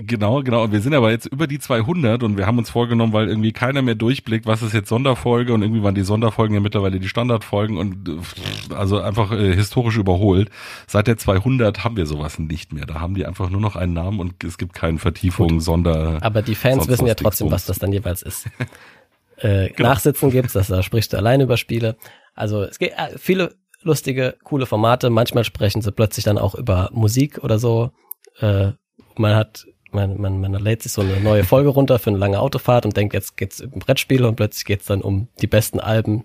Genau, 0.00 0.42
genau. 0.44 0.62
Und 0.62 0.72
wir 0.72 0.80
sind 0.80 0.94
aber 0.94 1.10
jetzt 1.10 1.26
über 1.26 1.48
die 1.48 1.58
200 1.58 2.22
und 2.22 2.36
wir 2.36 2.46
haben 2.46 2.56
uns 2.58 2.70
vorgenommen, 2.70 3.12
weil 3.12 3.28
irgendwie 3.28 3.52
keiner 3.52 3.82
mehr 3.82 3.96
durchblickt, 3.96 4.46
was 4.46 4.62
ist 4.62 4.72
jetzt 4.72 4.88
Sonderfolge 4.88 5.52
und 5.52 5.62
irgendwie 5.62 5.82
waren 5.82 5.96
die 5.96 6.02
Sonderfolgen 6.02 6.54
ja 6.54 6.60
mittlerweile 6.60 7.00
die 7.00 7.08
Standardfolgen 7.08 7.76
und 7.76 8.08
äh, 8.08 8.74
also 8.74 9.00
einfach 9.00 9.32
äh, 9.32 9.52
historisch 9.54 9.96
überholt. 9.96 10.50
Seit 10.86 11.08
der 11.08 11.16
200 11.16 11.82
haben 11.82 11.96
wir 11.96 12.06
sowas 12.06 12.38
nicht 12.38 12.72
mehr. 12.72 12.86
Da 12.86 13.00
haben 13.00 13.14
die 13.14 13.26
einfach 13.26 13.50
nur 13.50 13.60
noch 13.60 13.74
einen 13.74 13.92
Namen 13.92 14.20
und 14.20 14.44
es 14.44 14.56
gibt 14.56 14.72
keine 14.72 14.98
Vertiefung, 14.98 15.60
Sonder. 15.60 16.18
Aber 16.20 16.42
die 16.42 16.54
Fans 16.54 16.86
wissen 16.86 17.06
ja 17.06 17.14
trotzdem, 17.14 17.50
was 17.50 17.66
das 17.66 17.80
dann 17.80 17.92
jeweils 17.92 18.22
ist. 18.22 18.46
äh, 19.38 19.70
Genau. 19.70 19.88
Nachsitzen 19.88 20.30
gibt's, 20.30 20.52
das, 20.52 20.68
da 20.68 20.84
sprichst 20.84 21.12
du 21.12 21.16
alleine 21.16 21.42
über 21.42 21.56
Spiele. 21.56 21.96
Also 22.34 22.62
es 22.62 22.78
gibt 22.78 22.92
äh, 22.92 23.18
viele 23.18 23.56
lustige, 23.82 24.36
coole 24.44 24.66
Formate. 24.66 25.10
Manchmal 25.10 25.42
sprechen 25.42 25.82
sie 25.82 25.90
plötzlich 25.90 26.24
dann 26.24 26.38
auch 26.38 26.54
über 26.54 26.88
Musik 26.92 27.38
oder 27.42 27.58
so. 27.58 27.90
Äh, 28.38 28.72
man 29.16 29.34
hat, 29.34 29.66
man, 29.92 30.20
man, 30.20 30.40
man 30.40 30.52
lädt 30.54 30.82
sich 30.82 30.92
so 30.92 31.02
eine 31.02 31.20
neue 31.20 31.44
Folge 31.44 31.70
runter 31.70 31.98
für 31.98 32.10
eine 32.10 32.18
lange 32.18 32.40
Autofahrt 32.40 32.84
und 32.84 32.96
denkt, 32.96 33.14
jetzt 33.14 33.36
geht's 33.36 33.60
um 33.60 33.70
Brettspiele 33.70 34.26
und 34.26 34.36
plötzlich 34.36 34.64
geht's 34.64 34.86
dann 34.86 35.02
um 35.02 35.28
die 35.40 35.46
besten 35.46 35.80
Alben, 35.80 36.24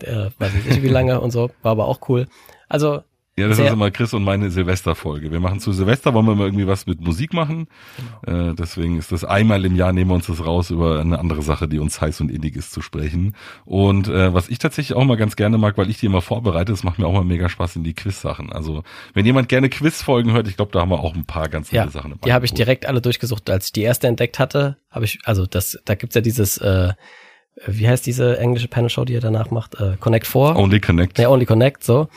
äh, 0.00 0.30
weiß 0.38 0.54
ich 0.54 0.64
nicht 0.66 0.82
wie 0.82 0.88
lange 0.88 1.20
und 1.20 1.30
so. 1.30 1.50
War 1.62 1.72
aber 1.72 1.88
auch 1.88 2.08
cool. 2.08 2.26
Also 2.68 3.02
Ja, 3.38 3.48
das 3.48 3.56
Sehr- 3.56 3.66
ist 3.68 3.72
immer 3.72 3.90
Chris 3.90 4.12
und 4.12 4.24
meine 4.24 4.50
Silvesterfolge. 4.50 5.32
Wir 5.32 5.40
machen 5.40 5.58
zu 5.58 5.72
Silvester, 5.72 6.12
wollen 6.12 6.26
wir 6.26 6.34
mal 6.34 6.44
irgendwie 6.48 6.66
was 6.66 6.84
mit 6.86 7.00
Musik 7.00 7.32
machen. 7.32 7.66
Genau. 8.26 8.50
Äh, 8.50 8.54
deswegen 8.54 8.98
ist 8.98 9.10
das 9.10 9.24
einmal 9.24 9.64
im 9.64 9.74
Jahr 9.74 9.94
nehmen 9.94 10.10
wir 10.10 10.14
uns 10.16 10.26
das 10.26 10.44
raus, 10.44 10.68
über 10.70 11.00
eine 11.00 11.18
andere 11.18 11.40
Sache, 11.40 11.66
die 11.66 11.78
uns 11.78 11.98
heiß 11.98 12.20
und 12.20 12.30
innig 12.30 12.56
ist, 12.56 12.72
zu 12.72 12.82
sprechen. 12.82 13.34
Und 13.64 14.08
äh, 14.08 14.34
was 14.34 14.50
ich 14.50 14.58
tatsächlich 14.58 14.94
auch 14.98 15.04
mal 15.04 15.16
ganz 15.16 15.34
gerne 15.36 15.56
mag, 15.56 15.78
weil 15.78 15.88
ich 15.88 15.98
die 15.98 16.06
immer 16.06 16.20
vorbereite, 16.20 16.72
das 16.72 16.84
macht 16.84 16.98
mir 16.98 17.06
auch 17.06 17.14
mal 17.14 17.24
mega 17.24 17.48
Spaß 17.48 17.76
in 17.76 17.84
die 17.84 17.94
Quiz-Sachen. 17.94 18.52
Also 18.52 18.82
wenn 19.14 19.24
jemand 19.24 19.48
gerne 19.48 19.70
Quiz-Folgen 19.70 20.32
hört, 20.32 20.46
ich 20.46 20.56
glaube, 20.56 20.72
da 20.72 20.80
haben 20.80 20.90
wir 20.90 21.00
auch 21.00 21.14
ein 21.14 21.24
paar 21.24 21.48
ganz 21.48 21.70
Ja, 21.70 21.88
Sachen 21.88 22.10
dabei. 22.10 22.26
die 22.26 22.34
habe 22.34 22.44
ich 22.44 22.52
direkt 22.52 22.84
alle 22.84 23.00
durchgesucht. 23.00 23.48
Als 23.48 23.66
ich 23.66 23.72
die 23.72 23.82
erste 23.82 24.08
entdeckt 24.08 24.38
hatte, 24.38 24.76
habe 24.90 25.06
ich, 25.06 25.20
also 25.24 25.46
das, 25.46 25.78
da 25.86 25.94
gibt's 25.94 26.14
ja 26.14 26.20
dieses, 26.20 26.58
äh, 26.58 26.92
wie 27.66 27.88
heißt 27.88 28.04
diese 28.04 28.38
englische 28.38 28.68
Panel-Show, 28.68 29.06
die 29.06 29.14
ihr 29.14 29.20
danach 29.20 29.50
macht? 29.50 29.74
Äh, 29.80 29.96
Connect 30.00 30.26
4? 30.26 30.54
Only 30.56 30.80
Connect. 30.80 31.18
Ja, 31.18 31.30
Only 31.30 31.46
Connect, 31.46 31.82
so. 31.82 32.08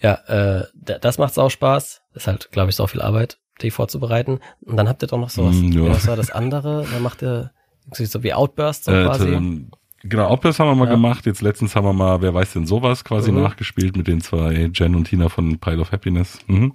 Ja, 0.00 0.14
äh, 0.26 0.64
da- 0.74 0.98
das 0.98 1.18
macht 1.18 1.38
auch 1.38 1.50
Spaß. 1.50 2.02
Ist 2.14 2.26
halt, 2.26 2.50
glaube 2.52 2.70
ich, 2.70 2.76
so 2.76 2.86
viel 2.86 3.02
Arbeit, 3.02 3.38
die 3.62 3.70
vorzubereiten. 3.70 4.40
Und 4.62 4.76
dann 4.76 4.88
habt 4.88 5.02
ihr 5.02 5.06
doch 5.08 5.18
noch 5.18 5.30
sowas. 5.30 5.56
Mm, 5.56 5.72
ja. 5.72 5.88
Was 5.90 6.06
war 6.06 6.16
das 6.16 6.30
andere? 6.30 6.86
Da 6.90 6.98
macht 7.00 7.22
ihr 7.22 7.52
so 7.92 8.22
wie 8.22 8.32
Outburst 8.32 8.84
so 8.84 8.92
Äh, 8.92 9.04
quasi. 9.04 9.28
ähm, 9.28 9.70
Genau, 10.02 10.28
Outburst 10.28 10.58
haben 10.58 10.68
wir 10.68 10.74
mal 10.76 10.86
Ja. 10.86 10.92
gemacht. 10.92 11.26
Jetzt 11.26 11.42
letztens 11.42 11.76
haben 11.76 11.84
wir 11.84 11.92
mal, 11.92 12.22
wer 12.22 12.32
weiß 12.32 12.54
denn 12.54 12.66
sowas, 12.66 13.04
quasi 13.04 13.30
Mhm. 13.32 13.42
nachgespielt 13.42 13.98
mit 13.98 14.06
den 14.08 14.22
zwei 14.22 14.70
Jen 14.72 14.94
und 14.96 15.04
Tina 15.04 15.28
von 15.28 15.58
Pile 15.58 15.78
of 15.80 15.92
Happiness. 15.92 16.38
Mhm. 16.46 16.72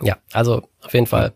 Ja, 0.00 0.16
also 0.32 0.62
auf 0.82 0.94
jeden 0.94 1.06
Fall 1.06 1.34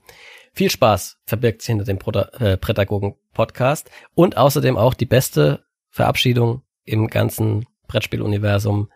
viel 0.55 0.71
Spaß 0.71 1.19
verbirgt 1.27 1.61
sich 1.61 1.67
hinter 1.69 1.85
dem 1.85 1.99
Prota 1.99 2.31
äh, 2.41 2.57
Pädagogen-Podcast 2.57 3.91
und 4.15 4.39
außerdem 4.39 4.79
auch 4.79 4.95
die 4.95 5.05
beste 5.07 5.65
Verabschiedung 5.91 6.63
im 6.85 7.09
ganzen 7.09 7.67
Brettspieluniversum, 7.89 8.89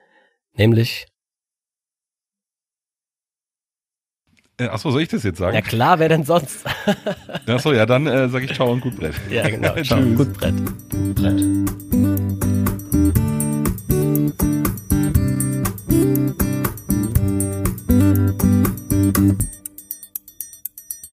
nämlich, 0.55 1.07
achso, 4.71 4.91
soll 4.91 5.03
ich 5.03 5.09
das 5.09 5.23
jetzt 5.23 5.39
sagen? 5.39 5.55
ja 5.55 5.61
klar, 5.63 5.99
wer 5.99 6.09
denn 6.09 6.25
sonst? 6.25 6.65
Achso, 7.47 7.73
ja, 7.73 7.87
dann 7.87 8.07
äh, 8.07 8.29
sage 8.29 8.45
ich 8.47 8.55
ciao 8.55 8.71
und 8.73 8.81
gut 8.81 8.97
Brett. 8.97 9.15
ja, 9.31 9.49
genau, 9.49 9.73
ciao, 9.83 10.01
Tschüss. 10.01 10.17
gut 10.17 10.33
Brett. 10.35 10.55
Brett. 11.15 11.92